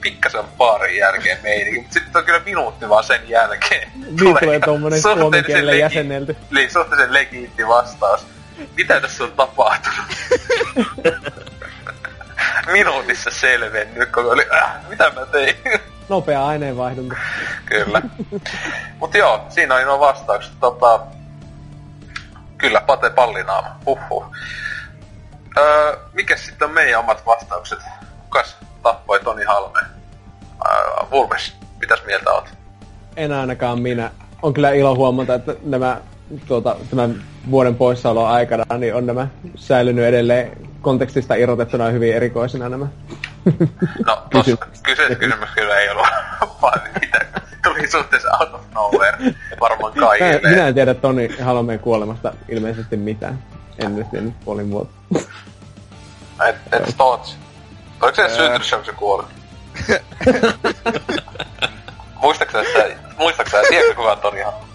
pikkasen 0.00 0.44
paarin 0.58 0.96
jälkeen 0.96 1.38
meininki, 1.42 1.80
mutta 1.80 1.94
sitten 1.94 2.16
on 2.16 2.24
kyllä 2.24 2.40
minuutti 2.44 2.88
vaan 2.88 3.04
sen 3.04 3.28
jälkeen. 3.28 3.90
Niin 3.94 4.16
tulee 4.16 4.60
tommonen 4.60 5.02
suhteellisen 5.02 5.20
suomen 5.20 5.44
kielellä 5.44 5.72
legi- 5.72 5.80
jäsennelty. 5.80 6.36
Niin, 6.50 6.70
suhteellisen 6.70 7.12
legiitti 7.12 7.68
vastaus. 7.68 8.26
Mitä 8.76 9.00
tässä 9.00 9.24
on 9.24 9.32
tapahtunut? 9.32 10.06
Minuutissa 12.72 13.30
selvennyt, 13.30 14.12
kun 14.12 14.32
oli, 14.32 14.46
äh, 14.54 14.70
mitä 14.88 15.12
mä 15.14 15.26
tein? 15.26 15.54
Nopea 16.08 16.46
aineenvaihdunta. 16.46 17.16
Kyllä. 17.66 18.02
Mut 18.98 19.14
joo, 19.14 19.46
siinä 19.48 19.74
oli 19.74 19.84
nuo 19.84 20.00
vastaukset. 20.00 20.52
Tota, 20.60 21.00
kyllä, 22.58 22.80
Pate 22.80 23.10
Pallinaama. 23.10 23.76
Huhhuh. 23.86 24.26
Öö, 25.58 25.96
mikäs 26.12 26.46
sitten 26.46 26.68
on 26.68 26.74
meidän 26.74 27.00
omat 27.00 27.26
vastaukset? 27.26 27.78
Kukas 28.22 28.56
tappoi 28.82 29.20
Toni 29.20 29.44
Halmeen? 29.44 29.86
Öö, 30.66 31.06
Vulpes, 31.10 31.56
mitäs 31.80 32.02
mieltä 32.06 32.30
oot? 32.30 32.48
En 33.16 33.32
ainakaan 33.32 33.80
minä. 33.80 34.10
On 34.42 34.54
kyllä 34.54 34.70
ilo 34.70 34.94
huomata, 34.96 35.34
että 35.34 35.54
nämä 35.64 36.00
tuota, 36.46 36.76
tämän 36.90 37.22
vuoden 37.50 37.74
poissaolon 37.74 38.28
aikana 38.28 38.78
niin 38.78 38.94
on 38.94 39.06
nämä 39.06 39.26
säilynyt 39.54 40.04
edelleen 40.04 40.56
kontekstista 40.80 41.34
irrotettuna 41.34 41.84
hyvin 41.86 42.14
erikoisina 42.14 42.68
nämä. 42.68 42.86
No, 44.06 44.22
Kysymys. 44.30 44.58
kyseessä 44.82 45.14
kysymys 45.14 45.48
kyllä 45.54 45.78
ei 45.78 45.90
ollut 45.90 46.06
vaan 46.62 46.80
mitä. 47.00 47.20
Tuli 47.64 47.90
suhteessa 47.90 48.28
out 48.40 48.54
of 48.54 48.60
nowhere 48.74 49.34
varmaan 49.60 49.92
kaikille. 49.92 50.40
minä 50.50 50.68
en 50.68 50.74
tiedä 50.74 50.94
Toni 50.94 51.36
Halmeen 51.42 51.78
kuolemasta 51.78 52.32
ilmeisesti 52.48 52.96
mitään. 52.96 53.38
En 53.78 53.96
nyt 53.96 54.12
niin 54.12 54.34
puolin 54.44 54.70
vuotta. 54.70 54.94
Et, 56.48 56.56
et. 56.72 56.96
Oliko 57.00 58.16
se 58.16 58.28
syntynyt 58.28 58.64
se, 58.64 58.76
kun 58.76 58.84
se 58.84 58.92
kuoli? 58.92 59.24
Muistaaksä, 62.14 62.60
että 62.62 62.96
muistaaksä, 63.18 63.62
tiedätkö 63.68 63.94
kuka 63.94 64.12
on 64.12 64.18
Toni 64.18 64.40
Halme? 64.46 64.66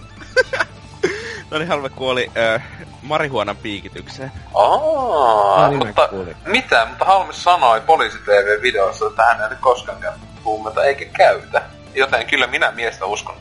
Toni 1.49 1.65
Halme 1.65 1.89
kuoli 1.89 2.31
äh, 2.37 2.63
marihuonan 3.01 3.57
piikitykseen. 3.57 4.31
Aa, 4.55 5.63
Ah, 5.63 5.69
niin 5.69 5.87
mutta 5.87 6.09
mitä? 6.45 6.85
Mutta 6.85 7.05
Halme 7.05 7.33
sanoi 7.33 7.81
poliisi 7.81 8.17
TV-videossa, 8.17 9.07
että 9.07 9.23
hän 9.25 9.41
ei 9.41 9.47
ole 9.47 9.57
koskaan 9.61 9.99
käynyt 10.01 10.19
huumeita 10.45 10.83
eikä 10.83 11.05
käytä. 11.05 11.61
Joten 11.95 12.25
kyllä 12.27 12.47
minä 12.47 12.71
miestä 12.71 13.05
uskon. 13.05 13.35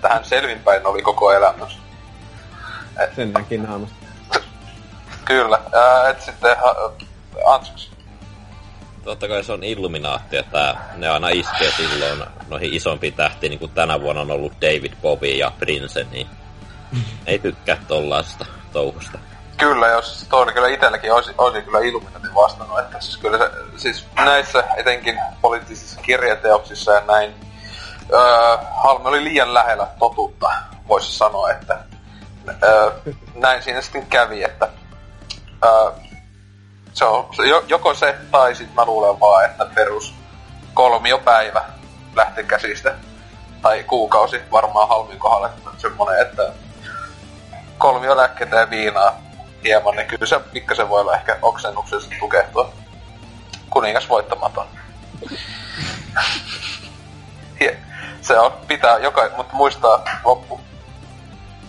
Tähän 0.00 0.24
selvinpäin 0.24 0.86
oli 0.86 1.02
koko 1.02 1.32
elämässä. 1.32 1.78
Sen 3.16 3.32
näkin 3.32 3.62
naamasta. 3.62 3.96
Kyllä. 5.24 5.60
Ää, 5.72 6.08
et 6.08 6.20
sitten... 6.20 6.56
Ha, 6.56 6.74
Antsuks. 7.46 7.90
Totta 9.04 9.28
kai 9.28 9.44
se 9.44 9.52
on 9.52 9.64
Illuminaatti, 9.64 10.36
että 10.36 10.76
ne 10.96 11.08
aina 11.08 11.28
iskee 11.28 11.70
silloin 11.70 12.24
noihin 12.48 12.74
isompiin 12.74 13.14
tähtiin, 13.14 13.50
niin 13.50 13.58
kuin 13.58 13.70
tänä 13.70 14.00
vuonna 14.00 14.22
on 14.22 14.30
ollut 14.30 14.52
David 14.60 14.92
Bowie 15.02 15.36
ja 15.36 15.52
Prince, 15.58 16.06
niin 16.10 16.26
ei 17.26 17.38
tykkää 17.38 17.76
tollaista 17.88 18.46
touhusta. 18.72 19.18
Kyllä, 19.56 19.88
jos 19.88 20.26
toi 20.30 20.42
oli 20.42 20.52
kyllä 20.52 20.68
itselläkin 20.68 21.12
olisi, 21.12 21.34
olisi 21.38 21.62
kyllä 21.62 21.78
Illuminatin 21.78 22.34
vastannut, 22.34 22.78
että 22.78 23.00
siis 23.00 23.16
kyllä 23.16 23.38
se, 23.38 23.50
siis 23.76 24.06
näissä 24.16 24.64
etenkin 24.76 25.18
poliittisissa 25.40 26.00
kirjateoksissa 26.00 26.92
ja 26.92 27.02
näin, 27.06 27.34
öö, 28.12 28.56
Halme 28.82 29.08
oli 29.08 29.24
liian 29.24 29.54
lähellä 29.54 29.86
totuutta, 29.98 30.50
voisi 30.88 31.12
sanoa, 31.12 31.50
että 31.50 31.78
öö, 32.62 32.90
näin 33.34 33.62
siinä 33.62 33.80
sitten 33.80 34.06
kävi, 34.06 34.42
että 34.42 34.68
öö, 35.64 35.90
se 36.92 37.04
on 37.04 37.28
joko 37.68 37.94
se 37.94 38.16
tai 38.30 38.54
sitten 38.54 38.74
mä 38.74 38.84
luulen 38.84 39.20
vaan, 39.20 39.44
että 39.44 39.66
perus 39.74 40.14
kolmiopäivä 40.74 41.64
lähti 42.16 42.44
käsistä. 42.44 42.94
tai 43.62 43.82
kuukausi 43.82 44.40
varmaan 44.52 44.88
halmin 44.88 45.18
kohdalle 45.18 45.50
semmonen, 45.78 46.22
että 46.22 46.52
kolmio 47.78 48.16
lääkkeitä 48.16 48.56
ja 48.56 48.70
viinaa 48.70 49.20
hieman, 49.64 49.96
niin 49.96 50.06
kyllä 50.06 50.26
se 50.26 50.38
pikkasen 50.38 50.88
voi 50.88 51.00
olla 51.00 51.16
ehkä 51.16 51.38
oksennuksessa 51.42 52.10
tukehtua. 52.20 52.72
Kuningas 53.70 54.08
voittamaton. 54.08 54.66
Se 58.24 58.38
on, 58.38 58.52
pitää 58.68 58.98
joka, 58.98 59.30
mutta 59.36 59.56
muistaa 59.56 60.04
loppu 60.24 60.60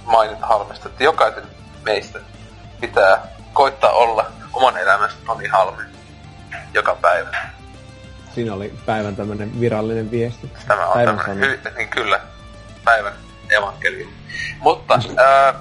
mainita 0.06 0.46
halmesta, 0.46 0.90
että 0.90 1.04
jokaisen 1.04 1.44
meistä 1.84 2.20
pitää 2.82 3.28
koittaa 3.56 3.92
olla 3.92 4.32
oman 4.54 4.78
elämänsä 4.78 5.16
Toni 5.26 5.48
Halme 5.48 5.84
joka 6.74 6.96
päivä. 6.96 7.38
Siinä 8.36 8.54
oli 8.54 8.74
päivän 8.86 9.16
tämmönen 9.16 9.60
virallinen 9.60 10.12
viesti. 10.12 10.52
Tämä 10.68 10.88
on 10.88 10.94
Päivän 10.94 11.18
tämmönen, 11.18 11.50
hy, 11.50 11.60
niin 11.78 11.90
kyllä, 11.90 12.20
päivän 12.86 13.14
evankeliumi. 13.50 14.14
Mutta 14.60 15.00
ää, 15.18 15.54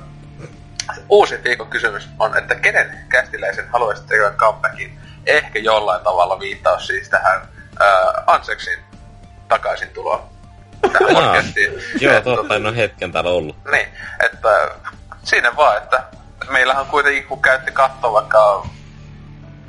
uusi 1.08 1.44
viikon 1.44 1.66
kysymys 1.66 2.08
on, 2.18 2.39
että 2.39 2.55
kenen 2.55 2.98
kästiläisen 3.08 3.68
haluaisit 3.73 4.06
tekevän 4.06 4.34
comebackin? 4.34 4.98
Ehkä 5.26 5.58
jollain 5.58 6.05
tavalla 6.05 6.40
viittaus 6.40 6.86
siis 6.86 7.08
tähän 7.08 7.48
ää, 7.81 8.24
Anseksin 8.26 8.78
takaisin 9.48 9.89
tuloon. 9.89 10.23
Tähän 10.92 11.14
podcastiin. 11.14 11.73
Joo, 12.00 12.20
totta, 12.20 12.56
en 12.56 12.66
ole 12.66 12.76
hetken 12.76 13.12
täällä 13.12 13.31
ollut. 13.31 13.56
Niin, 13.70 13.89
että 14.24 14.70
siinä 15.23 15.56
vaan, 15.56 15.78
että 15.78 16.05
meillähän 16.50 16.86
kuitenkin 16.86 17.26
kun 17.26 17.42
käytti 17.42 17.73
katsoa 17.73 18.12
vaikka 18.12 18.66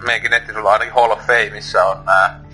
meidänkin 0.06 0.32
nettisivuilla 0.32 0.72
ainakin 0.72 0.94
Hall 0.94 1.12
of 1.12 1.20
Fameissa 1.20 1.84
on 1.84 2.06
nämä 2.06 2.46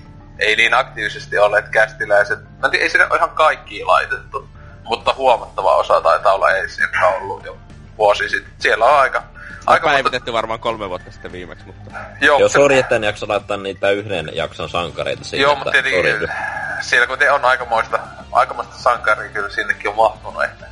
ei 0.41 0.55
niin 0.55 0.73
aktiivisesti 0.73 1.37
olleet 1.37 1.69
kästiläiset. 1.69 2.39
Mä 2.43 2.65
en 2.67 2.71
tiedä, 2.71 2.83
ei 2.83 2.89
sinne 2.89 3.07
ole 3.09 3.15
ihan 3.15 3.29
kaikki 3.29 3.83
laitettu, 3.83 4.49
mutta 4.83 5.13
huomattava 5.13 5.75
osa 5.75 6.01
taitaa 6.01 6.33
olla 6.33 6.51
ei 6.51 6.69
sieltä 6.69 7.07
ollut 7.07 7.45
jo 7.45 7.57
vuosi 7.97 8.29
sitten. 8.29 8.53
Siellä 8.59 8.85
on 8.85 8.99
aika... 8.99 9.23
Aika 9.65 9.87
monta- 9.87 9.95
päivitetty 9.95 10.33
varmaan 10.33 10.59
kolme 10.59 10.89
vuotta 10.89 11.11
sitten 11.11 11.31
viimeksi, 11.31 11.65
mutta... 11.65 11.91
Joo, 12.21 12.39
Joo, 12.39 12.49
sori, 12.49 12.79
että 12.79 12.95
en 12.95 13.03
jaksa 13.03 13.27
laittaa 13.27 13.57
niitä 13.57 13.89
yhden 13.89 14.29
jakson 14.33 14.69
sankareita 14.69 15.23
siihen. 15.23 15.43
Joo, 15.43 15.51
että 15.51 15.65
mutta 15.65 15.71
tietenkin 15.71 16.19
sori. 16.19 16.33
siellä 16.81 17.07
kun 17.07 17.17
te 17.17 17.31
on 17.31 17.45
aikamoista, 17.45 17.99
aikamoista 18.31 18.75
sankaria 18.77 19.29
kyllä 19.29 19.49
sinnekin 19.49 19.89
on 19.89 19.95
mahtunut, 19.95 20.43
että 20.43 20.65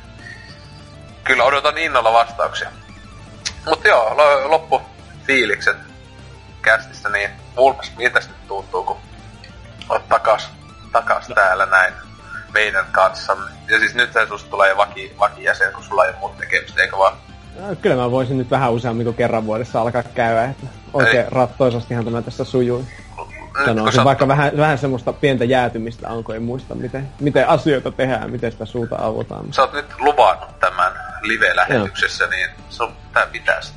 kyllä 1.24 1.44
odotan 1.44 1.78
innolla 1.78 2.12
vastauksia. 2.12 2.70
Mutta 3.66 3.88
joo, 3.88 4.16
lo- 4.16 4.50
loppu 4.50 4.82
fiilikset 5.26 5.76
kästistä, 6.62 7.08
niin 7.08 7.30
Vulpes, 7.56 7.92
miltä 7.96 8.18
nyt 8.18 8.48
tuntuu, 8.48 8.84
kun 8.84 8.96
oot 9.88 10.08
takas, 10.08 10.50
takas 10.92 11.26
täällä 11.34 11.66
näin 11.66 11.94
meidän 12.52 12.86
kanssamme. 12.92 13.50
Ja 13.68 13.78
siis 13.78 13.94
nyt 13.94 14.10
susta 14.28 14.50
tulee 14.50 14.76
vaki, 14.76 15.14
vakijäsen, 15.18 15.72
kun 15.72 15.84
sulla 15.84 16.04
ei 16.04 16.10
ole 16.10 16.18
muuta 16.18 16.36
tekemistä, 16.38 16.82
eikö 16.82 16.98
vaan? 16.98 17.16
No, 17.60 17.76
Kyllä 17.82 17.96
mä 17.96 18.10
voisin 18.10 18.38
nyt 18.38 18.50
vähän 18.50 18.72
useammin 18.72 19.04
kuin 19.04 19.16
kerran 19.16 19.46
vuodessa 19.46 19.80
alkaa 19.80 20.02
käydä, 20.02 20.44
että 20.44 20.66
oikein 20.92 21.24
Ei. 21.24 21.30
rattoisastihan 21.30 22.04
tämä 22.04 22.22
tässä 22.22 22.44
sujuu. 22.44 22.84
Sanoisin, 23.64 24.00
sä- 24.00 24.04
vaikka 24.04 24.28
vähän, 24.28 24.52
vähän 24.56 24.78
semmoista 24.78 25.12
pientä 25.12 25.44
jäätymistä 25.44 26.08
on, 26.08 26.24
kun 26.24 26.34
ei 26.34 26.40
muista, 26.40 26.74
miten, 26.74 27.08
miten 27.20 27.48
asioita 27.48 27.90
tehdään, 27.90 28.30
miten 28.30 28.52
sitä 28.52 28.64
suuta 28.64 28.96
auotaan. 28.96 29.52
Sä 29.52 29.62
oot 29.62 29.72
nyt 29.72 29.86
luvannut 29.98 30.58
tämän 30.60 30.92
live-lähetyksessä, 31.22 32.26
niin 32.26 32.48
sun 32.70 32.92
tää 33.12 33.26
pitäisi. 33.26 33.72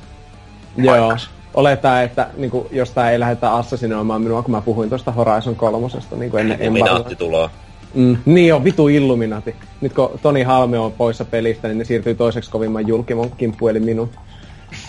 Joo, 0.76 0.96
paikkansa. 0.96 1.30
oletaan, 1.54 2.02
että 2.02 2.28
niin 2.36 2.50
kuin, 2.50 2.68
jos 2.70 2.90
tää 2.90 3.10
ei 3.10 3.20
lähdetä 3.20 3.52
assassinoimaan 3.54 4.22
minua, 4.22 4.42
kun 4.42 4.50
mä 4.50 4.60
puhuin 4.60 4.88
tuosta 4.88 5.12
Horizon 5.12 5.56
kolmosesta, 5.56 6.16
niin 6.16 6.30
kuin 6.30 6.40
ennen 6.40 6.60
Illuminaatti 6.62 6.96
embargoa. 6.96 7.16
tuloa. 7.18 7.50
Mm, 7.94 8.16
niin 8.24 8.54
on, 8.54 8.64
vitu 8.64 8.88
Illuminati. 8.88 9.56
Nyt 9.80 9.92
kun 9.92 10.18
Toni 10.22 10.42
Halme 10.42 10.78
on 10.78 10.92
poissa 10.92 11.24
pelistä, 11.24 11.68
niin 11.68 11.78
ne 11.78 11.84
siirtyy 11.84 12.14
toiseksi 12.14 12.50
kovimman 12.50 12.88
julkimon 12.88 13.30
kimppuun, 13.30 13.70
eli 13.70 13.80
minun. 13.80 14.10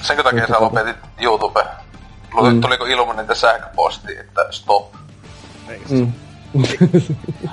Senkö 0.02 0.24
takia 0.24 0.48
sä 0.48 0.56
lopetit 0.60 0.96
YouTube? 1.22 1.64
Mm. 2.52 2.62
Tuliko 2.62 2.86
Illuminati 2.86 3.36
sähköposti, 3.36 4.18
että 4.20 4.42
stop? 4.52 4.94
Se- 5.68 5.96
Mm. 5.96 6.12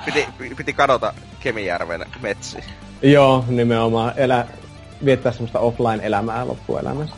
Piti, 0.04 0.28
piti 0.56 0.72
kadota 0.72 1.14
Kemijärven 1.40 2.04
metsiin. 2.20 2.64
Joo, 3.02 3.44
nimenomaan 3.48 4.12
elä, 4.16 4.46
viettää 5.04 5.32
semmoista 5.32 5.58
offline-elämää 5.58 6.46
loppuelämässä. 6.46 7.16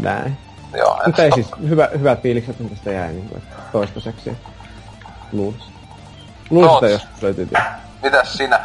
Näin. 0.00 0.36
Joo, 0.76 1.00
Mutta 1.06 1.22
ei 1.24 1.32
siis, 1.32 1.46
hyvä, 1.68 1.88
hyvät 1.98 2.22
fiilikset 2.22 2.60
mitä 2.60 2.74
tästä 2.74 2.90
jäi 2.92 3.12
niin 3.12 3.28
kuin, 3.28 3.38
että 3.42 3.56
toistaiseksi. 3.72 4.32
Luulisin, 5.32 5.72
että 6.80 6.86
Oot. 6.86 6.90
joskus 6.92 7.22
löytyy. 7.22 7.48
Mitäs 8.02 8.34
sinä? 8.34 8.60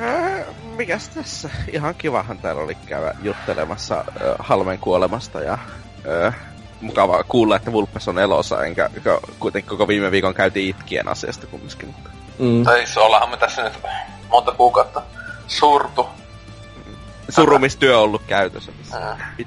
Ää, 0.00 0.44
Mikäs 0.76 1.08
tässä? 1.08 1.50
Ihan 1.72 1.94
kivahan 1.94 2.38
täällä 2.38 2.62
oli 2.62 2.74
käydä 2.74 3.14
juttelemassa 3.22 4.04
ö, 4.20 4.34
Halmen 4.38 4.78
kuolemasta 4.78 5.40
ja 5.40 5.58
ö, 6.06 6.32
mukava 6.80 7.24
kuulla, 7.24 7.56
että 7.56 7.72
Vulpes 7.72 8.08
on 8.08 8.18
elossa, 8.18 8.64
enkä 8.64 8.90
kuitenkin 9.38 9.68
koko 9.68 9.88
viime 9.88 10.10
viikon 10.10 10.34
käytiin 10.34 10.70
itkien 10.70 11.08
asiasta 11.08 11.46
kumminkin. 11.46 11.86
Mutta 11.88 12.10
Mm. 12.38 12.64
Tai 12.64 12.76
siis 12.76 12.96
ollaanhan 12.96 13.30
me 13.30 13.36
tässä 13.36 13.62
nyt 13.62 13.72
monta 14.28 14.52
kuukautta 14.52 15.02
surtu. 15.46 16.08
Surumistyö 17.28 17.96
on 17.98 18.02
ollut 18.04 18.22
käytössä. 18.26 18.72
Mm. 18.72 19.46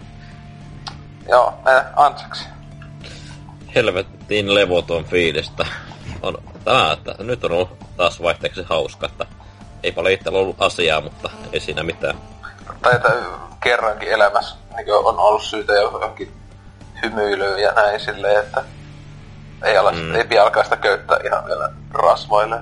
Joo, 1.30 1.54
mene 1.66 1.84
anteeksi. 1.96 2.46
Helvettiin 3.76 4.56
levoton 4.56 5.06
fiilistä. 5.06 5.66
On 6.22 6.38
tämä, 6.64 6.92
että 6.92 7.16
nyt 7.20 7.44
on 7.44 7.52
ollut 7.52 7.78
taas 7.98 8.22
vaihteeksi 8.22 8.66
hauska, 8.70 9.06
että 9.06 9.26
ei 9.84 9.92
paljon 9.92 10.14
itsellä 10.14 10.40
ollut 10.40 10.62
asiaa, 10.62 11.02
mutta 11.02 11.30
ei 11.54 11.60
siinä 11.60 11.84
mitään. 11.84 12.18
Tai 12.82 12.96
että 12.96 13.14
kerrankin 13.64 14.10
elämässä 14.10 14.56
niin 14.78 14.94
on 14.94 15.20
ollut 15.20 15.44
syytä 15.44 15.74
johonkin 15.74 16.32
hymyilyyn 17.04 17.60
ja 17.62 17.72
näin 17.72 18.00
silleen, 18.00 18.40
että 18.40 18.64
ei, 19.64 19.78
ala, 19.78 19.92
Mm. 19.92 19.98
mm. 19.98 20.16
ei 20.16 20.24
pian 20.24 20.44
alkaa 20.46 20.64
sitä 20.64 20.76
köyttää 20.78 21.18
ihan 21.26 21.46
vielä 21.46 21.70
rasvoille. 21.94 22.60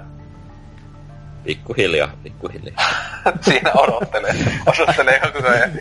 Pikkuhiljaa, 1.43 2.09
pikkuhiljaa. 2.23 2.89
Siinä 3.41 3.71
odottelee, 3.73 4.35
osoittelee 4.65 5.19
koko 5.19 5.47
ajan 5.47 5.71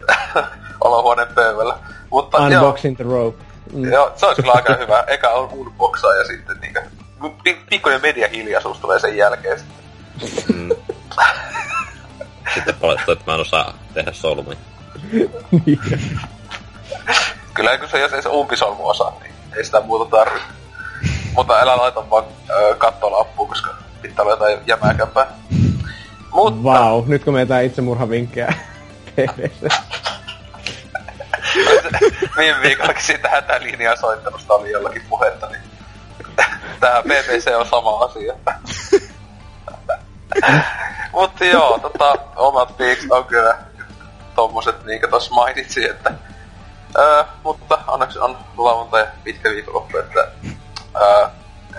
olohuoneen 0.84 1.28
pöydällä. 1.34 1.78
Mutta 2.10 2.38
joo, 2.38 2.46
Unboxing 2.46 2.96
the 2.96 3.04
rope. 3.04 3.44
Mm. 3.72 3.92
joo, 3.92 4.12
se 4.16 4.26
olisi 4.26 4.42
kyllä 4.42 4.54
aika 4.54 4.74
hyvä. 4.74 5.04
Eka 5.06 5.28
on 5.28 5.48
unboxaa 5.52 6.14
ja 6.14 6.24
sitten 6.24 6.56
niinkö, 6.60 6.82
pi- 7.42 7.60
pikkuinen 7.70 8.02
mediahiljaisuus 8.02 8.78
tulee 8.78 8.98
sen 8.98 9.16
jälkeen. 9.16 9.58
sitten. 9.58 10.56
Mm. 10.56 10.70
Sitten 12.54 12.74
palettu, 12.74 13.12
että 13.12 13.24
mä 13.26 13.34
en 13.34 13.40
osaa 13.40 13.74
tehdä 13.94 14.12
solmuja. 14.12 14.56
Kyllä 17.54 17.78
kun 17.78 17.88
se, 17.88 18.00
jos 18.00 18.12
ei 18.12 18.22
se 18.22 18.28
umpisolmu 18.28 18.88
osaa, 18.88 19.12
niin 19.22 19.32
ei 19.56 19.64
sitä 19.64 19.80
muuta 19.80 20.16
tarvi. 20.16 20.40
Mutta 21.34 21.60
älä 21.60 21.76
laita 21.76 22.10
vaan 22.10 22.24
kattolappuun, 22.78 23.48
koska 23.48 23.74
pitää 24.02 24.22
olla 24.22 24.32
jotain 24.32 24.58
jämäkämpää. 24.66 25.26
Mutta 26.30 26.62
Vau, 26.62 27.04
nyt 27.06 27.24
kun 27.24 27.34
meitä 27.34 27.60
itsemurhavinkkejä 27.60 28.54
PVC. 29.16 29.74
viime 32.36 32.62
viikollakin 32.62 33.04
siitä 33.04 33.28
hätälinjaa 33.28 33.96
soittelusta 33.96 34.54
oli 34.54 34.70
jollakin 34.70 35.02
puhetta, 35.08 35.46
niin 35.46 35.62
tää 36.80 37.02
PPC 37.02 37.54
on 37.56 37.66
sama 37.66 37.98
asia. 37.98 38.32
Mutta 41.12 41.44
joo, 41.44 41.78
tota, 41.78 42.14
omat 42.36 42.76
piiksit 42.76 43.12
on 43.12 43.24
kyllä 43.24 43.58
tommoset, 44.34 44.84
niinkö 44.84 45.08
tossa 45.08 45.34
mainitsin, 45.34 45.90
että 45.90 46.14
Öö, 46.98 47.24
mutta 47.44 47.78
onneksi 47.86 48.18
on 48.18 48.38
lauantai 48.56 49.06
pitkä 49.24 49.50
viikonloppu, 49.50 49.98
että 49.98 50.28
öö, 51.00 51.26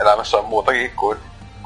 elämässä 0.02 0.38
on 0.38 0.46
muutakin 0.46 0.92
kuin, 0.96 1.18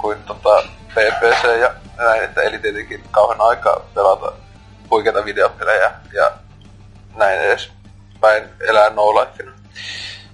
kuin 0.06 0.24
tota 0.24 0.64
PPC 0.90 1.59
ja 1.59 1.74
näin, 1.98 2.24
että 2.24 2.42
eli 2.42 2.59
tietenkin 2.59 3.03
kauhean 3.11 3.42
aikaa 3.42 3.80
pelata 3.93 4.34
huikeita 4.90 5.25
videopelejä 5.25 5.92
ja 6.14 6.32
näin 7.16 7.40
edes 7.40 7.72
päin 8.22 8.50
elää 8.59 8.90
no 8.90 9.14
lifeina. 9.14 9.51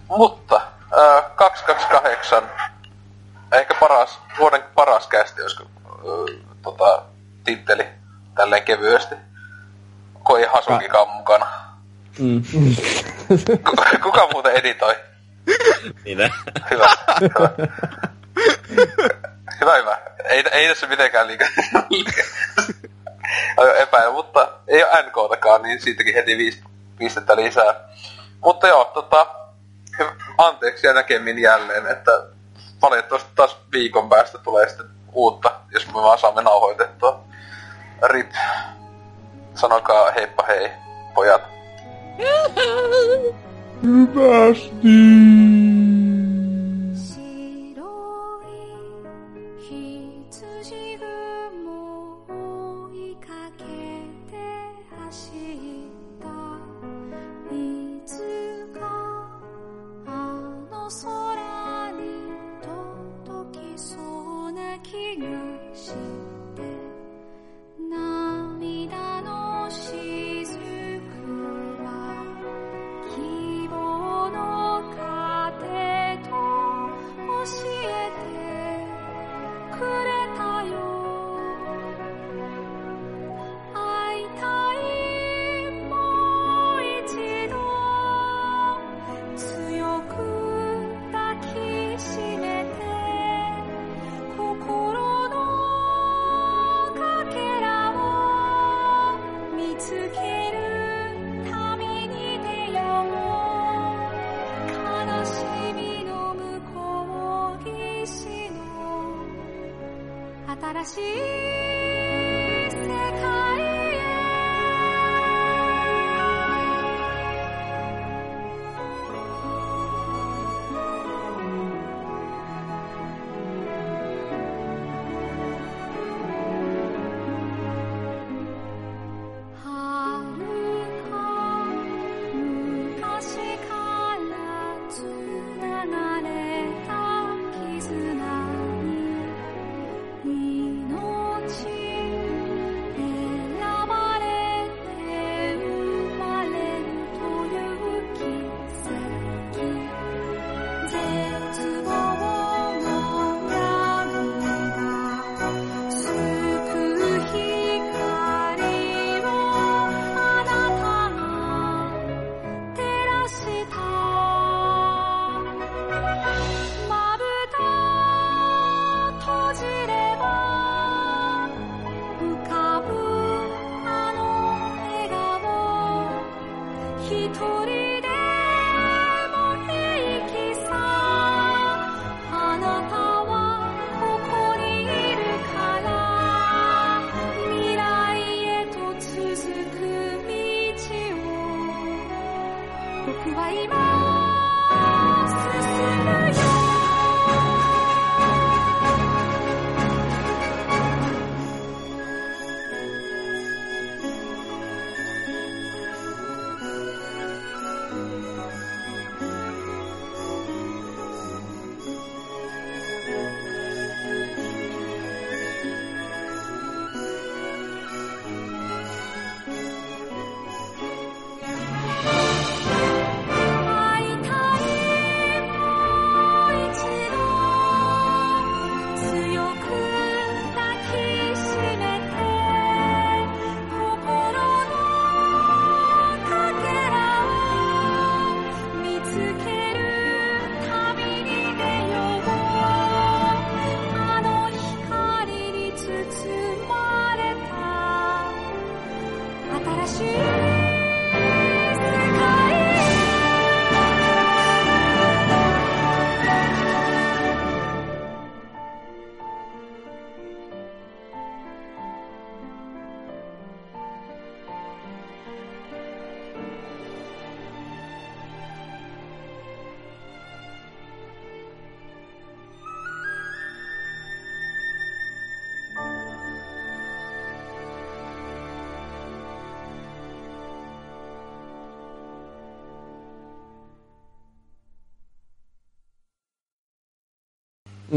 Mutta 0.08 0.62
öö, 0.98 1.22
228, 1.36 2.44
ehkä 3.52 3.74
paras, 3.80 4.20
vuoden 4.40 4.64
paras 4.76 5.08
kästi, 5.08 5.42
olisiko 5.42 5.64
öö, 6.06 6.38
tota, 6.62 7.04
titteli 7.44 7.88
tälleen 8.36 8.64
kevyesti. 8.64 9.16
Kun 10.24 10.40
ei 10.40 10.46
Hasukikaan 10.46 11.10
mukana. 11.10 11.48
Mm. 12.20 12.44
Ku- 13.70 13.84
Kuka 14.04 14.28
muuten 14.34 14.54
editoi? 14.54 14.96
Minä. 16.06 16.30
Hyvä, 16.72 16.86
hyvä. 17.22 17.50
Hyvä, 19.62 19.76
hyvä. 19.78 19.98
Ei, 20.24 20.44
ei 20.52 20.68
tässä 20.68 20.88
mitenkään 20.88 21.28
liikaa 21.28 21.48
epäillä, 23.78 24.12
mutta 24.12 24.50
ei 24.68 24.84
ole 24.84 25.04
NK-takaan, 25.04 25.62
niin 25.62 25.82
siitäkin 25.82 26.14
heti 26.14 26.38
viisi 26.38 26.64
pistettä 26.98 27.36
lisää. 27.36 27.90
Mutta 28.44 28.68
joo, 28.68 28.86
tota, 28.86 29.28
anteeksi 30.38 30.88
ja 30.88 30.94
näkemin 30.94 31.40
jälleen, 31.40 31.88
että 31.88 32.12
valitettavasti 32.82 33.30
taas 33.36 33.58
viikon 33.72 34.10
päästä 34.10 34.38
tulee 34.38 34.68
sitten 34.68 34.88
uutta, 35.14 35.52
jos 35.72 35.88
me 35.88 35.94
vaan 35.94 36.20
saamme 36.20 36.42
nauhoitettua. 36.42 37.24
Rip. 38.04 38.32
Sanokaa 39.56 40.12
heippa 40.12 40.44
hei, 40.48 40.72
pojat. 41.16 41.42
Hyvästi! 43.84 45.71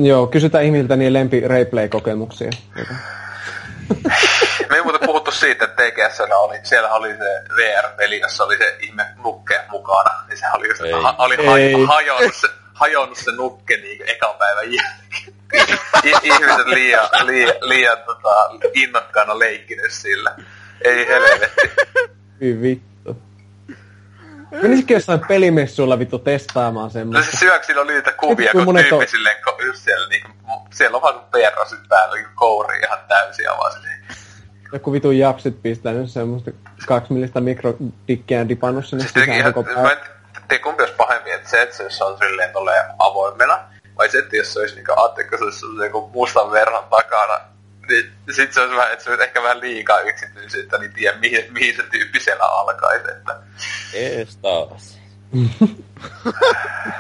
Joo, 0.05 0.27
kysytään 0.27 0.65
ihmisiltä 0.65 0.97
niin 0.97 1.13
lempi 1.13 1.41
replay-kokemuksia. 1.41 2.51
Me 4.71 4.77
ei 4.77 4.83
muuten 4.83 5.07
puhuttu 5.07 5.31
siitä, 5.31 5.65
että 5.65 5.83
TGS 5.83 6.21
oli, 6.21 6.59
siellä 6.63 6.89
oli 6.89 7.09
se 7.09 7.45
VR-peli, 7.57 8.21
jossa 8.21 8.45
oli 8.45 8.59
se 8.59 8.77
ihme 8.81 9.07
nukke 9.25 9.61
mukana, 9.69 10.25
niin 10.29 10.39
se 10.39 10.47
oli, 10.55 10.69
ha, 11.03 11.15
oli 11.19 11.37
ha- 11.37 11.95
hajonnut, 11.95 12.35
se, 12.35 12.49
hajonnut 12.75 13.19
se 13.19 13.33
nukke 13.33 13.77
niin 13.77 14.03
ekan 14.07 14.35
päivän 14.39 14.73
jälkeen. 14.73 15.35
Ihmiset 16.23 16.67
liian, 16.67 17.09
liian, 17.23 17.55
liian 17.61 17.99
tota, 18.07 18.51
innokkaana 18.75 19.39
leikkineet 19.39 19.93
sillä. 19.93 20.35
Ei 20.85 21.09
helvetti. 21.09 21.71
Hyvin 22.41 22.63
vittu. 22.63 22.95
Menisikö 24.63 24.95
jossain 24.95 25.21
pelimessuilla 25.29 25.99
vittu 25.99 26.19
testaamaan 26.19 26.87
no 26.87 26.91
semmoista? 26.91 27.19
No 27.19 27.31
siis 27.31 27.41
syöksillä 27.41 27.83
oli 27.83 27.93
niitä 27.93 28.13
kuvia, 28.13 28.53
kun 28.53 28.77
tyyppi 28.77 28.95
on 28.95 29.01
siellä 30.95 31.09
on 31.09 31.15
vaan 31.15 31.31
perrasit 31.31 31.89
päällä 31.89 32.15
niin 32.15 32.27
kouri 32.35 32.79
ihan 32.79 32.99
täysin 33.09 33.47
vaan 33.59 33.73
se. 33.73 33.79
Joku 34.73 34.93
vitu 34.93 35.11
japsit 35.11 35.63
pistää 35.63 35.93
nyt 35.93 36.11
semmoista 36.11 36.51
kaksi 36.87 37.13
millistä 37.13 37.41
mikrodikkiään 37.41 38.49
dipannut 38.49 38.87
sinne 38.87 39.05
siis 39.05 39.27
sisään 39.27 39.55
koko 39.55 39.75
päivä. 39.75 39.83
Mä 39.83 39.91
en 40.51 40.61
kumpi 40.61 40.83
olisi 40.83 40.97
pahempi, 40.97 41.31
että 41.31 41.51
se, 41.51 41.63
että 41.63 41.77
se 41.89 42.05
on 42.05 42.19
silleen 42.19 42.53
tolleen 42.53 42.85
avoimena, 42.99 43.59
vai 43.99 44.11
se, 44.11 44.19
että 44.19 44.37
jos 44.37 44.53
se 44.53 44.61
olisi 44.61 44.75
niinku 44.75 44.93
attikko, 44.97 45.37
se 45.39 45.45
olisi 45.45 45.67
joku 45.85 46.11
mustan 46.15 46.51
verran 46.51 46.85
takana, 46.91 47.41
niin 47.89 48.13
sit 48.31 48.53
se 48.53 48.61
olisi 48.61 48.77
vähän, 48.77 48.93
että 48.93 49.05
se 49.05 49.11
olisi 49.11 49.25
ehkä 49.25 49.43
vähän 49.43 49.61
liikaa 49.61 50.01
yksityisyyttä, 50.01 50.79
niin 50.79 50.93
tiedä 50.93 51.19
mihin, 51.19 51.53
mihin 51.53 51.77
se 51.77 51.83
tyyppi 51.83 52.21
siellä 52.21 52.45
alkaisi, 52.45 53.11
että... 53.11 53.37
Ees 53.95 54.37
taas. 54.37 54.99